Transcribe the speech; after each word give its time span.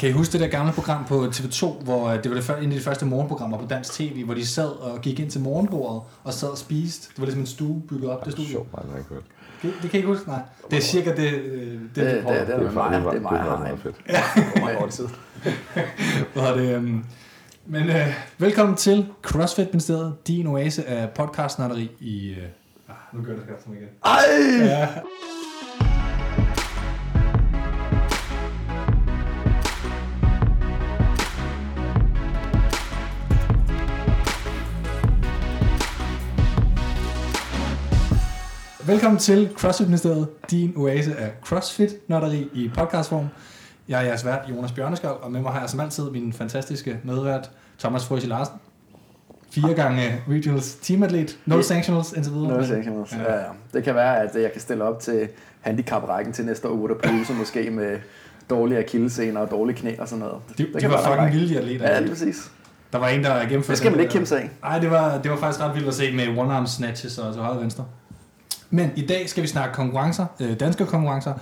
Kan 0.00 0.08
I 0.08 0.12
huske 0.12 0.32
det 0.32 0.40
der 0.40 0.48
gamle 0.48 0.72
program 0.72 1.04
på 1.04 1.24
TV2, 1.24 1.82
hvor 1.84 2.08
øh, 2.08 2.22
det 2.22 2.30
var 2.30 2.34
det 2.34 2.44
før, 2.44 2.56
en 2.56 2.72
af 2.72 2.78
de 2.78 2.84
første 2.84 3.06
morgenprogrammer 3.06 3.58
på 3.58 3.66
dansk 3.66 3.92
tv, 3.92 4.24
hvor 4.24 4.34
de 4.34 4.46
sad 4.46 4.68
og 4.68 5.00
gik 5.00 5.20
ind 5.20 5.30
til 5.30 5.40
morgenbordet 5.40 6.02
og 6.24 6.32
sad 6.32 6.48
og 6.48 6.58
spiste. 6.58 7.08
Det 7.08 7.18
var 7.18 7.24
ligesom 7.24 7.40
en 7.40 7.46
stue 7.46 7.82
bygget 7.88 8.10
op, 8.10 8.24
det 8.24 8.32
stod 8.32 8.44
Sjovt, 8.44 8.70
bare 8.70 8.98
ikke 8.98 9.10
hørt. 9.10 9.22
det, 9.62 9.72
det 9.82 9.90
kan 9.90 9.92
I 9.92 9.96
ikke 9.96 10.08
huske? 10.08 10.28
Nej. 10.28 10.40
Det 10.70 10.76
er 10.76 10.82
cirka 10.82 11.16
det, 11.16 11.32
øh, 11.32 11.72
det, 11.72 11.80
Det, 11.94 12.04
det, 12.04 12.04
det, 12.04 12.14
det, 12.14 12.46
Det 12.46 12.54
er 12.54 12.70
faktisk 12.70 12.74
meget, 12.74 13.04
det 13.04 13.16
er 13.16 13.20
meget 13.20 13.60
meget. 14.58 15.16
Hvor 16.32 16.42
er 16.42 16.56
det? 16.56 16.76
Um, 16.76 17.04
men 17.66 17.90
øh, 17.90 18.14
velkommen 18.38 18.76
til 18.76 19.06
CrossFit 19.22 19.66
Ministeriet, 19.72 20.14
din 20.26 20.46
oase 20.46 20.86
af 20.86 21.10
podcastnørderi 21.10 21.90
i... 22.00 22.30
Øh, 22.30 22.36
ah, 22.88 22.94
nu 23.12 23.22
gør 23.22 23.32
det 23.32 23.42
skat 23.44 23.62
som 23.64 23.72
igen. 23.72 23.88
Ej! 24.04 24.20
Ja. 24.60 24.88
Velkommen 38.90 39.18
til 39.18 39.50
CrossFit 39.58 39.86
Ministeriet, 39.86 40.28
din 40.50 40.72
oase 40.76 41.16
af 41.16 41.30
CrossFit-nørderi 41.46 42.48
i 42.54 42.70
podcastform. 42.74 43.26
Jeg 43.88 44.00
er 44.00 44.04
jeres 44.06 44.24
vært, 44.26 44.38
Jonas 44.50 44.72
Bjørneskjold, 44.72 45.22
og 45.22 45.30
med 45.32 45.40
mig 45.40 45.52
har 45.52 45.60
jeg 45.60 45.70
som 45.70 45.80
altid 45.80 46.10
min 46.10 46.32
fantastiske 46.32 46.98
medvært, 47.04 47.50
Thomas 47.78 48.04
Frøsje 48.04 48.28
Larsen. 48.28 48.54
Fire 49.50 49.74
gange 49.74 50.22
regionals 50.28 50.74
teamatlet, 50.82 51.38
no 51.46 51.56
Ja. 51.56 51.62
sanctionals 51.62 52.12
indtil 52.12 52.32
videre. 52.32 52.48
No 52.48 52.66
sanctionals. 52.66 53.12
Ja. 53.12 53.34
Ja. 53.34 53.42
Det 53.74 53.84
kan 53.84 53.94
være, 53.94 54.20
at 54.20 54.42
jeg 54.42 54.52
kan 54.52 54.60
stille 54.60 54.84
op 54.84 55.00
til 55.00 55.28
handicap-rækken 55.60 56.32
til 56.32 56.44
næste 56.44 56.68
år, 56.68 56.76
hvor 56.76 56.86
der 56.86 57.34
måske 57.38 57.70
med 57.70 57.96
dårlige 58.50 58.78
akillesener 58.78 59.40
og 59.40 59.50
dårlige 59.50 59.76
knæ 59.76 59.96
og 59.98 60.08
sådan 60.08 60.24
noget. 60.24 60.36
De, 60.58 60.62
det 60.62 60.74
de 60.74 60.80
kan 60.80 60.90
var 60.90 60.96
være 60.96 61.04
fucking 61.04 61.22
række. 61.22 61.38
vilde 61.38 61.58
atleter. 61.58 62.00
Ja, 62.00 62.08
præcis. 62.08 62.50
Der 62.92 62.98
var 62.98 63.08
en, 63.08 63.24
der 63.24 63.40
gennemførte... 63.40 63.68
Det 63.68 63.78
skal 63.78 63.90
man 63.90 64.00
ikke 64.00 64.12
kæmpe 64.12 64.26
sig 64.26 64.40
af. 64.40 64.50
Nej, 64.62 64.78
det 64.78 64.90
var, 64.90 65.18
det 65.18 65.30
var 65.30 65.36
faktisk 65.36 65.60
ret 65.64 65.74
vildt 65.74 65.88
at 65.88 65.94
se 65.94 66.12
med 66.12 66.24
one-arm 66.26 66.66
snatches 66.66 67.18
og 67.18 67.32
til 67.32 67.42
højre 67.42 67.60
venstre. 67.60 67.84
Men 68.70 68.90
i 68.96 69.06
dag 69.06 69.28
skal 69.28 69.42
vi 69.42 69.48
snakke 69.48 69.74
konkurrencer, 69.74 70.26
øh, 70.40 70.60
danske 70.60 70.86
konkurrencer, 70.86 71.34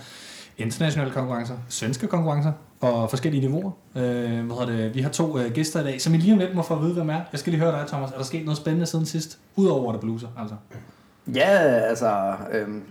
internationale 0.58 1.10
konkurrencer, 1.12 1.54
svenske 1.68 2.06
konkurrencer 2.06 2.52
og 2.80 3.10
forskellige 3.10 3.48
niveauer. 3.48 3.70
Øh, 3.96 4.02
hvad 4.02 4.56
hedder 4.56 4.66
det? 4.66 4.94
Vi 4.94 5.00
har 5.00 5.10
to 5.10 5.38
øh, 5.38 5.52
gæster 5.52 5.80
i 5.80 5.84
dag, 5.84 6.00
som 6.00 6.14
I 6.14 6.16
lige 6.16 6.32
om 6.32 6.38
lidt 6.38 6.54
må 6.54 6.62
få 6.62 6.74
at 6.74 6.82
vide, 6.82 6.94
hvem 6.94 7.10
er. 7.10 7.20
Jeg 7.32 7.40
skal 7.40 7.50
lige 7.50 7.60
høre 7.60 7.80
dig, 7.80 7.86
Thomas. 7.88 8.10
Er 8.10 8.16
der 8.16 8.24
sket 8.24 8.44
noget 8.44 8.56
spændende 8.56 8.86
siden 8.86 9.06
sidst? 9.06 9.38
Udover 9.56 9.92
det 9.92 10.00
bluser, 10.00 10.28
altså. 10.38 10.54
Ja, 11.34 11.48
altså, 11.88 12.34
øhm, 12.52 12.82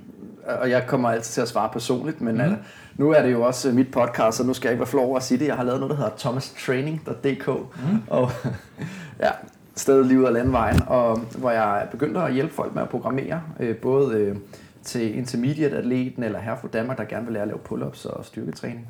og 0.62 0.70
jeg 0.70 0.84
kommer 0.88 1.10
altid 1.10 1.34
til 1.34 1.42
at 1.42 1.48
svare 1.48 1.70
personligt, 1.74 2.22
men 2.22 2.36
mm. 2.36 2.56
nu 2.96 3.12
er 3.12 3.22
det 3.22 3.32
jo 3.32 3.42
også 3.42 3.70
øh, 3.70 3.76
mit 3.76 3.92
podcast, 3.92 4.38
så 4.38 4.44
nu 4.44 4.54
skal 4.54 4.68
jeg 4.68 4.74
ikke 4.74 4.80
være 4.80 4.88
flov 4.88 5.06
over 5.06 5.18
at 5.18 5.24
sige 5.24 5.40
det. 5.40 5.48
Jeg 5.48 5.56
har 5.56 5.64
lavet 5.64 5.80
noget, 5.80 5.92
der 5.92 5.98
hedder 5.98 6.18
thomastraining.dk, 6.18 7.48
mm. 7.48 8.02
og 8.08 8.32
ja, 9.24 9.30
stedet 9.78 10.18
ud 10.18 10.24
af 10.24 10.34
landvejen, 10.34 10.82
og 10.88 11.20
hvor 11.20 11.52
jeg 11.52 11.82
er 11.82 11.86
begyndt 11.86 12.18
at 12.18 12.34
hjælpe 12.34 12.54
folk 12.54 12.76
med 12.76 12.82
at 12.82 12.90
programmere, 12.90 13.42
øh, 13.60 13.76
både 13.76 14.18
øh, 14.18 14.36
til 14.84 15.18
intermediate-atleten 15.18 16.24
eller 16.24 16.40
her 16.40 16.56
fra 16.56 16.68
Danmark, 16.68 16.98
der 16.98 17.04
gerne 17.04 17.26
vil 17.26 17.34
lære 17.34 17.42
at 17.42 17.48
lave 17.48 17.60
pull-ups 17.70 18.06
og 18.06 18.26
styrketræning. 18.26 18.88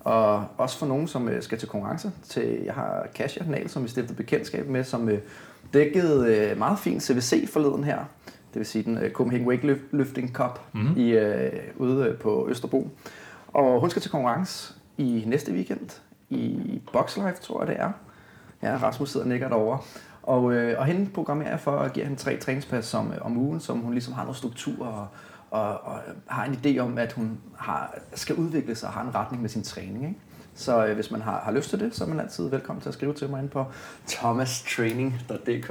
Og 0.00 0.44
også 0.58 0.78
for 0.78 0.86
nogen, 0.86 1.08
som 1.08 1.28
øh, 1.28 1.42
skal 1.42 1.58
til 1.58 1.68
konkurrence. 1.68 2.12
Til, 2.28 2.62
jeg 2.64 2.74
har 2.74 3.06
Kasia 3.14 3.44
Nal, 3.46 3.68
som 3.68 3.82
vi 3.82 3.88
stiftede 3.88 4.16
bekendtskab 4.16 4.68
med, 4.68 4.84
som 4.84 5.08
øh, 5.08 5.18
dækkede 5.72 6.36
øh, 6.36 6.58
meget 6.58 6.78
fint 6.78 7.02
CVC 7.02 7.48
forleden 7.48 7.84
her. 7.84 7.98
Det 8.26 8.58
vil 8.58 8.66
sige 8.66 8.84
den 8.84 8.98
øh, 8.98 9.12
Copenhagen 9.12 9.48
Weightlifting 9.48 10.32
Cup 10.32 10.60
mm-hmm. 10.72 10.96
i, 10.96 11.10
øh, 11.10 11.52
ude 11.76 12.06
øh, 12.06 12.18
på 12.18 12.46
Østerbro. 12.50 12.90
Og 13.48 13.80
hun 13.80 13.90
skal 13.90 14.02
til 14.02 14.10
konkurrence 14.10 14.74
i 14.98 15.24
næste 15.26 15.52
weekend 15.52 16.00
i 16.30 16.80
Boxlife, 16.92 17.36
tror 17.42 17.60
jeg 17.60 17.68
det 17.68 17.80
er. 17.80 17.92
Ja, 18.62 18.76
Rasmus 18.82 19.10
sidder 19.10 19.24
og 19.24 19.28
nikker 19.28 19.48
derovre. 19.48 19.78
Og, 20.22 20.52
øh, 20.52 20.78
og 20.78 20.86
hende 20.86 21.10
programmerer 21.10 21.50
jeg 21.50 21.60
for 21.60 21.78
at 21.78 21.92
give 21.92 22.04
hende 22.04 22.20
tre 22.20 22.36
træningspas 22.36 22.84
som, 22.84 23.12
øh, 23.12 23.18
om 23.20 23.36
ugen, 23.36 23.60
som 23.60 23.78
hun 23.78 23.92
ligesom 23.92 24.14
har 24.14 24.22
noget 24.22 24.36
struktur 24.36 24.86
og, 24.86 25.08
og, 25.50 25.84
og 25.84 26.00
har 26.26 26.44
en 26.44 26.60
idé 26.64 26.78
om, 26.78 26.98
at 26.98 27.12
hun 27.12 27.38
har, 27.56 27.94
skal 28.14 28.36
udvikle 28.36 28.74
sig 28.74 28.88
og 28.88 28.92
har 28.92 29.02
en 29.02 29.14
retning 29.14 29.42
med 29.42 29.50
sin 29.50 29.62
træning. 29.62 30.04
Ikke? 30.04 30.20
Så 30.54 30.86
øh, 30.86 30.94
hvis 30.94 31.10
man 31.10 31.22
har, 31.22 31.40
har 31.44 31.52
lyst 31.52 31.70
til 31.70 31.80
det, 31.80 31.96
så 31.96 32.04
er 32.04 32.08
man 32.08 32.20
altid 32.20 32.48
velkommen 32.48 32.82
til 32.82 32.88
at 32.88 32.94
skrive 32.94 33.14
til 33.14 33.30
mig 33.30 33.42
ind 33.42 33.48
på 33.48 33.66
thomastraining.dk. 34.08 35.70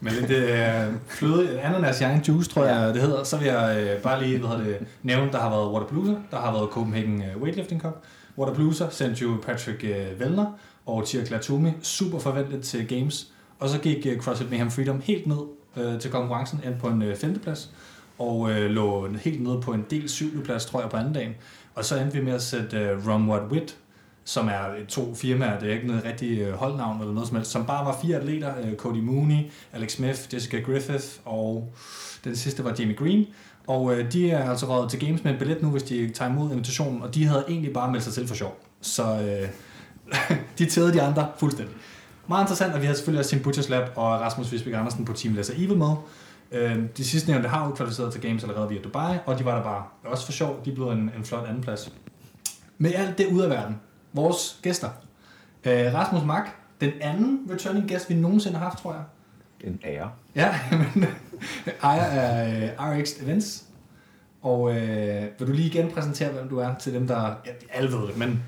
Med 0.00 0.12
lidt 0.12 0.30
øh, 0.30 0.94
fløde, 1.06 1.60
ananas 1.60 2.00
i 2.00 2.04
egen 2.04 2.20
juice, 2.20 2.50
tror 2.50 2.64
jeg, 2.64 2.94
det 2.94 3.02
hedder. 3.02 3.24
Så 3.24 3.36
vil 3.36 3.46
jeg 3.46 3.86
øh, 3.96 4.02
bare 4.02 4.22
lige 4.22 4.38
hvad 4.38 4.48
hedder 4.48 4.64
det, 4.64 4.86
nævne, 5.02 5.32
der 5.32 5.38
har 5.38 5.50
været 5.50 5.72
Waterpalooza, 5.72 6.14
der 6.30 6.36
har 6.36 6.52
været 6.52 6.68
Copenhagen 6.70 7.22
øh, 7.22 7.42
Weightlifting 7.42 7.80
Cup. 7.80 8.02
Waterpalooza 8.38 8.86
sendte 8.90 9.22
jo 9.22 9.36
Patrick 9.46 9.84
øh, 9.84 10.20
Vellner 10.20 10.58
og 10.86 11.06
Tia 11.06 11.24
Klatumi 11.24 11.70
super 11.82 12.18
forventet 12.18 12.62
til 12.62 12.88
Games. 12.88 13.32
Og 13.60 13.68
så 13.68 13.78
gik 13.78 14.06
øh, 14.06 14.20
CrossFit 14.20 14.50
Mayhem 14.50 14.70
Freedom 14.70 15.00
helt 15.04 15.26
ned 15.26 15.40
øh, 15.76 16.00
til 16.00 16.10
konkurrencen, 16.10 16.60
endte 16.64 16.80
på 16.80 16.88
en 16.88 17.02
øh, 17.02 17.16
femteplads, 17.16 17.70
og 18.18 18.50
øh, 18.50 18.70
lå 18.70 19.08
helt 19.08 19.42
nede 19.42 19.60
på 19.60 19.72
en 19.72 19.86
del 19.90 20.08
syvendeplads, 20.08 20.66
tror 20.66 20.80
jeg, 20.80 20.90
på 20.90 20.96
anden 20.96 21.12
dagen. 21.12 21.34
Og 21.74 21.84
så 21.84 22.00
endte 22.00 22.18
vi 22.18 22.24
med 22.24 22.32
at 22.32 22.42
sætte 22.42 22.78
øh, 22.78 23.08
Rum 23.08 23.30
What 23.30 23.42
Wit, 23.50 23.76
som 24.24 24.48
er 24.48 24.64
to 24.88 25.14
firmaer, 25.14 25.58
det 25.58 25.70
er 25.70 25.74
ikke 25.74 25.86
noget 25.86 26.04
rigtig 26.04 26.38
øh, 26.38 26.54
holdnavn 26.54 27.00
eller 27.00 27.14
noget 27.14 27.28
som 27.28 27.36
helst, 27.36 27.50
som 27.50 27.66
bare 27.66 27.84
var 27.84 27.98
fire 28.02 28.16
atleter, 28.16 28.54
øh, 28.62 28.76
Cody 28.76 29.00
Mooney, 29.00 29.50
Alex 29.72 29.92
Smith, 29.92 30.20
Jessica 30.34 30.60
Griffith 30.60 31.06
og 31.24 31.74
den 32.24 32.36
sidste 32.36 32.64
var 32.64 32.74
Jamie 32.78 32.96
Green. 32.96 33.26
Og 33.66 33.94
øh, 33.94 34.12
de 34.12 34.30
er 34.30 34.50
altså 34.50 34.66
røget 34.66 34.90
til 34.90 35.00
Games 35.06 35.24
med 35.24 35.32
en 35.32 35.38
billet 35.38 35.62
nu, 35.62 35.70
hvis 35.70 35.82
de 35.82 36.10
tager 36.10 36.30
imod 36.30 36.50
invitationen, 36.50 37.02
og 37.02 37.14
de 37.14 37.26
havde 37.26 37.44
egentlig 37.48 37.72
bare 37.72 37.90
meldt 37.90 38.04
sig 38.04 38.12
til 38.12 38.28
for 38.28 38.34
sjov. 38.34 38.58
Så 38.80 39.02
øh, 39.02 39.48
de 40.58 40.66
tædede 40.66 40.92
de 40.92 41.02
andre 41.02 41.28
fuldstændig. 41.38 41.74
Meget 42.30 42.44
interessant, 42.44 42.74
og 42.74 42.80
vi 42.80 42.86
har 42.86 42.94
selvfølgelig 42.94 43.18
også 43.18 43.30
Tim 43.30 43.42
Butchers 43.42 43.68
Lab 43.68 43.88
og 43.96 44.20
Rasmus 44.20 44.52
Visbæk 44.52 44.74
Andersen 44.74 45.04
på 45.04 45.12
Team 45.12 45.34
Lesser 45.34 45.54
Evil 45.56 45.76
med. 45.76 45.92
Øh, 46.52 46.78
de 46.96 47.04
sidste 47.04 47.30
nævnte 47.30 47.48
har 47.48 47.66
jo 47.66 47.74
kvalificeret 47.74 48.12
til 48.12 48.22
Games 48.22 48.42
allerede 48.42 48.68
via 48.68 48.80
Dubai, 48.80 49.18
og 49.26 49.38
de 49.38 49.44
var 49.44 49.54
der 49.54 49.62
bare 49.62 49.84
også 50.04 50.24
for 50.24 50.32
sjov. 50.32 50.60
De 50.64 50.72
blev 50.72 50.88
en, 50.88 51.10
en 51.16 51.24
flot 51.24 51.48
andenplads. 51.48 51.92
Med 52.78 52.94
alt 52.94 53.18
det 53.18 53.26
ud 53.26 53.40
af 53.40 53.50
verden, 53.50 53.80
vores 54.12 54.58
gæster. 54.62 54.88
Øh, 55.64 55.94
Rasmus 55.94 56.22
Mack, 56.24 56.46
den 56.80 56.90
anden 57.00 57.50
returning 57.52 57.88
gæst, 57.88 58.10
vi 58.10 58.14
nogensinde 58.14 58.58
har 58.58 58.64
haft, 58.64 58.78
tror 58.78 58.92
jeg. 58.92 59.02
En 59.60 59.80
ære. 59.84 60.10
Ja, 60.34 60.54
men 60.94 61.08
ejer 61.82 62.04
af 62.04 62.74
øh, 62.78 63.00
RX 63.00 63.22
Events. 63.22 63.64
Og 64.42 64.76
øh, 64.76 65.22
vil 65.38 65.48
du 65.48 65.52
lige 65.52 65.68
igen 65.68 65.90
præsentere, 65.90 66.32
hvem 66.32 66.48
du 66.48 66.58
er 66.58 66.74
til 66.74 66.94
dem, 66.94 67.06
der... 67.06 67.34
Ja, 67.46 67.50
alle 67.72 67.92
ved 67.92 68.08
det, 68.08 68.16
men... 68.16 68.42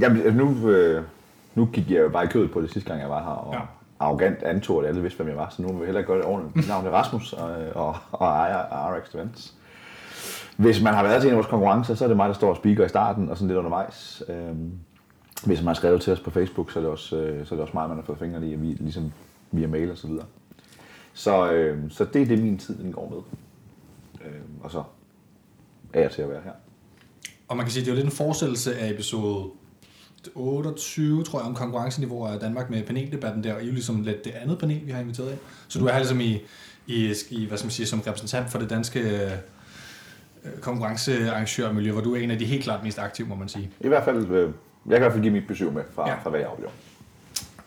Jamen, 0.00 0.34
nu, 0.34 0.70
øh, 0.70 1.04
nu 1.58 1.66
gik 1.72 1.90
jeg 1.90 1.98
jo 2.00 2.08
bare 2.08 2.24
i 2.24 2.28
kødet 2.28 2.50
på 2.50 2.60
det 2.60 2.72
sidste 2.72 2.88
gang, 2.90 3.00
jeg 3.02 3.10
var 3.10 3.22
her, 3.22 3.30
og 3.30 3.54
Ja. 3.54 3.60
arrogant 4.00 4.42
antog, 4.42 4.82
at 4.82 4.88
alle 4.88 5.00
vidste, 5.02 5.16
hvem 5.16 5.28
jeg 5.28 5.36
var, 5.36 5.48
så 5.50 5.62
nu 5.62 5.68
vil 5.68 5.76
jeg 5.78 5.86
hellere 5.86 6.04
gøre 6.04 6.16
det 6.18 6.24
ordentligt. 6.26 6.56
Mit 6.56 6.68
navn 6.68 6.86
er 6.86 6.90
Rasmus, 6.90 7.32
og, 7.32 7.50
og, 7.74 7.96
og 8.12 8.26
ejer 8.26 8.56
af 8.56 8.92
RX 8.98 9.14
Events. 9.14 9.54
Hvis 10.56 10.82
man 10.82 10.94
har 10.94 11.02
været 11.02 11.20
til 11.20 11.28
en 11.28 11.32
af 11.32 11.36
vores 11.36 11.46
konkurrencer, 11.46 11.94
så 11.94 12.04
er 12.04 12.08
det 12.08 12.16
mig, 12.16 12.28
der 12.28 12.34
står 12.34 12.50
og 12.50 12.56
speaker 12.56 12.84
i 12.84 12.88
starten, 12.88 13.28
og 13.28 13.36
sådan 13.36 13.48
lidt 13.48 13.58
undervejs. 13.58 14.22
Øhm, 14.28 14.72
hvis 15.44 15.58
man 15.60 15.66
har 15.66 15.74
skrevet 15.74 16.00
til 16.02 16.12
os 16.12 16.20
på 16.20 16.30
Facebook, 16.30 16.70
så 16.72 16.78
er 16.78 16.82
det 16.82 16.90
også, 16.92 17.16
øh, 17.16 17.46
så 17.46 17.54
er 17.54 17.56
det 17.56 17.62
også 17.62 17.74
mig, 17.74 17.88
man 17.88 17.98
har 17.98 18.04
fået 18.04 18.18
fingrene 18.18 18.50
i, 18.50 18.54
vi- 18.54 18.66
ligesom 18.80 19.12
via 19.52 19.66
mail 19.66 19.90
og 19.90 19.96
så 19.98 20.06
videre. 20.06 20.24
Så, 21.14 21.52
øh, 21.52 21.78
så 21.90 22.04
det 22.04 22.22
er 22.22 22.26
det, 22.26 22.42
min 22.42 22.58
tid 22.58 22.78
den 22.78 22.92
går 22.92 23.08
med. 23.10 23.18
Øh, 24.28 24.40
og 24.60 24.70
så 24.70 24.82
er 25.92 26.00
jeg 26.00 26.10
til 26.10 26.22
at 26.22 26.30
være 26.30 26.40
her. 26.44 26.52
Og 27.48 27.56
man 27.56 27.64
kan 27.66 27.72
sige, 27.72 27.84
det 27.84 27.88
er 27.90 27.92
jo 27.92 27.96
lidt 27.96 28.06
en 28.06 28.12
forestillelse 28.16 28.78
af 28.78 28.90
episode 28.90 29.50
28, 30.34 31.24
tror 31.24 31.38
jeg, 31.40 31.48
om 31.48 31.54
konkurrenceniveau 31.54 32.24
af 32.26 32.40
Danmark 32.40 32.70
med 32.70 32.82
paneldebatten 32.82 33.44
der, 33.44 33.54
og 33.54 33.60
I 33.60 33.64
er 33.64 33.66
jo 33.66 33.72
ligesom 33.72 34.02
lidt 34.02 34.24
det 34.24 34.30
andet 34.30 34.58
panel, 34.58 34.86
vi 34.86 34.90
har 34.92 35.00
inviteret 35.00 35.30
ind. 35.30 35.38
Så 35.68 35.78
du 35.78 35.86
er 35.86 35.90
her 35.92 35.98
ligesom 35.98 36.20
i, 36.20 36.38
i, 36.86 37.14
i 37.30 37.46
hvad 37.46 37.58
skal 37.58 37.66
man 37.66 37.70
sige, 37.72 37.86
som 37.86 38.00
repræsentant 38.00 38.50
for 38.50 38.58
det 38.58 38.70
danske 38.70 39.00
øh, 39.00 39.30
konkurrencearrangørmiljø, 40.60 41.92
hvor 41.92 42.00
du 42.00 42.14
er 42.14 42.20
en 42.20 42.30
af 42.30 42.38
de 42.38 42.44
helt 42.44 42.64
klart 42.64 42.82
mest 42.84 42.98
aktive, 42.98 43.28
må 43.28 43.34
man 43.34 43.48
sige. 43.48 43.70
I 43.80 43.88
hvert 43.88 44.04
fald, 44.04 44.30
øh, 44.30 44.42
jeg 44.42 44.50
kan 44.86 44.96
i 44.96 44.98
hvert 44.98 45.12
fald 45.12 45.22
give 45.22 45.32
mit 45.32 45.46
besøg 45.48 45.72
med 45.72 45.82
fra, 45.94 46.08
Ja. 46.08 46.14
fra 46.22 46.30
hvad 46.30 46.40
jeg 46.40 46.48
oplever. 46.48 46.70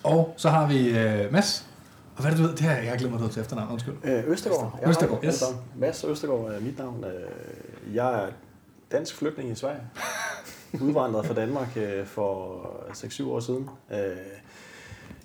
Og 0.03 0.33
så 0.37 0.49
har 0.49 0.67
vi 0.67 0.89
øh, 0.89 1.31
Mads. 1.33 1.67
Og 2.15 2.21
hvad 2.21 2.31
er 2.31 2.35
det, 2.35 2.43
du 2.43 2.47
ved? 2.49 2.55
Det 2.57 2.65
her, 2.65 2.77
jeg 2.77 2.89
har 2.91 2.97
glemt, 2.97 3.17
hvad 3.19 3.29
til 3.29 3.41
efternavn. 3.41 3.71
Undskyld. 3.71 3.93
Øh, 4.03 4.23
Østergaard. 4.27 4.79
Østergaard, 4.87 5.23
har- 5.23 5.27
yes. 5.29 5.43
Mads 5.75 6.03
Østergaard 6.03 6.45
er 6.51 6.59
mit 6.61 6.77
navn. 6.77 7.03
Øh, 7.03 7.95
Jeg 7.95 8.23
er 8.23 8.27
dansk 8.91 9.15
flygtning 9.15 9.51
i 9.51 9.55
Sverige. 9.55 9.79
Udvandret 10.81 11.25
fra 11.25 11.33
Danmark 11.33 11.67
øh, 11.77 12.05
for 12.05 12.61
6-7 12.93 13.29
år 13.29 13.39
siden. 13.39 13.69
Øh, 13.93 13.97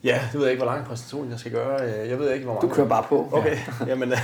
Ja, 0.05 0.21
det 0.33 0.35
ved 0.35 0.43
jeg 0.43 0.51
ikke, 0.53 0.63
hvor 0.65 0.73
lang 0.73 0.81
en 0.83 0.87
præsentation 0.89 1.31
jeg 1.31 1.39
skal 1.39 1.53
gøre. 1.53 1.83
Øh, 1.83 2.09
Jeg 2.11 2.19
ved 2.19 2.33
ikke, 2.33 2.45
hvor 2.45 2.55
mange... 2.55 2.69
Du 2.69 2.75
kører 2.75 2.89
bare 2.89 3.03
på. 3.09 3.29
Okay, 3.33 3.57
jamen, 3.87 4.13
øh, 4.13 4.19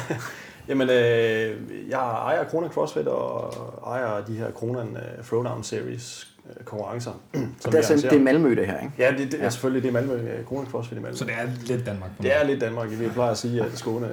jamen 0.69 0.91
øh, 0.91 1.57
jeg 1.91 1.99
ejer 1.99 2.45
Kronan 2.45 2.71
CrossFit 2.71 3.07
og 3.07 3.55
ejer 3.87 4.25
de 4.25 4.35
her 4.35 4.51
Kronan 4.51 4.97
øh, 4.97 5.25
Throwdown 5.25 5.63
Series 5.63 6.29
øh, 6.51 6.65
konkurrencer. 6.65 7.11
Som 7.61 7.73
det 7.73 7.79
er, 7.79 7.83
simpelthen, 7.83 7.89
arrangerer. 7.89 8.11
det 8.11 8.19
er 8.19 8.25
Malmø, 8.25 8.55
det 8.55 8.67
her, 8.67 8.81
ikke? 8.81 8.93
Ja, 8.99 9.11
det, 9.19 9.33
det 9.33 9.45
er 9.45 9.49
selvfølgelig 9.49 9.83
det 9.83 9.89
er 9.89 9.93
Malmø, 9.93 10.15
øh, 10.15 10.45
Kronan 10.45 10.67
CrossFit 10.67 10.99
i 10.99 11.01
Malmø. 11.01 11.17
Så 11.17 11.25
det 11.25 11.35
er 11.35 11.49
lidt 11.67 11.87
Danmark. 11.87 12.11
På 12.17 12.23
Det 12.23 12.37
er 12.41 12.45
lidt 12.45 12.61
Danmark. 12.61 12.91
Vi 12.91 13.09
plejer 13.09 13.31
at 13.31 13.39
sige, 13.39 13.63
at 13.63 13.79
Skåne 13.79 14.11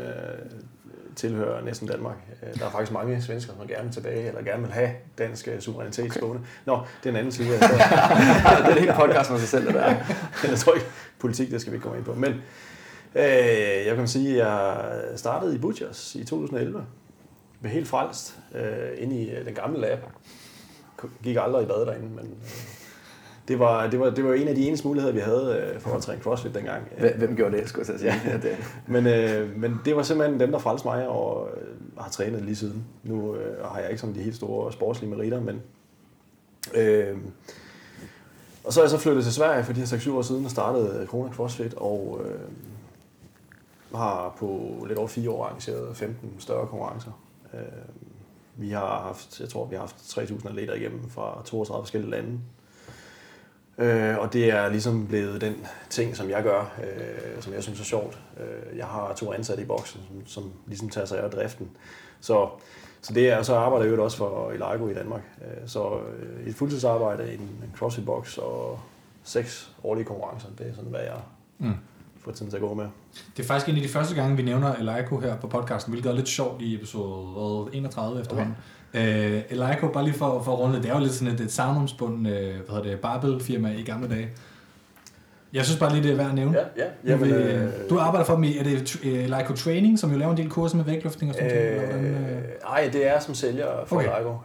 tilhører 1.15 1.63
næsten 1.63 1.87
Danmark. 1.87 2.15
Øh, 2.43 2.59
Der 2.59 2.65
er 2.65 2.69
faktisk 2.71 2.91
mange 2.91 3.21
svensker, 3.21 3.53
som 3.59 3.67
gerne 3.67 3.83
vil 3.83 3.93
tilbage, 3.93 4.27
eller 4.27 4.41
gerne 4.41 4.63
vil 4.63 4.71
have 4.71 4.89
dansk 5.17 5.47
øh, 5.47 5.59
suverænitet 5.61 6.05
okay. 6.05 6.17
Skåne. 6.19 6.39
Nå, 6.65 6.79
det 7.03 7.05
er 7.05 7.09
en 7.09 7.15
anden 7.15 7.31
side. 7.31 7.53
af 7.53 7.59
det. 7.69 7.69
er 7.69 8.71
en 8.71 8.77
helt 8.77 8.93
podcast 8.95 9.29
for 9.29 9.37
sig 9.37 9.47
selv, 9.47 9.65
det 9.67 9.73
der. 9.73 9.95
jeg 10.49 10.57
tror 10.57 10.73
ikke, 10.73 10.85
politik, 11.19 11.51
det 11.51 11.61
skal 11.61 11.71
vi 11.71 11.75
ikke 11.75 11.83
komme 11.83 11.97
ind 11.97 12.05
på. 12.05 12.13
Men 12.13 12.33
øh, 13.15 13.85
jeg 13.85 13.95
kan 13.95 14.07
sige, 14.07 14.41
at 14.43 14.47
jeg 14.47 14.91
startede 15.15 15.55
i 15.55 15.57
Butchers 15.57 16.15
i 16.15 16.23
2011. 16.23 16.85
Blev 17.61 17.71
helt 17.71 17.87
frelst 17.87 18.35
øh, 18.55 18.89
inde 18.97 19.21
i 19.21 19.29
øh, 19.31 19.45
den 19.45 19.53
gamle 19.55 19.79
lab. 19.81 19.99
Gik 21.23 21.37
aldrig 21.39 21.63
i 21.63 21.67
bad 21.67 21.85
derinde, 21.85 22.07
men 22.09 22.25
øh, 22.25 22.49
det, 23.49 23.59
var, 23.59 23.89
det, 23.89 23.99
var, 23.99 24.09
det 24.09 24.23
var 24.25 24.33
en 24.33 24.47
af 24.47 24.55
de 24.55 24.67
eneste 24.67 24.87
muligheder, 24.87 25.13
vi 25.13 25.19
havde 25.19 25.71
øh, 25.75 25.79
for 25.81 25.89
at 25.95 26.01
træne 26.01 26.21
CrossFit 26.21 26.53
dengang. 26.55 26.83
Hvem- 27.17 27.35
gjorde 27.35 27.57
det, 27.57 27.69
skulle 27.69 27.91
jeg 27.91 27.99
sige? 27.99 28.13
Ja. 28.25 28.37
det. 28.37 28.57
Men, 28.87 29.07
øh, 29.07 29.57
men 29.59 29.79
det 29.85 29.95
var 29.95 30.03
simpelthen 30.03 30.39
dem, 30.39 30.51
der 30.51 30.59
frelste 30.59 30.87
mig, 30.87 31.07
og 31.07 31.49
øh, 31.57 31.67
har 31.97 32.09
trænet 32.09 32.41
lige 32.41 32.55
siden. 32.55 32.85
Nu 33.03 33.35
øh, 33.35 33.65
har 33.65 33.79
jeg 33.79 33.89
ikke 33.89 34.01
sådan 34.01 34.15
de 34.15 34.21
helt 34.21 34.35
store 34.35 34.71
sportslige 34.71 35.09
meritter, 35.15 35.41
men... 35.41 35.61
Øh, 36.75 37.17
og 38.63 38.73
så 38.73 38.79
er 38.79 38.83
jeg 38.83 38.89
så 38.89 38.97
flyttet 38.97 39.23
til 39.23 39.33
Sverige 39.33 39.63
for 39.63 39.73
de 39.73 39.79
her 39.79 39.97
6-7 39.97 40.11
år 40.11 40.21
siden 40.21 40.45
og 40.45 40.51
startede 40.51 41.07
Krona 41.07 41.31
CrossFit, 41.33 41.73
og 41.73 42.21
øh, 42.25 42.39
har 43.95 44.35
på 44.39 44.75
lidt 44.87 44.99
over 44.99 45.07
fire 45.07 45.29
år 45.29 45.45
arrangeret 45.45 45.97
15 45.97 46.29
større 46.39 46.67
konkurrencer. 46.67 47.11
Øh, 47.53 47.59
vi 48.55 48.69
har 48.69 49.01
haft, 49.01 49.39
jeg 49.39 49.49
tror, 49.49 49.65
vi 49.65 49.75
har 49.75 49.81
haft 49.81 49.95
3.000 49.95 50.47
atleter 50.49 50.73
igennem 50.73 51.09
fra 51.09 51.41
32 51.45 51.83
forskellige 51.83 52.11
lande. 52.11 52.39
Øh, 53.79 54.17
og 54.17 54.33
det 54.33 54.49
er 54.49 54.69
ligesom 54.69 55.07
blevet 55.07 55.41
den 55.41 55.55
ting, 55.89 56.15
som 56.15 56.29
jeg 56.29 56.43
gør, 56.43 56.73
øh, 56.83 57.41
som 57.41 57.53
jeg 57.53 57.63
synes 57.63 57.79
er 57.79 57.83
sjovt. 57.83 58.19
Øh, 58.39 58.77
jeg 58.77 58.85
har 58.85 59.13
to 59.17 59.33
ansatte 59.33 59.63
i 59.63 59.65
boksen, 59.65 60.01
som, 60.07 60.27
som 60.27 60.51
ligesom 60.67 60.89
tager 60.89 61.05
sig 61.07 61.19
af 61.19 61.29
driften. 61.31 61.69
Så, 62.21 62.49
så 63.01 63.13
det 63.13 63.29
er, 63.29 63.41
så 63.43 63.55
arbejder 63.55 63.85
jeg 63.85 63.99
også 63.99 64.17
for 64.17 64.51
Elago 64.51 64.87
i 64.87 64.93
Danmark. 64.93 65.21
Øh, 65.41 65.67
så 65.67 65.89
øh, 66.19 66.47
et 66.47 66.55
fuldtidsarbejde, 66.55 67.33
en, 67.33 67.39
en 67.39 67.73
CrossFit-boks 67.81 68.37
og 68.37 68.79
seks 69.23 69.71
årlige 69.83 70.05
konkurrencer, 70.05 70.47
det 70.57 70.67
er 70.67 70.73
sådan, 70.75 70.89
hvad 70.89 71.01
jeg 71.01 71.17
Mm. 71.61 71.73
får 72.19 72.31
tiden 72.31 72.49
til 72.51 72.57
at 72.57 72.61
gå 72.61 72.73
med. 72.73 72.85
Det 73.37 73.43
er 73.43 73.47
faktisk 73.47 73.69
en 73.69 73.75
af 73.75 73.81
de 73.81 73.87
første 73.89 74.15
gange, 74.15 74.37
vi 74.37 74.43
nævner 74.43 74.75
Eleiko 74.75 75.19
her 75.19 75.37
på 75.37 75.47
podcasten, 75.47 75.91
hvilket 75.93 76.09
er 76.09 76.15
lidt 76.15 76.27
sjovt 76.27 76.61
i 76.61 76.75
episode 76.75 77.35
hvad, 77.37 77.69
31 77.73 78.21
efterhånden. 78.21 78.51
Okay. 78.53 78.61
Uh, 78.93 78.99
Eleiko, 79.49 79.87
bare 79.87 80.03
lige 80.03 80.13
for, 80.13 80.41
for 80.43 80.53
at 80.53 80.59
runde, 80.59 80.77
det 80.77 80.89
er 80.89 80.93
jo 80.93 80.99
lidt 80.99 81.13
sådan 81.13 81.33
et, 81.33 81.39
et 81.41 81.51
savnomsbundet 81.51 82.17
uh, 82.31 82.47
hvad 82.65 82.75
hedder 82.75 82.81
det, 82.83 82.99
barbell-firma 82.99 83.71
i 83.77 83.83
gamle 83.83 84.09
dage. 84.09 84.29
Jeg 85.53 85.65
synes 85.65 85.79
bare 85.79 85.93
lige, 85.93 86.03
det 86.03 86.11
er 86.11 86.15
værd 86.15 86.27
at 86.27 86.33
nævne. 86.35 86.57
Ja, 86.77 86.83
ja. 87.05 87.11
Jamen, 87.11 87.31
øh, 87.31 87.71
du 87.89 87.99
arbejder 87.99 88.25
for 88.25 88.33
dem 88.33 88.43
i, 88.43 88.57
er 88.57 88.63
det 88.63 88.77
tr- 88.89 89.07
øh, 89.07 89.23
Eleiko 89.23 89.53
Training, 89.53 89.99
som 89.99 90.11
jo 90.11 90.17
laver 90.17 90.31
en 90.31 90.37
del 90.37 90.49
kurser 90.49 90.77
med 90.77 90.85
vægtløftning 90.85 91.31
og 91.31 91.35
sådan 91.35 91.49
noget? 91.55 91.71
eller 91.71 91.85
hvordan, 91.85 92.05
øh? 92.05 92.37
Øh, 92.37 92.43
ej, 92.69 92.89
det 92.93 93.07
er 93.07 93.19
som 93.19 93.35
sælger 93.35 93.67
for 93.85 93.95
Okay. 93.95 94.05
Elago, 94.07 94.29
øh, 94.29 94.35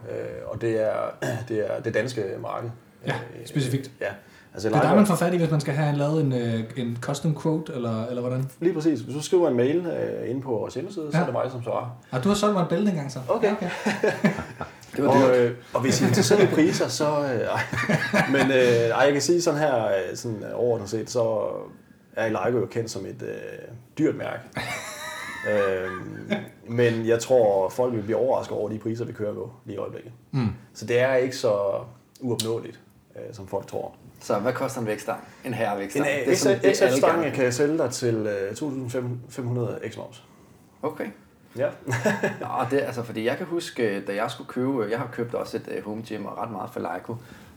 og 0.45 0.61
det 0.61 0.83
er, 0.83 0.95
det 1.49 1.59
er 1.59 1.81
det 1.81 1.93
danske 1.93 2.23
marked. 2.41 2.69
Ja, 3.07 3.13
Øh, 3.13 3.47
specifikt. 3.47 3.91
Ja, 4.01 4.07
altså 4.55 4.69
Det 4.69 4.75
er 4.75 4.81
der, 4.81 4.95
man 4.95 5.05
får 5.05 5.15
fat 5.15 5.33
i, 5.33 5.37
hvis 5.37 5.51
man 5.51 5.59
skal 5.59 5.73
have 5.73 5.97
lavet 5.97 6.21
en, 6.21 6.33
øh, 6.33 6.63
en 6.77 6.97
custom 7.01 7.37
quote, 7.41 7.73
eller, 7.73 8.05
eller 8.05 8.21
hvordan? 8.21 8.49
Lige 8.59 8.73
præcis. 8.73 8.99
Hvis 8.99 9.15
du 9.15 9.21
skriver 9.21 9.49
en 9.49 9.57
mail 9.57 9.77
øh, 9.77 10.29
inde 10.29 10.41
på 10.41 10.49
vores 10.49 10.73
hjemmeside, 10.73 11.05
ja. 11.05 11.11
så 11.11 11.17
er 11.17 11.23
det 11.23 11.33
mig, 11.33 11.51
som 11.51 11.63
svarer. 11.63 11.97
Ah, 12.11 12.23
du 12.23 12.27
har 12.29 12.35
solgt 12.35 12.53
mig 12.53 12.61
en 12.61 12.67
bælte 12.69 12.89
engang 12.89 13.11
så. 13.11 13.19
Okay. 13.29 13.51
okay. 13.51 13.69
Det 14.95 15.03
var 15.03 15.09
Og, 15.09 15.29
det. 15.29 15.35
øh, 15.35 15.55
og 15.73 15.81
hvis 15.81 16.01
I 16.01 16.03
er 16.03 16.07
interesseret 16.07 16.43
i 16.43 16.55
priser, 16.55 16.87
så... 16.87 17.05
Øh, 17.05 17.41
ej. 17.41 17.61
Men 18.37 18.51
øh, 18.51 18.89
ej, 18.89 19.03
jeg 19.03 19.11
kan 19.13 19.21
sige 19.21 19.41
sådan 19.41 19.59
her, 19.59 19.85
øh, 19.85 20.15
sådan 20.15 20.43
øh, 20.43 20.49
overordnet 20.59 20.89
set, 20.89 21.09
så 21.09 21.47
er 22.15 22.25
Elago 22.25 22.57
jo 22.57 22.65
kendt 22.65 22.91
som 22.91 23.05
et 23.05 23.21
øh, 23.21 23.75
dyrt 23.97 24.15
mærke. 24.15 24.41
øh, 25.51 25.89
men 26.69 27.07
jeg 27.07 27.19
tror, 27.19 27.69
folk 27.69 27.93
vil 27.93 28.01
blive 28.01 28.17
overrasket 28.17 28.57
over 28.57 28.69
de 28.69 28.77
priser, 28.79 29.05
vi 29.05 29.13
kører 29.13 29.33
på 29.33 29.51
lige 29.65 29.75
i 29.75 29.79
øjeblikket. 29.79 30.11
Mm. 30.31 30.47
Så 30.73 30.85
det 30.85 30.99
er 30.99 31.15
ikke 31.15 31.37
så 31.37 31.53
uopnåeligt, 32.21 32.79
øh, 33.15 33.33
som 33.33 33.47
folk 33.47 33.67
tror. 33.67 33.95
Så 34.19 34.39
hvad 34.39 34.53
koster 34.53 34.81
en 34.81 34.87
vægtstang? 34.87 35.19
En 35.45 35.53
herrevægtstang? 35.53 36.07
En 36.09 36.35
XF-stang 36.73 37.33
kan 37.33 37.43
jeg 37.43 37.53
sælge 37.53 37.77
dig 37.77 37.91
til 37.91 38.15
øh, 38.15 38.51
2.500 38.51 39.87
x-moms. 39.87 40.21
Okay. 40.83 41.07
Ja. 41.57 41.69
Nå, 42.41 42.47
det, 42.71 42.81
altså, 42.81 43.03
fordi 43.03 43.25
jeg 43.25 43.37
kan 43.37 43.45
huske, 43.45 43.97
øh, 43.97 44.07
da 44.07 44.15
jeg 44.15 44.31
skulle 44.31 44.47
købe, 44.47 44.87
jeg 44.89 44.99
har 44.99 45.09
købt 45.11 45.33
også 45.33 45.57
et 45.57 45.77
uh, 45.77 45.83
home 45.85 46.03
gym 46.09 46.25
og 46.25 46.37
ret 46.37 46.51
meget 46.51 46.69
for 46.69 46.79
Leico, 46.79 47.15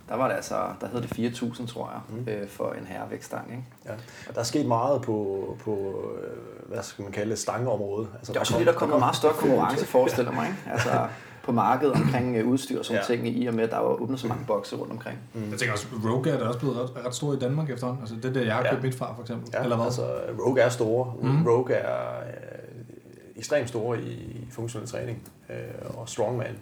der 0.08 0.14
var 0.14 0.28
det 0.28 0.34
altså, 0.34 0.54
der 0.80 0.88
hed 0.88 1.02
det 1.02 1.38
4.000, 1.38 1.66
tror 1.66 1.90
jeg, 1.92 2.18
mm. 2.18 2.28
øh, 2.32 2.48
for 2.48 2.72
en 2.72 2.86
herrevægtstang, 2.86 3.50
ikke? 3.50 3.64
Ja. 3.86 3.92
Og 4.28 4.34
der 4.34 4.40
er 4.40 4.44
sket 4.44 4.66
meget 4.66 5.02
på, 5.02 5.56
på 5.64 6.02
øh, 6.22 6.68
hvad 6.72 6.82
skal 6.82 7.02
man 7.02 7.12
kalde 7.12 7.30
det, 7.30 7.38
stangeområdet. 7.38 8.08
Altså, 8.14 8.32
Det 8.32 8.36
er 8.36 8.40
også 8.40 8.52
fordi, 8.52 8.64
der 8.64 8.72
kommer 8.72 8.98
meget 8.98 9.16
større 9.16 9.34
konkurrence, 9.34 9.86
forestiller 9.86 10.32
mig, 10.32 10.46
ikke? 10.46 10.58
Altså 10.72 10.90
på 11.48 11.52
markedet 11.52 11.94
omkring 11.94 12.36
øh, 12.36 12.46
udstyr 12.46 12.78
og 12.78 12.84
sådan 12.84 13.02
Ja. 13.08 13.14
ja. 13.14 13.22
ting, 13.22 13.42
i 13.42 13.46
og 13.46 13.54
med, 13.54 13.64
at 13.64 13.70
der 13.70 13.76
var 13.78 13.84
åbnet 14.02 14.20
så 14.20 14.26
mange 14.28 14.44
bokse 14.46 14.76
rundt 14.76 14.92
omkring. 14.92 15.18
Jeg 15.50 15.58
tænker 15.58 15.72
også, 15.72 15.86
Rogue 16.04 16.32
er 16.32 16.38
da 16.38 16.44
også 16.44 16.58
blevet 16.58 16.76
ret, 16.76 17.06
ret 17.06 17.14
stor 17.14 17.32
i 17.34 17.38
Danmark 17.38 17.70
efterhånden. 17.70 18.02
Altså, 18.02 18.16
det 18.16 18.24
er 18.24 18.32
det, 18.32 18.46
jeg 18.46 18.54
har 18.54 18.62
Ja. 18.64 18.70
købt 18.70 18.82
mit 18.82 18.94
fra, 18.94 19.14
for 19.14 19.22
eksempel. 19.22 19.50
Ja, 19.54 19.62
eller 19.62 19.76
hvad? 19.76 19.86
altså 19.86 20.02
Rogue 20.46 20.60
er 20.60 20.68
store. 20.68 21.12
Mm. 21.22 21.46
Rogue 21.46 21.74
er 21.74 22.18
øh, 22.20 23.36
ekstremt 23.36 23.68
store 23.68 24.00
i 24.02 24.46
funktionel 24.50 24.88
træning 24.88 25.22
øh, 25.50 25.56
og 25.98 26.08
strongman. 26.08 26.54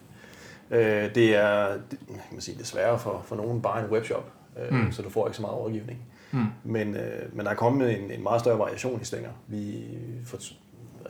Øh, 0.71 1.15
det 1.15 1.37
er, 1.37 1.69
det, 1.91 1.99
kan 2.09 2.19
man 2.33 2.41
sige, 2.41 2.59
desværre 2.59 2.99
for, 2.99 3.23
for 3.25 3.37
nogen 3.37 3.63
bare 3.63 3.85
en 3.85 3.91
webshop, 3.91 4.33
øh, 4.59 4.75
Mm. 4.79 4.85
mm. 4.85 4.93
så 4.93 5.03
du 5.03 5.11
får 5.11 5.27
ikke 5.27 5.37
så 5.37 5.43
meget 5.43 5.57
rådgivning. 5.59 5.99
Mm. 6.33 6.45
Men, 6.65 6.95
øh, 6.97 7.23
men 7.37 7.47
der 7.47 7.53
er 7.53 7.57
kommet 7.57 7.99
en, 7.99 8.11
en 8.11 8.23
meget 8.23 8.41
større 8.41 8.59
variation 8.59 9.01
i 9.01 9.05
stænger. 9.05 9.31
Vi, 9.47 9.85
for 10.25 10.37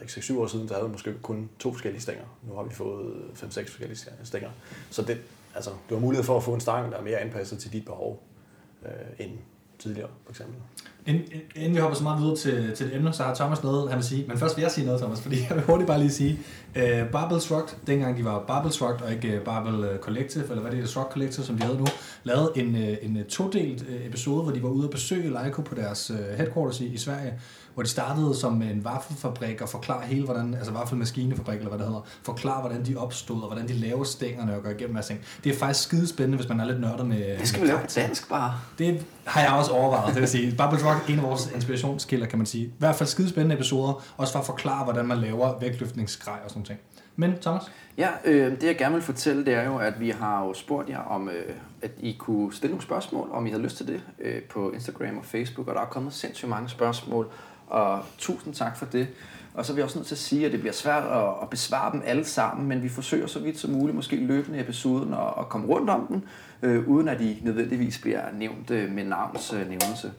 ikke 0.01 0.13
6-7 0.13 0.39
år 0.39 0.47
siden, 0.47 0.67
der 0.67 0.73
havde 0.73 0.85
vi 0.85 0.91
måske 0.91 1.13
kun 1.21 1.49
to 1.59 1.71
forskellige 1.71 2.01
stænger. 2.01 2.23
Nu 2.47 2.55
har 2.55 2.63
vi 2.63 2.73
fået 2.73 3.05
øh, 3.05 3.47
5-6 3.47 3.47
forskellige 3.47 3.99
stænger. 4.23 4.49
Så 4.89 5.01
det, 5.01 5.17
altså, 5.55 5.71
du 5.89 5.95
har 5.95 6.01
mulighed 6.01 6.23
for 6.23 6.37
at 6.37 6.43
få 6.43 6.53
en 6.53 6.59
stang, 6.59 6.91
der 6.91 6.97
er 6.97 7.03
mere 7.03 7.17
anpasset 7.17 7.59
til 7.59 7.73
dit 7.73 7.85
behov, 7.85 8.23
øh, 8.85 9.25
end 9.25 9.31
tidligere, 9.79 10.09
for 10.23 10.31
eksempel. 10.31 10.55
Inden, 11.05 11.23
inden 11.55 11.75
vi 11.75 11.79
hopper 11.79 11.97
så 11.97 12.03
meget 12.03 12.21
videre 12.21 12.35
til, 12.35 12.75
til 12.75 12.87
et 12.87 12.95
emne, 12.95 13.13
så 13.13 13.23
har 13.23 13.35
Thomas 13.35 13.63
noget, 13.63 13.89
han 13.89 13.97
vil 13.97 14.05
sige. 14.05 14.25
Men 14.27 14.37
først 14.37 14.57
vil 14.57 14.61
jeg 14.61 14.71
sige 14.71 14.85
noget, 14.85 15.01
Thomas, 15.01 15.21
fordi 15.21 15.35
jeg 15.49 15.55
vil 15.55 15.63
hurtigt 15.63 15.87
bare 15.87 15.99
lige 15.99 16.11
sige, 16.11 16.39
øh, 16.75 17.11
Barbell 17.11 17.41
Shrugged, 17.41 17.75
dengang 17.87 18.17
de 18.17 18.25
var 18.25 18.43
Barbell 18.47 18.73
Shrugged 18.73 19.01
og 19.01 19.11
ikke 19.11 19.27
øh, 19.27 19.45
Barbell 19.45 19.83
øh, 19.83 19.99
Collective, 19.99 20.43
eller 20.43 20.61
hvad 20.61 20.71
det 20.71 20.79
er, 20.79 20.85
Shrug 20.85 21.07
Collective, 21.11 21.45
som 21.45 21.57
de 21.57 21.63
havde 21.63 21.77
nu, 21.77 21.85
lavede 22.23 22.51
en, 22.55 22.75
en 22.75 23.25
todelt 23.29 23.85
episode, 24.05 24.43
hvor 24.43 24.51
de 24.51 24.63
var 24.63 24.69
ude 24.69 24.87
og 24.87 24.91
besøge 24.91 25.29
Leico 25.29 25.61
på 25.61 25.75
deres 25.75 26.11
headquarters 26.37 26.81
i, 26.81 26.85
i 26.85 26.97
Sverige, 26.97 27.39
hvor 27.77 27.83
de 27.83 27.89
startede 27.89 28.35
som 28.35 28.61
en 28.61 28.83
vaffelfabrik 28.83 29.61
og 29.61 29.69
forklare 29.69 30.05
hele, 30.05 30.25
hvordan, 30.25 30.53
altså 30.53 30.71
vaffelmaskinefabrik, 30.71 31.57
eller 31.57 31.69
hvad 31.69 31.79
det 31.79 31.87
hedder, 31.87 32.01
forklare, 32.23 32.61
hvordan 32.61 32.85
de 32.85 32.95
opstod, 32.95 33.41
og 33.41 33.47
hvordan 33.47 33.67
de 33.67 33.73
laver 33.73 34.03
stængerne 34.03 34.55
og 34.55 34.63
går 34.63 34.69
igennem 34.69 34.95
masse 34.95 35.13
ting. 35.13 35.25
Det 35.43 35.55
er 35.55 35.57
faktisk 35.57 35.87
skidespændende, 35.87 36.37
hvis 36.37 36.49
man 36.49 36.59
er 36.59 36.65
lidt 36.65 36.81
nørdet 36.81 37.07
med... 37.07 37.37
Det 37.39 37.47
skal 37.47 37.61
vi 37.61 37.67
lave 37.67 37.79
på 37.79 37.85
dansk 37.95 38.29
bare. 38.29 38.53
Det 38.77 39.05
har 39.25 39.41
jeg 39.41 39.51
også 39.51 39.71
overvejet, 39.71 40.13
det 40.13 40.21
vil 40.21 40.29
sige. 40.29 40.49
Bubble 40.57 40.89
Rock 40.89 41.09
en 41.09 41.19
af 41.19 41.23
vores 41.23 41.51
inspirationskilder, 41.55 42.25
kan 42.25 42.39
man 42.39 42.45
sige. 42.45 42.63
I 42.63 42.71
hvert 42.79 42.95
fald 42.95 43.09
skide 43.09 43.29
spændende 43.29 43.55
episoder, 43.55 44.03
også 44.17 44.33
for 44.33 44.39
at 44.39 44.45
forklare, 44.45 44.83
hvordan 44.83 45.05
man 45.05 45.17
laver 45.17 45.59
vægtløftningsgrej 45.59 46.39
og 46.43 46.49
sådan 46.49 46.63
ting. 46.63 46.79
Men 47.15 47.33
Thomas? 47.41 47.63
Ja, 47.97 48.09
øh, 48.25 48.51
det 48.51 48.63
jeg 48.63 48.77
gerne 48.77 48.93
vil 48.93 49.03
fortælle, 49.03 49.45
det 49.45 49.53
er 49.53 49.63
jo, 49.63 49.77
at 49.77 49.99
vi 49.99 50.09
har 50.09 50.45
jo 50.45 50.53
spurgt 50.53 50.89
jer 50.89 50.99
om, 50.99 51.29
øh, 51.29 51.55
at 51.81 51.91
I 51.99 52.15
kunne 52.19 52.53
stille 52.53 52.71
nogle 52.71 52.83
spørgsmål, 52.83 53.29
om 53.31 53.47
I 53.47 53.49
har 53.49 53.57
lyst 53.57 53.77
til 53.77 53.87
det, 53.87 54.01
øh, 54.19 54.41
på 54.41 54.71
Instagram 54.71 55.17
og 55.17 55.25
Facebook, 55.25 55.67
og 55.67 55.75
der 55.75 55.81
er 55.81 55.85
kommet 55.85 56.13
sindssygt 56.13 56.49
mange 56.49 56.69
spørgsmål, 56.69 57.31
og 57.67 58.03
tusind 58.17 58.53
tak 58.53 58.77
for 58.77 58.85
det. 58.85 59.07
Og 59.53 59.65
så 59.65 59.73
er 59.73 59.75
vi 59.75 59.81
også 59.81 59.97
nødt 59.97 60.07
til 60.07 60.15
at 60.15 60.19
sige, 60.19 60.45
at 60.45 60.51
det 60.51 60.59
bliver 60.59 60.73
svært 60.73 61.03
at, 61.03 61.29
at 61.41 61.49
besvare 61.49 61.91
dem 61.91 62.01
alle 62.05 62.25
sammen, 62.25 62.67
men 62.67 62.83
vi 62.83 62.89
forsøger 62.89 63.27
så 63.27 63.39
vidt 63.39 63.59
som 63.59 63.71
muligt, 63.71 63.95
måske 63.95 64.15
løbende 64.15 64.57
i 64.57 64.61
episoden, 64.61 65.13
at, 65.13 65.33
at 65.39 65.49
komme 65.49 65.67
rundt 65.67 65.89
om 65.89 66.07
den, 66.07 66.23
øh, 66.61 66.87
uden 66.87 67.07
at 67.07 67.21
I 67.21 67.41
nødvendigvis 67.43 67.99
bliver 67.99 68.21
nævnt 68.33 68.71
øh, 68.71 68.91
med 68.91 69.03
navns 69.03 69.53
øh, 69.53 69.59
nævnelse. 69.59 70.11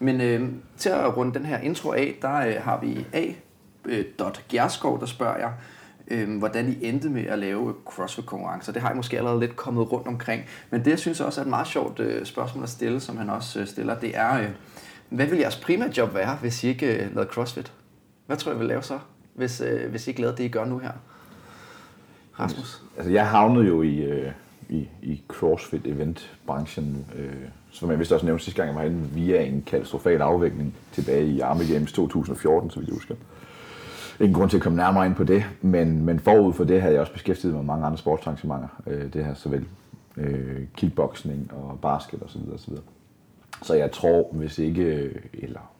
Men 0.00 0.20
øh, 0.20 0.48
til 0.76 0.88
at 0.88 1.16
runde 1.16 1.34
den 1.34 1.46
her 1.46 1.58
intro 1.58 1.92
af, 1.92 2.18
der 2.22 2.34
øh, 2.36 2.54
har 2.62 2.80
vi 2.80 3.06
A. 3.12 3.26
Øh, 3.84 4.04
Gjerskov, 4.48 5.00
der 5.00 5.06
spørger 5.06 5.38
jeg, 5.38 5.52
øh, 6.08 6.38
hvordan 6.38 6.68
I 6.68 6.86
endte 6.86 7.08
med 7.08 7.26
at 7.26 7.38
lave 7.38 7.74
CrossFit-konkurrencer. 7.84 8.72
Det 8.72 8.82
har 8.82 8.92
I 8.92 8.94
måske 8.94 9.18
allerede 9.18 9.40
lidt 9.40 9.56
kommet 9.56 9.92
rundt 9.92 10.08
omkring. 10.08 10.42
Men 10.70 10.84
det, 10.84 10.90
jeg 10.90 10.98
synes 10.98 11.20
også 11.20 11.40
er 11.40 11.44
et 11.44 11.50
meget 11.50 11.66
sjovt 11.66 12.00
øh, 12.00 12.26
spørgsmål 12.26 12.64
at 12.64 12.70
stille, 12.70 13.00
som 13.00 13.16
han 13.16 13.30
også 13.30 13.60
øh, 13.60 13.66
stiller, 13.66 13.98
det 13.98 14.16
er, 14.16 14.38
øh, 14.38 14.48
hvad 15.08 15.26
vil 15.26 15.38
jeres 15.38 15.56
primære 15.56 15.90
job 15.96 16.14
være, 16.14 16.36
hvis 16.40 16.64
I 16.64 16.68
ikke 16.68 16.86
øh, 16.86 17.14
lavede 17.14 17.30
CrossFit? 17.30 17.72
Hvad 18.26 18.36
tror 18.36 18.50
jeg 18.50 18.56
I 18.56 18.58
vil 18.58 18.68
lave 18.68 18.82
så, 18.82 18.98
hvis, 19.34 19.60
øh, 19.60 19.90
hvis 19.90 20.06
I 20.06 20.10
ikke 20.10 20.20
lavede 20.20 20.36
det, 20.36 20.44
I 20.44 20.48
gør 20.48 20.64
nu 20.64 20.78
her? 20.78 20.90
Rasmus? 22.40 22.82
Altså, 22.96 23.12
jeg 23.12 23.28
havnede 23.28 23.66
jo 23.66 23.82
i, 23.82 23.96
øh, 23.96 24.32
i, 24.68 24.88
i 25.02 25.22
CrossFit-event-branchen, 25.28 27.06
øh, 27.16 27.48
som 27.70 27.90
jeg 27.90 27.98
vist 27.98 28.12
også 28.12 28.26
nævnte 28.26 28.44
sidste 28.44 28.62
gang, 28.62 28.74
jeg 28.74 28.82
var 28.82 28.90
inde 28.90 29.08
via 29.08 29.42
en 29.42 29.62
katastrofal 29.66 30.22
afvikling 30.22 30.74
tilbage 30.92 31.26
i 31.26 31.40
Army 31.40 31.72
Games 31.72 31.92
2014, 31.92 32.70
så 32.70 32.78
vidt 32.78 32.88
jeg 32.88 32.94
husker. 32.94 33.14
Ingen 34.20 34.34
grund 34.34 34.50
til 34.50 34.56
at 34.56 34.62
komme 34.62 34.76
nærmere 34.76 35.06
ind 35.06 35.14
på 35.14 35.24
det, 35.24 35.44
men, 35.62 36.04
men 36.04 36.20
forud 36.20 36.52
for 36.52 36.64
det 36.64 36.80
havde 36.80 36.94
jeg 36.94 37.00
også 37.00 37.12
beskæftiget 37.12 37.54
mig 37.54 37.64
med 37.64 37.66
mange 37.66 37.86
andre 37.86 37.98
sportsarrangementer. 37.98 38.68
Øh, 38.86 39.12
det 39.12 39.24
her 39.24 39.34
såvel 39.34 39.66
øh, 40.16 40.62
kickboxing 40.76 41.50
og 41.52 41.78
basket 41.82 42.22
osv. 42.22 42.28
Så, 42.28 42.38
videre, 42.38 42.54
og 42.54 42.60
så, 42.60 42.66
videre 42.70 42.84
så 43.62 43.74
jeg 43.74 43.92
tror, 43.92 44.32
hvis 44.32 44.58
ikke, 44.58 44.82
øh, 44.82 45.22
eller 45.32 45.72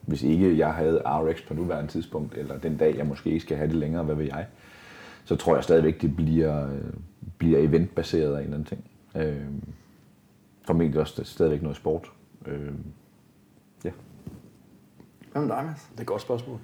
hvis 0.00 0.22
ikke 0.22 0.58
jeg 0.58 0.74
havde 0.74 1.02
RX 1.04 1.46
på 1.46 1.54
nuværende 1.54 1.92
tidspunkt, 1.92 2.34
eller 2.34 2.58
den 2.58 2.76
dag, 2.76 2.96
jeg 2.96 3.06
måske 3.06 3.30
ikke 3.30 3.40
skal 3.40 3.56
have 3.56 3.68
det 3.68 3.76
længere, 3.76 4.04
hvad 4.04 4.14
ved 4.14 4.24
jeg, 4.24 4.46
så 5.24 5.36
tror 5.36 5.54
jeg 5.54 5.64
stadigvæk, 5.64 6.02
det 6.02 6.16
bliver, 6.16 6.72
øh, 6.72 6.92
bliver 7.38 7.58
eventbaseret 7.58 8.34
af 8.34 8.38
en 8.38 8.44
eller 8.44 8.56
anden 8.56 8.64
ting. 8.64 8.84
Øh, 9.16 9.46
formentlig 10.66 11.00
også 11.00 11.24
stadigvæk 11.24 11.62
noget 11.62 11.76
sport. 11.76 12.12
Øh, 12.46 12.72
ja. 13.84 13.90
Hvad 15.32 15.42
med 15.42 15.56
dig, 15.56 15.64
Mads? 15.64 15.88
Det 15.90 15.96
er 15.96 16.00
et 16.00 16.06
godt 16.06 16.22
spørgsmål. 16.22 16.58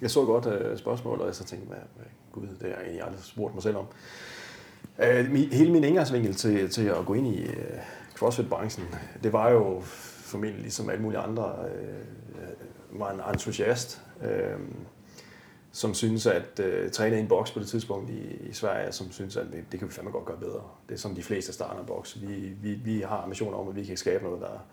Jeg 0.00 0.10
så 0.10 0.24
godt 0.24 0.46
uh, 0.46 0.78
spørgsmål, 0.78 1.20
og 1.20 1.26
jeg 1.26 1.34
så 1.34 1.44
tænkte, 1.44 1.68
hvad, 1.68 1.78
hvad, 1.96 2.06
gud, 2.32 2.42
det 2.42 2.62
har 2.62 2.68
jeg 2.68 2.80
egentlig 2.80 3.02
aldrig 3.02 3.22
spurgt 3.22 3.54
mig 3.54 3.62
selv 3.62 3.76
om. 3.76 3.86
Uh, 4.98 5.34
hele 5.52 5.72
min 5.72 5.84
indgangsvinkel 5.84 6.34
til, 6.34 6.70
til 6.70 6.86
at 6.86 7.06
gå 7.06 7.14
ind 7.14 7.26
i 7.26 7.48
uh, 7.48 7.54
CrossFit-branchen, 8.18 8.84
det 9.22 9.32
var 9.32 9.50
jo 9.50 9.80
formentlig 10.26 10.62
ligesom 10.62 10.90
alle 10.90 11.02
mulige 11.02 11.20
andre, 11.20 11.54
øh, 11.74 13.00
var 13.00 13.10
en 13.10 13.20
entusiast, 13.34 14.02
øh, 14.22 14.58
som 15.72 15.94
synes 15.94 16.26
at 16.26 16.60
øh, 16.60 16.90
træne 16.90 17.16
i 17.16 17.20
en 17.20 17.28
boks 17.28 17.50
på 17.50 17.60
det 17.60 17.68
tidspunkt 17.68 18.10
i, 18.10 18.48
i 18.48 18.52
Sverige, 18.52 18.92
som 18.92 19.12
synes, 19.12 19.36
at 19.36 19.46
det 19.72 19.78
kan 19.78 19.88
vi 19.88 19.92
fandme 19.92 20.10
godt 20.10 20.24
gøre 20.24 20.36
bedre. 20.36 20.62
Det 20.88 20.94
er 20.94 20.98
som 20.98 21.14
de 21.14 21.22
fleste 21.22 21.52
starter 21.52 21.80
en 21.80 21.86
boks. 21.86 22.20
Vi, 22.20 22.52
vi, 22.62 22.74
vi 22.74 23.00
har 23.00 23.16
ambitioner 23.16 23.58
om, 23.58 23.68
at 23.68 23.76
vi 23.76 23.84
kan 23.84 23.96
skabe 23.96 24.24
noget, 24.24 24.40
der, 24.40 24.66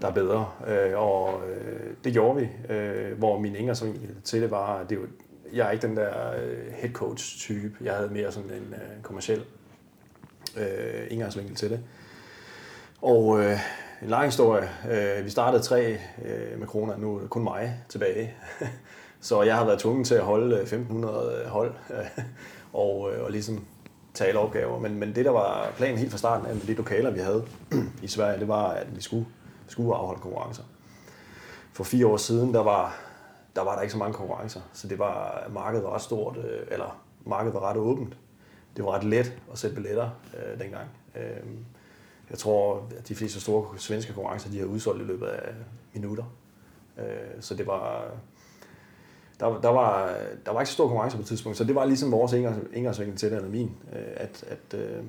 der 0.00 0.08
er 0.08 0.12
bedre. 0.12 0.48
Øh, 0.66 0.98
og 0.98 1.40
øh, 1.50 1.94
det 2.04 2.12
gjorde 2.12 2.40
vi, 2.40 2.74
øh, 2.74 3.18
hvor 3.18 3.38
min 3.38 3.56
indgangsvinkel 3.56 4.16
til 4.24 4.42
det 4.42 4.50
var, 4.50 4.84
det 4.84 5.00
var, 5.00 5.06
jeg 5.52 5.66
er 5.66 5.70
ikke 5.70 5.86
den 5.86 5.96
der 5.96 6.32
øh, 6.32 6.72
head 6.72 6.92
coach 6.92 7.38
type. 7.38 7.72
Jeg 7.80 7.94
havde 7.94 8.08
mere 8.08 8.32
sådan 8.32 8.50
en 8.50 8.74
øh, 8.74 9.02
kommersiel 9.02 9.44
øh, 10.56 11.06
indgangsvinkel 11.10 11.54
til 11.56 11.70
det. 11.70 11.80
Og 13.02 13.40
øh, 13.40 13.58
en 14.02 14.08
lang 14.08 14.24
historie. 14.24 14.70
Øh, 14.90 15.24
vi 15.24 15.30
startede 15.30 15.62
tre 15.62 15.98
øh, 16.24 16.58
med 16.58 16.66
kroner, 16.66 16.96
nu 16.96 17.16
er 17.16 17.26
kun 17.26 17.42
mig 17.42 17.84
tilbage. 17.88 18.34
Så 19.20 19.42
jeg 19.42 19.56
har 19.56 19.64
været 19.64 19.78
tvunget 19.78 20.06
til 20.06 20.14
at 20.14 20.22
holde 20.22 20.56
øh, 20.56 20.62
1500 20.62 21.42
øh, 21.44 21.50
hold 21.50 21.74
og, 22.72 23.10
øh, 23.12 23.24
og 23.24 23.30
ligesom 23.30 23.64
tale 24.14 24.38
opgaver. 24.38 24.78
Men, 24.78 24.98
men 24.98 25.14
det, 25.14 25.24
der 25.24 25.30
var 25.30 25.72
planen 25.76 25.98
helt 25.98 26.10
fra 26.10 26.18
starten 26.18 26.46
af 26.46 26.54
med 26.54 26.62
de 26.62 26.74
lokaler, 26.74 27.10
vi 27.10 27.20
havde 27.20 27.44
i 28.02 28.06
Sverige, 28.06 28.40
det 28.40 28.48
var, 28.48 28.68
at 28.68 28.96
vi 28.96 29.00
skulle 29.00 29.26
skulle 29.66 29.94
afholde 29.94 30.20
konkurrencer. 30.20 30.62
For 31.72 31.84
fire 31.84 32.06
år 32.06 32.16
siden, 32.16 32.54
der 32.54 32.62
var, 32.62 32.96
der 33.56 33.62
var 33.62 33.74
der 33.74 33.82
ikke 33.82 33.92
så 33.92 33.98
mange 33.98 34.14
konkurrencer, 34.14 34.60
så 34.72 34.88
det 34.88 34.98
var, 34.98 35.44
markedet 35.50 35.84
var 35.84 35.94
ret 35.94 36.02
stort, 36.02 36.36
øh, 36.36 36.66
eller 36.70 37.02
markedet 37.26 37.54
var 37.54 37.70
ret 37.70 37.76
åbent. 37.76 38.16
Det 38.76 38.84
var 38.84 38.90
ret 38.90 39.04
let 39.04 39.38
at 39.52 39.58
sætte 39.58 39.76
billetter 39.76 40.10
øh, 40.36 40.60
dengang. 40.60 40.88
Øh, 41.16 41.46
jeg 42.32 42.38
tror, 42.38 42.88
at 42.98 43.08
de 43.08 43.14
fleste 43.14 43.40
store 43.40 43.78
svenske 43.78 44.12
konkurrencer, 44.12 44.50
de 44.50 44.58
har 44.58 44.66
udsolgt 44.66 45.02
i 45.02 45.04
løbet 45.04 45.26
af 45.26 45.52
minutter. 45.94 46.24
Øh, 46.98 47.04
så 47.40 47.54
det 47.54 47.66
var, 47.66 48.10
der, 49.40 49.60
der, 49.60 49.68
var, 49.68 50.16
der 50.46 50.52
var 50.52 50.60
ikke 50.60 50.68
så 50.68 50.74
stor 50.74 50.86
konkurrence 50.86 51.16
på 51.16 51.20
et 51.20 51.26
tidspunkt, 51.26 51.58
så 51.58 51.64
det 51.64 51.74
var 51.74 51.84
ligesom 51.84 52.12
vores 52.12 52.32
indgangsvinkel 52.32 53.16
til 53.16 53.30
det, 53.30 53.36
eller 53.36 53.50
min, 53.50 53.70
øh, 53.92 54.02
at, 54.16 54.44
at 54.48 54.78
øh, 54.78 55.02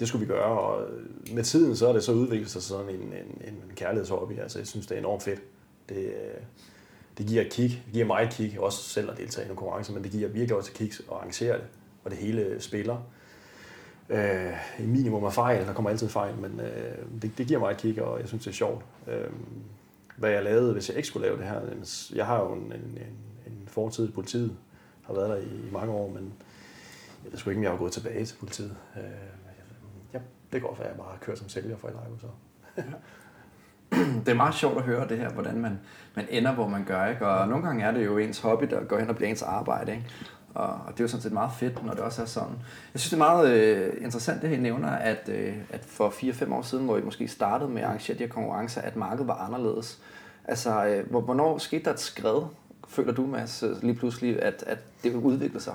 det 0.00 0.08
skulle 0.08 0.26
vi 0.26 0.32
gøre, 0.32 0.60
og 0.60 0.88
med 1.32 1.44
tiden 1.44 1.76
så 1.76 1.88
er 1.88 1.92
det 1.92 2.04
så 2.04 2.12
udviklet 2.12 2.50
sig 2.50 2.62
sådan 2.62 2.88
en, 2.88 3.00
en, 3.00 3.40
en 3.44 3.62
kærlighedshobby. 3.76 4.38
Altså, 4.38 4.58
jeg 4.58 4.66
synes, 4.66 4.86
det 4.86 4.94
er 4.94 4.98
enormt 4.98 5.22
fedt. 5.22 5.40
Det, 5.88 5.96
øh, 5.96 6.42
det 7.18 7.26
giver 7.26 7.42
et 7.42 7.52
kick, 7.52 7.72
det 7.84 7.92
giver 7.92 8.06
mig 8.06 8.22
et 8.22 8.30
kick, 8.30 8.58
også 8.58 8.82
selv 8.82 9.10
at 9.10 9.16
deltage 9.16 9.44
i 9.44 9.48
nogle 9.48 9.58
konkurrencer, 9.58 9.92
men 9.92 10.02
det 10.02 10.10
giver 10.10 10.28
virkelig 10.28 10.56
også 10.56 10.70
et 10.70 10.76
kick 10.76 11.00
at 11.00 11.04
arrangere 11.10 11.56
det, 11.56 11.66
og 12.04 12.10
det 12.10 12.18
hele 12.18 12.56
spiller. 12.60 12.96
Øh, 14.12 14.52
minimum 14.78 15.24
af 15.24 15.32
fejl, 15.32 15.66
der 15.66 15.72
kommer 15.72 15.90
altid 15.90 16.08
fejl, 16.08 16.34
men 16.36 16.60
øh, 16.60 17.22
det, 17.22 17.38
det 17.38 17.46
giver 17.46 17.60
mig 17.60 17.70
et 17.70 17.76
kick, 17.76 17.98
og 17.98 18.20
jeg 18.20 18.28
synes, 18.28 18.44
det 18.44 18.50
er 18.50 18.54
sjovt. 18.54 18.84
Øh, 19.08 19.30
hvad 20.16 20.30
jeg 20.30 20.42
lavede, 20.42 20.72
hvis 20.72 20.88
jeg 20.88 20.96
ikke 20.96 21.08
skulle 21.08 21.26
lave 21.26 21.38
det 21.38 21.46
her. 21.46 21.60
Jeg 22.14 22.26
har 22.26 22.40
jo 22.40 22.52
en, 22.52 22.60
en, 22.60 22.72
en, 22.72 23.16
en 23.46 23.62
fortid 23.66 24.08
i 24.08 24.12
politiet, 24.12 24.56
har 25.02 25.14
været 25.14 25.30
der 25.30 25.36
i, 25.36 25.68
i 25.68 25.70
mange 25.72 25.92
år, 25.92 26.08
men 26.08 26.32
jeg 27.24 27.32
ved 27.32 27.38
sgu 27.38 27.50
ikke, 27.50 27.58
om 27.58 27.62
jeg 27.62 27.70
har 27.70 27.78
gået 27.78 27.92
tilbage 27.92 28.24
til 28.24 28.36
politiet. 28.36 28.76
Øh, 28.96 29.02
det 30.52 30.62
går 30.62 30.74
for, 30.74 30.82
at 30.82 30.88
jeg 30.88 30.96
bare 30.96 31.18
kører 31.20 31.36
som 31.36 31.48
sælger 31.48 31.76
for 31.76 31.88
Eligo. 31.88 32.18
Så. 32.20 32.26
det 34.24 34.28
er 34.28 34.34
meget 34.34 34.54
sjovt 34.54 34.76
at 34.76 34.82
høre 34.82 35.08
det 35.08 35.18
her, 35.18 35.30
hvordan 35.30 35.60
man, 35.60 35.80
man 36.16 36.26
ender, 36.30 36.54
hvor 36.54 36.68
man 36.68 36.84
gør. 36.84 37.06
Ikke? 37.06 37.26
Og 37.26 37.48
nogle 37.48 37.66
gange 37.66 37.84
er 37.84 37.92
det 37.92 38.04
jo 38.04 38.18
ens 38.18 38.38
hobby, 38.38 38.64
der 38.70 38.84
går 38.84 38.98
hen 38.98 39.08
og 39.08 39.16
bliver 39.16 39.30
ens 39.30 39.42
arbejde. 39.42 39.92
Ikke? 39.92 40.04
Og, 40.54 40.66
og 40.66 40.92
det 40.92 41.00
er 41.00 41.04
jo 41.04 41.08
sådan 41.08 41.22
set 41.22 41.32
meget 41.32 41.50
fedt, 41.58 41.84
når 41.84 41.92
det 41.94 42.00
også 42.00 42.22
er 42.22 42.26
sådan. 42.26 42.56
Jeg 42.94 43.00
synes, 43.00 43.10
det 43.10 43.16
er 43.16 43.32
meget 43.34 43.50
øh, 43.50 44.04
interessant, 44.04 44.42
det 44.42 44.52
I 44.52 44.56
nævner, 44.56 44.88
at, 44.88 45.28
øh, 45.28 45.54
at 45.70 45.84
for 45.84 46.08
4-5 46.08 46.54
år 46.54 46.62
siden, 46.62 46.84
hvor 46.84 46.96
I 46.96 47.02
måske 47.02 47.28
startede 47.28 47.70
med 47.70 47.82
at 47.82 47.88
arrangere 47.88 48.18
de 48.18 48.22
her 48.22 48.30
konkurrencer, 48.30 48.80
at 48.80 48.96
markedet 48.96 49.26
var 49.26 49.34
anderledes. 49.34 49.98
Altså, 50.44 50.86
øh, 50.86 51.10
hvornår 51.10 51.58
skete 51.58 51.84
der 51.84 51.92
et 51.92 52.00
skred, 52.00 52.42
føler 52.88 53.12
du, 53.12 53.26
Mads, 53.26 53.62
øh, 53.62 53.82
lige 53.82 53.94
pludselig, 53.94 54.42
at, 54.42 54.64
at 54.66 54.78
det 55.02 55.14
udvikle 55.14 55.60
sig? 55.60 55.74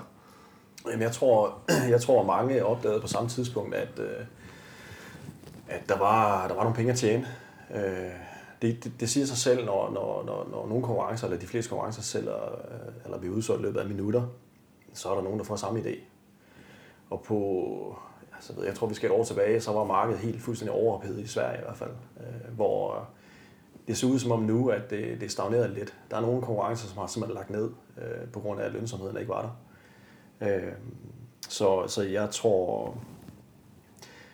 Jamen, 0.86 1.02
jeg 1.02 1.12
tror, 1.12 1.58
jeg 1.90 2.00
tror 2.00 2.22
mange 2.22 2.64
opdagede 2.64 3.00
på 3.00 3.06
samme 3.06 3.28
tidspunkt, 3.28 3.74
at, 3.74 3.98
øh, 3.98 4.24
at 5.68 5.88
der 5.88 5.98
var, 5.98 6.48
der 6.48 6.54
var 6.54 6.62
nogle 6.62 6.76
penge 6.76 6.92
at 6.92 6.98
tjene. 6.98 7.26
Øh, 7.74 8.10
det, 8.62 8.84
det, 8.84 8.92
det 9.00 9.10
siger 9.10 9.26
sig 9.26 9.36
selv, 9.36 9.64
når, 9.64 9.90
når, 9.90 10.22
når, 10.26 10.48
når 10.50 10.66
nogle 10.68 10.84
konkurrencer, 10.84 11.26
eller 11.26 11.40
de 11.40 11.46
fleste 11.46 11.68
konkurrencer 11.68 12.02
sælger, 12.02 12.34
øh, 12.34 13.04
eller 13.04 13.18
bliver 13.18 13.34
udsolgt 13.34 13.60
i 13.60 13.64
løbet 13.64 13.80
af 13.80 13.86
minutter, 13.86 14.22
så 14.94 15.10
er 15.10 15.14
der 15.14 15.22
nogen, 15.22 15.38
der 15.38 15.44
får 15.44 15.56
samme 15.56 15.80
idé. 15.80 15.98
Og 17.10 17.22
på, 17.22 17.98
altså, 18.34 18.52
jeg 18.64 18.74
tror, 18.74 18.86
vi 18.86 18.94
skal 18.94 19.10
et 19.10 19.16
år 19.16 19.24
tilbage, 19.24 19.60
så 19.60 19.72
var 19.72 19.84
markedet 19.84 20.20
helt 20.20 20.42
fuldstændig 20.42 20.74
overophedet 20.74 21.24
i 21.24 21.26
Sverige 21.26 21.58
i 21.58 21.62
hvert 21.64 21.76
fald. 21.76 21.90
Øh, 22.20 22.54
hvor 22.54 22.94
øh, 22.94 23.02
det 23.88 23.96
ser 23.96 24.06
ud 24.06 24.18
som 24.18 24.32
om 24.32 24.42
nu, 24.42 24.68
at 24.68 24.90
det, 24.90 25.20
det 25.20 25.32
stagnerede 25.32 25.74
lidt. 25.74 25.94
Der 26.10 26.16
er 26.16 26.20
nogle 26.20 26.42
konkurrencer, 26.42 26.88
som 26.88 26.98
har 26.98 27.06
simpelthen 27.06 27.34
lagt 27.34 27.50
ned, 27.50 27.70
øh, 27.98 28.28
på 28.32 28.40
grund 28.40 28.60
af, 28.60 28.64
at 28.64 28.72
lønsomheden 28.72 29.16
ikke 29.18 29.28
var 29.28 29.42
der. 30.40 30.48
Øh, 30.48 30.72
så, 31.48 31.86
så 31.86 32.02
jeg 32.02 32.30
tror, 32.30 32.94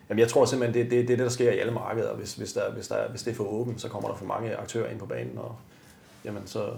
Jamen, 0.09 0.19
jeg 0.19 0.29
tror 0.29 0.45
simpelthen, 0.45 0.83
det, 0.83 0.91
det, 0.91 1.09
det 1.09 1.13
er 1.13 1.17
det, 1.17 1.25
der 1.25 1.29
sker 1.29 1.53
i 1.53 1.59
alle 1.59 1.73
markeder. 1.73 2.15
Hvis, 2.15 2.35
hvis, 2.35 2.53
der, 2.53 2.73
hvis, 2.73 2.89
der, 2.89 3.09
hvis 3.09 3.23
det 3.23 3.31
er 3.31 3.35
for 3.35 3.45
åbent, 3.45 3.81
så 3.81 3.89
kommer 3.89 4.09
der 4.09 4.17
for 4.17 4.25
mange 4.25 4.57
aktører 4.57 4.91
ind 4.91 4.99
på 4.99 5.07
banen, 5.07 5.39
og 5.39 5.57
jamen, 6.25 6.47
så, 6.47 6.73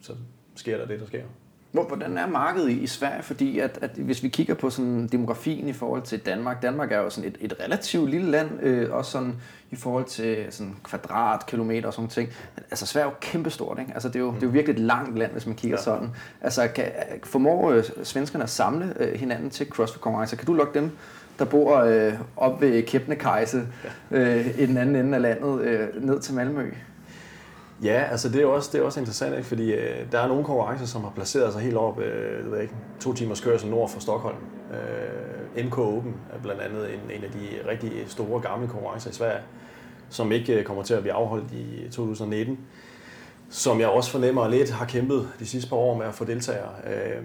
så 0.00 0.12
sker 0.54 0.78
der 0.78 0.86
det, 0.86 1.00
der 1.00 1.06
sker. 1.06 1.24
Hvordan 1.72 2.18
er 2.18 2.26
markedet 2.26 2.70
i 2.70 2.86
Sverige? 2.86 3.22
Fordi 3.22 3.58
at, 3.58 3.78
at 3.82 3.90
hvis 3.90 4.22
vi 4.22 4.28
kigger 4.28 4.54
på 4.54 4.70
sådan 4.70 5.06
demografien 5.06 5.68
i 5.68 5.72
forhold 5.72 6.02
til 6.02 6.18
Danmark, 6.18 6.62
Danmark 6.62 6.92
er 6.92 6.98
jo 6.98 7.10
sådan 7.10 7.30
et, 7.30 7.38
et 7.40 7.54
relativt 7.64 8.10
lille 8.10 8.30
land, 8.30 8.62
øh, 8.62 8.94
også 8.94 9.10
sådan 9.10 9.34
i 9.70 9.76
forhold 9.76 10.04
til 10.04 10.46
sådan 10.50 10.76
kvadratkilometer 10.84 11.86
og 11.86 11.94
sådan 11.94 12.08
ting. 12.08 12.28
Altså 12.56 12.86
Sverige 12.86 13.06
er 13.06 13.10
jo 13.10 13.16
kæmpestort, 13.20 13.78
ikke? 13.78 13.92
Altså 13.94 14.08
det 14.08 14.16
er 14.16 14.20
jo, 14.20 14.30
mm. 14.30 14.34
det 14.34 14.42
er 14.42 14.46
jo 14.46 14.52
virkelig 14.52 14.74
et 14.74 14.80
langt 14.80 15.18
land, 15.18 15.32
hvis 15.32 15.46
man 15.46 15.54
kigger 15.54 15.76
ja. 15.78 15.82
sådan. 15.82 16.08
Altså 16.40 16.68
kan, 16.74 16.84
formår 17.24 17.70
øh, 17.70 17.84
svenskerne 18.02 18.44
at 18.44 18.50
samle 18.50 18.94
øh, 19.00 19.14
hinanden 19.14 19.50
til 19.50 19.66
CrossFit-konkurrencer? 19.66 20.36
Kan 20.36 20.46
du 20.46 20.54
lukke 20.54 20.78
dem 20.78 20.90
der 21.38 21.44
bor 21.44 21.76
øh, 21.76 22.12
op 22.36 22.60
ved 22.60 22.82
Kæbnekajse 22.82 23.66
øh, 24.10 24.46
i 24.58 24.66
den 24.66 24.76
anden 24.76 24.96
ende 24.96 25.14
af 25.14 25.22
landet, 25.22 25.60
øh, 25.60 26.04
ned 26.06 26.20
til 26.20 26.34
Malmø. 26.34 26.70
Ja, 27.82 28.04
altså 28.10 28.28
det 28.28 28.42
er 28.42 28.46
også, 28.46 28.70
det 28.72 28.80
er 28.80 28.84
også 28.84 29.00
interessant, 29.00 29.36
ikke? 29.36 29.48
fordi 29.48 29.72
øh, 29.72 30.12
der 30.12 30.20
er 30.20 30.28
nogle 30.28 30.44
konkurrencer, 30.44 30.86
som 30.86 31.02
har 31.02 31.10
placeret 31.10 31.52
sig 31.52 31.62
helt 31.62 31.76
op, 31.76 32.00
øh, 32.00 32.44
jeg 32.44 32.52
ved 32.52 32.60
ikke, 32.60 32.74
to 33.00 33.12
timers 33.12 33.40
kørsel 33.40 33.70
nord 33.70 33.90
for 33.90 34.00
Stockholm. 34.00 34.36
Øh, 34.72 35.64
MK 35.64 35.78
Open 35.78 36.14
er 36.32 36.38
blandt 36.42 36.60
andet 36.60 36.94
en, 36.94 37.00
en 37.16 37.24
af 37.24 37.30
de 37.30 37.70
rigtig 37.70 37.92
store 38.06 38.40
gamle 38.40 38.68
konkurrencer 38.68 39.10
i 39.10 39.14
Sverige, 39.14 39.42
som 40.08 40.32
ikke 40.32 40.58
øh, 40.58 40.64
kommer 40.64 40.82
til 40.82 40.94
at 40.94 41.02
blive 41.02 41.12
afholdt 41.12 41.52
i 41.52 41.88
2019 41.90 42.58
som 43.50 43.80
jeg 43.80 43.88
også 43.88 44.10
fornemmer 44.10 44.48
lidt 44.48 44.70
har 44.70 44.86
kæmpet 44.86 45.28
de 45.38 45.46
sidste 45.46 45.68
par 45.68 45.76
år 45.76 45.98
med 45.98 46.06
at 46.06 46.14
få 46.14 46.24
deltagere. 46.24 46.70
Øh, 46.86 47.22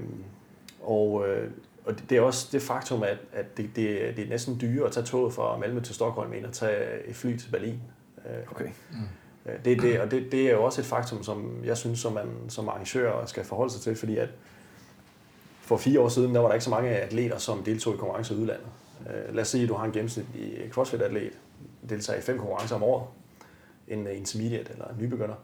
og 0.81 1.25
øh, 1.27 1.49
og 1.85 1.93
det 2.09 2.17
er 2.17 2.21
også 2.21 2.49
det 2.51 2.61
faktum, 2.61 3.03
at, 3.03 3.17
at 3.33 3.57
det, 3.57 3.69
det, 3.75 4.17
det 4.17 4.25
er 4.25 4.29
næsten 4.29 4.57
dyrere 4.61 4.87
at 4.87 4.91
tage 4.91 5.05
toget 5.05 5.33
fra 5.33 5.57
Malmø 5.57 5.79
til 5.79 5.95
Stockholm, 5.95 6.33
end 6.33 6.45
at 6.45 6.51
tage 6.51 7.07
et 7.07 7.15
fly 7.15 7.37
til 7.37 7.51
Berlin. 7.51 7.79
Øh, 8.25 8.51
okay. 8.51 8.65
Mm. 8.65 8.97
Det, 9.65 9.81
det, 9.81 9.99
og 9.99 10.11
det, 10.11 10.31
det 10.31 10.47
er 10.47 10.51
jo 10.51 10.63
også 10.63 10.81
et 10.81 10.87
faktum, 10.87 11.23
som 11.23 11.61
jeg 11.65 11.77
synes, 11.77 11.99
som 11.99 12.13
man 12.13 12.27
som 12.49 12.69
arrangør 12.69 13.25
skal 13.25 13.43
forholde 13.43 13.73
sig 13.73 13.81
til, 13.81 13.95
fordi 13.95 14.17
at 14.17 14.29
for 15.61 15.77
fire 15.77 15.99
år 15.99 16.09
siden, 16.09 16.35
der 16.35 16.41
var 16.41 16.47
der 16.47 16.53
ikke 16.53 16.63
så 16.63 16.69
mange 16.69 16.89
atleter, 16.89 17.37
som 17.37 17.63
deltog 17.63 17.93
i 17.93 17.97
konkurrencer 17.97 18.35
i 18.35 18.37
udlandet. 18.37 18.67
Øh, 19.09 19.35
lad 19.35 19.41
os 19.41 19.47
sige, 19.47 19.63
at 19.63 19.69
du 19.69 19.73
har 19.73 19.85
en 19.85 19.91
gennemsnitlig 19.91 20.69
CrossFit-atlet, 20.71 21.31
deltager 21.89 22.19
i 22.19 22.21
fem 22.21 22.37
konkurrencer 22.37 22.75
om 22.75 22.83
året, 22.83 23.07
en 23.87 24.07
intermediate 24.07 24.71
eller 24.71 24.85
en 24.85 24.95
nybegynder. 24.99 25.35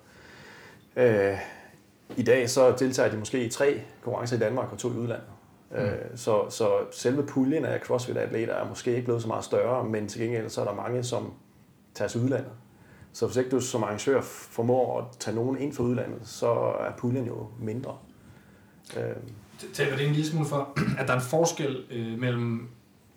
I 2.17 2.23
dag 2.23 2.49
så 2.49 2.75
deltager 2.79 3.09
de 3.11 3.17
måske 3.17 3.45
i 3.45 3.49
tre 3.49 3.81
konkurrencer 4.01 4.35
i 4.35 4.39
Danmark 4.39 4.71
og 4.71 4.77
to 4.77 4.89
i 4.89 4.97
udlandet. 4.97 5.27
Mm. 5.71 6.17
Så, 6.17 6.49
så 6.49 6.71
selve 6.91 7.25
puljen 7.25 7.65
af 7.65 7.79
CrossFit-atleter 7.79 8.53
er 8.53 8.69
måske 8.69 8.91
ikke 8.91 9.05
blevet 9.05 9.21
så 9.21 9.27
meget 9.27 9.45
større, 9.45 9.83
men 9.83 10.07
til 10.07 10.21
gengæld 10.21 10.49
så 10.49 10.61
er 10.61 10.65
der 10.65 10.73
mange, 10.73 11.03
som 11.03 11.33
tager 11.93 12.09
til 12.09 12.21
udlandet. 12.21 12.51
Så 13.13 13.25
hvis 13.25 13.37
ikke 13.37 13.49
du 13.49 13.61
som 13.61 13.83
arrangør 13.83 14.21
formår 14.21 14.99
at 14.99 15.05
tage 15.19 15.35
nogen 15.35 15.57
ind 15.57 15.73
fra 15.73 15.83
udlandet, 15.83 16.19
så 16.23 16.51
er 16.79 16.91
puljen 16.97 17.25
jo 17.25 17.47
mindre. 17.59 17.95
Øh. 18.97 19.03
Taler 19.73 19.97
det 19.97 20.07
en 20.07 20.13
lille 20.13 20.29
smule 20.29 20.45
for, 20.45 20.79
at 20.99 21.07
der 21.07 21.13
er 21.13 21.17
en 21.17 21.23
forskel 21.23 21.83
øh, 21.91 22.19
mellem 22.19 22.67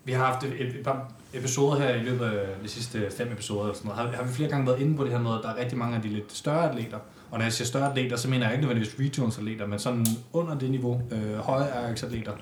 Vi 0.04 0.12
har 0.12 0.24
haft 0.24 0.44
et, 0.44 0.60
et, 0.60 0.84
par 0.84 1.12
episoder 1.34 1.78
her 1.78 1.94
i 1.94 2.02
løbet 2.02 2.24
af 2.24 2.46
de 2.62 2.68
sidste 2.68 3.10
fem 3.10 3.32
episoder, 3.32 3.70
og 3.70 3.76
sådan 3.76 3.88
noget. 3.88 4.10
Har, 4.10 4.16
har 4.16 4.24
vi 4.24 4.32
flere 4.32 4.48
gange 4.48 4.66
været 4.66 4.80
inde 4.80 4.96
på 4.96 5.04
det 5.04 5.12
her 5.12 5.18
med, 5.18 5.30
at 5.30 5.40
der 5.42 5.48
er 5.48 5.56
rigtig 5.56 5.78
mange 5.78 5.96
af 5.96 6.02
de 6.02 6.08
lidt 6.08 6.32
større 6.32 6.70
atleter. 6.70 6.98
Og 7.30 7.38
når 7.38 7.44
jeg 7.44 7.52
siger 7.52 7.66
større 7.66 7.90
atleter, 7.90 8.16
så 8.16 8.28
mener 8.28 8.46
jeg 8.46 8.54
ikke 8.54 8.66
nødvendigvis 8.66 9.00
regionals 9.00 9.38
atleter, 9.38 9.66
men 9.66 9.78
sådan 9.78 10.06
under 10.32 10.58
det 10.58 10.70
niveau, 10.70 11.02
øh, 11.10 11.34
høje 11.36 11.64
atleter 11.64 12.32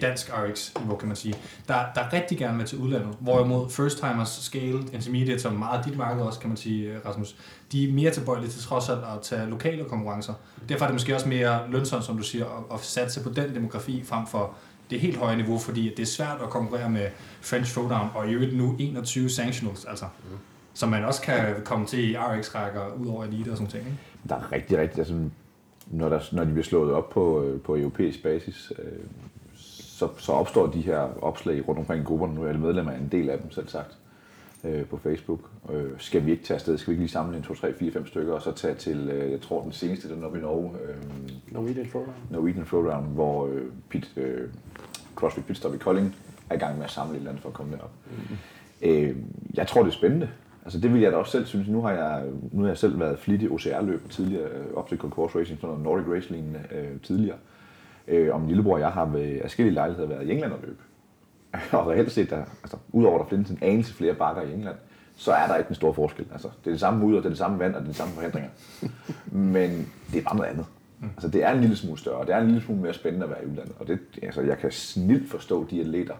dansk 0.00 0.30
RX-niveau, 0.32 0.96
kan 0.96 1.08
man 1.08 1.16
sige, 1.16 1.34
der, 1.68 1.74
der 1.94 2.00
er 2.00 2.12
rigtig 2.12 2.38
gerne 2.38 2.56
med 2.56 2.66
til 2.66 2.78
udlandet. 2.78 3.16
Hvorimod 3.20 3.70
first 3.70 3.98
timers, 3.98 4.28
scale, 4.28 4.78
intermediate, 4.92 5.42
som 5.42 5.52
meget 5.52 5.84
dit 5.84 5.96
marked 5.96 6.22
også, 6.22 6.40
kan 6.40 6.48
man 6.48 6.56
sige, 6.56 6.92
øh, 6.92 7.06
Rasmus, 7.06 7.36
de 7.72 7.88
er 7.88 7.92
mere 7.92 8.10
tilbøjelige 8.10 8.50
til 8.50 8.62
trods 8.62 8.88
alt 8.88 9.00
at 9.00 9.22
tage 9.22 9.50
lokale 9.50 9.84
konkurrencer. 9.84 10.34
Derfor 10.68 10.84
er 10.84 10.88
det 10.88 10.94
måske 10.94 11.14
også 11.14 11.28
mere 11.28 11.70
lønsomt, 11.70 12.04
som 12.04 12.16
du 12.16 12.22
siger, 12.22 12.44
at, 12.44 12.74
at 12.74 12.80
satse 12.80 13.22
på 13.22 13.28
den 13.28 13.54
demografi 13.54 14.02
frem 14.04 14.26
for 14.26 14.54
det 14.90 15.00
helt 15.00 15.16
høje 15.16 15.36
niveau, 15.36 15.58
fordi 15.58 15.94
det 15.96 16.02
er 16.02 16.06
svært 16.06 16.38
at 16.42 16.50
konkurrere 16.50 16.90
med 16.90 17.06
French 17.40 17.72
Throwdown, 17.72 18.08
og 18.14 18.28
i 18.28 18.32
øvrigt 18.32 18.56
nu 18.56 18.76
21 18.78 19.28
sanctionals, 19.28 19.84
altså, 19.84 20.04
mm. 20.04 20.36
som 20.74 20.88
man 20.88 21.04
også 21.04 21.22
kan 21.22 21.54
komme 21.64 21.86
til 21.86 22.10
i 22.10 22.16
RX-rækker 22.16 22.94
ud 23.00 23.06
over 23.06 23.24
elite 23.24 23.50
og 23.50 23.56
sådan 23.56 23.70
ting. 23.70 23.86
Ikke? 23.86 23.98
Der 24.28 24.34
er 24.34 24.52
rigtig, 24.52 24.78
rigtig, 24.78 24.98
altså, 24.98 25.14
når, 25.86 26.08
der, 26.08 26.20
når 26.32 26.44
de 26.44 26.50
bliver 26.50 26.64
slået 26.64 26.92
op 26.92 27.10
på, 27.10 27.42
øh, 27.42 27.60
på 27.60 27.76
europæisk 27.76 28.22
basis, 28.22 28.72
øh, 28.78 28.84
så, 29.98 30.08
så 30.18 30.32
opstår 30.32 30.66
de 30.66 30.80
her 30.80 31.24
opslag 31.24 31.68
rundt 31.68 31.78
omkring 31.78 32.02
i 32.02 32.04
grupperne. 32.04 32.34
Nu 32.34 32.42
er 32.42 32.48
alle 32.48 32.60
medlemmer 32.60 32.92
en 32.92 33.08
del 33.12 33.30
af 33.30 33.38
dem, 33.38 33.50
selv 33.50 33.68
sagt, 33.68 33.98
øh, 34.64 34.84
på 34.86 34.96
Facebook. 34.96 35.40
Øh, 35.72 35.90
skal 35.98 36.26
vi 36.26 36.30
ikke 36.30 36.44
tage 36.44 36.54
afsted? 36.54 36.78
Skal 36.78 36.90
vi 36.90 36.92
ikke 36.92 37.02
lige 37.02 37.12
samle 37.12 37.36
en 37.36 37.42
2, 37.42 37.54
3, 37.54 37.74
4, 37.74 37.92
5 37.92 38.06
stykker, 38.06 38.32
og 38.32 38.42
så 38.42 38.52
tage 38.52 38.74
til, 38.74 39.08
øh, 39.12 39.30
jeg 39.32 39.40
tror 39.40 39.62
den 39.62 39.72
seneste, 39.72 40.14
den 40.14 40.24
oppe 40.24 40.38
i 40.38 40.42
Norge. 40.42 40.70
Øh, 40.88 40.96
Norwegian 41.52 41.88
Throwdown. 41.88 42.14
Norwegian 42.30 42.64
Throwdown, 42.64 43.04
hvor 43.04 43.46
øh, 43.46 43.62
Pit, 43.88 44.12
øh, 44.16 44.48
CrossFit 45.14 45.44
Pitstop 45.44 45.74
i 45.74 45.78
Kolding 45.78 46.16
er 46.50 46.54
i 46.54 46.58
gang 46.58 46.76
med 46.76 46.84
at 46.84 46.90
samle 46.90 47.12
et 47.12 47.16
eller 47.16 47.30
andet 47.30 47.42
for 47.42 47.48
at 47.48 47.54
komme 47.54 47.76
derop. 47.76 47.92
Mm. 48.10 48.36
Øh, 48.88 49.16
jeg 49.54 49.66
tror, 49.66 49.82
det 49.82 49.88
er 49.88 49.94
spændende. 49.94 50.28
Altså 50.64 50.80
det 50.80 50.92
vil 50.92 51.00
jeg 51.00 51.12
da 51.12 51.16
også 51.16 51.32
selv 51.32 51.46
synes. 51.46 51.68
Nu 51.68 51.82
har 51.82 51.90
jeg, 51.90 52.24
nu 52.52 52.62
har 52.62 52.68
jeg 52.68 52.78
selv 52.78 53.00
været 53.00 53.18
flittig 53.18 53.50
OCR-løber 53.50 54.08
tidligere, 54.08 54.48
øh, 54.48 54.74
Obstacle 54.74 55.10
Course 55.10 55.38
Racing, 55.38 55.60
sådan 55.60 55.78
noget 55.78 55.84
Nordic 55.84 56.06
Race 56.14 56.34
øh, 56.72 57.00
tidligere. 57.02 57.36
Øh, 58.08 58.34
og 58.34 58.40
min 58.40 58.48
lillebror 58.48 58.74
og 58.74 58.80
jeg 58.80 58.88
har 58.88 59.04
ved 59.04 59.40
forskellige 59.40 59.74
lejligheder 59.74 60.08
været 60.08 60.28
i 60.28 60.32
England 60.32 60.52
og 60.52 60.58
løb. 60.62 60.80
og 61.72 61.86
reelt 61.86 62.12
set, 62.12 62.30
der, 62.30 62.44
altså, 62.62 62.76
udover 62.92 63.18
at 63.18 63.24
der 63.24 63.28
findes 63.28 63.50
en 63.50 63.58
anelse 63.62 63.94
flere 63.94 64.14
bakker 64.14 64.42
i 64.42 64.52
England, 64.52 64.76
så 65.16 65.32
er 65.32 65.46
der 65.46 65.56
ikke 65.56 65.68
en 65.68 65.74
stor 65.74 65.92
forskel. 65.92 66.26
Altså, 66.32 66.48
det 66.48 66.66
er 66.66 66.70
det 66.70 66.80
samme 66.80 67.06
ud, 67.06 67.14
og 67.14 67.22
det 67.22 67.26
er 67.26 67.30
det 67.30 67.38
samme 67.38 67.58
vand, 67.58 67.74
og 67.74 67.80
det 67.80 67.88
er 67.88 67.92
de 67.92 67.98
samme 67.98 68.14
forhindringer. 68.14 68.50
Men 69.54 69.92
det 70.12 70.18
er 70.18 70.22
bare 70.22 70.36
noget 70.36 70.50
andet. 70.50 70.66
Altså, 71.02 71.28
det 71.28 71.44
er 71.44 71.52
en 71.52 71.60
lille 71.60 71.76
smule 71.76 71.98
større, 71.98 72.26
det 72.26 72.34
er 72.34 72.38
en 72.38 72.46
lille 72.46 72.62
smule 72.62 72.80
mere 72.80 72.94
spændende 72.94 73.24
at 73.24 73.30
være 73.30 73.44
i 73.44 73.46
udlandet. 73.46 73.74
Og 73.78 73.86
det, 73.86 73.98
altså, 74.22 74.40
jeg 74.42 74.58
kan 74.58 74.70
snilt 74.70 75.30
forstå 75.30 75.66
de 75.70 75.80
atleter, 75.80 76.14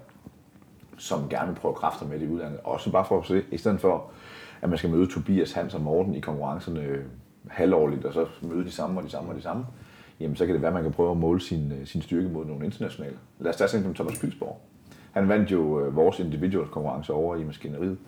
som 0.99 1.29
gerne 1.29 1.49
vil 1.49 1.55
prøve 1.55 1.75
kræfter 1.75 2.07
med 2.07 2.19
det 2.19 2.27
i 2.27 2.29
udlandet. 2.29 2.61
Også 2.65 2.93
bare 2.93 3.05
for 3.05 3.21
at 3.21 3.27
se, 3.27 3.43
i 3.53 3.57
stedet 3.57 3.81
for, 3.81 4.11
at 4.63 4.69
man 4.69 4.79
skal 4.79 4.91
møde 4.91 5.07
Tobias, 5.07 5.53
Hans 5.53 5.75
og 5.75 5.81
Morten 5.81 6.15
i 6.15 6.21
konkurrencerne 6.21 6.81
øh, 6.81 7.05
halvårligt, 7.49 8.05
og 8.05 8.15
så 8.15 8.27
møde 8.43 8.65
de 8.65 8.71
samme 8.71 9.01
og 9.01 9.05
de 9.05 9.11
samme 9.11 9.31
og 9.31 9.37
de 9.37 9.43
samme, 9.43 9.67
jamen 10.21 10.37
så 10.37 10.47
kan 10.47 10.55
det 10.55 10.63
være, 10.63 10.69
at 10.69 10.75
man 10.75 10.83
kan 10.83 10.93
prøve 10.93 11.11
at 11.11 11.17
måle 11.17 11.41
sin, 11.41 11.73
øh, 11.73 11.87
sin 11.87 12.03
styrke 12.03 12.29
mod 12.29 12.47
nogle 12.47 12.65
internationale. 12.65 13.17
Lad 13.39 13.51
os 13.51 13.57
tage 13.57 13.69
sådan 13.69 13.85
som 13.85 13.95
Thomas 13.95 14.19
Pilsborg. 14.19 14.61
Han 15.13 15.29
vandt 15.29 15.53
jo 15.53 15.81
øh, 15.81 15.97
vores 15.97 16.19
individual 16.19 16.67
konkurrence 16.67 17.13
over 17.13 17.37
i 17.37 17.45
maskineriet 17.45 17.99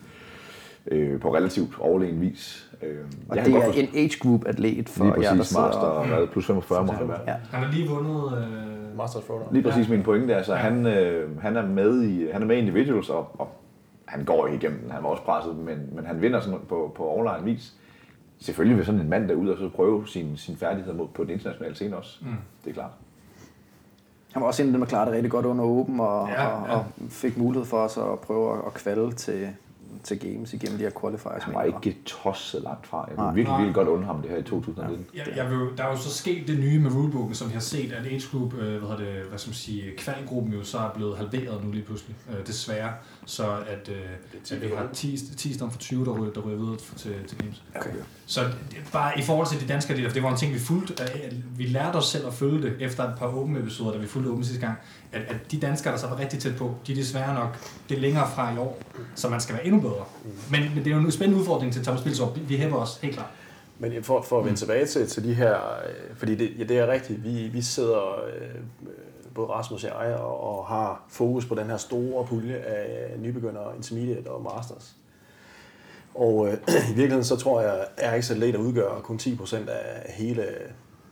øh, 0.87 1.19
på 1.19 1.35
relativt 1.35 1.79
overlegen 1.79 2.21
vis. 2.21 2.71
Øh, 2.81 2.97
og 3.29 3.37
det 3.37 3.55
er 3.55 3.71
en 3.71 3.89
age 3.95 4.19
group 4.19 4.47
atlet 4.47 4.89
for 4.89 5.03
lige 5.03 5.13
præcis, 5.13 5.23
jer, 5.25 5.31
der 5.31 5.37
master 5.37 6.03
sidder 6.03 6.17
og 6.17 6.29
plus 6.29 6.45
45 6.45 6.85
må 6.85 6.91
han 6.91 7.07
være. 7.07 7.19
Ja. 7.27 7.35
Han 7.51 7.63
har 7.63 7.71
lige 7.71 7.89
vundet... 7.89 8.37
Øh, 8.37 8.71
Master 8.97 9.19
Throwdown. 9.19 9.53
Lige 9.53 9.63
præcis 9.63 9.89
min 9.89 10.03
pointe 10.03 10.33
er, 10.33 10.37
altså, 10.37 10.55
han, 10.55 10.85
øh, 10.85 11.41
han, 11.41 11.57
er 11.57 11.65
med 11.67 12.03
i, 12.03 12.27
han 12.31 12.41
er 12.41 12.45
med 12.45 12.55
i 12.55 12.59
individuals, 12.59 13.09
og, 13.09 13.39
og 13.39 13.47
han 14.05 14.25
går 14.25 14.47
ikke 14.47 14.57
igennem, 14.57 14.89
han 14.89 15.03
var 15.03 15.09
også 15.09 15.23
presset, 15.23 15.55
men, 15.55 15.89
men 15.95 16.05
han 16.05 16.21
vinder 16.21 16.39
sådan 16.39 16.59
på, 16.69 16.93
på 16.95 17.03
overlegen 17.03 17.45
vis. 17.45 17.73
Selvfølgelig 18.41 18.77
vil 18.77 18.85
sådan 18.85 19.01
en 19.01 19.09
mand 19.09 19.27
derude 19.29 19.51
og 19.51 19.57
så 19.57 19.69
prøve 19.69 20.07
sin, 20.07 20.37
sin 20.37 20.57
færdighed 20.57 20.93
mod, 20.93 21.07
på 21.07 21.23
den 21.23 21.31
internationale 21.31 21.75
scene 21.75 21.97
også. 21.97 22.17
Mm. 22.21 22.27
Det 22.63 22.69
er 22.69 22.73
klart. 22.73 22.91
Han 24.33 24.41
var 24.41 24.47
også 24.47 24.61
en 24.63 24.67
af 24.67 24.71
dem, 24.71 24.81
der 24.81 24.87
klarede 24.87 25.05
det 25.05 25.15
rigtig 25.15 25.31
godt 25.31 25.45
under 25.45 25.63
Open, 25.63 25.99
og, 25.99 26.27
Ja, 26.27 26.43
ja, 26.43 26.47
og, 26.47 26.67
ja. 26.67 26.73
og 26.75 26.85
fik 27.09 27.37
mulighed 27.37 27.65
for 27.65 27.77
os 27.77 27.97
at 27.97 28.19
prøve 28.19 28.65
at 28.65 28.73
kvalde 28.73 29.11
til, 29.15 29.49
til 30.03 30.19
games 30.19 30.53
igennem 30.53 30.77
de 30.77 30.83
her 30.83 30.91
qualifiers. 31.01 31.43
Han 31.43 31.53
var 31.53 31.63
ikke 31.63 31.97
tosset 32.05 32.61
langt 32.61 32.87
fra. 32.87 33.05
Jeg 33.07 33.15
kunne 33.15 33.25
Nej. 33.25 33.33
virkelig, 33.33 33.57
virkelig 33.57 33.75
godt 33.75 33.87
undre 33.87 34.05
ham 34.05 34.21
det 34.21 34.31
her 34.31 34.37
i 34.37 34.43
2019. 34.43 35.05
Jeg, 35.15 35.27
jeg 35.35 35.49
vil, 35.49 35.59
der 35.77 35.83
er 35.83 35.89
jo 35.89 35.97
så 35.97 36.09
sket 36.09 36.47
det 36.47 36.59
nye 36.59 36.79
med 36.79 36.91
rulebooken, 36.95 37.35
som 37.35 37.47
vi 37.47 37.53
har 37.53 37.59
set, 37.61 37.91
at 37.91 38.05
age 38.05 38.21
group, 38.31 38.53
øh, 38.53 38.59
hvad 38.59 38.89
hedder 38.89 38.97
det, 38.97 39.25
hvad 39.29 39.39
skal 39.39 39.49
man 39.49 39.55
sige, 39.55 39.91
kvalgruppen 39.97 40.53
jo 40.53 40.63
så 40.63 40.77
er 40.77 40.89
blevet 40.95 41.17
halveret 41.17 41.63
nu 41.65 41.71
lige 41.71 41.83
pludselig, 41.83 42.15
øh, 42.31 42.47
desværre. 42.47 42.91
Så 43.25 43.51
at, 43.67 43.89
øh, 43.89 44.51
at 44.51 44.61
vi 44.61 44.67
har 44.67 44.89
10, 44.93 45.35
10 45.37 45.57
for 45.59 45.77
20, 45.79 46.05
der 46.05 46.11
ryger, 46.11 46.33
der 46.33 46.41
ryger 46.41 46.57
videre 46.57 46.77
til, 46.97 47.15
til 47.27 47.37
games. 47.37 47.63
Okay. 47.75 47.89
Så 48.25 48.41
det, 48.41 48.77
bare 48.91 49.19
i 49.19 49.21
forhold 49.21 49.47
til 49.47 49.61
de 49.61 49.73
danske 49.73 49.93
atleter, 49.93 50.09
for 50.09 50.13
det 50.13 50.23
var 50.23 50.31
en 50.31 50.37
ting, 50.37 50.53
vi 50.53 50.59
fulgte, 50.59 51.03
vi 51.57 51.63
lærte 51.63 51.95
os 51.95 52.05
selv 52.05 52.27
at 52.27 52.33
følge 52.33 52.61
det 52.61 52.75
efter 52.79 53.03
et 53.03 53.13
par 53.19 53.27
åbne 53.27 53.59
episoder, 53.59 53.91
da 53.91 53.97
vi 53.97 54.07
fulgte 54.07 54.31
åben 54.31 54.43
sidste 54.43 54.65
gang, 54.65 54.77
at, 55.11 55.21
at 55.21 55.51
de 55.51 55.59
danskere, 55.59 55.93
der 55.93 55.99
så 55.99 56.07
var 56.07 56.19
rigtig 56.19 56.39
tæt 56.39 56.55
på, 56.55 56.75
de 56.87 56.91
er 56.91 56.95
desværre 56.95 57.33
nok 57.33 57.57
det 57.89 57.97
er 57.97 58.01
længere 58.01 58.29
fra 58.35 58.53
i 58.53 58.57
år, 58.57 58.81
så 59.15 59.29
man 59.29 59.41
skal 59.41 59.55
være 59.55 59.65
endnu 59.65 59.81
bedre. 59.81 60.05
Men, 60.51 60.61
men 60.61 60.83
det 60.83 60.87
er 60.87 60.95
jo 60.95 61.01
en 61.01 61.11
spændende 61.11 61.39
udfordring 61.39 61.73
til 61.73 61.83
Thomas 61.83 62.01
Bilsgaard. 62.01 62.39
Vi 62.39 62.57
hæver 62.57 62.75
os 62.75 62.99
helt 63.01 63.13
klart. 63.13 63.29
Men 63.79 64.03
for, 64.03 64.21
for 64.21 64.39
at 64.39 64.45
vende 64.45 64.59
tilbage 64.59 64.85
til, 64.85 65.07
til 65.07 65.23
de 65.23 65.33
her, 65.33 65.53
øh, 65.53 66.15
fordi 66.15 66.35
det, 66.35 66.51
ja, 66.57 66.63
det 66.63 66.77
er 66.77 66.87
rigtigt, 66.87 67.23
vi, 67.23 67.47
vi 67.53 67.61
sidder, 67.61 68.25
øh, 68.25 68.61
både 69.35 69.47
Rasmus 69.49 69.83
og 69.83 70.05
jeg, 70.09 70.15
og, 70.15 70.57
og 70.57 70.65
har 70.67 71.03
fokus 71.09 71.45
på 71.45 71.55
den 71.55 71.65
her 71.65 71.77
store 71.77 72.25
pulje 72.27 72.55
af 72.55 73.19
nybegyndere, 73.19 73.75
intermediate 73.75 74.27
og 74.31 74.41
masters. 74.55 74.95
Og 76.15 76.47
øh, 76.47 76.53
i 76.91 76.93
virkeligheden 76.95 77.23
så 77.23 77.35
tror 77.35 77.61
jeg, 77.61 77.85
at 77.97 78.17
RX 78.19 78.31
Atleter 78.31 78.59
udgør 78.59 78.99
kun 78.99 79.19
10% 79.21 79.55
af 79.69 80.13
hele 80.13 80.45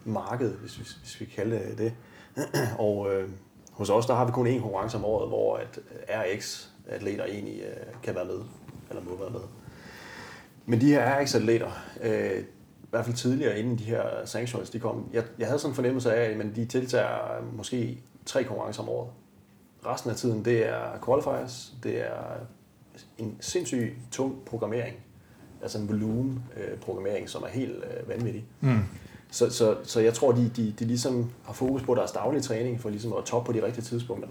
markedet, 0.05 0.53
hvis, 0.53 0.79
vi- 0.79 0.85
hvis 1.01 1.19
vi 1.19 1.25
kan 1.25 1.33
kalde 1.35 1.59
det 1.59 1.77
det. 1.77 1.93
og 2.87 3.13
øh, 3.13 3.29
hos 3.71 3.89
os, 3.89 4.05
der 4.05 4.15
har 4.15 4.25
vi 4.25 4.31
kun 4.31 4.47
én 4.47 4.61
konkurrence 4.61 4.97
om 4.97 5.05
året, 5.05 5.27
hvor 5.29 5.55
at 5.57 5.79
øh, 5.91 6.15
RX 6.19 6.65
Atleter 6.87 7.25
egentlig 7.25 7.61
øh, 7.61 7.85
kan 8.03 8.15
være 8.15 8.25
med, 8.25 8.39
eller 8.89 9.03
må 9.03 9.17
være 9.19 9.29
med. 9.29 9.39
Men 10.65 10.81
de 10.81 10.85
her 10.85 11.19
RX-atleter, 11.19 11.69
øh, 12.01 12.39
i 12.83 12.91
hvert 12.91 13.05
fald 13.05 13.15
tidligere, 13.15 13.59
inden 13.59 13.77
de 13.77 13.83
her 13.83 14.03
sanctions 14.25 14.69
de 14.69 14.79
kom, 14.79 15.09
jeg, 15.13 15.23
jeg 15.39 15.47
havde 15.47 15.59
sådan 15.59 15.71
en 15.71 15.75
fornemmelse 15.75 16.13
af, 16.15 16.29
at 16.39 16.45
de 16.55 16.65
tiltager 16.65 17.41
måske 17.53 18.03
tre 18.25 18.43
konkurrencer 18.43 18.83
om 18.83 18.89
året. 18.89 19.09
Resten 19.85 20.09
af 20.11 20.15
tiden, 20.15 20.45
det 20.45 20.67
er 20.67 20.81
qualifiers, 21.05 21.73
det 21.83 22.01
er 22.01 22.23
en 23.17 23.37
sindssyg 23.39 23.97
tung 24.11 24.35
programmering, 24.45 24.95
altså 25.61 25.77
en 25.77 25.89
volumen 25.89 26.43
øh, 26.57 26.77
programmering, 26.77 27.29
som 27.29 27.43
er 27.43 27.47
helt 27.47 27.75
øh, 27.83 28.09
vanvittig. 28.09 28.45
Mm. 28.61 28.79
Så, 29.31 29.49
så, 29.49 29.77
så 29.83 29.99
jeg 29.99 30.13
tror, 30.13 30.31
de, 30.31 30.51
de, 30.55 30.73
de 30.79 30.85
ligesom 30.85 31.29
har 31.45 31.53
fokus 31.53 31.83
på 31.83 31.95
deres 31.95 32.11
daglige 32.11 32.41
træning, 32.41 32.81
for 32.81 32.89
ligesom 32.89 33.13
at 33.13 33.23
toppe 33.23 33.45
på 33.45 33.59
de 33.59 33.65
rigtige 33.65 33.83
tidspunkter. 33.83 34.29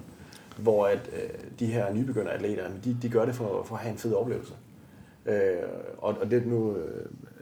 Hvor 0.56 0.86
at, 0.86 1.10
øh, 1.12 1.30
de 1.58 1.66
her 1.66 1.92
nybegynder 1.92 2.30
atleter, 2.30 2.68
de, 2.84 2.98
de 3.02 3.08
gør 3.08 3.24
det 3.24 3.34
for, 3.34 3.62
for 3.64 3.74
at 3.74 3.80
have 3.80 3.92
en 3.92 3.98
fed 3.98 4.12
oplevelse. 4.14 4.52
Øh, 5.26 5.56
og, 5.98 6.16
og 6.20 6.30
det 6.30 6.42
er 6.42 6.46
nu, 6.46 6.76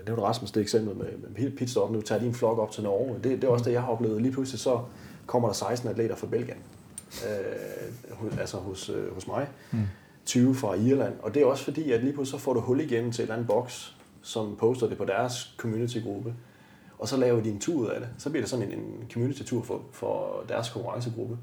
det 0.07 0.17
var 0.17 0.23
Rasmus 0.23 0.51
det 0.51 0.61
eksempel 0.61 0.97
med, 0.97 1.07
med 1.29 1.51
pitstop, 1.51 1.91
nu 1.91 2.01
tager 2.01 2.21
de 2.21 2.27
en 2.27 2.35
flok 2.35 2.59
op 2.59 2.71
til 2.71 2.83
Norge. 2.83 3.15
Det, 3.15 3.25
det 3.25 3.45
er 3.45 3.49
også 3.49 3.65
det, 3.65 3.73
jeg 3.73 3.83
har 3.83 3.93
oplevet. 3.93 4.23
Lige 4.23 4.33
pludselig 4.33 4.61
så 4.61 4.81
kommer 5.27 5.49
der 5.49 5.55
16 5.55 5.89
atleter 5.89 6.17
fra 6.17 6.27
Belgien, 6.27 6.59
øh, 7.27 8.41
altså 8.41 8.57
hos, 8.57 8.89
øh, 8.89 9.15
hos 9.15 9.27
mig. 9.27 9.49
Mm. 9.73 9.79
20 10.27 10.55
fra 10.55 10.75
Irland. 10.75 11.15
Og 11.23 11.35
det 11.35 11.43
er 11.43 11.47
også 11.47 11.65
fordi, 11.65 11.93
at 11.93 12.01
lige 12.01 12.13
pludselig 12.13 12.41
så 12.41 12.45
får 12.45 12.53
du 12.55 12.61
hul 12.61 12.81
igennem 12.81 13.13
til 13.13 13.23
et 13.23 13.25
eller 13.25 13.35
andet 13.35 13.49
boks, 13.49 13.97
som 14.23 14.57
poster 14.57 14.89
det 14.89 14.99
på 14.99 15.05
deres 15.05 15.55
community-gruppe. 15.57 16.35
Og 16.99 17.09
så 17.09 17.17
laver 17.17 17.41
de 17.41 17.51
en 17.51 17.61
tur 17.61 17.81
ud 17.81 17.87
af 17.87 18.01
det. 18.01 18.09
Så 18.19 18.31
bliver 18.31 18.43
det 18.43 18.51
sådan 18.51 18.73
en, 18.73 18.79
en 18.79 19.11
community-tur 19.13 19.63
for, 19.63 19.83
for 19.93 20.45
deres 20.49 20.69
konkurrencegruppe. 20.69 21.39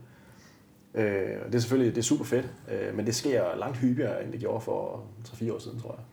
Øh, 0.93 1.05
det 1.45 1.55
er 1.55 1.59
selvfølgelig 1.59 1.95
det 1.95 2.01
er 2.01 2.05
super 2.05 2.25
fedt, 2.25 2.49
øh, 2.71 2.95
men 2.95 3.05
det 3.05 3.15
sker 3.15 3.55
langt 3.55 3.77
hyppigere, 3.77 4.23
end 4.23 4.31
det 4.31 4.39
gjorde 4.39 4.61
for 4.61 5.03
3-4 5.27 5.53
år 5.53 5.59
siden, 5.59 5.79
tror 5.79 5.91
jeg. 5.91 6.03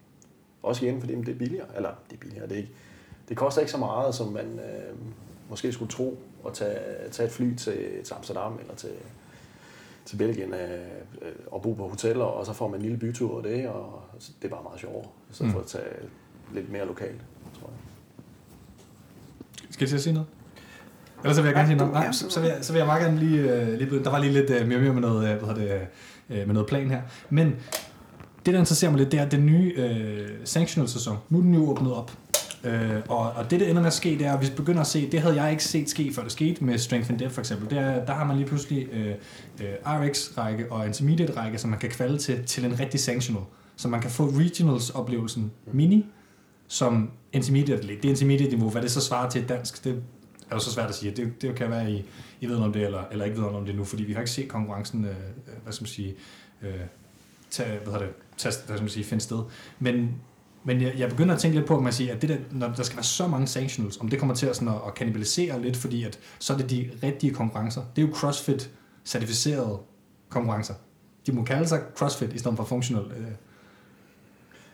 Også 0.62 0.86
igen, 0.86 1.00
fordi 1.00 1.14
det 1.14 1.28
er 1.28 1.38
billigere. 1.38 1.66
Eller, 1.76 1.90
det 2.10 2.16
er 2.16 2.20
billigere. 2.20 2.46
Det, 2.46 2.52
er 2.52 2.56
ikke, 2.56 2.72
det 3.28 3.36
koster 3.36 3.60
ikke 3.60 3.72
så 3.72 3.78
meget, 3.78 4.14
som 4.14 4.28
man 4.28 4.46
øh, 4.58 4.96
måske 5.50 5.72
skulle 5.72 5.90
tro, 5.90 6.18
at 6.46 6.52
tage, 6.54 6.78
tage 7.12 7.26
et 7.26 7.32
fly 7.32 7.54
til, 7.54 7.78
til 8.04 8.14
Amsterdam 8.14 8.58
eller 8.60 8.74
til, 8.74 8.90
til 10.04 10.16
Belgien 10.16 10.54
øh, 10.54 10.70
øh, 11.22 11.32
og 11.50 11.62
bo 11.62 11.72
på 11.74 11.88
hoteller, 11.88 12.24
og 12.24 12.46
så 12.46 12.52
får 12.52 12.68
man 12.68 12.76
en 12.80 12.82
lille 12.82 12.98
bytur 12.98 13.36
af 13.36 13.42
det, 13.42 13.68
og 13.68 14.02
det 14.42 14.44
er 14.50 14.54
bare 14.54 14.62
meget 14.62 14.80
sjovere, 14.80 15.04
stedet 15.32 15.46
Mm. 15.46 15.52
for 15.52 15.60
at 15.60 15.66
tage 15.66 15.84
lidt 16.54 16.72
mere 16.72 16.86
lokalt, 16.86 17.20
tror 17.60 17.68
jeg. 17.68 17.76
Skal 19.70 19.84
jeg 19.84 19.88
til 19.88 19.96
at 19.96 20.02
sige 20.02 20.12
noget? 20.12 20.28
Ellers 21.24 21.36
så 21.36 21.42
vil 21.42 21.48
jeg 21.48 21.54
gerne 21.54 21.68
sige 21.68 21.76
noget. 21.78 21.92
Nej, 21.92 22.12
så, 22.12 22.30
så, 22.30 22.40
vil 22.40 22.48
jeg, 22.48 22.58
så 22.64 22.72
vil 22.72 22.78
jeg 22.78 22.86
meget 22.86 23.02
gerne 23.02 23.18
lige, 23.18 23.54
øh, 23.54 23.78
lige. 23.78 24.04
Der 24.04 24.10
var 24.10 24.18
lige 24.18 24.32
lidt 24.32 24.50
øh, 24.50 24.68
mere, 24.68 24.78
mere 24.80 24.92
med 24.92 25.00
noget, 25.00 25.28
øh, 25.32 25.38
hvad 25.44 25.54
hedder 25.54 25.78
det, 25.78 25.86
øh, 26.30 26.46
med 26.46 26.54
noget 26.54 26.68
plan 26.68 26.90
her. 26.90 27.02
Men 27.30 27.46
det, 28.46 28.54
der 28.54 28.58
interesserer 28.60 28.90
mig 28.90 28.98
lidt, 28.98 29.12
det 29.12 29.20
er 29.20 29.28
den 29.28 29.46
nye 29.46 29.72
øh, 29.76 30.28
sanctional 30.44 30.88
sæson. 30.88 31.16
Nu 31.28 31.38
er 31.38 31.42
den 31.42 31.54
jo 31.54 31.70
åbnet 31.70 31.92
op. 31.94 32.12
Øh, 32.64 33.00
og, 33.08 33.32
og 33.32 33.50
det, 33.50 33.60
der 33.60 33.66
ender 33.66 33.82
med 33.82 33.86
at 33.86 33.92
ske, 33.92 34.08
det 34.08 34.26
er, 34.26 34.32
at 34.32 34.42
vi 34.42 34.46
begynder 34.56 34.80
at 34.80 34.86
se, 34.86 35.10
det 35.10 35.20
havde 35.20 35.42
jeg 35.42 35.50
ikke 35.50 35.64
set 35.64 35.90
ske, 35.90 36.12
før 36.14 36.22
det 36.22 36.32
skete 36.32 36.64
med 36.64 36.78
Strength 36.78 37.10
and 37.10 37.18
Depth 37.18 37.34
for 37.34 37.40
eksempel. 37.40 37.70
Der, 37.70 38.04
der 38.04 38.12
har 38.12 38.24
man 38.24 38.36
lige 38.36 38.46
pludselig 38.46 38.88
øh, 38.92 39.14
øh, 39.60 39.72
RX-række 39.86 40.72
og 40.72 40.86
Intermediate-række, 40.86 41.58
som 41.58 41.70
man 41.70 41.78
kan 41.78 41.90
kvalde 41.90 42.18
til, 42.18 42.44
til 42.44 42.64
en 42.64 42.80
rigtig 42.80 43.00
sanctional. 43.00 43.42
Så 43.76 43.88
man 43.88 44.00
kan 44.00 44.10
få 44.10 44.26
Regionals-oplevelsen 44.26 45.52
mini, 45.72 46.06
som 46.68 47.10
intermediate 47.32 47.82
Det 47.88 48.04
er 48.04 48.08
intermediate 48.08 48.50
niveau. 48.50 48.70
Hvad 48.70 48.82
det 48.82 48.90
så 48.90 49.00
svarer 49.00 49.30
til 49.30 49.48
dansk, 49.48 49.84
det 49.84 50.02
er 50.50 50.54
jo 50.54 50.58
så 50.58 50.72
svært 50.72 50.88
at 50.88 50.94
sige. 50.94 51.12
Det, 51.16 51.42
det 51.42 51.54
kan 51.54 51.70
være, 51.70 51.90
I, 51.90 52.04
I 52.40 52.46
ved 52.46 52.54
noget 52.54 52.66
om 52.66 52.72
det, 52.72 52.84
eller, 52.84 53.04
eller 53.12 53.24
ikke 53.24 53.36
ved 53.36 53.44
noget 53.44 53.58
om 53.58 53.66
det 53.66 53.74
nu, 53.74 53.84
fordi 53.84 54.04
vi 54.04 54.12
har 54.12 54.20
ikke 54.20 54.30
set 54.30 54.48
konkurrencen, 54.48 55.04
øh, 55.04 55.10
øh 55.10 55.16
hvad 55.62 55.72
skal 55.72 55.82
man 55.82 55.88
sige, 55.88 56.14
øh, 56.62 56.74
tage, 57.50 57.78
hvad 57.84 57.92
det, 57.92 58.08
tage, 58.36 58.54
hvad 58.66 58.76
skal 58.76 58.82
man 58.82 58.88
sige, 58.88 59.04
finde 59.04 59.22
sted. 59.22 59.42
Men, 59.78 60.14
men 60.64 60.82
jeg, 60.82 60.92
jeg 60.98 61.08
begynder 61.08 61.34
at 61.34 61.40
tænke 61.40 61.56
lidt 61.56 61.68
på, 61.68 61.76
at 61.76 61.82
man 61.82 61.92
siger, 61.92 62.14
at 62.14 62.22
det 62.22 62.28
der, 62.28 62.36
når 62.50 62.68
der 62.68 62.82
skal 62.82 62.96
være 62.96 63.04
så 63.04 63.26
mange 63.26 63.46
sanctionals, 63.46 63.98
om 63.98 64.08
det 64.08 64.18
kommer 64.18 64.34
til 64.34 64.46
at, 64.46 64.56
sådan 64.56 64.68
at, 64.68 64.80
at 64.86 64.94
kannibalisere 64.94 65.62
lidt, 65.62 65.76
fordi 65.76 66.04
at, 66.04 66.18
så 66.38 66.52
er 66.52 66.56
det 66.56 66.70
de 66.70 66.90
rigtige 67.02 67.34
konkurrencer. 67.34 67.82
Det 67.96 68.04
er 68.04 68.08
jo 68.08 68.14
CrossFit 68.14 68.70
certificerede 69.04 69.78
konkurrencer. 70.28 70.74
De 71.26 71.32
må 71.32 71.44
kalde 71.44 71.68
sig 71.68 71.80
CrossFit 71.96 72.32
i 72.32 72.38
stedet 72.38 72.56
for 72.56 72.64
functional. 72.64 73.04
Øh. 73.04 73.26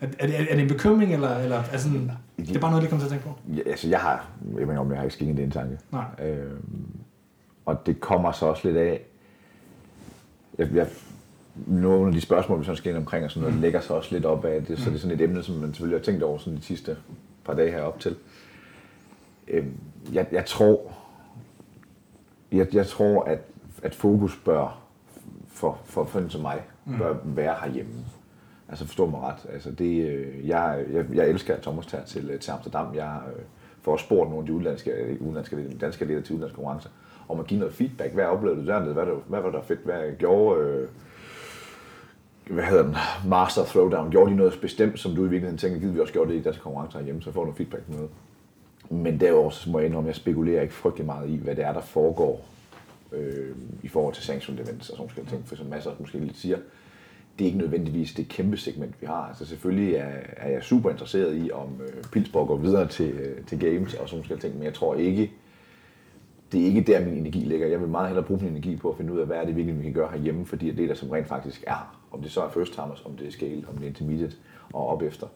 Er, 0.01 0.07
er, 0.19 0.27
er, 0.51 0.55
det 0.55 0.61
en 0.61 0.69
bekymring, 0.69 1.13
eller, 1.13 1.37
eller 1.39 1.63
er 1.73 1.79
sådan, 1.79 2.11
det 2.37 2.57
er 2.57 2.61
bare 2.61 2.71
noget, 2.71 2.85
de 2.85 2.89
kommer 2.89 3.07
til 3.07 3.15
at 3.15 3.23
tænke 3.23 3.37
på? 3.37 3.55
Ja, 3.57 3.71
altså, 3.71 3.89
jeg 3.89 4.01
har, 4.01 4.29
jeg 4.59 4.67
mener 4.67 4.81
om, 4.81 4.91
jeg 4.91 4.99
har 4.99 5.05
ikke 5.05 5.15
skænket 5.15 5.37
den 5.37 5.51
tanke. 5.51 5.79
Nej. 5.93 6.05
Øhm, 6.19 6.97
og 7.67 7.87
det 7.87 8.01
kommer 8.01 8.33
så 8.33 8.47
også 8.47 8.69
lidt 8.69 8.77
af, 8.77 9.01
jeg, 10.59 10.75
jeg, 10.75 10.87
nogle 11.67 12.07
af 12.07 12.13
de 12.13 12.21
spørgsmål, 12.21 12.59
vi 12.59 12.65
sådan 12.65 12.77
skal 12.77 12.91
ind 12.91 12.99
omkring, 12.99 13.25
og 13.25 13.31
sådan 13.31 13.49
noget, 13.49 13.61
lægger 13.61 13.81
sig 13.81 13.97
også 13.97 14.15
lidt 14.15 14.25
op 14.25 14.45
af 14.45 14.65
det, 14.65 14.79
så 14.79 14.91
det 14.91 14.97
er 14.97 15.01
sådan 15.01 15.17
et 15.17 15.25
emne, 15.25 15.43
som 15.43 15.55
man 15.55 15.69
selvfølgelig 15.69 15.99
har 15.99 16.05
tænkt 16.05 16.23
over 16.23 16.39
sådan 16.39 16.57
de 16.57 16.63
sidste 16.63 16.97
par 17.45 17.55
dage 17.55 17.71
herop 17.71 18.01
til. 18.01 18.17
Øhm, 19.49 19.73
jeg, 20.13 20.27
jeg 20.33 20.47
tror, 20.47 20.93
jeg, 22.53 22.75
jeg 22.75 22.87
tror, 22.87 23.23
at, 23.23 23.39
at 23.83 23.95
fokus 23.95 24.37
bør, 24.45 24.83
for, 25.49 25.79
for, 25.85 26.05
for 26.05 26.19
en 26.19 26.31
som 26.31 26.41
mig, 26.41 26.63
bør 26.99 27.15
være 27.25 27.57
herhjemme. 27.63 27.93
Altså 28.69 28.87
forstå 28.87 29.07
mig 29.07 29.21
ret. 29.21 29.47
Altså 29.53 29.71
det, 29.71 30.09
øh, 30.09 30.49
jeg, 30.49 30.85
jeg, 30.93 31.05
jeg 31.15 31.29
elsker, 31.29 31.55
at 31.55 31.63
Thomas 31.63 31.87
tager 31.87 32.05
til, 32.05 32.39
til 32.39 32.51
Amsterdam. 32.51 32.95
Jeg 32.95 33.21
øh, 33.37 33.43
får 33.83 33.97
spurgt 33.97 34.31
nogle 34.31 34.43
af 34.43 34.47
de 34.47 34.53
udenlandske, 34.53 35.17
udenlandske 35.21 35.77
danske 35.81 36.05
leder 36.05 36.23
til 36.23 36.33
udenlandske 36.33 36.57
konkurrencer, 36.57 36.91
om 37.29 37.41
at 37.41 37.47
give 37.47 37.61
noget 37.61 37.75
feedback. 37.75 38.15
Hvad 38.15 38.25
oplevede 38.25 38.61
du 38.61 38.67
dernede? 38.67 38.93
Hvad, 38.93 39.07
hvad 39.27 39.41
var 39.41 39.51
der 39.51 39.63
fedt? 39.63 39.81
Hvad 39.85 40.17
gjorde... 40.19 40.61
Øh, 40.61 40.89
hvad 42.51 42.65
hedder 42.65 42.83
den, 42.83 42.97
Master 43.29 43.65
Throwdown, 43.65 44.11
gjorde 44.11 44.31
de 44.31 44.37
noget 44.37 44.59
bestemt, 44.61 44.99
som 44.99 45.15
du 45.15 45.21
i 45.21 45.29
virkeligheden 45.29 45.59
tænker, 45.59 45.79
givet 45.79 45.95
vi 45.95 46.01
også 46.01 46.13
gjorde 46.13 46.33
det 46.33 46.39
i 46.39 46.43
deres 46.43 46.59
konkurrencer 46.59 47.03
hjemme, 47.03 47.23
så 47.23 47.33
får 47.33 47.45
du 47.45 47.53
feedback 47.53 47.85
på 47.85 47.93
noget. 47.93 48.11
Men 48.91 49.21
derudover 49.21 49.51
så 49.51 49.71
må 49.71 49.79
jeg 49.79 49.87
indrømme, 49.87 50.09
at 50.09 50.15
jeg 50.15 50.21
spekulerer 50.21 50.63
ikke 50.63 50.75
frygtelig 50.75 51.07
meget 51.07 51.31
i, 51.31 51.37
hvad 51.37 51.57
det 51.57 51.65
er, 51.65 51.73
der 51.73 51.81
foregår 51.81 52.47
øh, 53.13 53.57
i 53.83 53.89
forhold 53.89 54.15
til 54.15 54.25
sanctioned 54.25 54.65
events 54.65 54.91
altså, 54.91 55.03
og 55.03 55.11
sådan 55.11 55.25
nogle 55.25 55.31
ting. 55.31 55.49
For 55.49 55.57
som 55.57 55.67
masser 55.67 55.91
måske 56.01 56.19
lidt 56.19 56.37
siger, 56.37 56.57
det 57.39 57.45
er 57.45 57.47
ikke 57.47 57.59
nødvendigvis 57.59 58.15
det 58.15 58.29
kæmpe 58.29 58.57
segment, 58.57 58.95
vi 59.01 59.07
har. 59.07 59.27
Altså 59.29 59.47
selvfølgelig 59.47 59.95
er, 59.95 60.13
er 60.37 60.51
jeg 60.51 60.63
super 60.63 60.91
interesseret 60.91 61.37
i, 61.37 61.51
om 61.51 61.81
øh, 61.87 62.05
Pilsborg 62.13 62.47
går 62.47 62.57
videre 62.57 62.89
til, 62.89 63.11
øh, 63.11 63.45
til 63.47 63.61
games 63.61 63.95
og 63.95 64.09
sådan 64.09 64.25
nogle 64.29 64.43
ting, 64.43 64.55
men 64.55 64.65
jeg 64.65 64.75
tror 64.75 64.95
ikke, 64.95 65.33
det 66.53 66.61
er 66.61 66.65
ikke 66.65 66.81
der, 66.81 67.05
min 67.05 67.15
energi 67.15 67.39
ligger. 67.39 67.67
Jeg 67.67 67.81
vil 67.81 67.89
meget 67.89 68.09
hellere 68.09 68.27
bruge 68.27 68.41
min 68.43 68.51
energi 68.51 68.77
på 68.77 68.91
at 68.91 68.97
finde 68.97 69.13
ud 69.13 69.19
af, 69.19 69.27
hvad 69.27 69.37
er 69.37 69.45
det 69.45 69.57
virkelig, 69.57 69.79
vi 69.79 69.83
kan 69.83 69.93
gøre 69.93 70.11
herhjemme, 70.11 70.47
fordi 70.47 70.67
det 70.67 70.73
er 70.73 70.77
det, 70.77 70.89
der, 70.89 70.95
som 70.95 71.11
rent 71.11 71.29
faktisk 71.29 71.65
er. 71.67 71.96
Om 72.17 72.23
det 72.23 72.31
så 72.33 72.43
er 72.43 72.49
first 72.49 72.73
timers, 72.73 73.03
om 73.05 73.17
det 73.17 73.27
er 73.27 73.31
scale, 73.31 73.65
om 73.69 73.75
det 73.77 73.85
er 73.85 73.89
intermediate 73.89 74.37
og 74.73 74.87
op 74.87 75.03
efter. 75.03 75.27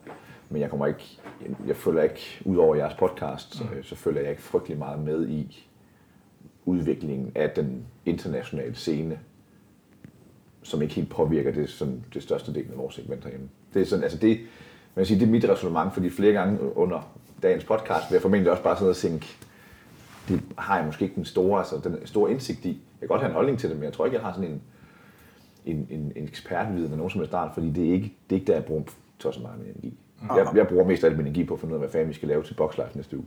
Men 0.48 0.62
jeg 0.62 0.70
kommer 0.70 0.86
ikke, 0.86 1.18
jeg, 1.42 1.56
jeg 1.66 1.76
følger 1.76 2.02
ikke, 2.02 2.42
ud 2.44 2.56
over 2.56 2.74
jeres 2.74 2.94
podcast, 2.94 3.62
mm. 3.62 3.82
så 3.82 3.96
følger 3.96 4.20
jeg 4.20 4.30
ikke 4.30 4.42
frygtelig 4.42 4.78
meget 4.78 5.00
med 5.00 5.28
i 5.28 5.68
udviklingen 6.64 7.32
af 7.34 7.50
den 7.50 7.86
internationale 8.04 8.74
scene, 8.74 9.18
som 10.62 10.82
ikke 10.82 10.94
helt 10.94 11.10
påvirker 11.10 11.52
det, 11.52 11.68
sådan, 11.68 12.04
det 12.14 12.22
største 12.22 12.54
del 12.54 12.66
af 12.72 12.78
vores 12.78 12.94
segment 12.94 13.24
herhjemme. 13.24 13.48
Det 13.74 13.82
er 13.82 13.86
sådan, 13.86 14.02
altså 14.02 14.18
det, 14.18 14.40
man 14.94 15.06
siger, 15.06 15.18
det 15.18 15.26
er 15.26 15.30
mit 15.30 15.48
resonemang, 15.48 15.92
fordi 15.92 16.10
flere 16.10 16.32
gange 16.32 16.76
under 16.76 17.14
dagens 17.42 17.64
podcast 17.64 18.10
vil 18.10 18.14
jeg 18.14 18.22
formentlig 18.22 18.50
også 18.50 18.62
bare 18.62 18.76
sådan 18.76 18.84
noget 18.84 18.96
tænke, 18.96 19.26
det 20.28 20.42
har 20.58 20.76
jeg 20.76 20.86
måske 20.86 21.02
ikke 21.02 21.14
den 21.14 21.24
store, 21.24 21.58
altså 21.58 21.80
den 21.84 22.06
store 22.06 22.30
indsigt 22.30 22.64
i. 22.64 22.68
Jeg 22.68 22.98
kan 23.00 23.08
godt 23.08 23.20
have 23.20 23.28
en 23.28 23.34
holdning 23.34 23.58
til 23.58 23.70
det, 23.70 23.76
men 23.76 23.84
jeg 23.84 23.92
tror 23.92 24.04
ikke, 24.04 24.16
jeg 24.16 24.24
har 24.24 24.32
sådan 24.32 24.50
en, 24.50 24.62
en, 25.66 25.86
en, 25.90 26.12
en 26.16 26.24
ekspertviden 26.24 26.92
af 26.92 26.96
nogen 26.96 27.10
som 27.10 27.20
er 27.20 27.26
start, 27.26 27.50
fordi 27.54 27.70
det 27.70 27.88
er 27.88 27.92
ikke, 27.92 28.14
det 28.30 28.36
er 28.36 28.40
ikke 28.40 28.46
der, 28.46 28.54
jeg 28.54 28.64
bruger 28.64 28.82
så 29.18 29.40
meget 29.42 29.58
min 29.58 29.66
energi. 29.66 29.98
Jeg, 30.36 30.56
jeg 30.56 30.68
bruger 30.68 30.84
mest 30.84 31.04
af 31.04 31.10
min 31.10 31.20
energi 31.20 31.44
på 31.44 31.54
at 31.54 31.60
finde 31.60 31.74
ud 31.74 31.76
af, 31.76 31.80
hvad 31.80 31.90
fanden 31.90 32.08
vi 32.08 32.14
skal 32.14 32.28
lave 32.28 32.42
til 32.42 32.54
Box 32.54 32.76
Life 32.76 32.90
næste 32.94 33.16
uge. 33.16 33.26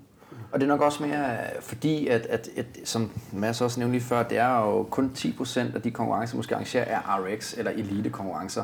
Og 0.51 0.59
det 0.59 0.63
er 0.63 0.67
nok 0.67 0.81
også 0.81 1.03
mere 1.03 1.37
fordi, 1.61 2.07
at, 2.07 2.25
at, 2.25 2.49
at 2.57 2.65
som 2.83 3.11
Mads 3.31 3.61
også 3.61 3.79
nævnte 3.79 3.97
lige 3.97 4.07
før, 4.07 4.23
det 4.23 4.37
er 4.37 4.59
jo 4.59 4.83
kun 4.83 5.11
10% 5.17 5.59
af 5.75 5.81
de 5.81 5.91
konkurrencer, 5.91 6.37
måske 6.37 6.55
arrangerer, 6.55 6.85
er 6.85 7.25
RX 7.25 7.57
eller 7.57 7.71
elite 7.71 8.09
konkurrencer. 8.09 8.63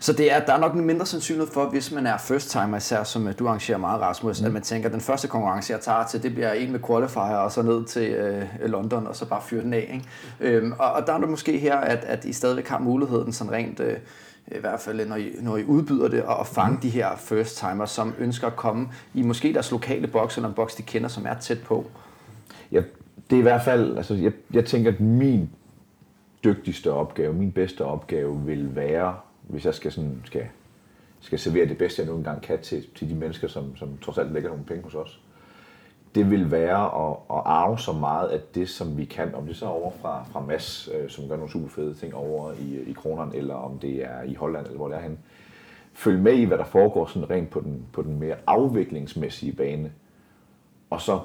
Så 0.00 0.12
det 0.12 0.32
er, 0.32 0.40
der 0.40 0.52
er 0.52 0.58
nok 0.58 0.74
en 0.74 0.84
mindre 0.84 1.06
sandsynlighed 1.06 1.52
for, 1.52 1.64
hvis 1.64 1.92
man 1.92 2.06
er 2.06 2.16
first 2.18 2.50
timer, 2.50 2.76
især 2.76 3.04
som 3.04 3.32
du 3.38 3.46
arrangerer 3.46 3.78
meget, 3.78 4.00
Rasmus, 4.00 4.40
mm. 4.40 4.46
at 4.46 4.52
man 4.52 4.62
tænker, 4.62 4.88
at 4.88 4.92
den 4.92 5.00
første 5.00 5.28
konkurrence, 5.28 5.72
jeg 5.72 5.80
tager 5.80 6.06
til, 6.06 6.22
det 6.22 6.34
bliver 6.34 6.52
en 6.52 6.72
med 6.72 6.80
qualifier, 6.86 7.36
og 7.36 7.52
så 7.52 7.62
ned 7.62 7.84
til 7.84 8.10
øh, 8.10 8.44
London, 8.66 9.06
og 9.06 9.16
så 9.16 9.28
bare 9.28 9.42
fyre 9.42 9.62
den 9.62 9.72
af. 9.72 9.90
Ikke? 9.92 10.56
Øhm, 10.56 10.72
og, 10.78 10.92
og 10.92 11.06
der 11.06 11.12
er 11.12 11.18
det 11.18 11.28
måske 11.28 11.58
her, 11.58 11.76
at, 11.76 12.04
at 12.04 12.24
I 12.24 12.32
stadigvæk 12.32 12.68
har 12.68 12.78
muligheden 12.78 13.32
sådan 13.32 13.52
rent... 13.52 13.80
Øh, 13.80 13.96
i 14.56 14.60
hvert 14.60 14.80
fald 14.80 15.06
når 15.06 15.16
I, 15.16 15.30
når 15.40 15.56
I 15.56 15.64
udbyder 15.64 16.08
det, 16.08 16.22
og 16.22 16.46
fange 16.46 16.74
mm. 16.74 16.80
de 16.80 16.88
her 16.88 17.16
first 17.16 17.58
timers, 17.58 17.90
som 17.90 18.14
ønsker 18.18 18.46
at 18.46 18.56
komme 18.56 18.88
i 19.14 19.22
måske 19.22 19.52
deres 19.52 19.70
lokale 19.70 20.06
boks, 20.06 20.36
eller 20.36 20.48
en 20.48 20.54
boks, 20.54 20.74
de 20.74 20.82
kender, 20.82 21.08
som 21.08 21.26
er 21.26 21.34
tæt 21.34 21.58
på? 21.64 21.86
Ja, 22.72 22.82
det 23.30 23.36
er 23.36 23.40
i 23.40 23.42
hvert 23.42 23.62
fald, 23.62 23.96
altså 23.96 24.14
jeg, 24.14 24.32
jeg 24.52 24.64
tænker, 24.64 24.92
at 24.92 25.00
min 25.00 25.50
dygtigste 26.44 26.92
opgave, 26.92 27.32
min 27.32 27.52
bedste 27.52 27.84
opgave 27.84 28.40
vil 28.46 28.76
være, 28.76 29.14
hvis 29.48 29.64
jeg 29.64 29.74
skal, 29.74 29.92
sådan, 29.92 30.22
skal, 30.24 30.46
skal 31.20 31.38
servere 31.38 31.68
det 31.68 31.78
bedste, 31.78 32.02
jeg 32.02 32.10
nu 32.10 32.16
engang 32.16 32.42
kan 32.42 32.62
til, 32.62 32.86
til 32.94 33.10
de 33.10 33.14
mennesker, 33.14 33.48
som, 33.48 33.76
som 33.76 33.98
trods 33.98 34.18
alt 34.18 34.32
lægger 34.32 34.50
nogle 34.50 34.64
penge 34.64 34.82
hos 34.82 34.94
os, 34.94 35.20
det 36.14 36.30
vil 36.30 36.50
være 36.50 37.08
at, 37.08 37.16
at 37.30 37.42
arve 37.44 37.78
så 37.78 37.92
meget 37.92 38.28
af 38.28 38.40
det, 38.54 38.68
som 38.68 38.98
vi 38.98 39.04
kan, 39.04 39.34
om 39.34 39.46
det 39.46 39.56
så 39.56 39.66
er 39.66 39.70
over 39.70 39.90
fra, 39.90 40.24
fra 40.24 40.40
Mads, 40.40 40.88
øh, 40.94 41.10
som 41.10 41.28
gør 41.28 41.36
nogle 41.36 41.50
super 41.50 41.68
fede 41.68 41.94
ting 41.94 42.14
over 42.14 42.52
i, 42.52 42.80
i 42.86 42.92
kronerne, 42.92 43.36
eller 43.36 43.54
om 43.54 43.78
det 43.78 44.04
er 44.04 44.22
i 44.22 44.34
Holland, 44.34 44.66
eller 44.66 44.76
hvor 44.76 44.88
det 44.88 44.96
er 44.96 45.02
hen. 45.02 45.18
Følg 45.92 46.18
med 46.18 46.32
i, 46.32 46.44
hvad 46.44 46.58
der 46.58 46.64
foregår 46.64 47.06
sådan 47.06 47.30
rent 47.30 47.50
på 47.50 47.60
den, 47.60 47.86
på 47.92 48.02
den 48.02 48.18
mere 48.18 48.36
afviklingsmæssige 48.46 49.52
bane, 49.52 49.92
og 50.90 51.00
så 51.00 51.20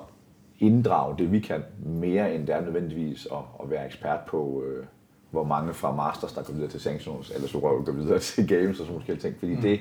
inddrage 0.60 1.18
det, 1.18 1.32
vi 1.32 1.40
kan, 1.40 1.64
mere 1.86 2.36
end 2.36 2.48
det 2.48 2.56
er 2.56 2.62
nødvendigvis 2.62 3.28
at, 3.32 3.64
at 3.64 3.70
være 3.70 3.86
ekspert 3.86 4.20
på, 4.28 4.64
øh, 4.66 4.86
hvor 5.34 5.44
mange 5.44 5.74
fra 5.74 5.96
Masters, 5.96 6.34
der 6.34 6.44
går 6.44 6.54
videre 6.54 6.70
til 6.70 6.80
Sanctions, 6.80 7.32
eller 7.36 7.48
så 7.48 7.60
går 7.60 7.92
videre 7.92 8.20
til 8.30 8.48
Games 8.48 8.80
og 8.80 8.86
sådan 8.86 9.02
nogle 9.08 9.20
ting. 9.20 9.36
Fordi 9.40 9.56
mm. 9.56 9.62
det, 9.62 9.80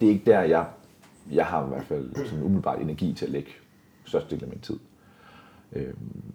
det 0.00 0.06
er 0.06 0.12
ikke 0.12 0.30
der, 0.30 0.40
jeg, 0.40 0.66
jeg 1.32 1.46
har 1.46 1.64
i 1.64 1.68
hvert 1.68 1.84
fald 1.84 2.26
sådan 2.26 2.42
umiddelbart 2.42 2.80
energi 2.80 3.12
til 3.12 3.26
at 3.26 3.32
lægge 3.32 3.50
del 4.30 4.42
af 4.42 4.48
min 4.48 4.60
tid. 4.60 4.78
Øhm, 5.72 6.32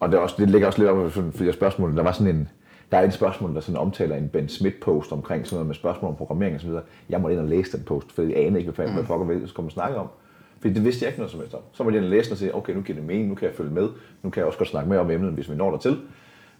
og 0.00 0.08
det, 0.08 0.16
er 0.16 0.20
også, 0.20 0.34
det 0.38 0.50
ligger 0.50 0.66
også 0.66 0.78
lidt 0.78 0.90
op 0.90 1.12
for 1.12 1.44
jeg 1.44 1.54
spørgsmål. 1.54 1.96
Der 1.96 2.02
var 2.02 2.12
sådan 2.12 2.36
en, 2.36 2.48
der 2.92 2.98
er 2.98 3.02
et 3.02 3.12
spørgsmål, 3.12 3.54
der 3.54 3.60
sådan 3.60 3.80
omtaler 3.80 4.16
en 4.16 4.28
Ben 4.28 4.48
Smith-post 4.48 5.12
omkring 5.12 5.46
sådan 5.46 5.56
noget 5.56 5.66
med 5.66 5.74
spørgsmål 5.74 6.10
om 6.10 6.16
programmering 6.16 6.54
og 6.54 6.60
så 6.60 6.66
videre. 6.66 6.82
Jeg 7.08 7.20
må 7.20 7.28
ind 7.28 7.38
og 7.38 7.48
læse 7.48 7.76
den 7.76 7.84
post, 7.84 8.12
for 8.12 8.22
jeg 8.22 8.36
anede 8.36 8.58
ikke, 8.58 8.72
hvad 8.72 8.86
fanden 8.86 9.06
mm. 9.18 9.26
hvad 9.26 9.48
skal 9.48 9.70
snakke 9.70 9.96
om. 9.96 10.08
Fordi 10.60 10.74
det 10.74 10.84
vidste 10.84 11.02
jeg 11.02 11.08
ikke 11.08 11.18
noget 11.18 11.30
som 11.30 11.40
helst 11.40 11.54
om. 11.54 11.60
Så 11.72 11.82
må 11.82 11.90
jeg 11.90 11.96
ind 11.96 12.04
og 12.04 12.10
læse 12.10 12.28
den 12.28 12.32
og 12.32 12.38
sige, 12.38 12.54
okay, 12.54 12.74
nu 12.74 12.80
giver 12.80 12.98
det 12.98 13.06
mening, 13.06 13.28
nu 13.28 13.34
kan 13.34 13.48
jeg 13.48 13.54
følge 13.54 13.70
med, 13.70 13.88
nu 14.22 14.30
kan 14.30 14.40
jeg 14.40 14.46
også 14.46 14.58
godt 14.58 14.68
snakke 14.68 14.90
mere 14.90 15.00
om 15.00 15.10
emnet, 15.10 15.32
hvis 15.32 15.50
vi 15.50 15.54
når 15.56 15.70
der 15.70 15.78
til. 15.78 15.98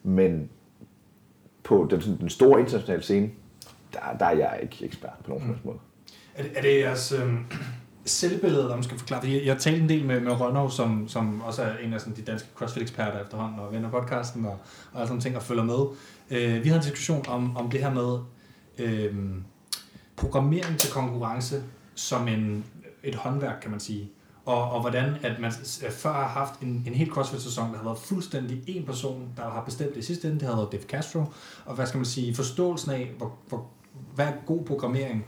Men 0.03 0.51
på 1.64 1.87
den, 1.90 2.00
den 2.20 2.31
store 2.31 2.61
internationale 2.61 3.03
scene, 3.03 3.31
der, 3.92 4.00
der 4.18 4.27
er 4.27 4.37
jeg 4.37 4.59
ikke 4.62 4.85
ekspert 4.85 5.18
på 5.24 5.31
nogen 5.31 5.46
mm. 5.48 5.57
måde. 5.64 5.79
Er 6.35 6.42
det, 6.42 6.53
er 6.55 6.62
det 6.62 6.79
jeres, 6.79 7.12
øh, 7.12 7.35
selvbilledet, 8.05 8.70
om 8.70 8.77
man 8.77 8.83
skal 8.83 8.98
forklare. 8.98 9.20
Fordi 9.20 9.46
jeg 9.46 9.59
talte 9.59 9.81
en 9.81 9.88
del 9.88 10.05
med, 10.05 10.20
med 10.20 10.40
Rønnow, 10.40 10.68
som, 10.68 11.09
som 11.09 11.40
også 11.40 11.62
er 11.62 11.77
en 11.77 11.92
af 11.92 12.00
sådan, 12.00 12.16
de 12.16 12.22
danske 12.22 12.48
CrossFit-eksperter 12.55 13.22
efterhånden, 13.22 13.59
og 13.59 13.72
venner 13.72 13.90
podcasten 13.90 14.44
og, 14.44 14.59
og 14.92 15.00
alle 15.00 15.09
sådan 15.09 15.20
ting, 15.20 15.37
og 15.37 15.42
følger 15.42 15.64
med. 15.64 15.85
Øh, 16.31 16.64
vi 16.64 16.68
havde 16.68 16.77
en 16.77 16.83
diskussion 16.83 17.24
om, 17.29 17.57
om 17.57 17.70
det 17.70 17.81
her 17.81 17.90
med 17.90 18.18
øh, 18.79 19.14
programmering 20.16 20.79
til 20.79 20.92
konkurrence 20.92 21.62
som 21.94 22.29
en, 22.29 22.64
et 23.03 23.14
håndværk, 23.14 23.61
kan 23.62 23.70
man 23.70 23.81
sige. 23.81 24.11
Og, 24.44 24.70
og 24.70 24.80
hvordan 24.80 25.16
at 25.22 25.40
man 25.40 25.52
før 25.90 26.12
har 26.12 26.28
haft 26.28 26.61
en, 26.61 26.85
en 26.87 26.94
helt 26.94 27.12
CrossFit-sæson, 27.12 27.70
der 27.70 27.76
har 27.76 27.85
været 27.85 27.98
fuldstændig 27.98 28.62
en 28.66 28.85
person, 28.85 29.28
der 29.37 29.42
har 29.42 29.62
bestemt 29.64 29.94
det 29.94 30.00
i 30.00 30.02
sidste 30.02 30.28
ende, 30.28 30.40
det 30.40 30.48
har 30.48 30.57
været 30.57 30.72
Dave 30.72 30.83
Castro. 30.83 31.24
Og 31.64 31.74
hvad 31.74 31.87
skal 31.87 31.98
man 31.98 32.04
sige, 32.04 32.35
forståelsen 32.35 32.90
af, 32.90 33.11
hvor, 33.18 33.33
hvor, 33.48 33.66
hvad 34.14 34.28
god 34.46 34.64
programmering, 34.64 35.24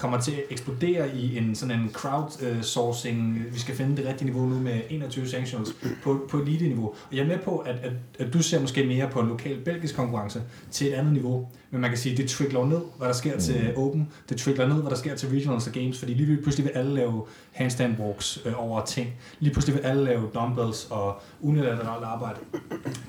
kommer 0.00 0.20
til 0.20 0.32
at 0.32 0.42
eksplodere 0.50 1.16
i 1.16 1.38
en 1.38 1.54
sådan 1.54 1.80
en 1.80 1.90
crowdsourcing. 1.92 3.44
Vi 3.52 3.58
skal 3.58 3.74
finde 3.74 3.96
det 3.96 4.06
rigtige 4.06 4.24
niveau 4.24 4.46
nu 4.46 4.60
med 4.60 4.80
21 4.90 5.28
sanctions 5.28 5.76
på, 6.02 6.26
på 6.28 6.38
elite-niveau. 6.38 6.86
Og 6.86 7.16
jeg 7.16 7.22
er 7.22 7.26
med 7.26 7.38
på, 7.38 7.58
at, 7.58 7.74
at, 7.82 7.92
at 8.18 8.32
du 8.32 8.42
ser 8.42 8.60
måske 8.60 8.84
mere 8.84 9.08
på 9.10 9.20
en 9.20 9.28
lokal 9.28 9.60
belgisk 9.64 9.96
konkurrence 9.96 10.42
til 10.70 10.86
et 10.86 10.92
andet 10.92 11.12
niveau. 11.12 11.48
Men 11.70 11.80
man 11.80 11.90
kan 11.90 11.98
sige, 11.98 12.12
at 12.12 12.18
det 12.18 12.28
trickler 12.28 12.66
ned, 12.66 12.80
hvad 12.98 13.08
der 13.08 13.14
sker 13.14 13.34
mm. 13.34 13.40
til 13.40 13.72
Open. 13.76 14.08
Det 14.28 14.36
trickler 14.36 14.68
ned, 14.68 14.80
hvad 14.80 14.90
der 14.90 14.96
sker 14.96 15.14
til 15.14 15.28
Regionals 15.28 15.66
og 15.66 15.72
Games. 15.72 15.98
Fordi 15.98 16.14
lige 16.14 16.42
pludselig 16.42 16.66
vil 16.66 16.72
alle 16.72 16.94
lave 16.94 17.26
handstand 17.60 17.98
walks 17.98 18.42
øh, 18.44 18.64
over 18.70 18.84
ting. 18.84 19.12
Lige 19.38 19.52
pludselig 19.52 19.76
vil 19.76 19.82
alle 19.82 20.04
lave 20.04 20.30
dumbbells 20.34 20.88
og 20.90 21.20
unilateralt 21.40 22.04
arbejde. 22.04 22.38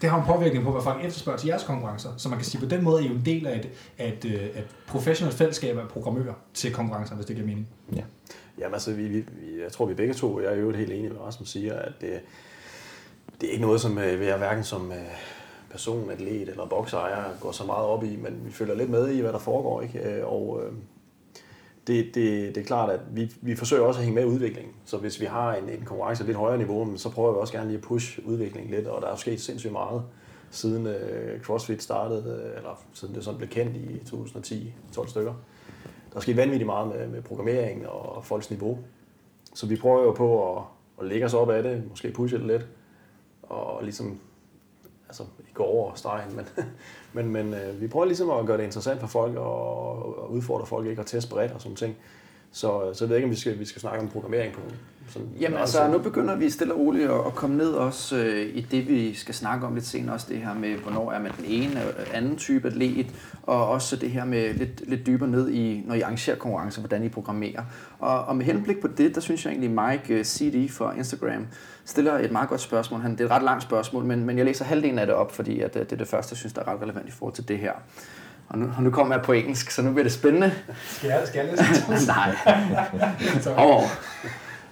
Det 0.01 0.09
har 0.09 0.19
en 0.19 0.25
påvirkning 0.25 0.63
på, 0.63 0.71
hvad 0.71 0.81
folk 0.81 1.05
efterspørger 1.05 1.39
til 1.39 1.47
jeres 1.47 1.63
konkurrencer. 1.63 2.09
Så 2.17 2.29
man 2.29 2.37
kan 2.37 2.45
sige, 2.45 2.61
på 2.61 2.67
den 2.67 2.83
måde 2.83 2.99
er 3.01 3.05
I 3.05 3.07
jo 3.07 3.13
en 3.13 3.25
del 3.25 3.47
af 3.47 3.59
et, 3.59 3.69
at, 3.97 4.25
øh, 4.25 4.31
et, 4.31 4.41
et 4.41 4.67
professionelt 4.87 5.37
fællesskab 5.37 5.77
af 5.77 5.87
programmører 5.87 6.33
til 6.53 6.73
konkurrencer, 6.73 7.15
hvis 7.15 7.25
det 7.25 7.35
giver 7.35 7.47
mening. 7.47 7.67
Ja. 7.95 8.03
Jamen 8.59 8.73
altså, 8.73 8.93
vi, 8.93 9.03
vi, 9.07 9.23
jeg 9.63 9.71
tror 9.71 9.85
vi 9.85 9.93
begge 9.93 10.13
to, 10.13 10.41
jeg 10.41 10.53
er 10.53 10.57
jo 10.57 10.71
helt 10.71 10.91
enig 10.91 11.11
med 11.11 11.21
Rasmus 11.21 11.49
siger, 11.49 11.79
at 11.79 11.93
det, 12.01 12.19
det 13.41 13.47
er 13.47 13.51
ikke 13.51 13.65
noget, 13.65 13.81
som 13.81 13.97
øh, 13.97 14.25
jeg 14.25 14.37
hverken 14.37 14.63
som 14.63 14.91
øh, 14.91 14.97
person, 15.71 16.11
atlet 16.11 16.49
eller 16.49 16.65
boksejer 16.65 17.23
går 17.39 17.51
så 17.51 17.63
meget 17.65 17.85
op 17.85 18.03
i, 18.03 18.15
men 18.15 18.41
vi 18.45 18.51
følger 18.51 18.75
lidt 18.75 18.89
med 18.89 19.11
i, 19.11 19.21
hvad 19.21 19.33
der 19.33 19.39
foregår. 19.39 19.81
Ikke? 19.81 19.99
Øh, 19.99 20.27
og 20.27 20.61
øh, 20.63 20.73
det, 21.87 22.05
det, 22.05 22.55
det 22.55 22.57
er 22.57 22.65
klart, 22.65 22.89
at 22.89 22.99
vi, 23.11 23.33
vi 23.41 23.55
forsøger 23.55 23.83
også 23.83 23.99
at 23.99 24.05
hænge 24.05 24.15
med 24.15 24.23
i 24.23 24.33
udviklingen. 24.33 24.73
Så 24.85 24.97
hvis 24.97 25.21
vi 25.21 25.25
har 25.25 25.55
en, 25.55 25.69
en 25.69 25.85
konkurrence 25.85 26.23
af 26.23 26.27
lidt 26.27 26.37
højere 26.37 26.57
niveau, 26.57 26.97
så 26.97 27.09
prøver 27.09 27.31
vi 27.31 27.37
også 27.37 27.53
gerne 27.53 27.67
lige 27.67 27.77
at 27.77 27.83
push 27.83 28.19
udviklingen 28.25 28.71
lidt, 28.71 28.87
og 28.87 29.01
der 29.01 29.07
er 29.07 29.11
jo 29.11 29.17
sket 29.17 29.41
sindssygt 29.41 29.73
meget 29.73 30.03
siden 30.51 30.87
øh, 30.87 31.41
CrossFit 31.41 31.83
startede, 31.83 32.43
øh, 32.43 32.57
eller 32.57 32.83
siden 32.93 33.15
det 33.15 33.23
sådan 33.23 33.37
blev 33.37 33.49
kendt 33.49 33.77
i 33.77 33.97
2010, 33.97 34.73
12 34.91 35.07
stykker. 35.07 35.33
Der 36.11 36.17
er 36.17 36.21
sket 36.21 36.37
vanvittigt 36.37 36.65
meget 36.65 36.87
med, 36.87 37.07
med 37.07 37.21
programmering 37.21 37.87
og 37.87 38.25
folks 38.25 38.49
niveau. 38.49 38.79
Så 39.53 39.67
vi 39.67 39.75
prøver 39.75 40.03
jo 40.03 40.11
på 40.11 40.57
at, 40.57 40.63
at 41.01 41.07
lægge 41.07 41.25
os 41.25 41.33
op 41.33 41.49
af 41.49 41.63
det, 41.63 41.83
måske 41.89 42.11
pushe 42.11 42.37
det 42.37 42.47
lidt, 42.47 42.67
og 43.43 43.83
ligesom, 43.83 44.19
altså 45.11 45.23
ikke 45.49 45.61
over 45.63 45.93
stregen, 45.95 46.35
men, 46.35 46.45
men, 47.13 47.31
men 47.31 47.53
øh, 47.53 47.81
vi 47.81 47.87
prøver 47.87 48.05
ligesom 48.05 48.29
at 48.29 48.45
gøre 48.45 48.57
det 48.57 48.63
interessant 48.63 48.99
for 48.99 49.07
folk 49.07 49.35
og, 49.37 50.19
og 50.19 50.31
udfordre 50.31 50.65
folk 50.65 50.87
ikke 50.87 50.99
at 50.99 51.07
teste 51.07 51.29
bredt 51.29 51.51
og 51.51 51.61
sådan 51.61 51.75
ting. 51.75 51.95
Så, 52.51 52.93
så 52.93 53.03
jeg 53.03 53.09
ved 53.09 53.15
ikke, 53.15 53.25
om 53.25 53.31
vi 53.31 53.35
skal, 53.35 53.59
vi 53.59 53.65
skal 53.65 53.81
snakke 53.81 53.99
om 53.99 54.07
programmering 54.07 54.53
på 54.53 54.61
sådan 55.11 55.27
Jamen 55.39 55.59
altså, 55.59 55.87
nu 55.87 55.97
begynder 55.97 56.35
vi 56.35 56.49
stille 56.49 56.73
og 56.73 56.79
roligt 56.79 57.09
at 57.09 57.25
at 57.25 57.35
komme 57.35 57.57
ned 57.57 57.71
også 57.71 58.17
øh, 58.17 58.55
i 58.55 58.61
det, 58.61 58.87
vi 58.87 59.13
skal 59.13 59.35
snakke 59.35 59.67
om 59.67 59.73
lidt 59.73 59.85
senere, 59.85 60.15
også 60.15 60.27
det 60.29 60.37
her 60.37 60.53
med, 60.53 60.75
hvornår 60.75 61.11
er 61.11 61.19
man 61.19 61.31
den 61.37 61.45
ene 61.45 61.81
og 61.85 61.93
anden 62.13 62.35
type 62.35 62.67
atlet, 62.67 63.07
og 63.43 63.67
også 63.67 63.95
det 63.95 64.11
her 64.11 64.25
med 64.25 64.53
lidt, 64.53 64.89
lidt 64.89 65.05
dybere 65.05 65.29
ned 65.29 65.49
i, 65.49 65.83
når 65.85 65.95
I 65.95 66.01
arrangerer 66.01 66.37
konkurrencer, 66.37 66.81
hvordan 66.81 67.03
I 67.03 67.09
programmerer. 67.09 67.63
Og, 67.99 68.25
og 68.25 68.35
med 68.35 68.45
henblik 68.45 68.79
på 68.81 68.87
det, 68.87 69.15
der 69.15 69.21
synes 69.21 69.45
jeg 69.45 69.51
egentlig, 69.51 69.71
Mike 69.71 70.13
øh, 70.13 70.25
CD 70.25 70.71
for 70.71 70.91
Instagram 70.91 71.47
stiller 71.85 72.17
et 72.17 72.31
meget 72.31 72.49
godt 72.49 72.61
spørgsmål. 72.61 73.01
Han, 73.01 73.11
det 73.11 73.21
er 73.21 73.25
et 73.25 73.31
ret 73.31 73.43
langt 73.43 73.63
spørgsmål, 73.63 74.05
men, 74.05 74.25
men 74.25 74.37
jeg 74.37 74.45
læser 74.45 74.65
halvdelen 74.65 74.99
af 74.99 75.05
det 75.05 75.15
op, 75.15 75.31
fordi 75.31 75.59
at, 75.59 75.75
øh, 75.75 75.81
det 75.81 75.91
er 75.91 75.97
det 75.97 76.07
første, 76.07 76.33
jeg 76.33 76.37
synes, 76.37 76.53
der 76.53 76.61
er 76.61 76.67
ret 76.67 76.81
relevant 76.81 77.07
i 77.07 77.11
forhold 77.11 77.33
til 77.33 77.47
det 77.47 77.57
her. 77.59 77.73
Og 78.51 78.57
nu, 78.57 78.69
og 78.77 78.83
nu 78.83 78.89
kommer 78.89 79.15
jeg 79.15 79.23
på 79.23 79.31
engelsk, 79.31 79.71
så 79.71 79.81
nu 79.81 79.91
bliver 79.91 80.03
det 80.03 80.11
spændende. 80.11 80.53
Skal 80.87 81.07
jeg, 81.07 81.27
skal 81.27 81.45
jeg 81.45 81.57
læse 81.89 82.07
Nej. 82.13 82.35
Oh. 83.57 83.83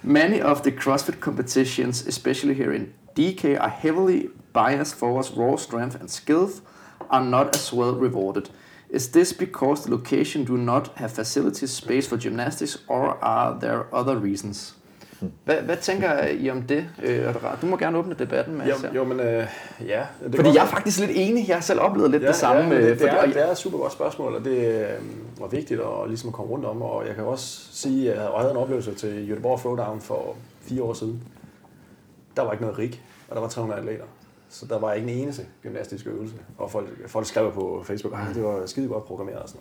Many 0.02 0.42
of 0.42 0.60
the 0.60 0.70
CrossFit 0.70 1.20
competitions, 1.20 2.06
especially 2.06 2.54
here 2.54 2.74
in 2.74 2.88
DK, 3.18 3.44
are 3.44 3.72
heavily 3.78 4.28
biased 4.52 4.98
towards 4.98 5.36
raw 5.36 5.56
strength 5.56 6.00
and 6.00 6.08
skills 6.08 6.62
are 7.10 7.24
not 7.24 7.56
as 7.56 7.72
well 7.72 7.94
rewarded. 7.94 8.50
Is 8.90 9.08
this 9.08 9.32
because 9.32 9.84
the 9.84 9.90
location 9.90 10.44
do 10.44 10.56
not 10.56 10.88
have 10.96 11.12
facilities, 11.12 11.70
space 11.70 12.08
for 12.08 12.16
gymnastics, 12.16 12.78
or 12.88 13.24
are 13.24 13.60
there 13.60 13.94
other 13.94 14.16
reasons? 14.16 14.74
Hvad, 15.44 15.56
hvad 15.56 15.76
tænker 15.76 16.26
I 16.26 16.50
om 16.50 16.62
det? 16.62 16.88
Øh, 17.02 17.34
Du 17.62 17.66
må 17.66 17.76
gerne 17.76 17.98
åbne 17.98 18.14
debatten, 18.18 18.58
Mads. 18.58 18.68
Jo, 18.68 18.88
jo 18.94 19.04
men 19.04 19.20
øh, 19.20 19.46
ja. 19.86 20.06
Det 20.24 20.34
Fordi 20.34 20.48
jeg 20.54 20.62
er 20.64 20.66
faktisk 20.68 21.00
lidt 21.00 21.10
enig. 21.14 21.48
Jeg 21.48 21.56
har 21.56 21.60
selv 21.60 21.80
oplevet 21.80 22.10
lidt 22.10 22.22
det 22.22 22.34
samme. 22.36 22.62
Ja, 22.62 22.68
øh, 22.68 22.82
det, 22.82 22.88
det, 22.90 22.98
fordi- 22.98 23.14
er, 23.16 23.26
det 23.26 23.46
er 23.46 23.50
et 23.50 23.58
super 23.58 23.78
godt 23.78 23.92
spørgsmål, 23.92 24.34
og 24.34 24.44
det 24.44 24.80
øh, 24.80 24.86
var 25.40 25.46
vigtigt 25.46 25.80
at, 25.80 26.08
ligesom 26.08 26.28
at 26.28 26.34
komme 26.34 26.52
rundt 26.52 26.64
om. 26.64 26.82
Og 26.82 27.06
jeg 27.06 27.14
kan 27.14 27.24
også 27.24 27.68
sige, 27.72 28.10
at 28.12 28.16
jeg 28.22 28.28
havde 28.38 28.50
en 28.50 28.56
oplevelse 28.56 28.94
til 28.94 29.32
Göteborg 29.32 29.60
Throwdown 29.60 30.00
for 30.00 30.36
fire 30.60 30.82
år 30.82 30.92
siden. 30.92 31.22
Der 32.36 32.42
var 32.42 32.52
ikke 32.52 32.62
noget 32.64 32.78
rig, 32.78 33.02
og 33.28 33.34
der 33.36 33.40
var 33.42 33.48
300 33.48 33.80
atleter. 33.80 34.04
Så 34.48 34.66
der 34.66 34.78
var 34.78 34.92
ikke 34.92 35.12
en 35.12 35.18
eneste 35.18 35.42
gymnastisk 35.62 36.06
øvelse. 36.06 36.34
Og 36.58 36.70
folk, 36.70 36.88
folk 37.10 37.26
skrev 37.26 37.52
på 37.52 37.82
Facebook, 37.86 38.14
at 38.28 38.34
det 38.34 38.44
var 38.44 38.66
skide 38.66 38.88
godt 38.88 39.04
programmeret 39.04 39.38
og 39.42 39.48
sådan 39.48 39.60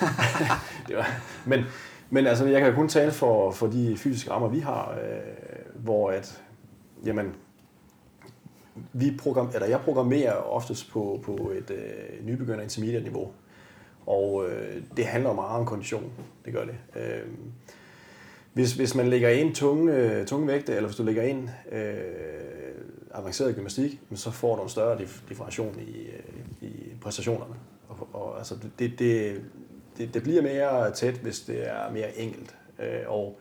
noget. 0.00 0.12
det 0.88 0.96
var, 0.96 1.10
men, 1.44 1.64
men 2.10 2.26
altså, 2.26 2.46
jeg 2.46 2.60
kan 2.60 2.74
kun 2.74 2.88
tale 2.88 3.12
for, 3.12 3.50
for 3.50 3.66
de 3.66 3.96
fysiske 3.96 4.30
rammer, 4.30 4.48
vi 4.48 4.60
har, 4.60 4.98
øh, 5.02 5.82
hvor 5.84 6.10
at, 6.10 6.42
jamen, 7.04 7.34
vi 8.92 9.16
program, 9.18 9.50
eller 9.54 9.66
jeg 9.66 9.80
programmerer 9.80 10.32
oftest 10.32 10.90
på, 10.90 11.20
på 11.24 11.50
et 11.50 11.70
øh, 11.70 12.26
nybegynder 12.26 12.62
intermediate 12.62 13.04
niveau. 13.04 13.32
Og 14.06 14.48
øh, 14.48 14.82
det 14.96 15.06
handler 15.06 15.32
meget 15.32 15.60
om 15.60 15.66
kondition. 15.66 16.12
Det 16.44 16.52
gør 16.52 16.64
det. 16.64 16.74
Øh, 16.96 17.26
hvis, 18.52 18.72
hvis 18.72 18.94
man 18.94 19.08
lægger 19.08 19.28
ind 19.28 19.54
tunge, 19.54 19.92
øh, 19.92 20.26
tunge 20.26 20.46
vægte, 20.46 20.74
eller 20.74 20.88
hvis 20.88 20.96
du 20.96 21.02
lægger 21.02 21.22
ind 21.22 21.48
øh, 21.72 21.96
avanceret 23.14 23.54
gymnastik, 23.54 24.00
men 24.08 24.16
så 24.16 24.30
får 24.30 24.56
du 24.56 24.62
en 24.62 24.68
større 24.68 24.98
differentiation 24.98 25.80
i, 25.80 26.06
øh, 26.06 26.68
i 26.68 26.94
præstationerne. 27.00 27.54
Og, 27.88 28.08
og, 28.12 28.38
altså, 28.38 28.54
det, 28.78 28.98
det, 28.98 29.40
det, 29.98 30.14
det 30.14 30.22
bliver 30.22 30.42
mere 30.42 30.92
tæt, 30.92 31.14
hvis 31.14 31.40
det 31.40 31.68
er 31.68 31.92
mere 31.92 32.18
enkelt. 32.18 32.54
Øh, 32.78 33.00
og 33.06 33.38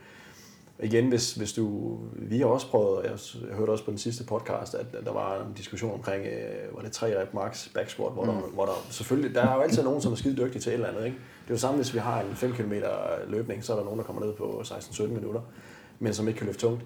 igen, 0.80 1.08
hvis, 1.08 1.34
hvis 1.34 1.54
du... 1.54 1.98
Vi 2.14 2.40
har 2.40 2.46
også 2.46 2.68
prøvet, 2.68 3.04
jeg 3.04 3.12
jeg 3.50 3.58
hørte 3.58 3.70
også 3.70 3.86
på 3.86 3.92
den 3.92 3.98
sidste 3.98 4.24
podcast, 4.24 4.76
at 4.76 4.86
der 5.06 5.14
var 5.14 5.42
en 5.42 5.54
diskussion 5.54 5.94
omkring, 5.94 6.26
øh, 6.26 6.76
var 6.76 6.82
det 6.82 6.92
3 6.92 7.22
rep 7.22 7.34
max 7.34 7.70
back 7.74 7.90
squat, 7.90 8.14
hvor, 8.14 8.24
mm. 8.24 8.30
der, 8.30 8.42
hvor 8.42 8.66
der 8.66 8.88
selvfølgelig, 8.90 9.36
der 9.36 9.42
er 9.42 9.56
jo 9.56 9.62
altid 9.62 9.84
nogen, 9.84 10.02
som 10.02 10.12
er 10.12 10.16
skide 10.16 10.46
dygtige 10.46 10.62
til 10.62 10.70
et 10.70 10.74
eller 10.74 10.88
andet, 10.88 11.06
ikke? 11.06 11.18
Det 11.18 11.50
er 11.50 11.54
jo 11.54 11.58
samme, 11.58 11.76
hvis 11.76 11.94
vi 11.94 12.00
har 12.00 12.22
en 12.22 12.36
5 12.36 12.54
km 12.54 12.74
løbning, 13.28 13.64
så 13.64 13.74
er 13.74 13.78
der 13.78 13.84
nogen, 13.84 14.00
der 14.00 14.06
kommer 14.06 14.26
ned 14.26 14.34
på 14.34 14.62
16-17 14.66 15.08
minutter, 15.08 15.42
men 16.00 16.14
som 16.14 16.28
ikke 16.28 16.38
kan 16.38 16.48
løfte 16.48 16.62
tungt. 16.62 16.86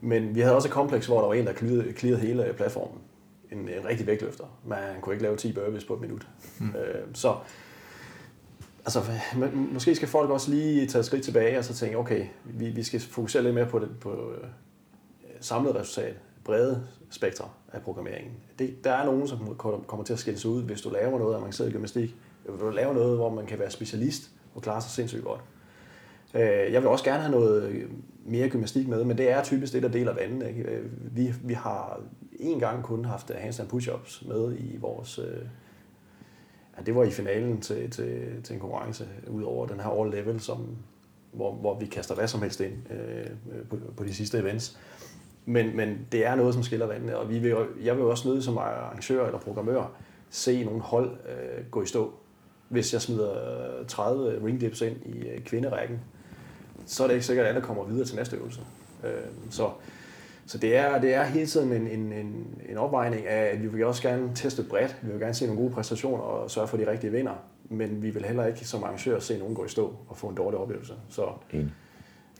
Men 0.00 0.34
vi 0.34 0.40
havde 0.40 0.54
også 0.54 0.68
et 0.68 0.72
kompleks, 0.72 1.06
hvor 1.06 1.20
der 1.20 1.26
var 1.26 1.34
en, 1.34 1.46
der 1.46 1.52
clearede 1.98 2.20
hele 2.20 2.54
platformen. 2.56 2.98
En, 3.52 3.58
en 3.58 3.84
rigtig 3.88 4.06
vægtløfter. 4.06 4.44
Men 4.64 4.78
han 4.78 5.00
kunne 5.00 5.14
ikke 5.14 5.22
lave 5.22 5.36
10 5.36 5.52
burpees 5.52 5.84
på 5.84 5.94
et 5.94 6.00
minut. 6.00 6.26
Mm. 6.58 6.68
Øh, 6.68 7.04
så 7.14 7.34
altså, 8.86 9.00
må- 9.36 9.70
måske 9.72 9.94
skal 9.94 10.08
folk 10.08 10.30
også 10.30 10.50
lige 10.50 10.86
tage 10.86 11.00
et 11.00 11.06
skridt 11.06 11.24
tilbage 11.24 11.58
og 11.58 11.64
så 11.64 11.74
tænke, 11.74 11.98
okay, 11.98 12.26
vi, 12.44 12.68
vi 12.70 12.82
skal 12.82 13.00
fokusere 13.00 13.42
lidt 13.42 13.54
mere 13.54 13.66
på 13.66 13.78
det 13.78 13.88
på 14.00 14.10
øh, 14.10 14.48
samlet 15.40 15.74
resultat, 15.74 16.14
brede 16.44 16.86
spektre 17.10 17.48
af 17.72 17.80
programmeringen. 17.82 18.32
Det, 18.58 18.84
der 18.84 18.92
er 18.92 19.04
nogen, 19.04 19.28
som 19.28 19.54
kommer 19.86 20.04
til 20.04 20.12
at 20.12 20.18
skille 20.18 20.40
sig 20.40 20.50
ud, 20.50 20.62
hvis 20.62 20.80
du 20.80 20.90
laver 20.90 21.18
noget 21.18 21.36
avanceret 21.36 21.72
gymnastik, 21.72 22.16
hvis 22.48 22.60
du 22.60 22.70
laver 22.70 22.94
noget, 22.94 23.16
hvor 23.16 23.34
man 23.34 23.46
kan 23.46 23.58
være 23.58 23.70
specialist 23.70 24.30
og 24.54 24.62
klare 24.62 24.80
sig 24.82 24.90
sindssygt 24.90 25.24
godt. 25.24 25.40
Øh, 26.34 26.72
Jeg 26.72 26.82
vil 26.82 26.86
også 26.86 27.04
gerne 27.04 27.20
have 27.20 27.30
noget 27.30 27.62
øh, 27.62 27.84
mere 28.24 28.48
gymnastik 28.48 28.88
med, 28.88 29.04
men 29.04 29.18
det 29.18 29.30
er 29.30 29.42
typisk 29.42 29.72
det, 29.72 29.82
der 29.82 29.88
deler 29.88 30.14
vandene. 30.14 30.48
ikke? 30.48 30.62
Øh, 30.62 30.90
vi, 31.16 31.34
vi 31.44 31.54
har 31.54 32.00
en 32.32 32.60
gang 32.60 32.82
kun 32.82 33.04
haft 33.04 33.30
øh, 33.30 33.36
handstand 33.36 33.68
push-ups 33.72 34.28
med 34.28 34.56
i 34.58 34.76
vores... 34.80 35.18
øh, 35.18 35.24
Ja, 36.78 36.82
det 36.82 36.94
var 36.94 37.04
i 37.04 37.10
finalen 37.10 37.60
til, 37.60 37.90
til, 37.90 38.42
til 38.44 38.54
en 38.54 38.60
konkurrence, 38.60 39.08
ud 39.28 39.42
over 39.42 39.66
den 39.66 39.80
her 39.80 40.00
all 40.00 40.10
level, 40.10 40.40
som, 40.40 40.66
hvor, 41.32 41.52
hvor 41.52 41.78
vi 41.78 41.86
kaster 41.86 42.14
hvad 42.14 42.28
som 42.28 42.42
helst 42.42 42.60
ind 42.60 42.72
øh, 42.90 43.26
på, 43.70 43.78
på 43.96 44.04
de 44.04 44.14
sidste 44.14 44.38
events. 44.38 44.78
Men, 45.46 45.76
men 45.76 46.06
det 46.12 46.26
er 46.26 46.34
noget, 46.34 46.54
som 46.54 46.62
skiller 46.62 46.86
vandene, 46.86 47.16
og 47.16 47.30
vi 47.30 47.38
vil, 47.38 47.54
jeg 47.82 47.96
vil 47.96 48.04
også 48.04 48.28
nødt 48.28 48.44
som 48.44 48.58
arrangør 48.58 49.26
eller 49.26 49.38
programmør 49.38 49.92
se 50.30 50.64
nogle 50.64 50.80
hold 50.80 51.10
øh, 51.10 51.64
gå 51.70 51.82
i 51.82 51.86
stå. 51.86 52.12
Hvis 52.68 52.92
jeg 52.92 53.02
smider 53.02 53.30
øh, 53.80 53.86
30 53.86 54.46
ring 54.46 54.60
dips 54.60 54.80
ind 54.80 54.96
i 55.04 55.28
øh, 55.28 55.40
kvinderækken, 55.40 56.00
så 56.86 57.02
er 57.02 57.06
det 57.06 57.14
ikke 57.14 57.26
sikkert, 57.26 57.46
at 57.46 57.54
alle 57.54 57.66
kommer 57.66 57.84
videre 57.84 58.06
til 58.06 58.16
næste 58.16 58.36
øvelse. 58.36 58.60
Øh, 59.04 59.10
så 59.50 59.70
så 60.46 60.58
det 60.58 60.76
er, 60.76 61.00
det 61.00 61.14
er 61.14 61.24
hele 61.24 61.46
tiden 61.46 61.72
en, 61.72 61.86
en, 61.86 62.12
en, 62.12 62.46
en 62.68 62.78
opvejning 62.78 63.26
af, 63.26 63.50
at 63.52 63.62
vi 63.62 63.66
vil 63.68 63.84
også 63.84 64.02
gerne 64.02 64.30
teste 64.34 64.62
bredt. 64.62 64.96
Vi 65.02 65.10
vil 65.10 65.20
gerne 65.20 65.34
se 65.34 65.46
nogle 65.46 65.62
gode 65.62 65.74
præstationer 65.74 66.18
og 66.22 66.50
sørge 66.50 66.68
for 66.68 66.76
de 66.76 66.90
rigtige 66.90 67.12
vinder. 67.12 67.32
Men 67.70 68.02
vi 68.02 68.10
vil 68.10 68.24
heller 68.24 68.46
ikke 68.46 68.64
som 68.64 68.82
arrangør 68.84 69.18
se 69.18 69.38
nogen 69.38 69.54
gå 69.54 69.64
i 69.64 69.68
stå 69.68 69.94
og 70.08 70.16
få 70.16 70.26
en 70.26 70.34
dårlig 70.34 70.58
oplevelse. 70.58 70.92
Så 71.08 71.22
Enig. 71.52 71.72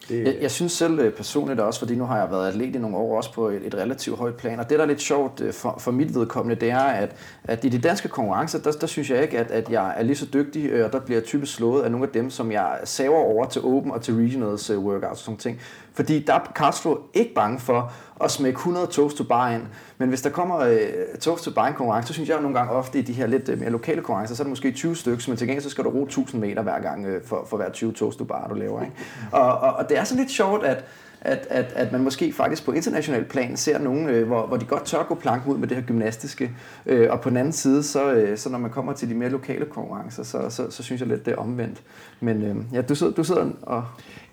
det, 0.08 0.24
Jeg, 0.24 0.36
jeg 0.40 0.50
synes 0.50 0.72
selv 0.72 0.98
øh, 0.98 1.12
personligt 1.12 1.60
også, 1.60 1.80
fordi 1.80 1.94
nu 1.94 2.04
har 2.04 2.18
jeg 2.18 2.30
været 2.30 2.48
atlet 2.48 2.76
i 2.76 2.78
nogle 2.78 2.96
år 2.96 3.16
også 3.16 3.32
på 3.32 3.48
et, 3.48 3.66
et 3.66 3.74
relativt 3.74 4.18
højt 4.18 4.34
plan, 4.34 4.60
og 4.60 4.70
det 4.70 4.78
der 4.78 4.84
er 4.84 4.88
lidt 4.88 5.00
sjovt 5.00 5.40
øh, 5.40 5.52
for, 5.52 5.76
for 5.78 5.90
mit 5.90 6.14
vedkommende, 6.14 6.60
det 6.60 6.70
er, 6.70 6.78
at, 6.78 7.16
at 7.44 7.64
i 7.64 7.68
de 7.68 7.78
danske 7.78 8.08
konkurrencer, 8.08 8.58
der, 8.58 8.72
der 8.72 8.86
synes 8.86 9.10
jeg 9.10 9.22
ikke, 9.22 9.38
at, 9.38 9.50
at 9.50 9.70
jeg 9.70 9.94
er 9.96 10.02
lige 10.02 10.16
så 10.16 10.26
dygtig, 10.32 10.66
øh, 10.66 10.84
og 10.84 10.92
der 10.92 11.00
bliver 11.00 11.20
jeg 11.20 11.24
typisk 11.26 11.54
slået 11.54 11.82
af 11.82 11.90
nogle 11.90 12.06
af 12.06 12.12
dem, 12.12 12.30
som 12.30 12.52
jeg 12.52 12.80
saver 12.84 13.18
over 13.18 13.46
til 13.46 13.62
Open 13.64 13.90
og 13.90 14.02
til 14.02 14.14
Regionals 14.14 14.70
workouts 14.70 15.10
og 15.10 15.18
sådan 15.18 15.36
ting. 15.36 15.60
Fordi 15.96 16.18
der 16.18 16.34
er 16.34 16.52
Castro 16.54 16.98
ikke 17.14 17.34
bange 17.34 17.58
for 17.58 17.92
at 18.24 18.30
smække 18.30 18.56
100 18.56 18.86
toast 18.86 19.16
to 19.16 19.24
bar 19.24 19.50
ind, 19.50 19.62
men 19.98 20.08
hvis 20.08 20.22
der 20.22 20.30
kommer 20.30 20.58
øh, 20.58 20.78
toast 21.20 21.44
to 21.44 21.50
bar 21.50 21.70
konkurrence, 21.72 22.08
så 22.08 22.12
synes 22.12 22.28
jeg 22.28 22.40
nogle 22.40 22.58
gange 22.58 22.72
ofte 22.72 22.98
i 22.98 23.02
de 23.02 23.12
her 23.12 23.26
lidt 23.26 23.48
øh, 23.48 23.58
mere 23.60 23.70
lokale 23.70 24.00
konkurrencer, 24.00 24.34
så 24.34 24.42
er 24.42 24.44
det 24.44 24.50
måske 24.50 24.72
20 24.72 24.96
stykker, 24.96 25.24
men 25.28 25.36
til 25.36 25.46
gengæld 25.46 25.62
så 25.62 25.70
skal 25.70 25.84
du 25.84 25.90
ro 25.90 26.04
1000 26.04 26.40
meter 26.40 26.62
hver 26.62 26.80
gang 26.80 27.06
øh, 27.06 27.24
for, 27.24 27.46
for 27.50 27.56
hver 27.56 27.70
20 27.70 27.92
toast 27.92 28.18
to 28.18 28.24
bar, 28.24 28.48
du 28.48 28.54
laver. 28.54 28.82
Ikke? 28.82 28.94
Og, 29.32 29.58
og, 29.58 29.72
og 29.72 29.88
det 29.88 29.98
er 29.98 30.04
sådan 30.04 30.22
lidt 30.22 30.32
sjovt, 30.32 30.64
at, 30.64 30.84
at, 31.20 31.46
at, 31.50 31.72
at 31.76 31.92
man 31.92 32.02
måske 32.02 32.32
faktisk 32.32 32.64
på 32.64 32.72
international 32.72 33.24
plan 33.24 33.56
ser 33.56 33.78
nogen, 33.78 34.08
øh, 34.08 34.26
hvor, 34.26 34.46
hvor 34.46 34.56
de 34.56 34.64
godt 34.64 34.84
tør 34.84 35.02
gå 35.02 35.14
planken 35.14 35.52
ud 35.52 35.58
med 35.58 35.68
det 35.68 35.76
her 35.76 35.84
gymnastiske. 35.84 36.50
Øh, 36.86 37.10
og 37.10 37.20
på 37.20 37.28
den 37.28 37.36
anden 37.36 37.52
side, 37.52 37.82
så, 37.82 38.12
øh, 38.12 38.38
så 38.38 38.48
når 38.48 38.58
man 38.58 38.70
kommer 38.70 38.92
til 38.92 39.08
de 39.08 39.14
mere 39.14 39.28
lokale 39.28 39.64
konkurrencer, 39.64 40.22
så, 40.22 40.50
så, 40.50 40.70
så 40.70 40.82
synes 40.82 41.00
jeg 41.00 41.08
lidt, 41.08 41.26
det 41.26 41.32
er 41.32 41.36
omvendt. 41.36 41.82
Men 42.20 42.42
øh, 42.42 42.56
ja, 42.72 42.82
du 42.82 42.94
sidder, 42.94 43.12
du 43.12 43.24
sidder 43.24 43.50
og 43.62 43.84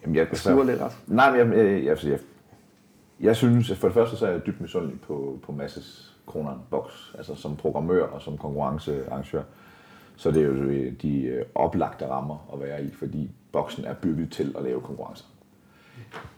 Jamen, 0.03 0.15
jeg, 0.15 0.27
sluger 0.33 0.63
lidt 0.63 0.81
ret. 0.81 0.97
Nej, 1.07 1.31
men 1.31 1.57
jeg, 1.57 1.65
jeg, 1.65 1.83
jeg, 1.83 1.97
jeg, 2.03 2.19
jeg 3.19 3.35
synes, 3.35 3.71
at 3.71 3.77
for 3.77 3.87
det 3.87 3.93
første 3.93 4.17
så 4.17 4.27
er 4.27 4.31
jeg 4.31 4.45
dybt 4.45 4.61
misundelig 4.61 5.01
på, 5.01 5.39
på 5.43 5.51
Masses 5.51 6.15
Kroner 6.25 6.65
Box, 6.69 7.15
altså 7.17 7.35
som 7.35 7.55
programmør 7.55 8.03
og 8.03 8.21
som 8.21 8.37
konkurrencearrangør. 8.37 9.43
Så 10.15 10.31
det 10.31 10.43
er 10.43 10.47
jo 10.47 10.91
de 11.01 11.23
øh, 11.23 11.45
oplagte 11.55 12.07
rammer 12.07 12.49
at 12.53 12.61
være 12.61 12.83
i, 12.83 12.91
fordi 12.91 13.31
boksen 13.51 13.85
er 13.85 13.93
bygget 13.93 14.31
til 14.31 14.55
at 14.57 14.63
lave 14.63 14.81
konkurrencer. 14.81 15.25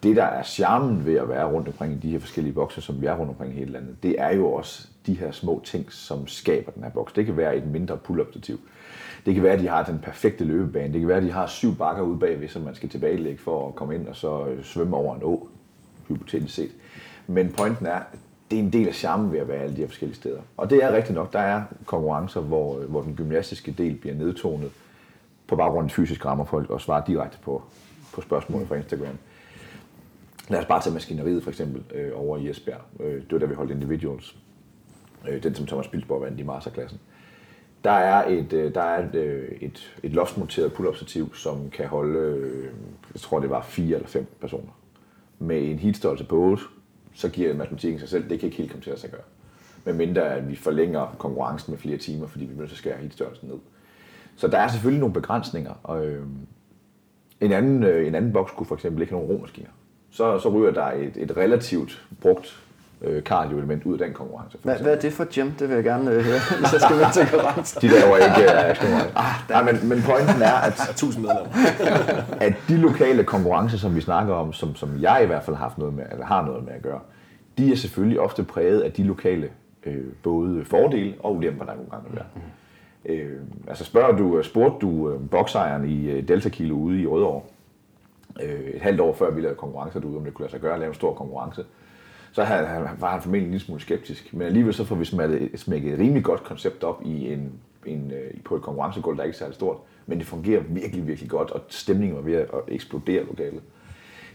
Det, 0.03 0.15
der 0.15 0.23
er 0.23 0.43
charmen 0.43 1.05
ved 1.05 1.15
at 1.15 1.29
være 1.29 1.45
rundt 1.45 1.67
omkring 1.67 1.93
i 1.93 1.97
de 1.97 2.11
her 2.11 2.19
forskellige 2.19 2.53
bokse, 2.53 2.81
som 2.81 3.01
vi 3.01 3.05
er 3.05 3.15
rundt 3.15 3.29
omkring 3.29 3.53
i 3.53 3.55
hele 3.55 3.71
landet, 3.71 4.03
det 4.03 4.15
er 4.17 4.35
jo 4.35 4.51
også 4.51 4.87
de 5.05 5.13
her 5.13 5.31
små 5.31 5.61
ting, 5.65 5.91
som 5.91 6.27
skaber 6.27 6.71
den 6.71 6.83
her 6.83 6.89
boks. 6.89 7.13
Det 7.13 7.25
kan 7.25 7.37
være 7.37 7.57
et 7.57 7.67
mindre 7.67 7.97
pull-up 7.97 8.27
stativ. 8.31 8.59
Det 9.25 9.33
kan 9.33 9.43
være, 9.43 9.53
at 9.53 9.59
de 9.59 9.67
har 9.67 9.83
den 9.83 9.99
perfekte 9.99 10.43
løbebane. 10.43 10.93
Det 10.93 11.01
kan 11.01 11.07
være, 11.07 11.17
at 11.17 11.23
de 11.23 11.31
har 11.31 11.47
syv 11.47 11.75
bakker 11.75 12.03
ude 12.03 12.19
bagved, 12.19 12.47
som 12.47 12.61
man 12.61 12.75
skal 12.75 12.89
tilbagelægge 12.89 13.37
for 13.37 13.67
at 13.67 13.75
komme 13.75 13.95
ind 13.95 14.07
og 14.07 14.15
så 14.15 14.47
øh, 14.47 14.63
svømme 14.63 14.97
over 14.97 15.15
en 15.15 15.23
å, 15.23 15.47
hypotetisk 16.07 16.55
set. 16.55 16.71
Men 17.27 17.53
pointen 17.57 17.85
er, 17.85 17.95
at 17.95 18.19
det 18.51 18.59
er 18.59 18.63
en 18.63 18.73
del 18.73 18.87
af 18.87 18.93
charmen 18.93 19.31
ved 19.31 19.39
at 19.39 19.47
være 19.47 19.57
alle 19.57 19.75
de 19.75 19.81
her 19.81 19.87
forskellige 19.87 20.15
steder. 20.15 20.39
Og 20.57 20.69
det 20.69 20.83
er 20.83 20.95
rigtigt 20.95 21.15
nok, 21.15 21.33
der 21.33 21.39
er 21.39 21.63
konkurrencer, 21.85 22.41
hvor, 22.41 22.79
øh, 22.79 22.89
hvor 22.89 23.01
den 23.01 23.15
gymnastiske 23.15 23.71
del 23.71 23.95
bliver 23.95 24.15
nedtonet 24.15 24.71
på 25.47 25.55
baggrund 25.55 25.85
af 25.85 25.91
fysisk 25.91 26.25
rammer 26.25 26.45
folk 26.45 26.69
og 26.69 26.81
svarer 26.81 27.05
direkte 27.05 27.37
på, 27.41 27.63
på 28.13 28.21
spørgsmål 28.21 28.67
fra 28.67 28.75
Instagram. 28.75 29.17
Lad 30.49 30.59
os 30.59 30.65
bare 30.65 30.81
tage 30.81 30.93
maskineriet 30.93 31.43
for 31.43 31.49
eksempel 31.49 31.83
øh, 31.95 32.11
over 32.15 32.37
i 32.37 32.49
Esbjerg. 32.49 32.81
Øh, 32.99 33.13
det 33.13 33.31
var 33.31 33.39
da 33.39 33.45
vi 33.45 33.55
holdt 33.55 33.71
individuals. 33.71 34.35
Øh, 35.29 35.43
den 35.43 35.55
som 35.55 35.65
Thomas 35.65 35.87
Bilsborg 35.87 36.21
vandt 36.21 36.39
i 36.39 36.43
masterklassen. 36.43 36.99
Der 37.85 37.91
er 37.91 38.27
et, 38.27 38.53
øh, 38.53 38.75
der 38.75 38.81
er 38.81 39.07
et, 39.07 39.15
øh, 39.15 39.51
et, 39.61 39.95
et 40.03 40.11
loftmonteret 40.11 40.73
pull-up 40.73 40.95
stativ, 40.95 41.35
som 41.35 41.69
kan 41.69 41.87
holde, 41.87 42.19
øh, 42.19 42.63
jeg 43.13 43.21
tror 43.21 43.39
det 43.39 43.49
var 43.49 43.61
fire 43.61 43.95
eller 43.95 44.07
fem 44.07 44.25
personer. 44.41 44.79
Med 45.39 45.61
en 45.61 45.79
heatstørrelse 45.79 46.23
på 46.23 46.35
8, 46.35 46.63
så 47.13 47.29
giver 47.29 47.53
matematikken 47.53 47.99
sig 47.99 48.09
selv, 48.09 48.29
det 48.29 48.39
kan 48.39 48.47
ikke 48.47 48.57
helt 48.57 48.71
komme 48.71 48.83
til 48.83 48.91
at 48.91 48.99
sig 48.99 49.09
gøre. 49.09 49.21
Men 49.85 49.97
mindre 49.97 50.21
at 50.21 50.49
vi 50.49 50.55
forlænger 50.55 51.15
konkurrencen 51.19 51.71
med 51.71 51.79
flere 51.79 51.97
timer, 51.97 52.27
fordi 52.27 52.45
vi 52.45 52.47
bliver 52.47 52.59
nødt 52.59 52.69
til 52.69 52.75
at 52.75 52.79
skære 52.79 52.97
heatstørrelsen 52.97 53.49
ned. 53.49 53.57
Så 54.35 54.47
der 54.47 54.57
er 54.57 54.67
selvfølgelig 54.67 54.99
nogle 54.99 55.13
begrænsninger. 55.13 55.73
Og, 55.83 56.05
øh, 56.05 56.25
en, 57.41 57.51
anden, 57.51 57.83
øh, 57.83 58.07
en 58.07 58.15
anden 58.15 58.33
boks 58.33 58.51
kunne 58.51 58.67
for 58.67 58.75
eksempel 58.75 59.01
ikke 59.01 59.13
have 59.13 59.21
nogen 59.21 59.35
romaskiner. 59.35 59.69
Så, 60.09 60.39
så 60.39 60.49
ryger 60.49 60.71
der 60.71 60.85
et, 60.85 61.17
et 61.17 61.37
relativt 61.37 62.07
brugt 62.21 62.64
øh, 63.01 63.23
cardio-element 63.23 63.85
ud 63.85 63.93
af 63.99 64.05
den 64.05 64.13
konkurrence. 64.13 64.57
Hvad, 64.63 64.79
hvad 64.79 64.95
er 64.95 64.99
det 64.99 65.13
for 65.13 65.27
gym? 65.33 65.51
Det 65.51 65.69
vil 65.69 65.75
jeg 65.75 65.83
gerne 65.83 66.11
øh, 66.11 66.23
høre, 66.23 66.39
hvis 66.59 66.73
jeg 66.73 66.81
skal 66.81 66.95
med 66.95 67.13
til 67.13 67.27
konkurrence. 67.27 67.81
De 67.81 67.87
laver 67.87 68.15
ikke 68.15 68.51
uh, 68.53 68.69
action 68.69 68.87
ah, 69.15 69.33
Nej, 69.49 69.63
men, 69.63 69.89
men 69.89 70.01
pointen 70.01 70.41
er, 70.41 70.53
at, 70.53 70.77
Tusind 71.01 71.25
medlemmer. 71.25 71.51
at 72.47 72.53
de 72.67 72.77
lokale 72.77 73.23
konkurrencer, 73.23 73.77
som 73.77 73.95
vi 73.95 74.01
snakker 74.01 74.33
om, 74.33 74.53
som, 74.53 74.75
som 74.75 75.01
jeg 75.01 75.19
i 75.23 75.25
hvert 75.25 75.43
fald 75.43 75.55
har 75.55 75.63
haft 75.63 75.77
noget 75.77 75.93
med, 75.93 76.03
eller 76.11 76.25
har 76.25 76.45
noget 76.45 76.63
med 76.65 76.73
at 76.73 76.81
gøre, 76.81 76.99
de 77.57 77.71
er 77.71 77.75
selvfølgelig 77.75 78.19
ofte 78.19 78.43
præget 78.43 78.81
af 78.81 78.91
de 78.91 79.03
lokale 79.03 79.49
øh, 79.85 80.05
både 80.23 80.65
fordele 80.65 81.15
og 81.19 81.35
ulemper, 81.35 81.65
der 81.65 81.73
nogle 81.73 81.89
gange 81.91 82.07
er. 82.19 82.23
Øh, 83.05 83.39
altså 83.67 83.85
spørger 83.85 84.17
du, 84.17 84.43
spurgte 84.43 84.87
du 84.87 85.09
øh, 85.09 85.29
boksejeren 85.29 85.89
i 85.89 86.09
øh, 86.09 86.27
Delta 86.27 86.49
Kilo 86.49 86.75
ude 86.75 87.01
i 87.01 87.07
Rødovre, 87.07 87.41
øh, 88.43 88.59
et 88.59 88.81
halvt 88.81 89.01
år 89.01 89.13
før 89.13 89.31
vi 89.31 89.41
lavede 89.41 89.57
konkurrencer 89.57 89.99
derude, 89.99 90.17
om 90.17 90.23
det 90.23 90.33
kunne 90.33 90.43
lade 90.43 90.51
sig 90.51 90.61
gøre 90.61 90.73
at 90.73 90.79
lave 90.79 90.89
en 90.89 90.95
stor 90.95 91.13
konkurrence, 91.13 91.63
så 92.35 92.43
havde, 92.43 92.89
var 92.99 93.11
han 93.11 93.21
formentlig 93.21 93.45
en 93.45 93.51
lille 93.51 93.65
smule 93.65 93.81
skeptisk. 93.81 94.33
Men 94.33 94.41
alligevel 94.41 94.73
så 94.73 94.83
får 94.83 94.95
vi 94.95 95.05
smækket, 95.05 95.59
smækket 95.59 95.93
et 95.93 95.99
rimelig 95.99 96.23
godt 96.23 96.43
koncept 96.43 96.83
op 96.83 97.01
i 97.05 97.33
en, 97.33 97.51
en, 97.85 98.11
øh, 98.11 98.41
på 98.45 98.55
et 98.55 98.61
konkurrencegulv, 98.61 99.17
der 99.17 99.23
ikke 99.23 99.35
er 99.35 99.37
særlig 99.37 99.55
stort. 99.55 99.77
Men 100.05 100.17
det 100.19 100.27
fungerer 100.27 100.63
virkelig, 100.69 101.07
virkelig 101.07 101.29
godt, 101.29 101.51
og 101.51 101.61
stemningen 101.69 102.17
var 102.17 102.21
ved 102.21 102.33
at 102.33 102.47
eksplodere 102.67 103.23
lokalet. 103.23 103.61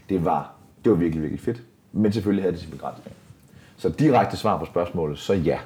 Det 0.09 0.25
var, 0.25 0.53
det 0.83 0.91
var 0.91 0.97
virkelig, 0.97 1.21
virkelig 1.21 1.39
fedt. 1.39 1.63
Men 1.91 2.11
selvfølgelig 2.11 2.43
havde 2.43 2.53
det 2.53 2.61
sin 2.61 2.71
begrænsning. 2.71 3.15
Så 3.77 3.89
direkte 3.89 4.37
svar 4.37 4.59
på 4.59 4.65
spørgsmålet, 4.65 5.17
så 5.17 5.33
ja. 5.33 5.59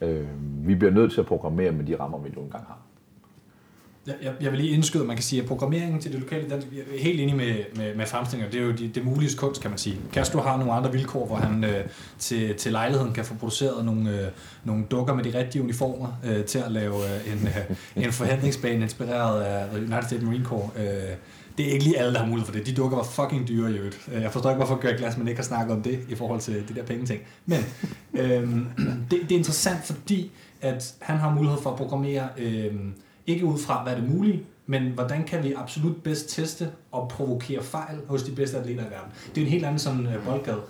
Øh, 0.00 0.26
vi 0.66 0.74
bliver 0.74 0.92
nødt 0.92 1.12
til 1.12 1.20
at 1.20 1.26
programmere 1.26 1.72
med 1.72 1.84
de 1.84 2.00
rammer, 2.00 2.18
vi 2.18 2.30
nu 2.36 2.42
engang 2.42 2.64
har. 2.66 2.78
Jeg, 4.22 4.32
jeg, 4.40 4.50
vil 4.52 4.60
lige 4.60 4.74
indskyde, 4.74 5.02
at 5.02 5.06
man 5.06 5.16
kan 5.16 5.24
sige, 5.24 5.42
at 5.42 5.48
programmeringen 5.48 6.00
til 6.00 6.12
det 6.12 6.20
lokale 6.20 6.50
dansk, 6.50 6.66
jeg 6.72 6.96
er 6.96 7.02
helt 7.02 7.20
enig 7.20 7.36
med, 7.36 7.54
med, 7.76 7.94
med 7.94 8.06
fremstillinger, 8.06 8.50
det 8.50 8.60
er 8.60 8.64
jo 8.64 8.72
det, 8.72 8.94
det 8.94 9.04
mulige 9.04 9.36
kunst, 9.36 9.60
kan 9.60 9.70
man 9.70 9.78
sige. 9.78 9.96
Castro 10.12 10.40
har 10.40 10.56
nogle 10.56 10.72
andre 10.72 10.92
vilkår, 10.92 11.26
hvor 11.26 11.36
han 11.36 11.64
øh, 11.64 11.84
til, 12.18 12.54
til 12.54 12.72
lejligheden 12.72 13.12
kan 13.12 13.24
få 13.24 13.34
produceret 13.34 13.84
nogle, 13.84 14.10
øh, 14.10 14.28
nogle 14.64 14.84
dukker 14.90 15.14
med 15.14 15.24
de 15.24 15.38
rigtige 15.38 15.62
uniformer 15.62 16.18
øh, 16.24 16.44
til 16.44 16.58
at 16.58 16.72
lave 16.72 16.94
øh, 16.94 17.32
en, 17.32 17.48
øh, 17.96 18.04
en 18.04 18.12
forhandlingsbane 18.12 18.82
inspireret 18.82 19.42
af 19.42 19.76
United 19.76 20.02
States 20.02 20.24
Marine 20.24 20.44
Corps. 20.44 20.72
Øh, 20.76 20.84
det 21.58 21.68
er 21.68 21.72
ikke 21.72 21.84
lige 21.84 21.98
alle, 21.98 22.12
der 22.12 22.18
har 22.18 22.26
mulighed 22.26 22.46
for 22.46 22.52
det. 22.52 22.66
De 22.66 22.74
dukker 22.74 22.96
var 22.96 23.04
fucking 23.04 23.48
dyre 23.48 23.72
i 23.72 23.74
øvrigt. 23.74 24.08
Øh, 24.12 24.22
jeg 24.22 24.32
forstår 24.32 24.50
ikke, 24.50 24.64
hvorfor 24.64 24.80
Greg 24.80 24.96
Glassman 24.98 25.28
ikke 25.28 25.38
har 25.38 25.44
snakket 25.44 25.76
om 25.76 25.82
det 25.82 26.00
i 26.08 26.14
forhold 26.14 26.40
til 26.40 26.68
de 26.68 26.74
der 26.74 26.82
pengeting. 26.82 27.20
Men 27.46 27.58
øh, 28.14 28.48
det, 29.10 29.20
det 29.22 29.32
er 29.32 29.38
interessant, 29.38 29.84
fordi 29.84 30.30
at 30.60 30.94
han 30.98 31.16
har 31.16 31.34
mulighed 31.34 31.58
for 31.62 31.70
at 31.70 31.76
programmere 31.76 32.28
Øh, 32.38 32.74
ikke 33.28 33.44
ud 33.44 33.58
fra, 33.58 33.82
hvad 33.82 33.92
er 33.92 34.00
det 34.00 34.10
mulige, 34.10 34.42
men 34.66 34.82
hvordan 34.82 35.24
kan 35.24 35.44
vi 35.44 35.52
absolut 35.52 36.02
bedst 36.02 36.28
teste 36.28 36.70
og 36.92 37.08
provokere 37.08 37.62
fejl 37.62 37.98
hos 38.06 38.22
de 38.22 38.32
bedste 38.32 38.58
atleter 38.58 38.82
i 38.82 38.90
verden. 38.90 39.12
Det 39.34 39.40
er 39.40 39.44
en 39.44 39.52
helt 39.52 39.64
anden 39.64 39.78
sådan 39.78 40.06
øh, 40.06 40.24
boldgade. 40.24 40.60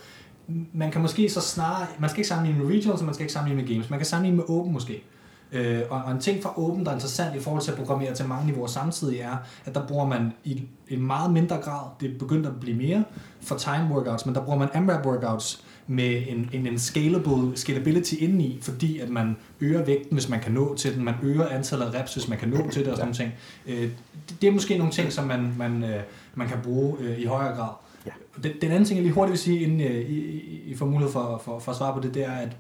Man 0.73 0.91
kan 0.91 1.01
måske 1.01 1.31
så 1.31 1.41
snarere, 1.41 1.87
man 1.99 2.11
skal 2.11 2.19
ikke 2.19 2.29
sammenligne 2.29 2.65
med 2.65 2.77
regionals, 2.77 3.03
man 3.03 3.15
skal 3.15 3.25
ikke 3.25 3.33
sammenligne 3.33 3.63
med 3.63 3.75
games. 3.75 3.91
Man 3.91 3.99
kan 3.99 4.07
sammenligne 4.07 4.37
med 4.37 4.45
open 4.49 4.73
måske. 4.73 5.05
Øh, 5.53 5.83
og, 5.91 6.03
og 6.03 6.13
en 6.13 6.21
ting 6.21 6.43
fra 6.43 6.59
Open, 6.59 6.85
der 6.85 6.91
er 6.91 6.95
interessant 6.95 7.37
i 7.37 7.41
forhold 7.41 7.63
til 7.63 7.71
at 7.71 7.77
programmere 7.77 8.15
til 8.15 8.29
mange 8.29 8.47
niveauer 8.47 8.67
samtidig, 8.67 9.21
er, 9.21 9.37
at 9.65 9.75
der 9.75 9.87
bruger 9.87 10.07
man 10.07 10.33
i 10.45 10.63
en 10.89 11.03
meget 11.03 11.33
mindre 11.33 11.57
grad, 11.57 11.81
det 12.01 12.11
er 12.15 12.19
begyndt 12.19 12.47
at 12.47 12.61
blive 12.61 12.77
mere, 12.77 13.05
for 13.41 13.57
time 13.57 13.89
workouts, 13.91 14.27
men 14.27 14.35
der 14.35 14.45
bruger 14.45 14.59
man 14.59 14.69
AMRAP 14.75 15.07
workouts 15.07 15.65
med 15.91 16.23
en, 16.29 16.51
en, 16.53 16.67
en 16.67 16.79
scalable, 16.79 17.57
scalability 17.57 18.15
indeni, 18.19 18.59
fordi 18.63 18.99
at 18.99 19.09
man 19.09 19.37
øger 19.61 19.85
vægten, 19.85 20.13
hvis 20.13 20.29
man 20.29 20.41
kan 20.41 20.53
nå 20.53 20.75
til 20.75 20.95
den, 20.95 21.05
man 21.05 21.15
øger 21.23 21.49
antallet 21.49 21.87
af 21.87 22.01
reps, 22.01 22.15
hvis 22.15 22.29
man 22.29 22.39
kan 22.39 22.49
nå 22.49 22.71
til 22.71 22.85
det 22.85 22.93
og 22.93 22.97
sådan 22.97 23.07
nogle 23.07 23.15
ting. 23.15 23.33
Øh, 23.67 23.91
det, 24.29 24.41
det 24.41 24.49
er 24.49 24.53
måske 24.53 24.79
nogle 24.79 24.93
ting, 24.93 25.13
som 25.13 25.27
man, 25.27 25.53
man, 25.59 25.85
øh, 25.85 26.01
man 26.35 26.49
kan 26.49 26.59
bruge 26.63 26.97
øh, 27.01 27.19
i 27.19 27.25
højere 27.25 27.57
grad. 27.57 27.71
Ja. 28.07 28.11
Den, 28.43 28.53
den 28.61 28.71
anden 28.71 28.85
ting, 28.85 28.97
jeg 28.97 29.03
lige 29.03 29.15
hurtigt 29.15 29.33
vil 29.33 29.39
sige, 29.39 29.61
inden 29.61 29.81
øh, 29.81 30.11
I, 30.11 30.19
I, 30.19 30.63
I 30.67 30.75
får 30.75 30.87
mulighed 30.87 31.13
for, 31.13 31.43
for, 31.45 31.59
for 31.59 31.73
at 31.73 31.79
svare 31.79 31.95
på 31.95 32.01
det, 32.01 32.15
det 32.15 32.25
er, 32.25 32.33
at 32.33 32.57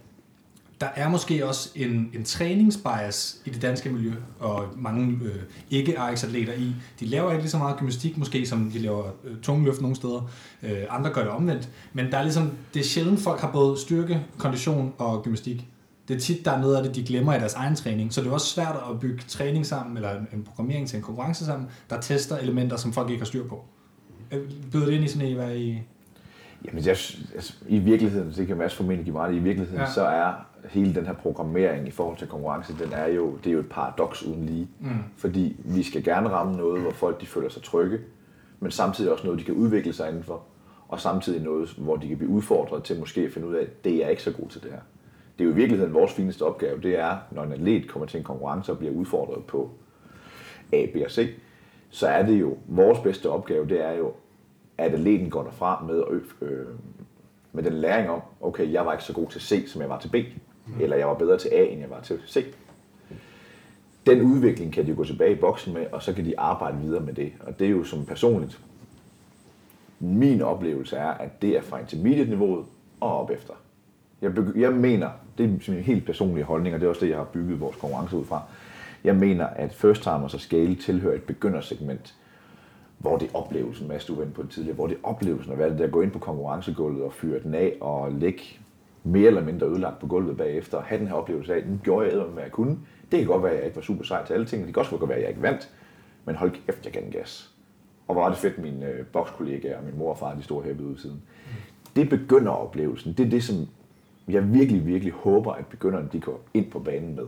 der 0.81 0.87
er 0.97 1.09
måske 1.09 1.47
også 1.47 1.71
en, 1.77 2.11
en 2.15 2.25
træningsbias 2.25 3.43
i 3.45 3.51
det 3.51 3.63
danske 3.63 3.91
miljø, 3.91 4.13
og 4.41 4.65
mange 4.77 5.19
øh, 5.25 5.43
ikke 5.71 6.01
atleter 6.01 6.53
i. 6.53 6.75
De 7.01 7.07
laver 7.07 7.31
ikke 7.31 7.43
lige 7.43 7.51
så 7.51 7.59
meget 7.59 7.77
gymnastik 7.77 8.19
måske, 8.19 8.47
som 8.47 8.71
de 8.71 8.79
laver 8.79 9.05
øh, 9.25 9.37
tungløft 9.43 9.81
nogle 9.81 9.97
steder. 9.97 10.31
Øh, 10.63 10.79
andre 10.91 11.11
gør 11.11 11.21
det 11.21 11.31
omvendt. 11.31 11.69
Men 11.93 12.11
der 12.11 12.19
er 12.19 12.23
ligesom, 12.23 12.51
det 12.75 12.81
er 12.81 12.85
sjældent, 12.85 13.21
folk 13.21 13.41
har 13.41 13.53
både 13.53 13.81
styrke, 13.81 14.21
kondition 14.39 14.93
og 14.99 15.23
gymnastik. 15.23 15.69
Det 16.09 16.17
er 16.17 16.21
tit, 16.21 16.45
der 16.45 16.51
er 16.51 16.61
noget 16.61 16.77
af 16.77 16.83
det, 16.83 16.95
de 16.95 17.05
glemmer 17.05 17.35
i 17.35 17.39
deres 17.39 17.55
egen 17.55 17.77
træning. 17.77 18.13
Så 18.13 18.21
det 18.21 18.29
er 18.29 18.33
også 18.33 18.47
svært 18.47 18.77
at 18.91 19.01
bygge 19.01 19.23
træning 19.29 19.67
sammen, 19.67 19.97
eller 19.97 20.11
en 20.33 20.43
programmering 20.45 20.89
til 20.89 20.97
en 20.97 21.03
konkurrence 21.03 21.45
sammen, 21.45 21.69
der 21.91 22.01
tester 22.01 22.39
elementer, 22.39 22.77
som 22.77 22.93
folk 22.93 23.11
ikke 23.11 23.21
har 23.21 23.27
styr 23.27 23.49
på. 23.49 23.65
Øh, 24.33 24.51
Byder 24.73 24.87
det 24.87 24.93
ind 24.93 25.05
i 25.05 25.09
sådan 25.09 25.29
en, 25.29 25.37
hvad 25.37 25.57
I... 25.57 25.83
Jamen, 26.65 26.85
jeg, 26.85 26.97
altså, 27.35 27.55
i 27.69 27.79
virkeligheden, 27.79 28.33
det 28.37 28.47
kan 28.47 28.57
Mads 28.57 28.75
formentlig 28.75 29.05
give 29.05 29.13
meget, 29.13 29.35
i 29.35 29.39
virkeligheden, 29.39 29.81
ja. 29.81 29.93
så 29.93 30.03
er 30.03 30.48
hele 30.65 30.95
den 30.95 31.07
her 31.07 31.13
programmering 31.13 31.89
i 31.89 31.91
forhold 31.91 32.17
til 32.19 32.29
konkurrence, 32.29 32.77
den 32.79 32.93
er 32.93 33.07
jo, 33.07 33.37
det 33.45 33.47
er 33.47 33.55
jo 33.55 33.61
et 33.61 33.69
paradoks 33.69 34.23
uden 34.23 34.47
lige. 34.47 34.69
Mm. 34.81 34.89
Fordi 35.17 35.57
vi 35.65 35.83
skal 35.83 36.05
gerne 36.05 36.29
ramme 36.29 36.57
noget, 36.57 36.81
hvor 36.81 36.91
folk 36.91 37.21
de 37.21 37.27
føler 37.27 37.49
sig 37.49 37.63
trygge, 37.63 37.99
men 38.61 38.71
samtidig 38.71 39.13
også 39.13 39.25
noget, 39.25 39.41
de 39.41 39.45
kan 39.45 39.55
udvikle 39.55 39.93
sig 39.93 40.09
indenfor, 40.09 40.43
og 40.89 41.01
samtidig 41.01 41.43
noget, 41.43 41.69
hvor 41.69 41.97
de 41.97 42.09
kan 42.09 42.17
blive 42.17 42.31
udfordret 42.31 42.85
til 42.85 42.99
måske 42.99 43.21
at 43.21 43.33
finde 43.33 43.49
ud 43.49 43.55
af, 43.55 43.63
at 43.63 43.85
det 43.85 44.05
er 44.05 44.09
ikke 44.09 44.23
så 44.23 44.33
god 44.33 44.49
til 44.49 44.63
det 44.63 44.71
her. 44.71 44.81
Det 45.39 45.45
er 45.45 45.49
jo 45.49 45.53
i 45.53 45.55
virkeligheden 45.55 45.95
vores 45.95 46.13
fineste 46.13 46.43
opgave, 46.43 46.81
det 46.81 46.99
er, 46.99 47.17
når 47.31 47.43
en 47.43 47.53
atlet 47.53 47.89
kommer 47.89 48.07
til 48.07 48.19
en 48.19 48.25
konkurrence 48.25 48.73
og 48.73 48.79
bliver 48.79 48.95
udfordret 48.95 49.45
på 49.45 49.71
A, 50.73 50.87
B 50.87 50.97
og 51.05 51.11
C, 51.11 51.29
så 51.91 52.09
er 52.09 52.27
det 52.27 52.41
jo, 52.41 52.57
vores 52.67 52.99
bedste 52.99 53.31
opgave, 53.31 53.69
det 53.69 53.85
er 53.85 53.93
jo, 53.93 54.13
at 54.79 54.95
atleten 54.95 55.31
går 55.31 55.43
derfra 55.43 55.85
med, 55.89 56.03
øh, 56.11 56.23
øh, 56.41 56.67
med 57.53 57.63
den 57.63 57.73
læring 57.73 58.11
om, 58.11 58.21
okay, 58.41 58.73
jeg 58.73 58.87
var 58.87 58.93
ikke 58.93 59.05
så 59.05 59.13
god 59.13 59.29
til 59.29 59.41
C, 59.41 59.65
som 59.67 59.81
jeg 59.81 59.91
var 59.91 59.99
til 59.99 60.09
B, 60.09 60.15
Mm. 60.75 60.81
eller 60.81 60.97
jeg 60.97 61.09
var 61.09 61.15
bedre 61.15 61.39
til 61.39 61.49
A, 61.49 61.65
end 61.65 61.81
jeg 61.81 61.91
var 61.91 62.01
til 62.01 62.21
C. 62.29 62.45
Den 64.07 64.23
udvikling 64.23 64.73
kan 64.73 64.87
de 64.87 64.95
gå 64.95 65.05
tilbage 65.05 65.33
i 65.33 65.41
boksen 65.41 65.75
med, 65.75 65.87
og 65.93 66.03
så 66.03 66.13
kan 66.13 66.25
de 66.25 66.41
arbejde 66.41 66.79
videre 66.79 67.01
med 67.03 67.13
det. 67.15 67.33
Og 67.41 67.59
det 67.59 67.67
er 67.67 67.71
jo 67.71 67.85
som 67.85 68.05
personligt. 68.07 68.61
Min 70.01 70.43
oplevelse 70.43 70.97
er, 70.97 71.09
at 71.11 71.43
det 71.43 71.57
er 71.57 71.63
fra 71.63 71.79
intermediate-niveauet 71.79 72.65
og 73.01 73.21
op 73.21 73.31
efter. 73.31 73.55
Jeg, 74.23 74.31
begy- 74.31 74.61
jeg 74.61 74.73
mener, 74.73 75.11
det 75.39 75.45
er 75.45 75.71
min 75.73 75.81
helt 75.83 76.07
personlige 76.07 76.45
holdning, 76.45 76.75
og 76.75 76.81
det 76.81 76.87
er 76.87 76.91
også 76.91 77.05
det, 77.05 77.09
jeg 77.11 77.19
har 77.19 77.25
bygget 77.25 77.61
vores 77.61 77.77
konkurrence 77.77 78.17
ud 78.17 78.25
fra. 78.25 78.43
Jeg 79.05 79.17
mener, 79.17 79.47
at 79.47 79.75
first 79.75 80.03
timers 80.03 80.35
og 80.35 80.41
scale 80.41 80.75
tilhører 80.75 81.15
et 81.15 81.23
begyndersegment, 81.23 82.15
hvor 82.99 83.17
det 83.19 83.29
er 83.29 83.37
oplevelsen, 83.37 83.89
Mads, 83.89 84.05
du 84.05 84.15
var 84.15 84.23
inde 84.23 84.35
på 84.35 84.43
det 84.43 84.51
tidligere, 84.51 84.75
hvor 84.75 84.87
det 84.87 84.95
er 84.95 85.09
oplevelsen 85.09 85.53
at 85.53 85.59
være 85.59 85.71
det 85.71 85.79
der, 85.79 85.87
gå 85.87 86.01
ind 86.01 86.11
på 86.11 86.19
konkurrencegulvet 86.19 87.03
og 87.03 87.13
fyre 87.13 87.41
den 87.43 87.55
af 87.55 87.75
og 87.81 88.13
lægge 88.13 88.43
mere 89.05 89.27
eller 89.27 89.45
mindre 89.45 89.67
ødelagt 89.67 89.99
på 89.99 90.07
gulvet 90.07 90.37
bagefter, 90.37 90.79
og 90.79 90.85
have 90.85 91.01
den 91.01 91.09
her 91.09 91.15
oplevelse 91.15 91.55
af, 91.55 91.63
den 91.63 91.81
gjorde 91.85 92.07
jeg 92.07 92.15
æder 92.15 92.31
med 92.31 92.43
at 92.43 92.53
kunne. 92.53 92.79
Det 93.11 93.19
kan 93.19 93.27
godt 93.29 93.43
være, 93.43 93.53
at 93.53 93.59
jeg 93.59 93.65
ikke 93.65 93.77
var 93.77 93.83
super 93.83 94.05
sej 94.05 94.27
til 94.27 94.35
alle 94.35 94.47
ting, 94.47 94.67
det 94.67 94.75
kan 94.75 94.81
også 94.81 94.97
godt 94.97 95.09
være, 95.09 95.19
at 95.19 95.23
jeg 95.23 95.31
ikke 95.31 95.43
vandt, 95.43 95.71
men 96.25 96.35
hold 96.35 96.51
kæft, 96.51 96.85
jeg 96.85 96.93
gav 96.93 97.03
den 97.03 97.11
gas. 97.11 97.51
Og 98.09 98.15
hvor 98.15 98.23
var 98.23 98.29
det 98.29 98.39
fedt, 98.39 98.59
mine 98.59 98.87
øh, 98.87 99.07
bokskollegaer 99.07 99.79
og 99.79 99.85
min 99.85 99.99
mor 99.99 100.11
og 100.11 100.19
far, 100.19 100.35
de 100.35 100.63
hæppede 100.65 100.89
ud 100.89 100.97
siden. 100.97 101.23
Det 101.97 102.09
begynder 102.09 102.53
oplevelsen. 102.53 103.13
Det 103.13 103.27
er 103.27 103.31
det, 103.31 103.45
som 103.45 103.57
jeg 104.29 104.53
virkelig, 104.53 104.87
virkelig 104.87 105.13
håber, 105.13 105.53
at 105.53 105.67
begynderne 105.67 106.09
de 106.13 106.21
går 106.21 106.41
ind 106.55 106.71
på 106.71 106.79
banen 106.79 107.17
med. 107.17 107.25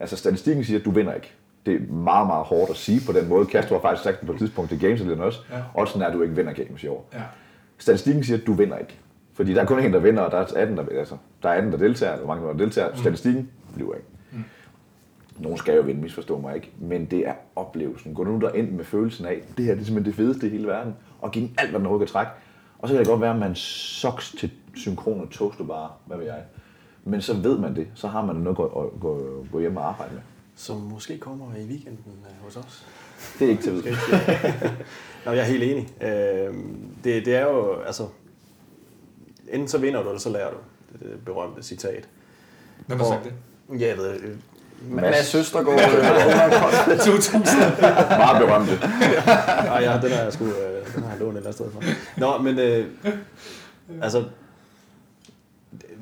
Altså 0.00 0.16
statistikken 0.16 0.64
siger, 0.64 0.78
at 0.78 0.84
du 0.84 0.90
vinder 0.90 1.14
ikke. 1.14 1.32
Det 1.66 1.74
er 1.74 1.92
meget, 1.92 2.26
meget 2.26 2.46
hårdt 2.46 2.70
at 2.70 2.76
sige 2.76 3.00
på 3.06 3.12
den 3.12 3.28
måde. 3.28 3.46
Castro 3.46 3.74
har 3.74 3.82
faktisk 3.82 4.04
sagt 4.04 4.20
det 4.20 4.26
på 4.26 4.32
et 4.32 4.38
tidspunkt 4.38 4.70
til 4.70 4.80
Games 4.80 5.00
også. 5.00 5.40
Ja. 5.50 5.62
Og 5.74 5.88
sådan 5.88 6.02
er, 6.02 6.06
at 6.06 6.12
du 6.12 6.22
ikke 6.22 6.36
vinder 6.36 6.52
Games 6.52 6.84
i 6.84 6.86
år. 6.86 7.08
Ja. 7.12 7.22
Statistikken 7.78 8.24
siger, 8.24 8.38
at 8.38 8.46
du 8.46 8.52
vinder 8.52 8.78
ikke. 8.78 8.98
Fordi 9.34 9.54
der 9.54 9.60
er 9.60 9.66
kun 9.66 9.78
en, 9.78 9.92
der 9.92 9.98
vinder, 9.98 10.22
og 10.22 10.30
der 10.30 10.38
er 10.38 10.62
18, 10.62 10.76
der, 10.76 10.84
altså, 10.98 11.16
der, 11.42 11.48
er 11.48 11.54
18, 11.54 11.72
der 11.72 11.78
deltager, 11.78 12.16
hvor 12.16 12.26
mange 12.26 12.48
der 12.48 12.54
deltager. 12.54 12.90
Mm. 12.90 12.96
Statistikken 12.96 13.50
bliver 13.74 13.94
ikke. 13.94 14.08
Mm. 14.32 14.44
Nogen 15.38 15.58
skal 15.58 15.76
jo 15.76 15.82
vinde, 15.82 16.00
misforstå 16.00 16.38
mig 16.38 16.54
ikke. 16.54 16.70
Men 16.78 17.04
det 17.04 17.28
er 17.28 17.34
oplevelsen. 17.56 18.14
Gå 18.14 18.24
nu 18.24 18.40
der 18.40 18.52
ind 18.52 18.70
med 18.70 18.84
følelsen 18.84 19.26
af, 19.26 19.42
det 19.56 19.64
her 19.64 19.74
det 19.74 19.80
er 19.80 19.84
simpelthen 19.84 20.12
det 20.12 20.14
fedeste 20.14 20.46
i 20.46 20.50
hele 20.50 20.66
verden. 20.66 20.94
Og 21.20 21.30
give 21.30 21.46
den 21.46 21.54
alt, 21.58 21.70
hvad 21.70 21.80
den 21.80 21.98
kan 21.98 22.08
trække. 22.08 22.32
Og 22.78 22.88
så 22.88 22.94
kan 22.94 22.98
det 22.98 23.08
godt 23.08 23.20
være, 23.20 23.34
at 23.34 23.40
man 23.40 23.54
soks 23.54 24.30
til 24.38 24.50
synkrone 24.74 25.28
toast 25.30 25.58
bare, 25.68 25.90
hvad 26.06 26.16
ved 26.16 26.26
jeg. 26.26 26.42
Men 27.04 27.22
så 27.22 27.34
ved 27.34 27.58
man 27.58 27.76
det. 27.76 27.86
Så 27.94 28.08
har 28.08 28.24
man 28.24 28.36
noget 28.36 28.50
at 28.50 28.56
gå, 28.56 28.94
gå, 29.00 29.46
gå 29.52 29.60
hjem 29.60 29.76
og 29.76 29.88
arbejde 29.88 30.14
med. 30.14 30.22
Som 30.56 30.76
måske 30.76 31.18
kommer 31.18 31.46
i 31.54 31.66
weekenden 31.66 32.12
øh, 32.24 32.44
hos 32.44 32.56
os. 32.56 32.86
Det 33.38 33.46
er 33.46 33.50
ikke 33.50 33.62
til 33.62 33.70
at 33.70 33.76
vide. 33.76 33.84
Nå, 35.26 35.32
jeg 35.32 35.40
er 35.40 35.44
helt 35.44 35.62
enig. 35.62 35.88
Øh, 36.02 36.54
det, 37.04 37.26
det 37.26 37.36
er 37.36 37.46
jo, 37.46 37.80
altså... 37.80 38.02
Enten 39.48 39.68
så 39.68 39.78
vinder 39.78 40.02
du, 40.02 40.08
eller 40.08 40.20
så 40.20 40.30
lærer 40.30 40.50
du. 40.50 40.56
Det, 40.92 41.06
er 41.06 41.10
det 41.10 41.24
berømte 41.24 41.62
citat. 41.62 42.08
Hvem 42.86 42.98
har 42.98 43.06
sagt 43.06 43.24
det? 43.24 43.32
Ja, 43.80 43.88
jeg 43.88 43.96
ved, 43.96 44.20
øh, 44.20 44.36
Mads 44.90 45.26
Søstergaard, 45.26 45.80
øh, 46.90 46.98
2000. 47.06 47.44
Meget 48.24 48.46
berømte. 48.46 48.72
Ej, 49.68 49.80
ja, 49.82 50.00
den 50.02 50.10
har 50.10 50.22
jeg 50.22 50.32
sgu, 50.32 50.44
øh, 50.44 50.94
den 50.94 51.02
har 51.02 51.10
jeg 51.10 51.20
lånt 51.20 51.32
et 51.32 51.36
eller 51.36 51.40
andet 51.40 51.54
sted 51.54 51.70
fra. 51.70 51.80
Nå, 52.16 52.38
men 52.38 52.58
øh, 52.58 52.86
altså, 54.02 54.24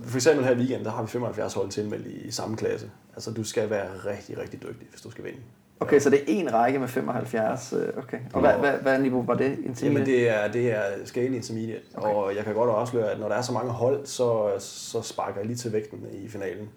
for 0.05 0.17
eksempel 0.17 0.45
her 0.45 0.53
i 0.53 0.57
weekenden, 0.57 0.85
der 0.85 0.91
har 0.91 1.03
vi 1.03 1.09
75 1.09 1.55
hold 1.55 1.71
tilmeldt 1.71 2.07
i 2.07 2.31
samme 2.31 2.57
klasse. 2.57 2.91
Altså, 3.15 3.31
du 3.31 3.45
skal 3.45 3.71
være 3.71 3.87
rigtig, 4.07 4.39
rigtig 4.39 4.63
dygtig, 4.63 4.87
hvis 4.91 5.01
du 5.01 5.11
skal 5.11 5.25
vinde. 5.25 5.39
Okay, 5.81 5.99
så 6.01 6.11
det 6.11 6.19
er 6.19 6.25
en 6.27 6.53
række 6.55 6.79
med 6.79 6.89
75. 6.89 7.73
øh, 7.73 7.89
Okay. 7.99 8.19
Og 8.33 8.41
hvad, 8.41 8.53
hvad, 8.53 8.73
hvad 8.73 8.99
niveau 8.99 9.23
var 9.23 9.35
det? 9.35 9.59
Intermediate? 9.65 9.85
Jamen, 9.87 10.07
det 10.07 10.29
er, 10.31 10.53
det 10.53 10.73
er 10.73 10.83
scale 11.05 11.37
intermediate, 11.37 11.83
okay. 11.95 12.09
og 12.09 12.37
jeg 12.37 12.45
kan 12.45 12.55
godt 12.55 12.71
afsløre, 12.71 13.11
at 13.11 13.21
når 13.21 13.29
der 13.29 13.35
er 13.35 13.43
så 13.43 13.53
mange 13.53 13.71
hold, 13.71 14.07
så, 14.07 14.51
så 14.59 15.03
sparker 15.03 15.39
jeg 15.39 15.47
lige 15.47 15.57
til 15.57 15.73
vægten 15.73 16.07
i 16.13 16.29
finalen. 16.29 16.69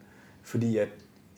Fordi 0.43 0.77
at 0.77 0.87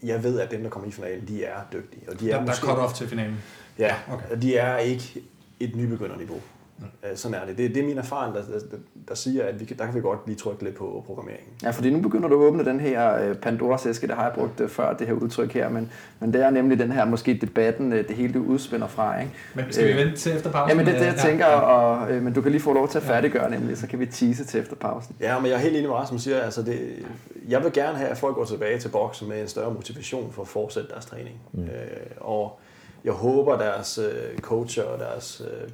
jeg 0.03 0.23
ved, 0.23 0.39
at 0.39 0.51
dem, 0.51 0.63
der 0.63 0.69
kommer 0.69 0.87
i 0.87 0.91
finalen, 0.91 1.27
de 1.27 1.43
er 1.43 1.55
dygtige. 1.73 2.01
Og 2.11 2.19
de 2.19 2.31
er 2.31 2.37
Der, 2.37 2.45
der 2.45 2.51
er 2.51 2.55
cut-off 2.55 2.93
til 2.95 3.07
finalen. 3.07 3.37
Ja, 3.79 3.95
Okay. 4.13 4.25
okay. 4.25 4.41
de 4.41 4.57
er 4.57 4.77
ikke 4.77 5.21
et 5.59 5.75
nybegynderniveau. 5.75 6.39
Mm. 6.79 6.85
Sådan 7.15 7.37
er 7.41 7.45
det. 7.45 7.57
det. 7.57 7.75
Det 7.75 7.83
er 7.83 7.87
min 7.87 7.97
erfaring, 7.97 8.35
der, 8.35 8.41
der, 8.41 8.77
der 9.07 9.15
siger, 9.15 9.43
at 9.43 9.59
vi 9.59 9.65
kan, 9.65 9.77
der 9.77 9.85
kan 9.85 9.95
vi 9.95 10.01
godt 10.01 10.19
lige 10.25 10.35
trykke 10.35 10.63
lidt 10.63 10.75
på 10.75 11.03
programmeringen. 11.05 11.53
Ja, 11.63 11.69
fordi 11.69 11.89
nu 11.89 11.99
begynder 11.99 12.29
du 12.29 12.35
at 12.35 12.47
åbne 12.47 12.65
den 12.65 12.79
her 12.79 13.29
øh, 13.29 13.35
Pandoras 13.35 13.85
æske, 13.85 14.07
det 14.07 14.15
har 14.15 14.23
jeg 14.23 14.33
brugt 14.35 14.59
øh, 14.61 14.69
før, 14.69 14.93
det 14.93 15.07
her 15.07 15.13
udtryk 15.13 15.53
her, 15.53 15.69
men, 15.69 15.91
men 16.19 16.33
det 16.33 16.43
er 16.43 16.49
nemlig 16.49 16.79
den 16.79 16.91
her, 16.91 17.05
måske 17.05 17.33
debatten, 17.41 17.93
øh, 17.93 18.07
det 18.07 18.15
hele 18.15 18.33
det 18.33 18.39
udspænder 18.39 18.87
fra, 18.87 19.19
ikke? 19.19 19.31
Men 19.55 19.65
skal 19.69 19.85
vi 19.87 19.91
Øh, 19.91 19.97
vente 19.97 20.17
til 20.17 20.31
efter 20.35 20.51
pausen? 20.51 20.69
Ja, 20.69 20.75
men 20.75 20.85
det 20.85 20.95
er 20.95 20.99
det, 20.99 21.05
jeg 21.05 21.15
tænker, 21.15 21.45
ja. 21.47 21.59
og, 21.59 22.11
øh, 22.11 22.23
men 22.23 22.33
du 22.33 22.41
kan 22.41 22.51
lige 22.51 22.61
få 22.61 22.73
lov 22.73 22.87
til 22.87 22.97
at 22.97 23.03
færdiggøre 23.03 23.49
nemlig, 23.51 23.77
så 23.77 23.87
kan 23.87 23.99
vi 23.99 24.05
tease 24.05 24.45
til 24.45 24.59
efter 24.59 24.75
pausen. 24.75 25.15
Ja, 25.21 25.39
men 25.39 25.51
jeg 25.51 25.55
er 25.55 25.59
helt 25.59 25.75
enig 25.75 25.89
med 25.89 25.95
Rasmus 25.95 26.21
siger, 26.21 26.41
altså 26.41 26.61
det, 26.61 27.05
jeg 27.49 27.63
vil 27.63 27.73
gerne 27.73 27.97
have, 27.97 28.09
at 28.09 28.17
folk 28.17 28.35
går 28.35 28.45
tilbage 28.45 28.79
til 28.79 28.89
boksen 28.89 29.29
med 29.29 29.41
en 29.41 29.47
større 29.47 29.73
motivation 29.73 30.31
for 30.31 30.41
at 30.41 30.47
fortsætte 30.47 30.89
deres 30.89 31.05
træning. 31.05 31.35
Mm. 31.51 31.63
Øh, 31.63 31.69
og 32.17 32.59
jeg 33.03 33.13
håber, 33.13 33.57
deres 33.57 33.97
øh, 33.97 34.39
coacher 34.39 34.83
og 34.83 34.99
deres 34.99 35.41
øh, 35.45 35.55
øh, 35.63 35.69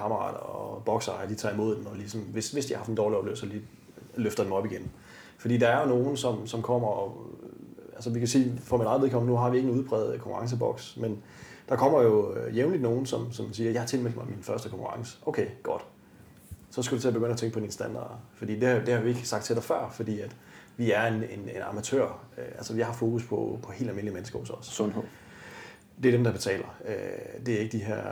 kammerater 0.00 0.38
og 0.38 0.82
boksere, 0.84 1.28
de 1.28 1.34
tager 1.34 1.54
imod 1.54 1.76
den, 1.76 1.86
og 1.86 1.96
ligesom, 1.96 2.20
hvis, 2.20 2.50
hvis 2.50 2.66
de 2.66 2.72
har 2.72 2.78
haft 2.78 2.88
en 2.88 2.94
dårlig 2.94 3.18
oplevelse, 3.18 3.46
lige 3.46 3.62
løfter 4.16 4.42
dem 4.42 4.52
op 4.52 4.66
igen. 4.66 4.90
Fordi 5.38 5.56
der 5.56 5.68
er 5.68 5.80
jo 5.80 5.86
nogen, 5.88 6.16
som, 6.16 6.46
som 6.46 6.62
kommer 6.62 6.88
og... 6.88 7.26
Altså 7.94 8.10
vi 8.10 8.18
kan 8.18 8.28
sige, 8.28 8.60
for 8.64 8.76
mit 8.76 8.86
eget 8.86 9.02
vedkommende, 9.02 9.32
nu 9.32 9.38
har 9.38 9.50
vi 9.50 9.56
ikke 9.56 9.68
en 9.68 9.74
udbredt 9.78 10.20
konkurrenceboks, 10.22 10.96
men 10.96 11.18
der 11.68 11.76
kommer 11.76 12.02
jo 12.02 12.34
øh, 12.36 12.56
jævnligt 12.56 12.82
nogen, 12.82 13.06
som, 13.06 13.32
som 13.32 13.52
siger, 13.52 13.70
jeg 13.70 13.80
har 13.80 13.86
tilmeldt 13.86 14.16
mig 14.16 14.26
min 14.28 14.42
første 14.42 14.68
konkurrence. 14.68 15.18
Okay, 15.26 15.46
godt. 15.62 15.82
Så 16.70 16.82
skal 16.82 16.96
du 16.96 17.00
til 17.00 17.08
at 17.08 17.14
begynde 17.14 17.32
at 17.32 17.38
tænke 17.38 17.54
på 17.54 17.60
dine 17.60 17.72
standarder. 17.72 18.22
Fordi 18.34 18.60
det, 18.60 18.68
har- 18.68 18.78
det 18.84 18.94
har 18.94 19.00
vi 19.00 19.08
ikke 19.08 19.28
sagt 19.28 19.44
til 19.44 19.54
dig 19.56 19.64
før, 19.64 19.90
fordi 19.92 20.20
at 20.20 20.36
vi 20.76 20.90
er 20.92 21.02
en, 21.06 21.14
en, 21.14 21.22
en 21.40 21.62
amatør. 21.70 22.18
Øh, 22.38 22.44
Altså 22.58 22.74
vi 22.74 22.80
har 22.80 22.92
fokus 22.92 23.24
på, 23.24 23.58
på 23.62 23.72
helt 23.72 23.90
almindelige 23.90 24.14
mennesker 24.14 24.38
hos 24.38 24.50
os. 24.50 24.66
Sundhed. 24.66 25.02
Det 26.02 26.08
er 26.08 26.12
dem, 26.12 26.24
der 26.24 26.32
betaler. 26.32 26.74
Øh, 26.88 27.46
Det 27.46 27.54
er 27.54 27.58
ikke 27.58 27.78
de 27.78 27.84
her 27.84 28.02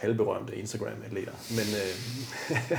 halvberømte 0.00 0.56
Instagram-atleter. 0.56 1.32
Men, 1.50 1.66
øh, 1.80 2.78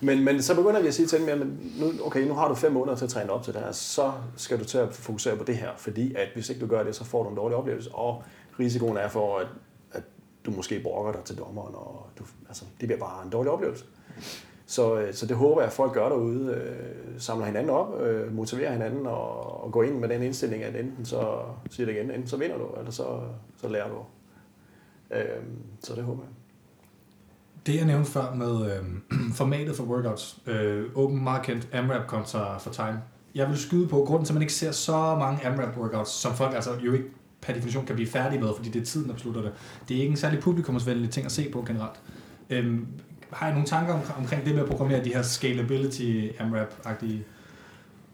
men, 0.06 0.24
men 0.24 0.42
så 0.42 0.54
begynder 0.54 0.80
vi 0.80 0.88
at 0.88 0.94
sige 0.94 1.06
til 1.06 1.18
dem, 1.18 1.28
jamen, 1.28 1.72
nu, 1.80 2.06
okay, 2.06 2.28
nu 2.28 2.34
har 2.34 2.48
du 2.48 2.54
fem 2.54 2.72
måneder 2.72 2.96
til 2.96 3.04
at 3.04 3.10
træne 3.10 3.32
op 3.32 3.42
til 3.42 3.54
det 3.54 3.62
her, 3.62 3.72
så 3.72 4.12
skal 4.36 4.58
du 4.58 4.64
til 4.64 4.78
at 4.78 4.94
fokusere 4.94 5.36
på 5.36 5.44
det 5.44 5.56
her, 5.56 5.70
fordi 5.76 6.14
at 6.14 6.28
hvis 6.34 6.48
ikke 6.50 6.60
du 6.60 6.66
gør 6.66 6.82
det, 6.82 6.94
så 6.94 7.04
får 7.04 7.22
du 7.22 7.28
en 7.28 7.36
dårlig 7.36 7.56
oplevelse, 7.56 7.90
og 7.92 8.22
risikoen 8.58 8.96
er 8.96 9.08
for, 9.08 9.38
at, 9.38 9.46
at 9.92 10.02
du 10.46 10.50
måske 10.50 10.80
brokker 10.82 11.12
dig 11.12 11.24
til 11.24 11.38
dommeren, 11.38 11.74
og 11.74 12.06
du, 12.18 12.24
altså, 12.48 12.64
det 12.80 12.88
bliver 12.88 13.00
bare 13.00 13.24
en 13.24 13.30
dårlig 13.30 13.52
oplevelse. 13.52 13.84
Så, 14.66 14.98
øh, 14.98 15.14
så 15.14 15.26
det 15.26 15.36
håber 15.36 15.60
jeg, 15.60 15.66
at 15.66 15.72
folk 15.72 15.92
gør 15.92 16.08
derude, 16.08 16.54
øh, 16.54 17.20
samler 17.20 17.46
hinanden 17.46 17.70
op, 17.70 18.00
øh, 18.00 18.34
motiverer 18.34 18.72
hinanden 18.72 19.06
og, 19.06 19.64
og 19.64 19.72
går 19.72 19.82
ind 19.82 19.98
med 19.98 20.08
den 20.08 20.22
indstilling, 20.22 20.62
at 20.62 20.76
enten 20.76 21.04
så, 21.04 21.38
siger 21.70 21.86
det 21.86 21.94
igen, 21.94 22.10
enten 22.10 22.26
så 22.26 22.36
vinder 22.36 22.58
du, 22.58 22.66
eller 22.78 22.90
så, 22.90 23.20
så 23.56 23.68
lærer 23.68 23.88
du. 23.88 24.04
Øh, 25.10 25.42
så 25.80 25.94
det 25.94 26.04
håber 26.04 26.22
jeg. 26.22 26.30
Det 27.66 27.76
jeg 27.76 27.86
nævnte 27.86 28.10
før 28.10 28.34
med 28.34 28.72
øh, 28.72 28.82
formatet 29.40 29.76
for 29.76 29.84
workouts, 29.84 30.38
øh, 30.46 30.84
open 30.94 31.24
meget 31.24 31.42
kendt, 31.42 31.68
AMRAP 31.72 32.06
kontra 32.06 32.58
for 32.58 32.70
time. 32.70 33.02
Jeg 33.34 33.48
vil 33.48 33.58
skyde 33.58 33.88
på, 33.88 34.04
grunden 34.04 34.24
til, 34.24 34.32
at 34.32 34.34
man 34.34 34.42
ikke 34.42 34.52
ser 34.52 34.72
så 34.72 35.16
mange 35.18 35.46
AMRAP 35.46 35.76
workouts, 35.76 36.10
som 36.10 36.32
folk 36.32 36.54
altså 36.54 36.70
jo 36.84 36.92
ikke 36.92 37.04
per 37.40 37.52
definition 37.52 37.86
kan 37.86 37.94
blive 37.94 38.08
færdige 38.08 38.40
med, 38.40 38.48
fordi 38.56 38.68
det 38.68 38.80
er 38.80 38.84
tiden, 38.84 39.08
der 39.08 39.14
beslutter 39.14 39.42
det. 39.42 39.52
Det 39.88 39.96
er 39.96 40.00
ikke 40.00 40.10
en 40.10 40.16
særlig 40.16 40.40
publikumsvenlig 40.40 41.10
ting 41.10 41.26
at 41.26 41.32
se 41.32 41.50
på 41.52 41.64
generelt. 41.66 42.00
Øhm, 42.50 42.86
har 43.30 43.48
I 43.48 43.52
nogle 43.52 43.66
tanker 43.66 43.94
om, 43.94 44.00
omkring 44.18 44.44
det 44.44 44.54
med 44.54 44.62
at 44.62 44.68
programmere 44.68 45.04
de 45.04 45.14
her 45.14 45.22
scalability 45.22 46.28
AMRAP-agtige? 46.38 47.24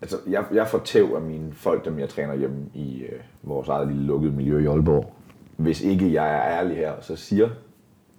Altså, 0.02 0.16
jeg, 0.26 0.44
jeg 0.52 0.68
får 0.68 0.78
tæv 0.78 1.12
af 1.16 1.22
mine 1.22 1.52
folk, 1.52 1.84
dem 1.84 1.98
jeg 1.98 2.08
træner 2.08 2.34
hjemme 2.34 2.56
i 2.74 3.02
øh, 3.02 3.20
vores 3.42 3.68
eget 3.68 3.88
lille 3.88 4.04
lukkede 4.04 4.32
miljø 4.32 4.58
i 4.58 4.66
Aalborg. 4.66 5.12
Hvis 5.56 5.80
ikke 5.80 6.12
jeg 6.12 6.34
er 6.34 6.58
ærlig 6.58 6.76
her, 6.76 6.92
så 7.00 7.16
siger 7.16 7.48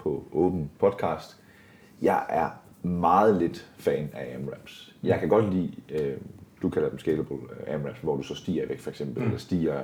på 0.07 0.23
åben 0.31 0.71
podcast, 0.79 1.37
jeg 2.01 2.25
er 2.29 2.49
meget 2.87 3.35
lidt 3.35 3.71
fan 3.77 4.09
af 4.13 4.35
AMRAPs. 4.35 4.95
Jeg 5.03 5.19
kan 5.19 5.29
godt 5.29 5.53
lide, 5.53 5.71
øh, 5.89 6.17
du 6.61 6.69
kalder 6.69 6.89
dem 6.89 6.99
scalable 6.99 7.35
øh, 7.35 7.73
AMRAPs, 7.73 7.99
hvor 7.99 8.15
du 8.15 8.23
så 8.23 8.35
stiger 8.35 8.67
vægt 8.67 8.81
for 8.81 8.89
eksempel, 8.89 9.19
mm. 9.19 9.25
eller 9.25 9.37
stiger 9.37 9.81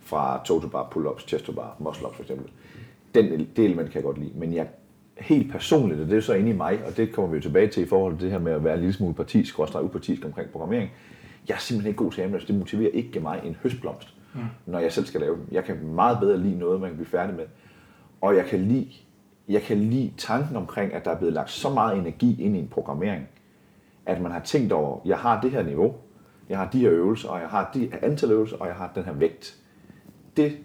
fra 0.00 0.42
toe 0.44 0.62
to 0.62 0.68
bar, 0.68 0.92
pull-ups, 0.94 1.26
chest 1.26 1.44
to 1.44 1.52
bar, 1.52 1.76
muscle 1.78 2.06
ups 2.06 2.16
for 2.16 2.22
eksempel. 2.22 2.50
Den, 3.14 3.48
det 3.56 3.64
element 3.64 3.90
kan 3.90 3.96
jeg 3.96 4.04
godt 4.04 4.18
lide, 4.18 4.32
men 4.34 4.54
jeg 4.54 4.68
helt 5.16 5.52
personligt, 5.52 6.00
og 6.00 6.08
det 6.08 6.16
er 6.16 6.20
så 6.20 6.34
inde 6.34 6.50
i 6.50 6.56
mig, 6.56 6.80
og 6.86 6.96
det 6.96 7.12
kommer 7.12 7.30
vi 7.30 7.36
jo 7.36 7.42
tilbage 7.42 7.68
til 7.68 7.82
i 7.82 7.86
forhold 7.86 8.14
til 8.14 8.22
det 8.22 8.30
her 8.30 8.38
med 8.38 8.52
at 8.52 8.64
være 8.64 8.74
en 8.74 8.80
lille 8.80 8.94
smule 8.94 9.14
partisk, 9.14 9.48
skråstrej 9.50 9.82
upartisk 9.82 10.24
omkring 10.24 10.50
programmering. 10.50 10.90
Jeg 11.48 11.54
er 11.54 11.58
simpelthen 11.58 11.88
ikke 11.88 11.98
god 11.98 12.12
til 12.12 12.22
AMRAPs. 12.22 12.44
Det 12.44 12.54
motiverer 12.54 12.90
ikke 12.90 13.20
mig 13.20 13.40
en 13.44 13.56
høstblomst, 13.62 14.14
mm. 14.34 14.40
når 14.66 14.78
jeg 14.78 14.92
selv 14.92 15.06
skal 15.06 15.20
lave 15.20 15.36
dem. 15.36 15.48
Jeg 15.52 15.64
kan 15.64 15.84
meget 15.84 16.18
bedre 16.20 16.38
lide 16.38 16.58
noget, 16.58 16.80
man 16.80 16.90
kan 16.90 16.96
blive 16.96 17.06
færdig 17.08 17.36
med. 17.36 17.44
Og 18.20 18.36
jeg 18.36 18.46
kan 18.46 18.60
lide, 18.60 18.88
jeg 19.48 19.62
kan 19.62 19.76
lide 19.78 20.12
tanken 20.18 20.56
omkring, 20.56 20.92
at 20.92 21.04
der 21.04 21.10
er 21.10 21.16
blevet 21.18 21.32
lagt 21.34 21.50
så 21.50 21.70
meget 21.70 21.98
energi 21.98 22.42
ind 22.42 22.56
i 22.56 22.58
en 22.58 22.68
programmering, 22.68 23.28
at 24.06 24.20
man 24.20 24.32
har 24.32 24.40
tænkt 24.40 24.72
over, 24.72 25.00
jeg 25.04 25.18
har 25.18 25.40
det 25.40 25.50
her 25.50 25.62
niveau, 25.62 25.94
jeg 26.48 26.58
har 26.58 26.70
de 26.70 26.78
her 26.78 26.90
øvelser, 26.90 27.28
og 27.28 27.40
jeg 27.40 27.48
har 27.48 27.70
de 27.74 27.78
her 27.92 27.98
antal 28.02 28.30
øvelser, 28.30 28.56
og 28.56 28.66
jeg 28.66 28.74
har 28.76 28.92
den 28.94 29.04
her 29.04 29.12
vægt. 29.12 29.56
Det 30.36 30.56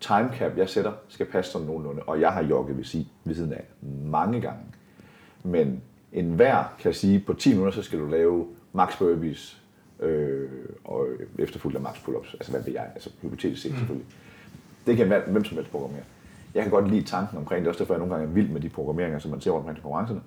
timecap, 0.00 0.56
jeg 0.56 0.68
sætter, 0.68 0.92
skal 1.08 1.26
passe 1.26 1.52
sådan 1.52 1.66
nogenlunde, 1.66 2.02
og 2.02 2.20
jeg 2.20 2.32
har 2.32 2.42
jogget 2.42 2.76
ved, 2.76 2.84
si- 2.84 3.12
ved 3.24 3.34
siden 3.34 3.52
af 3.52 3.64
mange 4.04 4.40
gange. 4.40 4.60
Men 5.42 5.82
enhver 6.12 6.74
kan 6.78 6.94
sige, 6.94 7.20
på 7.26 7.34
10 7.34 7.50
minutter, 7.50 7.72
så 7.72 7.82
skal 7.82 7.98
du 7.98 8.06
lave 8.06 8.46
max 8.72 8.98
burpees, 8.98 9.62
øh, 10.00 10.48
og 10.84 11.06
efterfulgt 11.38 11.76
af 11.76 11.82
max 11.82 11.96
pull-ups. 11.96 12.32
Altså 12.34 12.50
hvad 12.52 12.62
ved 12.62 12.72
jeg, 12.72 12.90
altså 12.94 13.10
hypotetisk 13.22 13.62
set 13.62 13.72
selvfølgelig. 13.78 14.06
Det 14.86 14.96
kan 14.96 15.08
hvem 15.08 15.44
som 15.44 15.56
helst 15.56 15.70
programmere. 15.70 16.02
Jeg 16.54 16.62
kan 16.62 16.70
godt 16.70 16.88
lide 16.90 17.02
tanken 17.02 17.38
omkring 17.38 17.60
det, 17.64 17.68
også 17.68 17.78
derfor 17.78 17.94
jeg 17.94 17.98
nogle 17.98 18.14
gange 18.14 18.28
er 18.30 18.34
vild 18.34 18.48
med 18.48 18.60
de 18.60 18.68
programmeringer, 18.68 19.18
som 19.18 19.30
man 19.30 19.40
ser 19.40 19.50
rundt 19.50 19.62
omkring 19.66 19.82
konkurrencerne. 19.82 20.20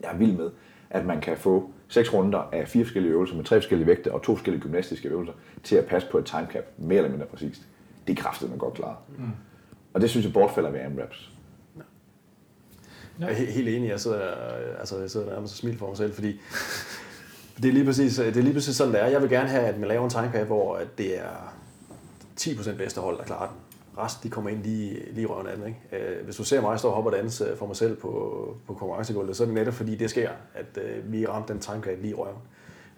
Jeg 0.00 0.10
er 0.12 0.16
vild 0.16 0.32
med, 0.36 0.50
at 0.90 1.06
man 1.06 1.20
kan 1.20 1.36
få 1.36 1.70
seks 1.88 2.14
runder 2.14 2.38
af 2.52 2.68
fire 2.68 2.84
forskellige 2.84 3.12
øvelser 3.12 3.36
med 3.36 3.44
tre 3.44 3.56
forskellige 3.56 3.86
vægte 3.86 4.12
og 4.12 4.22
to 4.22 4.34
forskellige 4.36 4.62
gymnastiske 4.62 5.08
øvelser 5.08 5.32
til 5.64 5.76
at 5.76 5.86
passe 5.86 6.08
på 6.10 6.18
et 6.18 6.24
timecap, 6.24 6.64
mere 6.78 6.96
eller 6.96 7.10
mindre 7.10 7.26
præcist. 7.26 7.62
Det 8.06 8.18
er 8.18 8.22
kraftigt, 8.22 8.50
man 8.50 8.58
godt 8.58 8.74
klarer. 8.74 8.94
Mm. 9.18 9.24
Og 9.94 10.00
det 10.00 10.10
synes 10.10 10.24
jeg 10.26 10.32
bortfalder 10.32 10.70
ved 10.70 10.80
AMRAPs. 10.80 11.30
Jeg 13.20 13.30
er 13.30 13.34
he- 13.34 13.52
helt 13.52 13.68
enig. 13.68 13.88
Jeg 13.88 14.00
sidder, 14.00 14.20
altså, 14.78 14.98
jeg 15.00 15.10
sidder 15.10 15.30
nærmest 15.32 15.52
og 15.54 15.56
smiler 15.58 15.78
for 15.78 15.86
mig 15.88 15.96
selv, 15.96 16.14
fordi 16.14 16.40
det 17.62 17.68
er, 17.68 17.72
lige 17.72 17.84
præcis, 17.84 18.16
det 18.16 18.36
er 18.36 18.42
lige 18.42 18.54
præcis 18.54 18.76
sådan, 18.76 18.92
det 18.94 19.02
er. 19.02 19.06
Jeg 19.06 19.22
vil 19.22 19.30
gerne 19.30 19.48
have, 19.48 19.62
at 19.62 19.78
man 19.78 19.88
laver 19.88 20.04
en 20.04 20.10
timecap, 20.10 20.46
hvor 20.46 20.76
at 20.76 20.98
det 20.98 21.18
er 21.18 21.54
10% 22.40 22.76
bedste 22.76 23.00
hold, 23.00 23.18
der 23.18 23.24
klarer 23.24 23.46
den. 23.48 23.56
Resten, 23.98 24.28
de 24.28 24.30
kommer 24.30 24.50
ind 24.50 24.62
lige, 24.62 25.12
lige 25.12 25.26
røven 25.26 25.46
af 25.46 25.56
den. 25.56 25.66
Ikke? 25.66 26.06
Øh, 26.06 26.24
Hvis 26.24 26.36
du 26.36 26.44
ser 26.44 26.60
mig 26.60 26.78
stå 26.78 26.88
og 26.88 26.94
hoppe 26.94 27.10
og 27.10 27.16
danse 27.16 27.56
for 27.56 27.66
mig 27.66 27.76
selv 27.76 27.96
på, 27.96 28.08
på 28.66 28.74
konkurrencegulvet, 28.74 29.36
så 29.36 29.42
er 29.42 29.46
det 29.46 29.54
netop 29.54 29.74
fordi, 29.74 29.96
det 29.96 30.10
sker, 30.10 30.30
at 30.54 30.78
øh, 30.82 31.12
vi 31.12 31.26
ramte 31.26 31.52
den 31.52 31.60
timecap 31.60 31.98
lige 32.00 32.10
i 32.10 32.14
røven. 32.14 32.36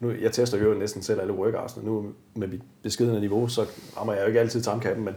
Nu, 0.00 0.10
jeg 0.10 0.32
tester 0.32 0.58
jo 0.58 0.74
næsten 0.74 1.02
selv 1.02 1.20
alle 1.20 1.32
workouts, 1.32 1.76
nu 1.76 2.12
med 2.34 2.48
mit 2.48 2.62
beskedende 2.82 3.20
niveau, 3.20 3.48
så 3.48 3.66
rammer 3.96 4.12
jeg 4.12 4.22
jo 4.22 4.26
ikke 4.26 4.40
altid 4.40 4.62
timecapen, 4.62 5.04
men, 5.04 5.14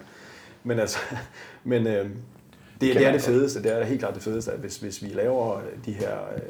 men 0.63 0.79
altså, 0.79 0.97
men 1.63 1.87
øh, 1.87 2.09
det, 2.81 2.95
det 2.95 3.07
er 3.07 3.11
det 3.11 3.21
fedeste, 3.21 3.63
det 3.63 3.71
er 3.71 3.83
helt 3.83 3.99
klart 3.99 4.13
det 4.13 4.23
fedeste, 4.23 4.51
at 4.51 4.59
hvis, 4.59 4.77
hvis 4.77 5.03
vi 5.03 5.07
laver 5.07 5.61
de 5.85 5.93
her 5.93 6.17
øh, 6.35 6.41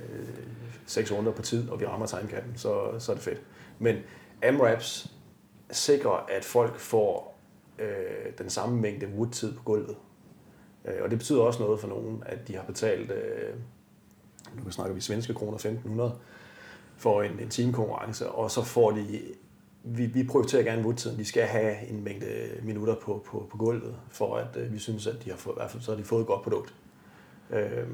seks 0.85 1.11
runder 1.11 1.31
på 1.31 1.41
tid, 1.41 1.69
og 1.69 1.79
vi 1.79 1.85
rammer 1.85 2.05
timecapen, 2.05 2.51
så, 2.55 2.99
så 2.99 3.11
er 3.11 3.15
det 3.15 3.23
fedt. 3.23 3.41
Men 3.79 3.95
AMRAPs 4.41 5.11
sikrer, 5.71 6.25
at 6.29 6.45
folk 6.45 6.79
får 6.79 7.30
øh, 7.79 8.31
den 8.37 8.49
samme 8.49 8.81
mængde 8.81 9.07
wood-tid 9.07 9.53
på 9.53 9.63
gulvet. 9.63 9.95
Øh, 10.85 11.03
og 11.03 11.09
det 11.09 11.19
betyder 11.19 11.41
også 11.41 11.63
noget 11.63 11.79
for 11.79 11.87
nogen, 11.87 12.23
at 12.25 12.47
de 12.47 12.55
har 12.55 12.63
betalt, 12.63 13.11
øh, 13.11 13.53
nu 14.63 14.71
snakker 14.71 14.93
vi 14.95 15.01
svenske 15.01 15.33
kroner, 15.33 15.55
1500 15.55 16.13
for 16.97 17.21
en, 17.21 17.39
en 17.39 17.49
teamkonkurrence, 17.49 18.29
og 18.29 18.51
så 18.51 18.63
får 18.63 18.91
de, 18.91 19.21
vi, 19.83 20.05
vi 20.05 20.23
prioriterer 20.23 20.63
gerne 20.63 20.83
wood-tiden, 20.83 21.17
de 21.17 21.25
skal 21.25 21.43
have 21.43 21.87
en 21.87 22.03
mængde 22.03 22.27
minutter 22.63 22.95
på, 22.95 23.23
på, 23.25 23.47
på 23.51 23.57
gulvet, 23.57 23.95
for 24.09 24.35
at 24.35 24.57
øh, 24.57 24.73
vi 24.73 24.79
synes, 24.79 25.07
at 25.07 25.15
de 25.25 25.29
har 25.29 25.37
fået, 25.37 25.53
i 25.53 25.59
hvert 25.59 25.71
fald 25.71 25.83
så 25.83 25.91
har 25.91 25.97
de 25.97 26.03
fået 26.03 26.21
et 26.21 26.27
godt 26.27 26.41
produkt. 26.41 26.73
Øh, 27.49 27.87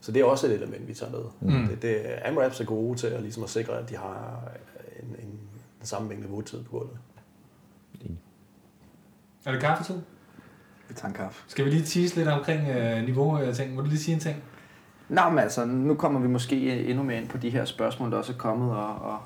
så 0.00 0.12
det 0.12 0.20
er 0.20 0.24
også 0.24 0.46
et 0.46 0.52
element, 0.52 0.88
vi 0.88 0.94
tager 0.94 1.12
med. 1.12 1.24
Mm. 1.40 1.68
Det, 1.68 1.82
det, 1.82 1.96
AMRAPs 2.24 2.60
er 2.60 2.64
gode 2.64 2.98
til 2.98 3.06
at, 3.06 3.22
ligesom 3.22 3.42
at 3.42 3.50
sikre, 3.50 3.78
at 3.78 3.88
de 3.90 3.96
har 3.96 4.42
en, 5.02 5.08
en, 5.08 5.40
den 5.78 5.86
samme 5.86 6.08
mængde 6.08 6.28
wood-tid 6.28 6.64
på 6.64 6.70
gulvet. 6.70 6.98
Er 9.48 9.52
det 9.52 9.60
kaffetid? 9.60 9.94
Vi 10.88 10.94
tager 10.94 11.08
en 11.08 11.14
kaffe. 11.14 11.42
Skal 11.46 11.64
vi 11.64 11.70
lige 11.70 11.82
tease 11.82 12.16
lidt 12.16 12.28
omkring 12.28 12.68
øh, 12.68 13.04
niveau? 13.04 13.38
Jeg 13.38 13.54
tænker, 13.54 13.74
må 13.74 13.80
du 13.80 13.86
lige 13.86 13.98
sige 13.98 14.14
en 14.14 14.20
ting? 14.20 14.36
Nå, 15.08 15.28
men 15.28 15.38
altså, 15.38 15.64
nu 15.64 15.94
kommer 15.94 16.20
vi 16.20 16.28
måske 16.28 16.86
endnu 16.86 17.02
mere 17.02 17.16
ind 17.16 17.28
på 17.28 17.38
de 17.38 17.50
her 17.50 17.64
spørgsmål, 17.64 18.10
der 18.10 18.16
også 18.16 18.32
er 18.32 18.36
kommet, 18.36 18.76
og, 18.76 18.94
og 18.94 19.18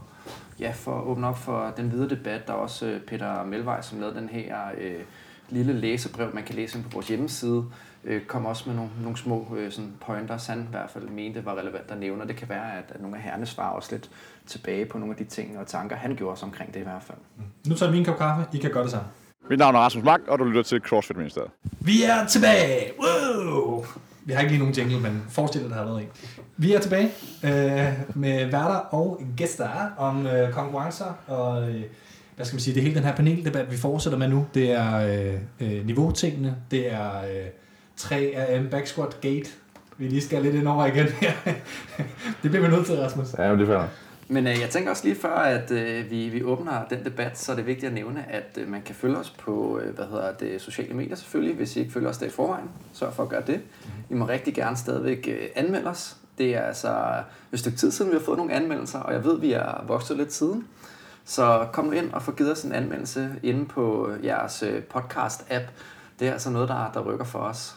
ja, 0.60 0.72
for 0.74 0.98
at 0.98 1.04
åbne 1.04 1.26
op 1.26 1.38
for 1.38 1.72
den 1.76 1.92
videre 1.92 2.08
debat, 2.08 2.46
der 2.46 2.52
er 2.52 2.56
også 2.56 2.86
øh, 2.86 3.00
Peter 3.00 3.44
Melvej, 3.44 3.82
som 3.82 4.00
lavede 4.00 4.16
den 4.16 4.28
her 4.28 4.58
øh, 4.78 5.00
lille 5.48 5.72
læsebrev, 5.72 6.34
man 6.34 6.44
kan 6.44 6.54
læse 6.54 6.82
på 6.82 6.88
vores 6.92 7.08
hjemmeside, 7.08 7.64
øh, 8.04 8.24
kom 8.26 8.46
også 8.46 8.68
med 8.68 8.76
nogle, 8.76 8.90
nogle 9.02 9.16
små 9.18 9.56
øh, 9.56 9.72
sådan 9.72 9.92
pointers, 10.00 10.46
han 10.46 10.60
i 10.60 10.70
hvert 10.70 10.90
fald 10.90 11.08
mente 11.08 11.44
var 11.44 11.54
relevant 11.54 11.90
at 11.90 11.98
nævne, 11.98 12.22
og 12.22 12.28
det 12.28 12.36
kan 12.36 12.48
være, 12.48 12.78
at, 12.78 12.84
at 12.88 13.00
nogle 13.00 13.16
af 13.16 13.22
herrene 13.22 13.46
svarer 13.46 13.72
også 13.72 13.88
lidt 13.92 14.10
tilbage 14.46 14.86
på 14.86 14.98
nogle 14.98 15.12
af 15.12 15.16
de 15.16 15.24
ting 15.24 15.58
og 15.58 15.66
tanker, 15.66 15.96
han 15.96 16.16
gjorde 16.16 16.32
også 16.32 16.46
omkring 16.46 16.74
det 16.74 16.80
i 16.80 16.84
hvert 16.84 17.02
fald. 17.02 17.18
Nu 17.66 17.74
tager 17.74 17.92
vi 17.92 17.98
en 17.98 18.04
kop 18.04 18.18
kaffe. 18.18 18.46
I 18.52 18.58
kan 18.58 18.70
gøre 18.70 18.82
det 18.82 18.90
samme. 18.90 19.08
Mit 19.50 19.58
navn 19.58 19.74
er 19.74 19.78
Rasmus 19.78 20.04
Mark, 20.04 20.20
og 20.28 20.38
du 20.38 20.44
lytter 20.44 20.62
til 20.62 20.80
CrossFit 20.80 21.16
Ministeriet. 21.16 21.50
Vi 21.80 22.02
er 22.02 22.26
tilbage! 22.26 22.92
Wow! 23.00 23.84
Vi 24.24 24.32
har 24.32 24.40
ikke 24.40 24.52
lige 24.52 24.58
nogen 24.58 24.74
jingle, 24.74 25.00
men 25.00 25.22
forestil 25.30 25.60
dig, 25.60 25.70
der 25.70 25.76
har 25.76 25.84
været 25.84 26.02
en. 26.02 26.08
Vi 26.56 26.72
er 26.72 26.80
tilbage 26.80 27.10
øh, 27.44 27.92
med 28.14 28.44
værter 28.44 28.76
og 28.76 29.22
gæster 29.36 29.68
om 29.98 30.26
øh, 30.26 30.52
konkurrencer 30.52 31.18
og 31.26 31.70
øh, 31.70 31.82
hvad 32.36 32.46
skal 32.46 32.54
man 32.54 32.60
sige, 32.60 32.74
det 32.74 32.82
hele 32.82 32.94
den 32.94 33.04
her 33.04 33.16
paneldebat, 33.16 33.70
vi 33.70 33.76
fortsætter 33.76 34.18
med 34.18 34.28
nu. 34.28 34.46
Det 34.54 34.70
er 34.70 34.96
øh, 34.96 35.34
øh, 35.60 35.86
niveautingene, 35.86 36.56
det 36.70 36.92
er 36.92 37.10
øh, 37.10 37.46
3AM 38.00 38.68
back 38.70 38.86
squat 38.86 39.20
gate, 39.20 39.50
vi 39.98 40.08
lige 40.08 40.22
skal 40.22 40.42
lidt 40.42 40.54
ind 40.54 40.68
over 40.68 40.86
igen 40.86 41.06
her. 41.06 41.32
det 42.42 42.50
bliver 42.50 42.60
vi 42.60 42.68
nødt 42.68 42.86
til, 42.86 42.96
Rasmus. 42.96 43.26
Ja, 43.38 43.50
men 43.50 43.58
det 43.58 43.68
er 43.68 43.78
fair. 43.78 43.88
Men 44.32 44.46
øh, 44.46 44.60
jeg 44.60 44.70
tænker 44.70 44.90
også 44.90 45.04
lige 45.04 45.16
før, 45.16 45.34
at 45.34 45.70
øh, 45.70 46.10
vi, 46.10 46.28
vi 46.28 46.42
åbner 46.42 46.84
den 46.84 47.04
debat, 47.04 47.38
så 47.38 47.52
er 47.52 47.56
det 47.56 47.66
vigtigt 47.66 47.86
at 47.86 47.94
nævne, 47.94 48.24
at 48.30 48.58
øh, 48.60 48.68
man 48.68 48.82
kan 48.82 48.94
følge 48.94 49.16
os 49.16 49.30
på 49.30 49.78
øh, 49.78 49.94
hvad 49.94 50.04
hedder 50.04 50.32
det, 50.32 50.60
sociale 50.60 50.94
medier 50.94 51.16
selvfølgelig, 51.16 51.56
hvis 51.56 51.76
I 51.76 51.80
ikke 51.80 51.92
følger 51.92 52.08
os 52.08 52.18
der 52.18 52.26
i 52.26 52.30
forvejen. 52.30 52.70
Sørg 52.92 53.12
for 53.12 53.22
at 53.22 53.28
gøre 53.28 53.42
det. 53.46 53.60
I 54.10 54.14
må 54.14 54.24
rigtig 54.24 54.54
gerne 54.54 54.76
stadigvæk 54.76 55.28
øh, 55.28 55.48
anmelde 55.54 55.86
os. 55.86 56.16
Det 56.38 56.56
er 56.56 56.60
altså 56.60 57.22
et 57.52 57.58
stykke 57.58 57.78
tid 57.78 57.90
siden, 57.90 58.10
vi 58.10 58.16
har 58.16 58.24
fået 58.24 58.38
nogle 58.38 58.52
anmeldelser, 58.52 58.98
og 58.98 59.12
jeg 59.12 59.24
ved, 59.24 59.40
vi 59.40 59.52
er 59.52 59.84
vokset 59.86 60.16
lidt 60.16 60.32
siden. 60.32 60.66
Så 61.24 61.66
kom 61.72 61.84
nu 61.84 61.90
ind 61.90 62.12
og 62.12 62.22
få 62.22 62.32
givet 62.32 62.52
os 62.52 62.62
en 62.62 62.72
anmeldelse 62.72 63.30
inde 63.42 63.66
på 63.66 64.10
jeres 64.24 64.62
øh, 64.62 64.82
podcast-app. 64.94 65.70
Det 66.18 66.28
er 66.28 66.32
altså 66.32 66.50
noget, 66.50 66.68
der, 66.68 66.90
der 66.94 67.00
rykker 67.00 67.24
for 67.24 67.38
os. 67.38 67.76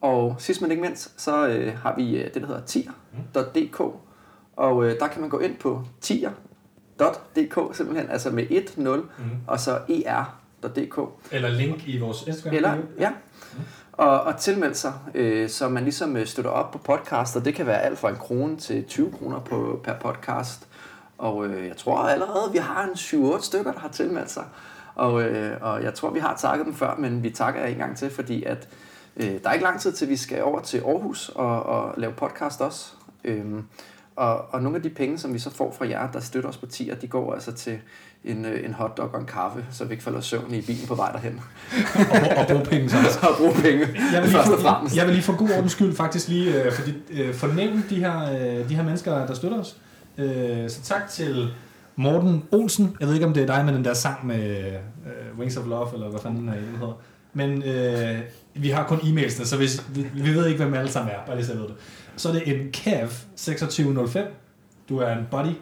Og 0.00 0.36
sidst 0.38 0.62
men 0.62 0.70
ikke 0.70 0.82
mindst, 0.82 1.20
så 1.20 1.48
øh, 1.48 1.78
har 1.78 1.94
vi 1.96 2.16
øh, 2.16 2.34
det, 2.34 2.42
der 2.42 2.46
hedder 2.46 2.64
tier.dk. 2.64 3.80
Og 4.60 4.84
øh, 4.84 4.98
der 4.98 5.08
kan 5.08 5.20
man 5.20 5.30
gå 5.30 5.38
ind 5.38 5.56
på 5.56 5.82
tier.dk 6.00 7.76
simpelthen, 7.76 8.10
altså 8.10 8.30
med 8.30 8.46
1, 8.50 8.72
0 8.76 8.98
mm. 8.98 9.06
og 9.46 9.60
så 9.60 9.78
er.dk. 9.88 10.98
Eller 11.32 11.48
link 11.48 11.88
i 11.88 11.98
vores 11.98 12.22
Instagram. 12.26 12.56
Eller, 12.56 12.76
ja. 12.98 13.10
Og, 13.92 14.20
og 14.20 14.36
tilmelde 14.36 14.74
sig, 14.74 14.92
øh, 15.14 15.48
så 15.48 15.68
man 15.68 15.82
ligesom 15.82 16.16
øh, 16.16 16.26
støtter 16.26 16.50
op 16.50 16.70
på 16.70 16.78
podcast, 16.78 17.36
og 17.36 17.44
det 17.44 17.54
kan 17.54 17.66
være 17.66 17.82
alt 17.82 17.98
fra 17.98 18.10
en 18.10 18.16
krone 18.16 18.56
til 18.56 18.84
20 18.84 19.12
kroner 19.12 19.40
på, 19.40 19.80
per 19.84 19.94
podcast. 19.94 20.68
Og 21.18 21.46
øh, 21.46 21.66
jeg 21.66 21.76
tror 21.76 21.98
allerede, 21.98 22.52
vi 22.52 22.58
har 22.58 22.84
en 22.84 22.90
7-8 23.34 23.42
stykker, 23.42 23.72
der 23.72 23.80
har 23.80 23.88
tilmeldt 23.88 24.30
sig. 24.30 24.44
Og, 24.94 25.22
øh, 25.22 25.56
og 25.60 25.82
jeg 25.82 25.94
tror, 25.94 26.10
vi 26.10 26.20
har 26.20 26.36
takket 26.36 26.66
dem 26.66 26.74
før, 26.74 26.96
men 26.96 27.22
vi 27.22 27.30
takker 27.30 27.60
jer 27.60 27.66
en 27.66 27.78
gang 27.78 27.96
til, 27.96 28.10
fordi 28.10 28.44
at, 28.44 28.68
øh, 29.16 29.42
der 29.42 29.48
er 29.48 29.52
ikke 29.52 29.64
lang 29.64 29.80
tid 29.80 29.92
til, 29.92 30.08
vi 30.08 30.16
skal 30.16 30.42
over 30.42 30.60
til 30.60 30.78
Aarhus 30.78 31.28
og, 31.28 31.62
og 31.62 31.94
lave 31.96 32.12
podcast 32.12 32.60
også. 32.60 32.92
Øhm, 33.24 33.64
og, 34.16 34.54
og 34.54 34.62
nogle 34.62 34.76
af 34.76 34.82
de 34.82 34.90
penge, 34.90 35.18
som 35.18 35.34
vi 35.34 35.38
så 35.38 35.50
får 35.50 35.74
fra 35.78 35.88
jer, 35.88 36.10
der 36.10 36.20
støtter 36.20 36.48
os 36.48 36.56
på 36.56 36.66
tier, 36.66 36.94
de 36.94 37.06
går 37.06 37.34
altså 37.34 37.52
til 37.52 37.78
en, 38.24 38.44
øh, 38.44 38.64
en 38.64 38.74
hotdog 38.74 39.10
og 39.14 39.20
en 39.20 39.26
kaffe, 39.26 39.64
så 39.70 39.84
vi 39.84 39.92
ikke 39.92 40.04
falder 40.04 40.20
søvn 40.20 40.54
i 40.54 40.60
bilen 40.60 40.86
på 40.86 40.94
vej 40.94 41.12
derhen. 41.12 41.40
og, 42.10 42.38
og 42.38 42.46
bruge 42.46 42.64
penge 42.64 42.90
sammen. 42.90 43.10
og 43.30 43.36
bruge 43.38 43.52
penge, 43.54 43.88
jeg 44.12 44.22
vil, 44.22 44.30
lige 44.30 44.30
først 44.30 44.52
og 44.52 44.60
fremmest. 44.60 44.96
jeg 44.96 45.06
vil 45.06 45.14
lige 45.14 45.24
for 45.24 45.36
god 45.36 45.50
ordens 45.56 45.72
skyld 45.72 45.96
faktisk 45.96 46.28
lige 46.28 46.64
øh, 46.64 46.72
fordi, 46.72 46.94
øh, 47.10 47.34
fornemme 47.34 47.82
de 47.90 47.94
her, 47.94 48.32
øh, 48.32 48.68
de 48.68 48.74
her 48.74 48.82
mennesker, 48.82 49.26
der 49.26 49.34
støtter 49.34 49.58
os. 49.58 49.76
Øh, 50.18 50.70
så 50.70 50.82
tak 50.82 51.08
til 51.08 51.50
Morten 51.96 52.42
Olsen. 52.52 52.96
Jeg 53.00 53.08
ved 53.08 53.14
ikke, 53.14 53.26
om 53.26 53.34
det 53.34 53.42
er 53.42 53.46
dig 53.46 53.64
med 53.64 53.74
den 53.74 53.84
der 53.84 53.94
sang 53.94 54.26
med 54.26 54.66
øh, 54.66 55.38
Wings 55.38 55.56
of 55.56 55.66
Love, 55.66 55.88
eller 55.94 56.08
hvad 56.08 56.20
fanden 56.20 56.48
den 56.48 56.48
hedder. 56.48 57.00
Men 57.32 57.62
øh, 57.62 58.18
vi 58.54 58.68
har 58.70 58.86
kun 58.86 58.98
e-mailsene, 58.98 59.46
så 59.46 59.56
hvis, 59.56 59.84
vi, 59.94 60.06
vi 60.14 60.34
ved 60.34 60.46
ikke, 60.46 60.64
hvem 60.64 60.74
alle 60.74 60.90
sammen 60.90 61.12
er. 61.14 61.18
Bare 61.26 61.36
lige 61.36 61.46
så 61.46 61.52
jeg 61.52 61.60
ved 61.60 61.68
det. 61.68 61.76
Så 62.16 62.28
er 62.28 62.32
det 62.32 62.48
en 62.48 62.72
Cav 62.72 63.08
2605. 63.36 64.26
Du 64.88 64.98
er 64.98 65.12
en 65.12 65.26
body. 65.30 65.54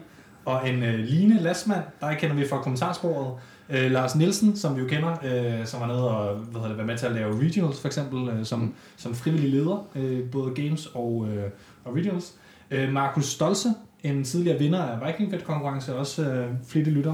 Og 0.45 0.69
en 0.69 0.83
øh, 0.83 0.99
Line 0.99 1.39
Lasmand, 1.39 1.83
der 2.01 2.13
kender 2.13 2.35
vi 2.35 2.47
fra 2.47 2.61
kommentarsporet. 2.61 3.33
Øh, 3.69 3.91
Lars 3.91 4.15
Nielsen, 4.15 4.57
som 4.57 4.75
vi 4.75 4.81
jo 4.81 4.87
kender, 4.87 5.17
øh, 5.23 5.65
som 5.65 5.81
var 5.81 5.87
nede 5.87 6.09
og 6.09 6.35
hvad 6.35 6.61
hedder 6.61 6.75
det, 6.75 6.85
med 6.85 6.97
til 6.97 7.05
at 7.05 7.11
lave 7.11 7.45
regionals 7.45 7.81
for 7.81 7.87
eksempel, 7.87 8.29
øh, 8.29 8.45
som, 8.45 8.73
som 8.97 9.15
frivillig 9.15 9.49
leder, 9.49 9.87
øh, 9.95 10.29
både 10.31 10.51
games 10.55 10.85
og, 10.85 11.27
øh, 11.29 11.51
og 11.85 11.95
regionals. 11.95 12.33
Øh, 12.71 12.93
Markus 12.93 13.25
Stolze, 13.25 13.69
en 14.03 14.23
tidligere 14.23 14.59
vinder 14.59 14.81
af 14.81 15.07
Viking 15.07 15.43
konkurrence, 15.43 15.95
også 15.95 16.23
øh, 16.23 16.49
flittig 16.67 16.93
lytter. 16.93 17.13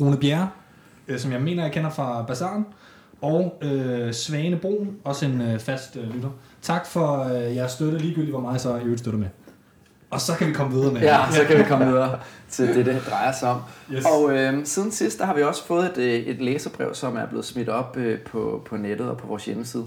Rune 0.00 0.16
Bjerre, 0.16 0.50
øh, 1.08 1.18
som 1.18 1.32
jeg 1.32 1.42
mener, 1.42 1.62
jeg 1.62 1.72
kender 1.72 1.90
fra 1.90 2.22
Bazaren. 2.22 2.66
Og 3.20 3.58
øh, 3.62 4.12
Svane 4.12 4.56
Broen, 4.56 4.96
også 5.04 5.26
en 5.26 5.40
øh, 5.40 5.58
fast 5.58 5.96
øh, 5.96 6.14
lytter. 6.14 6.30
Tak 6.62 6.86
for 6.86 7.24
øh, 7.24 7.56
jeres 7.56 7.72
støtte, 7.72 7.98
ligegyldigt 7.98 8.32
hvor 8.32 8.40
meget 8.40 8.60
så 8.60 8.76
i 8.76 8.82
øvrigt 8.82 9.00
støtter 9.00 9.20
med. 9.20 9.28
Og 10.10 10.20
så 10.20 10.36
kan 10.36 10.48
vi 10.48 10.52
komme 10.52 10.72
videre 10.72 10.92
med 10.92 11.00
Ja, 11.00 11.18
så 11.30 11.44
kan 11.44 11.58
vi 11.58 11.62
komme 11.62 11.86
videre 11.86 12.18
til 12.50 12.68
det, 12.68 12.86
det 12.86 13.02
drejer 13.10 13.32
sig 13.32 13.48
om. 13.48 13.60
Yes. 13.92 14.04
Og 14.04 14.36
øh, 14.36 14.66
siden 14.66 14.92
sidst, 14.92 15.18
der 15.18 15.24
har 15.24 15.34
vi 15.34 15.42
også 15.42 15.64
fået 15.64 15.84
et, 15.86 15.98
øh, 15.98 16.14
et 16.14 16.40
læserbrev, 16.40 16.94
som 16.94 17.16
er 17.16 17.26
blevet 17.26 17.44
smidt 17.44 17.68
op 17.68 17.96
øh, 17.96 18.20
på, 18.20 18.62
på 18.66 18.76
nettet 18.76 19.08
og 19.08 19.16
på 19.16 19.26
vores 19.26 19.44
hjemmeside. 19.44 19.84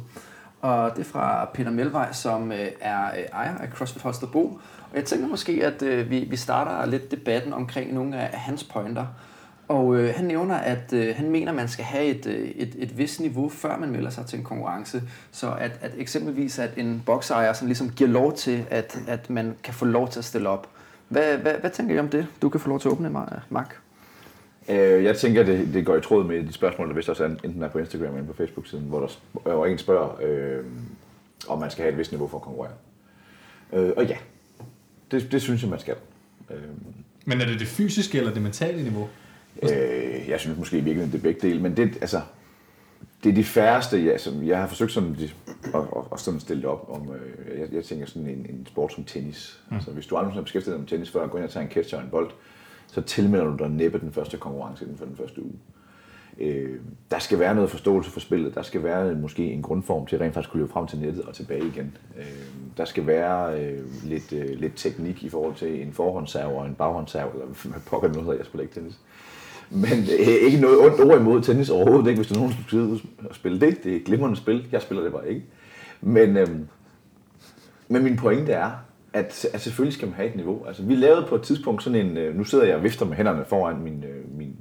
Og 0.61 0.91
det 0.95 0.99
er 0.99 1.09
fra 1.09 1.49
Peter 1.53 1.71
Melvej, 1.71 2.13
som 2.13 2.51
øh, 2.51 2.67
er 2.81 3.05
øh, 3.05 3.23
ejer 3.33 3.57
af 3.57 3.69
CrossFit 3.69 4.01
Holstebro. 4.01 4.59
Og 4.91 4.95
jeg 4.95 5.05
tænker 5.05 5.27
måske, 5.27 5.65
at 5.65 5.81
øh, 5.81 6.09
vi, 6.09 6.19
vi 6.19 6.35
starter 6.35 6.85
lidt 6.85 7.11
debatten 7.11 7.53
omkring 7.53 7.93
nogle 7.93 8.17
af 8.17 8.39
hans 8.39 8.63
pointer. 8.63 9.05
Og 9.67 9.95
øh, 9.95 10.13
han 10.15 10.25
nævner, 10.25 10.55
at 10.55 10.93
øh, 10.93 11.15
han 11.15 11.29
mener, 11.29 11.51
at 11.51 11.55
man 11.55 11.67
skal 11.67 11.85
have 11.85 12.05
et, 12.05 12.25
øh, 12.25 12.49
et, 12.49 12.75
et 12.77 12.97
vist 12.97 13.19
niveau, 13.19 13.49
før 13.49 13.77
man 13.77 13.91
melder 13.91 14.09
sig 14.09 14.25
til 14.25 14.37
en 14.39 14.43
konkurrence. 14.43 15.03
Så 15.31 15.53
at, 15.59 15.79
at 15.81 15.91
eksempelvis, 15.97 16.59
at 16.59 16.69
en 16.77 17.03
boksejer 17.05 17.53
sådan 17.53 17.67
ligesom 17.67 17.89
giver 17.89 18.09
lov 18.09 18.33
til, 18.33 18.65
at, 18.69 18.99
at 19.07 19.29
man 19.29 19.55
kan 19.63 19.73
få 19.73 19.85
lov 19.85 20.09
til 20.09 20.19
at 20.19 20.25
stille 20.25 20.49
op. 20.49 20.69
Hvad, 21.09 21.37
hvad, 21.37 21.53
hvad 21.53 21.69
tænker 21.69 21.95
I 21.95 21.99
om 21.99 22.09
det? 22.09 22.27
Du 22.41 22.49
kan 22.49 22.59
få 22.59 22.69
lov 22.69 22.79
til 22.79 22.87
at 22.87 22.91
åbne, 22.91 23.09
Mark. 23.49 23.79
Øh, 24.69 25.03
jeg 25.03 25.17
tænker, 25.17 25.41
at 25.41 25.47
det, 25.47 25.73
det 25.73 25.85
går 25.85 25.95
i 25.95 26.01
tråd 26.01 26.23
med 26.23 26.43
de 26.43 26.53
spørgsmål, 26.53 26.89
der 26.89 26.95
vist 26.95 27.09
også 27.09 27.23
er 27.23 27.27
enten 27.27 27.63
er 27.63 27.67
på 27.67 27.79
Instagram 27.79 28.15
eller 28.15 28.27
på 28.27 28.33
Facebook-siden, 28.33 28.85
hvor 28.85 28.99
der 28.99 29.07
hvor 29.53 29.65
en 29.65 29.77
spørger, 29.77 30.21
øh, 30.23 30.65
om 31.47 31.59
man 31.59 31.71
skal 31.71 31.83
have 31.83 31.91
et 31.91 31.97
vist 31.97 32.11
niveau 32.11 32.27
for 32.27 32.37
at 32.37 32.43
konkurrere. 32.43 32.71
Øh, 33.73 33.91
og 33.97 34.05
ja, 34.05 34.17
det, 35.11 35.31
det 35.31 35.41
synes 35.41 35.61
jeg, 35.61 35.69
man 35.69 35.79
skal. 35.79 35.95
Øh, 36.51 36.57
Men 37.25 37.41
er 37.41 37.45
det 37.45 37.59
det 37.59 37.67
fysiske 37.67 38.17
eller 38.17 38.33
det 38.33 38.41
mentale 38.41 38.83
niveau? 38.83 39.07
Øh, 39.63 40.29
jeg 40.29 40.39
synes 40.39 40.57
måske 40.57 40.81
virkelig, 40.81 41.11
det 41.11 41.17
er 41.17 41.21
begge 41.21 41.47
dele, 41.47 41.61
men 41.61 41.77
det, 41.77 41.97
altså, 42.01 42.21
det 43.23 43.29
er 43.29 43.35
de 43.35 43.43
færreste, 43.43 43.97
ja, 43.97 44.17
som 44.17 44.47
jeg 44.47 44.59
har 44.59 44.67
forsøgt 44.67 44.91
sådan, 44.91 45.15
de, 45.19 45.29
at, 45.63 45.81
at, 45.81 46.03
at 46.11 46.19
sådan 46.19 46.39
stille 46.39 46.61
det 46.61 46.69
op 46.69 46.89
om, 46.89 47.13
øh, 47.13 47.59
jeg, 47.59 47.73
jeg 47.73 47.83
tænker 47.83 48.05
sådan 48.05 48.27
en, 48.27 48.45
en 48.49 48.67
sport 48.69 48.93
som 48.93 49.03
tennis. 49.03 49.63
Mm. 49.69 49.75
Altså, 49.75 49.91
hvis 49.91 50.07
du 50.07 50.15
aldrig 50.15 50.33
har 50.33 50.41
beskæftiget 50.41 50.73
dig 50.73 50.79
med 50.79 50.87
tennis 50.87 51.11
før, 51.11 51.21
og 51.21 51.31
går 51.31 51.37
ind 51.37 51.45
og 51.45 51.51
tager 51.51 51.65
en 51.65 51.71
catch 51.71 51.95
og 51.95 52.01
en 52.01 52.09
bold, 52.09 52.31
så 52.87 53.01
tilmelder 53.01 53.45
du 53.45 53.55
dig 53.57 53.69
næppe 53.69 53.99
den 53.99 54.11
første 54.11 54.37
konkurrence 54.37 54.83
inden 54.83 54.97
for 54.97 55.05
den 55.05 55.15
første 55.15 55.43
uge. 55.43 55.53
Øh, 56.39 56.79
der 57.11 57.19
skal 57.19 57.39
være 57.39 57.55
noget 57.55 57.69
forståelse 57.69 58.11
for 58.11 58.19
spillet. 58.19 58.55
Der 58.55 58.61
skal 58.61 58.83
være 58.83 59.15
måske 59.15 59.43
en 59.51 59.61
grundform 59.61 60.05
til 60.05 60.17
rent 60.17 60.33
faktisk 60.33 60.51
kunne 60.51 60.59
løbe 60.59 60.73
frem 60.73 60.87
til 60.87 60.99
nettet 60.99 61.25
og 61.25 61.33
tilbage 61.33 61.67
igen. 61.67 61.97
Øh, 62.17 62.25
der 62.77 62.85
skal 62.85 63.07
være 63.07 63.61
øh, 63.61 63.83
lidt, 64.03 64.33
øh, 64.33 64.49
lidt 64.49 64.73
teknik 64.75 65.23
i 65.23 65.29
forhold 65.29 65.55
til 65.55 65.81
en 65.81 65.93
forhåndsserv 65.93 66.55
og 66.55 66.65
en 66.65 66.75
baghåndsserv, 66.75 67.29
eller 67.33 67.45
hvad 67.69 67.79
pokker 67.85 68.07
nu 68.07 68.19
hedder, 68.19 68.33
jeg 68.33 68.45
spiller 68.45 68.63
ikke 68.63 68.75
tennis. 68.75 68.99
Men 69.69 69.99
øh, 70.19 70.27
ikke 70.27 70.57
noget 70.57 70.79
ondt 70.79 70.99
ord 70.99 71.19
imod 71.19 71.41
tennis 71.41 71.69
overhovedet, 71.69 72.07
ikke, 72.07 72.19
hvis 72.19 72.27
der 72.27 72.35
er 72.35 72.39
nogen, 72.39 72.55
der 72.71 72.97
skal 73.27 73.35
spille 73.35 73.59
det. 73.59 73.83
Det 73.83 73.91
er 73.91 73.95
et 73.95 74.03
glimrende 74.03 74.37
spil. 74.37 74.67
Jeg 74.71 74.81
spiller 74.81 75.03
det 75.03 75.11
bare 75.11 75.29
ikke. 75.29 75.43
Men, 76.01 76.37
øh, 76.37 76.47
men 77.87 78.03
min 78.03 78.15
pointe 78.15 78.51
er, 78.51 78.71
at, 79.13 79.45
at 79.53 79.61
selvfølgelig 79.61 79.93
skal 79.93 80.07
man 80.07 80.15
have 80.15 80.29
et 80.29 80.35
niveau. 80.35 80.65
Altså, 80.67 80.83
vi 80.83 80.95
lavede 80.95 81.25
på 81.29 81.35
et 81.35 81.41
tidspunkt 81.41 81.83
sådan 81.83 82.05
en... 82.05 82.17
Øh, 82.17 82.37
nu 82.37 82.43
sidder 82.43 82.65
jeg 82.65 82.75
og 82.75 82.83
vifter 82.83 83.05
med 83.05 83.15
hænderne 83.15 83.45
foran 83.45 83.81
min, 83.81 84.03
øh, 84.03 84.37
min, 84.37 84.54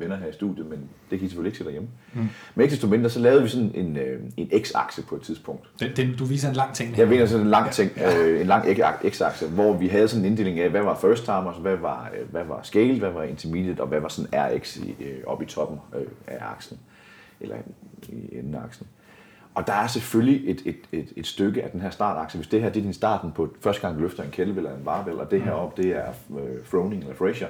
venner 0.00 0.16
her 0.16 0.26
i 0.26 0.32
studiet, 0.32 0.66
men 0.66 0.78
det 1.10 1.18
kan 1.18 1.26
I 1.26 1.28
selvfølgelig 1.28 1.48
ikke 1.48 1.58
se 1.58 1.64
derhjemme. 1.64 1.88
Mm. 2.14 2.28
Men 2.54 2.62
ikke 2.62 2.72
desto 2.72 2.86
mindre, 2.86 3.10
så 3.10 3.20
lavede 3.20 3.42
vi 3.42 3.48
sådan 3.48 3.70
en, 3.74 3.96
øh, 3.96 4.20
en 4.36 4.50
x-akse 4.62 5.06
på 5.06 5.16
et 5.16 5.22
tidspunkt. 5.22 5.70
Den, 5.80 5.90
den, 5.96 6.16
du 6.16 6.24
viser 6.24 6.48
en 6.48 6.54
lang 6.54 6.74
ting 6.74 6.94
her. 6.94 7.02
Jeg 7.02 7.10
viser 7.10 7.26
sådan 7.26 7.46
en 7.46 7.50
lang 7.50 7.70
ting, 7.70 7.90
ja. 7.96 8.18
øh, 8.18 8.40
en 8.40 8.46
lang 8.46 8.64
x-akse, 9.04 9.46
hvor 9.46 9.72
vi 9.72 9.88
havde 9.88 10.08
sådan 10.08 10.24
en 10.24 10.30
inddeling 10.30 10.60
af, 10.60 10.70
hvad 10.70 10.82
var 10.82 10.98
first 10.98 11.24
timers, 11.24 11.56
hvad 11.56 11.76
var, 11.76 12.10
øh, 12.20 12.30
hvad 12.30 12.44
var 12.44 12.60
scale, 12.62 12.98
hvad 12.98 13.10
var 13.10 13.22
intermediate, 13.22 13.80
og 13.80 13.86
hvad 13.88 14.00
var 14.00 14.08
sådan 14.08 14.30
RX 14.32 14.76
i, 14.76 14.96
øh, 15.00 15.18
oppe 15.26 15.44
i 15.44 15.48
toppen 15.48 15.78
øh, 15.96 16.06
af 16.26 16.38
aksen, 16.40 16.78
eller 17.40 17.56
i 18.08 18.38
enden 18.38 18.54
af 18.54 18.62
aksen. 18.64 18.86
Og 19.54 19.66
der 19.66 19.72
er 19.72 19.86
selvfølgelig 19.86 20.50
et, 20.50 20.62
et, 20.64 20.78
et, 20.92 21.12
et 21.16 21.26
stykke 21.26 21.62
af 21.62 21.70
den 21.70 21.80
her 21.80 21.90
startakse. 21.90 22.38
Hvis 22.38 22.48
det 22.48 22.62
her 22.62 22.68
det 22.70 22.80
er 22.80 22.84
din 22.84 22.92
starten 22.92 23.32
på 23.32 23.54
første 23.60 23.82
gang, 23.82 23.96
du 23.96 24.02
løfter 24.02 24.22
en 24.22 24.30
kælve 24.30 24.56
eller 24.56 24.76
en 24.76 24.84
barbell, 24.84 25.20
og 25.20 25.30
det 25.30 25.42
her 25.42 25.52
op, 25.52 25.76
det 25.76 25.86
er 25.86 26.08
øh, 26.30 26.64
Froning 26.64 27.02
eller 27.02 27.14
Fraser, 27.14 27.46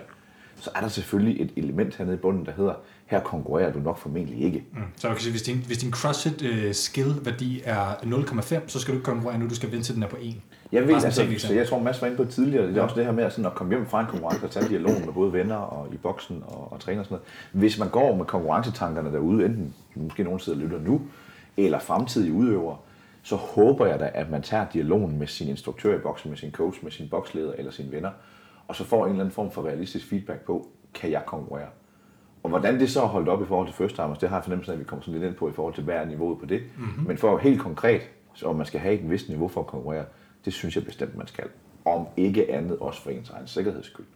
så 0.61 0.71
er 0.75 0.81
der 0.81 0.89
selvfølgelig 0.89 1.43
et 1.43 1.51
element 1.57 1.97
hernede 1.97 2.17
i 2.17 2.19
bunden, 2.19 2.47
der 2.47 2.53
hedder, 2.53 2.75
her 3.07 3.21
konkurrerer 3.21 3.73
du 3.73 3.79
nok 3.79 3.99
formentlig 3.99 4.43
ikke. 4.43 4.65
Mm. 4.73 4.81
Så 4.97 5.09
okay, 5.09 5.31
hvis, 5.31 5.43
din, 5.43 5.57
hvis 5.67 5.79
din 5.79 5.93
CrossFit 5.93 6.43
uh, 6.43 6.73
skill-værdi 6.73 7.63
er 7.65 7.95
0,5, 7.95 8.61
så 8.67 8.81
skal 8.81 8.95
du 8.95 8.99
ikke 8.99 9.05
konkurrere 9.05 9.39
nu, 9.39 9.49
du 9.49 9.55
skal 9.55 9.73
vente 9.73 9.85
til 9.85 9.95
den 9.95 10.03
er 10.03 10.07
på 10.07 10.17
1. 10.21 10.35
Jeg 10.73 10.87
ved, 10.87 10.95
altså, 10.95 11.39
så 11.39 11.55
jeg 11.55 11.69
tror, 11.69 11.79
Mads 11.79 12.01
var 12.01 12.07
inde 12.07 12.17
på 12.17 12.25
tidligere, 12.25 12.67
det 12.67 12.77
er 12.77 12.83
også 12.83 12.97
det 12.97 13.05
her 13.05 13.13
med 13.13 13.31
sådan 13.31 13.47
at 13.47 13.55
komme 13.55 13.73
hjem 13.73 13.87
fra 13.87 14.01
en 14.01 14.07
konkurrence 14.07 14.45
og 14.45 14.51
tage 14.51 14.69
dialog 14.69 14.93
med 15.05 15.13
både 15.13 15.33
venner 15.33 15.57
og 15.57 15.95
i 15.95 15.97
boksen 15.97 16.43
og, 16.47 16.73
og 16.73 16.81
træner 16.81 17.01
og 17.01 17.05
sådan 17.07 17.15
noget. 17.15 17.63
Hvis 17.63 17.79
man 17.79 17.89
går 17.89 18.17
med 18.17 18.25
konkurrencetankerne 18.25 19.13
derude, 19.13 19.45
enten 19.45 19.75
måske 19.95 20.23
nogen 20.23 20.41
sidder 20.41 20.59
og 20.59 20.65
lytter 20.65 20.81
nu, 20.81 21.03
eller 21.57 21.79
fremtidige 21.79 22.33
udøvere, 22.33 22.77
så 23.23 23.37
håber 23.37 23.87
jeg 23.87 24.01
da, 24.01 24.11
at 24.15 24.31
man 24.31 24.43
tager 24.43 24.67
dialogen 24.73 25.19
med 25.19 25.27
sin 25.27 25.49
instruktør 25.49 25.97
i 25.97 25.99
boksen, 25.99 26.31
med 26.31 26.39
sin 26.39 26.51
coach, 26.51 26.79
med 26.83 26.93
sin 26.93 27.09
boksleder 27.09 27.53
eller 27.59 27.71
sine 27.71 27.93
venner, 27.93 28.11
og 28.69 28.77
så 28.77 28.85
får 28.85 29.05
en 29.05 29.11
eller 29.11 29.21
anden 29.21 29.35
form 29.35 29.51
for 29.51 29.63
realistisk 29.63 30.07
feedback 30.07 30.41
på, 30.41 30.69
kan 30.95 31.11
jeg 31.11 31.23
konkurrere? 31.27 31.69
Og 32.43 32.51
hvordan 32.51 32.81
det 32.81 32.91
så 32.91 33.03
er 33.03 33.07
holdt 33.07 33.29
op 33.29 33.43
i 33.43 33.47
forhold 33.47 33.67
til 33.67 33.77
first 33.77 33.95
timers, 33.95 34.19
det 34.19 34.29
har 34.29 34.37
jeg 34.37 34.45
fornemmelsen 34.45 34.73
af, 34.73 34.75
at 34.75 34.81
vi 34.81 34.85
kommer 34.85 35.03
sådan 35.03 35.21
lidt 35.21 35.31
ind 35.31 35.39
på 35.39 35.49
i 35.49 35.53
forhold 35.53 35.75
til, 35.75 35.85
hvad 35.85 35.95
er 35.95 36.05
niveauet 36.05 36.39
på 36.39 36.47
det. 36.47 36.63
Mm-hmm. 36.79 37.07
Men 37.07 37.19
for 37.19 37.39
helt 37.39 37.61
konkret, 37.61 38.03
så 38.35 38.47
om 38.47 38.57
man 38.57 38.67
skal 38.67 38.81
have 38.81 38.95
et 38.95 39.11
vist 39.11 39.29
niveau 39.29 39.49
for 39.49 39.61
at 39.61 39.67
konkurrere, 39.67 40.05
det 40.45 40.53
synes 40.53 40.77
jeg 40.77 40.85
bestemt, 40.85 41.17
man 41.17 41.27
skal. 41.27 41.45
Om 41.85 42.07
ikke 42.17 42.53
andet 42.53 42.79
også 42.79 43.03
for 43.03 43.11
ens 43.11 43.31
egen 43.31 43.47
sikkerheds 43.47 43.87
skyld. 43.87 44.07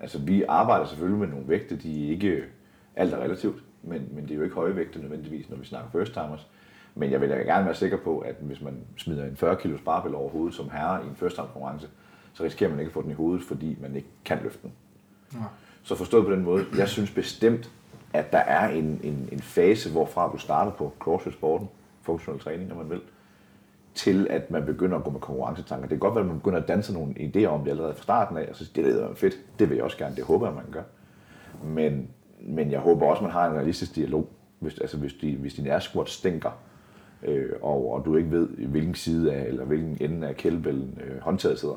Altså 0.00 0.18
vi 0.18 0.44
arbejder 0.48 0.86
selvfølgelig 0.86 1.20
med 1.20 1.28
nogle 1.28 1.48
vægte, 1.48 1.76
de 1.76 2.06
er 2.06 2.10
ikke 2.10 2.44
alt 2.96 3.14
er 3.14 3.18
relativt, 3.18 3.62
men, 3.82 4.08
men 4.12 4.24
det 4.24 4.30
er 4.30 4.34
jo 4.34 4.42
ikke 4.42 4.54
høje 4.54 4.76
vægte 4.76 4.98
nødvendigvis, 4.98 5.50
når 5.50 5.56
vi 5.56 5.64
snakker 5.64 5.90
first 5.90 6.12
timers. 6.12 6.46
Men 6.94 7.10
jeg 7.10 7.20
vil 7.20 7.30
da 7.30 7.34
gerne 7.34 7.64
være 7.64 7.74
sikker 7.74 7.96
på, 7.96 8.18
at 8.18 8.34
hvis 8.40 8.60
man 8.60 8.74
smider 8.96 9.24
en 9.24 9.36
40 9.36 9.56
kg 9.56 9.84
barbell 9.84 10.14
over 10.14 10.30
hovedet 10.30 10.54
som 10.54 10.70
herre 10.70 11.04
i 11.04 11.08
en 11.08 11.16
first 11.16 11.34
time 11.34 11.48
konkurrence, 11.52 11.88
så 12.32 12.44
risikerer 12.44 12.70
man 12.70 12.78
ikke 12.78 12.88
at 12.88 12.92
få 12.92 13.02
den 13.02 13.10
i 13.10 13.14
hovedet, 13.14 13.44
fordi 13.44 13.78
man 13.80 13.96
ikke 13.96 14.08
kan 14.24 14.38
løfte 14.42 14.58
den. 14.62 14.72
Ja. 15.32 15.38
Så 15.82 15.94
forstået 15.94 16.26
på 16.26 16.32
den 16.32 16.44
måde, 16.44 16.64
jeg 16.78 16.88
synes 16.88 17.10
bestemt, 17.10 17.70
at 18.12 18.32
der 18.32 18.38
er 18.38 18.68
en, 18.68 19.00
en, 19.02 19.28
en 19.32 19.40
fase, 19.40 19.90
hvorfra 19.90 20.30
du 20.32 20.38
starter 20.38 20.72
på 20.72 20.92
CrossFit-sporten, 20.98 21.68
funktionel 22.02 22.40
træning, 22.40 22.68
når 22.68 22.76
man 22.76 22.90
vil, 22.90 23.00
til 23.94 24.26
at 24.30 24.50
man 24.50 24.66
begynder 24.66 24.98
at 24.98 25.04
gå 25.04 25.10
med 25.10 25.20
konkurrencetanker. 25.20 25.82
Det 25.82 25.90
kan 25.90 25.98
godt 25.98 26.14
være, 26.14 26.24
at 26.24 26.28
man 26.28 26.38
begynder 26.38 26.60
at 26.60 26.68
danse 26.68 26.92
nogle 26.92 27.14
idéer 27.14 27.46
om 27.46 27.64
det 27.64 27.70
allerede 27.70 27.94
fra 27.94 28.02
starten 28.02 28.36
af, 28.36 28.46
og 28.50 28.56
så 28.56 28.70
det 28.74 29.02
er 29.02 29.14
fedt, 29.14 29.34
det 29.58 29.68
vil 29.68 29.74
jeg 29.74 29.84
også 29.84 29.96
gerne, 29.98 30.16
det 30.16 30.24
håber 30.24 30.46
jeg, 30.46 30.54
man 30.54 30.64
gør. 30.72 30.82
Men, 31.64 32.08
men 32.40 32.70
jeg 32.70 32.80
håber 32.80 33.06
også, 33.06 33.22
man 33.22 33.32
har 33.32 33.50
en 33.50 33.56
realistisk 33.56 33.94
dialog. 33.94 34.28
Hvis, 34.58 34.78
altså 34.78 34.96
hvis, 34.96 35.12
de, 35.12 35.36
hvis 35.36 35.54
din 35.54 35.80
squat 35.80 36.08
stinker, 36.08 36.50
øh, 37.22 37.50
og, 37.62 37.92
og 37.92 38.04
du 38.04 38.16
ikke 38.16 38.30
ved, 38.30 38.48
hvilken 38.48 38.94
side 38.94 39.32
af, 39.32 39.48
eller 39.48 39.64
hvilken 39.64 39.96
ende 40.00 40.28
af 40.28 40.36
kældebællen 40.36 40.98
øh, 41.04 41.20
håndtaget 41.20 41.58
sidder, 41.58 41.74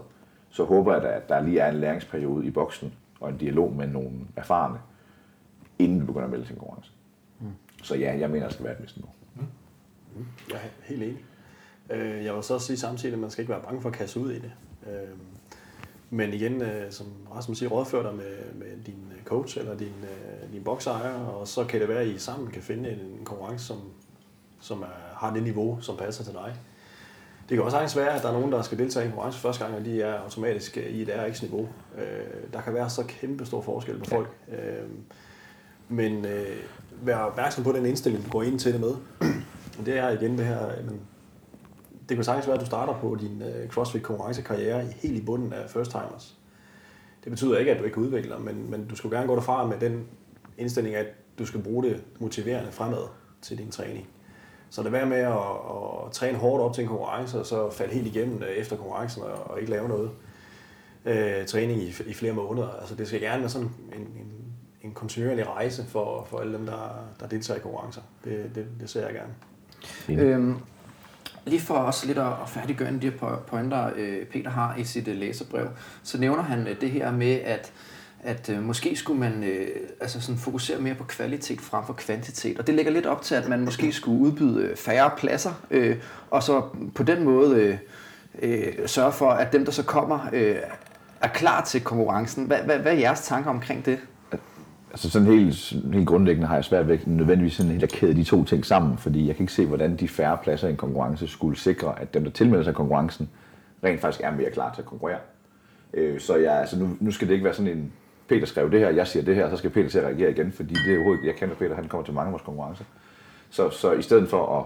så 0.55 0.63
håber 0.63 0.93
jeg 0.93 1.01
da, 1.01 1.07
at 1.07 1.29
der 1.29 1.39
lige 1.39 1.59
er 1.59 1.71
en 1.71 1.79
læringsperiode 1.79 2.45
i 2.45 2.51
boksen, 2.51 2.93
og 3.19 3.29
en 3.29 3.37
dialog 3.37 3.73
med 3.73 3.87
nogle 3.87 4.11
erfarne, 4.35 4.79
inden 5.79 5.99
du 5.99 6.05
begynder 6.05 6.25
at 6.25 6.31
melde 6.31 6.45
til 6.45 6.53
en 6.53 6.59
konkurrence. 6.59 6.91
Mm. 7.39 7.47
Så 7.83 7.95
ja, 7.95 8.17
jeg 8.19 8.29
mener, 8.29 8.45
der 8.45 8.53
skal 8.53 8.65
være 8.65 8.73
et 8.73 8.83
vist 8.83 8.97
nu. 8.97 9.05
Mm. 9.35 9.41
Mm. 10.15 10.25
Jeg 10.49 10.55
er 10.55 10.69
helt 10.83 11.03
enig. 11.03 11.23
Øh, 11.89 12.25
jeg 12.25 12.35
vil 12.35 12.43
så 12.43 12.53
også 12.53 12.67
sige 12.67 12.77
samtidig, 12.77 13.13
at 13.13 13.19
man 13.19 13.29
skal 13.29 13.41
ikke 13.41 13.53
være 13.53 13.61
bange 13.61 13.81
for 13.81 13.89
at 13.89 13.95
kaste 13.95 14.19
ud 14.19 14.31
i 14.31 14.39
det. 14.39 14.51
Øh, 14.87 15.17
men 16.09 16.33
igen, 16.33 16.61
øh, 16.61 16.91
som 16.91 17.07
Rasmus 17.35 17.57
siger, 17.57 17.69
rådfør 17.69 18.01
dig 18.01 18.15
med, 18.15 18.53
med 18.53 18.83
din 18.85 19.13
coach 19.25 19.57
eller 19.57 19.77
din, 19.77 19.93
din 20.51 20.63
boksejer, 20.63 21.13
og 21.13 21.47
så 21.47 21.65
kan 21.65 21.79
det 21.79 21.89
være, 21.89 22.01
at 22.01 22.07
I 22.07 22.17
sammen 22.17 22.51
kan 22.51 22.61
finde 22.61 22.91
en 22.91 23.25
konkurrence, 23.25 23.65
som, 23.65 23.77
som 24.59 24.81
er, 24.81 25.15
har 25.15 25.33
det 25.33 25.43
niveau, 25.43 25.81
som 25.81 25.97
passer 25.97 26.23
til 26.23 26.33
dig. 26.33 26.55
Det 27.49 27.57
kan 27.57 27.63
også 27.63 27.75
sagtens 27.75 27.95
være, 27.95 28.15
at 28.15 28.21
der 28.21 28.29
er 28.29 28.33
nogen, 28.33 28.51
der 28.51 28.61
skal 28.61 28.77
deltage 28.77 29.05
i 29.05 29.09
konkurrence 29.09 29.39
første 29.39 29.63
gang, 29.63 29.75
og 29.75 29.85
de 29.85 30.01
er 30.01 30.19
automatisk 30.19 30.77
i 30.77 31.01
et 31.01 31.09
RX-niveau. 31.09 31.69
Øh, 31.97 32.53
der 32.53 32.61
kan 32.61 32.73
være 32.73 32.89
så 32.89 33.03
kæmpe 33.07 33.45
stor 33.45 33.61
forskel 33.61 33.99
på 33.99 34.05
folk. 34.05 34.29
Øh, 34.51 34.89
men 35.89 36.25
øh, 36.25 36.57
vær 37.01 37.17
opmærksom 37.17 37.63
på 37.63 37.71
den 37.71 37.85
indstilling, 37.85 38.25
du 38.25 38.29
går 38.29 38.43
ind 38.43 38.59
til 38.59 38.73
det 38.73 38.81
med. 38.81 38.95
det 39.85 39.97
er 39.97 40.09
igen 40.09 40.37
det 40.37 40.45
her, 40.45 40.67
men 40.83 40.99
det 42.09 42.17
kan 42.17 42.23
sagtens 42.23 42.47
være, 42.47 42.55
at 42.55 42.61
du 42.61 42.65
starter 42.65 42.93
på 42.93 43.17
din 43.21 43.43
CrossFit 43.69 44.03
konkurrencekarriere 44.03 44.85
helt 44.85 45.17
i 45.17 45.21
bunden 45.21 45.53
af 45.53 45.69
first 45.69 45.91
timers. 45.91 46.35
Det 47.23 47.31
betyder 47.31 47.57
ikke, 47.57 47.71
at 47.71 47.79
du 47.79 47.83
ikke 47.83 47.97
udvikler, 47.97 48.39
men, 48.39 48.71
men 48.71 48.87
du 48.87 48.95
skal 48.95 49.09
gerne 49.09 49.27
gå 49.27 49.35
derfra 49.35 49.67
med 49.67 49.79
den 49.79 50.05
indstilling, 50.57 50.95
at 50.95 51.07
du 51.39 51.45
skal 51.45 51.61
bruge 51.61 51.83
det 51.83 52.03
motiverende 52.19 52.71
fremad 52.71 53.07
til 53.41 53.57
din 53.57 53.71
træning. 53.71 54.07
Så 54.69 54.83
det 54.83 54.91
være 54.91 55.05
med 55.05 55.17
at, 55.17 55.31
at 56.05 56.11
træne 56.11 56.37
hårdt 56.37 56.63
op 56.63 56.73
til 56.73 56.81
en 56.81 56.87
konkurrence, 56.87 57.39
og 57.39 57.45
så 57.45 57.69
falde 57.69 57.93
helt 57.93 58.07
igennem 58.07 58.43
øh, 58.43 58.49
efter 58.49 58.75
konkurrencen 58.75 59.23
og, 59.23 59.51
og 59.51 59.59
ikke 59.59 59.71
lave 59.71 59.87
noget 59.87 60.11
øh, 61.05 61.45
træning 61.45 61.81
i, 61.81 61.93
i 62.05 62.13
flere 62.13 62.33
måneder. 62.33 62.69
Altså 62.79 62.95
det 62.95 63.07
skal 63.07 63.21
gerne 63.21 63.41
være 63.41 63.49
sådan 63.49 63.69
en, 63.95 64.01
en, 64.01 64.31
en 64.83 64.91
kontinuerlig 64.91 65.47
rejse 65.47 65.85
for, 65.85 66.27
for 66.29 66.39
alle 66.39 66.57
dem, 66.57 66.65
der, 66.65 67.05
der 67.19 67.27
deltager 67.27 67.57
i 67.57 67.61
konkurrencer. 67.61 68.01
Det, 68.23 68.51
det, 68.55 68.67
det 68.79 68.89
ser 68.89 69.05
jeg 69.05 69.13
gerne. 69.13 70.21
Øhm, 70.21 70.55
lige 71.45 71.61
for 71.61 71.75
os 71.75 72.05
lidt 72.05 72.17
at 72.17 72.33
færdiggøre 72.47 72.91
de 72.91 73.11
pointer, 73.47 73.91
øh, 73.95 74.25
Peter 74.25 74.49
har 74.49 74.75
i 74.75 74.83
sit 74.83 75.07
øh, 75.07 75.15
læserbrev, 75.15 75.67
så 76.03 76.19
nævner 76.19 76.43
han 76.43 76.67
det 76.81 76.91
her 76.91 77.11
med, 77.11 77.33
at 77.33 77.73
at 78.25 78.49
øh, 78.49 78.63
måske 78.63 78.95
skulle 78.95 79.19
man 79.19 79.43
øh, 79.43 79.67
altså 80.01 80.21
sådan 80.21 80.37
fokusere 80.37 80.79
mere 80.79 80.95
på 80.95 81.03
kvalitet 81.03 81.61
frem 81.61 81.85
for 81.85 81.93
kvantitet. 81.93 82.59
Og 82.59 82.67
det 82.67 82.75
ligger 82.75 82.91
lidt 82.91 83.05
op 83.05 83.21
til, 83.21 83.35
at 83.35 83.49
man 83.49 83.65
måske 83.65 83.91
skulle 83.91 84.19
udbyde 84.19 84.61
øh, 84.61 84.75
færre 84.75 85.11
pladser, 85.17 85.51
øh, 85.71 85.95
og 86.31 86.43
så 86.43 86.63
på 86.95 87.03
den 87.03 87.23
måde 87.23 87.55
øh, 87.55 87.77
øh, 88.41 88.87
sørge 88.87 89.11
for, 89.11 89.29
at 89.29 89.53
dem, 89.53 89.65
der 89.65 89.71
så 89.71 89.83
kommer, 89.83 90.29
øh, 90.33 90.55
er 91.21 91.27
klar 91.27 91.63
til 91.63 91.81
konkurrencen. 91.81 92.45
Hvad, 92.45 92.57
hvad, 92.57 92.79
hvad 92.79 92.91
er 92.91 92.97
jeres 92.97 93.21
tanker 93.21 93.49
omkring 93.49 93.85
det? 93.85 93.99
Altså 94.91 95.09
sådan 95.09 95.27
helt, 95.27 95.73
helt 95.93 96.07
grundlæggende 96.07 96.47
har 96.47 96.55
jeg 96.55 96.63
svært 96.63 96.87
ved 96.87 96.99
nødvendigvis 97.05 97.53
sådan 97.53 97.71
helt 97.71 97.83
at 97.83 97.91
kæde 97.91 98.15
de 98.15 98.23
to 98.23 98.43
ting 98.43 98.65
sammen, 98.65 98.97
fordi 98.97 99.27
jeg 99.27 99.35
kan 99.35 99.43
ikke 99.43 99.53
se, 99.53 99.65
hvordan 99.65 99.95
de 99.95 100.07
færre 100.07 100.37
pladser 100.43 100.67
i 100.67 100.71
en 100.71 100.77
konkurrence 100.77 101.27
skulle 101.27 101.57
sikre, 101.57 102.01
at 102.01 102.13
dem, 102.13 102.23
der 102.23 102.31
tilmelder 102.31 102.63
sig 102.63 102.73
konkurrencen, 102.73 103.29
rent 103.83 104.01
faktisk 104.01 104.23
er 104.23 104.31
mere 104.31 104.51
klar 104.51 104.73
til 104.73 104.81
at 104.81 104.85
konkurrere. 104.85 105.19
Øh, 105.93 106.19
så 106.19 106.35
jeg, 106.35 106.59
altså 106.59 106.79
nu, 106.79 106.89
nu 106.99 107.11
skal 107.11 107.27
det 107.27 107.33
ikke 107.33 107.45
være 107.45 107.53
sådan 107.53 107.71
en 107.71 107.91
Peter 108.27 108.45
skrev 108.45 108.71
det 108.71 108.79
her, 108.79 108.89
jeg 108.89 109.07
siger 109.07 109.25
det 109.25 109.35
her, 109.35 109.49
så 109.49 109.57
skal 109.57 109.69
Peter 109.69 109.89
til 109.89 109.99
at 109.99 110.05
reagere 110.05 110.31
igen, 110.31 110.51
fordi 110.51 110.73
det 110.73 110.93
er 110.93 110.97
overhovedet, 110.97 111.25
jeg 111.25 111.35
kender 111.35 111.55
Peter, 111.55 111.75
han 111.75 111.87
kommer 111.87 112.05
til 112.05 112.13
mange 112.13 112.27
af 112.27 112.31
vores 112.31 112.43
konkurrencer. 112.43 112.83
Så, 113.49 113.69
så 113.69 113.91
i 113.91 114.01
stedet 114.01 114.29
for 114.29 114.59
at 114.59 114.65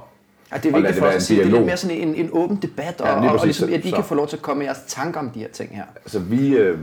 Ja, 0.52 0.58
det 0.58 0.66
er 0.66 0.76
vigtigt 0.76 0.98
for 0.98 1.06
os 1.06 1.16
at 1.16 1.22
sige, 1.22 1.40
det 1.40 1.48
er 1.48 1.52
lidt 1.52 1.66
mere 1.66 1.78
sådan 1.78 1.98
en, 1.98 2.16
en 2.16 2.30
åben 2.34 2.58
debat, 2.62 3.02
og, 3.02 3.08
ja, 3.08 3.32
og, 3.32 3.40
og 3.40 3.46
ligesom, 3.46 3.74
at 3.74 3.86
I 3.86 3.90
så, 3.90 3.96
kan 3.96 4.06
få 4.06 4.16
lov 4.16 4.28
til 4.28 4.36
at 4.38 4.42
komme 4.42 4.60
med 4.60 4.66
jeres 4.66 4.84
tanker 4.88 5.20
om 5.20 5.30
de 5.30 5.40
her 5.40 5.48
ting 5.48 5.76
her. 5.76 5.84
Altså 5.96 6.20
vi, 6.20 6.58
øh, 6.58 6.80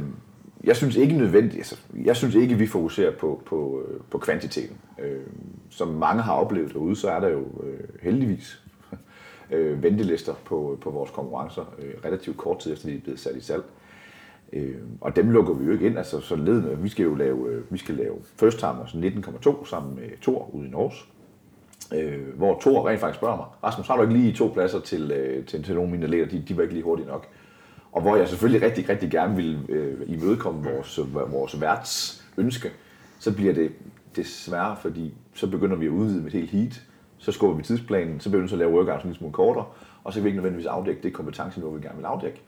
jeg 0.65 0.77
synes 0.77 0.97
ikke 0.97 1.17
nødvendigt, 1.17 1.57
altså, 1.57 1.77
jeg 2.05 2.17
synes 2.17 2.35
ikke, 2.35 2.55
vi 2.55 2.67
fokuserer 2.67 3.13
på, 3.13 3.43
på, 3.47 3.83
øh, 3.89 4.01
på 4.11 4.19
kvantiteten. 4.19 4.77
Øh, 4.99 5.21
som 5.71 5.89
mange 5.89 6.23
har 6.23 6.33
oplevet 6.33 6.73
derude, 6.73 6.97
så 6.97 7.11
er 7.11 7.21
der 7.21 7.29
jo 7.29 7.41
øh, 7.41 7.81
heldigvis 8.03 8.63
øh, 9.53 9.83
ventelister 9.83 10.35
på, 10.45 10.79
på 10.81 10.91
vores 10.91 11.11
konkurrencer 11.11 11.75
øh, 11.79 11.95
relativt 12.05 12.37
kort 12.37 12.59
tid 12.59 12.73
efter, 12.73 12.89
de 12.89 12.97
er 12.97 13.01
blevet 13.01 13.21
sat 13.21 13.37
i 13.37 13.41
salg. 13.41 13.63
Øh, 14.53 14.75
og 15.01 15.17
dem 15.17 15.31
lukker 15.31 15.55
vi 15.55 15.65
jo 15.65 15.73
ikke 15.73 15.87
ind, 15.87 15.99
altså 15.99 16.21
så 16.21 16.37
ledende, 16.37 16.79
vi 16.79 16.89
skal 16.89 17.05
jo 17.05 17.15
lave, 17.15 17.51
øh, 17.51 17.63
vi 17.71 17.79
skal 17.79 17.95
lave 17.95 18.17
First 18.41 18.59
timers 18.59 18.95
altså 18.95 19.51
19,2 19.51 19.67
sammen 19.67 19.95
med 19.95 20.21
Thor 20.23 20.51
ude 20.55 20.67
i 20.67 20.71
Norge. 20.71 20.93
øh, 21.95 22.37
hvor 22.37 22.59
Thor 22.61 22.89
rent 22.89 23.01
faktisk 23.01 23.19
spørger 23.19 23.37
mig, 23.37 23.47
Rasmus, 23.65 23.87
har 23.87 23.97
du 23.97 24.03
ikke 24.03 24.15
lige 24.15 24.33
to 24.33 24.51
pladser 24.55 24.81
til, 24.81 25.11
øh, 25.11 25.47
til, 25.47 25.63
til 25.63 25.75
nogle 25.75 25.89
af 25.89 25.93
mine 25.93 26.05
atleter? 26.05 26.27
De, 26.27 26.45
de 26.49 26.57
var 26.57 26.63
ikke 26.63 26.75
lige 26.75 26.85
hurtige 26.85 27.07
nok. 27.07 27.27
Og 27.93 28.03
hvor 28.03 28.17
jeg 28.17 28.29
selvfølgelig 28.29 28.63
rigtig, 28.63 28.89
rigtig 28.89 29.11
gerne 29.11 29.37
vil 29.37 29.59
øh, 29.69 30.01
imødekomme 30.07 30.65
vores, 30.65 30.99
øh, 30.99 31.33
vores 31.33 31.61
værts 31.61 32.25
ønske, 32.37 32.71
så 33.19 33.35
bliver 33.35 33.55
det 33.55 33.73
desværre, 34.17 34.77
fordi 34.83 35.15
så 35.35 35.51
begynder 35.51 35.77
vi 35.77 35.87
at 35.87 35.91
udvide 35.91 36.19
med 36.19 36.27
et 36.27 36.33
helt 36.33 36.51
heat, 36.51 36.83
så 37.19 37.33
skubber 37.33 37.57
vi 37.57 37.63
tidsplanen, 37.63 38.21
så 38.21 38.31
bliver 38.31 38.43
vi 38.43 38.49
så 38.49 38.55
at 38.55 38.59
lave 38.59 38.73
workouts 38.73 39.05
en 39.05 39.09
lille 39.09 39.19
smule 39.19 39.33
kortere, 39.33 39.65
og 40.05 40.13
så 40.13 40.19
kan 40.19 40.25
vi 40.25 40.29
ikke 40.29 40.37
nødvendigvis 40.37 40.67
afdække 40.67 41.03
det 41.03 41.13
kompetenceniveau, 41.13 41.75
vi 41.75 41.83
gerne 41.83 41.97
vil 41.97 42.05
afdække. 42.05 42.43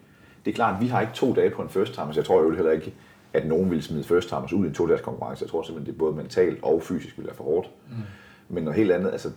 Det 0.44 0.50
er 0.50 0.54
klart, 0.54 0.74
at 0.74 0.80
vi 0.80 0.86
har 0.86 1.00
ikke 1.00 1.12
to 1.12 1.34
dage 1.34 1.50
på 1.50 1.62
en 1.62 1.68
first 1.68 1.94
timers. 1.94 2.16
Jeg 2.16 2.24
tror 2.24 2.42
jo 2.42 2.54
heller 2.54 2.72
ikke, 2.72 2.94
at 3.32 3.46
nogen 3.46 3.70
vil 3.70 3.82
smide 3.82 4.04
first 4.04 4.28
timers 4.28 4.52
ud 4.52 4.64
i 4.64 4.68
en 4.68 4.74
to 4.74 4.86
dages 4.86 5.00
konkurrence. 5.00 5.42
Jeg 5.42 5.50
tror 5.50 5.62
simpelthen, 5.62 5.86
det 5.86 5.94
er 5.94 5.98
både 5.98 6.16
mentalt 6.16 6.58
og 6.62 6.82
fysisk 6.82 7.18
vil 7.18 7.26
være 7.26 7.34
for 7.34 7.44
hårdt. 7.44 7.70
Mm. 7.88 7.96
Men 8.48 8.64
noget 8.64 8.76
helt 8.76 8.92
andet, 8.92 9.10
altså, 9.10 9.30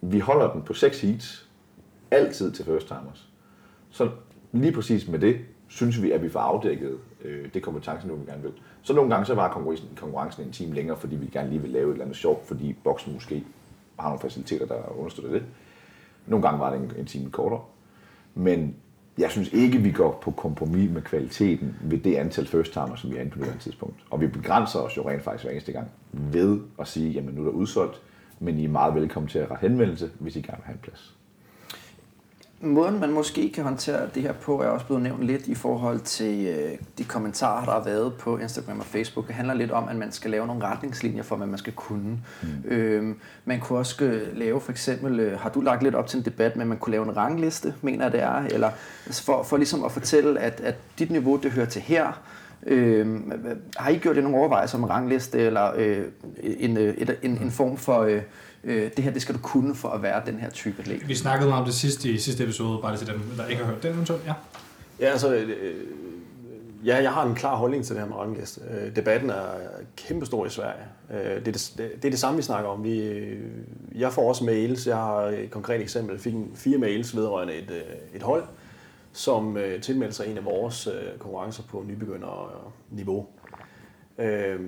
vi 0.00 0.18
holder 0.18 0.52
den 0.52 0.62
på 0.62 0.74
seks 0.74 1.00
heats, 1.00 1.48
altid 2.10 2.52
til 2.52 2.64
first 2.64 2.86
timers. 2.86 3.28
Så 3.90 4.10
lige 4.52 4.72
præcis 4.72 5.08
med 5.08 5.18
det, 5.18 5.38
synes 5.68 6.02
vi, 6.02 6.12
at 6.12 6.22
vi 6.22 6.28
får 6.28 6.40
afdækket 6.40 6.98
øh, 7.24 7.54
det 7.54 7.62
kompetenceniveau, 7.62 8.20
vi 8.20 8.30
gerne 8.30 8.42
vil. 8.42 8.52
Så 8.82 8.92
nogle 8.92 9.10
gange 9.10 9.26
så 9.26 9.34
var 9.34 9.52
konkurrencen, 9.52 9.88
konkurrencen 9.96 10.44
en 10.44 10.52
time 10.52 10.74
længere, 10.74 10.96
fordi 10.96 11.16
vi 11.16 11.26
gerne 11.26 11.50
lige 11.50 11.62
vil 11.62 11.70
lave 11.70 11.88
et 11.88 11.92
eller 11.92 12.04
andet 12.04 12.16
sjovt, 12.16 12.46
fordi 12.46 12.76
boksen 12.84 13.12
måske 13.12 13.44
har 13.98 14.08
nogle 14.08 14.20
faciliteter, 14.20 14.66
der 14.66 14.98
understøtter 14.98 15.32
det. 15.32 15.42
Nogle 16.26 16.42
gange 16.42 16.60
var 16.60 16.70
det 16.70 16.80
en, 16.80 16.92
en 16.98 17.06
time 17.06 17.30
kortere. 17.30 17.60
Men 18.34 18.76
jeg 19.18 19.30
synes 19.30 19.52
ikke, 19.52 19.78
vi 19.78 19.90
går 19.90 20.18
på 20.22 20.30
kompromis 20.30 20.90
med 20.90 21.02
kvaliteten 21.02 21.76
ved 21.82 21.98
det 21.98 22.16
antal 22.16 22.46
first-timer, 22.46 22.96
som 22.96 23.10
vi 23.10 23.16
er 23.16 23.28
på 23.28 23.38
nuværende 23.38 23.62
tidspunkt. 23.62 23.96
Og 24.10 24.20
vi 24.20 24.26
begrænser 24.26 24.78
os 24.78 24.96
jo 24.96 25.08
rent 25.08 25.22
faktisk 25.22 25.44
hver 25.44 25.52
eneste 25.52 25.72
gang 25.72 25.90
ved 26.12 26.60
at 26.78 26.88
sige, 26.88 27.10
jamen 27.10 27.34
nu 27.34 27.40
er 27.40 27.44
der 27.44 27.52
udsolgt, 27.52 28.02
men 28.40 28.58
I 28.58 28.64
er 28.64 28.68
meget 28.68 28.94
velkommen 28.94 29.28
til 29.28 29.38
at 29.38 29.50
rette 29.50 29.68
henvendelse, 29.68 30.10
hvis 30.18 30.36
I 30.36 30.40
gerne 30.40 30.58
vil 30.58 30.64
have 30.64 30.74
en 30.74 30.80
plads. 30.82 31.14
Måden, 32.64 33.00
man 33.00 33.10
måske 33.10 33.52
kan 33.52 33.64
håndtere 33.64 34.08
det 34.14 34.22
her 34.22 34.32
på, 34.32 34.62
er 34.62 34.66
også 34.66 34.86
blevet 34.86 35.02
nævnt 35.02 35.22
lidt 35.22 35.46
i 35.46 35.54
forhold 35.54 36.00
til 36.00 36.46
øh, 36.46 36.78
de 36.98 37.04
kommentarer, 37.04 37.64
der 37.64 37.72
har 37.72 37.84
været 37.84 38.14
på 38.14 38.38
Instagram 38.38 38.78
og 38.80 38.86
Facebook. 38.86 39.26
Det 39.26 39.34
handler 39.34 39.54
lidt 39.54 39.70
om, 39.70 39.88
at 39.88 39.96
man 39.96 40.12
skal 40.12 40.30
lave 40.30 40.46
nogle 40.46 40.64
retningslinjer 40.64 41.22
for, 41.22 41.36
hvad 41.36 41.46
man 41.46 41.58
skal 41.58 41.72
kunne. 41.72 42.18
Mm. 42.42 42.70
Øhm, 42.70 43.18
man 43.44 43.60
kunne 43.60 43.78
også 43.78 44.04
øh, 44.04 44.38
lave, 44.38 44.60
for 44.60 44.72
eksempel, 44.72 45.20
øh, 45.20 45.40
har 45.40 45.50
du 45.50 45.60
lagt 45.60 45.82
lidt 45.82 45.94
op 45.94 46.06
til 46.06 46.18
en 46.18 46.24
debat, 46.24 46.56
men 46.56 46.68
man 46.68 46.78
kunne 46.78 46.90
lave 46.90 47.08
en 47.08 47.16
rangliste, 47.16 47.74
mener 47.82 48.08
det 48.08 48.22
er, 48.22 48.44
eller 48.50 48.70
for, 49.10 49.42
for 49.42 49.56
ligesom 49.56 49.84
at 49.84 49.92
fortælle, 49.92 50.40
at, 50.40 50.60
at 50.60 50.74
dit 50.98 51.10
niveau, 51.10 51.36
det 51.36 51.52
hører 51.52 51.66
til 51.66 51.82
her, 51.82 52.22
Øh, 52.66 53.20
har 53.76 53.90
I 53.90 53.96
gjort 53.96 54.16
det 54.16 54.24
nogle 54.24 54.38
overvejelser 54.38 54.78
om 54.78 54.84
rangliste, 54.84 55.38
eller 55.38 55.72
øh, 55.76 56.04
en, 56.42 56.76
øh, 56.76 56.94
en, 57.22 57.38
en 57.42 57.50
form 57.50 57.76
for, 57.76 58.00
øh, 58.00 58.22
øh, 58.64 58.90
det 58.96 59.04
her 59.04 59.12
det 59.12 59.22
skal 59.22 59.34
du 59.34 59.40
kunne 59.40 59.74
for 59.74 59.88
at 59.88 60.02
være 60.02 60.22
den 60.26 60.38
her 60.38 60.50
type 60.50 60.80
atlet? 60.80 61.08
Vi 61.08 61.14
snakkede 61.14 61.52
om 61.52 61.64
det 61.64 61.74
sidste 61.74 62.10
i 62.10 62.18
sidste 62.18 62.44
episode, 62.44 62.82
bare 62.82 62.96
til 62.96 63.06
dem, 63.06 63.20
der 63.36 63.46
ikke 63.46 63.64
har 63.64 63.72
hørt 63.72 63.82
den 63.82 63.92
eventuelt. 63.92 64.26
Ja. 64.26 64.32
Ja, 65.00 65.06
altså, 65.06 65.34
øh, 65.34 65.76
ja, 66.84 67.02
jeg 67.02 67.12
har 67.12 67.26
en 67.26 67.34
klar 67.34 67.56
holdning 67.56 67.84
til 67.84 67.94
det 67.94 68.02
her 68.02 68.08
med 68.08 68.16
rangliste. 68.16 68.60
Øh, 68.70 68.96
debatten 68.96 69.30
er 69.30 69.44
kæmpestor 69.96 70.46
i 70.46 70.50
Sverige. 70.50 70.84
Øh, 71.10 71.44
det, 71.44 71.48
er 71.48 71.52
det, 71.52 71.78
det 71.78 72.04
er 72.04 72.10
det 72.10 72.18
samme, 72.18 72.36
vi 72.36 72.42
snakker 72.42 72.70
om. 72.70 72.84
Vi, 72.84 73.02
øh, 73.02 73.40
jeg 73.94 74.12
får 74.12 74.28
også 74.28 74.44
mails. 74.44 74.86
Jeg 74.86 74.96
har 74.96 75.20
et 75.20 75.50
konkret 75.50 75.80
eksempel. 75.80 76.12
Jeg 76.12 76.20
fik 76.20 76.34
fire 76.54 76.78
mails 76.78 77.16
vedrørende 77.16 77.54
et, 77.54 77.70
øh, 77.70 78.16
et 78.16 78.22
hold, 78.22 78.44
som 79.12 79.56
øh, 79.56 79.80
tilmeldte 79.80 80.16
sig 80.16 80.26
en 80.26 80.38
af 80.38 80.44
vores 80.44 80.86
øh, 80.86 81.18
konkurrencer 81.18 81.62
på 81.62 81.84
nybegynderniveau. 81.88 83.26
Øh, 84.18 84.60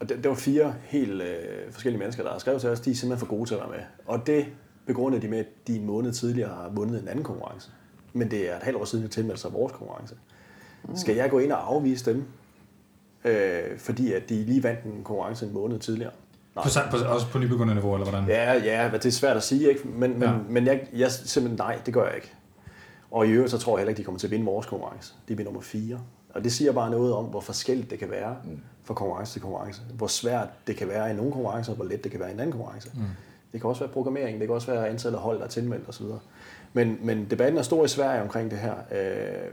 og 0.00 0.08
det, 0.08 0.16
det 0.16 0.28
var 0.28 0.34
fire 0.34 0.74
helt 0.82 1.22
øh, 1.22 1.72
forskellige 1.72 1.98
mennesker, 1.98 2.22
der 2.22 2.30
har 2.30 2.38
skrevet 2.38 2.60
til 2.60 2.70
os, 2.70 2.80
de 2.80 2.90
er 2.90 2.94
simpelthen 2.94 3.26
for 3.26 3.36
gode 3.36 3.48
til 3.48 3.54
at 3.54 3.60
være 3.60 3.70
med. 3.70 3.78
Og 4.06 4.26
det 4.26 4.46
begrunder 4.86 5.18
de 5.18 5.28
med, 5.28 5.38
at 5.38 5.46
de 5.66 5.76
en 5.76 5.86
måned 5.86 6.12
tidligere 6.12 6.48
har 6.48 6.70
vundet 6.72 7.02
en 7.02 7.08
anden 7.08 7.24
konkurrence. 7.24 7.70
Men 8.12 8.30
det 8.30 8.50
er 8.50 8.56
et 8.56 8.62
halvt 8.62 8.78
år 8.78 8.84
siden, 8.84 9.04
de 9.04 9.08
tilmeldte 9.10 9.42
sig 9.42 9.52
vores 9.52 9.72
konkurrence. 9.72 10.14
Mm. 10.84 10.96
Skal 10.96 11.16
jeg 11.16 11.30
gå 11.30 11.38
ind 11.38 11.52
og 11.52 11.74
afvise 11.74 12.12
dem, 12.12 12.24
øh, 13.24 13.78
fordi 13.78 14.12
at 14.12 14.28
de 14.28 14.44
lige 14.44 14.62
vandt 14.62 14.84
en 14.84 14.92
konkurrence 15.04 15.46
en 15.46 15.54
måned 15.54 15.78
tidligere? 15.78 16.12
Nej. 16.54 16.64
På, 16.64 16.96
på, 16.98 17.04
også 17.04 17.26
på 17.28 17.38
nybegynderniveau, 17.38 17.94
eller 17.94 18.10
hvordan? 18.10 18.28
Ja, 18.28 18.52
ja, 18.52 18.90
det 18.92 19.06
er 19.06 19.10
svært 19.10 19.36
at 19.36 19.42
sige, 19.42 19.68
ikke? 19.68 19.88
men, 19.88 20.18
men, 20.18 20.22
ja. 20.22 20.34
men 20.48 20.66
jeg, 20.66 20.86
jeg 20.92 21.10
simpelthen 21.10 21.58
nej, 21.58 21.80
det 21.86 21.94
gør 21.94 22.06
jeg 22.06 22.14
ikke. 22.16 22.32
Og 23.10 23.26
i 23.26 23.30
øvrigt 23.30 23.50
så 23.50 23.58
tror 23.58 23.76
jeg 23.76 23.80
heller 23.80 23.88
ikke, 23.88 23.98
de 23.98 24.04
kommer 24.04 24.18
til 24.18 24.26
at 24.26 24.30
vinde 24.30 24.44
vores 24.44 24.66
konkurrence. 24.66 25.14
De 25.28 25.34
bliver 25.34 25.44
nummer 25.44 25.60
4. 25.60 25.98
Og 26.34 26.44
det 26.44 26.52
siger 26.52 26.72
bare 26.72 26.90
noget 26.90 27.14
om, 27.14 27.24
hvor 27.24 27.40
forskelligt 27.40 27.90
det 27.90 27.98
kan 27.98 28.10
være 28.10 28.36
mm. 28.44 28.60
Fra 28.88 28.94
konkurrence 28.94 29.32
til 29.32 29.42
konkurrence. 29.42 29.82
Hvor 29.94 30.06
svært 30.06 30.48
det 30.66 30.76
kan 30.76 30.88
være 30.88 31.10
i 31.10 31.14
nogle 31.14 31.32
konkurrencer, 31.32 31.72
og 31.72 31.76
hvor 31.76 31.84
let 31.84 32.04
det 32.04 32.10
kan 32.10 32.20
være 32.20 32.30
i 32.30 32.32
en 32.32 32.40
anden 32.40 32.52
konkurrence. 32.52 32.90
Mm. 32.94 33.00
Det 33.52 33.60
kan 33.60 33.70
også 33.70 33.80
være 33.80 33.92
programmering, 33.92 34.40
det 34.40 34.48
kan 34.48 34.54
også 34.54 34.70
være 34.72 34.88
antallet 34.88 35.16
af 35.16 35.22
hold, 35.22 35.38
der 35.38 35.44
er 35.44 35.48
tilmeldt 35.48 35.88
osv. 35.88 36.06
Men, 36.72 36.98
men 37.02 37.26
debatten 37.30 37.58
er 37.58 37.62
stor 37.62 37.84
i 37.84 37.88
Sverige 37.88 38.22
omkring 38.22 38.50
det 38.50 38.58
her. 38.58 38.74
Øh, 38.92 39.52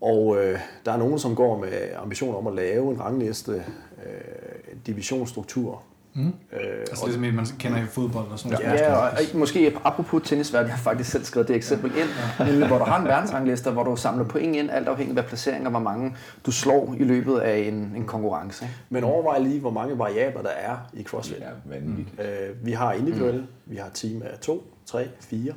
og 0.00 0.36
øh, 0.36 0.60
der 0.84 0.92
er 0.92 0.96
nogen, 0.96 1.18
som 1.18 1.36
går 1.36 1.58
med 1.58 1.72
ambitioner 1.96 2.38
om 2.38 2.46
at 2.46 2.54
lave 2.54 2.90
en 2.90 3.00
rangliste, 3.00 3.64
øh, 4.06 4.76
divisionsstruktur, 4.86 5.82
Mm. 6.16 6.26
Øh, 6.52 6.78
altså 6.80 7.04
det, 7.06 7.14
som 7.14 7.22
man 7.22 7.46
kender 7.58 7.82
i 7.82 7.86
fodbold 7.86 8.28
og 8.28 8.38
sådan 8.38 8.52
noget. 8.52 8.80
Ja, 8.80 8.96
og, 8.96 9.02
og 9.02 9.38
måske 9.38 9.76
apropos 9.84 10.22
tennisverden, 10.28 10.66
jeg 10.66 10.76
har 10.76 10.82
faktisk 10.82 11.10
selv 11.10 11.24
skrevet 11.24 11.48
det 11.48 11.56
eksempel 11.56 11.90
ind, 11.90 12.08
ja. 12.38 12.44
nemlig 12.44 12.68
hvor 12.68 12.78
du 12.78 12.84
har 12.84 13.00
en 13.00 13.04
verdensrangliste, 13.04 13.70
hvor 13.70 13.82
du 13.82 13.96
samler 13.96 14.24
point 14.24 14.56
ind, 14.56 14.70
alt 14.70 14.88
afhængigt 14.88 15.18
af 15.18 15.26
placering 15.26 15.64
og 15.66 15.70
hvor 15.70 15.80
mange 15.80 16.16
du 16.46 16.52
slår 16.52 16.94
i 16.98 17.04
løbet 17.04 17.38
af 17.38 17.58
en, 17.58 17.74
en 17.74 18.06
konkurrence. 18.06 18.68
Men 18.88 19.04
overvej 19.04 19.38
lige, 19.38 19.60
hvor 19.60 19.70
mange 19.70 19.98
variabler 19.98 20.42
der 20.42 20.50
er 20.50 20.76
i 20.92 21.02
CrossFit. 21.02 21.40
Ja, 21.40 21.80
mm. 21.80 22.06
øh, 22.18 22.66
vi 22.66 22.72
har 22.72 22.92
individuelle, 22.92 23.40
mm. 23.40 23.72
vi 23.72 23.76
har 23.76 23.88
team 23.88 24.22
af 24.22 24.38
to, 24.38 24.74
tre, 24.86 25.08
fire 25.20 25.52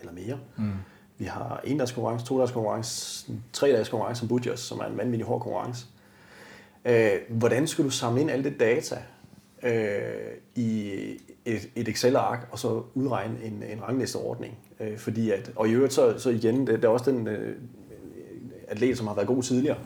eller 0.00 0.12
mere. 0.12 0.38
Mm. 0.56 0.72
Vi 1.18 1.24
har 1.24 1.60
en 1.64 1.78
dags 1.78 1.92
konkurrence, 1.92 2.26
to 2.26 2.38
dags 2.38 2.52
konkurrence, 2.52 3.26
tre 3.52 3.72
dags 3.72 3.88
konkurrence 3.88 4.18
som 4.18 4.28
Budgers, 4.28 4.60
som 4.60 4.78
er 4.78 4.84
en 4.84 4.98
vanvittig 4.98 5.26
hård 5.26 5.40
konkurrence. 5.40 5.86
Øh, 6.84 7.10
hvordan 7.28 7.66
skal 7.66 7.84
du 7.84 7.90
samle 7.90 8.20
ind 8.20 8.30
alle 8.30 8.44
det 8.44 8.60
data? 8.60 8.96
Øh, 9.62 9.72
i 10.54 10.92
et, 11.44 11.68
et 11.76 11.88
Excel-ark, 11.88 12.48
og 12.52 12.58
så 12.58 12.82
udregne 12.94 13.34
en, 13.44 13.62
en 13.72 13.82
ranglisteordning. 13.88 14.54
Øh, 14.80 14.98
fordi 14.98 15.30
at, 15.30 15.50
og 15.56 15.68
i 15.68 15.72
øvrigt 15.72 15.92
så, 15.92 16.14
så 16.18 16.30
igen, 16.30 16.66
det, 16.66 16.68
det 16.68 16.84
er 16.84 16.88
også 16.88 17.10
den 17.10 17.28
øh, 17.28 17.56
atlet, 18.68 18.98
som 18.98 19.06
har 19.06 19.14
været 19.14 19.28
god 19.28 19.42
tidligere, 19.42 19.76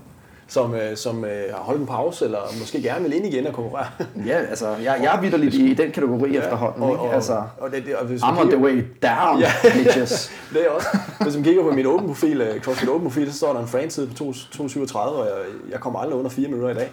som, 0.49 0.75
øh, 0.75 0.97
som 0.97 1.25
øh, 1.25 1.55
har 1.55 1.63
holdt 1.63 1.81
en 1.81 1.87
pause, 1.87 2.25
eller 2.25 2.39
måske 2.59 2.83
gerne 2.83 3.05
vil 3.05 3.13
ind 3.13 3.27
igen 3.27 3.47
og 3.47 3.53
konkurrere. 3.53 3.87
ja, 4.27 4.39
altså, 4.39 4.69
jeg, 4.69 5.01
jeg 5.03 5.17
er 5.17 5.21
vidderligt 5.21 5.55
i, 5.55 5.71
i 5.71 5.75
den 5.75 5.91
kategori 5.91 6.33
ja, 6.33 6.39
efterhånden. 6.39 6.83
Og, 6.83 6.99
og, 6.99 7.15
altså, 7.15 7.43
og 7.59 7.71
det, 7.71 7.87
det, 7.87 7.97
og 7.97 8.07
hvis 8.07 8.23
I'm 8.23 8.41
on 8.41 8.51
the 8.51 8.59
way 8.59 8.85
down, 9.03 9.41
ja, 9.41 9.53
bitches. 9.77 10.33
det 10.53 10.65
er 10.65 10.69
også. 10.69 10.89
Hvis 11.21 11.35
man 11.35 11.45
kigger 11.45 11.63
på 11.63 11.71
min 11.71 11.87
åben 11.87 12.07
profil, 12.07 12.41
uh, 12.41 12.63
CrossFit 12.63 12.89
åben 12.89 13.07
profil, 13.07 13.33
så 13.33 13.39
står 13.39 13.53
der 13.53 13.61
en 13.61 13.69
franchise 13.69 14.09
på 14.19 14.25
2.37, 14.25 14.99
og 14.99 15.27
jeg, 15.27 15.35
jeg 15.71 15.81
kommer 15.81 16.01
aldrig 16.01 16.19
under 16.19 16.31
4 16.31 16.49
minutter 16.49 16.71
i 16.71 16.75
dag. 16.75 16.93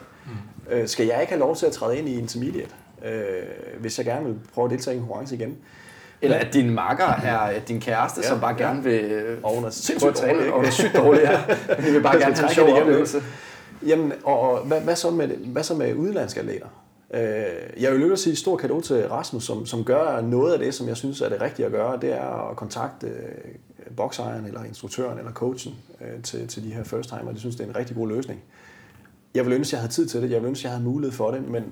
Øh, 0.69 0.87
skal 0.87 1.05
jeg 1.05 1.21
ikke 1.21 1.33
have 1.33 1.39
lov 1.39 1.55
til 1.55 1.65
at 1.65 1.71
træde 1.71 1.97
ind 1.97 2.09
i 2.09 2.19
intermediate, 2.19 2.73
øh, 3.05 3.21
hvis 3.79 3.97
jeg 3.97 4.05
gerne 4.05 4.25
vil 4.25 4.35
prøve 4.53 4.65
at 4.65 4.71
deltage 4.71 4.95
i 4.95 4.97
en 4.97 5.03
konkurrence 5.03 5.35
igen? 5.35 5.57
Eller 6.21 6.37
at 6.37 6.53
din 6.53 6.69
makker 6.69 7.05
er 7.05 7.59
din 7.59 7.81
kæreste, 7.81 8.21
ja, 8.23 8.27
som 8.27 8.39
bare 8.39 8.55
ja. 8.59 8.65
gerne 8.65 8.83
vil 8.83 9.03
øh, 9.03 9.37
og 9.43 9.55
hun 9.55 9.65
er 9.65 9.69
sindssygt 9.69 10.21
dårlig, 10.21 10.53
og 10.53 10.65
er 10.65 10.69
sygt 10.69 10.95
dårlig, 10.95 11.21
ja. 11.21 11.41
Vi 11.85 11.91
vil 11.91 12.01
bare 12.01 12.19
gerne 12.19 12.35
have 12.35 12.49
en 12.49 12.53
sjov 12.53 12.69
oplevelse. 12.69 13.21
Jamen, 13.85 14.13
og, 14.23 14.39
og 14.39 14.59
hvad, 14.65 14.81
hvad, 14.81 14.95
så 14.95 15.11
med, 15.11 15.27
hvad 15.27 15.63
så 15.63 15.73
med 15.73 15.95
udlandske 15.95 16.39
atleter? 16.39 16.67
Øh, 17.13 17.81
jeg 17.81 17.91
vil 17.91 17.99
lykke 17.99 18.13
at 18.13 18.19
sige 18.19 18.35
stor 18.35 18.57
kado 18.57 18.81
til 18.81 19.07
Rasmus, 19.07 19.43
som, 19.43 19.65
som 19.65 19.83
gør 19.83 20.21
noget 20.21 20.53
af 20.53 20.59
det, 20.59 20.73
som 20.73 20.87
jeg 20.87 20.97
synes 20.97 21.21
er 21.21 21.29
det 21.29 21.41
rigtige 21.41 21.65
at 21.65 21.71
gøre. 21.71 21.99
Det 22.01 22.13
er 22.13 22.49
at 22.49 22.55
kontakte 22.55 23.07
øh, 23.07 23.95
boksejeren, 23.97 24.45
eller 24.45 24.63
instruktøren, 24.63 25.17
eller 25.17 25.31
coachen 25.31 25.75
øh, 26.01 26.23
til, 26.23 26.47
til 26.47 26.63
de 26.63 26.73
her 26.73 26.83
first 26.83 27.09
timer. 27.09 27.31
Det 27.31 27.39
synes, 27.39 27.55
det 27.55 27.63
er 27.63 27.69
en 27.69 27.75
rigtig 27.75 27.95
god 27.95 28.07
løsning. 28.07 28.41
Jeg 29.37 29.45
vil 29.45 29.53
ønske, 29.53 29.75
jeg 29.75 29.81
havde 29.81 29.93
tid 29.93 30.07
til 30.07 30.21
det. 30.21 30.31
Jeg 30.31 30.41
vil 30.41 30.47
ønske, 30.47 30.61
at 30.61 30.63
jeg 30.63 30.71
havde 30.71 30.83
mulighed 30.83 31.13
for 31.13 31.31
det. 31.31 31.47
Men 31.47 31.63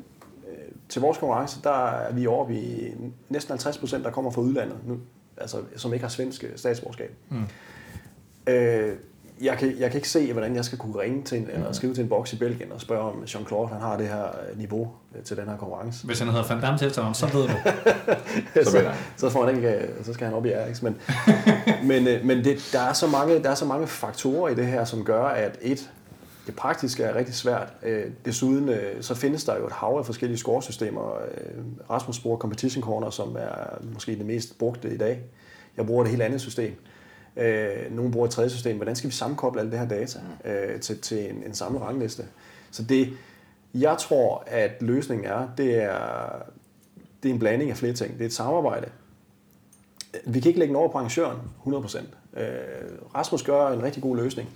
øh, 0.48 0.58
til 0.90 1.02
vores 1.02 1.18
konkurrence, 1.18 1.60
der 1.64 1.88
er 1.88 2.14
vi 2.14 2.28
oppe 2.28 2.56
i 2.56 2.94
næsten 3.30 3.52
50 3.52 3.78
procent, 3.78 4.04
der 4.06 4.12
kommer 4.12 4.32
fra 4.32 4.42
udlandet, 4.42 4.78
nu, 4.88 4.98
altså, 5.38 5.58
som 5.76 5.94
ikke 5.94 6.04
har 6.04 6.10
svensk 6.10 6.46
statsborgerskab. 6.56 7.12
Mm. 7.30 7.44
Øh, 8.54 8.96
jeg 9.42 9.58
kan, 9.58 9.76
jeg 9.80 9.92
kan 9.92 9.98
ikke 9.98 10.10
se, 10.10 10.34
hvordan 10.34 10.56
jeg 10.56 10.66
skal 10.66 10.78
kunne 10.78 11.00
ringe 11.00 11.24
til 11.24 11.38
en, 11.38 11.50
eller 11.54 11.72
skrive 11.72 11.94
til 11.94 12.04
en 12.04 12.10
boks 12.10 12.34
i 12.34 12.38
Belgien 12.38 12.72
og 12.72 12.82
spørge, 12.82 13.02
om 13.02 13.24
Jean-Claude 13.24 13.68
han 13.68 13.82
har 13.82 13.98
det 13.98 14.08
her 14.08 14.24
øh, 14.24 14.58
niveau 14.58 14.92
øh, 15.16 15.24
til 15.24 15.38
den 15.38 15.46
her 15.46 15.58
konkurrence. 15.58 16.06
Hvis 16.06 16.20
han 16.20 16.28
hedder 16.28 16.48
Van 16.48 16.62
Damme 16.62 16.80
til 16.80 16.94
så 16.94 17.30
ved 17.34 17.44
du. 17.44 17.54
så, 18.64 18.72
så, 18.72 18.92
så, 19.18 19.30
får 19.30 19.46
han 19.46 19.56
ikke, 19.56 19.90
så 20.04 20.14
skal 20.14 20.26
han 20.26 20.36
op 20.36 20.46
i 20.46 20.50
RX. 20.50 20.82
Men, 20.82 20.98
men, 21.90 22.28
men 22.28 22.44
det, 22.44 22.70
der, 22.74 22.80
er 22.80 22.94
så 22.94 23.08
mange, 23.08 23.44
der 23.44 23.50
er 23.50 23.56
så 23.56 23.66
mange 23.66 23.88
faktorer 23.88 24.50
i 24.50 24.56
det 24.56 24.66
her, 24.66 24.86
som 24.86 25.04
gør, 25.04 25.24
at 25.24 25.58
et, 25.62 25.92
det 26.48 26.56
praktiske 26.56 27.04
er 27.04 27.16
rigtig 27.16 27.36
svært. 27.36 27.74
Øh, 27.84 28.06
desuden 28.26 28.70
øh, 28.70 29.02
så 29.02 29.16
findes 29.16 29.44
der 29.44 29.58
jo 29.58 29.66
et 29.66 29.72
hav 29.72 29.98
af 29.98 30.06
forskellige 30.06 30.38
scoresystemer. 30.38 31.16
Øh, 31.16 31.64
Rasmus 31.90 32.20
bruger 32.20 32.38
Competition 32.38 32.84
Corner, 32.84 33.10
som 33.10 33.36
er 33.40 33.84
måske 33.94 34.12
det 34.18 34.26
mest 34.26 34.58
brugte 34.58 34.94
i 34.94 34.98
dag. 34.98 35.22
Jeg 35.78 35.86
bruger 35.86 36.04
et 36.04 36.10
helt 36.10 36.22
andet 36.22 36.42
system. 36.42 36.76
Nogle 37.92 38.12
bruger 38.12 38.28
et 38.28 38.32
tredje 38.32 38.50
system. 38.50 38.76
Hvordan 38.76 38.96
skal 38.96 39.10
vi 39.10 39.16
sammenkoble 39.16 39.60
alle 39.60 39.72
det 39.72 39.80
her 39.80 39.88
data 39.88 40.20
til, 40.82 41.02
til 41.02 41.30
en, 41.30 41.44
en 41.46 41.54
samlet 41.54 41.82
rangliste? 41.82 42.24
Så 42.72 42.84
det, 42.84 43.14
jeg 43.74 43.98
tror, 44.00 44.44
at 44.48 44.72
løsningen 44.82 45.28
er, 45.28 45.48
det 45.58 45.76
er, 45.76 46.28
det 47.24 47.30
er 47.30 47.34
en 47.34 47.40
blanding 47.40 47.72
af 47.72 47.78
flere 47.78 47.94
ting. 47.94 48.14
Det 48.14 48.22
er 48.22 48.26
et 48.26 48.34
samarbejde. 48.34 48.88
Vi 50.26 50.40
kan 50.40 50.50
ikke 50.50 50.60
lægge 50.60 50.70
den 50.70 50.76
over 50.76 50.92
på 50.92 50.98
arrangøren 50.98 51.38
100%. 51.66 52.40
Øh, 52.40 52.46
Rasmus 53.16 53.44
gør 53.44 53.68
en 53.68 53.84
rigtig 53.84 54.04
god 54.04 54.18
løsning. 54.18 54.50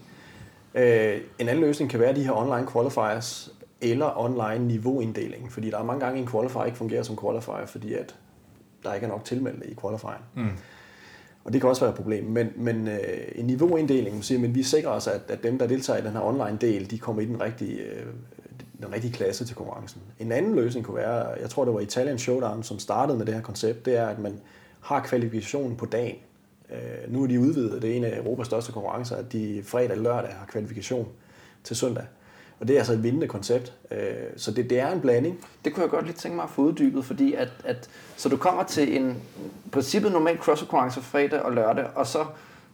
Øh, 0.76 1.22
en 1.40 1.50
anden 1.50 1.64
løsning 1.64 1.92
kan 1.92 2.00
være 2.00 2.16
de 2.16 2.24
her 2.24 2.32
online 2.32 2.68
qualifiers 2.72 3.54
eller 3.82 4.20
online 4.20 4.68
niveauinddeling, 4.68 5.52
fordi 5.52 5.70
der 5.70 5.78
er 5.78 5.84
mange 5.84 6.06
gange 6.06 6.22
en 6.22 6.28
qualifier 6.28 6.66
ikke 6.66 6.78
fungerer 6.78 7.04
som 7.04 7.18
qualifier, 7.18 7.66
fordi 7.66 7.94
at 7.94 8.16
der 8.84 8.94
ikke 8.94 9.06
er 9.06 9.10
nok 9.10 9.26
tilmeldte 9.26 9.68
i 9.68 9.76
qualifieren. 9.82 10.24
Mm. 10.36 10.50
Og 11.44 11.54
det 11.54 11.62
kan 11.62 11.70
også 11.70 11.82
være 11.82 11.90
et 11.90 11.96
problem. 11.96 12.24
Men, 12.24 12.50
men 12.56 12.88
øh, 12.88 13.00
en 13.36 13.46
niveauinddeling, 13.46 14.24
siger, 14.24 14.40
men 14.40 14.56
vi 14.56 14.64
sikrer 14.64 14.90
os, 14.90 15.08
at, 15.08 15.22
at 15.28 15.44
dem, 15.44 15.58
der 15.58 15.68
deltager 15.68 16.00
i 16.00 16.02
den 16.02 16.12
her 16.12 16.22
online 16.22 16.58
del, 16.62 16.92
de 16.92 17.00
kommer 17.00 17.22
i 17.22 17.26
den 17.26 17.42
rigtige, 17.42 17.78
øh, 17.82 18.06
den 18.82 18.94
rigtige 18.94 19.14
klasse 19.14 19.46
til 19.46 19.56
konkurrencen. 19.56 20.02
En 20.20 20.32
anden 20.32 20.56
løsning 20.56 20.86
kunne 20.86 20.98
være, 20.98 21.26
jeg 21.42 21.50
tror 21.50 21.66
det 21.66 21.74
var 21.74 21.80
Italian 21.80 22.18
Showdown, 22.20 22.64
som 22.64 22.80
startede 22.80 23.18
med 23.18 23.26
det 23.26 23.34
her 23.34 23.42
koncept, 23.42 23.86
det 23.86 23.98
er, 23.98 24.08
at 24.08 24.20
man 24.20 24.40
har 24.82 25.00
kvalifikationen 25.00 25.78
på 25.78 25.86
dagen. 25.86 26.16
Øh, 26.72 27.14
nu 27.14 27.24
er 27.24 27.28
de 27.28 27.40
udvidet, 27.40 27.82
det 27.82 27.92
er 27.92 27.96
en 27.96 28.04
af 28.04 28.18
Europas 28.18 28.48
største 28.48 28.72
konkurrencer, 28.72 29.16
at 29.16 29.32
de 29.32 29.64
fredag 29.66 29.92
og 29.92 30.04
lørdag 30.04 30.30
har 30.34 30.46
kvalifikation 30.46 31.08
til 31.64 31.76
søndag. 31.76 32.04
Og 32.60 32.68
det 32.68 32.74
er 32.74 32.78
altså 32.78 32.94
et 32.94 33.04
vindende 33.04 33.28
koncept. 33.28 33.74
Øh, 33.92 33.98
så 34.38 34.52
det, 34.52 34.70
det 34.70 34.80
er 34.80 34.92
en 34.92 35.02
blanding. 35.02 35.46
Det 35.66 35.74
kunne 35.74 35.84
jeg 35.84 35.90
godt 35.90 36.06
lige 36.06 36.16
tænke 36.16 36.36
mig 36.36 36.44
at 36.44 36.50
få 36.50 36.62
uddybet, 36.62 37.06
fordi 37.06 37.34
at, 37.34 37.50
at 37.64 37.90
så 38.18 38.30
du 38.30 38.38
kommer 38.38 38.64
til 38.64 38.98
en 38.98 39.18
princippet 39.72 40.12
normal 40.12 40.38
cross-konkurrence 40.38 41.02
fredag 41.02 41.42
og 41.42 41.52
lørdag, 41.52 41.86
og 41.96 42.08
så 42.08 42.26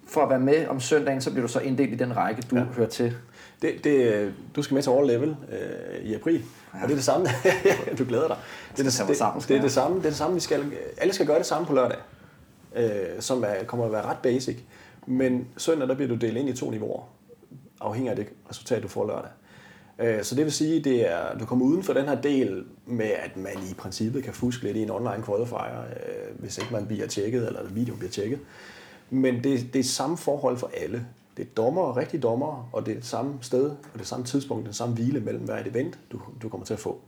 for 0.07 0.21
at 0.21 0.29
være 0.29 0.39
med 0.39 0.67
om 0.67 0.79
søndagen, 0.79 1.21
så 1.21 1.31
bliver 1.31 1.47
du 1.47 1.51
så 1.53 1.59
inddelt 1.59 1.93
i 1.93 1.95
den 1.95 2.17
række, 2.17 2.41
du 2.51 2.55
ja. 2.55 2.63
hører 2.63 2.89
til. 2.89 3.15
Det, 3.61 3.83
det, 3.83 4.33
du 4.55 4.61
skal 4.61 4.75
med 4.75 4.83
til 4.83 4.89
All 4.89 5.07
Level 5.07 5.35
øh, 5.51 6.05
i 6.05 6.13
april, 6.15 6.33
ja. 6.73 6.83
og 6.83 6.87
det 6.87 6.91
er 6.91 6.95
det 6.95 7.03
samme. 7.03 7.27
du 7.99 8.05
glæder 8.05 8.27
dig. 8.27 8.37
Det 8.77 8.79
er 8.79 8.83
det, 8.83 8.93
det, 8.93 9.07
det, 9.07 9.47
det, 9.47 9.57
er 9.57 9.61
det 9.61 9.71
samme. 9.71 9.97
Det 9.97 10.05
er 10.05 10.09
det 10.09 10.15
samme. 10.15 10.33
Vi 10.33 10.39
skal, 10.39 10.71
alle 10.97 11.13
skal 11.13 11.27
gøre 11.27 11.37
det 11.37 11.45
samme 11.45 11.67
på 11.67 11.73
lørdag, 11.73 11.97
øh, 12.75 13.21
som 13.21 13.43
er, 13.43 13.63
kommer 13.67 13.85
at 13.85 13.91
være 13.91 14.05
ret 14.05 14.17
basic. 14.23 14.57
Men 15.05 15.47
søndag, 15.57 15.87
der 15.87 15.95
bliver 15.95 16.09
du 16.09 16.15
delt 16.15 16.37
ind 16.37 16.49
i 16.49 16.53
to 16.53 16.69
niveauer, 16.69 17.03
afhængig 17.81 18.09
af 18.09 18.15
det 18.15 18.27
resultat, 18.49 18.83
du 18.83 18.87
får 18.87 19.07
lørdag. 19.07 19.31
Øh, 19.99 20.23
så 20.23 20.35
det 20.35 20.43
vil 20.43 20.53
sige, 20.53 20.79
det 20.79 21.11
er, 21.11 21.37
du 21.37 21.45
kommer 21.45 21.65
uden 21.65 21.83
for 21.83 21.93
den 21.93 22.05
her 22.05 22.21
del 22.21 22.63
med, 22.85 23.05
at 23.05 23.37
man 23.37 23.53
i 23.71 23.73
princippet 23.73 24.23
kan 24.23 24.33
fuske 24.33 24.63
lidt 24.63 24.77
i 24.77 24.81
en 24.81 24.89
online 24.89 25.23
qualifier, 25.25 25.81
øh, 25.81 26.39
hvis 26.39 26.57
ikke 26.57 26.73
man 26.73 26.85
bliver 26.85 27.07
tjekket, 27.07 27.47
eller 27.47 27.63
videoen 27.63 27.99
bliver 27.99 28.11
tjekket. 28.11 28.39
Men 29.09 29.43
det, 29.43 29.73
det 29.73 29.79
er 29.79 29.83
samme 29.83 30.17
forhold 30.17 30.57
for 30.57 30.71
alle. 30.77 31.05
Det 31.37 31.43
er 31.43 31.49
dommer, 31.57 31.97
rigtig 31.97 32.23
dommer, 32.23 32.69
og 32.73 32.85
det 32.85 32.91
er 32.91 32.95
det 32.95 33.05
samme 33.05 33.33
sted, 33.41 33.69
og 33.69 33.99
det 33.99 34.07
samme 34.07 34.25
tidspunkt, 34.25 34.67
det 34.67 34.75
samme 34.75 34.95
hvile 34.95 35.19
mellem 35.19 35.43
hver 35.43 35.59
et 35.59 35.67
event, 35.67 35.99
du, 36.11 36.21
du 36.41 36.49
kommer 36.49 36.65
til 36.65 36.73
at 36.73 36.79
få. 36.79 37.01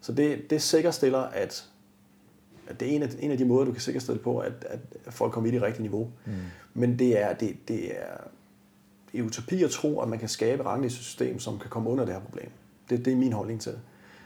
Så 0.00 0.12
det, 0.12 0.50
det 0.50 0.62
sikkerstiller, 0.62 1.18
at, 1.18 1.64
at 2.70 2.80
det 2.80 2.88
er 2.88 2.96
en 2.96 3.02
af, 3.02 3.08
en 3.18 3.30
af 3.30 3.38
de 3.38 3.44
måder, 3.44 3.64
du 3.64 3.72
kan 3.72 3.80
sikkerstille 3.80 4.20
på, 4.20 4.38
at, 4.38 4.52
at 4.68 4.80
folk 5.08 5.32
kommer 5.32 5.50
i 5.50 5.54
det 5.54 5.62
rigtige 5.62 5.82
niveau. 5.82 6.08
Mm. 6.26 6.32
Men 6.74 6.98
det 6.98 7.20
er, 7.20 7.34
det, 7.34 7.56
det 7.68 7.96
er 7.96 8.16
i 9.12 9.22
utopi 9.22 9.62
at 9.62 9.70
tro, 9.70 10.00
at 10.00 10.08
man 10.08 10.18
kan 10.18 10.28
skabe 10.28 10.60
et 10.60 10.66
ranglistesystem, 10.66 11.38
som 11.38 11.58
kan 11.58 11.70
komme 11.70 11.90
under 11.90 12.04
det 12.04 12.14
her 12.14 12.20
problem. 12.20 12.50
Det, 12.90 13.04
det 13.04 13.12
er 13.12 13.16
min 13.16 13.32
holdning 13.32 13.60
til 13.60 13.72
det. 13.72 13.80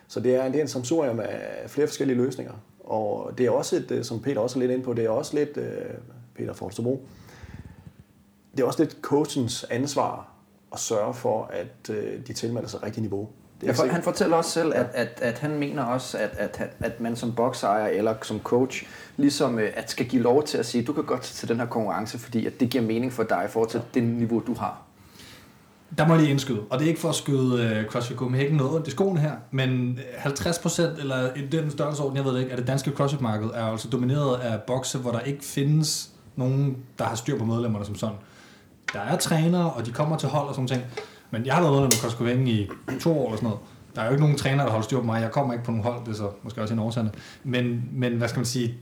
Så 0.08 0.20
det 0.20 0.34
er, 0.34 0.48
det 0.48 0.56
er 0.56 0.62
en 0.62 0.68
samsurium 0.68 1.20
af 1.20 1.70
flere 1.70 1.86
forskellige 1.86 2.16
løsninger. 2.16 2.52
Og 2.84 3.38
det 3.38 3.46
er 3.46 3.50
også 3.50 3.76
et, 3.76 4.06
som 4.06 4.22
Peter 4.22 4.40
også 4.40 4.58
er 4.58 4.60
lidt 4.60 4.72
ind 4.72 4.82
på, 4.82 4.94
det 4.94 5.04
er 5.04 5.10
også 5.10 5.36
lidt, 5.36 5.56
øh, 5.56 5.82
Peter 6.34 6.52
Forstebro, 6.52 7.06
det 8.56 8.62
er 8.62 8.66
også 8.66 8.82
lidt 8.82 8.98
coachens 9.00 9.64
ansvar 9.64 10.32
at 10.72 10.78
sørge 10.78 11.14
for, 11.14 11.44
at 11.44 11.90
øh, 11.90 12.26
de 12.26 12.32
tilmelder 12.32 12.68
sig 12.68 12.82
rigtigt 12.82 13.02
niveau. 13.02 13.28
Ja, 13.62 13.72
for, 13.72 13.86
han 13.86 14.02
fortæller 14.02 14.36
også 14.36 14.50
selv, 14.50 14.72
at, 14.74 14.86
at, 14.94 15.18
at 15.22 15.38
han 15.38 15.58
mener 15.58 15.82
også, 15.82 16.18
at, 16.18 16.30
at, 16.36 16.70
at 16.80 17.00
man 17.00 17.16
som 17.16 17.32
boksejer 17.32 17.86
eller 17.86 18.14
som 18.22 18.40
coach 18.40 18.86
ligesom 19.16 19.58
at 19.58 19.90
skal 19.90 20.06
give 20.06 20.22
lov 20.22 20.44
til 20.44 20.58
at 20.58 20.66
sige, 20.66 20.84
du 20.84 20.92
kan 20.92 21.04
godt 21.04 21.22
til 21.22 21.48
den 21.48 21.56
her 21.56 21.66
konkurrence, 21.66 22.18
fordi 22.18 22.46
at 22.46 22.60
det 22.60 22.70
giver 22.70 22.84
mening 22.84 23.12
for 23.12 23.22
dig 23.22 23.42
i 23.44 23.48
forhold 23.48 23.70
til 23.70 23.80
det 23.94 24.02
niveau, 24.02 24.42
du 24.46 24.54
har. 24.54 24.82
Der 25.98 26.06
må 26.06 26.14
jeg 26.14 26.20
lige 26.20 26.30
indskyde, 26.30 26.60
og 26.70 26.78
det 26.78 26.84
er 26.84 26.88
ikke 26.88 27.00
for 27.00 27.08
at 27.08 27.14
skyde 27.14 27.80
uh, 27.84 27.92
CrossFit 27.92 28.16
Copenhagen 28.16 28.56
noget 28.56 28.74
ondt 28.74 28.88
i 28.88 28.90
skoen 28.90 29.18
her, 29.18 29.32
men 29.50 29.98
50% 30.24 30.82
eller 30.82 31.34
i 31.36 31.46
den 31.46 31.70
størrelsesorden, 31.70 32.16
jeg 32.16 32.24
ved 32.24 32.34
det 32.34 32.40
ikke, 32.40 32.52
at 32.52 32.58
det 32.58 32.66
danske 32.66 32.90
CrossFit-marked 32.90 33.46
er 33.54 33.64
altså 33.64 33.88
domineret 33.88 34.40
af 34.40 34.62
bokse, 34.62 34.98
hvor 34.98 35.10
der 35.10 35.20
ikke 35.20 35.44
findes 35.44 36.10
nogen, 36.36 36.76
der 36.98 37.04
har 37.04 37.14
styr 37.14 37.38
på 37.38 37.44
medlemmerne 37.44 37.84
som 37.84 37.94
sådan. 37.94 38.16
Der 38.92 39.00
er 39.00 39.16
trænere, 39.16 39.72
og 39.72 39.86
de 39.86 39.92
kommer 39.92 40.16
til 40.16 40.28
hold 40.28 40.48
og 40.48 40.54
sådan 40.54 40.68
ting, 40.68 40.82
men 41.34 41.46
jeg 41.46 41.54
har 41.54 41.62
været 41.62 41.72
medlem 41.72 42.40
af 42.40 42.48
i 42.48 42.68
to 43.00 43.18
år 43.18 43.24
eller 43.24 43.36
sådan 43.36 43.46
noget. 43.48 43.60
Der 43.94 44.00
er 44.00 44.06
jo 44.06 44.12
ikke 44.12 44.22
nogen 44.22 44.38
træner, 44.38 44.64
der 44.64 44.70
holder 44.70 44.84
styr 44.84 44.98
på 44.98 45.04
mig. 45.04 45.22
Jeg 45.22 45.30
kommer 45.30 45.52
ikke 45.52 45.64
på 45.64 45.70
nogen 45.70 45.84
hold, 45.84 46.00
det 46.04 46.08
er 46.12 46.16
så 46.16 46.30
måske 46.42 46.62
også 46.62 46.74
en 46.74 46.80
årsagerne. 46.80 47.10
Men, 47.44 47.88
men 47.92 48.12
hvad 48.12 48.28
skal 48.28 48.38
man 48.38 48.46
sige, 48.46 48.74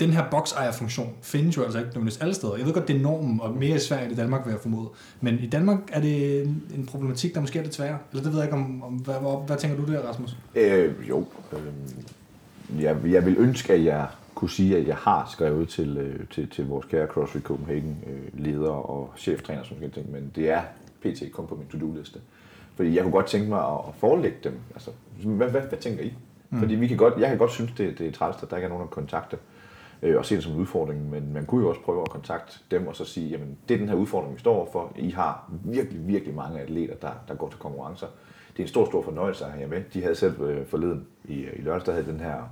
den 0.00 0.10
her 0.10 0.30
boksejerfunktion 0.30 1.12
findes 1.22 1.56
jo 1.56 1.62
altså 1.62 1.78
ikke 1.78 1.88
nødvendigvis 1.88 2.20
alle 2.20 2.34
steder. 2.34 2.56
Jeg 2.56 2.66
ved 2.66 2.72
godt, 2.72 2.88
det 2.88 2.96
er 2.96 3.00
normen, 3.00 3.40
og 3.40 3.52
mere 3.52 3.76
i 3.76 3.78
Sverige 3.78 4.04
end 4.04 4.12
i 4.12 4.16
Danmark, 4.16 4.44
vil 4.44 4.50
jeg 4.50 4.60
formode. 4.60 4.88
Men 5.20 5.38
i 5.38 5.46
Danmark 5.46 5.78
er 5.92 6.00
det 6.00 6.42
en 6.74 6.86
problematik, 6.90 7.34
der 7.34 7.40
måske 7.40 7.58
er 7.58 7.62
lidt 7.62 7.74
sværere. 7.74 7.98
Eller 8.10 8.22
det 8.22 8.32
ved 8.32 8.38
jeg 8.38 8.46
ikke, 8.46 8.56
om, 8.56 8.82
om 8.82 8.92
hvad, 8.92 9.14
hvad, 9.14 9.46
hvad 9.46 9.56
tænker 9.56 9.76
du 9.76 9.92
der, 9.92 10.00
Rasmus? 10.00 10.36
Øh, 10.54 11.08
jo. 11.08 11.24
Øh, 11.52 12.82
jeg, 12.82 12.96
jeg 13.06 13.26
vil 13.26 13.36
ønske, 13.38 13.72
at 13.72 13.84
jeg 13.84 14.06
kunne 14.34 14.50
sige, 14.50 14.76
at 14.76 14.86
jeg 14.86 14.96
har 14.96 15.28
skrevet 15.32 15.68
til, 15.68 15.96
øh, 15.96 16.26
til, 16.30 16.48
til 16.48 16.66
vores 16.66 16.86
kære 16.86 17.06
CrossFit 17.06 17.42
Copenhagen 17.42 17.96
øh, 18.06 18.44
leder 18.44 18.70
og 18.70 19.12
cheftræner, 19.16 19.62
som 19.62 19.76
skal 19.76 19.90
ting, 19.90 20.12
men 20.12 20.32
det 20.36 20.50
er 20.50 20.62
pt. 21.02 21.32
kun 21.32 21.46
på 21.46 21.54
min 21.54 21.66
to-do-liste. 21.66 22.20
Fordi 22.74 22.94
jeg 22.94 23.02
kunne 23.02 23.12
godt 23.12 23.26
tænke 23.26 23.48
mig 23.48 23.58
at 23.58 23.94
forelægge 23.98 24.38
dem. 24.44 24.58
Altså, 24.74 24.90
hvad, 25.24 25.48
hvad, 25.48 25.60
hvad 25.60 25.78
tænker 25.78 26.04
I? 26.04 26.14
Mm. 26.50 26.58
Fordi 26.58 26.74
vi 26.74 26.86
kan 26.86 26.96
godt, 26.96 27.14
jeg 27.18 27.28
kan 27.28 27.38
godt 27.38 27.52
synes, 27.52 27.72
det, 27.72 27.98
det 27.98 28.06
er 28.06 28.12
træls, 28.12 28.42
at 28.42 28.50
der 28.50 28.56
ikke 28.56 28.64
er 28.64 28.68
nogen 28.68 28.84
at 28.84 28.90
kontakte 28.90 29.36
øh, 30.02 30.18
og 30.18 30.26
se 30.26 30.34
det 30.34 30.44
som 30.44 30.52
en 30.52 30.60
udfordring, 30.60 31.10
men 31.10 31.32
man 31.32 31.46
kunne 31.46 31.62
jo 31.62 31.68
også 31.68 31.80
prøve 31.80 32.02
at 32.02 32.10
kontakte 32.10 32.58
dem 32.70 32.86
og 32.86 32.96
så 32.96 33.04
sige, 33.04 33.28
jamen 33.28 33.58
det 33.68 33.74
er 33.74 33.78
den 33.78 33.88
her 33.88 33.96
udfordring, 33.96 34.34
vi 34.34 34.40
står 34.40 34.68
for. 34.72 34.92
I 34.96 35.10
har 35.10 35.50
virkelig, 35.64 36.08
virkelig 36.08 36.34
mange 36.34 36.60
atleter, 36.60 36.94
der, 36.94 37.10
der 37.28 37.34
går 37.34 37.48
til 37.48 37.58
konkurrencer. 37.58 38.06
Det 38.52 38.58
er 38.58 38.62
en 38.62 38.68
stor, 38.68 38.86
stor 38.86 39.02
fornøjelse 39.02 39.44
at 39.44 39.50
have 39.50 39.62
jer 39.62 39.68
med. 39.68 39.82
De 39.94 40.02
havde 40.02 40.14
selv 40.14 40.40
øh, 40.40 40.66
forleden 40.66 41.06
i, 41.24 41.34
i 41.34 41.60
lørdags, 41.60 41.84
der 41.84 41.92
havde 41.92 42.06
den 42.06 42.20
her 42.20 42.42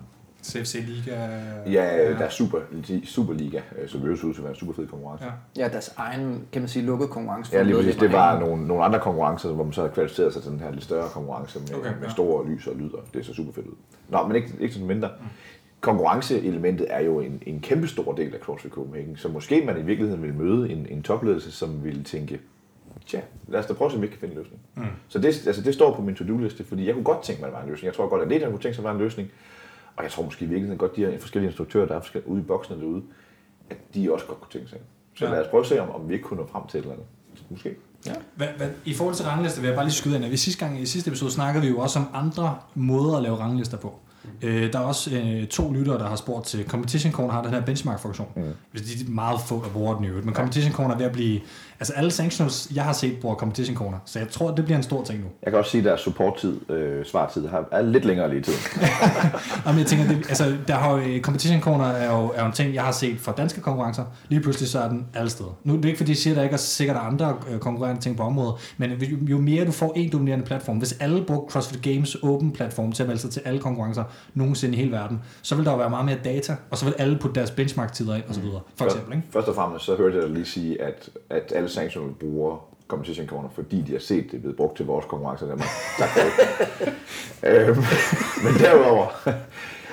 CFC 0.42 0.84
Liga? 0.86 1.28
Ja, 1.66 2.10
der 2.12 2.24
er 2.24 2.28
super, 2.28 2.58
Superliga, 3.04 3.60
øh, 3.78 3.88
som 3.88 4.00
høres 4.00 4.24
ud 4.24 4.34
til 4.34 4.40
at 4.40 4.44
være 4.44 4.52
en 4.52 4.58
super 4.58 4.72
fed 4.72 4.86
konkurrence. 4.86 5.24
Ja. 5.24 5.62
ja, 5.62 5.68
deres 5.68 5.94
egen, 5.96 6.44
kan 6.52 6.62
man 6.62 6.68
sige, 6.68 6.86
lukket 6.86 7.10
konkurrence. 7.10 7.56
Ja, 7.56 7.62
lige 7.62 7.76
præcis. 7.76 7.96
Det 7.96 8.12
var 8.12 8.40
nogle, 8.40 8.66
nogle 8.66 8.84
andre 8.84 9.00
konkurrencer, 9.00 9.48
hvor 9.52 9.64
man 9.64 9.72
så 9.72 9.80
havde 9.80 9.94
kvalificeret 9.94 10.32
sig 10.32 10.42
til 10.42 10.50
den 10.50 10.60
her 10.60 10.70
lidt 10.70 10.84
større 10.84 11.08
konkurrence 11.08 11.60
med, 11.60 11.74
okay, 11.74 11.90
med 11.90 12.02
ja. 12.02 12.10
store 12.10 12.46
lys 12.46 12.66
og 12.66 12.76
lyd, 12.76 12.92
og 12.92 13.04
det 13.14 13.26
så 13.26 13.34
super 13.34 13.52
fedt 13.52 13.66
ud. 13.66 13.74
Nå, 14.08 14.26
men 14.26 14.36
ikke, 14.36 14.48
ikke 14.60 14.74
sådan 14.74 14.88
mindre. 14.88 15.08
Mm. 15.20 15.26
Konkurrenceelementet 15.80 16.86
er 16.90 17.00
jo 17.00 17.20
en, 17.20 17.42
en 17.46 17.60
kæmpe 17.60 17.88
stor 17.88 18.12
del 18.12 18.34
af 18.34 18.40
CrossFit 18.40 18.72
Copenhagen, 18.72 19.16
så 19.16 19.28
måske 19.28 19.62
man 19.66 19.78
i 19.78 19.82
virkeligheden 19.82 20.22
vil 20.22 20.34
møde 20.34 20.70
en, 20.70 20.86
en 20.90 21.02
topledelse, 21.02 21.52
som 21.52 21.84
vil 21.84 22.04
tænke, 22.04 22.40
tja, 23.06 23.20
lad 23.48 23.60
os 23.60 23.66
da 23.66 23.72
prøve 23.72 23.86
at 23.86 23.92
se, 23.92 23.96
om 23.96 24.02
vi 24.02 24.06
kan 24.06 24.18
finde 24.18 24.34
en 24.34 24.38
løsning. 24.38 24.60
Mm. 24.74 24.84
Så 25.08 25.18
det, 25.18 25.46
altså, 25.46 25.62
det 25.62 25.74
står 25.74 25.94
på 25.94 26.02
min 26.02 26.14
to-do-liste, 26.14 26.64
fordi 26.64 26.86
jeg 26.86 26.94
kunne 26.94 27.04
godt 27.04 27.22
tænke 27.22 27.40
mig, 27.40 27.46
at 27.46 27.52
det 27.52 27.56
var 27.58 27.64
en 27.64 27.70
løsning. 27.70 27.86
Jeg 27.86 27.94
tror 27.94 28.08
godt, 28.08 28.22
at 28.22 28.30
det 28.30 28.42
kunne 28.42 28.58
tænke 28.58 28.60
sig, 28.60 28.68
at 28.68 28.76
det 28.76 28.84
var 28.84 28.92
en 28.92 28.98
løsning. 28.98 29.28
Og 30.00 30.04
jeg 30.04 30.12
tror 30.12 30.24
måske 30.24 30.46
virkelig 30.46 30.78
godt, 30.78 30.96
de 30.96 31.00
her 31.00 31.18
forskellige 31.18 31.48
instruktører, 31.48 31.86
der 31.86 31.94
er 31.94 32.20
ude 32.26 32.40
i 32.40 32.44
boksene 32.44 32.80
derude, 32.80 33.02
at 33.70 33.76
de 33.94 34.12
også 34.12 34.26
godt 34.26 34.40
kunne 34.40 34.52
tænke 34.52 34.68
sig. 34.68 34.78
Så 35.14 35.24
ja. 35.24 35.30
lad 35.30 35.40
os 35.40 35.48
prøve 35.48 35.60
at 35.60 35.66
se, 35.66 35.80
om, 35.82 35.90
om 35.90 36.08
vi 36.08 36.14
ikke 36.14 36.24
kunne 36.24 36.40
nå 36.40 36.46
frem 36.46 36.62
til 36.66 36.78
et 36.78 36.82
eller 36.82 36.94
andet. 36.94 37.06
Måske. 37.50 37.74
Ja. 38.06 38.12
Hvad, 38.34 38.46
hvad, 38.56 38.68
I 38.84 38.94
forhold 38.94 39.14
til 39.14 39.24
ranglister 39.24 39.60
vil 39.60 39.68
jeg 39.68 39.76
bare 39.76 39.84
lige 39.84 39.94
skyde 39.94 40.16
ind, 40.16 40.24
at 40.24 40.30
vi 40.30 40.36
sidste 40.36 40.64
gang 40.64 40.80
i 40.80 40.86
sidste 40.86 41.08
episode 41.08 41.30
snakkede 41.30 41.64
vi 41.64 41.70
jo 41.70 41.78
også 41.78 41.98
om 41.98 42.08
andre 42.12 42.58
måder 42.74 43.16
at 43.16 43.22
lave 43.22 43.36
ranglister 43.36 43.76
på. 43.76 43.94
Øh, 44.42 44.72
der 44.72 44.78
er 44.78 44.82
også 44.82 45.10
øh, 45.16 45.46
to 45.46 45.72
lyttere, 45.72 45.98
der 45.98 46.08
har 46.08 46.16
spurgt 46.16 46.46
til 46.46 46.68
Competition 46.68 47.12
Corner 47.12 47.32
har 47.32 47.42
den 47.42 47.50
her 47.50 47.60
benchmark-funktion. 47.60 48.28
Mm. 48.36 48.42
Hvis 48.70 48.82
de 48.82 49.04
er 49.04 49.10
meget 49.10 49.40
få, 49.40 49.62
der 49.64 49.70
bruger 49.70 49.94
den 49.94 50.04
i 50.04 50.08
øvrigt. 50.08 50.26
Men 50.26 50.34
Competition 50.34 50.72
Corner 50.72 50.94
er 50.94 50.98
ved 50.98 51.06
at 51.06 51.12
blive... 51.12 51.40
Altså 51.80 51.92
alle 51.92 52.10
sanctionals, 52.10 52.68
jeg 52.74 52.84
har 52.84 52.92
set, 52.92 53.18
bruger 53.20 53.36
Competition 53.36 53.76
Corner. 53.76 53.98
Så 54.04 54.18
jeg 54.18 54.28
tror, 54.28 54.50
det 54.54 54.64
bliver 54.64 54.76
en 54.76 54.82
stor 54.82 55.04
ting 55.04 55.20
nu. 55.20 55.26
Jeg 55.42 55.52
kan 55.52 55.58
også 55.58 55.70
sige, 55.70 55.78
at 55.78 55.84
deres 55.84 56.00
support-tid, 56.00 56.70
øh, 56.70 57.04
svartid, 57.04 57.48
har, 57.48 57.68
er 57.72 57.82
lidt 57.82 58.04
længere 58.04 58.30
lige 58.30 58.42
tid. 58.42 58.52
Jamen, 59.66 59.78
jeg 59.78 59.86
tænker, 59.86 60.08
det, 60.08 60.16
altså, 60.16 60.56
der 60.68 60.74
har 60.74 60.90
jo, 60.92 60.98
øh, 60.98 61.20
Competition 61.20 61.60
Corner 61.60 61.84
er 61.84 62.16
jo, 62.16 62.32
er 62.34 62.40
jo 62.40 62.46
en 62.46 62.52
ting, 62.52 62.74
jeg 62.74 62.82
har 62.82 62.92
set 62.92 63.20
fra 63.20 63.32
danske 63.32 63.60
konkurrencer. 63.60 64.04
Lige 64.28 64.40
pludselig 64.40 64.68
så 64.68 64.78
er 64.80 64.88
den 64.88 65.06
alle 65.14 65.30
steder. 65.30 65.58
Nu 65.64 65.76
det 65.76 65.84
er 65.84 65.88
ikke, 65.88 65.98
fordi 65.98 66.10
jeg 66.10 66.16
siger, 66.16 66.34
at 66.34 66.36
der 66.36 66.42
ikke 66.42 66.54
er 66.54 66.58
sikkert 66.58 66.96
andre 66.96 67.36
øh, 67.50 67.58
konkurrerende 67.58 68.02
ting 68.02 68.16
på 68.16 68.22
området. 68.22 68.74
Men 68.76 68.90
jo, 68.90 69.16
jo 69.30 69.38
mere 69.38 69.64
du 69.64 69.72
får 69.72 69.92
en 69.96 70.12
dominerende 70.12 70.44
platform, 70.44 70.78
hvis 70.78 70.92
alle 71.00 71.24
bruger 71.24 71.48
CrossFit 71.48 71.82
Games 71.82 72.16
åben 72.22 72.52
platform 72.52 72.92
til 72.92 73.02
at 73.02 73.08
melde 73.08 73.20
sig 73.22 73.30
til 73.30 73.42
alle 73.44 73.60
konkurrencer 73.60 74.04
nogensinde 74.34 74.74
i 74.74 74.76
hele 74.76 74.92
verden, 74.92 75.20
så 75.42 75.54
vil 75.54 75.64
der 75.64 75.70
jo 75.70 75.76
være 75.76 75.90
meget 75.90 76.04
mere 76.04 76.18
data, 76.24 76.56
og 76.70 76.78
så 76.78 76.84
vil 76.84 76.94
alle 76.98 77.18
putte 77.18 77.34
deres 77.34 77.50
benchmark-tider 77.50 78.14
ind, 78.14 78.24
osv. 78.28 78.44
For 78.76 78.84
eksempel, 78.84 79.16
ikke? 79.16 79.28
Først 79.30 79.48
og 79.48 79.54
fremmest 79.54 79.84
så 79.84 79.96
hørte 79.96 80.14
jeg 80.14 80.22
dig 80.22 80.30
lige 80.30 80.44
sige, 80.44 80.82
at, 80.82 81.10
at 81.30 81.52
alle 81.56 81.69
sanctioner 81.70 82.14
bruger 82.14 82.66
competition 82.88 83.26
corner, 83.26 83.48
fordi 83.54 83.82
de 83.86 83.92
har 83.92 83.98
set 83.98 84.32
det 84.32 84.40
blevet 84.40 84.56
brugt 84.56 84.76
til 84.76 84.86
vores 84.86 85.06
konkurrencer. 85.06 85.46
Danmark. 85.46 85.68
Tak 85.98 86.08
for 86.08 86.20
det. 86.20 86.92
øhm, 87.68 87.76
men 88.44 88.54
derudover, 88.58 89.06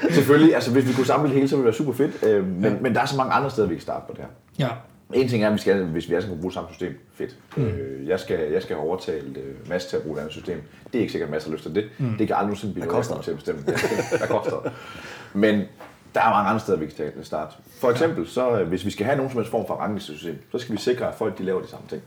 selvfølgelig, 0.10 0.56
altså 0.56 0.72
hvis 0.72 0.88
vi 0.88 0.94
kunne 0.94 1.06
samle 1.06 1.28
det 1.28 1.36
hele, 1.36 1.48
så 1.48 1.56
ville 1.56 1.72
det 1.72 1.80
være 1.80 1.86
super 1.86 1.94
fedt, 1.94 2.24
øhm, 2.24 2.48
men, 2.48 2.64
ja. 2.64 2.80
men 2.82 2.96
der 2.96 3.02
er 3.02 3.06
så 3.06 3.18
mange 3.18 3.34
andre 3.34 3.52
steder, 3.52 3.68
vi 3.68 3.76
kan 3.76 3.82
starte 3.82 4.06
på 4.08 4.14
det 4.14 4.22
her. 4.22 4.30
Ja. 4.60 4.70
En 5.14 5.28
ting 5.28 5.44
er, 5.44 5.48
at 5.48 5.54
vi 5.54 5.60
skal, 5.60 5.84
hvis 5.84 6.10
vi 6.10 6.14
alle 6.14 6.28
skal 6.28 6.38
bruge 6.38 6.54
samme 6.54 6.70
system, 6.72 7.00
fedt. 7.14 7.36
Mm. 7.58 7.64
Øh, 7.64 8.08
jeg, 8.08 8.20
skal, 8.20 8.52
jeg 8.52 8.62
skal 8.62 8.76
have 8.76 8.88
overtalt 8.88 9.38
uh, 9.38 9.70
Mads 9.70 9.86
til 9.86 9.98
at 9.98 10.04
bruge 10.04 10.16
et 10.16 10.20
andet 10.20 10.34
system. 10.34 10.62
Det 10.94 10.96
er 10.96 11.00
ikke 11.00 11.12
sikkert, 11.12 11.28
at 11.28 11.32
Mads 11.32 11.44
har 11.44 11.52
lyst 11.52 11.64
til 11.64 11.76
det. 11.76 11.86
Mm. 11.98 12.18
Det 12.18 12.28
kan 12.28 12.36
aldrig 12.36 12.46
nogensinde 12.46 12.74
blive 12.74 12.88
noget, 12.88 13.24
til 13.24 13.32
at 13.32 13.38
bestemme. 13.38 13.62
Hvad 14.18 14.28
koster? 14.28 14.72
Men 15.34 15.62
Der 16.16 16.22
er 16.22 16.30
mange 16.30 16.50
andre 16.50 16.60
steder, 16.60 16.78
vi 16.78 16.86
kan 16.86 17.24
starte. 17.24 17.56
For 17.80 17.92
eksempel, 17.92 18.28
så, 18.28 18.60
øh, 18.60 18.68
hvis 18.68 18.86
vi 18.86 18.90
skal 18.90 19.06
have 19.06 19.18
nogen 19.18 19.32
som 19.32 19.38
helst 19.38 19.52
form 19.52 19.68
for 19.68 19.74
rangelsesystem, 19.74 20.40
så 20.52 20.58
skal 20.58 20.76
vi 20.76 20.82
sikre, 20.82 21.08
at 21.08 21.16
folk 21.16 21.38
de 21.38 21.44
laver 21.44 21.62
de 21.62 21.68
samme 21.68 21.86
ting. 21.90 22.02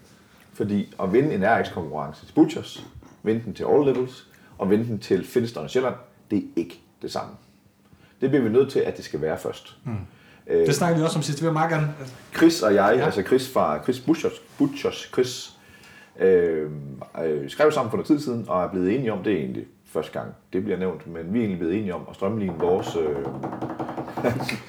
Fordi 0.52 0.94
at 1.02 1.12
vinde 1.12 1.34
en 1.34 1.44
RX-konkurrence 1.44 2.26
til 2.26 2.32
Butchers, 2.32 2.86
vinde 3.22 3.44
den 3.44 3.54
til 3.54 3.64
All 3.64 3.84
Levels, 3.84 4.26
og 4.58 4.70
vinde 4.70 4.84
den 4.84 4.98
til 4.98 5.26
Finstone 5.26 5.66
og 5.66 5.70
Sjælland, 5.70 5.94
det 6.30 6.38
er 6.38 6.42
ikke 6.56 6.80
det 7.02 7.12
samme. 7.12 7.32
Det 8.20 8.30
bliver 8.30 8.42
vi 8.42 8.48
nødt 8.48 8.70
til, 8.72 8.80
at 8.80 8.96
det 8.96 9.04
skal 9.04 9.20
være 9.20 9.38
først. 9.38 9.76
Mm. 9.84 9.96
Øh, 10.46 10.66
det 10.66 10.74
snakker 10.74 10.98
vi 10.98 11.04
også 11.04 11.18
om 11.18 11.22
sidst. 11.22 11.40
Vi 11.40 11.46
vil 11.46 11.52
meget 11.52 11.70
gerne... 11.70 11.94
Chris 12.36 12.62
og 12.62 12.74
jeg, 12.74 12.94
ja. 12.96 13.04
altså 13.04 13.22
Chris 13.22 13.52
fra 13.52 13.82
Chris 13.82 14.00
Butchers, 14.00 14.42
Butchers 14.58 15.10
Chris, 15.12 15.52
øh, 16.18 16.70
øh, 17.24 17.50
skrev 17.50 17.72
sammen 17.72 17.90
for 17.90 17.96
noget 17.96 18.06
tid 18.06 18.20
siden, 18.20 18.44
og 18.48 18.62
er 18.62 18.68
blevet 18.68 18.94
enige 18.94 19.12
om, 19.12 19.22
det 19.22 19.32
er 19.32 19.36
egentlig 19.36 19.66
første 19.90 20.12
gang, 20.12 20.34
det 20.52 20.64
bliver 20.64 20.78
nævnt, 20.78 21.06
men 21.06 21.34
vi 21.34 21.38
er 21.38 21.42
egentlig 21.42 21.58
blevet 21.58 21.76
enige 21.78 21.94
om 21.94 22.06
at 22.10 22.14
strømligne 22.14 22.58
vores, 22.58 22.96
øh, 22.96 23.24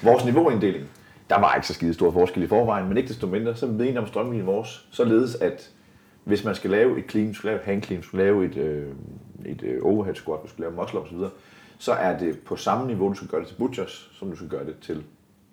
vores 0.08 0.24
niveauinddeling. 0.24 0.86
Der 1.30 1.40
var 1.40 1.54
ikke 1.54 1.66
så 1.66 1.74
skide 1.74 1.94
stor 1.94 2.10
forskel 2.10 2.42
i 2.42 2.46
forvejen, 2.46 2.88
men 2.88 2.96
ikke 2.96 3.08
desto 3.08 3.26
mindre, 3.26 3.56
så 3.56 3.66
er 3.66 3.70
vi 3.70 3.76
blevet 3.76 3.88
enige 3.88 3.98
om 3.98 4.04
at 4.04 4.08
strømligne 4.08 4.44
vores, 4.44 4.88
således 4.90 5.34
at 5.34 5.70
hvis 6.24 6.44
man 6.44 6.54
skal 6.54 6.70
lave 6.70 6.98
et 6.98 7.10
clean, 7.10 7.34
skal 7.34 7.48
lave 7.48 7.60
et 7.60 7.64
hand 7.64 7.82
clean, 7.82 8.02
skal 8.02 8.18
lave 8.18 8.44
et, 8.44 8.56
øh, 8.56 8.94
et 9.44 9.62
øh, 9.62 9.80
overhead 9.82 10.14
squat, 10.14 10.42
du 10.42 10.48
skal 10.48 10.62
lave 10.62 10.72
muscle 10.72 11.00
up 11.00 11.06
osv., 11.06 11.18
så 11.78 11.92
er 11.92 12.18
det 12.18 12.38
på 12.38 12.56
samme 12.56 12.86
niveau, 12.86 13.08
du 13.08 13.14
skal 13.14 13.28
gøre 13.28 13.40
det 13.40 13.48
til 13.48 13.56
butchers, 13.56 14.10
som 14.12 14.30
du 14.30 14.36
skal 14.36 14.48
gøre 14.48 14.66
det 14.66 14.76
til 14.80 15.04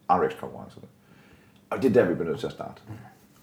RX-konkurrencerne. 0.09 0.87
Og 1.69 1.81
det 1.81 1.89
er 1.89 1.93
der, 1.93 2.09
vi 2.09 2.13
bliver 2.13 2.29
nødt 2.29 2.39
til 2.39 2.47
at 2.47 2.53
starte. 2.53 2.81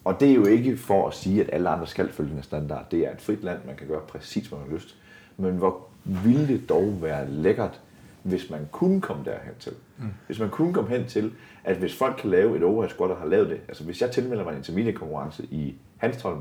Og 0.05 0.21
det 0.21 0.31
er 0.31 0.35
jo 0.35 0.45
ikke 0.45 0.77
for 0.77 1.09
at 1.09 1.15
sige, 1.15 1.41
at 1.41 1.51
alle 1.53 1.69
andre 1.69 1.87
skal 1.87 2.09
følge 2.09 2.31
den 2.31 2.43
standard. 2.43 2.91
Det 2.91 3.07
er 3.07 3.13
et 3.13 3.21
frit 3.21 3.45
land, 3.45 3.59
man 3.67 3.77
kan 3.77 3.87
gøre 3.87 4.01
præcis, 4.09 4.47
hvad 4.47 4.59
man 4.59 4.69
har 4.69 4.75
lyst. 4.75 4.97
Men 5.37 5.57
hvor 5.57 5.87
ville 6.07 6.49
det 6.49 6.69
dog 6.69 7.03
være 7.03 7.31
lækkert, 7.31 7.81
hvis 8.23 8.51
man 8.51 8.69
kunne 8.73 9.01
komme 9.01 9.25
derhen 9.25 9.55
til. 9.59 9.73
Mm. 9.99 10.07
Hvis 10.27 10.39
man 10.39 10.51
kunne 10.51 10.75
komme 10.75 10.91
hen 10.91 11.07
til, 11.07 11.33
at 11.65 11.77
hvis 11.77 11.99
folk 11.99 12.17
kan 12.19 12.31
lave 12.31 12.57
et 12.57 12.63
overhead 12.63 12.91
squat 12.91 13.11
og 13.11 13.17
har 13.17 13.27
lavet 13.27 13.49
det, 13.49 13.61
altså 13.69 13.85
hvis 13.85 14.01
jeg 14.01 14.11
tilmelder 14.11 14.45
mig 14.45 14.51
en 14.51 14.57
intermediate 14.57 14.99
konkurrence 14.99 15.45
i 15.45 15.75
Hanstholm, 15.97 16.41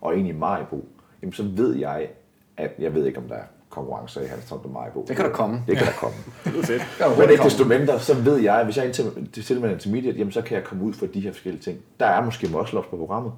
og 0.00 0.18
en 0.18 0.26
i 0.26 0.32
Majbo, 0.32 0.88
jamen 1.22 1.32
så 1.32 1.42
ved 1.42 1.76
jeg, 1.76 2.08
at 2.56 2.70
jeg 2.78 2.94
ved 2.94 3.06
ikke, 3.06 3.18
om 3.18 3.24
der 3.28 3.34
er 3.34 3.44
konkurrencer 3.70 4.20
i 4.20 4.26
Hanstholm 4.26 4.64
og 4.64 4.70
Majbo. 4.70 5.04
Det 5.08 5.16
kan 5.16 5.24
der 5.24 5.32
komme. 5.32 5.64
Det 5.66 5.76
kan 5.76 5.86
der 5.86 5.92
komme. 5.92 6.16
det 6.44 6.56
er 6.58 6.62
fedt. 6.62 7.18
Men 7.18 7.30
ikke 7.30 7.44
desto 7.44 7.64
mindre, 7.64 8.00
så 8.00 8.14
ved 8.14 8.36
jeg, 8.36 8.58
at 8.58 8.64
hvis 8.64 8.76
jeg 8.76 8.86
er 8.86 8.92
tilmelder 8.92 9.68
en 9.68 9.74
intermediate, 9.74 10.18
jamen 10.18 10.32
så 10.32 10.42
kan 10.42 10.56
jeg 10.56 10.64
komme 10.64 10.84
ud 10.84 10.92
for 10.92 11.06
de 11.06 11.20
her 11.20 11.32
forskellige 11.32 11.62
ting. 11.62 11.78
Der 12.00 12.06
er 12.06 12.24
måske 12.24 12.48
muscle 12.48 12.80
på 12.90 12.96
programmet, 12.96 13.32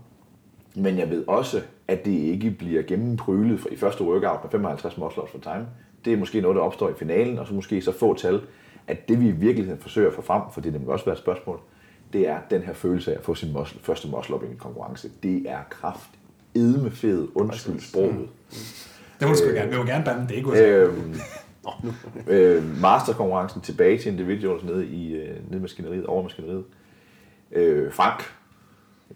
men 0.75 0.99
jeg 0.99 1.11
ved 1.11 1.25
også, 1.27 1.61
at 1.89 2.05
det 2.05 2.13
ikke 2.13 2.51
bliver 2.51 2.83
gennemprøvet 2.83 3.67
i 3.71 3.77
første 3.77 4.05
workout 4.05 4.39
med 4.43 4.51
55 4.51 4.99
muscle 4.99 5.23
for 5.31 5.39
time. 5.39 5.67
Det 6.05 6.13
er 6.13 6.17
måske 6.17 6.41
noget, 6.41 6.57
der 6.57 6.63
opstår 6.63 6.91
i 6.91 6.95
finalen, 6.99 7.39
og 7.39 7.47
så 7.47 7.55
måske 7.55 7.83
så 7.83 7.93
få 7.93 8.15
tal, 8.15 8.41
at 8.87 9.09
det 9.09 9.21
vi 9.21 9.29
i 9.29 9.33
virkeligheden 9.33 9.81
forsøger 9.81 10.09
at 10.09 10.15
få 10.15 10.23
frem, 10.23 10.43
for 10.53 10.61
det 10.61 10.69
er 10.69 10.73
nemlig 10.73 10.91
også 10.91 11.05
været 11.05 11.17
et 11.17 11.23
spørgsmål, 11.23 11.61
det 12.13 12.29
er 12.29 12.39
den 12.51 12.63
her 12.63 12.73
følelse 12.73 13.13
af 13.13 13.19
at 13.19 13.25
få 13.25 13.35
sin 13.35 13.53
muscle, 13.53 13.81
første 13.83 14.09
muscle 14.09 14.35
up 14.35 14.43
i 14.43 14.47
en 14.47 14.57
konkurrence. 14.57 15.11
Det 15.23 15.43
er 15.49 15.59
kraft 15.71 16.11
edme 16.55 16.91
fed, 16.91 17.29
undskyld 17.35 17.81
sproget. 17.81 18.15
Mm. 18.15 18.29
Det 19.21 19.29
må 19.29 19.35
du 19.35 19.39
sgu 19.39 19.49
gerne. 19.49 19.71
Vi 19.71 19.77
vil 19.77 19.87
gerne 19.87 20.05
bande, 20.05 20.23
det 20.23 20.31
er 20.31 20.37
ikke. 20.37 20.77
Øhm, 20.77 21.15
øh, 22.35 22.81
masterkonkurrencen 22.81 23.61
tilbage 23.61 23.99
til 23.99 24.13
individuals 24.13 24.65
nede 24.65 24.87
i 24.87 25.15
øh, 25.15 25.51
nede 25.51 25.61
maskineriet, 25.61 26.07
over 26.07 26.23
maskineriet. 26.23 26.65
Øh, 27.53 27.93
Frank, 27.93 28.23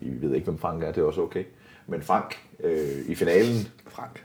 I 0.01 0.11
ved 0.21 0.35
ikke, 0.35 0.45
hvem 0.45 0.59
Frank 0.59 0.83
er, 0.83 0.93
det 0.93 1.01
er 1.01 1.05
også 1.05 1.23
okay. 1.23 1.45
Men 1.87 2.03
Frank 2.03 2.37
øh, 2.65 3.07
i 3.07 3.15
finalen 3.15 3.69
Frank. 3.87 4.25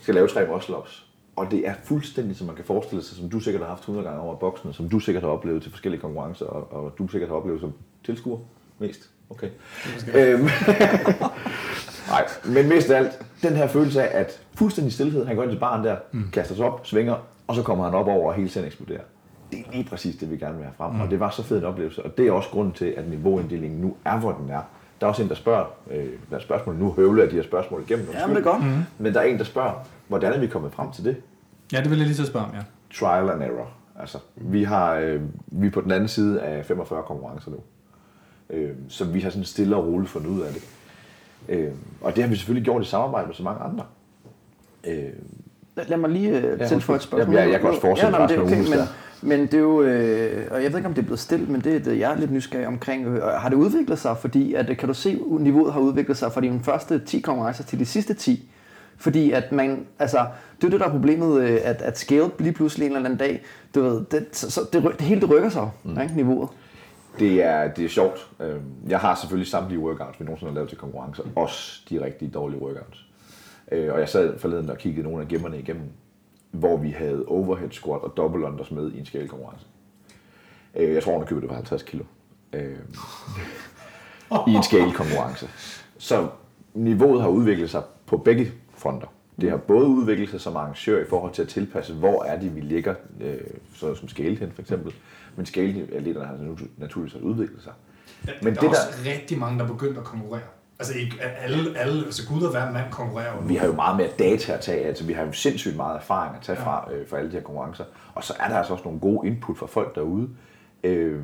skal 0.00 0.14
lave 0.14 0.28
tre 0.28 0.46
muscle 0.46 0.78
ups. 0.78 1.06
Og 1.36 1.50
det 1.50 1.68
er 1.68 1.74
fuldstændig, 1.84 2.36
som 2.36 2.46
man 2.46 2.56
kan 2.56 2.64
forestille 2.64 3.04
sig, 3.04 3.16
som 3.16 3.30
du 3.30 3.40
sikkert 3.40 3.62
har 3.62 3.68
haft 3.68 3.80
100 3.80 4.08
gange 4.08 4.22
over 4.22 4.36
boksen, 4.36 4.72
som 4.72 4.88
du 4.88 4.98
sikkert 4.98 5.24
har 5.24 5.30
oplevet 5.30 5.62
til 5.62 5.70
forskellige 5.70 6.00
konkurrencer, 6.00 6.46
og, 6.46 6.84
og 6.84 6.98
du 6.98 7.08
sikkert 7.08 7.30
har 7.30 7.36
oplevet 7.36 7.60
som 7.60 7.72
tilskuer 8.04 8.38
mest. 8.78 9.10
Okay. 9.30 9.48
Øhm, 10.14 10.42
Nej, 12.08 12.24
men 12.44 12.68
mest 12.68 12.90
af 12.90 12.98
alt, 12.98 13.26
den 13.42 13.56
her 13.56 13.66
følelse 13.66 14.02
af, 14.02 14.20
at 14.20 14.40
fuldstændig 14.54 14.92
stillhed, 14.92 15.26
han 15.26 15.36
går 15.36 15.42
ind 15.42 15.52
til 15.52 15.58
barn 15.58 15.84
der, 15.84 15.96
mm. 16.12 16.30
kaster 16.32 16.54
sig 16.54 16.64
op, 16.64 16.86
svinger, 16.86 17.16
og 17.46 17.54
så 17.54 17.62
kommer 17.62 17.84
han 17.84 17.94
op 17.94 18.06
over, 18.06 18.28
og 18.28 18.34
hele 18.34 18.48
scenen 18.48 18.66
eksploderer. 18.66 19.02
Det 19.52 19.58
er 19.58 19.72
lige 19.72 19.84
præcis 19.84 20.16
det, 20.16 20.30
vi 20.30 20.36
gerne 20.36 20.54
vil 20.54 20.64
have 20.64 20.74
frem, 20.76 20.92
mm. 20.92 21.00
og 21.00 21.10
det 21.10 21.20
var 21.20 21.30
så 21.30 21.42
fed 21.42 21.58
en 21.58 21.64
oplevelse, 21.64 22.02
og 22.02 22.18
det 22.18 22.26
er 22.26 22.32
også 22.32 22.48
grunden 22.48 22.72
til, 22.72 22.94
at 22.96 23.08
niveauinddelingen 23.08 23.80
nu 23.80 23.96
er, 24.04 24.18
hvor 24.18 24.32
den 24.32 24.50
er. 24.50 24.62
Der 25.02 25.06
er 25.06 25.10
også 25.10 25.22
en, 25.22 25.28
der 25.28 25.34
spørger, 25.34 25.64
øh, 25.90 26.06
der 26.30 26.36
er 26.36 26.40
spørgsmål, 26.40 26.76
nu 26.76 26.92
høvler 26.92 27.22
jeg 27.22 27.30
de 27.30 27.36
her 27.36 27.42
spørgsmål 27.42 27.84
igennem. 27.88 28.08
Ja, 28.12 28.26
men 28.26 28.36
det 28.36 28.46
er 28.46 28.52
godt. 28.52 28.64
Mm. 28.64 28.82
Men 28.98 29.14
der 29.14 29.20
er 29.20 29.24
en, 29.24 29.38
der 29.38 29.44
spørger, 29.44 29.72
hvordan 30.08 30.32
er 30.32 30.38
vi 30.38 30.46
kommet 30.46 30.72
frem 30.72 30.92
til 30.92 31.04
det? 31.04 31.16
Ja, 31.72 31.80
det 31.80 31.90
vil 31.90 31.98
jeg 31.98 32.06
lige 32.06 32.16
så 32.16 32.26
spørge 32.26 32.46
om, 32.46 32.52
ja. 32.54 32.60
Trial 32.94 33.30
and 33.30 33.42
error. 33.42 33.70
Altså, 34.00 34.18
vi, 34.36 34.64
har, 34.64 34.94
øh, 34.94 35.20
vi 35.46 35.66
er 35.66 35.70
på 35.70 35.80
den 35.80 35.90
anden 35.90 36.08
side 36.08 36.40
af 36.40 36.66
45 36.66 37.02
konkurrencer 37.02 37.50
nu. 37.50 37.56
Øh, 38.50 38.70
så 38.88 39.04
vi 39.04 39.20
har 39.20 39.30
sådan 39.30 39.44
stille 39.44 39.76
og 39.76 39.86
roligt 39.86 40.10
fundet 40.10 40.30
ud 40.30 40.40
af 40.40 40.52
det. 40.52 40.62
Øh, 41.48 41.72
og 42.00 42.16
det 42.16 42.24
har 42.24 42.30
vi 42.30 42.36
selvfølgelig 42.36 42.64
gjort 42.64 42.82
i 42.82 42.86
samarbejde 42.86 43.26
med 43.26 43.34
så 43.34 43.42
mange 43.42 43.60
andre. 43.60 43.84
Øh, 44.86 45.10
Lad 45.88 45.96
mig 45.96 46.10
lige 46.10 46.36
uh, 46.36 46.60
ja, 46.60 46.68
tilføje 46.68 46.96
et 46.96 47.02
spørgsmål. 47.02 47.34
Ja, 47.34 47.42
jeg, 47.42 47.52
jeg 47.52 47.60
kan 47.60 47.68
også 47.68 47.80
fortsætte 47.80 48.16
ja, 48.16 48.18
nej, 48.18 48.26
det 48.26 48.38
okay, 48.38 48.56
men, 48.56 48.78
men 49.22 49.40
det 49.40 49.54
er 49.54 49.58
jo, 49.58 49.82
øh, 49.82 50.48
og 50.50 50.62
jeg 50.62 50.70
ved 50.70 50.78
ikke 50.78 50.88
om 50.88 50.94
det 50.94 51.02
er 51.02 51.06
blevet 51.06 51.20
stillet, 51.20 51.48
men 51.48 51.60
det, 51.60 51.84
det 51.84 51.98
jeg 51.98 52.12
er 52.12 52.18
lidt 52.18 52.32
nysgerrig 52.32 52.66
omkring. 52.66 53.06
Øh, 53.06 53.22
har 53.22 53.48
det 53.48 53.56
udviklet 53.56 53.98
sig, 53.98 54.16
fordi 54.16 54.54
at, 54.54 54.78
kan 54.78 54.88
du 54.88 54.94
se, 54.94 55.20
niveauet 55.40 55.72
har 55.72 55.80
udviklet 55.80 56.16
sig 56.16 56.32
fra 56.32 56.40
de 56.40 56.60
første 56.62 56.98
10 56.98 57.20
konkurrencer 57.20 57.64
til 57.64 57.78
de 57.78 57.86
sidste 57.86 58.14
10? 58.14 58.48
Fordi 58.96 59.30
at 59.30 59.52
man, 59.52 59.86
altså, 59.98 60.26
det 60.60 60.66
er 60.66 60.70
det, 60.70 60.80
der 60.80 60.86
er 60.86 60.90
problemet, 60.90 61.40
øh, 61.40 61.58
at, 61.64 61.82
at 61.82 61.98
scale 61.98 62.30
lige 62.38 62.52
pludselig 62.52 62.86
en 62.86 62.92
eller 62.92 63.04
anden 63.04 63.18
dag, 63.18 63.42
du 63.74 63.82
ved, 63.82 64.04
det, 64.10 64.26
så, 64.32 64.60
det, 64.72 64.82
det 64.82 65.00
hele 65.00 65.20
det 65.20 65.30
rykker 65.30 65.48
sig, 65.48 65.70
mm. 65.84 66.00
ikke, 66.00 66.16
niveauet. 66.16 66.48
Det 67.18 67.42
er, 67.42 67.68
det 67.68 67.84
er 67.84 67.88
sjovt. 67.88 68.30
Øhm, 68.40 68.60
jeg 68.88 68.98
har 68.98 69.14
selvfølgelig 69.14 69.50
samtlige 69.50 69.80
workouts, 69.80 70.20
vi 70.20 70.24
nogensinde 70.24 70.50
har 70.50 70.54
lavet 70.54 70.68
til 70.68 70.78
konkurrencer. 70.78 71.22
Også 71.36 71.82
de 71.90 72.04
rigtig 72.04 72.34
dårlige 72.34 72.62
workouts. 72.62 73.06
Øh, 73.72 73.92
og 73.92 74.00
jeg 74.00 74.08
sad 74.08 74.38
forleden 74.38 74.70
og 74.70 74.78
kiggede 74.78 75.06
nogle 75.06 75.22
af 75.22 75.28
gemmerne 75.28 75.58
igennem, 75.58 75.84
hvor 76.52 76.76
vi 76.76 76.90
havde 76.90 77.24
overhead 77.26 77.70
squat 77.70 78.02
og 78.02 78.16
double 78.16 78.46
unders 78.46 78.70
med 78.70 78.92
i 78.92 78.98
en 78.98 79.06
scale 79.06 79.28
konkurrence. 79.28 79.66
Øh, 80.76 80.94
jeg 80.94 81.02
tror, 81.02 81.22
at 81.22 81.28
det 81.28 81.48
var 81.48 81.54
50 81.54 81.82
kilo. 81.82 82.04
Øh, 82.52 82.76
I 84.48 84.50
en 84.50 84.62
scale 84.62 84.92
konkurrence. 84.92 85.48
Så 85.98 86.28
niveauet 86.74 87.22
har 87.22 87.28
udviklet 87.28 87.70
sig 87.70 87.82
på 88.06 88.16
begge 88.16 88.52
fronter. 88.74 89.06
Det 89.40 89.50
har 89.50 89.56
både 89.56 89.86
udviklet 89.86 90.30
sig 90.30 90.40
som 90.40 90.56
arrangør 90.56 91.04
i 91.04 91.08
forhold 91.08 91.32
til 91.32 91.42
at 91.42 91.48
tilpasse, 91.48 91.94
hvor 91.94 92.24
er 92.24 92.40
det, 92.40 92.56
vi 92.56 92.60
ligger, 92.60 92.94
øh, 93.20 93.40
så 93.74 93.94
som 93.94 94.08
scale 94.08 94.36
hen 94.36 94.52
for 94.52 94.62
eksempel. 94.62 94.94
Men 95.36 95.46
scale-atleterne 95.46 96.26
har 96.26 96.56
naturligvis 96.78 97.14
udviklet 97.14 97.62
sig. 97.62 97.72
Ja, 98.26 98.32
Men 98.42 98.54
der 98.54 98.60
det, 98.60 98.66
er 98.66 98.70
også 98.70 99.02
der, 99.04 99.12
rigtig 99.12 99.38
mange, 99.38 99.58
der 99.58 99.64
er 99.64 99.68
begyndt 99.68 99.98
at 99.98 100.04
konkurrere. 100.04 100.42
Altså 100.78 100.98
ikke 100.98 101.22
alle, 101.22 101.78
alle 101.78 102.04
altså 102.04 102.28
Gud 102.28 102.42
og 102.42 102.50
hver 102.50 102.72
mand 102.72 102.90
konkurrerer 102.90 103.36
jo. 103.36 103.42
Vi 103.46 103.54
har 103.54 103.66
jo 103.66 103.72
meget 103.72 103.96
mere 103.96 104.08
data 104.18 104.52
at 104.52 104.60
tage, 104.60 104.84
altså 104.84 105.04
vi 105.04 105.12
har 105.12 105.24
jo 105.24 105.32
sindssygt 105.32 105.76
meget 105.76 105.96
erfaring 105.96 106.36
at 106.36 106.42
tage 106.42 106.58
ja. 106.58 106.64
fra 106.64 106.92
øh, 106.92 107.06
for 107.06 107.16
alle 107.16 107.30
de 107.30 107.36
her 107.36 107.42
konkurrencer. 107.42 107.84
Og 108.14 108.24
så 108.24 108.34
er 108.40 108.48
der 108.48 108.56
altså 108.56 108.72
også 108.72 108.84
nogle 108.84 109.00
gode 109.00 109.26
input 109.26 109.58
fra 109.58 109.66
folk 109.66 109.94
derude. 109.94 110.28
Øh, 110.84 111.20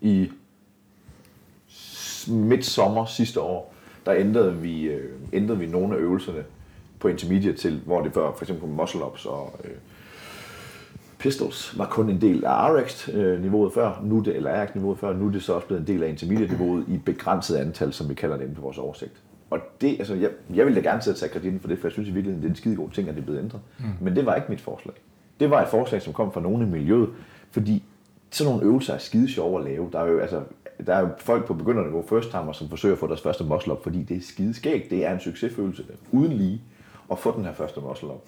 I 0.00 0.30
midt 2.28 2.64
sommer 2.64 3.04
sidste 3.04 3.40
år, 3.40 3.74
der 4.06 4.14
ændrede 4.14 4.56
vi, 4.56 4.82
øh, 4.82 5.10
ændrede 5.32 5.58
vi 5.58 5.66
nogle 5.66 5.96
af 5.96 6.00
øvelserne 6.00 6.44
på 7.00 7.08
intermediate 7.08 7.58
til, 7.58 7.82
hvor 7.86 8.02
det 8.02 8.14
før 8.14 8.32
for 8.32 8.42
eksempel 8.42 8.68
muscle 8.68 9.04
ups 9.04 9.26
og 9.26 9.60
øh, 9.64 9.70
pistols 11.26 11.78
var 11.78 11.86
kun 11.86 12.10
en 12.10 12.20
del 12.20 12.44
af 12.44 12.70
RX-niveauet 12.70 13.72
før, 13.72 14.00
nu 14.04 14.20
det, 14.20 14.36
eller 14.36 14.64
RX-niveauet 14.64 14.98
før, 14.98 15.12
nu 15.12 15.26
er 15.26 15.32
det 15.32 15.42
så 15.42 15.52
også 15.52 15.66
blevet 15.66 15.80
en 15.80 15.86
del 15.86 16.02
af 16.02 16.08
intermediate-niveauet 16.08 16.84
i 16.88 16.98
begrænset 16.98 17.56
antal, 17.56 17.92
som 17.92 18.08
vi 18.08 18.14
kalder 18.14 18.36
det 18.36 18.44
inde 18.44 18.54
på 18.54 18.62
vores 18.62 18.78
oversigt. 18.78 19.12
Og 19.50 19.58
det, 19.80 19.96
altså, 19.98 20.14
jeg, 20.14 20.30
jeg 20.54 20.66
ville 20.66 20.82
da 20.82 20.88
gerne 20.88 21.02
sætte 21.02 21.20
sig 21.20 21.30
kreditten 21.30 21.60
for 21.60 21.68
det, 21.68 21.78
for 21.78 21.88
jeg 21.88 21.92
synes 21.92 22.08
i 22.08 22.12
virkeligheden, 22.12 22.42
det 22.42 22.48
er 22.48 22.52
en 22.52 22.56
skide 22.56 22.76
god 22.76 22.90
ting, 22.90 23.08
at 23.08 23.14
det 23.14 23.20
er 23.20 23.24
blevet 23.24 23.38
ændret. 23.38 23.60
Mm. 23.78 23.84
Men 24.00 24.16
det 24.16 24.26
var 24.26 24.34
ikke 24.34 24.46
mit 24.48 24.60
forslag. 24.60 24.94
Det 25.40 25.50
var 25.50 25.62
et 25.62 25.68
forslag, 25.68 26.02
som 26.02 26.12
kom 26.12 26.32
fra 26.32 26.40
nogen 26.40 26.62
i 26.62 26.64
miljøet, 26.64 27.08
fordi 27.50 27.84
sådan 28.30 28.52
nogle 28.52 28.66
øvelser 28.66 28.94
er 28.94 28.98
skide 28.98 29.28
sjove 29.28 29.58
at 29.58 29.64
lave. 29.64 29.88
Der 29.92 30.00
er 30.00 30.06
jo, 30.10 30.18
altså, 30.18 30.40
der 30.86 30.94
er 30.94 31.00
jo 31.00 31.08
folk 31.18 31.46
på 31.46 31.54
begynderniveau, 31.54 32.02
first 32.02 32.30
timer, 32.30 32.52
som 32.52 32.68
forsøger 32.68 32.94
at 32.94 32.98
få 32.98 33.06
deres 33.06 33.20
første 33.20 33.44
muscle 33.44 33.72
op, 33.72 33.82
fordi 33.82 34.02
det 34.02 34.16
er 34.16 34.20
skide 34.20 34.54
skægt. 34.54 34.90
Det 34.90 35.06
er 35.06 35.12
en 35.12 35.20
succesfølelse 35.20 35.84
uden 36.12 36.32
lige 36.32 36.60
at 37.10 37.18
få 37.18 37.36
den 37.36 37.44
her 37.44 37.52
første 37.52 37.80
muscle 37.80 38.08
op. 38.08 38.24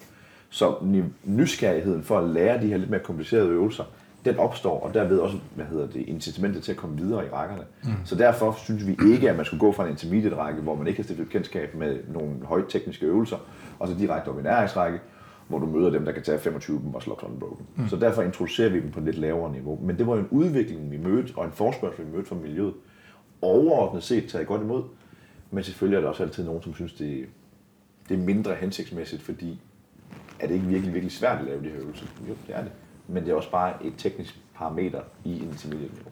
Så 0.49 0.75
nysgerrigheden 1.23 2.03
for 2.03 2.17
at 2.17 2.29
lære 2.29 2.61
de 2.61 2.67
her 2.67 2.77
lidt 2.77 2.89
mere 2.89 2.99
komplicerede 2.99 3.49
øvelser, 3.49 3.83
den 4.25 4.37
opstår, 4.37 4.79
og 4.79 4.93
derved 4.93 5.19
også, 5.19 5.37
hvad 5.55 5.65
hedder 5.65 5.87
det, 5.87 6.01
incitamentet 6.07 6.63
til 6.63 6.71
at 6.71 6.77
komme 6.77 6.97
videre 6.97 7.25
i 7.25 7.29
rækkerne. 7.29 7.63
Mm. 7.83 7.89
Så 8.05 8.15
derfor 8.15 8.55
synes 8.63 8.87
vi 8.87 8.97
ikke, 9.11 9.29
at 9.29 9.35
man 9.35 9.45
skulle 9.45 9.59
gå 9.59 9.71
fra 9.71 9.83
en 9.83 9.89
intermediate 9.89 10.35
række, 10.35 10.61
hvor 10.61 10.75
man 10.75 10.87
ikke 10.87 10.97
har 10.97 11.03
stiftet 11.03 11.29
kendskab 11.29 11.75
med 11.75 11.99
nogle 12.13 12.31
højt 12.43 12.65
tekniske 12.69 13.05
øvelser, 13.05 13.37
og 13.79 13.87
så 13.87 13.93
direkte 13.99 14.29
op 14.29 14.37
i 14.37 14.39
en 14.39 14.47
række, 14.47 14.99
hvor 15.47 15.59
du 15.59 15.65
møder 15.65 15.89
dem, 15.89 16.05
der 16.05 16.11
kan 16.11 16.23
tage 16.23 16.39
25 16.39 16.79
dem 16.83 16.95
og 16.95 17.01
slå 17.01 17.19
unbroken. 17.23 17.65
Mm. 17.75 17.87
Så 17.87 17.95
derfor 17.95 18.21
introducerer 18.21 18.69
vi 18.69 18.79
dem 18.79 18.91
på 18.91 18.99
et 18.99 19.05
lidt 19.05 19.17
lavere 19.17 19.51
niveau. 19.51 19.79
Men 19.81 19.97
det 19.97 20.07
var 20.07 20.13
jo 20.13 20.19
en 20.19 20.27
udvikling, 20.31 20.91
vi 20.91 20.97
mødte, 20.97 21.33
og 21.35 21.45
en 21.45 21.51
forspørgsel, 21.51 22.05
vi 22.05 22.11
mødte 22.11 22.27
fra 22.27 22.35
miljøet. 22.35 22.73
Overordnet 23.41 24.03
set 24.03 24.27
taget 24.27 24.47
godt 24.47 24.61
imod, 24.61 24.83
men 25.51 25.63
selvfølgelig 25.63 25.97
er 25.97 26.01
der 26.01 26.09
også 26.09 26.23
altid 26.23 26.45
nogen, 26.45 26.61
som 26.61 26.73
synes, 26.73 26.93
det, 26.93 27.25
det 28.09 28.19
er 28.19 28.23
mindre 28.23 28.55
hensigtsmæssigt, 28.55 29.21
fordi 29.21 29.61
er 30.39 30.47
det 30.47 30.53
ikke 30.53 30.67
virkelig, 30.67 30.93
virkelig 30.93 31.11
svært 31.11 31.39
at 31.39 31.45
lave 31.45 31.63
de 31.63 31.69
her 31.69 31.79
øvelser? 31.81 32.05
Jo, 32.29 32.33
det 32.47 32.55
er 32.55 32.61
det. 32.61 32.71
men 33.07 33.23
det 33.23 33.31
er 33.31 33.35
også 33.35 33.51
bare 33.51 33.85
et 33.85 33.93
teknisk 33.97 34.39
parameter 34.55 35.01
i 35.25 35.33
intermediate 35.33 35.93
niveau. 35.93 36.11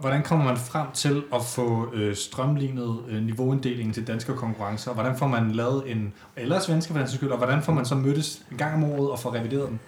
Hvordan 0.00 0.22
kommer 0.22 0.44
man 0.44 0.56
frem 0.56 0.86
til 0.94 1.22
at 1.34 1.44
få 1.44 1.94
øh, 1.94 2.14
strømlignet 2.14 2.98
øh, 3.08 3.22
niveauinddelingen 3.22 3.94
til 3.94 4.06
danske 4.06 4.34
konkurrencer? 4.34 4.92
Hvordan 4.92 5.16
får 5.16 5.26
man 5.26 5.50
lavet 5.50 5.90
en, 5.90 6.12
eller 6.36 6.60
svenske 6.60 6.92
for 6.92 6.98
den 6.98 7.08
skyld, 7.08 7.30
og 7.30 7.38
hvordan 7.38 7.62
får 7.62 7.72
man 7.72 7.84
så 7.84 7.94
mødtes 7.94 8.42
en 8.50 8.56
gang 8.56 8.74
om 8.74 8.84
året 8.90 9.10
og 9.10 9.18
får 9.18 9.34
revideret 9.34 9.68
den? 9.68 9.80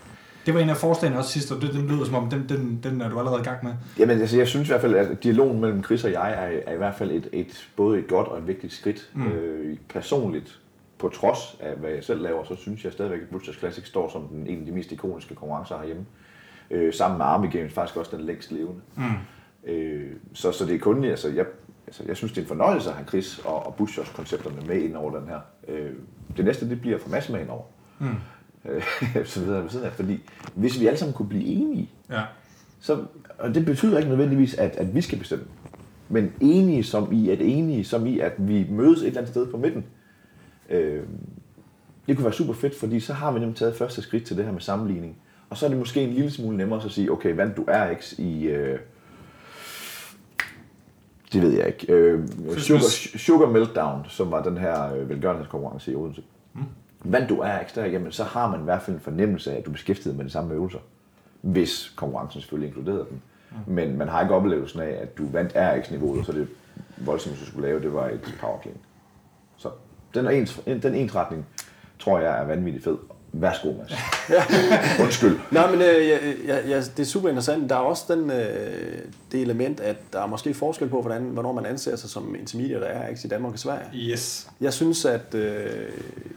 Det 0.47 0.55
var 0.55 0.61
en 0.61 0.71
af 0.71 0.77
forslagene 0.77 1.19
også 1.19 1.31
sidst, 1.31 1.53
og 1.53 1.63
det, 1.63 1.73
den 1.73 1.89
lyder 1.89 2.05
som 2.05 2.15
om, 2.15 2.31
den, 2.31 2.49
den, 2.49 2.81
den 2.83 3.01
er 3.01 3.09
du 3.09 3.19
allerede 3.19 3.41
i 3.41 3.45
gang 3.45 3.65
med. 3.65 3.73
Jamen, 3.99 4.21
altså, 4.21 4.37
jeg 4.37 4.49
synes 4.49 4.69
i 4.69 4.71
hvert 4.71 4.81
fald, 4.81 4.95
at 4.95 5.23
dialogen 5.23 5.61
mellem 5.61 5.85
Chris 5.85 6.05
og 6.05 6.13
jeg 6.13 6.31
er, 6.31 6.61
er 6.67 6.75
i 6.75 6.77
hvert 6.77 6.95
fald 6.95 7.11
et, 7.11 7.29
et, 7.33 7.69
både 7.77 7.99
et 7.99 8.09
godt 8.09 8.29
og 8.29 8.39
et 8.39 8.47
vigtigt 8.47 8.73
skridt. 8.73 9.11
Mm. 9.15 9.27
Øh, 9.27 9.77
personligt, 9.89 10.59
på 10.99 11.09
trods 11.09 11.57
af 11.61 11.77
hvad 11.77 11.91
jeg 11.91 12.05
selv 12.05 12.23
laver, 12.23 12.45
så 12.45 12.57
synes 12.57 12.85
jeg 12.85 12.93
stadigvæk, 12.93 13.21
at 13.21 13.29
Butchers 13.29 13.57
Classic 13.57 13.87
står 13.87 14.09
som 14.09 14.29
den, 14.29 14.47
en 14.47 14.61
af 14.61 14.67
de 14.67 14.73
mest 14.73 14.93
ikoniske 14.93 15.35
konkurrencer 15.35 15.79
herhjemme. 15.79 16.07
Øh, 16.71 16.95
sammen 16.95 17.19
med 17.19 17.27
Army 17.27 17.53
Games 17.53 17.73
faktisk 17.73 17.97
også 17.97 18.17
den 18.17 18.25
længst 18.27 18.53
levende. 18.53 18.81
Mm. 18.97 19.03
Øh, 19.71 20.13
så, 20.35 20.53
så 20.53 20.67
det 20.67 20.75
er 20.75 20.79
kun, 20.79 21.05
altså 21.05 21.29
jeg, 21.29 21.47
altså 21.87 22.03
jeg 22.07 22.17
synes, 22.17 22.33
det 22.33 22.39
er 22.39 22.43
en 22.43 22.49
fornøjelse 22.49 22.89
at 22.91 22.97
have 22.97 23.07
Chris 23.09 23.39
og, 23.39 23.67
og 23.67 23.75
Bushers 23.75 24.09
koncepterne 24.09 24.57
med 24.67 24.77
ind 24.83 24.97
over 24.97 25.19
den 25.19 25.29
her. 25.29 25.41
Øh, 25.69 25.91
det 26.37 26.45
næste, 26.45 26.69
det 26.71 26.81
bliver 26.81 26.99
for 26.99 27.09
masse 27.09 27.33
med 27.33 27.41
ind 27.41 27.49
over. 27.51 27.63
Mm. 27.99 28.07
Øh, 28.65 28.83
så 29.25 29.41
videre 29.45 29.63
ved 29.63 29.71
siden 29.71 29.85
af, 29.87 29.93
fordi 29.93 30.21
hvis 30.55 30.81
vi 30.81 30.87
alle 30.87 30.99
sammen 30.99 31.15
kunne 31.15 31.29
blive 31.29 31.45
enige, 31.45 31.91
Ja. 32.11 32.23
så, 32.81 33.05
og 33.39 33.55
det 33.55 33.65
betyder 33.67 33.99
ikke 33.99 34.09
nødvendigvis, 34.11 34.55
at, 34.55 34.77
at 34.77 34.95
vi 34.95 35.01
skal 35.01 35.19
bestemme. 35.19 35.45
Men 36.09 36.33
enige 36.41 36.85
som 36.85 37.13
i, 37.13 37.31
at 37.31 37.41
enige 37.41 37.85
som 37.85 38.07
i, 38.07 38.19
at 38.19 38.33
vi 38.39 38.67
mødes 38.71 39.01
et 39.01 39.07
eller 39.07 39.19
andet 39.21 39.31
sted 39.31 39.47
på 39.47 39.57
midten. 39.57 39.85
Øh, 40.71 41.03
det 42.07 42.17
kunne 42.17 42.25
være 42.25 42.35
super 42.35 42.55
fedt, 42.55 42.79
fordi 42.79 43.01
så 43.01 43.13
har 43.13 43.33
vi 43.33 43.41
nemlig 43.41 43.57
taget 43.57 43.77
første 43.77 44.03
skridt 44.03 44.25
til 44.25 44.37
det 44.37 44.45
her 44.45 44.53
med 44.53 44.61
sammenligning. 44.61 45.17
Og 45.51 45.57
så 45.57 45.67
er 45.67 45.71
det 45.71 45.79
måske 45.79 46.03
en 46.03 46.13
lille 46.13 46.31
smule 46.31 46.57
nemmere 46.57 46.85
at 46.85 46.91
sige, 46.91 47.13
okay, 47.13 47.35
vandt 47.35 47.57
du 47.57 47.65
RX 47.69 48.13
i... 48.13 48.45
Øh, 48.45 48.79
det 51.33 51.43
ved 51.43 51.51
jeg 51.51 51.67
ikke. 51.67 51.93
Øh, 51.93 52.29
Sugar, 52.59 53.19
Sugar 53.19 53.51
Meltdown, 53.51 54.05
som 54.09 54.31
var 54.31 54.43
den 54.43 54.59
her 54.59 54.95
øh, 54.95 55.09
velgørenhedskonkurrence 55.09 55.93
i 55.93 55.95
Odense. 55.95 56.23
Mm. 56.55 56.63
Vandt 57.05 57.29
du 57.29 57.43
RX 57.43 57.75
der, 57.75 57.87
jamen 57.87 58.13
så 58.13 58.25
har 58.25 58.51
man 58.51 58.61
i 58.61 58.65
hvert 58.65 58.83
fald 58.83 58.97
en 58.97 59.03
fornemmelse 59.03 59.53
af, 59.53 59.59
at 59.59 59.67
du 59.67 59.71
beskæftiget 59.71 60.17
med 60.17 60.25
de 60.25 60.31
samme 60.31 60.55
øvelser. 60.55 60.79
Hvis 61.41 61.93
konkurrencen 61.97 62.41
selvfølgelig 62.41 62.69
inkluderede 62.69 63.07
dem. 63.11 63.21
Mm. 63.51 63.73
Men 63.75 63.99
man 63.99 64.09
har 64.09 64.23
ikke 64.23 64.35
oplevelsen 64.35 64.81
af, 64.81 64.99
at 65.03 65.19
du 65.19 65.27
vandt 65.27 65.53
RX-niveauet, 65.57 66.27
så 66.27 66.33
det 66.33 66.49
voldsomt, 66.97 67.41
du 67.41 67.47
skulle 67.47 67.69
lave, 67.69 67.83
det 67.83 67.93
var 67.93 68.09
et 68.09 68.37
powerclean. 68.41 68.79
Så 69.57 69.69
den, 70.17 70.27
er 70.27 70.31
ens, 70.31 70.61
den 70.67 70.95
ensretning, 70.95 71.47
tror 71.99 72.19
jeg 72.19 72.41
er 72.41 72.45
vanvittigt 72.45 72.85
fed. 72.85 72.97
Værsgo, 73.33 73.73
Mads. 73.73 73.93
Undskyld. 75.05 75.39
Nej, 75.51 75.71
men 75.71 75.81
øh, 75.81 76.09
ja, 76.47 76.69
ja, 76.69 76.77
det 76.77 76.99
er 76.99 77.05
super 77.05 77.29
interessant. 77.29 77.71
Der 77.71 77.77
er 77.77 77.81
også 77.81 78.15
den, 78.15 78.31
øh, 78.31 78.99
det 79.33 79.43
element, 79.43 79.81
at 79.81 79.97
der 80.13 80.23
er 80.23 80.27
måske 80.27 80.55
forskel 80.55 80.89
på, 80.89 81.01
hvordan, 81.01 81.23
hvornår 81.23 81.53
man 81.53 81.67
anser 81.67 81.97
sig 81.97 82.11
som 82.11 82.35
intermediate 82.35 82.85
og 82.85 82.91
RX 83.11 83.25
i 83.25 83.29
Danmark 83.29 83.53
og 83.53 83.59
Sverige. 83.59 83.85
Yes. 83.95 84.49
Jeg 84.61 84.73
synes, 84.73 85.05
at, 85.05 85.35
øh, 85.35 85.67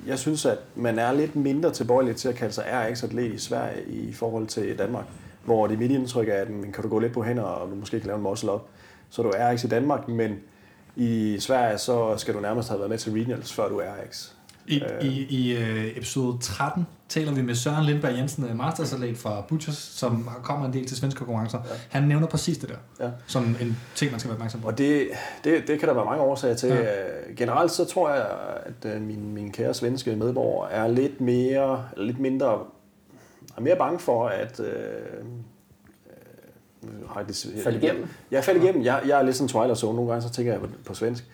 jeg 0.07 0.19
synes, 0.19 0.45
at 0.45 0.57
man 0.75 0.99
er 0.99 1.13
lidt 1.13 1.35
mindre 1.35 1.71
tilbøjelig 1.71 2.15
til 2.15 2.29
at 2.29 2.35
kalde 2.35 2.53
sig 2.53 2.63
RX-atlet 2.71 3.33
i 3.33 3.37
Sverige 3.37 3.83
i 3.87 4.13
forhold 4.13 4.47
til 4.47 4.77
Danmark, 4.77 5.05
hvor 5.45 5.67
det 5.67 5.79
mit 5.79 5.91
indtryk 5.91 6.27
er, 6.27 6.33
at 6.33 6.47
kan 6.73 6.83
du 6.83 6.89
gå 6.89 6.99
lidt 6.99 7.13
på 7.13 7.23
hænder, 7.23 7.43
og 7.43 7.69
du 7.71 7.75
måske 7.75 7.99
kan 7.99 8.07
lave 8.07 8.17
en 8.17 8.23
muscle 8.23 8.51
op, 8.51 8.67
så 9.09 9.21
er 9.21 9.25
du 9.25 9.31
RX 9.37 9.63
i 9.63 9.67
Danmark, 9.67 10.07
men 10.07 10.39
i 10.99 11.37
Sverige, 11.39 11.77
så 11.77 12.17
skal 12.17 12.33
du 12.33 12.39
nærmest 12.39 12.69
have 12.69 12.79
været 12.79 12.89
med 12.89 12.97
til 12.97 13.11
regionals, 13.11 13.53
før 13.53 13.69
du 13.69 13.77
er 13.77 13.89
RX. 14.09 14.29
I, 14.67 14.83
i, 15.01 15.07
i 15.29 15.57
øh, 15.57 15.97
episode 15.97 16.37
13 16.41 16.87
taler 17.09 17.31
vi 17.33 17.41
med 17.41 17.55
Søren 17.55 17.85
Lindberg 17.85 18.17
Jensen, 18.17 18.43
øh, 18.45 18.57
mastersalat 18.57 19.17
fra 19.17 19.41
Butchers, 19.41 19.75
som 19.77 20.29
kommer 20.43 20.65
en 20.65 20.73
del 20.73 20.85
til 20.85 20.97
svenske 20.97 21.17
konkurrencer. 21.17 21.59
Ja. 21.65 21.75
Han 21.89 22.03
nævner 22.03 22.27
præcis 22.27 22.57
det 22.57 22.69
der, 22.69 23.05
Ja. 23.05 23.11
som 23.27 23.43
en 23.61 23.77
ting, 23.95 24.11
man 24.11 24.19
skal 24.19 24.29
være 24.29 24.35
opmærksom 24.35 24.61
på. 24.61 24.67
Og 24.67 24.77
det, 24.77 25.07
det, 25.43 25.67
det 25.67 25.79
kan 25.79 25.87
der 25.87 25.93
være 25.95 26.05
mange 26.05 26.21
årsager 26.21 26.55
til. 26.55 26.69
Ja. 26.69 26.75
Ja. 26.81 26.91
Generelt 27.37 27.71
så 27.71 27.85
tror 27.85 28.09
jeg, 28.13 28.25
at 28.65 28.95
øh, 28.95 29.01
min, 29.01 29.33
min 29.33 29.51
kære 29.51 29.73
svenske 29.73 30.15
medborger 30.15 30.67
er 30.67 30.87
lidt 30.87 31.21
mere, 31.21 31.85
lidt 31.97 32.19
mindre, 32.19 32.59
er 33.57 33.61
mere 33.61 33.75
bange 33.75 33.99
for, 33.99 34.27
at... 34.27 34.59
Øh, 34.59 34.65
øh, 34.67 35.25
har 37.09 37.23
det, 37.23 37.47
Falde 37.63 37.77
igennem? 37.77 38.05
Jeg 38.31 38.43
falder 38.43 38.61
igennem. 38.61 38.83
Jeg, 38.83 39.01
jeg 39.07 39.19
er 39.19 39.23
lidt 39.23 39.35
sådan 39.35 39.47
Twilight 39.47 39.77
Zone. 39.77 39.95
Nogle 39.95 40.11
gange 40.11 40.27
så 40.27 40.33
tænker 40.33 40.51
jeg 40.51 40.61
på, 40.85 40.93
svensk. 40.93 41.25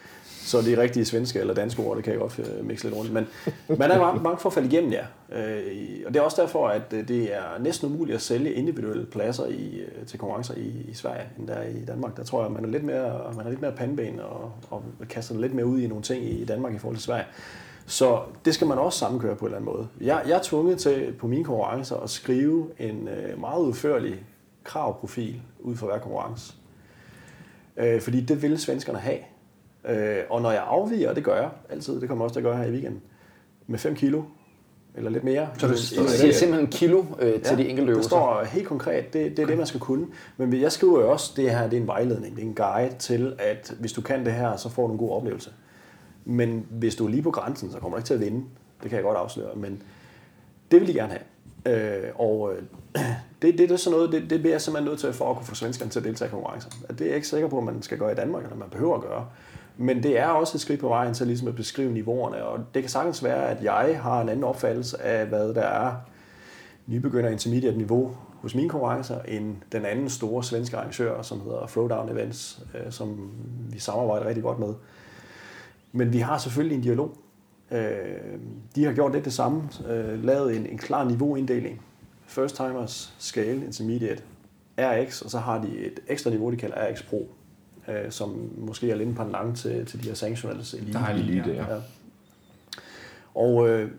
Så 0.45 0.61
det 0.61 0.73
er 0.73 0.81
rigtige 0.81 1.05
svenske 1.05 1.39
eller 1.39 1.53
danske 1.53 1.81
ord, 1.81 1.95
det 1.95 2.03
kan 2.03 2.13
jeg 2.13 2.19
godt 2.19 2.39
øh, 2.39 2.65
mixe 2.65 2.83
lidt 2.83 2.95
rundt. 2.95 3.13
Men 3.13 3.27
man 3.79 3.91
er 3.91 4.19
bange- 4.23 4.37
for 4.39 4.49
at 4.49 4.53
falde 4.53 4.67
igennem, 4.67 4.91
ja. 4.91 5.01
Øh, 5.39 6.03
Og 6.07 6.13
det 6.13 6.19
er 6.19 6.23
også 6.23 6.41
derfor, 6.41 6.67
at 6.67 6.81
øh, 6.93 7.07
det 7.07 7.35
er 7.35 7.41
næsten 7.59 7.91
umuligt 7.93 8.15
at 8.15 8.21
sælge 8.21 8.53
individuelle 8.53 9.05
pladser 9.05 9.45
i, 9.45 9.79
øh, 9.79 10.05
til 10.07 10.19
konkurrencer 10.19 10.53
i, 10.53 10.85
i 10.89 10.93
Sverige, 10.93 11.23
end 11.39 11.47
der 11.47 11.53
er 11.53 11.67
i 11.67 11.85
Danmark. 11.87 12.17
Der 12.17 12.23
tror 12.23 12.43
jeg, 12.43 12.51
man 12.51 12.65
er 12.65 12.69
lidt 12.69 12.83
mere, 12.83 13.33
man 13.37 13.45
er 13.45 13.49
lidt 13.49 13.61
mere 13.61 13.71
pandeben 13.71 14.19
og, 14.19 14.51
og 14.69 14.83
kaster 15.09 15.35
lidt 15.39 15.53
mere 15.53 15.65
ud 15.65 15.79
i 15.79 15.87
nogle 15.87 16.03
ting 16.03 16.23
i 16.23 16.45
Danmark 16.45 16.73
i 16.73 16.77
forhold 16.77 16.95
til 16.97 17.03
Sverige. 17.03 17.25
Så 17.85 18.19
det 18.45 18.53
skal 18.53 18.67
man 18.67 18.77
også 18.77 18.99
sammenkøre 18.99 19.35
på 19.35 19.45
en 19.45 19.53
eller 19.53 19.57
anden 19.57 19.73
måde. 19.75 19.87
Jeg, 20.01 20.21
jeg 20.27 20.35
er 20.37 20.43
tvunget 20.43 20.77
til 20.79 21.13
på 21.19 21.27
mine 21.27 21.43
konkurrencer 21.43 21.95
at 21.95 22.09
skrive 22.09 22.67
en 22.79 23.07
øh, 23.07 23.39
meget 23.41 23.61
udførlig 23.61 24.23
kravprofil 24.65 25.41
ud 25.59 25.75
for 25.75 25.85
hver 25.87 25.99
konkurrence. 25.99 26.53
Øh, 27.77 28.01
fordi 28.01 28.21
det 28.21 28.41
vil 28.41 28.59
svenskerne 28.59 28.99
have. 28.99 29.19
Øh, 29.87 30.23
og 30.29 30.41
når 30.41 30.51
jeg 30.51 30.63
afviger, 30.67 31.09
og 31.09 31.15
det 31.15 31.23
gør 31.23 31.35
jeg 31.35 31.49
altid, 31.69 32.01
det 32.01 32.09
kommer 32.09 32.25
også 32.25 32.33
til 32.33 32.39
at 32.39 32.43
gøre 32.43 32.57
her 32.57 32.63
i 32.65 32.71
weekenden, 32.71 33.01
med 33.67 33.79
5 33.79 33.95
kilo, 33.95 34.23
eller 34.95 35.09
lidt 35.09 35.23
mere. 35.23 35.49
Så 35.57 35.67
du 35.67 35.77
siger 35.77 36.33
simpelthen 36.33 36.67
kilo 36.67 37.03
øh, 37.19 37.41
til 37.41 37.57
de 37.57 37.67
enkelte 37.67 37.81
det 37.81 37.89
øvelser? 37.89 38.09
står 38.09 38.43
helt 38.43 38.67
konkret, 38.67 39.13
det, 39.13 39.37
det 39.37 39.43
er 39.43 39.47
det, 39.47 39.57
man 39.57 39.67
skal 39.67 39.79
kunne. 39.79 40.07
Men 40.37 40.61
jeg 40.61 40.71
skriver 40.71 41.01
jo 41.01 41.11
også, 41.11 41.33
det 41.35 41.51
her 41.51 41.63
det 41.63 41.77
er 41.77 41.81
en 41.81 41.87
vejledning, 41.87 42.35
det 42.35 42.43
er 42.43 42.47
en 42.47 42.55
guide 42.55 42.95
til, 42.99 43.35
at 43.39 43.73
hvis 43.79 43.93
du 43.93 44.01
kan 44.01 44.25
det 44.25 44.33
her, 44.33 44.55
så 44.55 44.69
får 44.69 44.87
du 44.87 44.93
en 44.93 44.99
god 44.99 45.11
oplevelse. 45.11 45.51
Men 46.25 46.65
hvis 46.69 46.95
du 46.95 47.05
er 47.05 47.09
lige 47.09 47.21
på 47.21 47.31
grænsen, 47.31 47.71
så 47.71 47.79
kommer 47.79 47.97
du 47.97 47.99
ikke 47.99 48.07
til 48.07 48.13
at 48.13 48.19
vinde. 48.19 48.45
Det 48.83 48.89
kan 48.89 48.95
jeg 48.95 49.03
godt 49.03 49.17
afsløre, 49.17 49.55
men 49.55 49.83
det 50.71 50.79
vil 50.79 50.87
de 50.87 50.93
gerne 50.93 51.11
have. 51.11 51.21
Øh, 51.65 52.03
og 52.15 52.51
øh, 52.53 52.63
det, 53.41 53.53
det, 53.57 53.59
det 53.59 53.71
er 53.71 53.77
sådan 53.77 53.97
noget, 53.97 54.11
det, 54.11 54.29
det 54.29 54.39
bliver 54.39 54.53
jeg 54.53 54.61
simpelthen 54.61 54.89
nødt 54.89 54.99
til 54.99 55.13
for 55.13 55.29
at 55.29 55.37
kunne 55.37 55.45
få 55.45 55.55
svenskerne 55.55 55.91
til 55.91 55.99
at 55.99 56.05
deltage 56.05 56.27
i 56.27 56.31
konkurrencer. 56.31 56.69
Det 56.89 57.01
er 57.01 57.05
jeg 57.05 57.15
ikke 57.15 57.27
sikker 57.27 57.47
på, 57.47 57.57
at 57.57 57.63
man 57.63 57.81
skal 57.81 57.97
gøre 57.97 58.11
i 58.11 58.15
Danmark, 58.15 58.43
eller 58.43 58.55
man 58.55 58.69
behøver 58.69 58.95
at 58.95 59.01
gøre. 59.01 59.25
Men 59.77 60.03
det 60.03 60.19
er 60.19 60.27
også 60.27 60.57
et 60.57 60.61
skridt 60.61 60.79
på 60.79 60.87
vejen 60.87 61.13
til 61.13 61.27
ligesom 61.27 61.47
at 61.47 61.55
beskrive 61.55 61.91
niveauerne, 61.91 62.43
og 62.43 62.59
det 62.73 62.83
kan 62.83 62.89
sagtens 62.89 63.23
være, 63.23 63.49
at 63.49 63.63
jeg 63.63 63.99
har 64.01 64.21
en 64.21 64.29
anden 64.29 64.43
opfattelse 64.43 65.01
af, 65.01 65.25
hvad 65.25 65.53
der 65.53 65.61
er 65.61 65.91
nybegynder 66.87 67.29
intermediate 67.29 67.77
niveau 67.77 68.17
hos 68.41 68.55
mine 68.55 68.69
konkurrencer, 68.69 69.21
end 69.21 69.55
den 69.71 69.85
anden 69.85 70.09
store 70.09 70.43
svenske 70.43 70.77
arrangør, 70.77 71.21
som 71.21 71.41
hedder 71.41 71.67
Throwdown 71.67 72.09
Events, 72.09 72.63
øh, 72.75 72.91
som 72.91 73.31
vi 73.71 73.79
samarbejder 73.79 74.27
rigtig 74.27 74.43
godt 74.43 74.59
med. 74.59 74.73
Men 75.91 76.13
vi 76.13 76.19
har 76.19 76.37
selvfølgelig 76.37 76.75
en 76.75 76.81
dialog. 76.81 77.17
Øh, 77.71 78.39
de 78.75 78.83
har 78.83 78.93
gjort 78.93 79.11
lidt 79.11 79.25
det 79.25 79.33
samme, 79.33 79.69
øh, 79.87 80.23
lavet 80.23 80.55
en, 80.55 80.65
en 80.65 80.77
klar 80.77 81.03
niveauinddeling. 81.03 81.81
First 82.27 82.55
timers, 82.55 83.13
scale, 83.19 83.65
intermediate, 83.65 84.23
RX, 84.77 85.21
og 85.21 85.31
så 85.31 85.39
har 85.39 85.61
de 85.61 85.77
et 85.77 85.99
ekstra 86.07 86.29
niveau, 86.29 86.51
de 86.51 86.57
kalder 86.57 86.91
RX 86.91 87.05
Pro, 87.05 87.29
øh, 87.87 88.11
som 88.11 88.51
måske 88.57 88.91
er 88.91 88.95
lidt 88.95 89.09
en 89.09 89.15
pendant 89.15 89.57
til, 89.57 89.85
til 89.85 90.03
de 90.03 90.07
her 90.07 90.15
sanctionals 90.15 90.73
elite. 90.73 90.93
Der 90.93 91.13
lige, 91.13 91.31
Elite, 91.31 91.53
ja. 91.53 91.73
Ja. 91.73 91.81
Og 93.35 93.69
øh, 93.69 93.91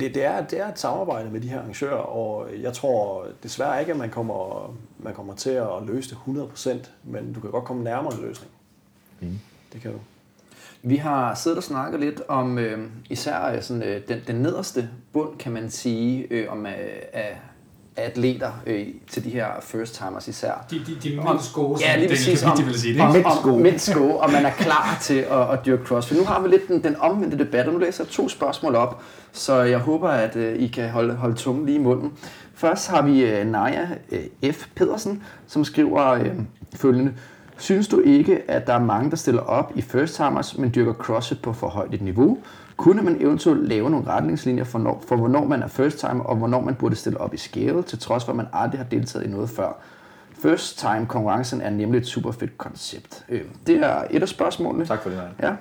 det, 0.00 0.14
det, 0.14 0.24
er, 0.24 0.46
det 0.46 0.60
er 0.60 0.68
et 0.68 0.78
samarbejde 0.78 1.30
med 1.30 1.40
de 1.40 1.48
her 1.48 1.58
arrangører, 1.58 1.96
og 1.96 2.48
jeg 2.62 2.72
tror 2.72 3.26
desværre 3.42 3.80
ikke, 3.80 3.92
at 3.92 3.98
man 3.98 4.10
kommer, 4.10 4.74
man 4.98 5.14
kommer 5.14 5.34
til 5.34 5.50
at 5.50 5.68
løse 5.86 6.10
det 6.10 6.18
100%, 6.26 6.88
men 7.04 7.32
du 7.32 7.40
kan 7.40 7.50
godt 7.50 7.64
komme 7.64 7.84
nærmere 7.84 8.14
en 8.14 8.22
løsning. 8.22 8.52
Mm. 9.20 9.38
Det 9.72 9.80
kan 9.80 9.92
du. 9.92 9.98
Vi 10.86 10.96
har 10.96 11.34
siddet 11.34 11.58
og 11.58 11.64
snakket 11.64 12.00
lidt 12.00 12.22
om 12.28 12.58
øh, 12.58 12.78
især 13.10 13.52
øh, 13.54 13.62
sådan, 13.62 13.82
øh, 13.82 14.00
den, 14.08 14.18
den 14.26 14.36
nederste 14.36 14.88
bund, 15.12 15.38
kan 15.38 15.52
man 15.52 15.70
sige, 15.70 16.26
øh, 16.30 16.52
om 16.52 16.66
øh, 16.66 16.72
af, 17.12 17.40
af 17.96 18.04
atleter 18.04 18.50
øh, 18.66 18.86
til 19.10 19.24
de 19.24 19.30
her 19.30 19.46
first 19.62 19.94
timers 19.94 20.28
især. 20.28 20.66
De, 20.70 20.78
de, 20.78 21.08
de 21.08 21.20
mindst 21.28 21.52
gode, 21.52 21.80
Ja, 21.80 21.96
lige 21.96 22.08
præcis. 22.08 22.42
Om, 22.42 22.50
Om, 22.50 22.66
vil 22.66 22.80
sige 22.80 23.02
om, 23.02 23.24
om, 23.44 23.60
mindst 23.60 23.94
gode, 23.94 24.16
og 24.16 24.32
man 24.32 24.46
er 24.46 24.50
klar 24.50 24.98
til 25.02 25.18
at, 25.18 25.50
at 25.52 25.58
dyrke 25.66 25.84
crossfit. 25.84 26.18
Nu 26.18 26.24
har 26.24 26.42
vi 26.42 26.48
lidt 26.48 26.68
den, 26.68 26.84
den 26.84 26.96
omvendte 26.96 27.38
debat, 27.38 27.66
og 27.66 27.72
nu 27.72 27.78
læser 27.78 28.04
jeg 28.04 28.10
to 28.10 28.28
spørgsmål 28.28 28.74
op, 28.74 29.02
så 29.32 29.54
jeg 29.54 29.78
håber, 29.78 30.08
at 30.08 30.36
øh, 30.36 30.58
I 30.58 30.66
kan 30.66 30.90
holde, 30.90 31.14
holde 31.14 31.34
tungen 31.36 31.66
lige 31.66 31.78
i 31.78 31.82
munden. 31.82 32.12
Først 32.54 32.88
har 32.88 33.02
vi 33.02 33.24
øh, 33.24 33.46
Naja 33.46 33.88
øh, 34.12 34.52
F. 34.52 34.66
Pedersen, 34.74 35.22
som 35.46 35.64
skriver 35.64 36.06
øh, 36.06 36.30
følgende. 36.76 37.12
Synes 37.58 37.88
du 37.88 38.00
ikke, 38.00 38.50
at 38.50 38.66
der 38.66 38.72
er 38.72 38.78
mange, 38.78 39.10
der 39.10 39.16
stiller 39.16 39.42
op 39.42 39.72
i 39.74 39.80
first 39.80 40.14
timers, 40.16 40.58
men 40.58 40.72
dyrker 40.74 40.92
CrossFit 40.92 41.42
på 41.42 41.52
for 41.52 41.68
højt 41.68 41.94
et 41.94 42.02
niveau? 42.02 42.38
Kunne 42.76 43.02
man 43.02 43.16
eventuelt 43.20 43.68
lave 43.68 43.90
nogle 43.90 44.06
retningslinjer 44.06 44.64
for, 44.64 44.78
når, 44.78 45.04
for 45.08 45.16
hvornår 45.16 45.44
man 45.44 45.62
er 45.62 45.68
first 45.68 45.98
timer, 45.98 46.24
og 46.24 46.36
hvornår 46.36 46.60
man 46.60 46.74
burde 46.74 46.96
stille 46.96 47.20
op 47.20 47.34
i 47.34 47.36
scale, 47.36 47.82
til 47.82 47.98
trods 47.98 48.24
for, 48.24 48.32
at 48.32 48.36
man 48.36 48.46
aldrig 48.52 48.80
har 48.80 48.84
deltaget 48.84 49.26
i 49.26 49.28
noget 49.28 49.50
før? 49.50 49.72
First 50.42 50.78
time 50.78 51.06
konkurrencen 51.06 51.60
er 51.60 51.70
nemlig 51.70 51.98
et 51.98 52.06
super 52.06 52.32
fedt 52.32 52.58
koncept. 52.58 53.24
Øh, 53.28 53.40
det 53.66 53.76
er 53.76 54.04
et 54.10 54.22
af 54.22 54.28
spørgsmålene. 54.28 54.86
Tak 54.86 55.02
for 55.02 55.10
det. 55.10 55.20
Ja. 55.42 55.52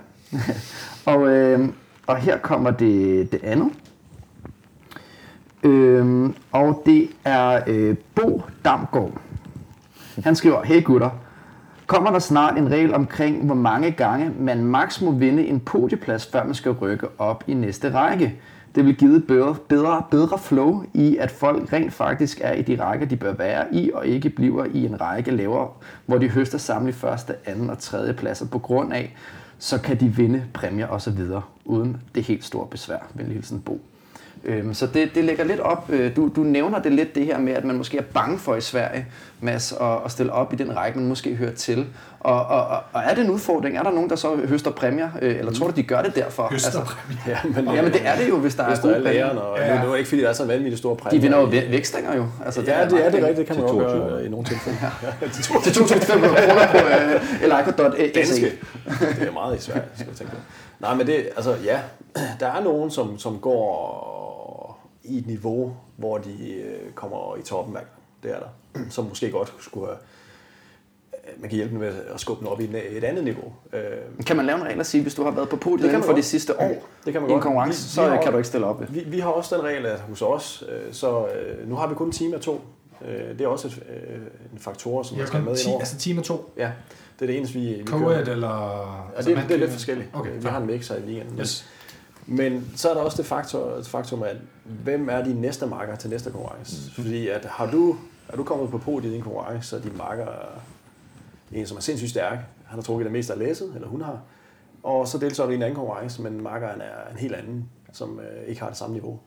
og, 1.14 1.28
øh, 1.28 1.70
og 2.07 2.18
her 2.18 2.38
kommer 2.38 2.72
det, 2.72 3.32
det 3.32 3.44
andet. 3.44 3.72
Øhm, 5.64 6.36
og 6.52 6.84
det 6.86 7.10
er 7.26 7.61
øh, 7.68 7.95
Bo 8.15 8.41
Damgaard. 8.65 9.11
Han 10.24 10.36
skriver, 10.36 10.64
hey 10.64 10.84
gutter, 10.84 11.10
kommer 11.88 12.11
der 12.11 12.19
snart 12.19 12.57
en 12.57 12.72
regel 12.72 12.93
omkring, 12.93 13.45
hvor 13.45 13.55
mange 13.55 13.91
gange 13.91 14.31
man 14.39 14.65
maks 14.65 15.01
må 15.01 15.11
vinde 15.11 15.47
en 15.47 15.60
podieplads, 15.60 16.26
før 16.26 16.43
man 16.43 16.53
skal 16.53 16.72
rykke 16.72 17.07
op 17.18 17.43
i 17.47 17.53
næste 17.53 17.93
række? 17.93 18.39
Det 18.76 18.85
vil 18.85 18.95
give 18.95 19.15
et 19.15 19.27
bedre, 19.27 19.55
bedre, 19.68 20.03
bedre 20.11 20.39
flow 20.39 20.84
i, 20.93 21.18
at 21.18 21.31
folk 21.31 21.73
rent 21.73 21.93
faktisk 21.93 22.39
er 22.43 22.53
i 22.53 22.61
de 22.61 22.84
rækker, 22.84 23.05
de 23.05 23.15
bør 23.15 23.34
være 23.34 23.76
i, 23.76 23.91
og 23.93 24.07
ikke 24.07 24.30
bliver 24.30 24.65
i 24.73 24.85
en 24.85 25.01
række 25.01 25.31
lavere, 25.31 25.68
hvor 26.05 26.18
de 26.18 26.30
høster 26.30 26.57
samlet 26.57 26.95
første, 26.95 27.35
anden 27.45 27.69
og 27.69 27.80
tredje 27.80 28.14
pladser 28.14 28.47
på 28.47 28.60
grund 28.60 28.93
af, 28.93 29.15
så 29.57 29.81
kan 29.81 29.99
de 29.99 30.07
vinde 30.07 30.43
præmier 30.53 30.88
osv. 30.88 31.19
uden 31.65 31.97
det 32.15 32.23
helt 32.23 32.45
store 32.45 32.68
besvær. 32.68 33.07
Venlig 33.14 33.35
hilsen 33.35 33.61
Bo. 33.61 33.81
Øhm, 34.45 34.74
så 34.74 34.88
det, 34.88 35.15
det 35.15 35.24
lægger 35.24 35.44
lidt 35.44 35.60
op, 35.60 35.86
øh, 35.90 36.15
du, 36.15 36.32
du 36.36 36.41
nævner 36.41 36.80
det 36.82 36.91
lidt 36.91 37.15
det 37.15 37.26
her 37.26 37.40
med, 37.40 37.53
at 37.53 37.64
man 37.65 37.76
måske 37.76 37.98
er 37.98 38.02
bange 38.14 38.40
for 38.40 38.56
i 38.56 38.61
Sverige, 38.61 39.06
Mads, 39.41 39.72
at, 39.82 39.88
at 40.06 40.11
stille 40.11 40.34
op 40.34 40.53
i 40.53 40.56
den 40.56 40.78
række, 40.78 40.99
man 40.99 41.07
måske 41.07 41.36
hører 41.36 41.52
til. 41.53 41.86
Og, 42.20 42.45
og, 42.45 42.68
og, 42.68 42.78
og 42.94 43.02
er 43.06 43.14
det 43.15 43.24
en 43.24 43.30
udfordring? 43.30 43.78
Er 43.78 43.84
der 43.84 43.91
nogen, 43.91 44.10
der 44.10 44.15
så 44.15 44.36
høster 44.48 44.72
præmier? 44.72 45.10
Øh, 45.22 45.40
eller 45.40 45.52
tror 45.53 45.68
du, 45.68 45.74
de 45.76 45.84
gør 45.84 46.02
det 46.02 46.15
derfor? 46.15 46.48
Høster 46.52 46.84
præmier. 46.86 47.20
Ja, 47.56 47.61
men, 47.64 47.76
Jamen 47.76 47.94
det 47.94 48.02
er 48.07 48.15
det 48.15 48.30
jo, 48.30 48.38
hvis 48.38 48.56
der 48.56 48.64
hvis 48.68 48.80
er 48.80 48.84
er 48.84 48.94
gode 48.94 49.03
præmier. 49.03 49.26
og 49.30 49.57
Ja. 49.60 49.65
ja. 49.68 49.74
det 49.74 49.80
er 49.82 49.86
jo 49.88 49.94
ikke 49.94 50.10
fordi, 50.10 50.22
der 50.22 50.30
er 50.30 50.34
så 50.34 50.45
vanvittigt 50.45 50.78
store 50.78 50.95
præmier. 50.95 51.20
De 51.20 51.22
vinder 51.22 51.40
jo 51.41 51.48
i- 51.48 51.60
væ- 51.60 51.72
vækstænger 51.72 52.15
jo. 52.15 52.26
Altså, 52.45 52.61
Ja, 52.61 52.86
det 52.90 53.06
er 53.06 53.11
det 53.11 53.24
rigtigt, 53.24 53.38
det 53.38 53.45
kan 53.48 53.56
man 53.56 53.68
22 53.68 54.10
gøre 54.10 54.26
i 54.26 54.30
nogle 54.30 54.45
tilfælde. 54.45 54.78
Ja, 54.82 55.28
til 55.34 55.52
penge. 55.52 55.64
Til 55.72 55.82
2.500 55.82 56.48
kroner 56.48 56.68
på 56.72 56.78
øh, 56.78 57.44
eliko.se. 57.44 58.11
danske. 58.20 58.52
Det 59.20 59.28
er 59.28 59.32
meget 59.34 59.57
i 59.57 59.61
Sverige, 59.61 59.84
skal 59.95 60.07
jeg 60.07 60.15
tænke 60.15 60.32
på. 60.34 60.38
Nej, 60.80 60.94
men 60.95 61.07
det, 61.07 61.15
altså 61.36 61.56
ja, 61.65 61.80
der 62.40 62.48
er 62.48 62.64
nogen, 62.64 62.91
som, 62.91 63.20
som 63.20 63.38
går 63.41 64.12
i 65.03 65.17
et 65.17 65.27
niveau, 65.27 65.75
hvor 65.97 66.17
de 66.17 66.53
øh, 66.53 66.91
kommer 66.95 67.38
i 67.38 67.41
toppen 67.41 67.71
hver 67.71 67.81
gang. 67.81 67.93
Det 68.23 68.31
er 68.31 68.39
der. 68.39 68.80
Som 68.89 69.05
måske 69.05 69.31
godt 69.31 69.53
skulle 69.59 69.85
have, 69.88 69.97
øh, 71.13 71.41
man 71.41 71.49
kan 71.49 71.55
hjælpe 71.55 71.71
dem 71.71 71.80
med 71.80 71.93
at 72.13 72.19
skubbe 72.19 72.39
dem 72.39 72.47
op 72.47 72.61
i 72.61 72.63
et- 72.63 72.97
et 72.97 73.03
andet 73.03 73.23
niveau. 73.23 73.53
Øh, 73.73 74.25
Kan 74.25 74.35
man 74.35 74.45
lave 74.45 74.57
en 74.59 74.63
regel 74.65 74.80
og 74.80 74.85
sige, 74.85 75.01
hvis 75.01 75.15
du 75.15 75.23
har 75.23 75.31
været 75.31 75.49
på 75.49 75.55
podiet 75.55 75.88
inden 75.88 76.03
for 76.03 76.11
de 76.11 76.15
godt. 76.15 76.25
sidste 76.25 76.59
år 76.59 76.88
Det 77.05 77.13
kan 77.13 77.21
man 77.21 77.30
i 77.30 77.34
en 77.34 77.35
godt. 77.39 77.43
konkurrence, 77.43 77.80
Vi- 77.81 77.84
vi 77.85 77.89
så 77.89 78.01
har- 78.01 78.21
kan 78.21 78.31
du 78.31 78.38
ikke 78.38 78.47
stille 78.47 78.65
op. 78.67 78.93
Vi, 78.93 78.99
vi 79.07 79.19
har 79.19 79.30
også 79.30 79.55
den 79.55 79.63
regel, 79.65 79.85
at 79.85 79.99
hos 79.99 80.21
os, 80.21 80.63
øh, 80.69 80.93
så 80.93 81.27
nu 81.65 81.75
har 81.75 81.88
vi 81.88 81.95
kun 81.95 82.07
en 82.07 82.11
time 82.13 82.35
af 82.35 82.41
to. 82.41 82.61
Det 83.38 83.41
er 83.41 83.47
også 83.47 83.67
et, 83.67 83.84
en 84.53 84.59
faktor, 84.59 85.03
som 85.03 85.17
Jeg 85.17 85.21
man 85.21 85.27
skal 85.27 85.41
med 85.43 85.55
ti, 85.55 85.63
ind 85.63 85.71
over. 85.71 85.80
altså 85.80 85.97
team 85.97 86.21
2. 86.23 86.53
Ja, 86.57 86.71
det 87.19 87.21
er 87.21 87.27
det 87.27 87.38
eneste, 87.38 87.59
vi, 87.59 87.65
vi 87.73 87.84
Co-ed 87.88 88.27
eller... 88.27 88.49
Ja, 89.11 89.15
altså, 89.17 89.31
det, 89.31 89.43
det 89.47 89.53
er 89.55 89.59
lidt 89.59 89.71
forskelligt. 89.71 90.09
Okay, 90.13 90.31
vi 90.41 90.47
har 90.47 90.59
en 90.59 90.65
mixer 90.67 90.95
i 90.95 90.99
ligaen. 91.01 91.27
Men, 91.30 91.39
Yes. 91.39 91.65
Men 92.25 92.71
så 92.75 92.89
er 92.89 92.93
der 92.93 93.01
også 93.01 93.17
det 93.17 93.25
faktor, 93.25 93.75
det 93.75 93.87
faktum, 93.87 94.23
at 94.23 94.35
hvem 94.63 95.09
er 95.09 95.23
de 95.23 95.33
næste 95.41 95.65
marker 95.65 95.95
til 95.95 96.09
næste 96.09 96.31
konkurrence? 96.31 96.75
Mm. 96.97 97.03
Fordi 97.03 97.27
at 97.27 97.45
har 97.45 97.71
du, 97.71 97.95
er 98.29 98.37
du 98.37 98.43
kommet 98.43 98.69
på 98.71 98.77
podiet 98.77 99.11
i 99.13 99.15
en 99.15 99.21
konkurrence, 99.21 99.75
og 99.75 99.83
din 99.83 99.97
marker 99.97 100.25
er 100.25 100.61
en, 101.51 101.67
som 101.67 101.77
er 101.77 101.81
sindssygt 101.81 102.09
stærk, 102.11 102.37
han 102.65 102.77
har 102.77 102.81
trukket 102.81 103.05
det 103.05 103.11
meste 103.11 103.33
af 103.33 103.39
læsset, 103.39 103.71
eller 103.75 103.87
hun 103.87 104.01
har, 104.01 104.19
og 104.83 105.07
så 105.07 105.17
deltager 105.17 105.47
du 105.47 105.51
i 105.51 105.55
en 105.55 105.61
anden 105.61 105.75
konkurrence, 105.75 106.21
men 106.21 106.43
markeren 106.43 106.81
er 106.81 107.11
en 107.11 107.17
helt 107.17 107.33
anden, 107.35 107.69
som 107.91 108.19
øh, 108.19 108.47
ikke 108.49 108.61
har 108.61 108.67
det 108.69 108.77
samme 108.77 108.93
niveau. 108.93 109.19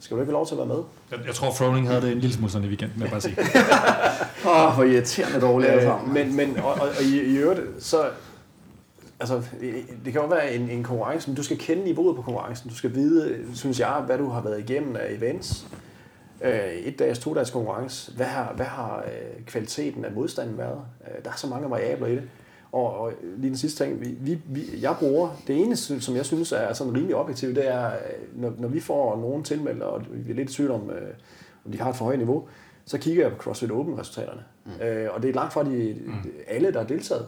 Skal 0.00 0.16
du 0.16 0.20
ikke 0.22 0.30
have 0.30 0.38
lov 0.38 0.46
til 0.46 0.54
at 0.54 0.58
være 0.58 0.66
med? 0.66 0.82
Jeg, 1.10 1.18
jeg 1.26 1.34
tror, 1.34 1.52
Froning 1.52 1.88
havde 1.88 2.00
det 2.00 2.12
en 2.12 2.18
lille 2.18 2.34
smule 2.36 2.50
sådan 2.52 2.64
i 2.64 2.68
weekenden, 2.68 2.94
vil 3.00 3.02
jeg 3.02 3.10
bare 3.10 3.20
sige. 3.20 3.36
Åh, 4.50 4.74
hvor 4.74 4.84
irriterende 4.84 5.40
dårligt 5.40 5.70
alle 5.70 5.82
Øh, 5.82 5.88
sammen. 5.88 6.14
men, 6.14 6.36
men 6.36 6.56
og, 6.56 6.72
og, 6.72 6.80
og 6.80 7.02
i, 7.04 7.20
i 7.20 7.36
øvrigt, 7.36 7.60
så... 7.78 8.10
Altså, 9.20 9.42
det 10.04 10.12
kan 10.12 10.22
jo 10.22 10.26
være 10.26 10.54
en, 10.54 10.70
en 10.70 10.82
konkurrence, 10.82 11.28
men 11.28 11.36
du 11.36 11.42
skal 11.42 11.58
kende 11.58 11.84
niveauet 11.84 12.16
på 12.16 12.22
konkurrencen. 12.22 12.70
Du 12.70 12.76
skal 12.76 12.94
vide, 12.94 13.44
synes 13.54 13.80
jeg, 13.80 14.02
hvad 14.06 14.18
du 14.18 14.28
har 14.28 14.42
været 14.42 14.70
igennem 14.70 14.96
af 14.96 15.12
events. 15.12 15.66
Øh, 16.42 16.72
et 16.72 16.98
dags, 16.98 17.18
to 17.18 17.34
dages 17.34 17.50
konkurrence. 17.50 18.12
Hvad 18.16 18.26
har, 18.26 18.52
hvad 18.56 18.66
har 18.66 18.98
øh, 18.98 19.44
kvaliteten 19.44 20.04
af 20.04 20.12
modstanden 20.12 20.58
været? 20.58 20.80
Øh, 21.06 21.24
der 21.24 21.30
er 21.30 21.36
så 21.36 21.46
mange 21.46 21.70
variabler 21.70 22.06
i 22.06 22.14
det. 22.14 22.22
Og, 22.72 22.98
og 22.98 23.12
lige 23.36 23.48
den 23.48 23.56
sidste 23.56 23.84
ting, 23.84 24.00
vi, 24.00 24.14
vi, 24.20 24.38
vi, 24.46 24.62
jeg 24.80 24.96
bruger, 24.98 25.42
det 25.46 25.56
eneste, 25.56 26.00
som 26.00 26.16
jeg 26.16 26.26
synes 26.26 26.52
er 26.52 26.72
sådan 26.72 26.94
rimelig 26.94 27.16
objektivt, 27.16 27.56
det 27.56 27.68
er, 27.68 27.86
øh, 27.86 28.40
når, 28.42 28.52
når 28.58 28.68
vi 28.68 28.80
får 28.80 29.16
nogen 29.20 29.44
tilmeldt, 29.44 29.82
og 29.82 30.02
vi 30.10 30.30
er 30.30 30.34
lidt 30.34 30.50
i 30.50 30.54
tvivl 30.54 30.70
om, 30.70 30.90
øh, 30.90 31.08
om 31.64 31.72
de 31.72 31.80
har 31.80 31.90
et 31.90 31.96
for 31.96 32.04
højt 32.04 32.18
niveau, 32.18 32.48
så 32.84 32.98
kigger 32.98 33.22
jeg 33.22 33.32
på 33.32 33.42
CrossFit 33.42 33.70
Open-resultaterne. 33.70 34.44
Mm. 34.64 34.86
Øh, 34.86 35.14
og 35.14 35.22
det 35.22 35.30
er 35.30 35.34
langt 35.34 35.52
fra 35.52 35.64
de, 35.64 35.96
mm. 36.06 36.12
alle, 36.48 36.72
der 36.72 36.80
har 36.80 36.86
deltaget. 36.86 37.26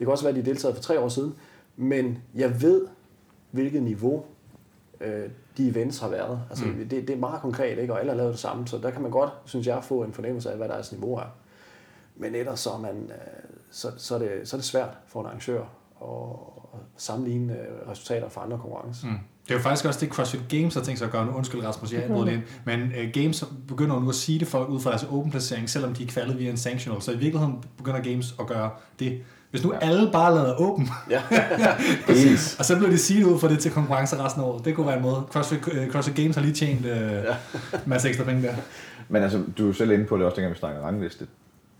Det 0.00 0.06
kan 0.06 0.12
også 0.12 0.24
være, 0.24 0.28
at 0.28 0.34
de 0.34 0.40
har 0.40 0.44
deltaget 0.44 0.76
for 0.76 0.82
tre 0.82 1.00
år 1.00 1.08
siden. 1.08 1.34
Men 1.76 2.18
jeg 2.34 2.62
ved, 2.62 2.86
hvilket 3.50 3.82
niveau 3.82 4.24
øh, 5.00 5.30
de 5.56 5.68
events 5.68 5.98
har 5.98 6.08
været. 6.08 6.40
Altså, 6.50 6.64
mm. 6.64 6.88
det, 6.88 6.90
det 6.90 7.10
er 7.10 7.16
meget 7.16 7.40
konkret, 7.40 7.78
ikke? 7.78 7.92
og 7.92 8.00
alle 8.00 8.10
har 8.10 8.16
lavet 8.16 8.32
det 8.32 8.40
samme. 8.40 8.66
Så 8.66 8.78
der 8.78 8.90
kan 8.90 9.02
man 9.02 9.10
godt, 9.10 9.30
synes 9.44 9.66
jeg, 9.66 9.84
få 9.84 10.02
en 10.02 10.12
fornemmelse 10.12 10.50
af, 10.50 10.56
hvad 10.56 10.68
deres 10.68 10.92
niveau 10.92 11.14
er. 11.14 11.34
Men 12.16 12.34
ellers 12.34 12.60
så 12.60 12.70
er, 12.70 12.78
man, 12.78 12.96
øh, 12.96 13.56
så, 13.70 13.90
så, 13.96 14.14
er 14.14 14.18
det, 14.18 14.30
så 14.44 14.56
er 14.56 14.58
det 14.58 14.64
svært 14.64 14.98
for 15.06 15.20
en 15.20 15.26
arrangør 15.26 15.62
at 16.02 16.80
sammenligne 16.96 17.52
øh, 17.52 17.90
resultater 17.90 18.28
fra 18.28 18.44
andre 18.44 18.58
konkurrencer. 18.58 19.06
Mm. 19.06 19.18
Det 19.44 19.50
er 19.50 19.58
jo 19.58 19.62
faktisk 19.62 19.84
også 19.84 20.00
det, 20.00 20.08
CrossFit 20.08 20.48
Games 20.48 20.74
har 20.74 20.82
tænkt 20.82 20.98
sig 20.98 21.06
at 21.06 21.12
gøre 21.12 21.26
nu. 21.26 21.32
Undskyld, 21.32 21.64
Rasmus, 21.64 21.92
jeg 21.92 22.08
det 22.08 22.32
ind. 22.32 22.42
Men 22.64 22.80
uh, 22.82 23.12
Games 23.12 23.44
begynder 23.68 24.00
nu 24.00 24.08
at 24.08 24.14
sige 24.14 24.38
det 24.38 24.48
folk 24.48 24.68
ud 24.68 24.80
fra 24.80 24.90
deres 24.90 25.06
åben 25.10 25.30
placering, 25.30 25.70
selvom 25.70 25.94
de 25.94 26.02
er 26.02 26.06
kvalet 26.06 26.38
via 26.38 26.50
en 26.50 26.56
sanctional. 26.56 27.02
Så 27.02 27.12
i 27.12 27.16
virkeligheden 27.16 27.64
begynder 27.76 28.02
Games 28.02 28.34
at 28.40 28.46
gøre 28.46 28.70
det. 28.98 29.22
Hvis 29.50 29.64
nu 29.64 29.72
alle 29.80 30.12
bare 30.12 30.34
lader 30.34 30.60
åben, 30.60 30.88
Ja. 31.10 31.22
Præcis. 32.06 32.56
og 32.58 32.64
så 32.64 32.76
bliver 32.76 32.90
det 32.90 33.00
sige 33.00 33.26
ud 33.26 33.38
for 33.38 33.48
det 33.48 33.58
til 33.58 33.70
konkurrence 33.70 34.24
resten 34.24 34.42
af 34.42 34.46
året. 34.46 34.64
Det 34.64 34.74
kunne 34.74 34.86
være 34.86 34.96
en 34.96 35.02
måde. 35.02 35.22
CrossFit, 35.30 35.66
uh, 35.66 35.88
CrossFit 35.92 36.16
Games 36.16 36.36
har 36.36 36.42
lige 36.42 36.54
tjent 36.54 36.80
uh, 36.80 36.86
ja. 36.90 37.34
masse 37.86 38.08
ekstra 38.08 38.24
penge 38.24 38.42
der. 38.42 38.54
Men 39.08 39.22
altså, 39.22 39.42
du 39.58 39.62
er 39.62 39.66
jo 39.66 39.72
selv 39.72 39.90
inde 39.90 40.04
på 40.04 40.16
det 40.16 40.24
også, 40.24 40.36
dengang 40.36 40.54
vi 40.54 40.58
snakker 40.58 40.80
rangliste. 40.80 41.26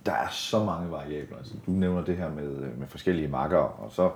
Der 0.07 0.13
er 0.13 0.29
så 0.31 0.65
mange 0.65 0.91
variabler. 0.91 1.37
Altså, 1.39 1.53
du 1.67 1.71
nævner 1.71 2.05
det 2.05 2.17
her 2.17 2.31
med, 2.31 2.45
øh, 2.45 2.79
med 2.79 2.87
forskellige 2.89 3.29
marker, 3.29 3.57
og 3.57 3.91
så 3.93 4.11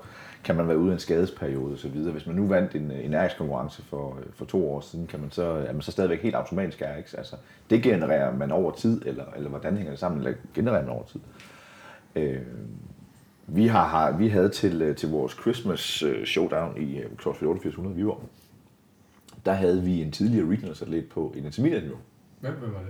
kan 0.44 0.54
man 0.54 0.68
være 0.68 0.78
ude 0.78 0.90
i 0.90 0.92
en 0.92 0.98
skadesperiode 0.98 1.74
osv. 1.74 1.90
Hvis 1.90 2.26
man 2.26 2.36
nu 2.36 2.46
vandt 2.46 2.74
en, 2.74 2.90
en 2.90 3.14
RX-konkurrence 3.14 3.82
for, 3.90 4.16
øh, 4.20 4.26
for 4.34 4.44
to 4.44 4.70
år 4.72 4.80
siden, 4.80 5.06
kan 5.06 5.20
man 5.20 5.30
så, 5.30 5.42
er 5.42 5.72
man 5.72 5.82
så 5.82 5.92
stadigvæk 5.92 6.22
helt 6.22 6.34
automatisk 6.34 6.82
RX. 6.82 7.14
Altså, 7.14 7.36
det 7.70 7.82
genererer 7.82 8.36
man 8.36 8.52
over 8.52 8.72
tid, 8.72 9.02
eller, 9.06 9.24
eller 9.36 9.50
hvordan 9.50 9.76
hænger 9.76 9.90
det 9.92 10.00
sammen, 10.00 10.20
eller 10.20 10.38
genererer 10.54 10.82
man 10.82 10.90
over 10.90 11.04
tid. 11.04 11.20
Øh, 12.16 12.38
vi, 13.46 13.66
har, 13.66 13.88
har, 13.88 14.12
vi 14.12 14.28
havde 14.28 14.48
til, 14.48 14.82
øh, 14.82 14.96
til 14.96 15.08
vores 15.08 15.32
Christmas 15.32 16.02
øh, 16.02 16.24
showdown 16.26 16.76
i 16.76 16.98
øh, 16.98 17.06
CrossFit 17.16 17.48
8800 17.48 17.96
Viborg, 17.96 18.20
der 19.44 19.52
havde 19.52 19.82
vi 19.82 20.02
en 20.02 20.12
tidligere 20.12 20.50
regionals 20.50 20.82
atlet 20.82 21.04
på 21.08 21.34
en 21.36 21.44
intermediate 21.44 21.82
niveau. 21.82 22.00
Hvem, 22.40 22.52
hvem 22.52 22.72
var 22.72 22.78
det? 22.78 22.88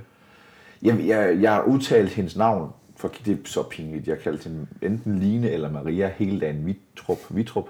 Jeg, 0.83 1.07
jeg, 1.09 1.43
jeg 1.43 1.63
udtalte 1.67 2.15
hendes 2.15 2.37
navn, 2.37 2.71
for 2.97 3.13
det 3.25 3.33
er 3.33 3.37
så 3.45 3.63
pinligt. 3.63 4.09
Jeg 4.09 4.19
kaldte 4.19 4.49
hende 4.49 4.67
enten 4.83 5.19
Line 5.19 5.51
eller 5.51 5.71
Maria 5.73 6.13
hele 6.17 6.41
dagen 6.41 6.67
Vitrup. 6.67 7.19
Vitrup. 7.31 7.69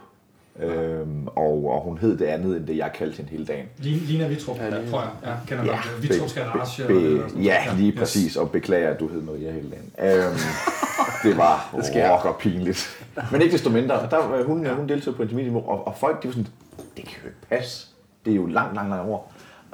Øhm, 0.60 1.26
og, 1.26 1.70
og 1.70 1.80
hun 1.84 1.98
hed 1.98 2.18
det 2.18 2.24
andet, 2.24 2.56
end 2.56 2.66
det 2.66 2.76
jeg 2.76 2.92
kaldte 2.94 3.16
hende 3.16 3.30
hele 3.30 3.46
dagen. 3.46 3.66
Lina 3.78 4.28
Vitrup, 4.28 4.56
ja, 4.58 4.70
tror 4.90 5.00
jeg. 5.00 5.10
Ja, 5.24 5.34
kender 5.46 5.64
Ja, 5.64 5.70
ja, 5.70 5.76
godt. 5.76 6.02
Vitrups 6.02 6.34
Garage. 6.34 6.86
be, 6.86 6.94
eller 6.94 7.28
be, 7.28 7.40
ja, 7.42 7.74
lige 7.76 7.92
yes. 7.92 7.98
præcis. 7.98 8.36
Og 8.36 8.50
beklager, 8.50 8.90
at 8.90 9.00
du 9.00 9.08
hed 9.08 9.22
Maria 9.22 9.50
hele 9.52 9.70
dagen. 9.70 9.92
Øhm, 9.98 10.36
det 11.24 11.36
var 11.36 11.70
rocker 12.12 12.32
pinligt. 12.38 13.06
Men 13.32 13.42
ikke 13.42 13.52
desto 13.52 13.70
mindre. 13.70 13.94
Der, 14.10 14.16
var 14.16 14.44
hun, 14.44 14.66
hun 14.66 14.88
deltog 14.88 15.14
på 15.14 15.22
intermediate 15.22 15.56
og, 15.56 15.86
og 15.86 15.96
folk 15.96 16.22
de 16.22 16.28
var 16.28 16.32
sådan, 16.32 16.46
det 16.96 17.04
kan 17.04 17.16
jo 17.22 17.28
ikke 17.28 17.40
passe. 17.48 17.86
Det 18.24 18.30
er 18.30 18.36
jo 18.36 18.46
langt, 18.46 18.74
langt, 18.74 18.90
langt 18.90 19.08
over. 19.08 19.20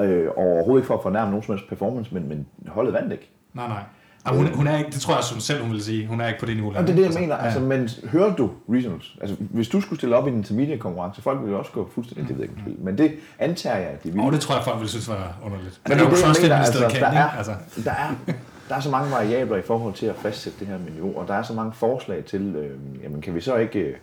Øh, 0.00 0.28
og 0.28 0.36
overhovedet 0.36 0.82
ikke 0.82 0.86
for 0.86 0.94
at 0.94 1.02
fornærme 1.02 1.30
nogen 1.30 1.42
som 1.42 1.54
helst 1.54 1.68
performance, 1.68 2.14
men, 2.14 2.28
men 2.28 2.46
holdet 2.68 2.92
vandt 2.92 3.12
ikke. 3.12 3.30
Nej, 3.54 3.68
nej. 3.68 3.82
Ej, 4.26 4.36
hun, 4.36 4.54
hun 4.54 4.66
er 4.66 4.78
ikke, 4.78 4.90
det 4.90 5.00
tror 5.00 5.12
jeg 5.12 5.18
også, 5.18 5.34
hun 5.34 5.40
selv 5.40 5.62
hun 5.62 5.72
vil 5.72 5.82
sige. 5.82 6.06
Hun 6.06 6.20
er 6.20 6.26
ikke 6.26 6.40
på 6.40 6.46
det 6.46 6.54
niveau. 6.56 6.72
Jamen, 6.72 6.86
det 6.86 6.92
er 6.92 6.96
det, 6.96 7.14
jeg 7.14 7.20
mener. 7.20 7.36
Ja. 7.36 7.44
Altså, 7.44 7.60
men 7.60 7.88
hører 8.10 8.34
du 8.34 8.50
regionals? 8.70 9.16
Altså, 9.20 9.36
hvis 9.38 9.68
du 9.68 9.80
skulle 9.80 9.98
stille 9.98 10.16
op 10.16 10.26
i 10.26 10.30
en 10.30 10.36
intermediate 10.36 10.78
konkurrence, 10.78 11.22
folk 11.22 11.40
ville 11.42 11.56
også 11.56 11.72
gå 11.72 11.90
fuldstændig, 11.94 12.28
det 12.28 12.38
ved 12.38 12.44
jeg 12.44 12.50
ikke, 12.50 12.62
måske. 12.66 12.84
men 12.84 12.98
det 12.98 13.12
antager 13.38 13.76
jeg, 13.76 13.88
at 13.88 14.04
de 14.04 14.08
ville. 14.08 14.26
Og 14.26 14.32
det 14.32 14.40
tror 14.40 14.54
jeg, 14.54 14.64
folk 14.64 14.76
ville 14.76 14.90
synes 14.90 15.08
var 15.08 15.36
underligt. 15.44 15.80
Men 15.88 15.98
det 15.98 16.04
er 16.04 16.10
jo 16.10 16.16
det, 16.16 16.22
jeg 16.22 16.34
mener, 16.42 16.56
altså, 16.56 16.78
der, 17.00 17.06
er, 17.06 17.28
Altså, 17.28 17.54
der, 17.84 17.90
er, 17.90 18.32
der 18.70 18.76
er 18.76 18.80
så 18.80 18.90
mange 18.90 19.10
variabler 19.10 19.56
i 19.56 19.62
forhold 19.62 19.94
til 19.94 20.06
at 20.06 20.16
fastsætte 20.16 20.60
det 20.60 20.66
her 20.66 20.78
niveau, 20.78 21.18
og 21.18 21.28
der 21.28 21.34
er 21.34 21.42
så 21.42 21.52
mange 21.52 21.72
forslag 21.72 22.24
til, 22.24 22.56
øh, 22.56 23.02
jamen 23.02 23.20
kan 23.20 23.34
vi 23.34 23.40
så 23.40 23.56
ikke, 23.56 23.78
øh, 23.80 23.96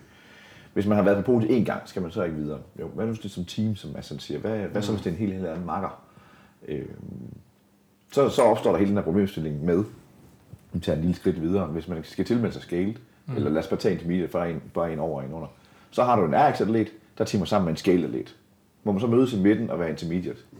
hvis 0.73 0.85
man 0.85 0.95
har 0.95 1.03
været 1.03 1.25
på 1.25 1.31
podiet 1.31 1.57
en 1.57 1.65
gang, 1.65 1.81
skal 1.85 2.01
man 2.01 2.11
så 2.11 2.23
ikke 2.23 2.35
videre? 2.35 2.59
Jo, 2.79 2.87
hvad 2.87 3.05
nu 3.05 3.13
det 3.13 3.31
som 3.31 3.45
team, 3.45 3.75
som 3.75 3.95
Assan 3.95 4.19
siger? 4.19 4.39
Hvad, 4.39 4.57
hvad 4.57 4.81
så 4.81 4.91
hvis 4.91 5.01
det 5.01 5.09
er 5.09 5.13
en 5.13 5.19
helt, 5.19 5.33
helt 5.33 5.45
anden 5.45 5.65
makker? 5.65 6.01
Øh, 6.67 6.85
så, 8.11 8.29
så 8.29 8.41
opstår 8.41 8.71
der 8.71 8.77
hele 8.77 8.89
den 8.89 8.97
her 8.97 9.03
problemstilling 9.03 9.65
med, 9.65 9.83
vi 10.73 10.79
tager 10.79 10.95
en 10.95 11.01
lille 11.01 11.15
skridt 11.15 11.41
videre, 11.41 11.65
hvis 11.65 11.87
man 11.87 12.03
skal 12.03 12.25
tilmelde 12.25 12.53
sig 12.53 12.61
scaled, 12.61 12.95
mm. 13.25 13.35
eller 13.35 13.49
lad 13.49 13.63
os 13.63 13.67
bare 13.67 13.79
tage 13.79 13.93
intermediate, 13.93 14.31
bare 14.31 14.51
en, 14.51 14.61
bare 14.73 14.93
en 14.93 14.99
over 14.99 15.21
og 15.21 15.27
en 15.27 15.33
under. 15.33 15.47
Så 15.91 16.03
har 16.03 16.15
du 16.15 16.25
en 16.25 16.35
RX-atlet, 16.35 16.87
der 17.17 17.23
timer 17.23 17.45
sammen 17.45 17.65
med 17.65 17.73
en 17.73 17.77
scaled-atlet. 17.77 18.35
Hvor 18.83 18.91
man 18.91 19.01
så 19.01 19.07
mødes 19.07 19.33
i 19.33 19.39
midten 19.39 19.69
og 19.69 19.79
være 19.79 19.89
intermediate. 19.89 20.39
Mm. 20.51 20.57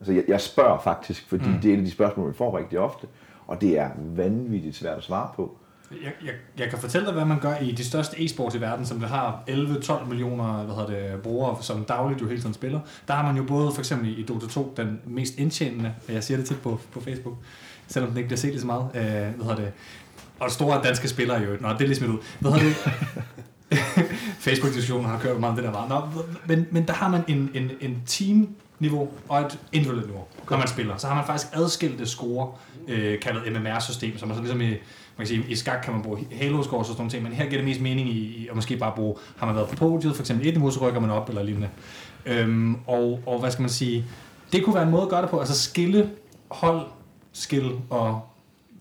Altså, 0.00 0.12
jeg, 0.12 0.24
jeg 0.28 0.40
spørger 0.40 0.78
faktisk, 0.78 1.28
fordi 1.28 1.48
mm. 1.48 1.60
det 1.62 1.70
er 1.70 1.74
et 1.74 1.78
af 1.78 1.84
de 1.84 1.90
spørgsmål, 1.90 2.28
vi 2.28 2.34
får 2.34 2.58
rigtig 2.58 2.78
ofte, 2.78 3.06
og 3.50 3.60
det 3.60 3.78
er 3.78 3.90
vanvittigt 4.16 4.76
svært 4.76 4.98
at 4.98 5.04
svare 5.04 5.28
på. 5.36 5.56
Jeg, 5.90 6.12
jeg, 6.24 6.34
jeg 6.58 6.70
kan 6.70 6.78
fortælle 6.78 7.06
dig, 7.06 7.14
hvad 7.14 7.24
man 7.24 7.40
gør 7.40 7.56
i 7.56 7.72
de 7.72 7.84
største 7.84 8.16
e-sports 8.16 8.56
i 8.56 8.60
verden, 8.60 8.86
som 8.86 9.00
det 9.00 9.08
har 9.08 9.42
11-12 9.48 10.04
millioner 10.04 10.64
hvad 10.64 10.74
hedder 10.74 11.10
det, 11.12 11.22
brugere, 11.22 11.62
som 11.62 11.84
dagligt 11.84 12.20
jo 12.20 12.26
hele 12.26 12.40
tiden 12.40 12.54
spiller. 12.54 12.80
Der 13.08 13.14
har 13.14 13.22
man 13.22 13.36
jo 13.36 13.44
både 13.44 13.72
for 13.72 13.78
eksempel 13.78 14.18
i 14.18 14.22
Dota 14.22 14.46
2 14.46 14.74
den 14.76 15.00
mest 15.04 15.38
indtjenende, 15.38 15.94
og 16.08 16.14
jeg 16.14 16.24
siger 16.24 16.38
det 16.38 16.46
tit 16.46 16.60
på, 16.60 16.80
på 16.92 17.00
Facebook, 17.00 17.34
selvom 17.86 18.10
den 18.10 18.18
ikke 18.18 18.28
bliver 18.28 18.38
set 18.38 18.50
lige 18.50 18.60
så 18.60 18.66
meget, 18.66 18.84
øh, 18.94 19.02
hvad 19.02 19.44
hedder 19.44 19.54
det, 19.54 19.72
og 20.40 20.50
store 20.50 20.82
danske 20.84 21.08
spillere 21.08 21.40
jo. 21.40 21.56
Nå, 21.60 21.68
det 21.68 21.80
er 21.80 21.86
lige 21.86 21.94
smidt 21.94 22.12
ud. 22.12 22.18
Hvad 22.38 22.52
hedder 22.52 22.66
det? 22.66 22.76
Facebook-diskussionen 24.46 25.06
har 25.06 25.18
kørt 25.18 25.40
meget 25.40 25.50
om 25.50 25.56
det 25.56 25.64
der 25.64 25.70
var. 25.70 25.88
Nå, 25.88 26.22
men, 26.46 26.66
men 26.70 26.86
der 26.86 26.92
har 26.92 27.08
man 27.08 27.24
en, 27.28 27.50
en, 27.54 27.70
en 27.80 28.02
team-niveau 28.06 29.08
og 29.28 29.40
et 29.40 29.58
individuelt 29.72 30.06
niveau, 30.06 30.24
når 30.50 30.58
man 30.58 30.68
spiller. 30.68 30.96
Så 30.96 31.06
har 31.06 31.14
man 31.14 31.24
faktisk 31.24 31.48
adskilte 31.52 32.06
score, 32.06 32.52
øh, 32.88 33.20
kaldet 33.20 33.52
MMR-system, 33.52 34.18
som 34.18 34.30
er 34.30 34.34
sådan 34.34 34.44
ligesom 34.44 34.60
i, 34.60 34.68
man 34.68 34.78
kan 35.18 35.26
sige, 35.26 35.44
i 35.48 35.54
skak 35.54 35.80
kan 35.84 35.92
man 35.92 36.02
bruge 36.02 36.26
halo 36.32 36.62
scores 36.62 36.88
og 36.88 36.94
sådan 36.94 37.00
nogle 37.00 37.10
ting, 37.10 37.22
men 37.22 37.32
her 37.32 37.44
giver 37.44 37.56
det 37.56 37.64
mest 37.64 37.80
mening 37.80 38.08
i, 38.08 38.20
i 38.20 38.48
at 38.48 38.54
måske 38.54 38.76
bare 38.76 38.92
bruge, 38.96 39.16
har 39.36 39.46
man 39.46 39.54
været 39.56 39.68
på 39.68 39.76
podiet, 39.76 40.14
for 40.14 40.22
eksempel 40.22 40.48
et 40.48 40.54
niveau, 40.54 40.70
så 40.70 40.88
rykker 40.88 41.00
man 41.00 41.10
op 41.10 41.28
eller 41.28 41.42
lignende. 41.42 41.68
Øhm, 42.26 42.76
og, 42.86 43.20
og 43.26 43.40
hvad 43.40 43.50
skal 43.50 43.62
man 43.62 43.70
sige, 43.70 44.04
det 44.52 44.64
kunne 44.64 44.74
være 44.74 44.84
en 44.84 44.90
måde 44.90 45.02
at 45.02 45.08
gøre 45.08 45.22
det 45.22 45.30
på, 45.30 45.38
altså 45.38 45.60
skille 45.60 46.10
hold, 46.50 46.80
skill 47.32 47.70
og 47.90 48.20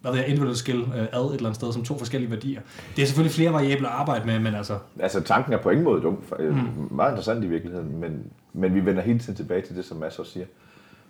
hvad 0.02 0.12
ved 0.12 0.20
jeg, 0.20 0.28
individual 0.28 0.56
skill 0.56 0.80
øh, 0.80 1.00
ad 1.00 1.02
et 1.02 1.10
eller 1.12 1.26
andet 1.40 1.56
sted, 1.56 1.74
som 1.74 1.84
to 1.84 1.98
forskellige 1.98 2.32
værdier. 2.32 2.62
Det 2.96 3.02
er 3.02 3.06
selvfølgelig 3.06 3.36
flere 3.36 3.54
variabler 3.54 3.90
at 3.90 3.96
arbejde 3.96 4.26
med, 4.26 4.40
men 4.40 4.56
altså... 4.56 4.78
Altså, 5.00 5.22
tanken 5.22 5.54
er 5.54 5.58
på 5.58 5.70
ingen 5.70 5.84
måde 5.84 6.02
dum. 6.02 6.24
Mm. 6.40 6.96
Meget 6.96 7.12
interessant 7.12 7.44
i 7.44 7.48
virkeligheden, 7.48 8.00
men, 8.00 8.24
men 8.54 8.76
vi 8.76 8.86
vender 8.86 9.02
hele 9.02 9.20
tiden 9.20 9.36
tilbage 9.36 9.62
til 9.62 9.76
det, 9.76 9.86
som 9.86 9.98
Mads 9.98 10.20
også 10.20 10.32
siger. 10.32 10.46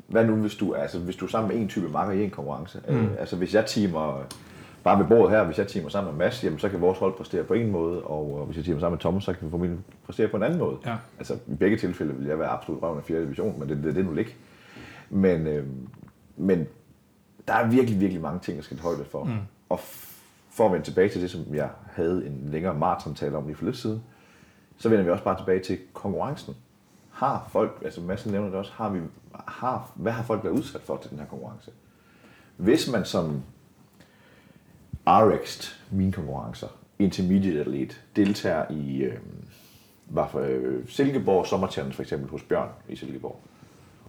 Hvad 0.10 0.26
nu, 0.26 0.36
hvis 0.36 0.56
du, 0.56 0.74
altså, 0.74 1.00
hvis 1.00 1.16
du 1.16 1.26
er 1.26 1.30
sammen 1.30 1.52
med 1.52 1.62
en 1.62 1.68
type 1.68 1.90
marker 1.90 2.14
i 2.14 2.24
en 2.24 2.30
konkurrence? 2.30 2.82
Mm. 2.90 2.96
Øh, 2.96 3.12
altså, 3.20 3.36
hvis 3.36 3.54
jeg 3.54 3.66
teamer 3.66 4.24
bare 4.84 5.00
ved 5.00 5.06
bordet 5.06 5.32
her, 5.32 5.44
hvis 5.44 5.58
jeg 5.58 5.68
teamer 5.68 5.90
sammen 5.90 6.14
med 6.14 6.26
Mads, 6.26 6.44
jamen, 6.44 6.60
så 6.60 6.70
kan 6.70 6.82
vores 6.82 7.00
hold 7.00 7.14
præstere 7.14 7.44
på 7.44 7.54
en 7.54 7.72
måde, 7.72 8.02
og 8.02 8.46
hvis 8.46 8.58
jeg 8.58 8.66
teamer 8.66 8.80
sammen 8.80 8.96
med 8.96 9.00
Thomas, 9.00 9.24
så 9.24 9.34
kan 9.34 9.46
vi 9.46 9.50
formentlig 9.50 9.80
præstere 10.06 10.28
på 10.28 10.38
en 10.38 10.44
anden 10.44 10.60
måde. 10.60 10.78
Ja. 10.86 10.96
Altså, 11.18 11.34
i 11.48 11.56
begge 11.56 11.78
tilfælde 11.78 12.16
vil 12.16 12.28
jeg 12.28 12.40
være 12.40 12.50
absolut 12.50 12.84
røven 12.84 12.98
af 12.98 13.04
4. 13.04 13.22
division, 13.22 13.60
men 13.60 13.70
det, 13.70 13.84
det, 13.84 13.96
det 13.96 14.06
nu 14.06 14.16
ikke. 14.16 14.36
Men, 15.10 15.48
øh, 15.48 15.66
men 16.38 16.68
der 17.48 17.54
er 17.54 17.68
virkelig, 17.68 18.00
virkelig 18.00 18.22
mange 18.22 18.40
ting, 18.40 18.58
der 18.58 18.64
skal 18.64 18.80
højde 18.80 19.06
for. 19.12 19.24
Mm. 19.24 19.38
Og 19.70 19.80
for 20.50 20.66
at 20.66 20.72
vende 20.72 20.86
tilbage 20.86 21.10
til 21.10 21.22
det, 21.22 21.32
som 21.32 21.42
jeg 21.54 21.70
havde 21.92 22.28
en 22.28 22.50
længere 22.52 22.74
maraton 22.74 23.36
om 23.36 23.46
lige 23.46 23.56
for 23.56 23.66
lidt 23.66 23.78
siden, 23.78 24.04
så 24.78 24.90
vender 24.90 25.04
vi 25.04 25.12
også 25.12 25.24
bare 25.24 25.38
tilbage 25.38 25.60
til 25.60 25.78
konkurrencen. 25.94 26.56
Har 27.12 27.48
folk, 27.52 27.82
altså 27.86 28.02
Madsen 28.02 28.32
nævner 28.32 28.50
det 28.50 28.58
også, 28.58 28.72
har 28.76 28.90
vi, 28.90 29.00
har, 29.48 29.92
hvad 29.96 30.12
har 30.12 30.24
folk 30.24 30.44
været 30.44 30.54
udsat 30.54 30.82
for 30.82 30.98
til 30.98 31.12
den 31.12 31.20
her 31.20 31.26
konkurrence? 31.26 31.72
Hvis 32.58 32.92
man 32.92 33.06
som 33.06 33.42
RX, 35.08 35.74
mine 35.92 36.12
konkurrencer, 36.12 36.68
intermediate 37.00 37.60
athlete, 37.60 37.96
deltager 38.16 38.72
i 38.72 39.02
øh, 39.02 39.18
var 40.10 40.28
for, 40.28 40.40
øh, 40.40 40.88
Silkeborg 40.88 41.46
Sommer 41.46 41.68
Challenge 41.68 41.96
for 41.96 42.04
eksempel 42.04 42.30
hos 42.30 42.44
Bjørn 42.44 42.70
i 42.90 42.96
Silkeborg, 42.96 43.40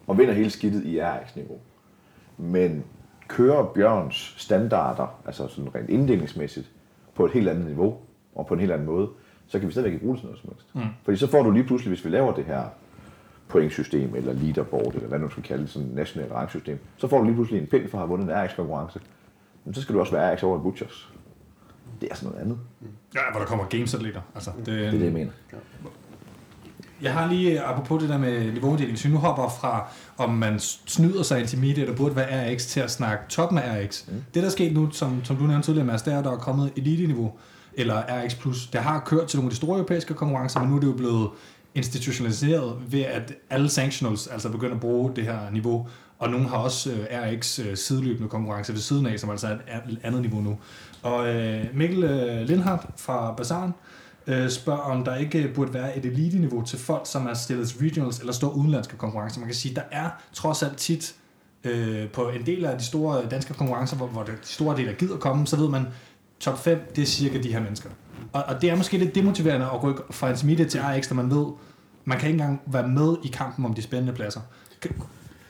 og 0.07 0.17
vinder 0.17 0.33
hele 0.33 0.49
skidtet 0.49 0.85
i 0.85 1.01
RX-niveau. 1.01 1.59
Men 2.37 2.83
kører 3.27 3.65
Bjørns 3.65 4.35
standarder, 4.37 5.21
altså 5.25 5.47
sådan 5.47 5.75
rent 5.75 5.89
inddelingsmæssigt, 5.89 6.71
på 7.15 7.25
et 7.25 7.31
helt 7.31 7.49
andet 7.49 7.65
niveau 7.65 7.97
og 8.35 8.47
på 8.47 8.53
en 8.53 8.59
helt 8.59 8.71
anden 8.71 8.87
måde, 8.87 9.09
så 9.47 9.59
kan 9.59 9.67
vi 9.67 9.71
stadigvæk 9.71 9.93
ikke 9.93 10.05
bruge 10.05 10.15
det 10.15 10.21
til 10.21 10.27
noget 10.27 10.41
som 10.41 10.49
helst. 10.49 10.75
Mm. 10.75 10.81
Fordi 11.03 11.17
så 11.17 11.27
får 11.27 11.43
du 11.43 11.51
lige 11.51 11.63
pludselig, 11.63 11.89
hvis 11.89 12.05
vi 12.05 12.09
laver 12.09 12.33
det 12.33 12.45
her 12.45 12.63
pointsystem, 13.51 14.15
eller 14.15 14.33
leaderboard, 14.33 14.95
eller 14.95 15.07
hvad 15.07 15.19
nu 15.19 15.29
skal 15.29 15.43
kalde 15.43 15.63
det, 15.63 15.69
sådan 15.69 15.87
et 15.87 15.95
nationalt 15.95 16.31
rangsystem, 16.31 16.79
så 16.97 17.07
får 17.07 17.17
du 17.17 17.23
lige 17.23 17.35
pludselig 17.35 17.61
en 17.61 17.67
pind 17.67 17.89
for 17.89 17.97
at 17.97 18.01
have 18.01 18.09
vundet 18.09 18.29
en 18.29 18.43
RX-konkurrence. 18.45 18.99
Men 19.65 19.73
så 19.73 19.81
skal 19.81 19.95
du 19.95 19.99
også 19.99 20.11
være 20.11 20.35
RX 20.35 20.43
over 20.43 20.59
i 20.59 20.61
Butchers. 20.61 21.09
Det 22.01 22.11
er 22.11 22.15
sådan 22.15 22.29
noget 22.29 22.45
andet. 22.45 22.57
Ja, 23.15 23.19
hvor 23.31 23.39
der 23.39 23.47
kommer 23.47 23.65
games-atleter. 23.65 24.21
Altså, 24.35 24.51
det, 24.57 24.65
Det 24.65 24.85
er 24.85 24.91
det, 24.91 25.03
jeg 25.03 25.13
mener. 25.13 25.31
Jeg 27.01 27.13
har 27.13 27.27
lige, 27.27 27.61
apropos 27.61 28.01
det 28.01 28.09
der 28.09 28.17
med 28.17 28.51
niveauuddeling, 28.51 28.91
hvis 28.91 29.05
vi 29.05 29.09
nu 29.09 29.17
hopper 29.17 29.49
fra, 29.59 29.87
om 30.17 30.29
man 30.29 30.59
snyder 30.59 31.23
sig 31.23 31.39
intermediate 31.39 31.89
og 31.89 31.95
burde 31.95 32.15
være 32.15 32.53
RX 32.53 32.65
til 32.65 32.79
at 32.79 32.91
snakke 32.91 33.23
toppen 33.29 33.57
af 33.57 33.85
RX. 33.85 34.07
Mm. 34.07 34.13
Det, 34.33 34.43
der 34.43 34.49
er 34.49 34.51
sket 34.51 34.73
nu, 34.73 34.91
som, 34.91 35.25
som 35.25 35.35
du 35.35 35.43
nævnte 35.43 35.67
tidligere, 35.67 35.87
Mads, 35.87 36.01
det 36.01 36.13
er, 36.13 36.19
at 36.19 36.25
der 36.25 36.31
er 36.31 36.37
kommet 36.37 36.71
elite-niveau, 36.75 37.31
eller 37.73 38.03
RX+. 38.09 38.67
Det 38.73 38.81
har 38.81 38.99
kørt 38.99 39.27
til 39.27 39.37
nogle 39.39 39.47
af 39.47 39.49
de 39.49 39.55
store 39.55 39.77
europæiske 39.77 40.13
konkurrencer, 40.13 40.59
men 40.59 40.69
nu 40.69 40.75
er 40.75 40.79
det 40.79 40.87
jo 40.87 40.93
blevet 40.93 41.29
institutionaliseret 41.75 42.77
ved, 42.87 43.01
at 43.01 43.33
alle 43.49 43.69
sanctionals 43.69 44.27
altså 44.27 44.49
begynder 44.49 44.75
at 44.75 44.81
bruge 44.81 45.11
det 45.15 45.23
her 45.23 45.49
niveau, 45.51 45.87
og 46.19 46.29
nogle 46.29 46.47
har 46.47 46.57
også 46.57 46.91
øh, 46.91 47.05
RX 47.11 47.59
øh, 47.59 47.77
sideløbende 47.77 48.29
konkurrence 48.29 48.73
ved 48.73 48.79
siden 48.79 49.05
af, 49.05 49.19
som 49.19 49.29
altså 49.29 49.57
er 49.67 49.77
et 49.77 49.99
andet 50.03 50.21
niveau 50.21 50.41
nu. 50.41 50.57
Og 51.03 51.35
øh, 51.35 51.65
Mikkel 51.73 52.03
øh, 52.03 52.41
Lindhardt 52.47 52.85
fra 52.97 53.33
Bazaren, 53.37 53.73
øh, 54.27 54.49
spørger, 54.49 54.79
om 54.79 55.03
der 55.03 55.15
ikke 55.15 55.51
burde 55.55 55.73
være 55.73 55.97
et 55.97 56.05
elite-niveau 56.05 56.61
til 56.61 56.79
folk, 56.79 57.01
som 57.05 57.27
er 57.27 57.33
stillet 57.33 57.69
til 57.69 57.79
regionals 57.79 58.19
eller 58.19 58.33
store 58.33 58.55
udenlandske 58.55 58.97
konkurrencer. 58.97 59.39
Man 59.39 59.47
kan 59.47 59.55
sige, 59.55 59.75
der 59.75 59.83
er 59.91 60.09
trods 60.33 60.63
alt 60.63 60.77
tit 60.77 61.15
øh, 61.63 62.09
på 62.09 62.29
en 62.29 62.45
del 62.45 62.65
af 62.65 62.77
de 62.77 62.85
store 62.85 63.29
danske 63.31 63.53
konkurrencer, 63.53 63.95
hvor, 63.97 64.07
hvor 64.07 64.23
de 64.23 64.31
store 64.41 64.77
dele 64.77 64.93
gider 64.93 65.17
komme, 65.17 65.47
så 65.47 65.55
ved 65.55 65.69
man, 65.69 65.85
top 66.41 66.59
5, 66.59 66.79
det 66.95 67.01
er 67.01 67.05
cirka 67.05 67.41
de 67.41 67.51
her 67.53 67.59
mennesker. 67.59 67.89
Og, 68.33 68.43
og 68.43 68.61
det 68.61 68.69
er 68.69 68.75
måske 68.75 68.97
lidt 68.97 69.15
demotiverende 69.15 69.65
at 69.65 69.83
rykke 69.83 70.01
fra 70.11 70.29
intermediate 70.29 70.69
til 70.69 70.81
RX, 70.81 71.09
når 71.09 71.23
man 71.23 71.31
ved, 71.31 71.45
man 72.05 72.19
kan 72.19 72.29
ikke 72.29 72.41
engang 72.41 72.61
være 72.65 72.87
med 72.87 73.15
i 73.23 73.27
kampen 73.27 73.65
om 73.65 73.73
de 73.73 73.81
spændende 73.81 74.13
pladser. 74.13 74.41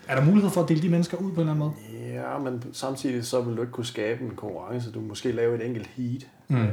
Er 0.07 0.15
der 0.15 0.25
mulighed 0.25 0.51
for 0.51 0.63
at 0.63 0.69
dele 0.69 0.81
de 0.81 0.89
mennesker 0.89 1.17
ud 1.17 1.31
på 1.31 1.41
en 1.41 1.49
eller 1.49 1.51
anden 1.51 1.59
måde? 1.59 1.73
Ja, 2.13 2.37
men 2.37 2.63
samtidig 2.73 3.25
så 3.25 3.41
vil 3.41 3.57
du 3.57 3.61
ikke 3.61 3.73
kunne 3.73 3.85
skabe 3.85 4.23
en 4.23 4.29
konkurrence. 4.35 4.91
Du 4.91 4.99
må 4.99 5.07
måske 5.07 5.31
lave 5.31 5.55
et 5.55 5.65
enkelt 5.65 5.87
heat. 5.87 6.27
Mm. 6.47 6.57
Øh, 6.57 6.67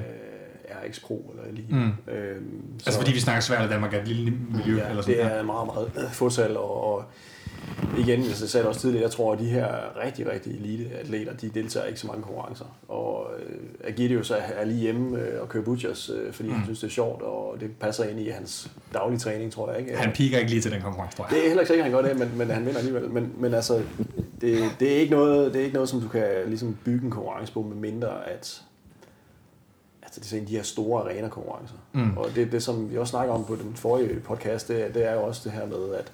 RX 0.71 1.01
Pro 1.03 1.35
eller 1.35 1.53
Elite. 1.53 1.75
Mm. 1.75 2.13
Øhm, 2.13 2.63
så, 2.79 2.85
altså 2.87 3.01
fordi 3.01 3.13
vi 3.13 3.21
snakker 3.21 3.41
svært, 3.41 3.63
at 3.63 3.71
Danmark 3.71 3.95
er 3.95 4.01
et 4.01 4.09
lille 4.09 4.39
miljø? 4.51 4.77
Ja, 4.77 4.89
eller 4.89 5.03
sådan, 5.03 5.17
det 5.17 5.25
er 5.25 5.43
meget, 5.43 5.67
meget 5.67 5.91
øh, 5.97 6.11
fotal, 6.11 6.57
og, 6.57 6.95
og 6.95 7.05
igen, 7.99 8.25
jeg 8.25 8.35
sagde 8.35 8.69
også 8.69 8.81
tidligere, 8.81 9.03
jeg 9.03 9.11
tror, 9.11 9.33
at 9.33 9.39
de 9.39 9.45
her 9.45 9.67
rigtig, 10.05 10.31
rigtig 10.31 10.53
elite 10.53 10.91
atleter, 11.01 11.33
de 11.33 11.49
deltager 11.49 11.87
ikke 11.87 12.01
så 12.01 12.07
mange 12.07 12.23
konkurrencer. 12.23 12.65
Og 12.89 13.27
øh, 13.39 13.59
Agidius 13.85 14.31
er 14.31 14.65
lige 14.65 14.81
hjemme 14.81 15.19
øh, 15.19 15.43
og 15.43 15.49
kører 15.49 15.65
butchers, 15.65 16.11
øh, 16.11 16.33
fordi 16.33 16.49
mm. 16.49 16.55
han 16.55 16.65
synes, 16.65 16.81
det 16.81 16.87
er 16.87 16.91
sjovt, 16.91 17.23
og 17.23 17.57
det 17.61 17.71
passer 17.81 18.05
ind 18.05 18.21
i 18.21 18.29
hans 18.29 18.71
daglige 18.95 19.19
træning, 19.19 19.53
tror 19.53 19.71
jeg. 19.71 19.81
Ikke? 19.81 19.97
Han 19.97 20.13
piker 20.13 20.39
ikke 20.39 20.51
lige 20.51 20.63
til 20.63 20.73
den 20.73 20.83
konkurrence, 20.83 21.17
tror 21.17 21.25
jeg. 21.25 21.31
Det 21.31 21.39
er 21.39 21.47
heller 21.47 21.61
ikke 21.61 21.69
sikkert, 21.69 21.85
han 21.85 22.03
gør 22.03 22.09
det, 22.09 22.19
men, 22.19 22.39
men 22.39 22.51
han 22.51 22.67
vinder 22.67 22.79
alligevel. 22.79 23.11
Men, 23.11 23.33
men 23.39 23.55
altså, 23.55 23.83
det, 24.41 24.59
det, 24.81 24.93
er 24.93 24.97
ikke 24.97 25.15
noget, 25.15 25.53
det 25.53 25.61
er 25.61 25.65
ikke 25.65 25.75
noget, 25.75 25.89
som 25.89 26.01
du 26.01 26.09
kan 26.09 26.29
ligesom 26.47 26.77
bygge 26.85 27.05
en 27.05 27.11
konkurrence 27.11 27.53
på, 27.53 27.63
med 27.63 27.77
mindre 27.77 28.29
at 28.29 28.63
altså 30.03 30.37
det 30.37 30.43
er 30.43 30.47
de 30.47 30.57
her 30.57 30.63
store 30.63 31.03
arena-konkurrencer. 31.03 31.75
Mm. 31.93 32.17
Og 32.17 32.29
det, 32.35 32.53
det, 32.53 32.63
som 32.63 32.91
vi 32.91 32.99
også 32.99 33.11
snakker 33.11 33.35
om 33.35 33.45
på 33.45 33.57
den 33.57 33.75
forrige 33.75 34.21
podcast, 34.21 34.69
det, 34.69 34.95
det 34.95 35.07
er 35.07 35.15
jo 35.15 35.23
også 35.23 35.41
det 35.45 35.53
her 35.53 35.67
med, 35.67 35.95
at 35.95 36.13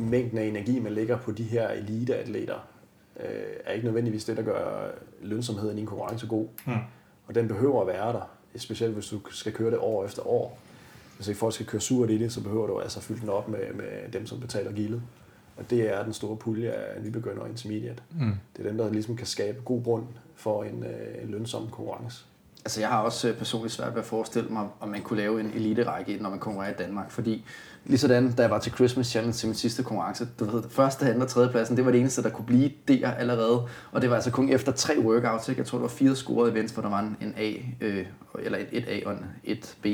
mængden 0.00 0.38
af 0.38 0.44
energi, 0.44 0.80
man 0.80 0.92
lægger 0.92 1.18
på 1.18 1.32
de 1.32 1.42
her 1.42 1.68
elite-atleter, 1.68 2.68
øh, 3.20 3.26
er 3.64 3.72
ikke 3.72 3.84
nødvendigvis 3.84 4.24
det, 4.24 4.36
der 4.36 4.42
gør 4.42 4.90
lønsomheden 5.22 5.78
i 5.78 5.80
en 5.80 5.86
konkurrence 5.86 6.26
god. 6.26 6.46
Mm. 6.66 6.72
Og 7.26 7.34
den 7.34 7.48
behøver 7.48 7.80
at 7.80 7.86
være 7.86 8.12
der, 8.12 8.30
specielt 8.56 8.94
hvis 8.94 9.06
du 9.06 9.20
skal 9.30 9.52
køre 9.52 9.70
det 9.70 9.78
år 9.78 10.04
efter 10.04 10.26
år. 10.26 10.58
Hvis 11.16 11.28
ikke 11.28 11.38
folk 11.38 11.54
skal 11.54 11.66
køre 11.66 11.80
surt 11.80 12.10
i 12.10 12.18
det, 12.18 12.32
så 12.32 12.42
behøver 12.42 12.66
du 12.66 12.80
altså 12.80 13.00
fylde 13.00 13.20
den 13.20 13.28
op 13.28 13.48
med, 13.48 13.72
med 13.74 14.12
dem, 14.12 14.26
som 14.26 14.40
betaler 14.40 14.72
gildet. 14.72 15.02
Og 15.56 15.70
det 15.70 15.94
er 15.94 16.04
den 16.04 16.12
store 16.12 16.36
pulje 16.36 16.70
af 16.70 17.02
nybegynder 17.02 17.42
og 17.42 17.48
intermediate. 17.48 18.02
Mm. 18.10 18.32
Det 18.56 18.64
er 18.64 18.68
dem, 18.68 18.78
der 18.78 18.92
ligesom 18.92 19.16
kan 19.16 19.26
skabe 19.26 19.60
god 19.64 19.84
grund 19.84 20.04
for 20.36 20.64
en, 20.64 20.84
øh, 20.84 21.22
en 21.22 21.30
lønsom 21.30 21.62
konkurrence. 21.62 22.24
Altså, 22.64 22.80
jeg 22.80 22.88
har 22.88 23.02
også 23.02 23.28
øh, 23.28 23.36
personligt 23.36 23.74
svært 23.74 23.94
ved 23.94 23.98
at 23.98 24.04
forestille 24.06 24.48
mig, 24.48 24.68
om 24.80 24.88
man 24.88 25.02
kunne 25.02 25.18
lave 25.18 25.40
en 25.40 25.50
elite-række, 25.54 26.16
når 26.16 26.30
man 26.30 26.38
konkurrerer 26.38 26.70
i 26.70 26.76
Danmark. 26.78 27.10
Fordi 27.10 27.44
lige 27.84 27.98
sådan, 27.98 28.32
da 28.32 28.42
jeg 28.42 28.50
var 28.50 28.58
til 28.58 28.72
Christmas 28.72 29.06
Challenge 29.06 29.32
til 29.32 29.48
min 29.48 29.54
sidste 29.54 29.82
konkurrence, 29.82 30.28
du 30.40 30.44
ved, 30.44 30.62
første, 30.70 31.06
anden 31.06 31.22
og 31.22 31.28
tredje 31.28 31.50
pladsen, 31.50 31.76
det 31.76 31.84
var 31.84 31.90
det 31.90 32.00
eneste, 32.00 32.22
der 32.22 32.28
kunne 32.28 32.46
blive 32.46 32.70
der 32.88 33.10
allerede. 33.10 33.66
Og 33.92 34.02
det 34.02 34.10
var 34.10 34.16
altså 34.16 34.30
kun 34.30 34.48
efter 34.48 34.72
tre 34.72 34.98
workouts, 34.98 35.48
ikke? 35.48 35.58
Jeg 35.58 35.66
tror, 35.66 35.78
det 35.78 35.82
var 35.82 35.88
fire 35.88 36.16
scorede 36.16 36.52
events, 36.52 36.72
hvor 36.72 36.82
der 36.82 36.90
var 36.90 37.00
en 37.20 37.34
A, 37.36 37.52
øh, 37.80 38.06
eller 38.38 38.58
et, 38.58 38.68
et 38.72 38.84
A 38.88 39.08
og 39.08 39.16
et 39.44 39.76
B. 39.82 39.86
Ja. 39.86 39.92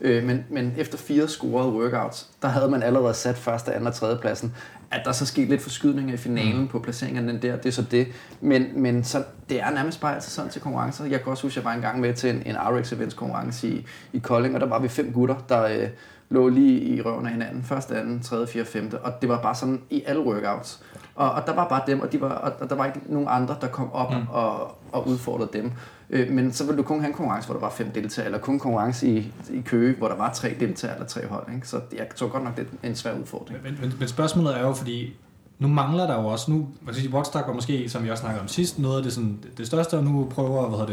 Øh, 0.00 0.24
men, 0.24 0.44
men 0.50 0.74
efter 0.76 0.98
fire 0.98 1.28
scorede 1.28 1.72
workouts, 1.72 2.28
der 2.42 2.48
havde 2.48 2.70
man 2.70 2.82
allerede 2.82 3.14
sat 3.14 3.36
første, 3.36 3.72
anden 3.72 3.86
og 3.86 3.94
tredje 3.94 4.18
pladsen 4.18 4.54
at 4.92 5.00
der 5.04 5.12
så 5.12 5.26
skete 5.26 5.48
lidt 5.48 5.62
forskydninger 5.62 6.14
i 6.14 6.16
finalen 6.16 6.60
mm. 6.60 6.68
på 6.68 6.78
placeringerne 6.78 7.38
der, 7.38 7.56
det 7.56 7.66
er 7.66 7.70
så 7.70 7.82
det. 7.82 8.08
Men, 8.40 8.66
men 8.76 9.04
så, 9.04 9.24
det 9.48 9.60
er 9.60 9.70
nærmest 9.70 10.00
bare 10.00 10.14
altid 10.14 10.30
sådan 10.30 10.50
til 10.50 10.60
konkurrencer. 10.60 11.04
Jeg 11.04 11.22
kan 11.22 11.30
også 11.30 11.42
huske, 11.42 11.52
at 11.52 11.56
jeg 11.56 11.64
var 11.64 11.72
engang 11.72 12.00
med 12.00 12.14
til 12.14 12.30
en, 12.30 12.42
en 12.46 12.56
RX 12.56 12.92
Events 12.92 13.14
konkurrence 13.14 13.68
i, 13.68 13.86
i 14.12 14.18
Kolding, 14.18 14.54
og 14.54 14.60
der 14.60 14.66
var 14.66 14.78
vi 14.78 14.88
fem 14.88 15.12
gutter, 15.12 15.36
der 15.48 15.64
øh, 15.64 15.88
lå 16.32 16.48
lige 16.48 16.80
i 16.80 17.02
røven 17.02 17.26
af 17.26 17.32
hinanden. 17.32 17.62
Første, 17.62 17.96
anden, 17.96 18.20
tredje, 18.20 18.46
fjerde, 18.46 18.68
femte. 18.68 18.98
Og 18.98 19.12
det 19.20 19.28
var 19.28 19.42
bare 19.42 19.54
sådan 19.54 19.80
i 19.90 20.02
alle 20.06 20.22
workouts. 20.22 20.82
Og, 21.14 21.32
og 21.32 21.46
der 21.46 21.54
var 21.54 21.68
bare 21.68 21.82
dem, 21.86 22.00
og, 22.00 22.12
de 22.12 22.20
var, 22.20 22.28
og 22.60 22.70
der 22.70 22.76
var 22.76 22.86
ikke 22.86 23.00
nogen 23.06 23.28
andre, 23.30 23.56
der 23.60 23.68
kom 23.68 23.92
op 23.92 24.10
mm. 24.10 24.26
og, 24.30 24.76
og 24.92 25.08
udfordrede 25.08 25.50
dem. 25.52 25.72
Øh, 26.10 26.30
men 26.30 26.52
så 26.52 26.64
ville 26.64 26.78
du 26.78 26.82
kun 26.82 27.00
have 27.00 27.08
en 27.08 27.14
konkurrence, 27.14 27.48
hvor 27.48 27.54
der 27.54 27.60
var 27.60 27.70
fem 27.70 27.90
deltagere, 27.90 28.26
eller 28.26 28.38
kun 28.38 28.58
konkurrence 28.58 29.06
i, 29.06 29.32
i 29.50 29.60
Køge, 29.60 29.94
hvor 29.98 30.08
der 30.08 30.16
var 30.16 30.32
tre 30.32 30.56
deltagere 30.60 30.96
eller 30.96 31.08
tre 31.08 31.26
hold. 31.26 31.54
Ikke? 31.54 31.68
Så 31.68 31.80
jeg 31.96 32.06
tror 32.16 32.28
godt 32.28 32.44
nok, 32.44 32.56
det 32.56 32.66
er 32.82 32.88
en 32.88 32.96
svær 32.96 33.14
udfordring. 33.14 33.62
Men, 33.62 33.78
men, 33.80 33.92
men 33.98 34.08
spørgsmålet 34.08 34.56
er 34.56 34.60
jo, 34.60 34.72
fordi 34.72 35.16
nu 35.62 35.68
mangler 35.68 36.06
der 36.06 36.20
jo 36.22 36.26
også, 36.26 36.50
nu, 36.50 36.68
man 36.82 36.94
sige, 36.94 37.14
Watchdog 37.14 37.42
var 37.46 37.52
måske, 37.54 37.88
som 37.88 38.04
vi 38.04 38.10
også 38.10 38.20
snakkede 38.20 38.42
om 38.42 38.48
sidst, 38.48 38.78
noget 38.78 38.96
af 38.96 39.02
det, 39.02 39.12
sådan, 39.12 39.38
det 39.58 39.66
største, 39.66 39.98
og 39.98 40.04
nu 40.04 40.26
prøver, 40.30 40.68
hvad 40.68 40.78
hedder 40.78 40.92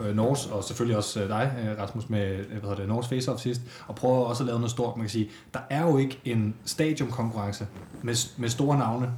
det, 0.00 0.08
øh, 0.08 0.16
Norse, 0.16 0.52
og 0.52 0.64
selvfølgelig 0.64 0.96
også 0.96 1.22
øh, 1.22 1.28
dig, 1.28 1.52
øh, 1.64 1.82
Rasmus, 1.82 2.08
med, 2.08 2.26
hvad 2.36 2.60
hedder 2.60 2.74
det, 2.76 2.88
Norse 2.88 3.16
Face-Off 3.16 3.38
sidst, 3.38 3.60
og 3.88 3.94
prøver 3.94 4.14
også 4.24 4.42
at 4.42 4.46
lave 4.46 4.58
noget 4.58 4.70
stort, 4.70 4.96
man 4.96 5.04
kan 5.04 5.10
sige, 5.10 5.28
der 5.54 5.60
er 5.70 5.82
jo 5.86 5.98
ikke 5.98 6.18
en 6.24 6.54
stadiumkonkurrence 6.64 7.66
med, 8.02 8.14
med 8.38 8.48
store 8.48 8.78
navne. 8.78 9.10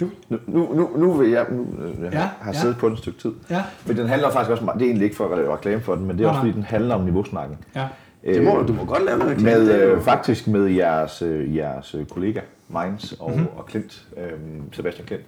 Nu, 0.00 0.10
nu, 0.46 0.74
nu, 0.74 0.90
nu 0.96 1.12
vil 1.12 1.30
jeg, 1.30 1.46
nu, 1.50 1.66
jeg 2.04 2.12
Ja, 2.12 2.28
har 2.40 2.52
ja. 2.52 2.60
siddet 2.60 2.76
på 2.76 2.86
den 2.86 2.92
et 2.92 2.98
stykke 2.98 3.18
tid. 3.18 3.32
Ja, 3.50 3.62
Men 3.86 3.96
den 3.96 4.08
handler 4.08 4.30
faktisk 4.30 4.50
også, 4.50 4.64
meget- 4.64 4.78
det 4.80 4.84
er 4.84 4.88
egentlig 4.88 5.04
ikke 5.04 5.16
for 5.16 5.28
at 5.28 5.48
reklame 5.52 5.80
for 5.82 5.94
den, 5.94 6.04
men 6.06 6.18
det 6.18 6.24
er 6.24 6.28
Nej, 6.28 6.30
også 6.30 6.40
fordi, 6.40 6.52
den 6.52 6.62
handler 6.62 6.94
om 6.94 7.00
niveausnakken. 7.04 7.56
ja. 7.74 7.86
Det 8.34 8.44
må, 8.44 8.62
du 8.62 8.72
må 8.72 8.84
godt 8.84 9.04
lave 9.04 9.18
noget 9.18 9.32
reklame. 9.36 9.64
Med, 9.64 9.82
øh, 9.82 10.00
faktisk 10.00 10.48
med 10.48 10.64
jeres, 10.66 11.22
øh, 11.22 11.56
jeres 11.56 11.94
øh, 11.94 12.06
kollega, 12.06 12.40
Mainz 12.68 13.12
og, 13.12 13.30
Mhm. 13.30 13.38
mm-hmm. 13.40 13.56
og 13.58 13.66
Klint, 13.66 14.06
øh, 14.16 14.32
Sebastian 14.72 15.06
Klint, 15.06 15.22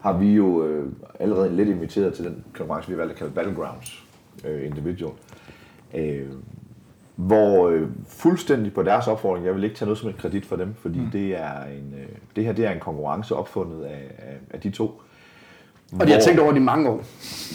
har 0.00 0.18
vi 0.18 0.32
jo 0.34 0.64
øh, 0.66 0.86
allerede 1.20 1.56
lidt 1.56 1.68
inviteret 1.68 2.14
til 2.14 2.24
den 2.24 2.44
konkurrence, 2.54 2.88
vi 2.88 2.92
har 2.94 2.96
valgt 2.98 3.12
at 3.12 3.18
kalde 3.18 3.32
Battlegrounds 3.32 4.04
øh, 4.44 4.66
Individual. 4.66 5.12
Øh, 5.94 6.26
hvor 7.16 7.68
øh, 7.68 7.88
fuldstændig 8.08 8.74
på 8.74 8.82
deres 8.82 9.06
opfordring, 9.08 9.46
jeg 9.46 9.54
vil 9.54 9.64
ikke 9.64 9.76
tage 9.76 9.86
noget 9.86 9.98
som 9.98 10.08
en 10.08 10.14
kredit 10.18 10.46
for 10.46 10.56
dem, 10.56 10.74
fordi 10.74 10.98
mm. 11.00 11.10
det, 11.10 11.40
er 11.40 11.62
en, 11.64 11.94
øh, 11.98 12.06
det 12.36 12.44
her 12.44 12.52
det 12.52 12.66
er 12.66 12.70
en 12.70 12.80
konkurrence 12.80 13.36
opfundet 13.36 13.84
af, 13.84 14.10
af, 14.18 14.34
af 14.50 14.60
de 14.60 14.70
to. 14.70 15.02
Og 16.00 16.06
de 16.06 16.12
har 16.12 16.20
tænkt 16.20 16.40
over 16.40 16.52
det 16.52 16.60
i 16.60 16.62
mange 16.64 16.88
år. 16.90 17.04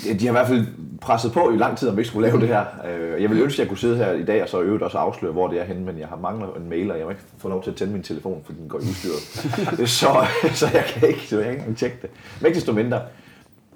De 0.04 0.26
har 0.26 0.28
i 0.28 0.32
hvert 0.32 0.48
fald 0.48 0.68
presset 1.02 1.32
på 1.32 1.52
i 1.52 1.58
lang 1.58 1.78
tid, 1.78 1.90
om 1.90 1.96
vi 1.96 2.00
ikke 2.02 2.10
skulle 2.10 2.28
lave 2.28 2.40
det 2.42 2.48
her. 2.48 2.66
Øh, 2.88 3.22
Jeg 3.22 3.30
vil 3.30 3.42
ønske, 3.42 3.56
at 3.56 3.60
jeg 3.60 3.68
kunne 3.68 3.78
sidde 3.78 3.98
her 3.98 4.12
i 4.12 4.24
dag 4.26 4.44
og 4.44 4.50
så 4.50 4.62
øvrigt 4.62 4.84
også 4.84 4.98
afsløre, 4.98 5.32
hvor 5.32 5.48
det 5.48 5.60
er 5.60 5.64
henne, 5.64 5.86
men 5.86 6.00
jeg 6.00 6.08
har 6.08 6.16
mangler 6.16 6.54
en 6.54 6.70
mail, 6.70 6.92
og 6.92 6.98
jeg 6.98 7.06
må 7.06 7.10
ikke 7.10 7.24
få 7.38 7.50
lov 7.50 7.64
til 7.64 7.70
at 7.72 7.76
tænde 7.76 7.94
min 7.94 8.04
telefon, 8.04 8.42
fordi 8.46 8.60
den 8.60 8.70
går 8.70 8.80
i 8.80 8.82
udstyret. 8.82 9.90
så, 10.00 10.26
så 10.54 10.68
jeg 10.74 10.84
kan 10.88 11.08
ikke, 11.08 11.28
så 11.28 11.36
jeg 11.36 11.44
kan 11.44 11.52
ikke 11.54 11.60
engang 11.62 11.78
tjekke 11.78 11.98
det. 12.02 12.10
Men 12.42 12.46
ikke 12.48 12.56
desto 12.56 12.74
mindre, 12.74 13.02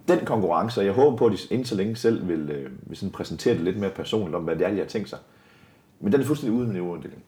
den 0.07 0.19
konkurrence, 0.25 0.81
og 0.81 0.85
jeg 0.85 0.93
håber 0.93 1.17
på, 1.17 1.25
at 1.25 1.31
de 1.49 1.65
så 1.65 1.75
længe 1.75 1.95
selv 1.95 2.27
vil, 2.27 2.49
øh, 2.51 2.71
vil 2.81 2.97
sådan 2.97 3.11
præsentere 3.11 3.53
det 3.53 3.61
lidt 3.61 3.77
mere 3.79 3.89
personligt 3.89 4.35
om, 4.35 4.43
hvad 4.43 4.55
det 4.55 4.67
er, 4.67 4.71
de 4.71 4.77
har 4.77 4.85
tænkt 4.85 5.09
sig. 5.09 5.19
Men 5.99 6.13
den 6.13 6.21
er 6.21 6.25
fuldstændig 6.25 6.59
uden 6.59 6.71
niveauinddeling. 6.71 7.23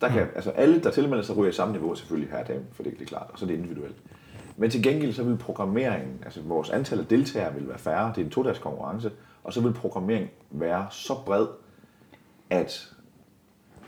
Der 0.00 0.08
kan, 0.08 0.26
altså 0.34 0.50
alle, 0.50 0.80
der 0.82 0.90
tilmelder 0.90 1.24
sig, 1.24 1.36
ryger 1.36 1.50
i 1.50 1.54
samme 1.54 1.72
niveau, 1.72 1.94
selvfølgelig 1.94 2.30
her 2.32 2.38
og 2.40 2.48
dame, 2.48 2.60
for 2.72 2.82
det 2.82 2.94
er 3.00 3.04
klart, 3.04 3.26
og 3.32 3.38
så 3.38 3.44
er 3.44 3.46
det 3.46 3.54
individuelt. 3.54 3.96
Men 4.62 4.70
til 4.70 4.82
gengæld 4.82 5.12
så 5.12 5.22
vil 5.22 5.36
programmeringen, 5.36 6.18
altså 6.24 6.40
vores 6.42 6.70
antal 6.70 7.00
af 7.00 7.06
deltagere 7.06 7.54
vil 7.54 7.68
være 7.68 7.78
færre, 7.78 8.12
det 8.14 8.20
er 8.20 8.24
en 8.24 8.30
to-dages 8.30 8.58
konkurrence, 8.58 9.10
og 9.44 9.52
så 9.52 9.60
vil 9.60 9.72
programmeringen 9.72 10.30
være 10.50 10.86
så 10.90 11.14
bred, 11.26 11.46
at, 12.50 12.94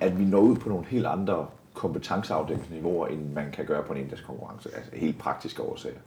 at 0.00 0.18
vi 0.18 0.24
når 0.24 0.40
ud 0.40 0.56
på 0.56 0.68
nogle 0.68 0.84
helt 0.86 1.06
andre 1.06 1.46
kompetenceafdækningsniveauer, 1.74 3.06
end 3.06 3.32
man 3.32 3.50
kan 3.52 3.66
gøre 3.66 3.82
på 3.82 3.92
en 3.92 4.00
endags 4.00 4.20
konkurrence, 4.20 4.74
altså 4.76 4.90
helt 4.94 5.18
praktiske 5.18 5.62
årsager. 5.62 5.98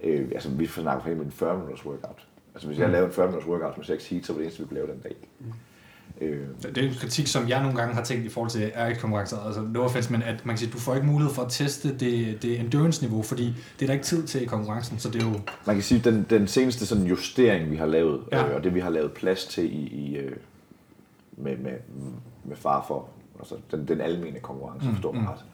Øh, 0.00 0.28
altså 0.32 0.50
vi 0.50 0.66
snakker 0.66 1.02
for 1.02 1.08
eksempel 1.08 1.26
en 1.26 1.32
40 1.32 1.54
minutters 1.54 1.86
workout. 1.86 2.26
Altså 2.54 2.68
hvis 2.68 2.78
jeg 2.78 2.90
lavede 2.90 3.06
en 3.06 3.12
40 3.12 3.26
minutters 3.26 3.48
workout 3.48 3.76
med 3.76 3.84
6 3.84 4.08
heat, 4.08 4.26
så 4.26 4.32
var 4.32 4.38
det 4.38 4.44
eneste, 4.44 4.62
vi 4.62 4.68
kunne 4.68 4.80
lave 4.80 4.92
den 4.92 5.00
dag. 5.00 5.16
Øh, 6.20 6.38
Det 6.62 6.78
er 6.78 6.88
en 6.88 6.94
kritik, 6.94 7.26
som 7.26 7.48
jeg 7.48 7.62
nogle 7.62 7.78
gange 7.78 7.94
har 7.94 8.04
tænkt 8.04 8.24
i 8.26 8.28
forhold 8.28 8.50
til 8.50 8.72
RX-konkurrencer. 8.76 9.36
Altså, 9.46 9.60
no 9.62 9.80
offense, 9.82 10.12
men 10.12 10.22
at 10.22 10.46
man 10.46 10.54
kan 10.56 10.58
sige, 10.58 10.72
du 10.72 10.78
får 10.78 10.94
ikke 10.94 11.06
mulighed 11.06 11.34
for 11.34 11.42
at 11.42 11.50
teste 11.50 11.98
det, 11.98 12.42
det 12.42 12.60
endurance-niveau, 12.60 13.22
fordi 13.22 13.44
det 13.78 13.82
er 13.82 13.86
der 13.86 13.92
ikke 13.92 14.04
tid 14.04 14.22
til 14.26 14.42
i 14.42 14.46
konkurrencen, 14.46 14.98
så 14.98 15.10
det 15.10 15.22
er 15.22 15.26
jo... 15.26 15.32
man 15.66 15.76
kan 15.76 15.82
sige, 15.82 15.98
at 15.98 16.04
den, 16.04 16.26
den 16.30 16.46
seneste 16.46 16.86
sådan 16.86 17.04
justering, 17.04 17.70
vi 17.70 17.76
har 17.76 17.86
lavet, 17.86 18.20
Ja. 18.32 18.38
ja. 18.38 18.48
øh, 18.48 18.56
og 18.56 18.64
det 18.64 18.74
vi 18.74 18.80
har 18.80 18.90
lavet 18.90 19.12
plads 19.12 19.44
til 19.46 19.64
i, 19.64 19.86
i 19.88 20.16
øh, 20.16 20.36
med, 21.36 21.56
med, 21.56 21.72
med 22.44 22.56
far 22.56 22.84
for, 22.88 23.08
altså 23.38 23.54
den, 23.70 23.88
den 23.88 24.00
almene 24.00 24.38
konkurrence, 24.40 24.86
mm, 24.88 24.94
forstår 24.94 25.12
man 25.12 25.20
mm. 25.22 25.28
ret, 25.28 25.44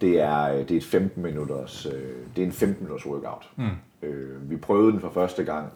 det 0.00 0.20
er, 0.20 0.42
øh, 0.42 0.58
det 0.58 0.70
er 0.70 0.76
et 0.76 0.84
15 0.84 1.22
minutters, 1.22 1.86
øh, 1.86 1.92
det 2.36 2.42
er 2.42 2.46
en 2.46 2.52
15 2.52 2.84
minutters 2.84 3.06
workout. 3.06 3.50
Mm. 3.56 3.68
Øh, 4.08 4.50
vi 4.50 4.56
prøvede 4.56 4.92
den 4.92 5.00
for 5.00 5.10
første 5.14 5.44
gang 5.44 5.72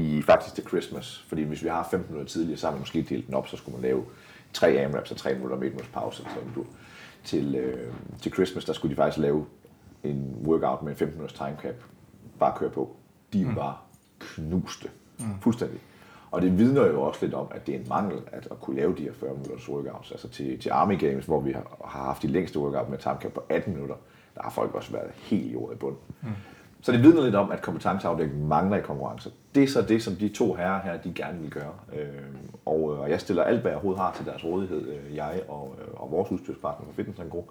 i 0.00 0.22
faktisk 0.22 0.54
til 0.54 0.64
Christmas, 0.64 1.24
fordi 1.28 1.42
hvis 1.42 1.62
vi 1.62 1.68
har 1.68 1.88
15 1.90 2.12
minutter 2.12 2.32
tidligere, 2.32 2.58
så 2.58 2.66
har 2.66 2.74
vi 2.74 2.78
måske 2.78 3.06
delt 3.08 3.26
den 3.26 3.34
op, 3.34 3.48
så 3.48 3.56
skulle 3.56 3.74
man 3.74 3.82
lave 3.82 4.04
tre 4.52 4.68
AMRAPs 4.68 5.10
og 5.10 5.16
tre 5.16 5.34
minutter 5.34 5.56
med 5.56 5.68
minutters 5.68 5.92
pause. 5.92 6.22
Så 6.22 6.38
du, 6.54 6.64
til, 7.24 7.54
øh, 7.54 7.92
til 8.22 8.32
Christmas, 8.32 8.64
der 8.64 8.72
skulle 8.72 8.90
de 8.90 8.96
faktisk 8.96 9.18
lave 9.18 9.46
en 10.04 10.36
workout 10.44 10.82
med 10.82 10.92
en 10.92 10.96
15 10.96 11.18
minutters 11.18 11.38
time 11.38 11.56
cap. 11.62 11.74
Bare 12.38 12.58
køre 12.58 12.70
på. 12.70 12.96
De 13.32 13.44
mm. 13.44 13.56
var 13.56 13.82
knuste. 14.18 14.88
Mm. 15.18 15.40
Fuldstændig. 15.40 15.80
Og 16.30 16.42
det 16.42 16.58
vidner 16.58 16.86
jo 16.86 17.02
også 17.02 17.24
lidt 17.24 17.34
om, 17.34 17.46
at 17.50 17.66
det 17.66 17.74
er 17.74 17.78
en 17.78 17.86
mangel 17.88 18.18
at, 18.26 18.48
at 18.50 18.60
kunne 18.60 18.76
lave 18.76 18.94
de 18.96 19.02
her 19.02 19.12
40 19.12 19.34
minutters 19.34 19.68
workouts. 19.68 20.10
Altså 20.10 20.28
til, 20.28 20.58
til 20.58 20.70
Army 20.70 20.98
Games, 21.00 21.26
hvor 21.26 21.40
vi 21.40 21.52
har, 21.52 21.76
har 21.84 22.04
haft 22.04 22.22
de 22.22 22.28
længste 22.28 22.58
workout 22.58 22.88
med 22.90 22.98
time 22.98 23.16
cap 23.20 23.32
på 23.32 23.42
18 23.48 23.74
minutter, 23.74 23.96
der 24.34 24.42
har 24.42 24.50
folk 24.50 24.74
også 24.74 24.92
været 24.92 25.10
helt 25.14 25.52
i 25.52 25.56
ordet 25.56 25.74
i 25.74 25.78
bund. 25.78 25.96
Mm. 26.22 26.28
Så 26.80 26.92
det 26.92 27.02
vidner 27.02 27.24
lidt 27.24 27.34
om, 27.34 27.50
at 27.50 27.62
kompetenceafdækningen 27.62 28.48
mangler 28.48 28.76
i 28.76 28.80
konkurrence. 28.80 29.30
Det 29.54 29.62
er 29.62 29.68
så 29.68 29.82
det, 29.82 30.02
som 30.02 30.16
de 30.16 30.28
to 30.28 30.54
herrer 30.54 30.82
her, 30.82 30.96
de 30.96 31.12
gerne 31.14 31.40
vil 31.40 31.50
gøre. 31.50 31.72
Øhm, 31.92 32.36
og, 32.66 32.92
øh, 32.94 33.00
og 33.00 33.10
jeg 33.10 33.20
stiller 33.20 33.42
alt, 33.42 33.60
hvad 33.60 33.70
jeg 33.70 33.76
overhovedet 33.76 34.02
har 34.02 34.12
til 34.12 34.26
deres 34.26 34.44
rådighed, 34.44 34.88
øh, 34.88 35.16
jeg 35.16 35.40
og, 35.48 35.76
øh, 35.80 36.00
og 36.00 36.10
vores 36.10 36.30
udstyrspartner 36.30 36.86
for 36.86 36.92
Fitness 36.92 37.20
Gro, 37.30 37.50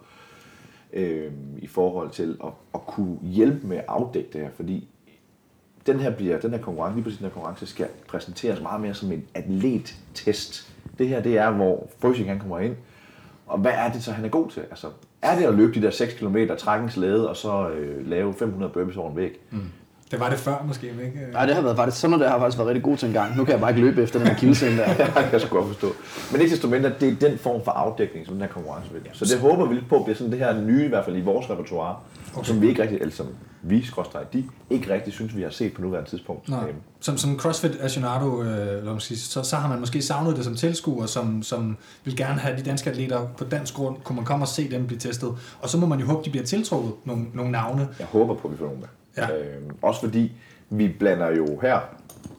øhm, 0.93 1.57
i 1.57 1.67
forhold 1.67 2.09
til 2.09 2.37
at, 2.43 2.49
at 2.73 2.81
kunne 2.81 3.17
hjælpe 3.21 3.67
med 3.67 3.77
at 3.77 3.85
afdække 3.87 4.29
det 4.33 4.41
her, 4.41 4.49
fordi 4.55 4.89
den 5.87 5.99
her, 5.99 6.15
bliver, 6.15 6.39
den 6.39 6.51
her 6.51 6.61
konkurrence, 6.61 6.95
lige 6.95 7.03
præcis 7.03 7.17
den 7.17 7.27
her 7.27 7.33
konkurrence, 7.33 7.65
skal 7.65 7.87
præsenteres 8.07 8.61
meget 8.61 8.81
mere 8.81 8.93
som 8.93 9.11
en 9.11 9.27
atlettest. 9.33 10.75
Det 10.97 11.07
her, 11.07 11.21
det 11.21 11.37
er, 11.37 11.51
hvor 11.51 11.87
Frøsing 11.99 12.29
han 12.29 12.39
kommer 12.39 12.59
ind, 12.59 12.75
og 13.47 13.59
hvad 13.59 13.71
er 13.71 13.91
det 13.91 14.03
så, 14.03 14.11
han 14.11 14.25
er 14.25 14.29
god 14.29 14.49
til? 14.49 14.59
Altså, 14.59 14.87
er 15.25 15.35
det 15.39 15.45
at 15.45 15.53
løbe 15.53 15.73
de 15.73 15.81
der 15.81 15.89
6 15.89 16.13
km, 16.13 16.37
trække 16.57 16.83
en 16.83 16.89
slæde, 16.89 17.29
og 17.29 17.35
så 17.35 17.69
øh, 17.69 18.09
lave 18.09 18.33
500 18.33 18.71
burpees 18.73 18.97
over 18.97 19.11
en 19.11 19.17
væg? 19.17 19.39
Mm. 19.51 19.59
Det 20.11 20.19
var 20.19 20.29
det 20.29 20.39
før 20.39 20.63
måske, 20.67 20.87
ikke? 20.87 21.19
Nej, 21.33 21.45
det 21.45 21.55
har 21.55 21.61
været 21.61 21.75
faktisk, 21.75 22.01
sådan 22.01 22.11
noget 22.11 22.25
der 22.25 22.31
har 22.31 22.39
faktisk 22.39 22.57
været 22.57 22.67
rigtig 22.67 22.83
god 22.83 22.97
til 22.97 23.07
en 23.07 23.13
gang. 23.13 23.37
Nu 23.37 23.45
kan 23.45 23.51
jeg 23.51 23.59
bare 23.59 23.71
ikke 23.71 23.81
løbe 23.81 24.03
efter 24.03 24.19
den 24.19 24.27
her 24.27 24.35
kildescene 24.35 24.77
der. 24.77 24.87
det 24.97 25.13
kan 25.13 25.31
jeg 25.31 25.41
sgu 25.41 25.55
godt 25.55 25.67
forstå. 25.67 25.91
Men 26.31 26.41
ikke 26.41 26.53
desto 26.53 26.67
mindre, 26.67 26.91
det 26.99 27.09
er 27.09 27.29
den 27.29 27.37
form 27.37 27.63
for 27.63 27.71
afdækning, 27.71 28.25
som 28.25 28.35
den 28.35 28.41
her 28.41 28.49
konkurrence 28.49 28.93
vil. 28.93 29.01
Så 29.13 29.25
det 29.25 29.39
håber 29.39 29.65
vi 29.65 29.75
lidt 29.75 29.89
på, 29.89 30.03
bliver 30.03 30.17
sådan 30.17 30.31
det 30.31 30.39
her 30.39 30.61
nye, 30.61 30.85
i 30.85 30.87
hvert 30.87 31.05
fald 31.05 31.17
i 31.17 31.21
vores 31.21 31.49
repertoire, 31.49 31.95
okay. 32.35 32.47
som 32.47 32.61
vi 32.61 32.67
ikke 32.67 32.81
rigtig, 32.81 32.97
eller 32.97 33.13
som 33.13 33.27
vi, 33.61 33.85
skråstrej, 33.85 34.23
de 34.33 34.43
ikke 34.69 34.93
rigtig 34.93 35.13
synes, 35.13 35.35
vi 35.35 35.41
har 35.41 35.49
set 35.49 35.73
på 35.73 35.81
nuværende 35.81 36.09
tidspunkt. 36.09 36.49
Nå, 36.49 36.55
Øhm, 36.55 36.75
som, 36.99 37.17
som 37.17 37.39
CrossFit 37.39 37.75
Aficionado, 37.81 38.41
øh, 38.41 38.85
lad 38.85 38.93
mig 38.93 39.01
sige, 39.01 39.17
så, 39.17 39.43
så 39.43 39.55
har 39.55 39.69
man 39.69 39.79
måske 39.79 40.01
savnet 40.01 40.35
det 40.35 40.45
som 40.45 40.55
tilskuer, 40.55 41.05
som, 41.05 41.43
som 41.43 41.77
vil 42.03 42.17
gerne 42.17 42.39
have 42.39 42.57
de 42.57 42.63
danske 42.63 42.89
atleter 42.89 43.27
på 43.37 43.43
dansk 43.43 43.73
grund, 43.73 43.97
kunne 44.03 44.15
man 44.15 44.25
komme 44.25 44.43
og 44.43 44.47
se 44.47 44.71
dem 44.71 44.87
blive 44.87 44.99
testet. 44.99 45.29
Og 45.61 45.69
så 45.69 45.77
må 45.77 45.85
man 45.85 45.99
jo 45.99 46.05
håbe, 46.05 46.25
de 46.25 46.29
bliver 46.29 46.45
tiltrukket 46.45 46.91
nogle, 47.05 47.25
nogle 47.33 47.51
navne. 47.51 47.87
Jeg 47.99 48.07
håber 48.07 48.33
på, 48.35 48.47
at 48.47 48.51
vi 48.51 48.57
får 48.57 48.65
nogen 48.65 48.79
med. 48.79 48.87
Ja. 49.17 49.37
Øhm, 49.37 49.71
også 49.81 49.99
fordi 49.99 50.31
vi 50.69 50.95
blander 50.99 51.31
jo 51.31 51.59
her 51.59 51.79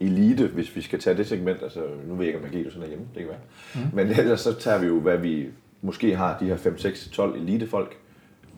elite, 0.01 0.47
hvis 0.47 0.77
vi 0.77 0.81
skal 0.81 1.01
tage 1.01 1.17
det 1.17 1.27
segment, 1.27 1.63
altså 1.63 1.81
nu 2.07 2.15
ved 2.15 2.25
jeg 2.25 2.35
ikke, 2.35 2.39
om 2.39 2.53
Magito 2.53 2.71
sådan 2.71 2.83
er 2.83 2.89
hjemme, 2.89 3.07
det 3.15 3.23
kan 3.23 3.29
være. 3.29 3.39
Mm. 3.75 3.97
Men 3.97 4.07
ellers 4.07 4.41
så 4.41 4.55
tager 4.55 4.79
vi 4.79 4.87
jo, 4.87 5.01
hvad 5.01 5.19
vi 5.19 5.47
måske 5.83 6.17
har, 6.17 6.39
de 6.39 6.45
her 6.45 6.57
5, 6.57 6.79
6, 6.79 7.09
12 7.13 7.37
elitefolk, 7.37 7.97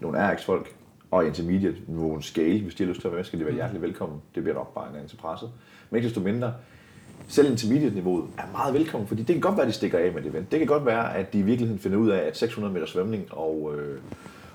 nogle 0.01 0.33
RX-folk, 0.33 0.75
og 1.11 1.27
intermediate 1.27 1.77
nogle 1.89 2.23
scale, 2.23 2.63
hvis 2.63 2.75
de 2.75 2.85
har 2.85 2.89
lyst 2.89 3.01
til 3.01 3.09
at 3.09 3.13
være 3.13 3.19
med, 3.19 3.25
skal 3.25 3.39
de 3.39 3.45
være 3.45 3.55
hjertelig 3.55 3.83
velkommen. 3.83 4.19
Det 4.35 4.43
bliver 4.43 4.57
nok 4.57 4.75
bare 4.75 4.89
en 4.89 4.95
anden 4.95 5.09
til 5.09 5.17
presset. 5.17 5.51
Men 5.91 5.97
ikke 5.97 6.07
desto 6.07 6.21
mindre, 6.21 6.53
selv 7.29 7.51
intermediate-niveauet 7.51 8.25
er 8.39 8.53
meget 8.53 8.75
velkommen, 8.75 9.09
fordi 9.09 9.23
det 9.23 9.35
kan 9.35 9.41
godt 9.41 9.57
være, 9.57 9.63
at 9.63 9.69
de 9.69 9.73
stikker 9.73 9.99
af 9.99 10.13
med 10.13 10.23
det 10.23 10.31
event. 10.31 10.51
Det 10.51 10.59
kan 10.59 10.67
godt 10.69 10.87
være, 10.87 11.17
at 11.17 11.33
de 11.33 11.39
i 11.39 11.43
virkeligheden 11.43 11.81
finder 11.81 11.99
ud 11.99 12.09
af, 12.09 12.19
at 12.19 12.37
600 12.37 12.75
meter 12.75 12.87
svømning 12.87 13.25
og, 13.31 13.75
øh, 13.77 13.99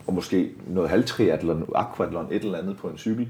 og 0.08 0.14
måske 0.14 0.52
noget 0.68 0.90
halvtriathlon, 0.90 1.70
aquathlon, 1.76 2.28
et 2.32 2.44
eller 2.44 2.58
andet 2.58 2.78
på 2.78 2.88
en 2.88 2.98
cykel, 2.98 3.28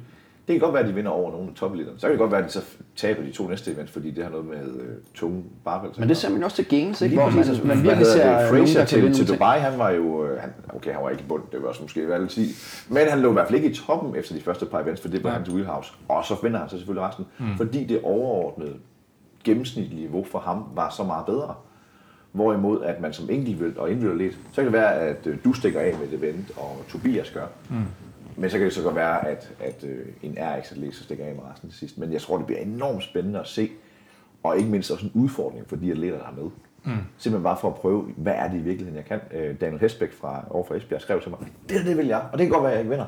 det 0.48 0.53
kan 0.53 0.60
godt 0.60 0.74
være, 0.74 0.84
at 0.84 0.90
de 0.90 0.94
vinder 0.94 1.11
over 1.11 1.32
nogle 1.32 1.48
af 1.49 1.56
toppeliterne. 1.56 1.99
Så 1.99 2.07
kan 2.07 2.11
det 2.11 2.20
godt 2.20 2.32
være, 2.32 2.41
at 2.41 2.48
de 2.48 2.52
så 2.52 2.61
taber 2.95 3.24
de 3.24 3.32
to 3.32 3.48
næste 3.48 3.72
events, 3.72 3.91
fordi 3.91 4.11
det 4.11 4.24
har 4.24 4.32
noget 4.32 4.45
med 4.45 4.82
øh, 4.82 4.95
tunge 5.14 5.44
barbells. 5.65 5.99
Men 5.99 6.10
det 6.10 6.18
ser 6.18 6.30
man 6.30 6.44
også 6.44 6.56
til 6.64 6.80
games, 6.80 7.02
ikke? 7.02 7.15
Hvor 7.15 7.30
man, 7.30 7.68
man 7.78 7.84
virkelig 7.84 8.07
ser 8.07 8.40
det? 8.40 8.52
nogen, 8.52 8.68
Fraser 8.68 8.86
til, 8.86 9.14
til. 9.14 9.28
Dubai, 9.28 9.60
han 9.60 9.80
var 9.80 9.90
jo, 9.90 10.26
øh, 10.26 10.41
han, 10.41 10.53
okay, 10.76 10.94
han 10.94 11.03
var 11.03 11.10
ikke 11.10 11.24
i 11.24 11.28
bund, 11.28 11.44
det 11.52 11.61
var 11.61 11.68
også 11.68 11.82
måske 11.82 12.07
vil 12.07 12.30
sige, 12.30 12.48
men 12.90 13.07
han 13.07 13.20
lå 13.20 13.30
i 13.30 13.34
hvert 13.34 13.48
fald 13.48 13.56
ikke 13.56 13.72
i 13.72 13.76
toppen 13.76 14.15
efter 14.15 14.36
de 14.36 14.41
første 14.41 14.65
par 14.65 14.80
events, 14.80 15.02
for 15.02 15.10
det 15.10 15.24
var 15.24 15.30
Ja. 15.30 15.36
hans 15.36 15.49
wheelhouse. 15.49 15.94
Og 16.07 16.26
så 16.26 16.36
vinder 16.44 16.60
han 16.60 16.70
så 16.70 16.78
selvfølgelig 16.78 17.07
resten, 17.07 17.26
mm. 17.40 17.45
fordi 17.57 17.84
det 17.84 17.99
overordnede 18.03 18.74
gennemsnitlige 19.44 19.99
niveau 19.99 20.24
for 20.24 20.40
ham 20.40 20.64
var 20.76 20.90
så 20.90 21.03
meget 21.03 21.26
bedre. 21.26 21.53
Hvorimod, 22.32 22.84
at 22.84 23.02
man 23.02 23.14
som 23.14 23.30
enkelt 23.30 23.78
og 23.78 23.91
individuelt, 23.91 24.38
så 24.52 24.56
kan 24.56 24.64
det 24.64 24.74
være, 24.74 24.94
at 24.95 25.28
øh, 25.28 25.38
du 25.45 25.53
stikker 25.53 25.80
af 25.80 25.94
med 25.99 26.07
et 26.07 26.14
event, 26.24 26.52
og 26.57 26.84
Tobias 26.90 27.32
gør. 27.32 27.45
Mm. 27.70 27.76
Men 28.38 28.49
så 28.49 28.57
kan 28.57 28.65
det 28.65 28.73
så 28.73 28.84
godt 28.84 28.95
være, 28.95 29.27
at, 29.27 29.53
at 29.60 29.84
øh, 29.84 30.05
en 30.23 30.38
RX-atlet 30.39 30.95
så 30.95 31.03
stikker 31.03 31.26
af 31.26 31.35
med 31.35 31.43
resten 31.51 31.69
til 31.69 31.80
sidst. 31.80 31.97
Men 31.97 32.14
jeg 32.14 32.22
tror, 32.22 32.38
det 32.38 32.45
bliver 32.45 32.61
enormt 32.61 33.03
spændende 33.03 33.39
at 33.39 33.47
se, 33.47 33.69
og 34.43 34.57
ikke 34.57 34.69
mindst 34.69 34.91
også 34.91 35.05
en 35.05 35.11
udfordring 35.14 35.69
for 35.69 35.76
de 35.76 35.91
atleter, 35.91 36.18
der 36.18 36.26
er 36.26 36.35
med. 36.35 36.49
Mm. 36.85 36.91
Simpelthen 37.18 37.43
bare 37.43 37.57
for 37.61 37.68
at 37.68 37.76
prøve, 37.76 38.01
hvad 38.18 38.34
er 38.34 38.49
det 38.49 38.57
i 38.57 38.61
virkeligheden, 38.61 38.95
jeg 38.95 39.05
kan. 39.05 39.19
Øh, 39.31 39.61
Daniel 39.61 39.80
Hesbæk 39.80 40.14
fra 40.14 40.45
over 40.49 40.64
for 40.65 40.76
Esbjerg 40.76 41.01
skrev 41.01 41.22
til 41.22 41.30
mig, 41.30 41.39
det 41.69 41.77
er 41.77 41.84
det 41.84 41.97
vil 41.97 42.07
jeg, 42.07 42.22
og 42.31 42.39
det 42.39 42.45
kan 42.47 42.49
godt 42.49 42.64
være, 42.64 42.72
at 42.72 42.77
jeg 42.77 42.81
ikke 42.81 42.89
vinder. 42.89 43.05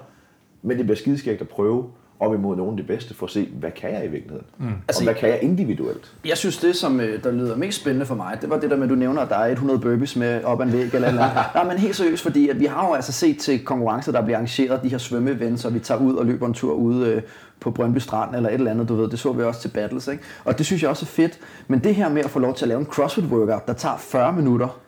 Men 0.61 0.77
det 0.77 0.85
bliver 0.85 0.97
skideskægt 0.97 1.41
at 1.41 1.49
prøve 1.49 1.89
op 2.19 2.33
imod 2.33 2.55
nogle 2.55 2.71
af 2.71 2.77
de 2.77 2.83
bedste, 2.83 3.13
for 3.13 3.25
at 3.25 3.31
se, 3.31 3.49
hvad 3.59 3.71
kan 3.71 3.93
jeg 3.93 4.05
i 4.05 4.07
virkeligheden? 4.07 4.45
Mm. 4.57 4.67
Altså, 4.87 5.01
og 5.01 5.03
hvad 5.03 5.15
kan 5.15 5.29
jeg 5.29 5.39
individuelt? 5.41 6.13
Jeg 6.25 6.37
synes, 6.37 6.57
det, 6.57 6.75
som 6.75 6.99
øh, 6.99 7.23
der 7.23 7.31
lyder 7.31 7.55
mest 7.57 7.81
spændende 7.81 8.05
for 8.05 8.15
mig, 8.15 8.37
det 8.41 8.49
var 8.49 8.59
det 8.59 8.69
der 8.69 8.75
med, 8.75 8.83
at 8.83 8.89
du 8.89 8.95
nævner, 8.95 9.21
at 9.21 9.29
der 9.29 9.35
er 9.35 9.51
100 9.51 9.79
burpees 9.79 10.15
med 10.15 10.43
op 10.43 10.61
ad 10.61 10.65
en 10.65 10.73
væg 10.73 10.93
eller 10.93 11.07
andet. 11.07 11.21
Nej, 11.55 11.63
men 11.63 11.77
helt 11.77 11.95
seriøst, 11.95 12.23
fordi 12.23 12.49
at 12.49 12.59
vi 12.59 12.65
har 12.65 12.87
jo 12.87 12.93
altså 12.93 13.11
set 13.11 13.39
til 13.39 13.65
konkurrencer, 13.65 14.11
der 14.11 14.21
bliver 14.21 14.37
arrangeret, 14.37 14.83
de 14.83 14.89
her 14.89 14.97
svømmeevents, 14.97 15.65
og 15.65 15.73
vi 15.73 15.79
tager 15.79 16.01
ud 16.01 16.15
og 16.15 16.25
løber 16.25 16.47
en 16.47 16.53
tur 16.53 16.73
ude 16.73 17.07
øh, 17.07 17.21
på 17.59 17.71
Brøndby 17.71 17.97
Strand 17.97 18.35
eller 18.35 18.49
et 18.49 18.53
eller 18.53 18.71
andet, 18.71 18.89
du 18.89 18.95
ved. 18.95 19.09
Det 19.09 19.19
så 19.19 19.33
vi 19.33 19.43
også 19.43 19.61
til 19.61 19.69
battles, 19.69 20.07
ikke? 20.07 20.23
Og 20.45 20.57
det 20.57 20.65
synes 20.65 20.81
jeg 20.81 20.89
også 20.89 21.05
er 21.05 21.07
fedt. 21.07 21.39
Men 21.67 21.79
det 21.79 21.95
her 21.95 22.09
med 22.09 22.23
at 22.23 22.29
få 22.29 22.39
lov 22.39 22.55
til 22.55 22.65
at 22.65 22.69
lave 22.69 22.79
en 22.79 22.85
CrossFit 22.85 23.23
workout, 23.23 23.67
der 23.67 23.73
tager 23.73 23.97
40 23.97 24.33
minutter, 24.33 24.79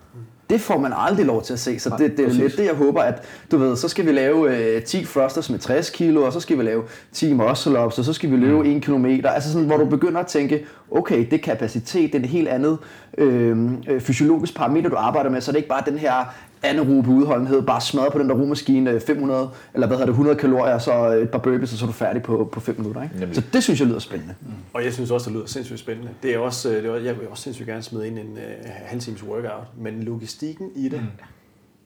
det 0.50 0.62
får 0.62 0.80
man 0.80 0.94
aldrig 0.96 1.26
lov 1.26 1.44
til 1.44 1.54
at 1.54 1.60
se, 1.60 1.80
så 1.80 1.90
det, 1.98 2.18
det 2.18 2.26
er 2.26 2.30
lidt 2.30 2.58
det, 2.58 2.66
jeg 2.66 2.74
håber, 2.74 3.02
at 3.02 3.24
du 3.52 3.58
ved, 3.58 3.76
så 3.76 3.88
skal 3.88 4.06
vi 4.06 4.12
lave 4.12 4.58
øh, 4.76 4.84
10 4.84 5.06
thrusters 5.06 5.50
med 5.50 5.60
60 5.60 5.90
kilo, 5.90 6.24
og 6.24 6.34
så 6.34 6.40
skal 6.40 6.58
vi 6.58 6.64
lave 6.64 6.84
10 7.14 7.34
muscle 7.34 7.80
ups, 7.86 8.00
og 8.00 8.06
så 8.06 8.14
skal 8.14 8.32
vi 8.32 8.36
løbe 8.36 8.68
1 8.68 8.82
km, 8.82 9.06
altså 9.24 9.52
sådan, 9.52 9.68
hvor 9.68 9.78
du 9.78 9.86
begynder 9.86 10.20
at 10.20 10.28
tænke, 10.28 10.66
okay, 10.92 11.26
det 11.26 11.34
er 11.34 11.38
kapacitet, 11.38 12.14
det 12.14 12.20
er 12.20 12.24
et 12.24 12.30
helt 12.30 12.48
andet 12.48 12.78
øh, 13.18 13.72
øh, 13.88 14.02
fysiologisk 14.02 14.56
parameter, 14.56 14.90
du 14.90 14.96
arbejder 14.96 15.30
med, 15.30 15.42
så 15.42 15.52
det 15.52 15.56
er 15.56 15.60
ikke 15.60 15.70
bare 15.70 15.84
den 15.86 15.98
her 15.98 16.34
anaerobe 16.64 17.10
udholdenhed, 17.10 17.62
bare 17.62 17.82
smadre 17.82 18.12
på 18.12 18.20
den 18.20 18.30
der 18.30 18.36
romaskine 18.36 19.00
500, 19.00 19.50
eller 19.74 19.88
hvad 19.88 19.98
hedder 19.98 20.06
det, 20.06 20.14
100 20.14 20.38
kalorier, 20.38 20.74
og 20.74 20.82
så 20.82 21.06
et 21.08 21.30
par 21.30 21.40
burpees, 21.40 21.74
og 21.74 21.80
så 21.80 21.86
er 21.86 21.88
du 21.88 21.94
færdig 21.94 22.24
på, 22.24 22.50
på 22.52 22.60
5 22.60 22.78
minutter. 22.78 23.04
Ikke? 23.04 23.20
Nemlig. 23.20 23.36
Så 23.36 23.44
det 23.54 23.64
synes 23.64 23.80
jeg 23.80 23.88
lyder 23.88 24.00
spændende. 24.00 24.36
Og 24.74 24.84
jeg 24.84 24.94
synes 24.94 25.12
også, 25.12 25.30
det 25.30 25.36
lyder 25.36 25.46
sindssygt 25.46 25.80
spændende. 25.80 26.10
Det 26.24 26.34
er 26.34 26.40
også, 26.40 26.70
øh, 26.70 26.84
det 26.84 26.92
er, 26.92 26.96
jeg 26.96 27.20
vil 27.20 27.28
også 27.28 27.44
sindssygt 27.44 27.68
gerne 27.68 27.82
smide 27.82 28.08
ind 28.08 28.20
en 28.20 28.32
uh, 28.32 28.70
halv 28.86 29.02
times 29.02 29.24
workout, 29.24 29.64
men 29.78 30.04
logistikken 30.04 30.70
i 30.76 30.90
det 30.90 31.02
mm. 31.02 31.08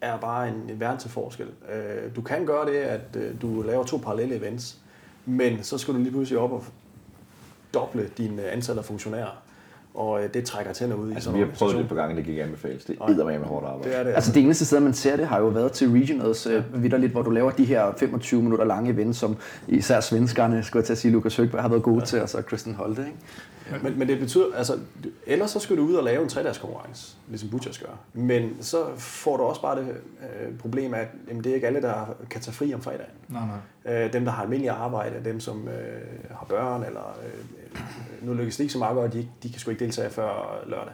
er 0.02 0.18
bare 0.18 0.48
en, 0.48 0.56
en 0.70 0.80
verden 0.80 1.00
til 1.00 1.10
forskel. 1.10 1.46
Uh, 1.46 2.16
du 2.16 2.22
kan 2.22 2.46
gøre 2.46 2.66
det, 2.66 2.78
at 2.78 3.02
uh, 3.16 3.42
du 3.42 3.62
laver 3.62 3.84
to 3.84 3.98
parallelle 3.98 4.36
events, 4.36 4.78
men 5.26 5.64
så 5.64 5.78
skal 5.78 5.94
du 5.94 6.00
lige 6.00 6.12
pludselig 6.12 6.40
op 6.40 6.52
og 6.52 6.64
doble 7.74 8.10
din 8.18 8.34
uh, 8.34 8.46
antal 8.52 8.78
af 8.78 8.86
funktionærer, 8.86 9.42
og 9.94 10.12
uh, 10.12 10.22
det 10.34 10.46
trækker 10.46 10.74
tænder 10.74 10.96
ud 10.96 11.12
i 11.12 11.14
Altså, 11.14 11.26
sådan 11.26 11.40
vi 11.40 11.46
har 11.46 11.52
prøvet 11.56 11.76
det 11.76 11.88
par 11.88 11.96
gange, 11.96 12.16
det 12.16 12.26
gik 12.26 12.32
ikke 12.32 12.44
anbefales. 12.44 12.86
Det 12.86 12.98
er 13.00 13.24
med 13.24 13.40
hårdt 13.40 13.66
arbejde. 13.66 13.90
Det 13.90 14.00
er 14.00 14.04
det. 14.04 14.14
Altså 14.16 14.32
det 14.32 14.44
eneste 14.44 14.66
sted, 14.66 14.80
man 14.80 14.94
ser 14.94 15.16
det, 15.16 15.28
har 15.28 15.40
jo 15.40 15.48
været 15.48 15.72
til 15.72 15.92
regionals 15.92 16.48
øh, 16.48 16.84
vidderligt, 16.84 17.12
hvor 17.12 17.22
du 17.22 17.30
laver 17.30 17.52
de 17.52 17.66
her 17.66 17.94
25 17.98 18.42
minutter 18.42 18.66
lange 18.66 18.92
events, 18.92 19.20
som 19.20 19.38
især 19.68 20.00
svenskerne, 20.00 20.64
skulle 20.64 20.82
jeg 20.82 20.86
til 20.86 20.94
at 20.94 20.98
sige, 20.98 21.12
Lukas 21.12 21.36
Høgberg 21.36 21.62
har 21.62 21.70
været 21.70 21.84
gode 21.84 22.00
ja. 22.00 22.06
til, 22.06 22.22
og 22.22 22.30
så 22.30 22.42
Kristen 22.42 22.76
Holte. 22.76 23.02
Ikke? 23.02 23.18
Men, 23.84 24.00
men 24.00 24.08
det 24.08 24.20
betyder, 24.20 24.46
altså, 24.56 24.78
ellers 25.28 25.52
så 25.52 25.60
skal 25.60 25.78
du 25.78 25.82
ud 25.82 25.94
og 25.94 26.04
lave 26.04 26.24
en 26.24 26.30
tredags 26.30 26.58
konkurrence, 26.58 27.16
ligesom 27.30 27.50
Butchers 27.50 27.78
gør. 27.78 28.00
Men 28.14 28.58
så 28.62 28.78
får 28.98 29.38
du 29.38 29.44
også 29.44 29.62
bare 29.62 29.80
det 29.80 29.88
øh, 29.90 30.58
problem, 30.58 30.94
at 30.94 31.08
jamen, 31.28 31.44
det 31.44 31.50
er 31.50 31.56
ikke 31.56 31.68
alle, 31.68 31.82
der 31.82 32.16
kan 32.30 32.42
tage 32.42 32.54
fri 32.54 32.74
om 32.74 32.82
fredagen. 32.82 33.12
Nej, 33.28 33.42
nej. 33.86 34.04
Øh, 34.06 34.14
dem, 34.14 34.26
der 34.26 34.32
har 34.32 34.44
almindelig 34.44 34.70
arbejde, 34.70 35.16
dem, 35.26 35.40
som 35.40 35.68
øh, 35.68 35.74
har 36.30 36.46
børn, 36.50 36.84
eller 36.84 37.18
øh, 37.26 37.61
nu 38.22 38.34
lykkes 38.34 38.58
det 38.58 38.64
ikke 38.64 38.74
så 38.74 38.80
meget 38.80 38.96
godt, 38.96 39.14
de, 39.14 39.28
de 39.44 39.50
kan 39.50 39.60
sgu 39.60 39.72
ikke 39.72 39.86
deltage 39.86 40.10
før 40.10 40.64
lørdag. 40.68 40.94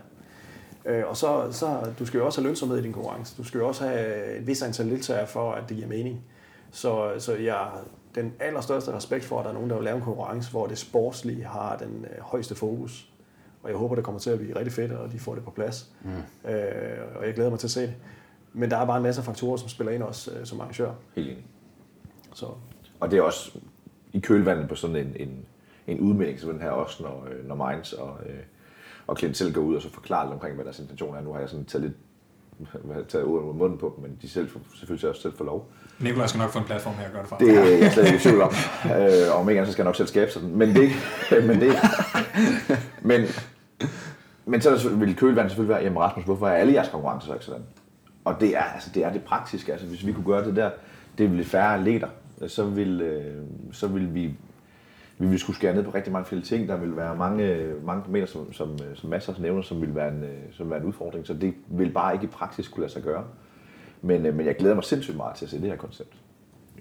Øh, 0.85 1.03
og 1.07 1.17
så, 1.17 1.47
så 1.51 1.93
du 1.99 2.05
skal 2.05 2.17
jo 2.17 2.25
også 2.25 2.41
have 2.41 2.47
lønsomhed 2.47 2.77
i 2.77 2.81
din 2.81 2.93
konkurrence. 2.93 3.37
Du 3.37 3.43
skal 3.43 3.57
jo 3.57 3.67
også 3.67 3.87
have 3.87 4.37
et 4.37 4.47
vis 4.47 4.61
antal 4.61 4.89
deltagere 4.89 5.27
for, 5.27 5.51
at 5.51 5.63
det 5.69 5.77
giver 5.77 5.89
mening. 5.89 6.21
Så, 6.71 7.11
så 7.17 7.35
jeg 7.35 7.67
den 8.15 8.33
allerstørste 8.39 8.91
respekt 8.91 9.25
for, 9.25 9.39
at 9.39 9.43
der 9.43 9.49
er 9.49 9.53
nogen, 9.53 9.69
der 9.69 9.75
vil 9.75 9.85
lave 9.85 9.95
en 9.95 10.03
konkurrence, 10.03 10.51
hvor 10.51 10.67
det 10.67 10.77
sportslige 10.77 11.43
har 11.43 11.77
den 11.77 12.05
øh, 12.05 12.21
højeste 12.21 12.55
fokus. 12.55 13.09
Og 13.63 13.69
jeg 13.69 13.77
håber, 13.77 13.95
det 13.95 14.03
kommer 14.03 14.19
til 14.19 14.29
at 14.29 14.39
blive 14.39 14.55
rigtig 14.55 14.73
fedt, 14.73 14.91
og 14.91 15.11
de 15.11 15.19
får 15.19 15.35
det 15.35 15.43
på 15.43 15.51
plads. 15.51 15.91
Mm. 16.03 16.49
Øh, 16.51 16.97
og 17.15 17.25
jeg 17.25 17.33
glæder 17.33 17.49
mig 17.49 17.59
til 17.59 17.67
at 17.67 17.71
se 17.71 17.81
det. 17.81 17.93
Men 18.53 18.71
der 18.71 18.77
er 18.77 18.85
bare 18.85 18.97
en 18.97 19.03
masse 19.03 19.21
faktorer, 19.21 19.57
som 19.57 19.69
spiller 19.69 19.93
ind 19.93 20.03
også 20.03 20.31
øh, 20.31 20.45
som 20.45 20.61
arrangør. 20.61 20.91
Helt 21.15 21.29
enig. 21.29 21.45
Så 22.33 22.45
Og 22.99 23.11
det 23.11 23.17
er 23.19 23.21
også 23.21 23.51
i 24.13 24.19
kølvandet 24.19 24.69
på 24.69 24.75
sådan 24.75 24.95
en, 24.95 25.15
en, 25.19 25.45
en 25.87 25.99
udmelding 25.99 26.39
som 26.39 26.51
den 26.51 26.61
her 26.61 26.69
også, 26.69 27.03
når, 27.03 27.27
øh, 27.31 27.47
når 27.47 27.69
Minds 27.69 27.93
og, 27.93 28.17
øh, 28.25 28.39
og 29.07 29.17
Clint 29.17 29.37
selv 29.37 29.53
går 29.53 29.61
ud 29.61 29.75
og 29.75 29.81
så 29.81 29.89
forklarer 29.89 30.25
lidt 30.25 30.33
omkring, 30.33 30.55
hvad 30.55 30.65
deres 30.65 30.79
intention 30.79 31.15
er. 31.15 31.21
Nu 31.21 31.33
har 31.33 31.39
jeg 31.39 31.49
sådan 31.49 31.65
taget 31.65 31.83
lidt 31.83 31.93
taget 33.09 33.23
ud 33.23 33.49
af 33.49 33.55
munden 33.55 33.77
på 33.77 33.93
dem, 33.95 34.03
men 34.03 34.17
de 34.21 34.29
selv, 34.29 34.49
selvfølgelig 34.75 35.09
også 35.09 35.21
selv 35.21 35.33
får 35.37 35.45
lov. 35.45 35.71
Nikolaj 35.99 36.27
skal 36.27 36.39
nok 36.39 36.49
få 36.49 36.59
en 36.59 36.65
platform 36.65 36.93
her 36.93 37.05
at 37.05 37.11
gøre 37.11 37.21
det 37.21 37.29
for. 37.29 37.35
Det 37.35 37.57
er 37.57 37.77
jeg 37.77 37.91
slet 37.91 38.05
ikke 38.05 38.17
i 38.17 38.19
tvivl 38.19 38.41
om. 38.41 38.51
Øh, 38.85 39.33
og 39.33 39.39
om 39.39 39.49
ikke 39.49 39.59
andet, 39.59 39.67
så 39.67 39.73
skal 39.73 39.83
jeg 39.83 39.87
nok 39.87 39.95
selv 39.95 40.07
skabe 40.07 40.31
sådan. 40.31 40.49
Men 40.49 40.75
det, 40.75 40.91
men 41.47 41.61
det, 41.61 41.73
men, 43.01 43.21
men 44.45 44.61
så 44.61 44.89
vil 44.89 45.15
kølvandet 45.15 45.51
selvfølgelig 45.51 45.75
være, 45.75 45.83
jamen 45.83 45.99
Rasmus, 45.99 46.25
hvorfor 46.25 46.47
er 46.47 46.53
alle 46.53 46.73
jeres 46.73 46.89
konkurrencer 46.89 47.27
så 47.27 47.33
ikke 47.33 47.45
sådan? 47.45 47.63
Og 48.25 48.35
det 48.39 48.57
er, 48.57 48.63
altså, 48.63 48.89
det 48.93 49.05
er 49.05 49.11
det 49.11 49.23
praktiske. 49.23 49.71
Altså, 49.71 49.87
hvis 49.87 50.05
vi 50.05 50.13
kunne 50.13 50.25
gøre 50.25 50.45
det 50.45 50.55
der, 50.55 50.69
det 51.17 51.31
ville 51.31 51.45
færre 51.45 51.75
atleter, 51.75 52.07
så 52.47 52.65
vil, 52.65 53.01
øh, 53.01 53.43
så 53.71 53.87
vil 53.87 54.13
vi 54.13 54.33
vi 55.19 55.25
ville 55.25 55.39
skulle 55.39 55.55
skære 55.57 55.75
ned 55.75 55.83
på 55.83 55.91
rigtig 55.91 56.13
mange 56.13 56.25
flere 56.25 56.41
ting. 56.41 56.67
Der 56.67 56.77
vil 56.77 56.97
være 56.97 57.15
mange, 57.15 57.73
mange 57.83 58.01
parametre, 58.01 58.27
som, 58.27 58.53
som, 58.53 58.77
som 58.95 59.09
masser 59.09 59.33
af 59.33 59.41
nævner, 59.41 59.61
som 59.61 59.81
vil, 59.81 59.95
være 59.95 60.07
en, 60.07 60.23
som 60.51 60.65
vil 60.65 60.69
være 60.71 60.79
en 60.79 60.85
udfordring. 60.85 61.27
Så 61.27 61.33
det 61.33 61.53
vil 61.69 61.89
bare 61.91 62.13
ikke 62.13 62.23
i 62.25 62.29
praksis 62.29 62.67
kunne 62.67 62.81
lade 62.81 62.93
sig 62.93 63.03
gøre. 63.03 63.23
Men, 64.01 64.25
øh, 64.25 64.35
men 64.35 64.45
jeg 64.45 64.55
glæder 64.55 64.75
mig 64.75 64.83
sindssygt 64.83 65.17
meget 65.17 65.35
til 65.35 65.45
at 65.45 65.51
se 65.51 65.61
det 65.61 65.69
her 65.69 65.75
koncept. 65.77 66.13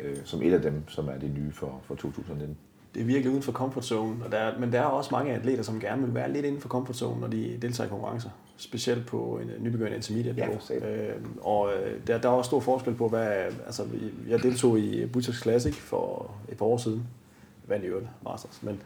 Øh, 0.05 0.17
som 0.25 0.43
et 0.43 0.53
af 0.53 0.63
dem, 0.63 0.89
som 0.89 1.09
er 1.09 1.19
det 1.19 1.31
nye 1.35 1.53
for, 1.53 1.81
for 1.85 1.95
2019. 1.95 2.57
det 2.95 3.03
er 3.03 3.07
virkelig 3.07 3.31
uden 3.31 3.43
for 3.43 3.53
comfort 3.53 3.85
zone. 3.85 4.25
Og 4.25 4.33
der, 4.33 4.39
er- 4.39 4.59
men 4.59 4.73
der 4.73 4.81
er 4.81 4.85
også 4.85 5.09
mange 5.13 5.33
atleter, 5.33 5.63
som 5.63 5.81
gerne 5.81 6.03
vil 6.03 6.15
være 6.15 6.33
lidt 6.33 6.47
inden 6.47 6.61
for 6.61 6.69
comfort 6.69 6.97
zone, 6.97 7.21
når 7.21 7.29
de 7.29 7.59
deltager 7.63 7.87
i 7.87 7.91
konkurrencer. 7.91 8.31
Specielt 8.57 9.07
på 9.07 9.41
en 9.43 9.51
øh, 9.51 9.63
nybegyndende 9.63 9.97
intermediate 9.97 10.39
Ja, 10.39 10.45
niveau. 10.47 10.59
for 10.61 10.67
satan. 10.67 10.89
øh, 10.89 11.15
og 11.41 11.69
der, 12.07 12.19
der 12.19 12.29
er 12.29 12.33
også 12.33 12.49
stor 12.49 12.61
forskel 12.61 12.95
på, 12.95 13.09
hvad... 13.09 13.27
Altså, 13.67 13.83
jeg 14.29 14.43
deltog 14.43 14.79
i 14.79 15.07
Butchers 15.07 15.43
Classic 15.43 15.75
for 15.75 16.31
et 16.53 16.57
par 16.57 16.67
år 16.67 16.77
siden. 16.77 17.03
Vandt 17.69 17.85
i 17.85 17.89
øvrigt 17.89 18.07
Masters. 18.25 18.59
Men, 18.63 18.83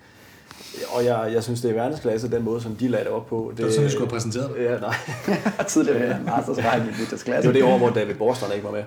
og 0.97 1.05
jeg, 1.05 1.31
jeg 1.33 1.43
synes, 1.43 1.61
det 1.61 1.71
er 1.71 1.75
verdensklasse, 1.75 2.31
den 2.31 2.43
måde, 2.43 2.61
som 2.61 2.77
de 2.77 2.89
lagde 2.89 3.05
det 3.05 3.13
op 3.13 3.27
på. 3.27 3.53
Det 3.57 3.65
var 3.65 3.71
sådan, 3.71 3.85
vi 3.85 3.91
skulle 3.91 4.07
have 4.07 4.11
præsenteret 4.13 4.51
det. 4.57 4.65
Ja, 4.65 4.79
nej. 4.79 4.95
Tidligere 5.69 5.99
med 6.19 6.25
Masters 6.25 6.65
række 6.65 6.87
i 6.87 7.05
Det 7.11 7.21
klasse. 7.25 7.49
var 7.49 7.53
det 7.53 7.63
år, 7.65 7.79
hvor 7.79 7.91
David 7.91 8.15
Borstrand 8.15 8.53
ikke 8.55 8.65
var 8.65 8.73
med. 8.73 8.85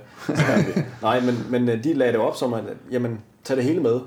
Nej, 1.02 1.20
men, 1.20 1.36
men 1.50 1.70
øh, 1.70 1.84
de 1.84 1.94
lagde 1.94 2.14
det 2.14 2.22
op 2.22 2.36
som, 2.36 2.54
at 2.54 2.64
jamen, 2.92 3.22
tag 3.44 3.58
det 3.58 3.66
hele 3.66 3.82
med. 3.82 4.00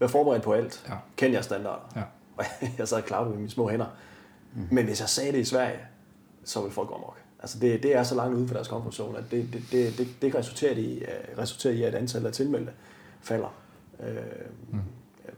Vær 0.00 0.06
forberedt 0.06 0.42
på 0.42 0.52
alt. 0.52 0.84
Ja. 0.88 0.94
Kend 1.16 1.32
jeres 1.32 1.44
standarder. 1.44 1.92
Ja. 1.96 2.02
Og 2.38 2.44
jeg 2.78 2.88
sad 2.88 2.98
og 2.98 3.04
klappede 3.04 3.30
med 3.30 3.38
mine 3.38 3.50
små 3.50 3.68
hænder. 3.68 3.86
Mm. 4.54 4.66
Men 4.70 4.84
hvis 4.84 5.00
jeg 5.00 5.08
sagde 5.08 5.32
det 5.32 5.38
i 5.38 5.44
Sverige, 5.44 5.78
så 6.44 6.60
ville 6.60 6.74
folk 6.74 6.88
gå 6.88 6.94
amok. 6.94 7.16
Altså 7.42 7.58
det, 7.58 7.82
det 7.82 7.96
er 7.96 8.02
så 8.02 8.14
langt 8.14 8.36
ude 8.36 8.46
for 8.48 8.54
deres 8.54 8.66
comfort 8.66 8.94
zone, 8.94 9.18
at 9.18 9.24
det, 9.30 9.48
det, 9.52 9.62
det, 9.72 9.98
det, 9.98 10.08
det 10.22 10.30
kan 10.30 10.40
resultere 10.40 10.74
i, 10.74 10.98
øh, 10.98 11.38
resultere 11.38 11.74
i, 11.74 11.82
at 11.82 11.94
antallet 11.94 12.26
af 12.26 12.32
tilmeldte 12.32 12.72
falder. 13.22 13.54
Øh, 14.08 14.16
mm. 14.72 14.78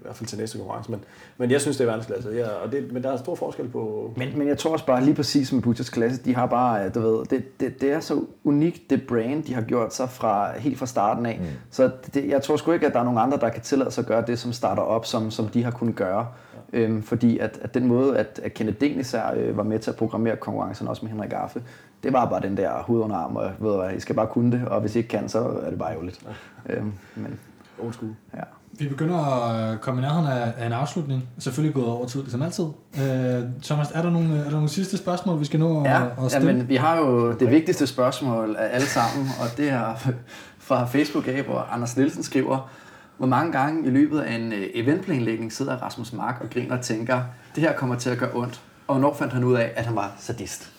I 0.01 0.03
hvert 0.03 0.17
fald 0.17 0.29
til 0.29 0.39
næste 0.39 0.59
konkurrence. 0.59 0.91
Men, 0.91 1.05
men 1.39 1.51
jeg 1.51 1.61
synes, 1.61 1.77
det 1.77 1.85
er 1.85 1.89
verdensklasse. 1.89 2.31
Ja, 2.31 2.49
og 2.49 2.73
det, 2.73 2.93
men 2.93 3.03
der 3.03 3.13
er 3.13 3.17
stor 3.17 3.35
forskel 3.35 3.69
på... 3.69 4.13
Men, 4.17 4.39
men 4.39 4.49
jeg 4.49 4.59
tror 4.59 4.73
også 4.73 4.87
bare 4.87 5.05
lige 5.05 5.15
præcis 5.15 5.53
med 5.53 5.63
Butchers 5.63 5.91
klasse, 5.91 6.23
de 6.25 6.35
har 6.35 6.47
bare, 6.47 6.89
du 6.89 7.01
ved, 7.01 7.25
det, 7.25 7.61
det, 7.61 7.81
det 7.81 7.93
er 7.93 8.01
så 8.01 8.25
unikt, 8.45 8.91
det 8.91 9.07
brand, 9.07 9.45
de 9.45 9.55
har 9.55 9.63
gjort 9.63 9.95
sig 9.95 10.11
fra, 10.11 10.59
helt 10.59 10.79
fra 10.79 10.87
starten 10.87 11.27
af. 11.27 11.39
Mm. 11.41 11.47
Så 11.71 11.91
det, 12.15 12.29
jeg 12.29 12.43
tror 12.43 12.57
sgu 12.57 12.73
ikke, 12.73 12.87
at 12.87 12.93
der 12.93 13.01
er 13.01 13.05
nogen 13.05 13.19
andre, 13.19 13.39
der 13.39 13.49
kan 13.49 13.63
tillade 13.63 13.91
sig 13.91 14.03
at 14.03 14.09
gøre 14.09 14.25
det, 14.27 14.39
som 14.39 14.53
starter 14.53 14.83
op, 14.83 15.07
som, 15.07 15.31
som 15.31 15.49
de 15.49 15.65
har 15.65 15.71
kunnet 15.71 15.97
gøre. 15.97 16.29
Ja. 16.73 16.79
Øhm, 16.79 17.03
fordi 17.03 17.39
at, 17.39 17.59
at 17.63 17.75
den 17.75 17.87
måde, 17.87 18.19
at, 18.19 18.41
at 18.43 18.55
Kenneth 18.55 18.81
Dehn 18.81 19.01
især 19.01 19.35
øh, 19.37 19.57
var 19.57 19.63
med 19.63 19.79
til 19.79 19.91
at 19.91 19.97
programmere 19.97 20.37
konkurrencen, 20.37 20.89
også 20.89 21.05
med 21.05 21.13
Henrik 21.13 21.33
Affe, 21.33 21.63
det 22.03 22.13
var 22.13 22.27
bare 22.31 22.43
den 22.43 22.57
der 22.57 22.71
hovedunderarm, 22.71 23.37
og 23.37 23.51
ved 23.59 23.71
du 23.71 23.77
hvad, 23.77 23.93
I 23.93 24.01
skal 24.01 24.15
bare 24.15 24.27
kunne 24.27 24.53
det, 24.53 24.69
og 24.69 24.81
hvis 24.81 24.95
I 24.95 24.99
ikke 24.99 25.09
kan, 25.09 25.29
så 25.29 25.39
er 25.39 25.71
det 25.71 25.79
bare 25.79 25.93
ærgerligt. 25.93 26.27
Ja. 26.69 26.75
Øhm, 26.75 26.93
men, 27.17 27.39
Old 27.83 27.93
school. 27.93 28.15
ja. 28.35 28.43
Vi 28.79 28.89
begynder 28.89 29.19
at 29.19 29.81
komme 29.81 30.01
i 30.01 30.05
nærheden 30.05 30.27
af, 30.27 30.53
af 30.59 30.67
en 30.67 30.73
afslutning. 30.73 31.29
Selvfølgelig 31.39 31.75
gået 31.75 31.87
over 31.87 32.07
tid, 32.07 32.21
ligesom 32.23 32.43
altid. 32.43 32.65
Øh, 33.01 33.43
Thomas, 33.63 33.89
er 33.95 34.03
der, 34.03 34.11
nogle, 34.11 34.39
er 34.39 34.45
der 34.45 34.51
nogle 34.51 34.69
sidste 34.69 34.97
spørgsmål, 34.97 35.41
vi 35.41 35.45
skal 35.45 35.61
nå 35.61 35.81
at, 35.81 35.91
Ja, 35.91 36.03
at 36.05 36.11
ja 36.23 36.29
stille? 36.29 36.53
men 36.53 36.69
vi 36.69 36.77
har 36.77 36.97
jo 36.97 37.33
det 37.33 37.51
vigtigste 37.51 37.87
spørgsmål 37.87 38.57
af 38.59 38.75
alle 38.75 38.87
sammen, 38.87 39.29
og 39.41 39.57
det 39.57 39.69
er 39.71 39.95
fra 40.59 40.85
Facebook 40.87 41.29
af, 41.29 41.43
hvor 41.43 41.69
Anders 41.73 41.97
Nielsen 41.97 42.23
skriver, 42.23 42.71
hvor 43.19 43.27
mange 43.27 43.53
gange 43.53 43.87
i 43.87 43.91
løbet 43.91 44.21
af 44.21 44.35
en 44.35 44.53
øh, 44.53 44.67
eventplanlægning 44.75 45.53
sidder 45.53 45.77
Rasmus 45.77 46.13
Mark 46.13 46.37
og 46.41 46.51
griner 46.51 46.77
og 46.77 46.85
tænker, 46.85 47.21
det 47.55 47.63
her 47.63 47.73
kommer 47.73 47.97
til 47.97 48.11
at 48.11 48.19
gøre 48.19 48.31
ondt. 48.35 48.61
Og 48.89 48.95
hvornår 48.95 49.15
fandt 49.15 49.33
han 49.33 49.45
ud 49.45 49.55
af, 49.55 49.73
at 49.77 49.85
han 49.87 49.97
var 49.97 50.13
sadist? 50.19 50.71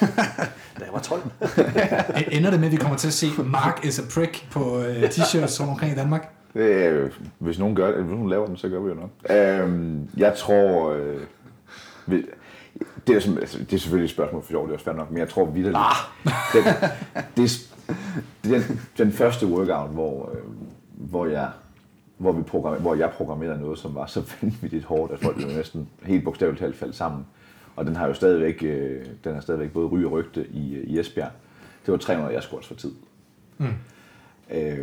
Da 0.78 0.84
jeg 0.84 0.92
var 0.92 1.00
12. 1.00 1.22
Ender 2.36 2.50
det 2.50 2.60
med, 2.60 2.66
at 2.68 2.72
vi 2.72 2.76
kommer 2.76 2.96
til 2.96 3.06
at 3.08 3.12
se 3.14 3.26
Mark 3.44 3.84
is 3.84 3.98
a 3.98 4.02
prick 4.14 4.50
på 4.50 4.80
øh, 4.82 5.02
t-shirts 5.02 5.60
rundt 5.60 5.70
omkring 5.70 5.92
i 5.92 5.96
Danmark? 5.96 6.32
Øh, 6.54 7.10
hvis 7.38 7.58
nogen 7.58 7.76
gør 7.76 7.86
det, 7.86 8.02
hvis 8.02 8.10
nogen 8.10 8.30
laver 8.30 8.46
den, 8.46 8.56
så 8.56 8.68
gør 8.68 8.80
vi 8.80 8.88
jo 8.88 8.94
nok. 8.94 9.10
Øh, 9.30 9.96
jeg 10.16 10.34
tror... 10.36 10.90
Øh, 10.92 11.20
vi- 12.06 12.26
det, 13.06 13.16
er, 13.16 13.40
altså, 13.40 13.58
det 13.58 13.72
er 13.72 13.78
selvfølgelig 13.78 14.04
et 14.04 14.10
spørgsmål 14.10 14.42
for 14.42 14.48
sjov, 14.50 14.62
det 14.64 14.70
er 14.70 14.74
også 14.74 14.84
fair 14.84 14.94
nok, 14.94 15.10
men 15.10 15.18
jeg 15.18 15.28
tror 15.28 15.44
videre 15.44 15.76
ah. 15.76 15.94
den, 16.54 16.64
det, 17.36 17.74
den, 18.44 18.80
den 18.98 19.12
første 19.12 19.46
workout, 19.46 19.90
hvor, 19.90 20.30
øh, 20.34 20.40
hvor 20.94 21.26
jeg 21.26 21.48
hvor, 22.18 22.32
vi 22.32 22.42
programmer, 22.42 22.80
hvor 22.80 22.94
jeg 22.94 23.10
programmerede 23.10 23.60
noget, 23.60 23.78
som 23.78 23.94
var 23.94 24.06
så 24.06 24.22
vanvittigt 24.42 24.84
hårdt, 24.84 25.12
at 25.12 25.18
folk 25.18 25.42
jo 25.42 25.46
næsten 25.46 25.88
helt 26.02 26.24
bogstaveligt 26.24 26.60
talt 26.60 26.76
faldt 26.76 26.96
sammen. 26.96 27.26
Og 27.76 27.84
den 27.86 27.96
har 27.96 28.06
jo 28.06 28.14
stadigvæk, 28.14 28.62
øh, 28.62 29.06
den 29.24 29.34
har 29.34 29.40
stadigvæk 29.40 29.72
både 29.72 29.86
ry 29.88 30.04
og 30.04 30.12
rygte 30.12 30.46
i, 30.50 30.78
i 30.82 30.98
Esbjerg. 30.98 31.30
Det 31.86 31.92
var 31.92 31.98
300 31.98 32.34
jeg 32.34 32.42
squats 32.42 32.66
for 32.66 32.74
tid. 32.74 32.92
Øh, 34.50 34.78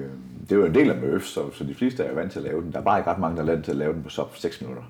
det 0.49 0.51
er 0.51 0.55
jo 0.55 0.65
en 0.65 0.75
del 0.75 0.89
af 0.89 0.97
Murph, 1.01 1.23
så, 1.23 1.41
så 1.53 1.63
de 1.63 1.75
fleste 1.75 2.03
er 2.03 2.09
jo 2.09 2.15
vant 2.15 2.31
til 2.31 2.39
at 2.39 2.45
lave 2.45 2.61
den. 2.61 2.71
Der 2.71 2.79
er 2.79 2.83
bare 2.83 2.99
ikke 2.99 3.09
ret 3.11 3.19
mange, 3.19 3.37
der 3.37 3.41
er 3.43 3.45
vant 3.47 3.65
til 3.65 3.71
at 3.71 3.77
lave 3.77 3.93
den 3.93 4.03
på 4.03 4.09
sub 4.09 4.35
6 4.35 4.61
minutter. 4.61 4.83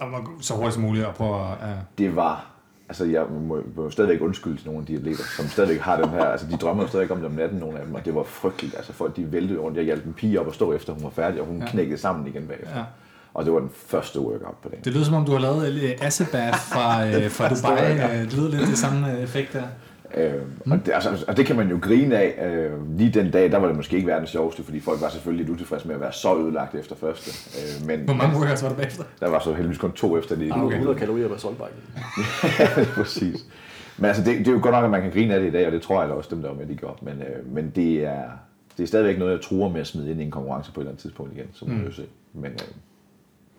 Og 0.00 0.12
var 0.12 0.30
så 0.40 0.54
hurtigt 0.54 0.74
som 0.74 0.82
muligt 0.82 1.06
at 1.06 1.14
prøve 1.14 1.40
at... 1.40 1.68
Ja. 1.68 1.74
Det 1.98 2.16
var, 2.16 2.46
altså 2.88 3.04
jeg 3.04 3.24
må, 3.48 3.62
må 3.76 3.90
stadigvæk 3.90 4.20
undskylde 4.20 4.56
til 4.56 4.66
nogle 4.66 4.80
af 4.80 4.86
de 4.86 4.96
atleter, 4.96 5.24
som 5.36 5.46
stadigvæk 5.46 5.78
har 5.80 5.96
den 6.00 6.08
her, 6.10 6.24
altså 6.24 6.46
de 6.50 6.56
drømmer 6.56 6.82
jo 6.82 6.88
stadigvæk 6.88 7.10
om 7.10 7.16
det 7.16 7.26
om 7.26 7.32
natten, 7.32 7.58
nogle 7.58 7.78
af 7.78 7.84
dem, 7.86 7.94
og 7.94 8.04
det 8.04 8.14
var 8.14 8.22
frygteligt. 8.22 8.76
Altså 8.76 8.92
folk, 8.92 9.16
de 9.16 9.32
væltede 9.32 9.58
rundt. 9.58 9.76
Jeg 9.76 9.84
hjalp 9.84 10.06
en 10.06 10.12
pige 10.12 10.40
op 10.40 10.46
og 10.46 10.54
stå 10.54 10.72
efter, 10.72 10.92
hun 10.92 11.02
var 11.04 11.10
færdig, 11.10 11.40
og 11.40 11.46
hun 11.46 11.58
Ja. 11.60 11.66
knækkede 11.70 11.98
sammen 11.98 12.26
igen 12.26 12.46
bagefter. 12.46 12.78
Ja. 12.78 12.84
Og 13.34 13.44
det 13.44 13.52
var 13.52 13.58
den 13.58 13.70
første 13.86 14.20
workout 14.20 14.54
på 14.62 14.68
dagen. 14.68 14.84
Det 14.84 14.92
lyder 14.92 15.04
som 15.04 15.14
om, 15.14 15.24
du 15.24 15.32
har 15.32 15.38
lavet 15.38 15.68
et 15.84 15.94
Assebath 16.02 16.58
fra, 16.58 17.06
øh, 17.06 17.30
fra 17.30 17.48
Dubai. 17.54 18.20
Det 18.24 18.32
lyder 18.36 18.48
lidt 18.50 18.68
det 18.68 18.78
samme 18.78 19.12
øh, 19.12 19.22
effekt 19.22 19.52
der. 19.52 19.62
Øh, 20.14 20.42
og, 20.70 20.78
det, 20.86 20.92
altså, 20.92 21.24
og 21.28 21.36
det 21.36 21.46
kan 21.46 21.56
man 21.56 21.68
jo 21.70 21.78
grine 21.82 22.18
af. 22.18 22.48
Øh, 22.50 22.98
lige 22.98 23.10
den 23.10 23.30
dag, 23.30 23.52
der 23.52 23.58
var 23.58 23.66
det 23.66 23.76
måske 23.76 23.96
ikke 23.96 24.08
verdens 24.08 24.30
sjoveste, 24.30 24.62
fordi 24.62 24.80
folk 24.80 25.00
var 25.00 25.08
selvfølgelig 25.08 25.46
lidt 25.46 25.54
utilfredse 25.54 25.86
med 25.86 25.94
at 25.94 26.00
være 26.00 26.12
så 26.12 26.38
ødelagt 26.38 26.74
efter 26.74 26.96
første. 26.96 27.30
Øh, 27.58 27.86
men 27.86 28.00
Hvor 28.00 28.14
mange 28.14 28.36
workouts 28.38 28.62
var 28.62 28.68
der 28.68 28.76
bagefter? 28.76 29.04
der 29.20 29.30
var 29.30 29.38
så 29.38 29.52
heldigvis 29.52 29.78
kun 29.78 29.92
to 29.92 30.18
efter 30.18 30.36
det. 30.36 30.52
Ah, 30.52 30.64
okay. 30.64 30.74
100 30.74 30.98
kalorier 30.98 31.28
per 31.28 31.36
solbræk. 31.36 31.70
Præcis. 32.96 33.46
Men 33.98 34.04
altså, 34.06 34.24
det, 34.24 34.38
det, 34.38 34.48
er 34.48 34.52
jo 34.52 34.58
godt 34.62 34.74
nok, 34.74 34.84
at 34.84 34.90
man 34.90 35.02
kan 35.02 35.10
grine 35.10 35.34
af 35.34 35.40
det 35.40 35.48
i 35.48 35.52
dag, 35.52 35.66
og 35.66 35.72
det 35.72 35.82
tror 35.82 36.00
jeg 36.00 36.08
da 36.08 36.14
også 36.14 36.30
dem, 36.34 36.42
der 36.42 36.48
var 36.48 36.56
med, 36.56 36.66
de 36.66 36.74
gjorde. 36.74 37.04
Men, 37.04 37.22
øh, 37.22 37.52
men 37.54 37.72
det, 37.76 38.04
er, 38.04 38.22
det 38.76 38.82
er 38.82 38.86
stadigvæk 38.86 39.18
noget, 39.18 39.32
jeg 39.32 39.40
tror 39.40 39.68
med 39.68 39.80
at 39.80 39.86
smide 39.86 40.10
ind 40.10 40.20
i 40.20 40.24
en 40.24 40.30
konkurrence 40.30 40.72
på 40.72 40.80
et 40.80 40.82
eller 40.82 40.90
andet 40.90 41.02
tidspunkt 41.02 41.32
igen, 41.36 41.46
som 41.52 41.68
Mm. 41.68 41.74
mm. 41.74 41.92
se. 41.92 42.06
Men, 42.34 42.52
øh, 42.52 42.58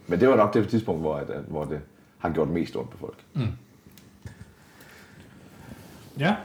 men 0.07 0.19
det 0.19 0.29
var 0.29 0.35
nok 0.35 0.53
det 0.53 0.67
tidspunkt, 0.67 1.01
hvor, 1.01 1.15
at, 1.15 1.29
at, 1.29 1.41
hvor 1.47 1.63
det 1.63 1.79
har 2.17 2.29
gjort 2.29 2.47
mest 2.49 2.75
ondt 2.75 2.89
på 2.89 2.97
folk. 2.97 3.17
Ja. 6.21 6.35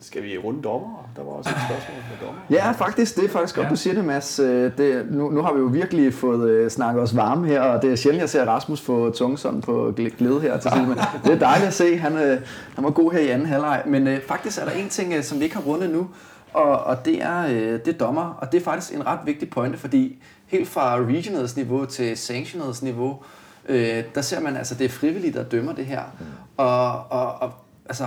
Skal 0.00 0.22
vi 0.22 0.38
runde 0.38 0.62
dommer? 0.62 1.08
Der 1.16 1.22
var 1.22 1.30
også 1.30 1.50
et 1.50 1.56
spørgsmål 1.56 1.96
med 2.10 2.26
dommer. 2.26 2.40
Ja, 2.50 2.70
faktisk. 2.70 3.16
Det 3.16 3.24
er 3.24 3.28
faktisk 3.28 3.54
godt, 3.54 3.64
Ja. 3.64 3.70
du 3.70 3.76
siger 3.76 3.94
det, 3.94 4.04
Mads. 4.04 4.38
Øh, 4.38 4.72
Det, 4.78 5.06
nu, 5.10 5.30
nu 5.30 5.42
har 5.42 5.52
vi 5.52 5.60
jo 5.60 5.66
virkelig 5.66 6.14
fået 6.14 6.50
øh, 6.50 6.70
snakket 6.70 7.02
os 7.02 7.16
varme 7.16 7.46
her, 7.46 7.60
og 7.60 7.82
det 7.82 7.92
er 7.92 7.96
sjældent, 7.96 8.20
jeg 8.20 8.28
ser 8.28 8.44
Rasmus 8.44 8.80
få 8.80 9.10
tunge 9.10 9.38
sådan 9.38 9.60
på 9.60 9.94
gl- 10.00 10.16
glæde 10.18 10.40
her 10.40 10.58
til 10.58 10.70
sidst. 10.70 10.86
Men 10.88 10.98
det 11.24 11.32
er 11.32 11.38
dejligt 11.38 11.66
at 11.68 11.74
se. 11.74 11.96
Han, 11.96 12.16
øh, 12.16 12.40
han 12.74 12.84
var 12.84 12.90
god 12.90 13.12
her 13.12 13.18
i 13.20 13.28
anden 13.28 13.48
halvleg. 13.48 13.82
Men 13.86 14.06
øh, 14.06 14.20
faktisk 14.28 14.60
er 14.60 14.64
der 14.64 14.72
en 14.72 14.88
ting, 14.88 15.12
øh, 15.12 15.22
som 15.22 15.38
vi 15.38 15.44
ikke 15.44 15.56
har 15.56 15.62
rundet 15.62 15.90
nu, 15.90 16.08
og, 16.52 16.78
og 16.84 17.04
det, 17.04 17.22
er, 17.22 17.42
øh, 17.46 17.52
det 17.84 17.88
er 17.88 17.98
dommer. 17.98 18.38
Og 18.40 18.52
det 18.52 18.60
er 18.60 18.64
faktisk 18.64 18.94
en 18.94 19.06
ret 19.06 19.18
vigtig 19.24 19.50
pointe, 19.50 19.78
fordi 19.78 20.22
helt 20.46 20.68
fra 20.68 20.96
regionals 20.96 21.56
niveau 21.56 21.84
til 21.84 22.16
sanctionals 22.16 22.82
niveau, 22.82 23.22
øh, 23.68 24.02
der 24.14 24.20
ser 24.20 24.40
man, 24.40 24.56
altså 24.56 24.74
det 24.74 24.84
er 24.84 24.88
frivilligt, 24.88 25.34
der 25.36 25.42
dømmer 25.42 25.72
det 25.72 25.86
her. 25.86 26.00
Og, 26.56 26.92
og, 27.10 27.34
og 27.42 27.50
altså, 27.86 28.04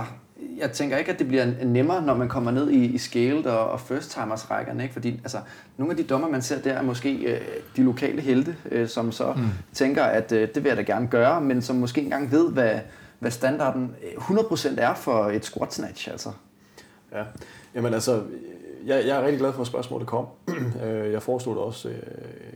jeg 0.58 0.72
tænker 0.72 0.96
ikke, 0.96 1.12
at 1.12 1.18
det 1.18 1.28
bliver 1.28 1.46
nemmere, 1.64 2.02
når 2.02 2.14
man 2.14 2.28
kommer 2.28 2.50
ned 2.50 2.70
i, 2.70 2.84
i 2.84 2.98
scaled 2.98 3.44
og, 3.46 3.70
og 3.70 3.80
first 3.80 4.10
timers 4.10 4.50
rækkerne, 4.50 4.82
ikke? 4.82 4.92
fordi 4.92 5.12
altså, 5.12 5.38
nogle 5.76 5.90
af 5.90 5.96
de 5.96 6.02
dommer, 6.02 6.28
man 6.28 6.42
ser 6.42 6.60
der, 6.60 6.72
er 6.72 6.82
måske 6.82 7.14
øh, 7.14 7.40
de 7.76 7.82
lokale 7.82 8.22
helte, 8.22 8.56
øh, 8.70 8.88
som 8.88 9.12
så 9.12 9.32
mm. 9.32 9.42
tænker, 9.72 10.04
at 10.04 10.32
øh, 10.32 10.48
det 10.54 10.64
vil 10.64 10.68
jeg 10.68 10.76
da 10.76 10.82
gerne 10.82 11.06
gøre, 11.08 11.40
men 11.40 11.62
som 11.62 11.76
måske 11.76 11.98
ikke 11.98 12.06
engang 12.06 12.32
ved, 12.32 12.52
hvad, 12.52 12.80
hvad 13.18 13.30
standarden 13.30 13.94
øh, 14.28 14.36
100% 14.38 14.68
er 14.78 14.94
for 14.94 15.24
et 15.24 15.44
squat 15.44 15.74
snatch. 15.74 16.10
Altså. 16.10 16.30
Ja, 17.12 17.22
jamen 17.74 17.94
altså, 17.94 18.22
jeg, 18.86 19.06
jeg 19.06 19.16
er 19.16 19.22
rigtig 19.22 19.38
glad 19.38 19.52
for, 19.52 19.60
at 19.60 19.66
spørgsmålet 19.66 20.06
kom. 20.06 20.26
Øh, 20.84 21.12
jeg 21.12 21.22
foreslog 21.22 21.54
det 21.54 21.62
også, 21.62 21.88
øh, 21.88 21.96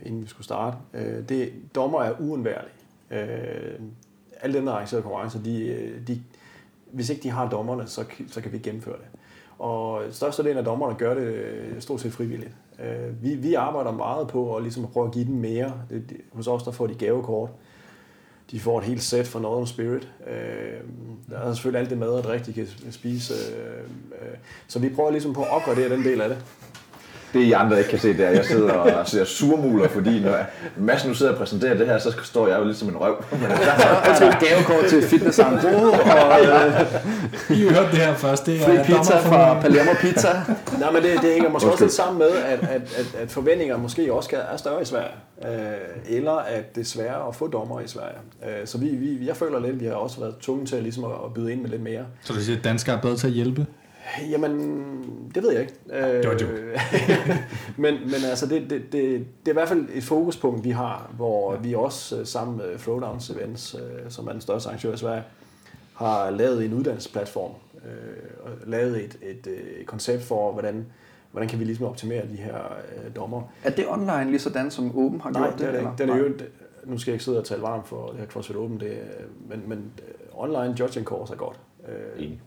inden 0.05 0.21
vi 0.21 0.27
skulle 0.27 0.45
starte. 0.45 0.77
Øh, 0.93 1.29
Det, 1.29 1.51
dommer 1.75 2.03
er 2.03 2.13
uundværlige. 2.19 2.73
Øh, 3.11 3.79
Alle 4.41 4.57
dem, 4.57 4.65
der 4.65 4.73
arrangerer 4.73 5.01
konkurrencer, 5.01 5.39
de, 5.43 5.67
øh, 5.67 6.07
de, 6.07 6.21
hvis 6.91 7.09
ikke 7.09 7.23
de 7.23 7.29
har 7.29 7.49
dommerne, 7.49 7.87
så, 7.87 8.05
så 8.27 8.41
kan 8.41 8.51
vi 8.51 8.57
ikke 8.57 8.69
gennemføre 8.69 8.97
det. 8.97 9.19
Og 9.59 10.01
størstedelen 10.11 10.57
af 10.57 10.63
dommerne 10.63 10.95
gør 10.95 11.13
det 11.13 11.23
øh, 11.23 11.81
stort 11.81 12.01
set 12.01 12.13
frivilligt. 12.13 12.51
Øh, 12.79 13.23
vi, 13.23 13.35
vi 13.35 13.53
arbejder 13.53 13.91
meget 13.91 14.27
på 14.27 14.55
at, 14.55 14.63
ligesom 14.63 14.83
at 14.83 14.89
prøve 14.91 15.07
at 15.07 15.13
give 15.13 15.25
dem 15.25 15.35
mere. 15.35 15.73
Det, 15.89 16.09
det, 16.09 16.17
hos 16.31 16.47
os 16.47 16.63
der 16.63 16.71
får 16.71 16.87
de 16.87 16.95
gavekort. 16.95 17.49
De 18.51 18.59
får 18.59 18.79
et 18.79 18.85
helt 18.85 19.03
sæt 19.03 19.27
fra 19.27 19.39
Northern 19.39 19.67
Spirit. 19.67 20.11
Øh, 20.27 20.79
der 21.29 21.39
er 21.39 21.53
selvfølgelig 21.53 21.79
alt 21.79 21.89
det 21.89 21.97
mad 21.97 22.09
og 22.09 22.23
drik, 22.23 22.45
de 22.45 22.53
kan 22.53 22.67
spise. 22.91 23.33
Så 24.67 24.79
vi 24.79 24.89
prøver 24.89 25.11
ligesom 25.11 25.33
på 25.33 25.41
at 25.41 25.49
opgradere 25.49 25.89
den 25.89 26.03
del 26.03 26.21
af 26.21 26.29
det. 26.29 26.37
Det 27.33 27.39
I 27.39 27.51
andre 27.51 27.77
ikke 27.77 27.89
kan 27.89 27.99
se, 27.99 28.07
det 28.07 28.25
er, 28.25 28.29
at 28.29 28.35
jeg 28.35 28.45
sidder 28.45 28.73
og 28.73 29.07
ser 29.07 29.25
surmuler, 29.25 29.87
fordi 29.89 30.19
når 30.19 30.35
Mads 30.77 31.05
nu 31.07 31.13
sidder 31.13 31.31
og 31.31 31.37
præsenterer 31.37 31.77
det 31.77 31.87
her, 31.87 31.97
så 31.97 32.13
står 32.23 32.47
jeg 32.47 32.59
jo 32.59 32.63
lidt 32.63 32.77
som 32.77 32.89
en 32.89 32.97
røv. 32.97 33.23
Men 33.41 33.51
Undskyld, 34.09 34.49
gavekort 34.49 34.85
til 34.89 35.01
Fitness 35.03 35.39
Angro, 35.39 35.67
og 35.67 36.39
øh, 36.41 37.57
I 37.59 37.63
har 37.65 37.81
hørt 37.81 37.91
det 37.91 37.99
her 37.99 38.13
først. 38.15 38.45
Det 38.45 38.55
er 38.61 38.65
free 38.65 38.83
pizza 38.85 39.17
fra 39.19 39.59
Palermo 39.61 39.91
Pizza. 40.01 40.27
Nej, 40.79 40.91
men 40.91 41.03
det, 41.03 41.21
det 41.21 41.33
hænger 41.33 41.49
måske 41.49 41.69
også 41.71 41.83
lidt 41.83 41.93
sammen 41.93 42.17
med, 42.19 42.29
at, 42.29 42.59
at, 42.59 42.81
at, 42.97 43.15
at 43.21 43.31
forventninger 43.31 43.77
måske 43.77 44.13
også 44.13 44.29
kan- 44.29 44.39
er 44.53 44.57
større 44.57 44.81
i 44.81 44.85
Sverige. 44.85 45.11
Øh, 45.45 46.17
eller 46.17 46.31
at 46.31 46.75
det 46.75 46.81
er 46.81 46.85
sværere 46.85 47.27
at 47.27 47.35
få 47.35 47.47
dommer 47.47 47.79
i 47.81 47.87
Sverige. 47.87 48.17
Øh, 48.43 48.67
så 48.67 48.77
vi, 48.77 48.85
vi, 48.89 49.27
jeg 49.27 49.35
føler 49.37 49.59
lidt, 49.59 49.71
at 49.73 49.79
vi 49.79 49.85
har 49.85 49.93
også 49.93 50.19
været 50.19 50.33
tvunget 50.41 50.69
til 50.69 50.83
ligesom 50.83 51.03
at, 51.03 51.11
at 51.25 51.33
byde 51.33 51.51
ind 51.51 51.61
med 51.61 51.69
lidt 51.69 51.81
mere. 51.83 52.01
Så 52.23 52.33
du 52.33 52.39
siger, 52.41 52.57
at 52.57 52.63
danskere 52.63 52.95
er 52.97 53.01
bedre 53.01 53.15
til 53.15 53.27
at 53.27 53.33
hjælpe? 53.33 53.65
Jamen, 54.29 55.31
det 55.35 55.43
ved 55.43 55.51
jeg 55.51 55.61
ikke. 55.61 55.73
Øh, 55.93 56.23
Det 56.23 56.27
var 56.27 56.33
joke. 56.41 56.79
men, 57.83 57.93
men 57.93 58.23
altså, 58.29 58.45
det, 58.45 58.69
det, 58.69 58.81
det, 58.91 58.93
det 58.93 59.47
er 59.47 59.49
i 59.49 59.53
hvert 59.53 59.67
fald 59.67 59.87
et 59.93 60.03
fokuspunkt, 60.03 60.63
vi 60.63 60.69
har, 60.69 61.11
hvor 61.15 61.55
vi 61.55 61.73
også 61.75 62.19
øh, 62.19 62.25
sammen 62.25 62.57
med 62.57 62.77
Throwdowns 62.77 63.29
Events, 63.29 63.75
øh, 63.75 64.11
som 64.11 64.27
er 64.27 64.31
den 64.31 64.41
største 64.41 64.69
arrangør 64.69 64.93
i 64.93 64.97
Sverige, 64.97 65.23
har 65.95 66.29
lavet 66.29 66.65
en 66.65 66.73
uddannelsesplatform 66.73 67.51
øh, 67.85 67.91
og 68.43 68.51
lavet 68.67 69.03
et, 69.03 69.17
et, 69.21 69.47
øh, 69.47 69.81
et 69.81 69.87
koncept 69.87 70.23
for, 70.23 70.51
hvordan, 70.51 70.85
hvordan 71.31 71.49
kan 71.49 71.59
vi 71.59 71.63
ligesom 71.63 71.85
optimere 71.85 72.27
de 72.27 72.35
her 72.35 72.55
øh, 72.55 73.15
dommer. 73.15 73.41
Er 73.63 73.69
det 73.69 73.85
online 73.89 74.25
lige 74.29 74.39
sådan, 74.39 74.71
som 74.71 74.97
Åben 74.97 75.21
har 75.21 75.29
Nej, 75.29 75.41
gjort 75.47 75.59
det 75.59 75.67
er 75.67 75.71
det 75.71 75.77
eller? 75.79 75.95
Den 75.95 76.09
er 76.09 76.13
Nej. 76.15 76.23
jo, 76.23 76.33
nu 76.85 76.97
skal 76.97 77.11
jeg 77.11 77.15
ikke 77.15 77.25
sidde 77.25 77.37
og 77.39 77.45
tale 77.45 77.61
varmt 77.61 77.87
for 77.87 78.07
det 78.07 78.19
her 78.19 78.27
CrossFit 78.27 78.55
Open, 78.55 78.79
det, 78.79 78.97
men, 79.49 79.63
men 79.67 79.91
øh, 80.07 80.13
online 80.33 80.75
judging 80.79 81.05
course 81.05 81.33
er 81.33 81.37
godt. 81.37 81.59
Øh, 81.87 82.23
Enig. 82.25 82.41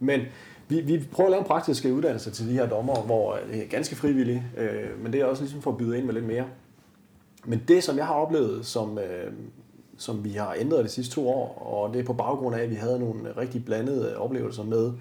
Men 0.00 0.20
vi, 0.68 0.80
vi 0.80 1.04
prøver 1.12 1.26
at 1.26 1.30
lave 1.30 1.40
en 1.40 1.46
praktisk 1.46 1.84
uddannelse 1.84 2.30
til 2.30 2.48
de 2.48 2.52
her 2.52 2.68
dommer, 2.68 3.02
hvor 3.02 3.34
øh, 3.34 3.52
det 3.52 3.62
er 3.62 3.68
ganske 3.68 3.96
frivillige, 3.96 4.44
øh, 4.56 5.02
men 5.02 5.12
det 5.12 5.20
er 5.20 5.24
også 5.24 5.42
ligesom 5.42 5.62
for 5.62 5.70
at 5.70 5.76
byde 5.76 5.98
ind 5.98 6.06
med 6.06 6.14
lidt 6.14 6.26
mere. 6.26 6.44
Men 7.44 7.62
det, 7.68 7.84
som 7.84 7.96
jeg 7.96 8.06
har 8.06 8.14
oplevet, 8.14 8.66
som, 8.66 8.98
øh, 8.98 9.32
som 9.96 10.24
vi 10.24 10.30
har 10.30 10.54
ændret 10.58 10.84
de 10.84 10.88
sidste 10.90 11.14
to 11.14 11.28
år, 11.28 11.72
og 11.72 11.94
det 11.94 12.00
er 12.00 12.04
på 12.04 12.12
baggrund 12.12 12.56
af, 12.56 12.62
at 12.62 12.70
vi 12.70 12.74
havde 12.74 12.98
nogle 12.98 13.36
rigtig 13.36 13.64
blandede 13.64 14.10
øh, 14.10 14.20
oplevelser 14.20 14.64
med 14.64 14.92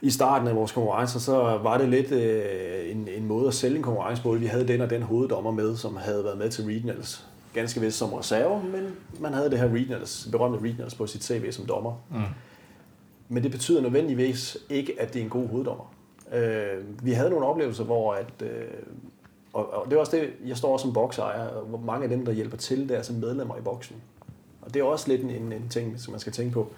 i 0.00 0.10
starten 0.10 0.48
af 0.48 0.56
vores 0.56 0.72
konkurrencer, 0.72 1.20
så 1.20 1.36
var 1.62 1.78
det 1.78 1.88
lidt 1.88 2.12
øh, 2.12 2.90
en, 2.90 3.08
en 3.08 3.26
måde 3.26 3.48
at 3.48 3.54
sælge 3.54 3.76
en 3.76 3.82
konkurrence 3.82 4.22
på. 4.22 4.32
Vi 4.32 4.46
havde 4.46 4.68
den 4.68 4.80
og 4.80 4.90
den 4.90 5.02
hoveddommer 5.02 5.50
med, 5.50 5.76
som 5.76 5.96
havde 5.96 6.24
været 6.24 6.38
med 6.38 6.50
til 6.50 6.64
regionals. 6.64 7.26
Ganske 7.54 7.80
vist 7.80 7.98
som 7.98 8.12
reserve, 8.12 8.62
men 8.64 8.86
man 9.20 9.32
havde 9.32 9.50
det 9.50 9.58
her 9.58 9.68
regionals, 9.68 10.28
berømte 10.32 10.58
regionals 10.58 10.94
på 10.94 11.06
sit 11.06 11.24
CV 11.24 11.52
som 11.52 11.66
dommer. 11.66 11.92
Mm. 12.10 12.20
Men 13.28 13.42
det 13.42 13.50
betyder 13.50 13.80
nødvendigvis 13.80 14.58
ikke, 14.70 15.00
at 15.00 15.14
det 15.14 15.20
er 15.20 15.24
en 15.24 15.30
god 15.30 15.48
hoveddommer. 15.48 15.94
Øh, 16.34 17.04
vi 17.04 17.12
havde 17.12 17.30
nogle 17.30 17.46
oplevelser, 17.46 17.84
hvor 17.84 18.14
at, 18.14 18.42
øh, 18.42 18.64
og, 19.52 19.72
og 19.72 19.90
det 19.90 19.96
er 19.96 20.00
også 20.00 20.16
det, 20.16 20.30
jeg 20.46 20.56
står 20.56 20.72
også 20.72 20.82
som 20.82 20.92
boksejer, 20.92 21.48
og 21.48 21.66
hvor 21.66 21.78
mange 21.78 22.04
af 22.04 22.10
dem, 22.10 22.24
der 22.24 22.32
hjælper 22.32 22.56
til, 22.56 22.88
det 22.88 22.98
er 22.98 23.02
som 23.02 23.16
medlemmer 23.16 23.56
i 23.56 23.60
boksen. 23.60 23.96
Og 24.62 24.74
det 24.74 24.80
er 24.80 24.84
også 24.84 25.08
lidt 25.08 25.22
en, 25.22 25.30
en, 25.30 25.52
en 25.52 25.68
ting, 25.70 26.00
som 26.00 26.10
man 26.10 26.20
skal 26.20 26.32
tænke 26.32 26.52
på. 26.52 26.72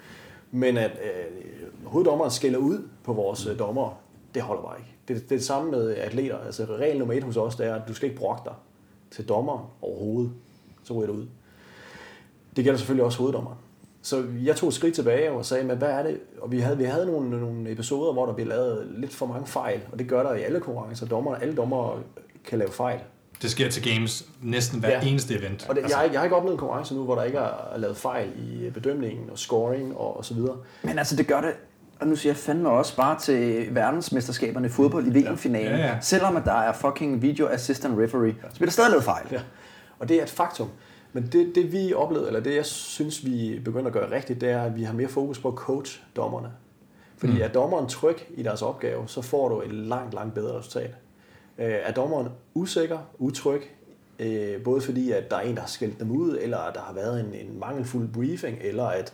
Men 0.51 0.77
at 0.77 0.91
øh, 0.91 1.57
hoveddommeren 1.85 2.31
skælder 2.31 2.59
ud 2.59 2.87
på 3.03 3.13
vores 3.13 3.47
øh, 3.47 3.59
dommer, 3.59 3.99
det 4.33 4.41
holder 4.41 4.61
bare 4.61 4.77
ikke. 4.79 4.95
Det, 5.07 5.15
det 5.15 5.35
er 5.35 5.37
det 5.37 5.45
samme 5.45 5.71
med 5.71 5.95
atleter. 5.95 6.37
Altså 6.37 6.65
regel 6.65 6.99
nummer 6.99 7.13
et 7.13 7.23
hos 7.23 7.37
os, 7.37 7.55
det 7.55 7.65
er, 7.65 7.75
at 7.75 7.87
du 7.87 7.93
skal 7.93 8.09
ikke 8.09 8.19
brokke 8.19 8.41
dig 8.45 8.53
til 9.11 9.29
dommer 9.29 9.71
overhovedet. 9.81 10.31
Så 10.83 10.93
ryger 10.93 11.07
du 11.07 11.13
ud. 11.13 11.27
Det 12.55 12.63
gælder 12.63 12.77
selvfølgelig 12.77 13.05
også 13.05 13.17
hoveddommeren. 13.17 13.57
Så 14.07 14.23
jeg 14.43 14.55
tog 14.55 14.67
et 14.69 14.73
skridt 14.75 14.95
tilbage 14.95 15.31
og 15.31 15.45
sagde, 15.45 15.63
men 15.63 15.77
hvad 15.77 15.87
er 15.89 16.03
det? 16.03 16.19
Og 16.41 16.51
vi 16.51 16.59
havde, 16.59 16.77
vi 16.77 16.83
havde 16.83 17.05
nogle, 17.05 17.29
nogle 17.39 17.71
episoder, 17.71 18.13
hvor 18.13 18.25
der 18.25 18.33
blev 18.33 18.47
lavet 18.47 18.87
lidt 18.97 19.13
for 19.13 19.25
mange 19.25 19.47
fejl, 19.47 19.79
og 19.91 19.99
det 19.99 20.07
gør 20.09 20.23
der 20.23 20.33
i 20.33 20.41
alle 20.43 20.59
konkurrencer. 20.59 21.05
Dommer, 21.05 21.35
alle 21.35 21.55
dommer 21.55 21.99
kan 22.45 22.59
lave 22.59 22.71
fejl. 22.71 22.99
Det 23.41 23.51
sker 23.51 23.69
til 23.69 23.93
games 23.93 24.25
næsten 24.41 24.79
hver 24.79 24.89
Ja. 24.89 25.01
eneste 25.01 25.39
event. 25.39 25.65
Og 25.69 25.75
det, 25.75 25.81
jeg, 25.89 25.97
har 25.97 26.03
ikke- 26.03 26.13
jeg 26.13 26.19
har 26.19 26.25
ikke 26.25 26.35
oplevet 26.35 26.53
en 26.53 26.59
konkurrence 26.59 26.95
nu, 26.95 27.03
hvor 27.03 27.15
der 27.15 27.23
ikke 27.23 27.37
er 27.37 27.77
lavet 27.77 27.97
fejl 27.97 28.29
i 28.37 28.69
bedømningen 28.69 29.29
og 29.31 29.37
scoring 29.39 29.97
og, 29.97 30.17
og 30.17 30.25
så 30.25 30.33
videre. 30.33 30.55
Men 30.83 30.97
altså, 30.99 31.15
det 31.15 31.27
gør 31.27 31.41
det, 31.41 31.51
og 31.99 32.07
nu 32.07 32.15
siger 32.15 32.31
jeg 32.33 32.37
fandme 32.37 32.69
også 32.69 32.95
bare 32.95 33.19
til 33.19 33.67
verdensmesterskaberne 33.75 34.67
i 34.67 34.69
fodbold 34.69 35.15
i 35.15 35.19
VM-finalen. 35.23 35.79
Ja, 35.79 35.85
ja. 35.87 35.97
Selvom 36.01 36.37
at 36.37 36.45
der 36.45 36.53
er 36.61 36.73
fucking 36.73 37.21
video 37.21 37.47
assistant 37.47 37.99
referee, 37.99 38.35
så 38.49 38.55
bliver 38.55 38.65
der 38.65 38.71
stadig 38.71 38.89
lavet 38.89 39.03
fejl. 39.03 39.25
Ja. 39.31 39.39
Og 39.99 40.09
det 40.09 40.17
er 40.19 40.23
et 40.23 40.29
faktum. 40.29 40.69
Men 41.17 41.29
det, 41.31 41.55
det 41.55 41.71
vi 41.71 41.93
oplevede, 41.93 42.27
eller 42.27 42.39
det 42.39 42.55
jeg 42.55 42.65
synes, 42.65 43.25
vi 43.25 43.61
begynder 43.65 43.87
at 43.87 43.93
gøre 43.93 44.11
rigtigt, 44.11 44.41
det 44.41 44.49
er, 44.49 44.61
at 44.61 44.75
vi 44.75 44.83
har 44.83 44.93
mere 44.93 45.07
fokus 45.07 45.39
på 45.39 45.47
at 45.47 45.53
coach 45.53 46.01
dommerne. 46.15 46.51
Fordi 47.17 47.33
mm. 47.33 47.41
er 47.41 47.47
dommeren 47.47 47.87
tryg 47.87 48.17
i 48.35 48.43
deres 48.43 48.61
opgave, 48.61 49.07
så 49.07 49.21
får 49.21 49.49
du 49.49 49.61
et 49.61 49.73
langt, 49.73 50.13
langt 50.13 50.33
bedre 50.33 50.57
resultat. 50.59 50.95
Øh, 51.57 51.73
er 51.83 51.91
dommeren 51.91 52.27
usikker, 52.53 52.97
utryg, 53.19 53.61
øh, 54.19 54.63
både 54.63 54.81
fordi, 54.81 55.11
at 55.11 55.31
der 55.31 55.37
er 55.37 55.41
en, 55.41 55.55
der 55.55 55.61
har 55.61 55.67
skældt 55.67 55.99
dem 55.99 56.11
ud, 56.11 56.37
eller 56.41 56.57
at 56.57 56.75
der 56.75 56.81
har 56.81 56.93
været 56.93 57.19
en, 57.19 57.47
en 57.47 57.59
mangelfuld 57.59 58.07
briefing, 58.13 58.57
eller 58.61 58.85
at 58.85 59.13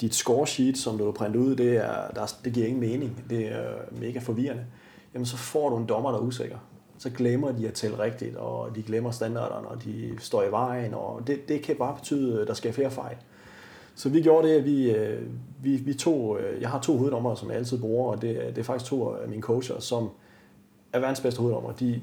dit 0.00 0.14
score 0.14 0.46
sheet, 0.46 0.78
som 0.78 0.98
du 0.98 1.04
har 1.04 1.12
printet 1.12 1.40
ud, 1.40 1.56
det, 1.56 1.76
er, 1.76 2.08
der, 2.14 2.22
er- 2.22 2.38
det 2.44 2.52
giver 2.52 2.66
ingen 2.66 2.80
mening. 2.80 3.24
Det 3.30 3.46
er 3.46 3.72
mega 3.90 4.18
forvirrende. 4.18 4.64
Jamen, 5.14 5.26
så 5.26 5.36
får 5.36 5.68
du 5.68 5.76
en 5.76 5.86
dommer, 5.86 6.10
der 6.10 6.18
er 6.18 6.22
usikker 6.22 6.56
så 7.02 7.10
glemmer 7.10 7.52
de 7.52 7.68
at 7.68 7.74
tælle 7.74 7.98
rigtigt, 7.98 8.36
og 8.36 8.76
de 8.76 8.82
glemmer 8.82 9.10
standarderne, 9.10 9.68
og 9.68 9.84
de 9.84 10.14
står 10.18 10.42
i 10.42 10.50
vejen, 10.50 10.94
og 10.94 11.26
det, 11.26 11.48
det 11.48 11.62
kan 11.62 11.76
bare 11.76 11.94
betyde, 11.94 12.42
at 12.42 12.48
der 12.48 12.54
sker 12.54 12.72
flere 12.72 12.90
fejl. 12.90 13.16
Så 13.94 14.08
vi 14.08 14.22
gjorde 14.22 14.48
det, 14.48 14.54
at 14.54 14.64
vi, 14.64 14.90
øh, 14.90 15.22
vi, 15.62 15.76
vi 15.76 15.94
tog, 15.94 16.40
øh, 16.40 16.60
jeg 16.60 16.70
har 16.70 16.80
to 16.80 16.96
hoveddommere, 16.96 17.36
som 17.36 17.48
jeg 17.48 17.56
altid 17.56 17.78
bruger, 17.78 18.12
og 18.12 18.22
det, 18.22 18.36
det 18.36 18.58
er 18.58 18.62
faktisk 18.62 18.90
to 18.90 19.14
af 19.14 19.28
mine 19.28 19.42
coacher, 19.42 19.80
som 19.80 20.10
er 20.92 20.98
verdens 20.98 21.20
bedste 21.20 21.40
hoveddommere. 21.40 21.74
De, 21.80 22.02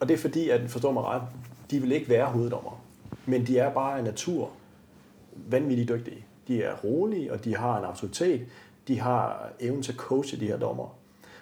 og 0.00 0.08
det 0.08 0.14
er 0.14 0.18
fordi, 0.18 0.48
at 0.48 0.70
forstår 0.70 0.92
mig 0.92 1.02
ret, 1.02 1.22
de 1.70 1.80
vil 1.80 1.92
ikke 1.92 2.08
være 2.08 2.26
hoveddommer, 2.26 2.82
men 3.26 3.46
de 3.46 3.58
er 3.58 3.74
bare 3.74 3.98
af 3.98 4.04
natur 4.04 4.50
vanvittigt 5.36 5.88
dygtige. 5.88 6.24
De 6.48 6.62
er 6.62 6.76
rolige, 6.84 7.32
og 7.32 7.44
de 7.44 7.56
har 7.56 7.78
en 7.78 7.84
autoritet. 7.84 8.46
De 8.88 9.00
har 9.00 9.50
evnen 9.60 9.82
til 9.82 9.92
at 9.92 9.98
coache 9.98 10.40
de 10.40 10.46
her 10.46 10.58
dommer. 10.58 10.99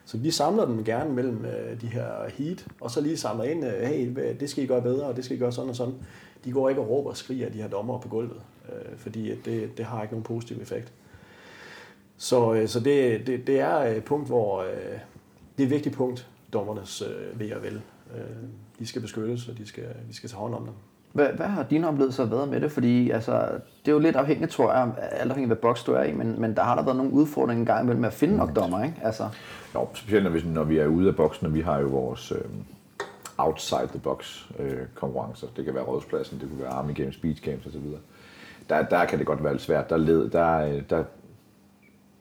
Så 0.08 0.16
vi 0.16 0.30
samler 0.30 0.66
dem 0.66 0.84
gerne 0.84 1.14
mellem 1.14 1.44
øh, 1.44 1.80
de 1.80 1.86
her 1.86 2.28
heat, 2.28 2.66
og 2.80 2.90
så 2.90 3.00
lige 3.00 3.16
samler 3.16 3.44
ind, 3.44 3.64
øh, 3.66 3.82
hey, 3.82 4.34
det 4.40 4.50
skal 4.50 4.64
I 4.64 4.66
gøre 4.66 4.82
bedre, 4.82 5.06
og 5.06 5.16
det 5.16 5.24
skal 5.24 5.36
I 5.36 5.40
gøre 5.40 5.52
sådan 5.52 5.70
og 5.70 5.76
sådan. 5.76 5.94
De 6.44 6.52
går 6.52 6.68
ikke 6.68 6.80
og 6.80 6.88
råber 6.88 7.10
og 7.10 7.16
skriger 7.16 7.48
de 7.48 7.62
her 7.62 7.68
dommer 7.68 7.98
på 7.98 8.08
gulvet, 8.08 8.40
øh, 8.68 8.96
fordi 8.96 9.34
det, 9.44 9.78
det 9.78 9.84
har 9.84 10.02
ikke 10.02 10.14
nogen 10.14 10.24
positiv 10.24 10.56
effekt. 10.62 10.92
Så, 12.16 12.54
øh, 12.54 12.68
så 12.68 12.80
det, 12.80 13.26
det, 13.26 13.46
det 13.46 13.60
er 13.60 13.76
et 13.76 14.04
punkt, 14.04 14.26
hvor 14.26 14.62
øh, 14.62 14.98
det 15.56 15.62
er 15.62 15.66
et 15.66 15.70
vigtigt 15.70 15.94
punkt, 15.94 16.28
dommernes 16.52 17.02
øh, 17.02 17.40
ved 17.40 17.52
og 17.52 17.62
vel. 17.62 17.80
Øh, 18.16 18.20
de 18.78 18.86
skal 18.86 19.02
beskyttes, 19.02 19.48
og 19.48 19.58
de 19.58 19.66
skal, 19.66 19.84
vi 20.08 20.14
skal 20.14 20.30
tage 20.30 20.40
hånd 20.40 20.54
om 20.54 20.64
dem. 20.64 20.74
Hvad, 21.12 21.28
hvad 21.28 21.46
har 21.46 21.62
dine 21.62 21.88
oplevelser 21.88 22.24
været 22.24 22.48
med 22.48 22.60
det? 22.60 22.72
Fordi 22.72 23.10
altså, 23.10 23.50
det 23.88 23.92
er 23.92 23.96
jo 23.96 24.02
lidt 24.02 24.16
afhængigt, 24.16 24.50
tror 24.50 24.72
jeg, 24.72 24.92
alt 24.98 25.30
afhængigt 25.30 25.52
af 25.52 25.56
hvad 25.56 25.56
boks 25.56 25.84
du 25.84 25.92
er 25.92 26.02
i, 26.02 26.12
men, 26.12 26.40
men 26.40 26.56
der 26.56 26.62
har 26.62 26.74
der 26.74 26.82
været 26.82 26.96
nogle 26.96 27.12
udfordringer 27.12 27.60
engang 27.60 27.82
imellem 27.82 28.00
med 28.00 28.08
at 28.08 28.14
finde 28.14 28.36
nok 28.36 28.56
dommer, 28.56 28.84
ikke? 28.84 28.96
Altså. 29.02 29.28
Jo, 29.74 29.88
specielt 29.94 30.24
når 30.24 30.30
vi, 30.30 30.42
når 30.46 30.64
vi 30.64 30.78
er 30.78 30.86
ude 30.86 31.08
af 31.08 31.16
boksen, 31.16 31.46
og 31.46 31.54
vi 31.54 31.60
har 31.60 31.78
jo 31.78 31.86
vores 31.86 32.32
øh, 32.32 32.38
outside 33.38 33.88
the 33.88 33.98
box 33.98 34.44
øh, 34.58 34.78
konkurrencer. 34.94 35.46
Det 35.56 35.64
kan 35.64 35.74
være 35.74 35.84
Rådspladsen, 35.84 36.40
det 36.40 36.48
kan 36.48 36.58
være 36.58 36.68
Army 36.68 36.94
Games, 36.94 37.16
Beach 37.16 37.42
Games 37.42 37.66
osv. 37.66 37.82
Der, 38.68 38.82
der 38.82 39.04
kan 39.04 39.18
det 39.18 39.26
godt 39.26 39.44
være 39.44 39.52
lidt 39.52 39.62
svært. 39.62 39.90
Der, 39.90 39.96
led, 39.96 40.30
der, 40.30 40.58
øh, 40.58 40.82
der, 40.90 41.04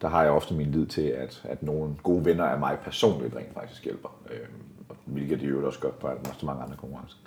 der 0.02 0.08
har 0.08 0.24
jeg 0.24 0.32
ofte 0.32 0.54
min 0.54 0.72
lid 0.72 0.86
til, 0.86 1.02
at, 1.08 1.44
at 1.44 1.64
nogle 1.64 1.96
gode 2.04 2.26
venner 2.26 2.46
af 2.46 2.60
mig 2.60 2.78
personligt 2.84 3.36
rent 3.36 3.54
faktisk 3.54 3.84
hjælper. 3.84 4.10
Øh, 4.32 4.48
hvilket 5.06 5.40
de 5.40 5.46
jo 5.46 5.66
også 5.66 5.80
gør 5.80 5.90
på 5.90 6.08
mange 6.44 6.64
andre 6.64 6.76
konkurrencer. 6.78 7.18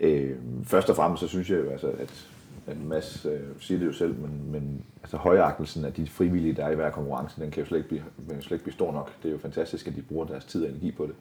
Øh, 0.00 0.36
først 0.64 0.90
og 0.90 0.96
fremmest 0.96 1.20
så 1.20 1.28
synes 1.28 1.50
jeg 1.50 1.58
jo, 1.58 1.70
altså, 1.70 1.88
at 1.88 2.28
Mads 2.74 3.26
øh, 3.26 3.40
siger 3.58 3.78
det 3.78 3.86
jo 3.86 3.92
selv, 3.92 4.14
men, 4.18 4.52
men 4.52 4.84
altså, 5.02 5.16
højagtelsen 5.16 5.84
af 5.84 5.92
de 5.92 6.06
frivillige, 6.06 6.52
der 6.52 6.64
er 6.64 6.70
i 6.70 6.74
hver 6.74 6.90
konkurrence, 6.90 7.40
den 7.40 7.50
kan 7.50 7.62
jo 7.62 7.68
slet 7.68 7.78
ikke, 7.78 7.88
blive, 7.88 8.02
kan 8.30 8.42
slet 8.42 8.52
ikke 8.52 8.64
blive 8.64 8.74
stor 8.74 8.92
nok. 8.92 9.12
Det 9.22 9.28
er 9.28 9.32
jo 9.32 9.38
fantastisk, 9.38 9.86
at 9.86 9.96
de 9.96 10.02
bruger 10.02 10.26
deres 10.26 10.44
tid 10.44 10.64
og 10.64 10.70
energi 10.70 10.92
på 10.92 11.06
det. 11.06 11.14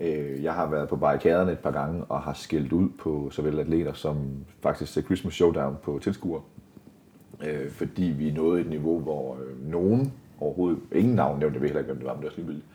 Øh, 0.00 0.42
jeg 0.44 0.54
har 0.54 0.70
været 0.70 0.88
på 0.88 0.96
barrikaderne 0.96 1.52
et 1.52 1.58
par 1.58 1.70
gange 1.70 2.04
og 2.04 2.20
har 2.20 2.32
skældt 2.32 2.72
ud 2.72 2.88
på 2.98 3.30
såvel 3.30 3.60
atleter 3.60 3.92
som 3.92 4.16
faktisk 4.60 4.92
til 4.92 5.04
Christmas 5.04 5.34
Showdown 5.34 5.76
på 5.82 5.98
tilskuer. 6.02 6.40
Øh, 7.46 7.70
fordi 7.70 8.04
vi 8.04 8.30
nåede 8.30 8.60
et 8.60 8.68
niveau, 8.68 9.00
hvor 9.00 9.34
øh, 9.34 9.70
nogen 9.70 10.12
overhovedet, 10.40 10.80
ingen 10.92 11.14
navn 11.14 11.38
nævnte, 11.38 11.54
jeg 11.54 11.62
ved 11.62 11.68
heller 11.68 11.80
ikke, 11.80 11.92
hvem 11.92 11.98
det 11.98 12.06
var, 12.06 12.14
men 12.14 12.22
det 12.22 12.26
er 12.26 12.30
også 12.30 12.40
ligegyldigt, 12.40 12.66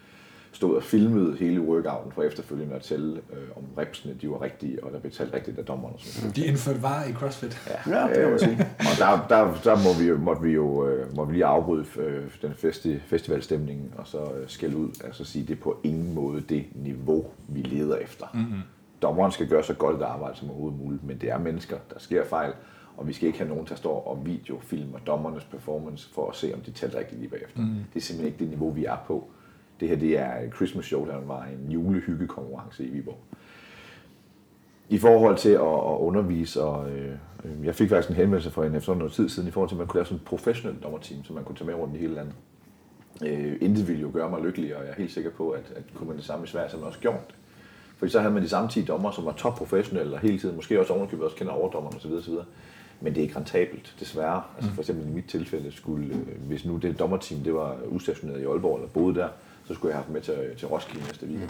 stod 0.54 0.76
og 0.76 0.84
filmede 0.84 1.38
hele 1.38 1.62
workouten 1.62 2.12
for 2.12 2.24
efterfølgende 2.24 2.76
at 2.76 2.82
tælle, 2.82 3.22
øh, 3.34 3.58
om 3.58 3.64
repsene 3.78 4.14
de 4.22 4.30
var 4.30 4.42
rigtige, 4.42 4.84
og 4.84 4.92
der 4.92 5.00
blev 5.00 5.12
talt 5.12 5.34
rigtigt 5.34 5.60
af 5.60 5.66
dommerne. 5.66 5.96
Mm. 6.24 6.32
De 6.32 6.46
indførte 6.46 6.82
var 6.82 7.04
i 7.04 7.14
CrossFit. 7.14 7.62
Ja, 7.88 8.00
ja 8.00 8.08
det 8.08 8.16
kan 8.16 8.30
man 8.30 8.40
sige. 8.40 8.58
og 8.80 8.98
der, 9.00 9.28
der, 9.30 9.60
der 9.64 9.76
må 9.76 10.00
vi 10.00 10.10
jo, 10.10 10.18
måtte 10.18 10.42
vi 10.42 10.52
jo 10.52 10.88
øh, 10.88 11.16
må 11.16 11.26
vi 11.26 11.34
lige 11.34 11.46
afbryde 11.46 11.86
øh, 11.98 12.24
den 12.42 12.54
festi, 12.54 13.00
festivalstemning, 13.00 13.94
og 13.98 14.08
så 14.08 14.18
øh, 14.18 14.48
skælde 14.48 14.78
ud, 14.78 14.90
altså 15.04 15.26
sige, 15.26 15.46
det 15.46 15.58
er 15.58 15.62
på 15.62 15.80
ingen 15.84 16.14
måde 16.14 16.42
det 16.42 16.66
niveau, 16.76 17.26
vi 17.48 17.62
leder 17.62 17.96
efter. 17.96 18.26
Mm-hmm. 18.34 18.62
Dommeren 19.02 19.32
skal 19.32 19.48
gøre 19.48 19.64
så 19.64 19.74
godt 19.74 19.96
et 19.96 20.02
arbejde 20.02 20.38
som 20.38 20.50
overhovedet 20.50 20.80
muligt, 20.80 21.04
men 21.04 21.18
det 21.18 21.32
er 21.32 21.38
mennesker, 21.38 21.78
der 21.94 22.00
sker 22.00 22.26
fejl, 22.26 22.52
og 22.98 23.08
vi 23.08 23.14
skal 23.14 23.28
ikke 23.28 23.40
have 23.40 23.50
nogen, 23.50 23.68
der 23.70 23.76
står 23.76 24.08
og 24.08 24.26
videofilmer 24.26 25.00
dommernes 25.00 25.44
performance 25.44 26.10
for 26.14 26.30
at 26.30 26.36
se, 26.36 26.54
om 26.54 26.60
de 26.60 26.72
talte 26.72 26.98
rigtigt 26.98 27.20
lige 27.22 27.30
bagefter. 27.30 27.62
Mm. 27.62 27.68
Det 27.94 28.00
er 28.00 28.04
simpelthen 28.04 28.28
ikke 28.28 28.40
det 28.40 28.50
niveau, 28.50 28.70
vi 28.70 28.86
er 28.86 28.98
på. 29.08 29.30
Det 29.84 29.92
her 29.92 29.98
det 29.98 30.20
er 30.20 30.52
Christmas 30.56 30.86
Show, 30.86 31.06
der 31.06 31.18
var 31.28 31.44
en 31.44 31.72
julehyggekonkurrence 31.72 32.86
i 32.86 32.90
Viborg. 32.90 33.18
I 34.90 34.98
forhold 34.98 35.38
til 35.38 35.50
at, 35.50 35.62
at 35.62 35.98
undervise, 36.00 36.64
og 36.64 36.92
øh, 36.92 37.16
jeg 37.64 37.76
fik 37.76 37.90
faktisk 37.90 38.10
en 38.10 38.16
henvendelse 38.16 38.52
fra 38.52 38.66
en 38.66 38.76
efter 38.76 38.96
noget 38.96 39.14
tid 39.14 39.30
siden, 39.30 39.48
i 39.48 39.52
forhold 39.52 39.70
til, 39.70 39.76
at 39.76 39.78
man 39.78 39.88
kunne 39.88 39.98
lave 39.98 40.06
sådan 40.06 40.18
et 40.18 40.26
professionelt 40.26 40.84
dommerteam, 40.84 41.24
som 41.24 41.36
man 41.36 41.44
kunne 41.44 41.56
tage 41.56 41.66
med 41.66 41.76
rundt 41.76 41.96
i 41.96 42.00
hele 42.00 42.14
landet. 42.14 42.34
Øh, 43.26 43.58
intet 43.62 43.88
ville 43.88 44.02
jo 44.02 44.10
gøre 44.14 44.30
mig 44.30 44.42
lykkelig, 44.42 44.76
og 44.76 44.84
jeg 44.84 44.92
er 44.92 44.96
helt 44.96 45.12
sikker 45.12 45.32
på, 45.32 45.50
at, 45.50 45.74
at 45.76 45.84
kunne 45.96 46.08
man 46.08 46.18
det 46.18 46.26
samme 46.26 46.46
i 46.46 46.48
Sverige, 46.48 46.70
så 46.70 46.78
man 46.78 46.86
også 46.88 47.00
gjort 47.00 47.28
det. 47.28 47.36
Fordi 47.98 48.12
så 48.12 48.20
havde 48.20 48.34
man 48.34 48.44
de 48.44 48.50
samme 48.50 48.70
10 48.70 48.86
dommer, 48.86 49.12
som 49.12 49.26
var 49.26 49.32
top 49.32 49.56
professionelle, 49.56 50.16
og 50.16 50.20
hele 50.20 50.40
tiden, 50.40 50.56
måske 50.56 50.80
også 50.80 50.94
ovenikøbet 50.94 51.26
også 51.26 51.38
kender 51.38 51.54
overdommerne 51.54 51.98
osv. 51.98 52.12
osv. 52.12 52.34
Men 53.02 53.14
det 53.14 53.18
er 53.18 53.24
ikke 53.24 53.36
rentabelt, 53.36 53.96
desværre. 54.00 54.42
Altså 54.58 54.72
for 54.72 54.82
eksempel 54.82 55.08
i 55.08 55.12
mit 55.12 55.26
tilfælde 55.26 55.72
skulle, 55.72 56.08
øh, 56.16 56.48
hvis 56.48 56.66
nu 56.66 56.78
det 56.78 57.00
dommerteam, 57.00 57.42
det 57.42 57.54
var 57.54 57.78
ustationeret 57.88 58.42
i 58.42 58.46
Aalborg, 58.46 58.76
eller 58.76 58.90
boede 58.90 59.16
der, 59.16 59.30
så 59.66 59.74
skulle 59.74 59.90
jeg 59.90 59.98
have 59.98 60.06
dem 60.06 60.14
med 60.14 60.22
til, 60.22 60.58
til 60.58 60.68
Roskilde 60.68 61.06
næste 61.06 61.26
weekend. 61.26 61.50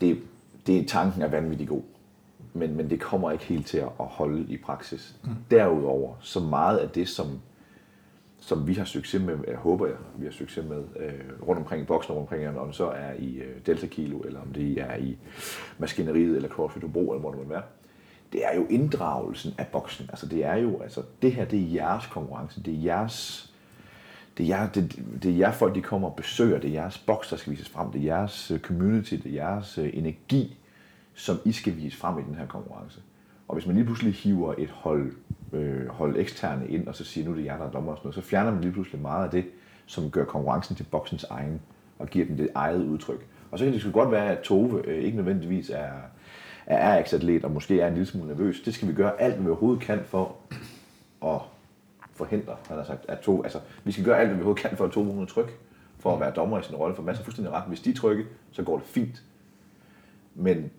Det, 0.00 0.18
det 0.66 0.88
tanken 0.88 1.22
er 1.22 1.28
vanvittigt 1.28 1.68
god, 1.68 1.82
men, 2.52 2.76
men 2.76 2.90
det 2.90 3.00
kommer 3.00 3.30
ikke 3.30 3.44
helt 3.44 3.66
til 3.66 3.78
at 3.78 3.90
holde 3.98 4.46
i 4.48 4.56
praksis. 4.56 5.16
Mm. 5.24 5.30
Derudover, 5.50 6.14
så 6.20 6.40
meget 6.40 6.78
af 6.78 6.88
det, 6.88 7.08
som, 7.08 7.26
som 8.40 8.66
vi 8.66 8.74
har 8.74 8.84
succes 8.84 9.22
med, 9.22 9.38
jeg 9.48 9.56
håber 9.56 9.86
jeg, 9.86 9.96
vi 10.18 10.24
har 10.24 10.32
succes 10.32 10.64
med 10.68 10.84
øh, 10.96 11.48
rundt 11.48 11.60
omkring 11.60 11.82
i 11.82 11.84
boksen, 11.84 12.14
rundt 12.14 12.32
omkring, 12.32 12.58
om 12.58 12.66
det 12.66 12.76
så 12.76 12.88
er 12.88 13.12
i 13.18 13.36
øh, 13.36 13.56
Delta 13.66 13.86
Kilo, 13.86 14.18
eller 14.18 14.40
om 14.40 14.52
det 14.52 14.80
er 14.80 14.96
i 14.96 15.16
maskineriet, 15.78 16.36
eller 16.36 16.48
CrossFit 16.48 16.82
Hobro, 16.82 17.00
eller 17.00 17.20
hvor 17.20 17.30
det 17.30 17.40
må 17.40 17.48
være, 17.48 17.62
det 18.32 18.46
er 18.46 18.54
jo 18.54 18.66
inddragelsen 18.70 19.54
af 19.58 19.66
boksen. 19.66 20.06
Altså 20.08 20.26
det 20.26 20.44
er 20.44 20.54
jo, 20.54 20.80
altså 20.82 21.02
det 21.22 21.32
her, 21.32 21.44
det 21.44 21.60
er 21.60 21.72
jeres 21.72 22.06
konkurrence, 22.06 22.62
det 22.62 22.74
er 22.74 22.82
jeres 22.82 23.52
det 24.38 24.44
er, 24.44 24.48
jer, 24.48 24.68
det, 24.68 24.98
det 25.22 25.30
er 25.30 25.36
jer 25.36 25.52
folk, 25.52 25.74
de 25.74 25.82
kommer 25.82 26.08
og 26.08 26.16
besøger, 26.16 26.58
det 26.58 26.70
er 26.70 26.72
jeres 26.72 26.98
boks, 26.98 27.28
der 27.28 27.36
skal 27.36 27.52
vises 27.52 27.68
frem, 27.68 27.90
det 27.90 28.00
er 28.00 28.04
jeres 28.04 28.50
øh, 28.50 28.60
community, 28.60 29.14
det 29.14 29.26
er 29.26 29.30
jeres 29.30 29.78
øh, 29.78 29.90
energi, 29.92 30.56
som 31.14 31.36
I 31.44 31.52
skal 31.52 31.76
vise 31.76 31.96
frem 31.96 32.18
i 32.18 32.22
den 32.22 32.34
her 32.34 32.46
konkurrence. 32.46 33.00
Og 33.48 33.54
hvis 33.54 33.66
man 33.66 33.76
lige 33.76 33.84
pludselig 33.84 34.14
hiver 34.14 34.54
et 34.58 34.70
hold, 34.70 35.12
øh, 35.52 35.88
hold 35.88 36.16
eksterne 36.16 36.68
ind, 36.68 36.88
og 36.88 36.94
så 36.94 37.04
siger, 37.04 37.24
nu 37.24 37.30
er 37.30 37.36
det 37.36 37.44
jer, 37.44 37.56
der 37.56 37.66
er 37.66 37.70
dommer 37.70 37.92
og 37.92 37.98
sådan 37.98 38.06
noget, 38.06 38.14
så 38.14 38.30
fjerner 38.30 38.50
man 38.50 38.60
lige 38.60 38.72
pludselig 38.72 39.02
meget 39.02 39.24
af 39.24 39.30
det, 39.30 39.44
som 39.86 40.10
gør 40.10 40.24
konkurrencen 40.24 40.76
til 40.76 40.84
boksens 40.84 41.24
egen, 41.24 41.60
og 41.98 42.08
giver 42.08 42.26
den 42.26 42.38
det 42.38 42.48
eget 42.54 42.84
udtryk. 42.84 43.26
Og 43.50 43.58
så 43.58 43.64
kan 43.64 43.74
det 43.74 43.80
sgu 43.80 43.90
godt 43.90 44.10
være, 44.10 44.30
at 44.30 44.38
Tove 44.38 44.86
øh, 44.86 45.04
ikke 45.04 45.16
nødvendigvis 45.16 45.70
er, 45.70 45.92
er 46.66 47.02
RX-atlet, 47.02 47.44
og 47.44 47.50
måske 47.50 47.80
er 47.80 47.88
en 47.88 47.94
lille 47.94 48.06
smule 48.06 48.28
nervøs. 48.28 48.60
Det 48.60 48.74
skal 48.74 48.88
vi 48.88 48.92
gøre 48.92 49.20
alt, 49.20 49.34
hvad 49.34 49.44
vi 49.44 49.50
overhovedet 49.50 49.82
kan 49.82 50.00
for 50.04 50.36
at 51.24 51.40
forhindre, 52.16 52.56
han 52.68 52.76
har 52.76 52.84
sagt, 52.84 53.04
at 53.08 53.18
to, 53.18 53.42
altså, 53.42 53.60
vi 53.84 53.92
skal 53.92 54.04
gøre 54.04 54.18
alt, 54.18 54.28
hvad 54.28 54.36
vi 54.36 54.42
overhovedet 54.42 54.62
kan 54.62 54.76
for 54.76 54.84
at 54.84 54.90
to 54.90 55.02
måneder 55.02 55.26
tryk, 55.26 55.58
for 55.98 56.14
at 56.14 56.20
være 56.20 56.32
dommer 56.36 56.60
i 56.60 56.62
sin 56.62 56.76
rolle, 56.76 56.96
for 56.96 57.02
masser 57.02 57.24
fuldstændig 57.24 57.54
ret. 57.54 57.64
Hvis 57.68 57.80
de 57.80 57.92
trykker, 57.92 58.24
så 58.52 58.62
går 58.62 58.78
det 58.78 58.86
fint. 58.86 59.22
Men 60.34 60.70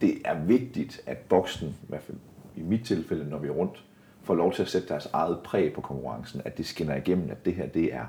det 0.00 0.18
er 0.24 0.38
vigtigt, 0.38 1.00
at 1.06 1.18
boksen, 1.18 1.68
i 1.68 1.86
hvert 1.88 2.02
fald 2.02 2.18
i 2.56 2.62
mit 2.62 2.84
tilfælde, 2.84 3.30
når 3.30 3.38
vi 3.38 3.48
er 3.48 3.52
rundt, 3.52 3.84
får 4.22 4.34
lov 4.34 4.52
til 4.52 4.62
at 4.62 4.68
sætte 4.68 4.88
deres 4.88 5.08
eget 5.12 5.38
præg 5.44 5.72
på 5.72 5.80
konkurrencen, 5.80 6.42
at 6.44 6.58
det 6.58 6.66
skinner 6.66 6.96
igennem, 6.96 7.30
at 7.30 7.44
det 7.44 7.54
her, 7.54 7.66
det 7.66 7.94
er, 7.94 8.06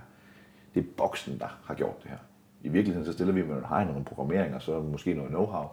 det 0.75 0.79
er 0.79 0.87
boksen, 0.97 1.39
der 1.39 1.59
har 1.65 1.73
gjort 1.73 2.03
det 2.03 2.09
her. 2.09 2.17
I 2.63 2.69
virkeligheden 2.69 3.05
så 3.05 3.13
stiller 3.13 3.33
vi 3.33 3.41
med 3.41 3.55
nogle, 3.55 3.85
nogle 3.85 4.05
programmeringer, 4.05 4.59
så 4.59 4.79
måske 4.81 5.13
noget 5.13 5.31
know-how, 5.31 5.67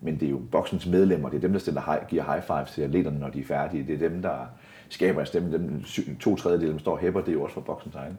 men 0.00 0.20
det 0.20 0.26
er 0.26 0.30
jo 0.30 0.40
boksens 0.50 0.86
medlemmer, 0.86 1.28
det 1.28 1.36
er 1.36 1.40
dem, 1.40 1.52
der 1.52 1.58
stiller 1.58 1.92
high, 1.92 2.08
giver 2.08 2.22
high 2.22 2.42
fives 2.42 2.70
til 2.70 2.82
atleterne, 2.82 3.18
når 3.18 3.28
de 3.28 3.40
er 3.40 3.44
færdige. 3.44 3.86
Det 3.86 3.94
er 3.94 4.08
dem, 4.08 4.22
der 4.22 4.46
skaber 4.88 5.20
en 5.20 5.26
stemme. 5.26 5.52
Dem, 5.52 5.84
to 6.20 6.36
tredjedele, 6.36 6.72
der 6.72 6.78
står 6.78 6.92
og 6.92 6.98
hæpper, 6.98 7.20
det 7.20 7.28
er 7.28 7.32
jo 7.32 7.42
også 7.42 7.54
for 7.54 7.60
boksens 7.60 7.94
egen. 7.94 8.18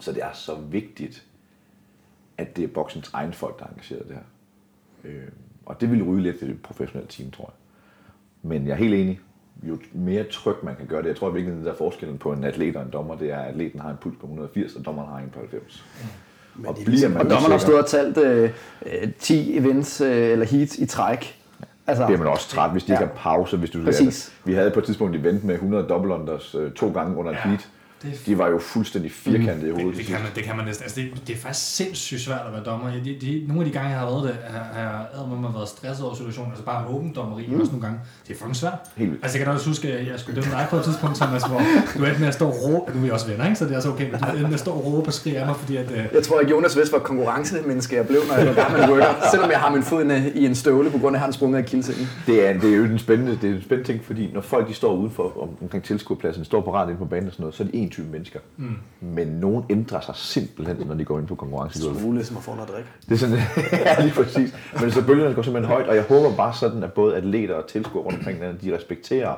Så 0.00 0.12
det 0.12 0.22
er 0.22 0.32
så 0.32 0.54
vigtigt, 0.54 1.26
at 2.38 2.56
det 2.56 2.64
er 2.64 2.68
boksens 2.68 3.10
egen 3.12 3.32
folk, 3.32 3.58
der 3.58 3.64
er 3.64 3.68
engageret 3.68 4.00
i 4.04 4.08
det 4.08 4.16
her. 4.16 4.24
Øh, 5.04 5.28
og 5.66 5.80
det 5.80 5.90
vil 5.90 6.02
ryge 6.02 6.22
lidt 6.22 6.38
til 6.38 6.50
et 6.50 6.62
professionelt 6.62 7.10
team, 7.10 7.30
tror 7.30 7.44
jeg. 7.44 7.54
Men 8.50 8.66
jeg 8.66 8.72
er 8.72 8.76
helt 8.76 8.94
enig. 8.94 9.20
Jo 9.62 9.78
mere 9.92 10.24
tryk 10.24 10.62
man 10.62 10.76
kan 10.76 10.86
gøre 10.86 11.02
det, 11.02 11.08
jeg 11.08 11.16
tror 11.16 11.30
virkelig, 11.30 11.58
at 11.58 11.64
der 11.64 11.72
er 11.72 11.76
forskellen 11.76 12.18
på 12.18 12.32
en 12.32 12.44
atlet 12.44 12.76
og 12.76 12.82
en 12.82 12.90
dommer, 12.92 13.16
det 13.16 13.30
er, 13.30 13.38
at 13.38 13.48
atleten 13.48 13.80
har 13.80 13.90
en 13.90 13.96
puls 14.00 14.16
på 14.20 14.26
180, 14.26 14.76
og 14.76 14.84
dommeren 14.84 15.08
har 15.08 15.18
en 15.18 15.30
på 15.30 15.38
90. 15.38 15.84
Mm. 16.02 16.08
Men 16.56 16.66
og, 16.66 16.76
bliver 16.84 17.08
man 17.08 17.16
og 17.16 17.30
dommeren 17.30 17.52
har 17.52 17.58
stået 17.58 17.78
og 17.78 17.86
talt 17.86 18.18
øh, 18.18 18.50
10 19.18 19.56
events 19.56 20.00
øh, 20.00 20.30
eller 20.30 20.46
heats 20.46 20.78
i 20.78 20.86
træk. 20.86 21.43
Altså, 21.86 22.06
bliver 22.06 22.18
man 22.18 22.28
også 22.28 22.48
træt, 22.48 22.70
hvis 22.70 22.84
de 22.84 22.92
ja. 22.92 22.98
ikke 23.00 23.12
har 23.14 23.20
pause. 23.22 23.56
Hvis 23.56 23.70
du, 23.70 23.84
Præcis. 23.84 24.32
vi 24.44 24.54
havde 24.54 24.70
på 24.70 24.78
et 24.78 24.84
tidspunkt 24.84 25.16
et 25.16 25.20
event 25.20 25.44
med 25.44 25.54
100 25.54 25.88
double 25.88 26.14
unders 26.14 26.54
øh, 26.54 26.72
to 26.72 26.92
gange 26.92 27.16
under 27.16 27.32
et 27.32 27.38
ja. 27.44 27.48
heat. 27.48 27.68
Det 28.04 28.12
er 28.12 28.16
De 28.26 28.38
var 28.38 28.48
jo 28.48 28.58
fuldstændig 28.58 29.12
firkantede 29.12 29.66
i 29.68 29.72
Det, 29.72 29.82
hovedet. 29.82 29.98
det, 29.98 30.06
kan 30.06 30.16
man, 30.22 30.30
det 30.34 30.42
kan 30.44 30.56
man 30.56 30.64
næsten. 30.66 30.82
Altså, 30.84 31.00
det, 31.00 31.26
det 31.26 31.34
er 31.36 31.38
faktisk 31.38 31.76
sindssygt 31.76 32.20
svært 32.20 32.40
at 32.46 32.52
være 32.52 32.62
dommer. 32.64 32.90
De, 33.04 33.16
de, 33.20 33.44
nogle 33.48 33.62
af 33.62 33.66
de 33.66 33.72
gange, 33.72 33.90
jeg 33.90 33.98
har 33.98 34.06
været 34.06 34.22
det, 34.24 34.36
har, 34.50 35.06
jeg 35.30 35.38
med 35.40 35.52
været 35.52 35.68
stresset 35.68 36.06
over 36.06 36.14
situationen. 36.14 36.50
Altså 36.52 36.64
bare 36.64 36.86
åben 36.88 37.12
dommeri 37.16 37.46
mm. 37.48 37.60
også 37.60 37.72
nogle 37.72 37.86
gange. 37.86 38.00
Det 38.28 38.34
er 38.34 38.38
fucking 38.38 38.56
svært. 38.56 38.78
Helt 38.96 39.10
vildt. 39.10 39.24
Altså 39.24 39.38
jeg 39.38 39.44
kan 39.46 39.54
også 39.54 39.68
huske, 39.68 39.92
at 39.92 40.06
jeg 40.06 40.18
skulle 40.20 40.42
dømme 40.42 40.56
dig 40.58 40.66
på 40.70 40.76
et 40.76 40.84
tidspunkt, 40.84 41.16
Thomas, 41.16 41.42
hvor 41.42 41.60
du 41.98 42.04
endte 42.04 42.20
med 42.20 42.28
at 42.28 42.34
stå 42.34 42.46
og 42.46 42.54
råbe. 42.64 42.92
Nu 42.92 42.98
er 42.98 43.04
vi 43.04 43.10
også 43.10 43.26
venner, 43.26 43.44
ikke? 43.44 43.56
Så 43.56 43.64
det 43.64 43.72
er 43.72 43.76
også 43.76 43.90
okay. 43.90 44.10
Men 44.10 44.20
du 44.20 44.26
endte 44.26 44.42
med 44.42 44.54
at 44.54 44.60
stå 44.60 44.70
og 44.70 44.84
råbe 44.86 45.06
og 45.06 45.12
skrige 45.12 45.38
af 45.38 45.46
mig, 45.46 45.56
fordi 45.56 45.76
at... 45.76 45.90
Øh, 45.90 46.04
Jeg 46.14 46.22
tror 46.22 46.40
ikke, 46.40 46.50
Jonas 46.50 46.76
vidste, 46.76 46.92
hvor 46.92 46.98
konkurrencemenneske 46.98 47.96
jeg 47.96 48.06
blev, 48.06 48.20
når 48.28 48.34
jeg 48.34 48.46
var 48.46 48.54
gammel 48.54 48.90
worker. 48.90 49.14
Selvom 49.30 49.50
jeg 49.50 49.60
har 49.60 49.70
min 49.70 49.82
fod 49.82 50.04
i 50.34 50.46
en 50.46 50.54
støvle, 50.54 50.90
på 50.90 50.98
grund 50.98 51.16
af, 51.16 51.20
at 51.20 51.24
han 51.24 51.32
sprunget 51.32 51.58
af 51.58 51.64
kildsingen. 51.66 52.08
Det 52.26 52.48
er, 52.48 52.52
det 52.60 52.72
er 52.72 52.76
jo 52.76 52.84
en 52.84 52.98
spændende, 52.98 53.38
det 53.42 53.50
er 53.50 53.54
en 53.54 53.62
spændende 53.62 53.92
ting, 53.92 54.04
fordi 54.04 54.30
når 54.34 54.40
folk 54.40 54.68
de 54.68 54.74
står 54.74 54.94
udenfor 54.94 55.42
om, 55.42 55.48
omkring 55.62 55.84
tilskuerpladsen, 55.84 56.44
står 56.44 56.60
parat 56.60 56.88
inde 56.88 56.98
på 56.98 57.04
banen 57.04 57.26
og 57.26 57.32
sådan 57.32 57.42
noget, 57.42 57.54
så 57.54 57.62
er 57.62 57.66
de 57.66 57.76
en 57.76 57.90
type 57.94 58.08
mennesker. 58.08 58.40
Mm. 58.56 58.76
Men 59.00 59.26
nogen 59.26 59.64
ændrer 59.70 60.00
sig 60.00 60.14
simpelthen, 60.16 60.76
når 60.86 60.94
de 60.94 61.04
går 61.04 61.18
ind 61.18 61.26
på 61.26 61.34
konkurrencegulvet. 61.34 62.00
Smule 62.00 62.16
ligesom 62.16 62.36
at 62.36 62.42
få 62.42 62.54
noget 62.54 62.70
drik. 62.70 62.84
Det 63.08 63.12
er 63.12 63.16
sådan, 63.16 63.38
ja, 63.86 64.02
lige 64.02 64.14
præcis. 64.14 64.54
Men 64.80 64.90
så 64.90 65.06
bølgerne 65.06 65.34
går 65.34 65.42
simpelthen 65.42 65.72
højt, 65.72 65.88
og 65.88 65.96
jeg 65.96 66.04
håber 66.04 66.36
bare 66.36 66.54
sådan, 66.54 66.82
at 66.82 66.92
både 66.92 67.16
atleter 67.16 67.54
og 67.54 67.66
tilskuere 67.68 68.04
rundt 68.04 68.18
omkring 68.18 68.40
landet, 68.40 68.62
de 68.62 68.76
respekterer 68.76 69.34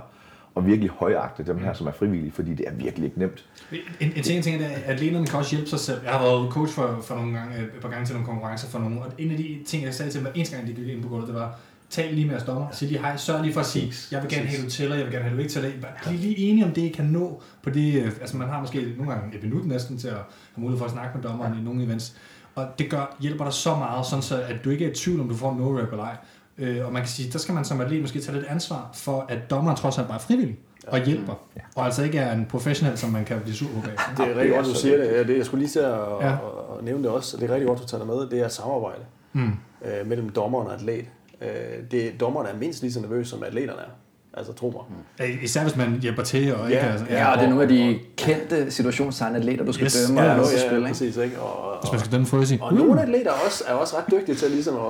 og 0.57 0.67
virkelig 0.67 0.91
højagte 0.91 1.43
dem 1.47 1.59
her, 1.59 1.73
som 1.73 1.87
er 1.87 1.93
frivillige, 1.93 2.33
fordi 2.33 2.55
det 2.55 2.69
er 2.69 2.73
virkelig 2.75 3.05
ikke 3.05 3.19
nemt. 3.19 3.45
En, 3.73 3.79
en 4.17 4.23
ting, 4.23 4.37
jeg 4.37 4.45
tænker, 4.45 4.59
det 4.59 4.67
er, 4.67 4.77
at 4.77 4.83
atleterne 4.85 5.27
kan 5.27 5.39
også 5.39 5.57
hjælpe 5.57 5.71
sig 5.71 5.81
selv. 5.81 6.01
Jeg 6.05 6.13
har 6.13 6.23
været 6.23 6.53
coach 6.53 6.75
for, 6.75 6.99
for 7.03 7.15
nogle 7.15 7.39
gange, 7.39 7.59
et 7.59 7.81
par 7.83 7.89
gange 7.89 8.07
til 8.07 8.15
nogle 8.15 8.27
konkurrencer 8.27 8.69
for 8.69 8.79
nogle, 8.79 9.01
og 9.01 9.13
en 9.19 9.31
af 9.31 9.37
de 9.37 9.59
ting, 9.67 9.85
jeg 9.85 9.95
sagde 9.95 10.11
til 10.11 10.21
dem, 10.21 10.27
hver 10.27 10.35
eneste 10.35 10.57
gang, 10.57 10.69
de 10.69 10.73
gik 10.73 10.89
ind 10.89 11.03
på 11.03 11.09
gulvet, 11.09 11.27
det 11.27 11.35
var, 11.35 11.59
tal 11.91 12.15
lige 12.15 12.25
med 12.27 12.35
jeres 12.35 12.47
dommer, 12.47 12.67
sig 12.73 12.89
lige 12.89 13.01
hej, 13.01 13.17
sørg 13.17 13.43
lige 13.43 13.53
for 13.53 13.61
at 13.61 13.67
sige, 13.67 13.93
jeg 14.13 14.23
vil 14.23 14.31
gerne 14.31 14.47
have, 14.47 14.65
du 14.65 14.71
tæller, 14.71 14.97
jeg 14.97 15.05
vil 15.05 15.13
gerne 15.13 15.25
have, 15.25 15.37
du 15.37 15.41
ikke 15.41 15.53
tæller. 15.53 15.71
Er 16.05 16.11
I 16.11 16.17
lige 16.17 16.37
enige 16.39 16.65
om 16.65 16.71
det, 16.73 16.83
I 16.83 16.89
kan 16.89 17.05
nå 17.05 17.43
på 17.63 17.71
det, 17.71 17.95
øh, 18.03 18.07
altså 18.21 18.37
man 18.37 18.49
har 18.49 18.61
måske 18.61 18.95
nogle 18.97 19.13
gange 19.13 19.37
et 19.37 19.43
minut 19.43 19.67
næsten 19.67 19.99
til 19.99 20.09
at 20.09 20.15
have 20.15 20.25
mulighed 20.57 20.79
for 20.79 20.85
at 20.85 20.93
snakke 20.93 21.19
med 21.19 21.25
dommeren 21.31 21.59
i 21.59 21.63
nogle 21.63 21.85
events, 21.85 22.17
og 22.55 22.67
det 22.79 22.91
gør, 22.91 23.17
hjælper 23.21 23.45
dig 23.45 23.53
så 23.53 23.75
meget, 23.77 24.07
sådan 24.07 24.23
så 24.23 24.43
at 24.43 24.57
du 24.65 24.71
ikke 24.71 24.85
er 24.87 24.91
i 24.91 24.95
tvivl, 24.95 25.21
om 25.21 25.29
du 25.29 25.35
får 25.35 25.53
en 25.53 25.59
no-rap 25.59 25.91
eller 25.91 26.05
ej. 26.05 26.17
Øh, 26.59 26.87
og 26.87 26.93
man 26.93 27.03
kan 27.03 27.09
sige, 27.09 27.33
der 27.33 27.39
skal 27.39 27.55
man 27.55 27.65
som 27.65 27.81
atlet 27.81 28.01
måske 28.01 28.21
tage 28.21 28.37
lidt 28.37 28.47
ansvar 28.47 28.91
for, 28.95 29.27
at 29.29 29.51
dommeren 29.51 29.77
trods 29.77 29.99
alt 29.99 30.07
bare 30.09 30.17
er 30.17 30.21
frivillig 30.23 30.57
og 30.87 31.05
hjælper. 31.05 31.35
Og 31.77 31.85
altså 31.85 32.03
ikke 32.05 32.19
er 32.19 32.33
en 32.35 32.47
professionel, 32.51 32.99
som 32.99 33.11
man 33.11 33.25
kan 33.25 33.41
blive 33.41 33.55
sur 33.57 33.69
på 33.75 33.81
bag. 33.81 33.93
Det 34.27 34.33
er 34.33 34.39
rigtig 34.39 34.55
godt, 34.55 34.67
du 34.67 34.75
siger 34.75 34.97
det. 34.97 35.07
Ja, 35.07 35.23
det. 35.25 35.37
Jeg 35.39 35.47
skulle 35.47 35.61
lige 35.65 35.71
til 35.73 35.79
at, 35.79 35.91
Ja. 35.91 36.27
ja. 36.27 36.33
at, 36.33 36.39
at 36.79 36.85
nævne 36.85 37.03
det 37.03 37.11
også. 37.11 37.37
Det 37.37 37.51
er 37.51 37.55
rigtig 37.55 37.69
godt, 37.69 37.81
du 37.83 37.87
tager 37.87 38.05
det 38.05 38.15
med. 38.15 38.27
Det 38.31 38.41
er 38.45 38.49
samarbejde 38.49 39.01
Mm. 39.33 39.51
øh, 39.85 40.07
mellem 40.07 40.29
dommeren 40.29 40.67
og 40.67 40.75
atlet. 40.75 41.05
Øh, 41.41 41.49
det, 41.91 42.21
dommeren 42.21 42.47
er 42.47 42.59
mindst 42.59 42.83
lige 42.83 42.93
så 42.93 43.01
nervøs, 43.01 43.29
som 43.29 43.43
atleterne 43.43 43.81
er. 43.81 43.91
Altså, 44.39 44.53
tro 44.53 44.71
mig. 44.71 45.27
Øh, 45.29 45.45
Især 45.45 45.63
hvis 45.63 45.77
man 45.77 45.99
hjælper 46.03 46.23
til 46.23 46.55
og 46.55 46.71
ikke... 46.71 46.83
Ja, 46.85 46.91
altså, 46.91 47.07
Ja, 47.11 47.31
og 47.33 47.39
det 47.39 47.45
er 47.45 47.49
nogle 47.49 47.63
af 47.63 47.69
de 47.69 47.99
kendte 48.17 48.71
situationstegn 48.71 49.37
atleter, 49.37 49.65
du 49.65 49.73
skal 49.73 49.85
Yes. 49.85 50.07
dømme 50.07 50.23
Ja, 50.23 50.31
og 50.31 50.37
nu, 50.37 50.43
også 50.43 50.55
ja, 50.57 50.61
spille. 50.61 50.79
Ikke? 50.79 50.89
præcis. 50.89 51.17
Ikke? 51.17 51.41
Og, 51.41 51.71
og, 51.73 51.79
Hvis 51.81 51.91
man 51.93 52.01
skal 52.01 52.13
dømme 52.13 52.27
Frøsig. 52.27 52.63
og 52.63 52.75
nogle 52.75 53.03
atleter 53.03 53.31
er 53.31 53.35
også, 53.47 53.65
er 53.67 53.73
også 53.73 53.97
ret 53.97 54.05
dygtige 54.11 54.35
til 54.37 54.51
ligesom 54.51 54.75
at 54.77 54.83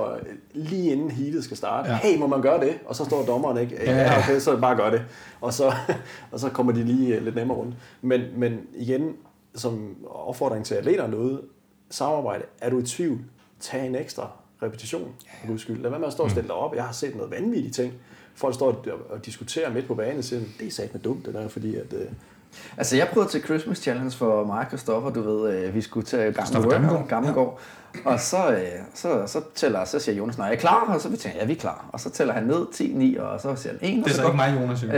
lige 0.53 0.91
inden 0.91 1.11
heatet 1.11 1.43
skal 1.43 1.57
starte. 1.57 1.89
Ja. 1.89 1.93
Ja. 2.03 2.09
Hey, 2.11 2.19
må 2.19 2.27
man 2.27 2.41
gøre 2.41 2.59
det? 2.59 2.73
Og 2.85 2.95
så 2.95 3.05
står 3.05 3.25
dommeren 3.25 3.57
ikke. 3.57 3.75
Ja. 3.85 3.97
Ja, 3.97 4.17
okay, 4.19 4.39
så 4.39 4.57
bare 4.57 4.75
gør 4.75 4.89
det. 4.89 5.01
Og 5.41 5.53
så, 5.53 5.73
og 6.31 6.39
så 6.39 6.49
kommer 6.49 6.71
de 6.73 6.83
lige 6.83 7.15
øh, 7.15 7.23
lidt 7.23 7.35
nemmere 7.35 7.57
rundt. 7.57 7.75
Men, 8.01 8.21
men 8.37 8.59
igen, 8.75 9.13
som 9.55 9.95
opfordring 10.09 10.65
til 10.65 10.75
atleterne 10.75 11.13
derude, 11.13 11.41
samarbejde. 11.89 12.43
Er 12.61 12.69
du 12.69 12.79
i 12.79 12.83
tvivl? 12.83 13.19
Tag 13.59 13.85
en 13.85 13.95
ekstra 13.95 14.29
repetition, 14.63 15.11
for 15.41 15.47
guds 15.47 15.61
skyld. 15.61 15.81
Lad 15.81 15.89
være 15.89 15.99
med 15.99 16.07
at 16.07 16.13
stå 16.13 16.23
og 16.23 16.31
stille 16.31 16.47
dig 16.47 16.55
op. 16.55 16.75
Jeg 16.75 16.83
har 16.83 16.91
set 16.93 17.15
noget 17.15 17.31
vanvittigt 17.31 17.75
ting. 17.75 17.93
Folk 18.35 18.53
står 18.55 18.85
og- 19.09 19.25
diskuterer 19.25 19.73
midt 19.73 19.87
på 19.87 19.95
banen 19.95 20.17
og 20.17 20.23
siger, 20.23 20.41
det 20.59 20.67
er 20.67 20.71
sat 20.71 20.93
med 20.93 21.01
dumt, 21.01 21.25
det 21.25 21.33
der, 21.33 21.47
fordi 21.47 21.75
at... 21.75 21.93
Øh, 21.93 22.05
Altså, 22.77 22.97
jeg 22.97 23.07
prøvede 23.13 23.31
til 23.31 23.41
Christmas 23.43 23.77
Challenge 23.77 24.11
for 24.11 24.45
mig 24.45 24.59
og 24.59 24.65
Christoffer, 24.67 25.09
du 25.09 25.21
ved, 25.21 25.53
øh, 25.57 25.75
vi 25.75 25.81
skulle 25.81 26.05
til 26.05 26.33
Gammelgård. 26.33 27.07
Gammelgård. 27.07 27.59
Og 28.05 28.19
så, 28.19 28.51
øh, 28.51 28.67
så, 28.93 29.23
så, 29.27 29.41
tæller, 29.55 29.85
så 29.85 29.99
siger 29.99 30.15
Jonas, 30.15 30.37
nej, 30.37 30.47
er 30.47 30.51
I 30.51 30.55
klar? 30.55 30.93
Og 30.93 31.01
så 31.01 31.09
vi 31.09 31.17
tænker, 31.17 31.39
ja, 31.39 31.45
vi 31.45 31.51
er 31.53 31.57
klar. 31.57 31.89
Og 31.93 31.99
så 31.99 32.09
tæller 32.09 32.33
han 32.33 32.43
ned 32.43 32.73
10, 32.73 32.93
9, 32.93 33.15
og 33.15 33.41
så 33.41 33.55
siger 33.55 33.73
han 33.81 33.99
1. 33.99 34.05
Det 34.05 34.11
er 34.11 34.15
så 34.15 34.23
ikke 34.25 34.35
mig, 34.35 34.57
Jonas. 34.61 34.83
jo. 34.83 34.87
Øh, 34.87 34.93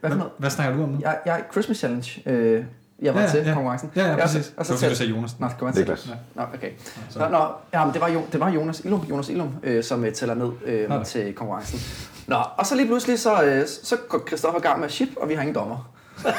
hvad 0.00 0.10
Hvad, 0.10 0.20
hvad 0.38 0.50
snakker 0.50 0.76
du 0.76 0.82
om 0.82 0.88
nu? 0.88 0.98
Jeg, 1.00 1.18
jeg 1.26 1.44
Christmas 1.52 1.76
Challenge. 1.78 2.22
Øh, 2.30 2.64
jeg 3.02 3.14
var 3.14 3.20
Ja, 3.20 3.26
til 3.30 3.44
ja. 3.46 3.54
konkurrencen. 3.54 3.90
Ja, 3.96 4.06
ja, 4.06 4.12
og 4.12 4.18
præcis. 4.20 4.44
så, 4.46 4.50
og 4.56 4.66
så 4.66 4.72
fordi, 4.72 4.76
du 4.76 4.80
tæller- 4.80 4.96
sagde 4.96 5.12
Jonas. 5.12 5.40
Nå, 5.40 5.46
man 5.62 5.74
Niklas. 5.76 6.08
Nå, 6.34 6.42
okay. 6.54 6.70
Nå, 7.16 7.28
nå, 7.28 7.46
ja, 7.72 7.84
men 7.84 7.92
det 7.94 8.00
var, 8.00 8.08
jo, 8.08 8.22
det 8.32 8.40
var 8.40 8.48
Jonas 8.50 8.80
Ilum, 8.80 9.00
Jonas 9.10 9.28
Ilum 9.28 9.54
øh, 9.62 9.84
som 9.84 10.04
øh, 10.04 10.12
tæller 10.12 10.34
ned 10.34 10.50
øh, 10.64 10.88
Nå. 10.88 11.02
til 11.04 11.34
konkurrencen. 11.34 11.80
Nå, 12.26 12.36
og 12.56 12.66
så 12.66 12.74
lige 12.74 12.86
pludselig, 12.86 13.18
så, 13.18 13.42
øh, 13.42 13.66
så 13.82 13.96
går 14.08 14.22
Christoffer 14.28 14.58
i 14.58 14.62
gang 14.62 14.80
med 14.80 14.88
ship, 14.88 15.08
og 15.16 15.28
vi 15.28 15.34
har 15.34 15.42
ingen 15.42 15.54
dommer. 15.54 15.90
Det 16.24 16.32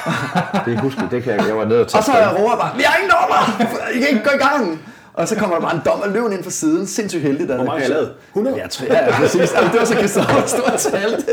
kan 0.65 0.73
jeg 0.73 0.79
huske, 0.81 1.01
det 1.11 1.23
kan 1.23 1.33
jeg, 1.33 1.47
jeg 1.47 1.57
var 1.57 1.65
nede 1.65 1.79
og 1.79 1.83
Og 1.85 1.89
tage 1.91 2.03
så 2.03 2.11
råber 2.11 2.49
jeg 2.49 2.59
bare, 2.61 2.75
vi 2.77 2.83
har 2.83 2.97
ingen 2.97 3.11
dommer! 3.11 3.61
I 3.95 3.99
kan 3.99 4.07
ikke 4.09 4.23
gå 4.23 4.35
i 4.35 4.37
gang! 4.47 4.81
Og 5.17 5.27
så 5.27 5.35
kommer 5.35 5.55
der 5.55 5.61
bare 5.61 5.75
en 5.75 5.81
dommer 5.85 6.07
løven 6.07 6.33
ind 6.33 6.43
fra 6.43 6.49
siden, 6.51 6.87
sindssygt 6.87 7.23
heldig. 7.23 7.47
Der 7.47 7.63
Hvor 7.63 7.77
I 7.77 7.87
lavet? 7.87 8.11
100? 8.27 8.57
Ja, 8.57 8.67
tre, 8.67 8.85
ja, 8.89 9.05
ja, 9.05 9.11
præcis. 9.11 9.53
Jamen, 9.55 9.71
det 9.71 9.79
var 9.79 9.85
så 9.85 9.93
Christoffer, 9.93 10.39
der 10.39 10.47
stod 10.47 10.63
og 10.63 10.79
talte. 10.79 11.23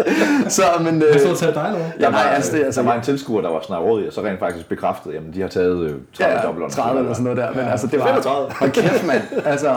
Så, 0.49 0.63
men... 0.81 1.03
Øh, 1.03 1.09
Jeg 1.13 1.21
stod 1.21 1.37
til 1.37 1.47
dig, 1.47 1.65
eller 1.67 1.79
hvad? 1.79 1.91
ja, 2.01 2.11
nej, 2.11 2.33
altså, 2.35 2.53
det 2.53 2.61
er 2.61 2.65
altså... 2.65 2.81
der 2.81 2.87
var 2.87 2.95
en 2.95 3.03
tilskuer, 3.03 3.41
der 3.43 3.51
var 3.51 3.63
snart 3.67 3.83
råd 3.83 4.03
i, 4.03 4.07
og 4.07 4.13
så 4.13 4.21
rent 4.23 4.39
faktisk 4.39 4.69
bekræftede, 4.69 5.15
jamen 5.15 5.35
de 5.35 5.41
har 5.41 5.49
taget 5.49 5.81
øh, 5.83 5.91
30 6.19 6.35
Ja, 6.35 6.47
dobbelt 6.47 6.73
30 6.73 7.01
eller 7.01 7.13
sådan 7.13 7.25
noget 7.25 7.39
der, 7.39 7.51
men 7.55 7.61
altså 7.65 7.87
det 7.87 7.99
var... 7.99 8.07
35. 8.07 8.53
Hold 8.53 8.71
kæft, 8.71 9.07
mand. 9.07 9.23
Altså, 9.45 9.77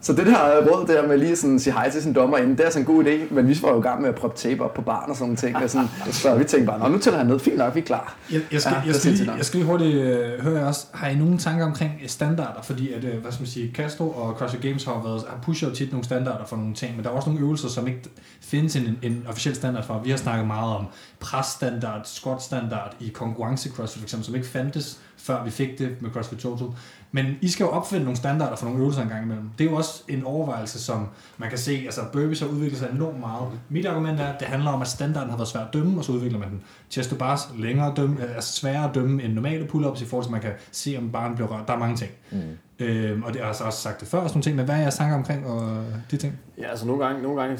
så 0.00 0.12
det 0.12 0.26
der 0.26 0.38
råd 0.70 0.86
der 0.86 1.06
med 1.06 1.18
lige 1.18 1.36
sådan 1.36 1.58
sige 1.58 1.72
hej 1.72 1.90
til 1.90 2.02
sin 2.02 2.12
dommer 2.12 2.38
inden, 2.38 2.56
det 2.56 2.66
er 2.66 2.70
sådan 2.70 2.82
en 2.88 2.94
god 2.94 3.04
idé, 3.04 3.34
men 3.34 3.48
vi 3.48 3.58
var 3.62 3.68
jo 3.70 3.78
i 3.78 3.82
gang 3.82 4.00
med 4.00 4.08
at 4.08 4.14
proppe 4.14 4.36
tape 4.36 4.64
op 4.64 4.74
på 4.74 4.82
barn 4.82 5.10
og 5.10 5.16
sådan 5.16 5.24
nogle 5.24 5.36
ting, 5.36 5.56
og 5.56 5.70
sådan, 5.70 5.88
så 6.10 6.34
vi 6.34 6.44
tænkte 6.44 6.66
bare, 6.66 6.78
nå, 6.78 6.88
nu 6.88 6.98
tæller 6.98 7.18
han 7.18 7.26
ned, 7.26 7.38
fint 7.38 7.58
nok, 7.58 7.74
vi 7.74 7.80
er 7.80 7.84
klar. 7.84 8.16
Jeg, 8.32 8.40
jeg, 8.52 8.60
skal, 8.60 8.70
Ja, 8.72 8.76
ja, 8.78 8.86
jeg, 8.86 8.94
er 8.94 8.98
skal 8.98 9.12
lige, 9.12 9.32
jeg 9.36 9.44
skal 9.44 9.58
lige 9.60 9.70
hurtigt 9.70 9.94
øh, 9.94 10.42
høre 10.42 10.58
jer 10.60 10.66
også. 10.66 10.86
Har 10.92 11.08
I 11.08 11.14
nogle 11.14 11.38
tanker 11.38 11.66
omkring 11.66 11.92
øh, 12.02 12.08
standarder? 12.08 12.62
Fordi 12.62 12.92
at, 12.92 13.04
øh, 13.04 13.22
hvad 13.22 13.32
skal 13.32 13.47
man 13.48 13.52
sige, 13.52 13.74
Castro 13.74 14.10
og 14.10 14.34
CrossFit 14.34 14.62
Games 14.62 14.84
har, 14.84 15.02
været, 15.02 15.24
har 15.28 15.38
pushet 15.42 15.76
tit 15.76 15.90
nogle 15.90 16.04
standarder 16.04 16.44
for 16.44 16.56
nogle 16.56 16.74
ting, 16.74 16.96
men 16.96 17.04
der 17.04 17.10
er 17.10 17.14
også 17.14 17.28
nogle 17.28 17.44
øvelser, 17.44 17.68
som 17.68 17.86
ikke 17.86 18.02
findes 18.40 18.76
en, 18.76 18.98
en 19.02 19.24
officiel 19.28 19.54
standard 19.54 19.84
for. 19.84 19.98
Vi 19.98 20.10
har 20.10 20.16
snakket 20.16 20.46
meget 20.46 20.76
om 20.76 20.86
presstandard, 21.20 22.04
squat-standard 22.04 22.96
i 23.00 23.08
konkurrence 23.08 23.70
CrossFit 23.70 24.00
for 24.00 24.04
eksempel, 24.06 24.26
som 24.26 24.34
ikke 24.34 24.46
fandtes, 24.46 25.00
før 25.16 25.44
vi 25.44 25.50
fik 25.50 25.78
det 25.78 26.02
med 26.02 26.10
CrossFit 26.10 26.38
Total. 26.38 26.66
Men 27.12 27.26
I 27.40 27.48
skal 27.48 27.64
jo 27.64 27.70
opfinde 27.70 28.04
nogle 28.04 28.16
standarder 28.16 28.56
for 28.56 28.64
nogle 28.64 28.80
øvelser 28.80 29.02
en 29.02 29.08
gang 29.08 29.24
imellem. 29.24 29.50
Det 29.58 29.66
er 29.66 29.70
jo 29.70 29.76
også 29.76 30.02
en 30.08 30.24
overvejelse, 30.24 30.82
som 30.84 31.06
man 31.38 31.48
kan 31.48 31.58
se, 31.58 31.82
altså 31.84 32.00
burpees 32.12 32.40
har 32.40 32.46
udviklet 32.46 32.78
sig 32.78 32.88
enormt 32.94 33.20
meget. 33.20 33.48
Mit 33.68 33.86
argument 33.86 34.20
er, 34.20 34.26
at 34.26 34.40
det 34.40 34.48
handler 34.48 34.70
om, 34.70 34.82
at 34.82 34.88
standarden 34.88 35.30
har 35.30 35.36
været 35.36 35.48
svær 35.48 35.60
at 35.60 35.72
dømme, 35.72 35.98
og 35.98 36.04
så 36.04 36.12
udvikler 36.12 36.38
man 36.38 36.50
den. 36.50 36.62
Chest 36.90 37.10
to 37.10 37.16
bars 37.16 37.48
længere 37.58 37.90
at 37.90 37.96
dømme, 37.96 38.24
øh, 38.24 38.34
altså 38.34 38.52
sværere 38.52 38.88
at 38.88 38.94
dømme 38.94 39.22
end 39.22 39.32
normale 39.32 39.64
pull-ups, 39.64 40.02
i 40.02 40.06
forhold 40.06 40.24
til, 40.24 40.28
at 40.28 40.32
man 40.32 40.40
kan 40.40 40.52
se, 40.72 40.94
om 40.98 41.10
barnet 41.10 41.36
bliver 41.36 41.48
rørt. 41.48 41.68
Der 41.68 41.74
er 41.74 41.78
mange 41.78 41.96
ting. 41.96 42.10
Mm. 42.30 42.38
Øhm, 42.80 43.22
og 43.22 43.28
det 43.28 43.36
har 43.36 43.42
jeg 43.42 43.48
altså 43.48 43.64
også 43.64 43.80
sagt 43.80 44.00
det 44.00 44.08
før, 44.08 44.18
og 44.18 44.28
sådan 44.28 44.36
nogle 44.36 44.42
ting, 44.42 44.56
men 44.56 44.64
hvad 44.64 44.74
er 44.74 44.78
jeres 44.80 44.96
tanker 44.96 45.16
omkring 45.16 45.46
og 45.46 45.84
de 46.10 46.16
ting? 46.16 46.38
Ja, 46.58 46.70
altså 46.70 46.86
nogle 46.86 47.04
gange, 47.04 47.22
nogle 47.22 47.40
gange 47.40 47.58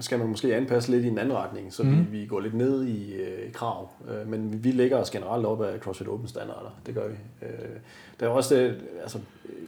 skal 0.00 0.18
man 0.18 0.28
måske 0.28 0.56
anpasse 0.56 0.90
lidt 0.90 1.04
i 1.04 1.08
en 1.08 1.18
anden 1.18 1.36
retning, 1.36 1.72
så 1.72 1.82
mm. 1.82 1.88
Mhm. 1.88 2.06
vi, 2.12 2.18
vi 2.18 2.26
går 2.26 2.40
lidt 2.40 2.54
ned 2.54 2.84
i, 2.84 3.12
øh, 3.12 3.48
i 3.48 3.50
krav. 3.52 3.90
Øh, 4.08 4.28
men 4.28 4.64
vi 4.64 4.70
lægger 4.70 4.96
os 4.96 5.10
generelt 5.10 5.46
op 5.46 5.62
af 5.62 5.78
CrossFit 5.80 6.08
Open 6.08 6.28
standarder. 6.28 6.80
Det 6.86 6.94
gør 6.94 7.08
vi. 7.08 7.14
Øh, 7.42 7.76
der 8.20 8.26
er 8.26 8.30
også 8.30 8.54
det, 8.54 8.80
altså 9.02 9.18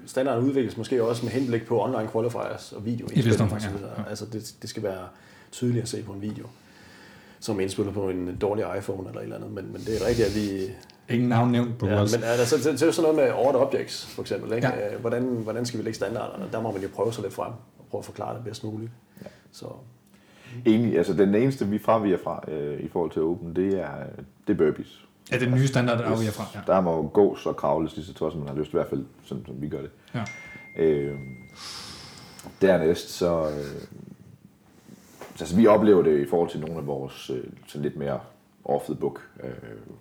standarden 0.07 0.45
udvikles 0.45 0.77
måske 0.77 1.03
også 1.05 1.25
med 1.25 1.33
henblik 1.33 1.67
på 1.67 1.85
online 1.85 2.09
qualifiers 2.13 2.73
og 2.73 2.87
video. 2.87 3.07
I 3.13 3.19
et 3.19 3.25
vist 3.25 3.41
omfang, 3.41 3.63
ja. 3.63 4.03
Altså 4.09 4.27
det, 4.33 4.55
det 4.63 4.71
skal 4.71 4.83
være 4.83 5.09
tydeligt 5.53 5.83
at 5.83 5.89
se 5.89 6.03
på 6.03 6.13
en 6.13 6.23
video 6.23 6.47
som 7.41 7.57
er 7.57 7.61
indspillet 7.61 7.95
på 7.95 8.11
en 8.11 8.37
dårlig 8.37 8.65
iPhone 8.79 9.09
eller 9.09 9.21
et 9.21 9.25
eller 9.25 9.37
andet. 9.37 9.51
Men, 9.53 9.73
men 9.73 9.81
det 9.81 10.03
er 10.03 10.07
rigtigt, 10.07 10.29
at 10.29 10.35
vi, 10.35 10.73
Ingen 11.15 11.29
navn 11.29 11.53
nævnt 11.53 11.79
på 11.79 11.87
Ja, 11.87 11.95
vores. 11.97 12.13
men 12.17 12.25
altså, 12.25 12.57
det, 12.57 12.65
det 12.65 12.83
er 12.83 12.87
jo 12.87 12.93
sådan 12.93 13.15
noget 13.15 13.27
med 13.29 13.47
order 13.47 13.59
objects, 13.59 14.07
for 14.07 14.23
eksempel. 14.23 14.53
Ikke? 14.53 14.69
Ja. 14.69 14.91
Ja. 14.91 14.97
Hvordan, 14.97 15.23
hvordan 15.23 15.67
skal 15.67 15.79
vi 15.79 15.85
lægge 15.85 15.97
standarderne? 15.97 16.45
Der 16.53 16.61
må 16.61 16.73
man 16.73 16.83
jo 16.83 16.89
prøve 16.95 17.13
sig 17.13 17.23
lidt 17.23 17.35
frem 17.35 17.53
og 17.79 17.85
prøve 17.91 17.99
at 18.01 18.05
forklare 18.05 18.37
det 18.37 18.45
bedst 18.45 18.65
muligt. 18.65 18.91
Ja. 19.23 19.27
Så 19.53 19.67
Egentlig, 20.67 20.99
altså 20.99 21.13
den 21.13 21.35
eneste, 21.35 21.67
vi 21.67 21.79
fraviger 21.79 22.19
fra 22.25 22.45
øh, 22.49 22.81
i 22.81 22.89
forhold 22.89 23.11
til 23.11 23.23
Open, 23.23 23.57
det 23.57 23.81
er, 23.81 23.91
det 24.47 24.53
er 24.53 24.57
burpees. 24.57 25.05
Ja, 25.31 25.37
det 25.37 25.43
er 25.43 25.51
den 25.51 25.59
nye 25.59 25.67
standard, 25.67 25.99
der 25.99 26.05
afviger 26.05 26.31
fra. 26.33 26.45
Ja. 26.55 26.73
Der 26.73 26.81
må 26.81 27.09
gås 27.09 27.47
og 27.47 27.57
kravles 27.57 27.97
lige 27.97 28.07
så 28.07 28.15
tosset, 28.15 28.41
man 28.41 28.49
har 28.49 28.57
lyst, 28.57 28.69
i 28.69 28.77
hvert 28.77 28.89
fald 28.89 29.05
sådan, 29.25 29.45
som 29.47 29.55
vi 29.63 29.69
gør 29.69 29.81
det. 29.81 29.91
Ja. 30.15 30.25
Øh, 30.83 31.19
dernæst 32.63 33.11
så... 33.11 33.43
Øh, 33.43 33.83
altså 35.41 35.57
vi 35.57 35.67
oplever 35.67 36.03
det 36.03 36.21
i 36.21 36.27
forhold 36.27 36.51
til 36.51 36.61
nogle 36.61 36.77
af 36.77 36.87
vores 36.87 37.31
øh, 37.31 37.45
sådan 37.67 37.83
lidt 37.83 37.97
mere 37.97 38.21
off 38.65 38.85
the 38.85 38.95
book 38.95 39.21
øh, 39.45 39.51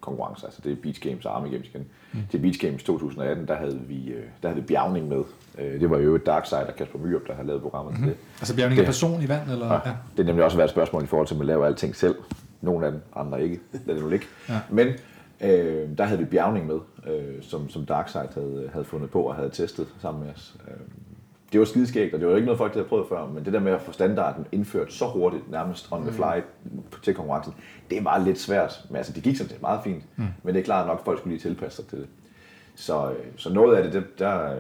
konkurrencer. 0.02 0.46
Altså 0.46 0.62
det 0.64 0.72
er 0.72 0.76
Beach 0.84 1.02
Games 1.02 1.26
og 1.26 1.38
Army 1.38 1.52
Games 1.52 1.68
igen. 1.68 1.86
Mm. 2.14 2.20
Til 2.32 2.38
Beach 2.40 2.60
Games 2.60 2.84
2018, 2.84 3.48
der 3.48 3.56
havde 3.56 3.80
vi, 3.88 4.08
øh, 4.08 4.24
der 4.42 4.50
havde 4.50 4.62
vi 4.62 4.68
bjergning 4.68 5.08
med. 5.08 5.24
Øh, 5.60 5.80
det 5.82 5.90
var 5.90 5.98
jo 5.98 6.16
et 6.16 6.26
Darkside 6.26 6.68
og 6.68 6.76
Kasper 6.76 7.00
Myrup, 7.00 7.22
der 7.28 7.36
har 7.36 7.44
lavet 7.44 7.62
programmet 7.62 7.94
mm-hmm. 7.94 8.08
til 8.08 8.16
det. 8.16 8.24
Altså 8.42 8.54
ikke 8.70 8.76
Det- 8.76 8.86
person 8.86 9.22
i 9.24 9.28
vand, 9.28 9.52
eller? 9.52 9.74
Ja. 9.74 9.80
Det 10.18 10.24
er 10.24 10.28
nemlig 10.28 10.46
også 10.46 10.58
været 10.58 10.68
et 10.68 10.72
spørgsmål 10.72 11.04
i 11.04 11.08
forhold 11.08 11.28
til, 11.28 11.34
at 11.36 11.38
man 11.38 11.48
laver 11.48 11.66
alting 11.66 11.96
selv. 11.96 12.16
Nogle 12.62 12.86
af 12.86 12.92
dem, 12.92 13.02
andre 13.16 13.44
ikke. 13.44 13.60
Lad 13.86 13.96
det 13.96 14.04
nu 14.04 14.10
ligge. 14.10 14.26
Ja. 14.50 14.60
Men 14.70 14.88
øh, 15.42 15.98
der 15.98 16.04
havde 16.04 16.20
vi 16.20 16.26
bjergning 16.26 16.68
med, 16.68 16.80
øh, 17.08 17.42
som, 17.42 17.70
som 17.70 17.86
Darkside 17.86 18.30
havde, 18.34 18.70
havde 18.74 18.86
fundet 18.86 19.10
på 19.10 19.22
og 19.22 19.36
havde 19.36 19.50
testet 19.50 19.88
sammen 20.00 20.24
med 20.24 20.34
os. 20.34 20.58
Øh, 20.68 20.74
det 21.52 21.60
var 21.60 21.66
skideskægt, 21.66 22.14
og 22.14 22.20
det 22.20 22.28
var 22.28 22.36
ikke 22.36 22.46
noget 22.46 22.58
folk, 22.58 22.74
der 22.74 22.80
havde 22.80 22.90
prøvet 22.90 23.08
før, 23.10 23.28
men 23.28 23.46
det 23.46 23.54
der 23.54 23.60
med 23.60 23.72
at 23.72 23.82
få 23.82 23.92
standarden 23.92 24.46
indført 24.52 24.94
så 24.94 25.06
hurtigt, 25.06 25.52
nærmest 25.52 25.88
on 25.92 26.02
the 26.02 26.12
fly 26.12 26.42
til 27.04 27.14
konkurrencen, 27.14 27.54
det 27.90 28.06
var 28.06 28.18
lidt 28.18 28.40
svært. 28.40 28.86
Men 28.90 28.98
altså, 28.98 29.14
det 29.14 29.24
gik 29.24 29.36
sådan 29.36 29.50
set 29.50 29.62
meget 29.62 29.84
fint, 29.84 30.04
mm. 30.16 30.26
men 30.44 30.56
det 30.56 30.60
er 30.60 30.66
klart 30.66 30.88
nok, 30.88 31.00
at 31.00 31.06
folk 31.06 31.20
skulle 31.20 31.34
lige 31.38 31.50
tilpasse 31.50 31.76
sig 31.76 31.88
til 31.88 32.00
det. 32.00 32.08
Så, 32.76 33.12
øh, 33.12 33.26
så 33.36 33.54
noget 33.54 33.76
af 33.76 33.84
det, 33.84 33.94
det 33.94 34.20
der, 34.20 34.58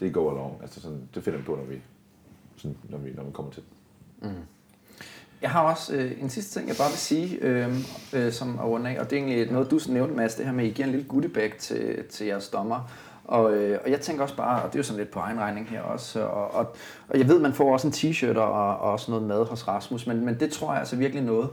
det 0.00 0.14
går 0.14 0.30
along. 0.30 0.58
Altså 0.62 0.80
sådan, 0.80 1.08
det 1.14 1.22
finder 1.22 1.38
vi 1.38 1.44
på, 1.44 1.56
når 1.56 1.64
vi, 1.64 1.82
sådan, 2.56 2.76
når 2.88 2.98
vi, 2.98 3.10
når 3.10 3.24
vi 3.24 3.32
kommer 3.32 3.52
til. 3.52 3.62
Jeg 5.42 5.50
har 5.50 5.60
også 5.60 5.94
øh, 5.94 6.22
en 6.22 6.30
sidste 6.30 6.58
ting, 6.58 6.68
jeg 6.68 6.76
bare 6.76 6.90
vil 6.90 6.98
sige, 6.98 7.38
øh, 7.40 7.74
øh, 8.12 8.32
som 8.32 8.58
er 8.58 8.62
rundt 8.62 8.86
af, 8.86 9.00
og 9.00 9.10
det 9.10 9.18
er 9.18 9.22
egentlig 9.22 9.52
noget, 9.52 9.70
du 9.70 9.80
nævnte, 9.88 10.14
Mads, 10.14 10.34
det 10.34 10.44
her 10.44 10.52
med, 10.52 10.64
at 10.64 10.70
I 10.70 10.72
giver 10.72 10.86
en 10.86 10.92
lille 10.92 11.08
goodiebag 11.08 11.52
til, 11.58 12.04
til 12.10 12.26
jeres 12.26 12.48
dommer. 12.48 12.90
Og, 13.30 13.52
øh, 13.52 13.78
og 13.84 13.90
jeg 13.90 14.00
tænker 14.00 14.22
også 14.22 14.36
bare, 14.36 14.62
og 14.62 14.68
det 14.68 14.74
er 14.74 14.78
jo 14.78 14.82
sådan 14.82 14.98
lidt 14.98 15.10
på 15.10 15.18
egen 15.18 15.40
regning 15.40 15.68
her 15.68 15.82
også, 15.82 16.20
og, 16.20 16.54
og, 16.54 16.76
og 17.08 17.18
jeg 17.18 17.28
ved, 17.28 17.38
man 17.38 17.52
får 17.52 17.72
også 17.72 17.86
en 17.86 17.92
t-shirt 17.92 18.38
og, 18.38 18.52
og 18.52 18.92
også 18.92 19.10
noget 19.10 19.26
mad 19.26 19.46
hos 19.46 19.68
Rasmus, 19.68 20.06
men, 20.06 20.24
men 20.24 20.40
det 20.40 20.52
tror 20.52 20.70
jeg 20.70 20.78
altså 20.78 20.96
virkelig 20.96 21.24
noget, 21.24 21.48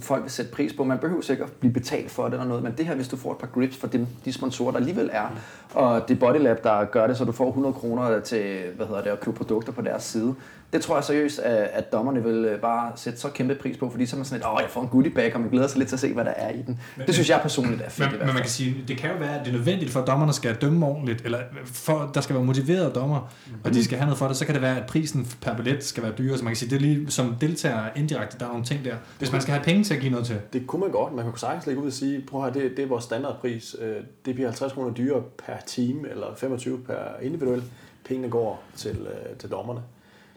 folk 0.00 0.22
vil 0.22 0.30
sætte 0.30 0.52
pris 0.52 0.72
på. 0.72 0.84
Man 0.84 0.98
behøver 0.98 1.22
sikkert 1.22 1.52
blive 1.52 1.72
betalt 1.72 2.10
for 2.10 2.24
det 2.24 2.32
eller 2.32 2.46
noget, 2.46 2.62
men 2.62 2.74
det 2.78 2.86
her, 2.86 2.94
hvis 2.94 3.08
du 3.08 3.16
får 3.16 3.32
et 3.32 3.38
par 3.38 3.46
grips 3.46 3.76
fra 3.76 3.88
de, 3.88 4.06
de 4.24 4.32
sponsorer, 4.32 4.70
der 4.70 4.78
alligevel 4.78 5.10
er, 5.12 5.26
og 5.74 6.08
det 6.08 6.20
Bodylab, 6.20 6.64
der 6.64 6.84
gør 6.84 7.06
det, 7.06 7.16
så 7.16 7.24
du 7.24 7.32
får 7.32 7.48
100 7.48 7.74
kroner 7.74 8.20
til, 8.20 8.56
hvad 8.76 8.86
hedder 8.86 9.02
det, 9.02 9.10
at 9.10 9.20
købe 9.20 9.36
produkter 9.36 9.72
på 9.72 9.82
deres 9.82 10.02
side, 10.02 10.34
det 10.72 10.80
tror 10.82 10.96
jeg 10.96 11.04
seriøst, 11.04 11.38
at, 11.38 11.92
dommerne 11.92 12.24
vil 12.24 12.44
øh, 12.44 12.60
bare 12.60 12.92
sætte 12.96 13.18
så 13.18 13.28
kæmpe 13.28 13.54
pris 13.54 13.76
på, 13.76 13.90
fordi 13.90 14.06
så 14.06 14.16
er 14.16 14.18
man 14.18 14.24
sådan 14.24 14.38
lidt, 14.38 14.46
åh, 14.46 14.58
jeg 14.62 14.70
får 14.70 14.82
en 14.82 14.88
goodie 14.88 15.10
bag, 15.10 15.34
og 15.34 15.40
man 15.40 15.50
glæder 15.50 15.66
sig 15.66 15.78
lidt 15.78 15.88
til 15.88 15.96
at 15.96 16.00
se, 16.00 16.12
hvad 16.14 16.24
der 16.24 16.30
er 16.30 16.50
i 16.50 16.62
den. 16.62 16.80
Det 17.06 17.14
synes 17.14 17.30
jeg 17.30 17.40
personligt 17.42 17.82
er 17.82 17.88
fedt 17.88 18.10
Men, 18.10 18.18
men 18.18 18.26
man 18.26 18.36
kan 18.36 18.50
sige, 18.50 18.84
det 18.88 18.96
kan 18.98 19.10
jo 19.10 19.16
være, 19.16 19.38
at 19.38 19.40
det 19.40 19.48
er 19.48 19.52
nødvendigt 19.56 19.90
for, 19.90 20.00
at 20.00 20.06
dommerne 20.06 20.32
skal 20.32 20.54
dømme 20.54 20.86
ordentligt, 20.86 21.24
eller 21.24 21.38
for, 21.64 22.10
der 22.14 22.20
skal 22.20 22.36
være 22.36 22.44
motiverede 22.44 22.90
dommer, 22.94 23.32
og 23.64 23.74
de 23.74 23.84
skal 23.84 23.98
have 23.98 24.06
noget 24.06 24.18
for 24.18 24.28
det, 24.28 24.36
så 24.36 24.44
kan 24.44 24.54
det 24.54 24.62
være, 24.62 24.76
at 24.80 24.86
prisen 24.86 25.26
per 25.40 25.56
billet 25.56 25.84
skal 25.84 26.02
være 26.02 26.12
dyrere, 26.18 26.38
så 26.38 26.44
man 26.44 26.50
kan 26.50 26.56
sige, 26.56 26.70
det 26.70 26.76
er 26.76 26.80
lige 26.80 27.10
som 27.10 27.34
deltager 27.40 27.84
indirekte, 27.96 28.38
der 28.38 28.44
er 28.44 28.48
nogle 28.50 28.64
ting 28.64 28.84
der. 28.84 28.94
Hvis 29.18 29.32
man 29.32 29.40
skal 29.40 29.54
have 29.54 29.64
penge 29.64 29.84
til 29.84 29.94
at 29.94 30.00
give 30.00 30.10
noget 30.10 30.26
til. 30.26 30.36
Det 30.52 30.66
kunne 30.66 30.80
man 30.80 30.90
godt. 30.90 31.14
Man 31.14 31.24
kunne 31.24 31.38
sagtens 31.38 31.66
lægge 31.66 31.82
ud 31.82 31.86
og 31.86 31.92
sige, 31.92 32.20
prøv 32.30 32.44
at 32.46 32.52
høre, 32.54 32.64
det, 32.64 32.76
det 32.76 32.82
er 32.82 32.88
vores 32.88 33.04
standardpris. 33.04 33.76
Øh, 33.80 33.96
Det 34.24 34.34
bliver 34.34 34.48
50 34.48 34.72
kroner 34.72 34.94
dyrere 34.94 35.22
per 35.46 35.52
time, 35.66 36.08
eller 36.10 36.26
25 36.36 36.78
per 36.78 36.94
individuel. 37.22 37.62
Pengene 38.04 38.28
går 38.28 38.62
til, 38.76 38.96
øh, 39.00 39.36
til 39.38 39.50
dommerne. 39.50 39.80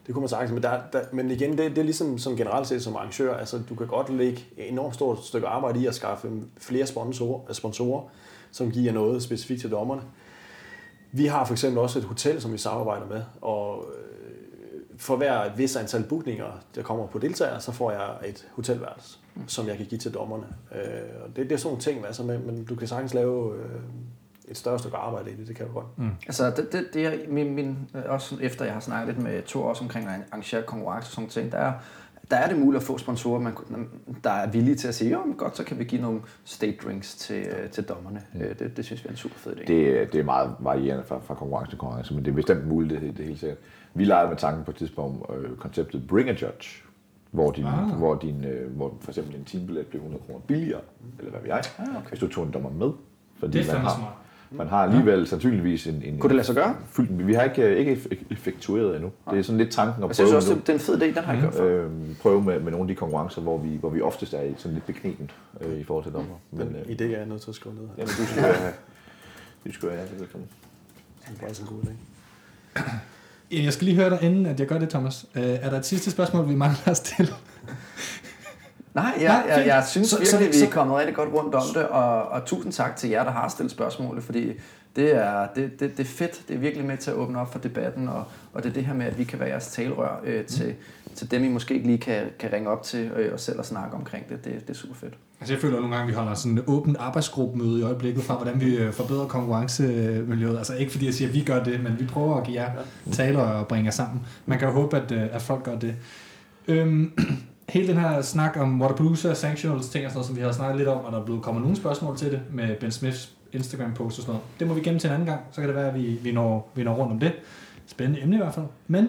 Det 0.06 0.14
kunne 0.14 0.22
man 0.22 0.28
sagtens, 0.28 0.52
men, 0.52 0.62
der, 0.62 0.80
der, 0.92 1.00
men 1.12 1.30
igen, 1.30 1.58
det, 1.58 1.70
det 1.70 1.78
er 1.78 1.82
ligesom 1.82 2.18
som 2.18 2.36
generelt 2.36 2.66
set 2.66 2.82
som 2.82 2.96
arrangør, 2.96 3.36
altså 3.36 3.60
du 3.68 3.74
kan 3.74 3.86
godt 3.86 4.08
lægge 4.08 4.44
et 4.56 4.68
enormt 4.68 4.94
stort 4.94 5.24
stykke 5.24 5.46
arbejde 5.46 5.80
i 5.80 5.86
at 5.86 5.94
skaffe 5.94 6.30
flere 6.56 6.86
sponsorer, 6.86 7.52
sponsorer 7.52 8.08
som 8.50 8.70
giver 8.70 8.92
noget 8.92 9.22
specifikt 9.22 9.60
til 9.60 9.70
dommerne. 9.70 10.02
Vi 11.12 11.26
har 11.26 11.44
for 11.44 11.54
eksempel 11.54 11.78
også 11.78 11.98
et 11.98 12.04
hotel, 12.04 12.40
som 12.40 12.52
vi 12.52 12.58
samarbejder 12.58 13.06
med, 13.06 13.22
og 13.40 13.84
øh, 13.94 14.02
for 14.96 15.16
hver 15.16 15.56
vis 15.56 15.76
antal 15.76 16.02
bookninger, 16.02 16.60
der 16.74 16.82
kommer 16.82 17.06
på 17.06 17.18
deltagere, 17.18 17.60
så 17.60 17.72
får 17.72 17.90
jeg 17.90 18.28
et 18.28 18.48
hotelværelse, 18.52 19.18
som 19.46 19.68
jeg 19.68 19.76
kan 19.76 19.86
give 19.86 19.98
til 19.98 20.14
dommerne. 20.14 20.46
Øh, 20.74 21.24
og 21.24 21.36
det, 21.36 21.36
det 21.36 21.52
er 21.52 21.56
sådan 21.56 21.68
nogle 21.68 21.82
ting, 21.82 22.06
altså, 22.06 22.22
men, 22.22 22.46
men 22.46 22.64
du 22.64 22.74
kan 22.74 22.88
sagtens 22.88 23.14
lave 23.14 23.56
øh, 23.56 23.80
et 24.52 24.58
større 24.58 24.78
stykke 24.78 24.96
arbejde 24.96 25.30
i 25.30 25.34
det, 25.34 25.48
det 25.48 25.56
kan 25.56 25.66
du 25.66 25.72
godt. 25.72 25.98
Mm. 25.98 26.10
Altså, 26.26 26.50
det, 26.50 26.72
det, 26.72 26.86
det 26.94 27.06
er 27.06 27.12
min, 27.28 27.54
min, 27.54 27.76
også 28.08 28.28
sådan 28.28 28.44
efter 28.44 28.64
jeg 28.64 28.74
har 28.74 28.80
snakket 28.80 29.14
lidt 29.14 29.24
med 29.24 29.42
to 29.42 29.62
også 29.62 29.84
omkring 29.84 30.08
at 30.08 30.20
arrangere 30.30 30.62
konkurrence 30.62 31.06
og 31.08 31.12
sådan 31.12 31.28
ting, 31.28 31.52
der 31.52 31.58
er, 31.58 31.72
der 32.30 32.36
er 32.36 32.48
det 32.48 32.58
muligt 32.58 32.80
at 32.82 32.86
få 32.86 32.98
sponsorer, 32.98 33.40
man, 33.40 33.54
der 34.24 34.30
er 34.30 34.50
villige 34.50 34.74
til 34.74 34.88
at 34.88 34.94
sige, 34.94 35.10
jo, 35.12 35.24
men 35.24 35.34
godt, 35.34 35.56
så 35.56 35.64
kan 35.64 35.78
vi 35.78 35.84
give 35.84 36.02
nogle 36.02 36.20
state 36.44 36.76
drinks 36.84 37.14
til, 37.14 37.46
øh, 37.46 37.70
til 37.70 37.84
dommerne. 37.84 38.22
Øh, 38.40 38.58
Det, 38.58 38.76
det 38.76 38.84
synes 38.84 39.04
vi 39.04 39.06
er 39.08 39.10
en 39.10 39.16
super 39.16 39.36
fed 39.38 39.52
idé. 39.56 39.58
Det, 39.66 40.12
det 40.12 40.20
er 40.20 40.24
meget 40.24 40.54
varierende 40.60 41.04
fra, 41.04 41.18
fra 41.18 41.34
konkurrence 41.34 41.70
til 41.72 41.78
konkurrence, 41.78 42.14
men 42.14 42.24
det 42.24 42.30
er 42.30 42.34
bestemt 42.34 42.66
muligt, 42.68 43.00
det, 43.02 43.16
det 43.16 43.26
helt 43.26 43.40
sikkert. 43.40 43.58
Vi 43.94 44.04
legede 44.04 44.28
med 44.28 44.36
tanken 44.36 44.64
på 44.64 44.70
et 44.70 44.76
tidspunkt 44.76 45.26
øh, 45.36 45.56
konceptet 45.56 46.06
Bring 46.08 46.28
a 46.28 46.32
Judge, 46.32 46.68
hvor, 47.30 47.50
din, 47.50 47.64
Ah. 47.66 47.88
hvor, 47.98 48.14
din, 48.14 48.44
øh, 48.44 48.76
hvor 48.76 48.94
for 49.00 49.10
eksempel 49.10 49.34
din 49.34 49.44
teambillet 49.44 49.86
blev 49.86 50.00
100 50.02 50.24
kroner 50.26 50.40
billigere, 50.40 50.80
eller 51.18 51.30
hvad 51.30 51.40
ved 51.40 51.48
jeg, 51.48 51.62
Ah, 51.78 51.96
okay. 51.96 52.08
hvis 52.08 52.20
du 52.20 52.28
tog 52.28 52.44
en 52.44 52.50
dommer 52.52 52.70
med. 52.70 52.90
Fordi 53.40 53.52
Det 53.52 53.60
er 53.60 53.64
man 53.66 53.70
fandme 53.74 53.88
har, 53.88 53.96
smart. 53.96 54.12
Man 54.54 54.66
har 54.68 54.76
alligevel 54.76 55.26
sandsynligvis 55.26 55.86
en... 55.86 56.02
en 56.04 56.18
Kunne 56.18 56.28
det 56.28 56.36
lade 56.36 56.46
sig 56.46 56.54
gøre? 56.54 56.76
Fyldt, 56.88 57.26
vi 57.26 57.34
har 57.34 57.42
ikke, 57.42 57.76
ikke 57.78 57.92
eff- 57.92 58.24
effektueret 58.30 58.94
endnu. 58.96 59.10
Det 59.30 59.38
er 59.38 59.42
sådan 59.42 59.58
lidt 59.58 59.70
tanken 59.70 60.02
at 60.04 60.08
Jeg 60.08 60.14
synes 60.16 60.30
prøve, 60.30 60.36
også, 60.36 60.54
nu, 60.54 60.60
det 60.60 60.68
er 60.68 60.72
en 60.72 60.80
fed 60.80 61.02
idé, 61.02 61.04
den 61.04 61.14
har 61.14 61.32
jeg 61.32 61.42
gjort 61.42 61.64
øh, 61.64 61.90
prøve 62.22 62.42
med, 62.42 62.60
med 62.60 62.72
nogle 62.72 62.84
af 62.84 62.88
de 62.88 62.94
konkurrencer, 62.94 63.40
hvor 63.40 63.58
vi, 63.58 63.76
hvor 63.76 63.90
vi 63.90 64.00
oftest 64.00 64.34
er 64.34 64.42
i 64.42 64.54
sådan 64.56 64.74
lidt 64.74 64.86
bekneben 64.86 65.30
øh, 65.60 65.78
i 65.80 65.84
forhold 65.84 66.04
til 66.04 66.12
dommer. 66.12 66.34
Men, 66.50 66.66
Den 66.66 66.76
øh, 66.76 66.82
idé 66.82 67.02
er 67.14 67.18
jeg 67.18 67.26
nødt 67.26 67.42
til 67.42 67.50
at 67.50 67.54
skrive 67.54 67.74
ned 67.74 67.82
her. 67.82 67.92
ja, 67.98 68.02
men 68.02 68.14
du 68.18 68.26
skal 68.26 68.42
have, 68.42 68.72
du 69.66 69.72
skal 69.72 69.90
have 69.90 70.02
det 70.12 70.20
velkommen. 70.20 70.48
Det 71.28 71.36
er 71.36 71.40
faktisk 71.46 71.60
en 71.60 71.66
god 71.66 71.82
idé. 71.82 71.90
Jeg 73.64 73.72
skal 73.72 73.84
lige 73.84 73.96
høre 73.96 74.10
dig, 74.10 74.18
inden 74.22 74.46
at 74.46 74.60
jeg 74.60 74.68
gør 74.68 74.78
det, 74.78 74.88
Thomas. 74.88 75.26
Øh, 75.34 75.42
er 75.42 75.70
der 75.70 75.78
et 75.78 75.86
sidste 75.86 76.10
spørgsmål, 76.10 76.48
vi 76.48 76.54
mangler 76.54 76.78
at 76.88 76.96
stille? 76.96 77.32
Nej, 78.94 79.12
jeg, 79.20 79.44
Nej, 79.46 79.56
jeg, 79.58 79.66
jeg 79.66 79.84
synes 79.88 80.08
Så- 80.08 80.16
så, 80.16 80.30
så- 80.30 80.38
virkelig, 80.38 80.60
vi 80.62 80.66
er 80.66 80.70
kommet 80.70 80.96
rigtig 80.96 81.14
godt 81.14 81.28
rundt 81.34 81.54
om 81.54 81.62
det, 81.74 81.82
og, 81.88 82.28
og 82.28 82.44
tusind 82.44 82.72
tak 82.72 82.96
til 82.96 83.10
jer, 83.10 83.24
der 83.24 83.30
har 83.30 83.48
stillet 83.48 83.70
spørgsmål, 83.70 84.22
fordi 84.22 84.52
det 84.96 85.16
er, 85.16 85.46
det, 85.56 85.80
det, 85.80 85.96
det 85.96 86.00
er 86.04 86.08
fedt. 86.08 86.42
Det 86.48 86.54
er 86.54 86.58
virkelig 86.58 86.86
med 86.86 86.96
til 86.96 87.10
at 87.10 87.16
åbne 87.16 87.40
op 87.40 87.52
for 87.52 87.58
debatten, 87.58 88.08
og, 88.08 88.24
og 88.52 88.62
det 88.62 88.68
er 88.68 88.72
det 88.72 88.84
her 88.84 88.94
med, 88.94 89.06
at 89.06 89.18
vi 89.18 89.24
kan 89.24 89.40
være 89.40 89.48
jeres 89.48 89.66
talerør 89.66 90.20
øh, 90.24 90.44
til, 90.44 90.74
til 91.14 91.30
dem, 91.30 91.44
I 91.44 91.48
måske 91.48 91.74
ikke 91.74 91.86
lige 91.86 91.98
kan, 91.98 92.22
kan 92.38 92.52
ringe 92.52 92.68
op 92.68 92.82
til 92.82 93.10
øh, 93.16 93.32
og 93.32 93.40
selv 93.40 93.58
og 93.58 93.64
snakke 93.64 93.96
omkring 93.96 94.28
det. 94.28 94.44
Det, 94.44 94.52
det 94.60 94.70
er 94.70 94.74
super 94.74 94.94
fedt. 94.94 95.14
Altså 95.40 95.54
jeg 95.54 95.60
føler 95.60 95.80
nogle 95.80 95.96
gange, 95.96 96.02
at 96.02 96.08
vi 96.08 96.14
holder 96.14 96.34
sådan 96.34 96.58
et 96.58 96.64
åbent 96.66 96.96
arbejdsgruppemøde 97.00 97.80
i 97.80 97.82
øjeblikket 97.82 98.24
fra, 98.24 98.34
hvordan 98.34 98.60
vi 98.60 98.76
øh, 98.76 98.92
forbedrer 98.92 99.26
konkurrencemiljøet. 99.26 100.58
Altså 100.58 100.74
ikke 100.74 100.92
fordi 100.92 101.06
jeg 101.06 101.14
siger, 101.14 101.28
at 101.28 101.34
vi 101.34 101.40
gør 101.44 101.64
det, 101.64 101.80
men 101.82 101.96
vi 101.98 102.06
prøver 102.06 102.36
at 102.36 102.46
give 102.46 102.62
jer 102.62 102.70
taler 103.12 103.40
og 103.40 103.68
bringe 103.68 103.84
jer 103.84 103.90
sammen. 103.90 104.20
Man 104.46 104.58
kan 104.58 104.68
jo 104.68 104.74
håbe, 104.74 104.96
at, 104.96 105.12
øh, 105.12 105.22
at 105.32 105.42
folk 105.42 105.62
gør 105.64 105.78
det. 105.78 105.94
Øhm, 106.68 107.12
hele 107.72 107.88
den 107.88 107.96
her 107.96 108.22
snak 108.22 108.56
om 108.56 108.82
Waterpalooza, 108.82 109.34
sanctionals, 109.34 109.88
ting 109.88 110.04
og 110.06 110.10
sådan 110.10 110.18
noget, 110.18 110.26
som 110.26 110.36
vi 110.36 110.40
har 110.40 110.52
snakket 110.52 110.76
lidt 110.76 110.88
om, 110.88 111.04
og 111.04 111.12
der 111.12 111.20
er 111.20 111.24
blevet 111.24 111.42
kommet 111.42 111.62
nogle 111.62 111.76
spørgsmål 111.76 112.16
til 112.16 112.32
det 112.32 112.40
med 112.50 112.76
Ben 112.76 112.90
Smiths 112.90 113.32
Instagram-post 113.52 114.18
og 114.18 114.22
sådan 114.22 114.28
noget. 114.28 114.42
Det 114.58 114.66
må 114.66 114.74
vi 114.74 114.80
gemme 114.80 115.00
til 115.00 115.08
en 115.08 115.14
anden 115.14 115.28
gang, 115.28 115.40
så 115.50 115.60
kan 115.60 115.68
det 115.68 115.76
være, 115.76 115.88
at 115.88 115.94
vi, 115.94 116.18
vi, 116.22 116.32
når, 116.32 116.70
vi 116.74 116.84
når 116.84 116.94
rundt 116.94 117.12
om 117.12 117.18
det. 117.18 117.32
Spændende 117.86 118.22
emne 118.22 118.36
i 118.36 118.38
hvert 118.38 118.54
fald. 118.54 118.66
Men 118.86 119.08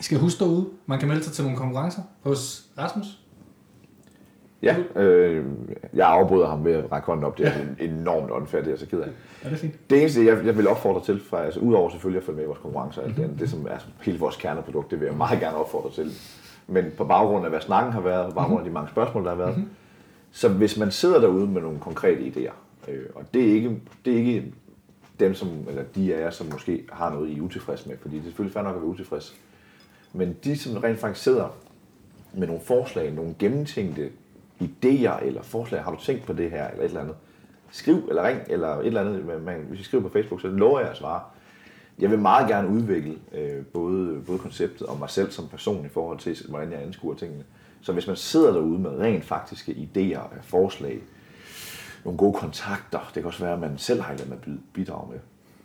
I 0.00 0.02
skal 0.02 0.18
huske 0.18 0.44
derude, 0.44 0.66
man 0.86 0.98
kan 0.98 1.08
melde 1.08 1.24
sig 1.24 1.32
til 1.32 1.44
nogle 1.44 1.58
konkurrencer 1.58 2.02
hos 2.22 2.64
Rasmus. 2.78 3.06
Ja, 4.62 4.76
øh, 4.96 5.44
jeg 5.94 6.08
afbryder 6.08 6.48
ham 6.48 6.64
ved 6.64 6.72
at 6.72 6.92
række 6.92 7.06
hånden 7.06 7.24
op. 7.24 7.38
Det 7.38 7.46
er 7.46 7.84
enormt 7.84 8.30
unfair, 8.30 8.62
det 8.62 8.72
er 8.72 8.76
så 8.76 8.86
ked 8.86 9.00
af. 9.00 9.08
Er 9.42 9.48
det 9.48 9.58
fint? 9.58 9.90
Det 9.90 10.00
eneste, 10.00 10.26
jeg, 10.26 10.46
jeg 10.46 10.56
vil 10.56 10.68
opfordre 10.68 11.04
til, 11.04 11.20
fra, 11.30 11.44
altså 11.44 11.60
udover 11.60 11.90
selvfølgelig 11.90 12.20
at 12.20 12.26
følge 12.26 12.36
med 12.36 12.44
i 12.44 12.46
vores 12.46 12.58
konkurrencer, 12.58 13.02
mm-hmm. 13.02 13.28
det, 13.28 13.40
det 13.40 13.50
som 13.50 13.66
er 13.70 13.78
hele 14.02 14.18
vores 14.18 14.36
kerneprodukt, 14.36 14.90
det 14.90 15.00
vil 15.00 15.06
jeg 15.06 15.16
meget 15.16 15.40
gerne 15.40 15.56
opfordre 15.56 15.90
til. 15.90 16.12
Men 16.68 16.84
på 16.96 17.04
baggrund 17.04 17.44
af, 17.44 17.50
hvad 17.50 17.60
snakken 17.60 17.92
har 17.92 18.00
været, 18.00 18.28
på 18.28 18.34
baggrund 18.34 18.58
af 18.58 18.64
de 18.64 18.70
mange 18.70 18.88
spørgsmål, 18.88 19.24
der 19.24 19.30
har 19.30 19.36
været, 19.36 19.56
mm-hmm. 19.56 19.70
så 20.32 20.48
hvis 20.48 20.78
man 20.78 20.90
sidder 20.90 21.20
derude 21.20 21.46
med 21.46 21.62
nogle 21.62 21.78
konkrete 21.80 22.20
idéer, 22.20 22.52
øh, 22.90 23.04
og 23.14 23.24
det 23.34 23.48
er, 23.48 23.54
ikke, 23.54 23.80
det 24.04 24.12
er 24.12 24.16
ikke 24.16 24.52
dem, 25.20 25.34
som, 25.34 25.48
eller 25.68 25.82
de 25.94 26.14
af 26.14 26.20
jer, 26.20 26.30
som 26.30 26.46
måske 26.52 26.84
har 26.92 27.10
noget, 27.10 27.28
I 27.28 27.38
er 27.38 27.42
utilfreds 27.42 27.86
med, 27.86 27.96
fordi 28.00 28.14
det 28.14 28.20
er 28.20 28.24
selvfølgelig 28.24 28.52
fair 28.54 28.62
nok 28.62 28.74
at 28.74 28.80
være 28.82 28.90
utilfreds. 28.90 29.36
Men 30.12 30.36
de, 30.44 30.58
som 30.58 30.76
rent 30.76 30.98
faktisk 30.98 31.24
sidder 31.24 31.56
med 32.32 32.46
nogle 32.46 32.62
forslag, 32.62 33.12
nogle 33.12 33.34
gennemtænkte 33.38 34.10
idéer 34.62 35.24
eller 35.24 35.42
forslag, 35.42 35.82
har 35.82 35.90
du 35.90 36.00
tænkt 36.00 36.26
på 36.26 36.32
det 36.32 36.50
her, 36.50 36.68
eller 36.68 36.82
et 36.84 36.88
eller 36.88 37.00
andet, 37.00 37.16
skriv 37.70 38.06
eller 38.08 38.28
ring, 38.28 38.40
eller 38.48 38.68
et 38.68 38.86
eller 38.86 39.00
andet, 39.00 39.42
man- 39.44 39.66
hvis 39.68 39.80
I 39.80 39.82
skriver 39.82 40.02
på 40.02 40.08
Facebook, 40.12 40.40
så 40.40 40.48
lover 40.48 40.80
jeg 40.80 40.90
at 40.90 40.96
svare. 40.96 41.20
Jeg 41.98 42.10
vil 42.10 42.18
meget 42.18 42.48
gerne 42.48 42.68
udvikle 42.68 43.14
øh, 43.34 43.66
både, 43.66 44.20
både 44.26 44.38
konceptet 44.38 44.86
og 44.86 44.98
mig 44.98 45.10
selv 45.10 45.30
som 45.30 45.48
person 45.48 45.86
i 45.86 45.88
forhold 45.88 46.18
til, 46.18 46.36
hvordan 46.48 46.72
jeg 46.72 46.82
anskuer 46.82 47.14
tingene. 47.14 47.44
Så 47.80 47.92
hvis 47.92 48.06
man 48.06 48.16
sidder 48.16 48.52
derude 48.52 48.78
med 48.78 48.90
rent 48.90 49.24
faktiske 49.24 49.72
idéer, 49.72 50.34
øh, 50.36 50.42
forslag, 50.42 51.00
nogle 52.04 52.18
gode 52.18 52.32
kontakter, 52.32 52.98
det 52.98 53.14
kan 53.14 53.24
også 53.24 53.44
være, 53.44 53.52
at 53.52 53.60
man 53.60 53.78
selv 53.78 54.00
har 54.00 54.14
et 54.14 54.20
eller 54.20 54.36
andet 54.36 54.52
at 54.52 54.58
bidrage 54.72 55.10
med. 55.10 55.18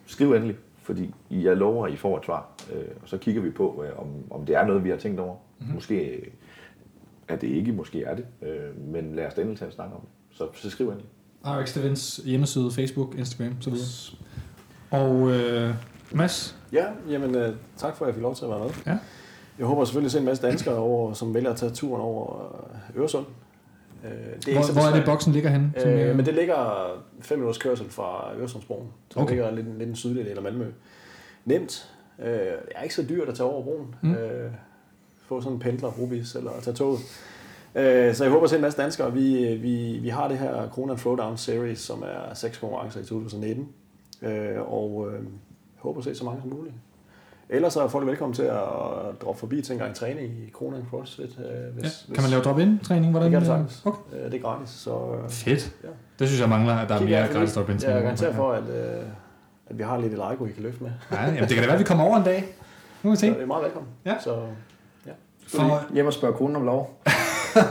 Skriv 0.05 0.33
endelig, 0.33 0.55
fordi 0.81 1.13
jeg 1.31 1.57
lover, 1.57 1.87
at 1.87 1.93
I 1.93 1.95
får 1.95 2.17
et 2.17 2.25
svar. 2.25 2.49
Øh, 2.73 2.85
og 3.01 3.09
så 3.09 3.17
kigger 3.17 3.41
vi 3.41 3.49
på, 3.49 3.83
øh, 3.85 3.99
om, 3.99 4.07
om 4.29 4.45
det 4.45 4.55
er 4.55 4.65
noget, 4.65 4.83
vi 4.83 4.89
har 4.89 4.97
tænkt 4.97 5.19
over. 5.19 5.35
Mm-hmm. 5.59 5.75
Måske 5.75 6.05
øh, 6.05 6.27
er 7.27 7.35
det 7.35 7.47
ikke, 7.47 7.71
måske 7.71 8.03
er 8.03 8.15
det. 8.15 8.25
Øh, 8.41 8.87
men 8.87 9.15
lad 9.15 9.27
os 9.27 9.33
da 9.33 9.41
endelig 9.41 9.59
tage 9.59 9.69
en 9.69 9.75
snak 9.75 9.89
om 9.95 10.01
det. 10.01 10.09
Så, 10.37 10.47
så 10.53 10.69
skriv 10.69 10.89
endelig. 10.89 11.09
RX 11.45 11.77
Events 11.77 12.21
hjemmeside, 12.25 12.71
Facebook, 12.71 13.15
Instagram 13.17 13.55
osv. 13.59 13.73
Og 14.91 15.31
øh, 15.31 15.75
Mads, 16.13 16.55
Ja, 16.73 16.85
jamen 17.09 17.35
øh, 17.35 17.55
tak 17.77 17.95
for, 17.95 18.05
at 18.05 18.07
jeg 18.07 18.15
fik 18.15 18.21
lov 18.21 18.35
til 18.35 18.43
at 18.45 18.49
være 18.51 18.59
med. 18.59 18.69
Ja. 18.85 18.97
Jeg 19.59 19.67
håber 19.67 19.85
selvfølgelig 19.85 20.07
at 20.07 20.11
se 20.11 20.19
en 20.19 20.25
masse 20.25 20.47
danskere, 20.47 20.75
over, 20.75 21.13
som 21.13 21.33
vælger 21.33 21.49
at 21.49 21.55
tage 21.55 21.71
turen 21.71 22.01
over 22.01 22.55
øh, 22.95 23.01
Øresund. 23.01 23.25
Øh, 24.03 24.09
det 24.11 24.19
er 24.19 24.33
ikke 24.47 24.53
hvor, 24.53 24.61
så 24.61 24.73
hvor 24.73 24.81
er 24.81 24.95
det 24.95 25.05
boksen 25.05 25.33
ligger 25.33 25.49
henne? 25.49 25.73
Som, 25.77 25.89
Øh, 25.89 26.15
men 26.15 26.25
det 26.25 26.33
ligger 26.33 26.87
5 27.21 27.37
minutters 27.37 27.57
kørsel 27.57 27.89
fra 27.89 28.31
Øresundsbroen, 28.37 28.87
så 29.09 29.19
Okay. 29.19 29.27
det 29.27 29.35
ligger 29.35 29.51
lidt, 29.63 29.77
lidt 29.77 29.87
den 29.87 29.95
sydlige 29.95 30.25
del 30.29 30.37
af 30.37 30.43
Malmø. 30.43 30.65
Nemt. 31.45 31.91
Øh, 32.19 32.29
det 32.29 32.53
er 32.75 32.81
ikke 32.83 32.95
så 32.95 33.05
dyrt 33.09 33.29
at 33.29 33.35
tage 33.35 33.49
over 33.49 33.63
broen. 33.63 33.95
Mm. 34.01 34.13
Øh, 34.13 34.51
få 35.27 35.41
sådan 35.41 35.53
en 35.53 35.59
pendler, 35.59 35.91
brobis 35.91 36.35
eller 36.35 36.51
tage 36.61 36.73
toget. 36.75 36.99
Øh, 37.75 38.13
så 38.15 38.23
jeg 38.23 38.31
håber 38.31 38.43
at 38.43 38.49
se 38.49 38.55
en 38.55 38.61
masse 38.61 38.81
danskere. 38.81 39.13
Vi, 39.13 39.55
vi, 39.55 39.99
vi 40.01 40.09
har 40.09 40.27
det 40.27 40.37
her 40.37 40.69
Kronan 40.69 40.97
Throwdown 40.97 41.37
Series, 41.37 41.79
som 41.79 42.03
er 42.03 42.33
seks 42.33 42.57
konkurrencer 42.57 42.99
i 42.99 43.03
2019. 43.03 43.67
Øh, 44.21 44.73
og 44.73 45.07
øh, 45.11 45.19
håber 45.83 45.99
at 45.99 46.03
se 46.03 46.15
så 46.15 46.25
mange 46.25 46.41
som 46.41 46.49
muligt. 46.53 46.75
Ellers 47.49 47.73
så 47.73 47.81
er 47.83 47.87
folk 47.87 48.07
velkommen 48.07 48.33
til 48.33 48.43
at 48.43 48.57
droppe 49.21 49.39
forbi 49.39 49.61
til 49.61 49.73
en 49.73 49.79
gang 49.79 49.95
træning 49.95 50.25
i 50.47 50.49
Kronen 50.53 50.85
CrossFit. 50.89 51.39
Øh, 51.39 51.79
hvis, 51.79 52.05
Ja. 52.09 52.13
Kan 52.13 52.23
man 52.23 52.29
lave 52.31 52.41
drop-in-træning? 52.43 53.11
Hvordan, 53.11 53.31
Det 53.31 53.39
kan 53.41 53.47
du 53.49 53.53
øh, 53.53 53.59
sagtens. 53.59 53.81
Okay. 53.85 54.17
Øh, 54.25 54.31
det 54.31 54.37
er 54.37 54.41
gratis, 54.41 54.69
så 54.69 54.89
øh, 55.23 55.29
Fedt. 55.29 55.71
Ja. 55.83 55.87
Det 56.19 56.27
synes 56.27 56.41
jeg 56.41 56.49
mangler, 56.49 56.73
at 56.75 56.89
der 56.89 56.95
er 56.95 57.01
mere 57.03 57.27
gratis 57.33 57.53
drop-in-træning. 57.53 57.95
Jeg 57.95 58.03
garanterer 58.03 58.33
for, 58.33 58.51
at, 58.51 58.63
øh, 58.63 59.03
at 59.67 59.77
vi 59.77 59.83
har 59.83 59.97
lidt 59.97 60.13
Lego, 60.13 60.45
I 60.45 60.51
kan 60.51 60.63
løfte 60.63 60.83
med. 60.83 60.91
Ja, 61.11 61.21
jamen, 61.25 61.39
det 61.39 61.49
kan 61.49 61.57
da 61.57 61.63
være, 61.63 61.73
at 61.73 61.79
vi 61.79 61.83
kommer 61.83 62.03
over 62.03 62.17
en 62.17 62.23
dag. 62.23 62.41
Nu 63.03 63.09
må 63.09 63.11
vi 63.11 63.15
Så 63.15 63.19
se. 63.21 63.27
det 63.27 63.41
er 63.41 63.45
meget 63.45 63.63
velkommen. 63.63 63.89
Ja. 64.05 64.15
Så, 64.19 64.35
For, 65.47 65.81
Hjem 65.93 66.05
og 66.05 66.13
spørge 66.13 66.33
konen 66.33 66.55
om 66.55 66.63
lov. 66.65 66.99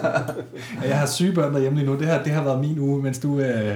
jeg 0.89 0.99
har 0.99 1.07
syge 1.07 1.33
børn 1.35 1.55
derhjemme 1.55 1.79
lige 1.79 1.91
nu. 1.91 1.99
Det 1.99 2.07
her, 2.07 2.23
det 2.23 2.33
har 2.33 2.45
været 2.45 2.61
min 2.61 2.79
uge, 2.79 3.03
mens 3.03 3.19
du 3.19 3.39
øh, 3.41 3.75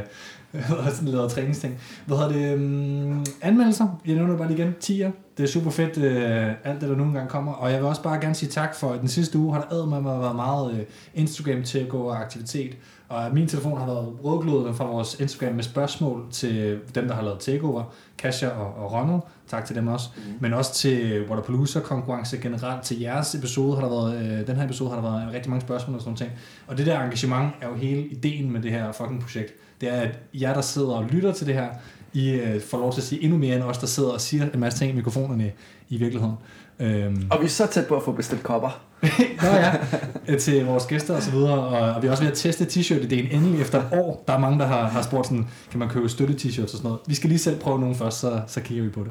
har 0.61 0.91
sådan 0.91 1.09
lavet 1.09 1.31
træningsting. 1.31 1.79
Hvad 2.07 2.17
hedder 2.17 2.33
det? 2.33 2.55
Um, 2.55 3.25
anmeldelser. 3.43 4.01
Jeg 4.07 4.15
nævner 4.15 4.31
det 4.31 4.39
bare 4.39 4.49
lige 4.49 4.59
igen. 4.59 4.75
10'er. 4.83 5.11
Det 5.37 5.43
er 5.43 5.47
super 5.47 5.71
fedt, 5.71 5.99
øh, 5.99 6.49
alt 6.65 6.81
det, 6.81 6.89
der 6.89 6.97
nogle 6.97 7.13
gange 7.13 7.29
kommer. 7.29 7.53
Og 7.53 7.73
jeg 7.73 7.79
vil 7.79 7.87
også 7.87 8.03
bare 8.03 8.21
gerne 8.21 8.35
sige 8.35 8.51
tak 8.51 8.75
for, 8.75 8.93
at 8.93 9.01
den 9.01 9.09
sidste 9.09 9.39
uge 9.39 9.55
har 9.55 9.67
der 9.71 9.87
med 9.87 10.01
mig 10.01 10.21
været 10.21 10.37
meget 10.37 10.75
øh, 10.75 10.81
Instagram 11.15 11.63
til 11.63 11.79
at 11.79 11.89
gå 11.89 11.99
og 11.99 12.21
aktivitet. 12.21 12.77
Og 13.09 13.35
min 13.35 13.49
telefon 13.49 13.79
har 13.79 13.87
været 13.87 14.09
rødglødende 14.25 14.75
fra 14.75 14.85
vores 14.87 15.21
Instagram 15.21 15.55
med 15.55 15.65
spørgsmål 15.65 16.27
til 16.31 16.81
dem, 16.95 17.09
der 17.09 17.15
har 17.15 17.23
lavet 17.23 17.41
takeover. 17.41 17.85
Kasha 18.19 18.49
og, 18.49 18.75
og 18.85 18.93
Ronald. 18.93 19.21
Tak 19.49 19.65
til 19.65 19.77
dem 19.77 19.89
også. 19.89 20.09
Mm. 20.17 20.23
Men 20.41 20.53
også 20.53 20.75
til 20.75 21.27
Waterpalooza 21.31 21.81
konkurrence 21.81 22.37
generelt. 22.37 22.83
Til 22.83 23.01
jeres 23.01 23.35
episode 23.35 23.75
har 23.75 23.83
der 23.83 23.89
været, 23.89 24.41
øh, 24.41 24.47
den 24.47 24.57
her 24.57 24.65
episode 24.65 24.91
har 24.91 25.01
der 25.01 25.11
været 25.11 25.35
rigtig 25.35 25.51
mange 25.51 25.61
spørgsmål 25.61 25.95
og 25.95 26.01
sådan 26.01 26.09
nogle 26.09 26.19
ting. 26.19 26.31
Og 26.67 26.79
det 26.79 26.87
der 26.87 27.01
engagement 27.01 27.53
er 27.61 27.69
jo 27.69 27.75
hele 27.75 28.07
ideen 28.07 28.53
med 28.53 28.63
det 28.63 28.71
her 28.71 28.93
fucking 28.93 29.21
projekt. 29.21 29.53
Det 29.81 29.89
er, 29.89 30.01
at 30.01 30.19
jer, 30.35 30.55
der 30.55 30.61
sidder 30.61 30.93
og 30.93 31.05
lytter 31.05 31.33
til 31.33 31.47
det 31.47 31.55
her, 31.55 31.69
I 32.13 32.31
øh, 32.31 32.61
får 32.61 32.79
lov 32.79 32.93
til 32.93 33.01
at 33.01 33.05
sige 33.07 33.23
endnu 33.23 33.39
mere 33.39 33.57
end 33.57 33.65
os, 33.65 33.79
der 33.79 33.87
sidder 33.87 34.11
og 34.11 34.21
siger 34.21 34.51
en 34.55 34.61
masse 34.61 34.79
ting 34.79 34.93
i 34.93 34.95
mikrofonerne 34.95 35.53
i 35.89 35.97
virkeligheden. 35.97 36.37
Øhm, 36.81 37.27
Og 37.31 37.41
vi 37.41 37.45
er 37.45 37.49
så 37.49 37.67
tæt 37.67 37.87
på 37.87 37.97
at 37.97 38.03
få 38.03 38.13
bestilt 38.13 38.43
kopper. 38.43 38.81
Nå 39.43 39.49
ja, 39.49 39.75
øh, 40.29 40.39
til 40.39 40.65
vores 40.67 40.87
gæster 40.87 41.17
og 41.17 41.23
så 41.23 41.31
videre, 41.31 41.59
og, 41.59 41.95
og 41.95 42.03
vi 42.03 42.07
er 42.07 42.11
også 42.11 42.23
ved 42.23 42.31
at 42.31 42.39
teste 42.39 42.65
t-shirt-ideen 42.65 43.35
endelig 43.37 43.61
efter 43.61 43.79
et 43.79 43.87
år. 43.93 44.25
Der 44.29 44.35
er 44.35 44.39
mange, 44.39 44.59
der 44.59 44.67
har, 44.67 44.89
har 44.89 45.03
spurgt 45.03 45.27
sådan, 45.27 45.49
kan 45.71 45.79
man 45.79 45.89
købe 45.89 46.09
støtte-t-shirts 46.09 46.63
og 46.63 46.69
sådan 46.69 46.83
noget. 46.85 46.99
Vi 47.07 47.15
skal 47.15 47.29
lige 47.29 47.39
selv 47.39 47.61
prøve 47.61 47.81
nogle 47.81 47.95
først, 47.95 48.21
så, 48.21 48.41
så 48.47 48.61
kigger 48.61 48.85
vi 48.85 48.91
på 48.91 49.05
det. 49.05 49.11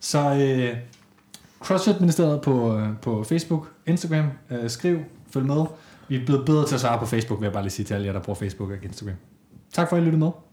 Så 0.00 0.34
øh, 0.34 0.76
CrossFit-ministeriet 1.64 2.40
på, 2.40 2.76
øh, 2.78 2.88
på 3.02 3.24
Facebook, 3.24 3.68
Instagram, 3.86 4.26
øh, 4.50 4.70
skriv, 4.70 4.98
følg 5.32 5.46
med. 5.46 5.64
Vi 6.08 6.16
er 6.16 6.26
blevet 6.26 6.46
bedre 6.46 6.66
til 6.66 6.74
at 6.74 6.80
svare 6.80 6.98
på 6.98 7.06
Facebook, 7.06 7.40
vil 7.40 7.46
jeg 7.46 7.52
bare 7.52 7.62
lige 7.62 7.72
sige 7.72 7.86
til 7.86 7.94
alle 7.94 8.06
jer, 8.06 8.12
der 8.12 8.20
bruger 8.20 8.38
Facebook 8.38 8.70
og 8.70 8.76
Instagram. 8.82 9.14
Tak 9.72 9.88
for 9.88 9.96
at 9.96 10.02
I 10.02 10.04
lyttede 10.04 10.18
med. 10.18 10.51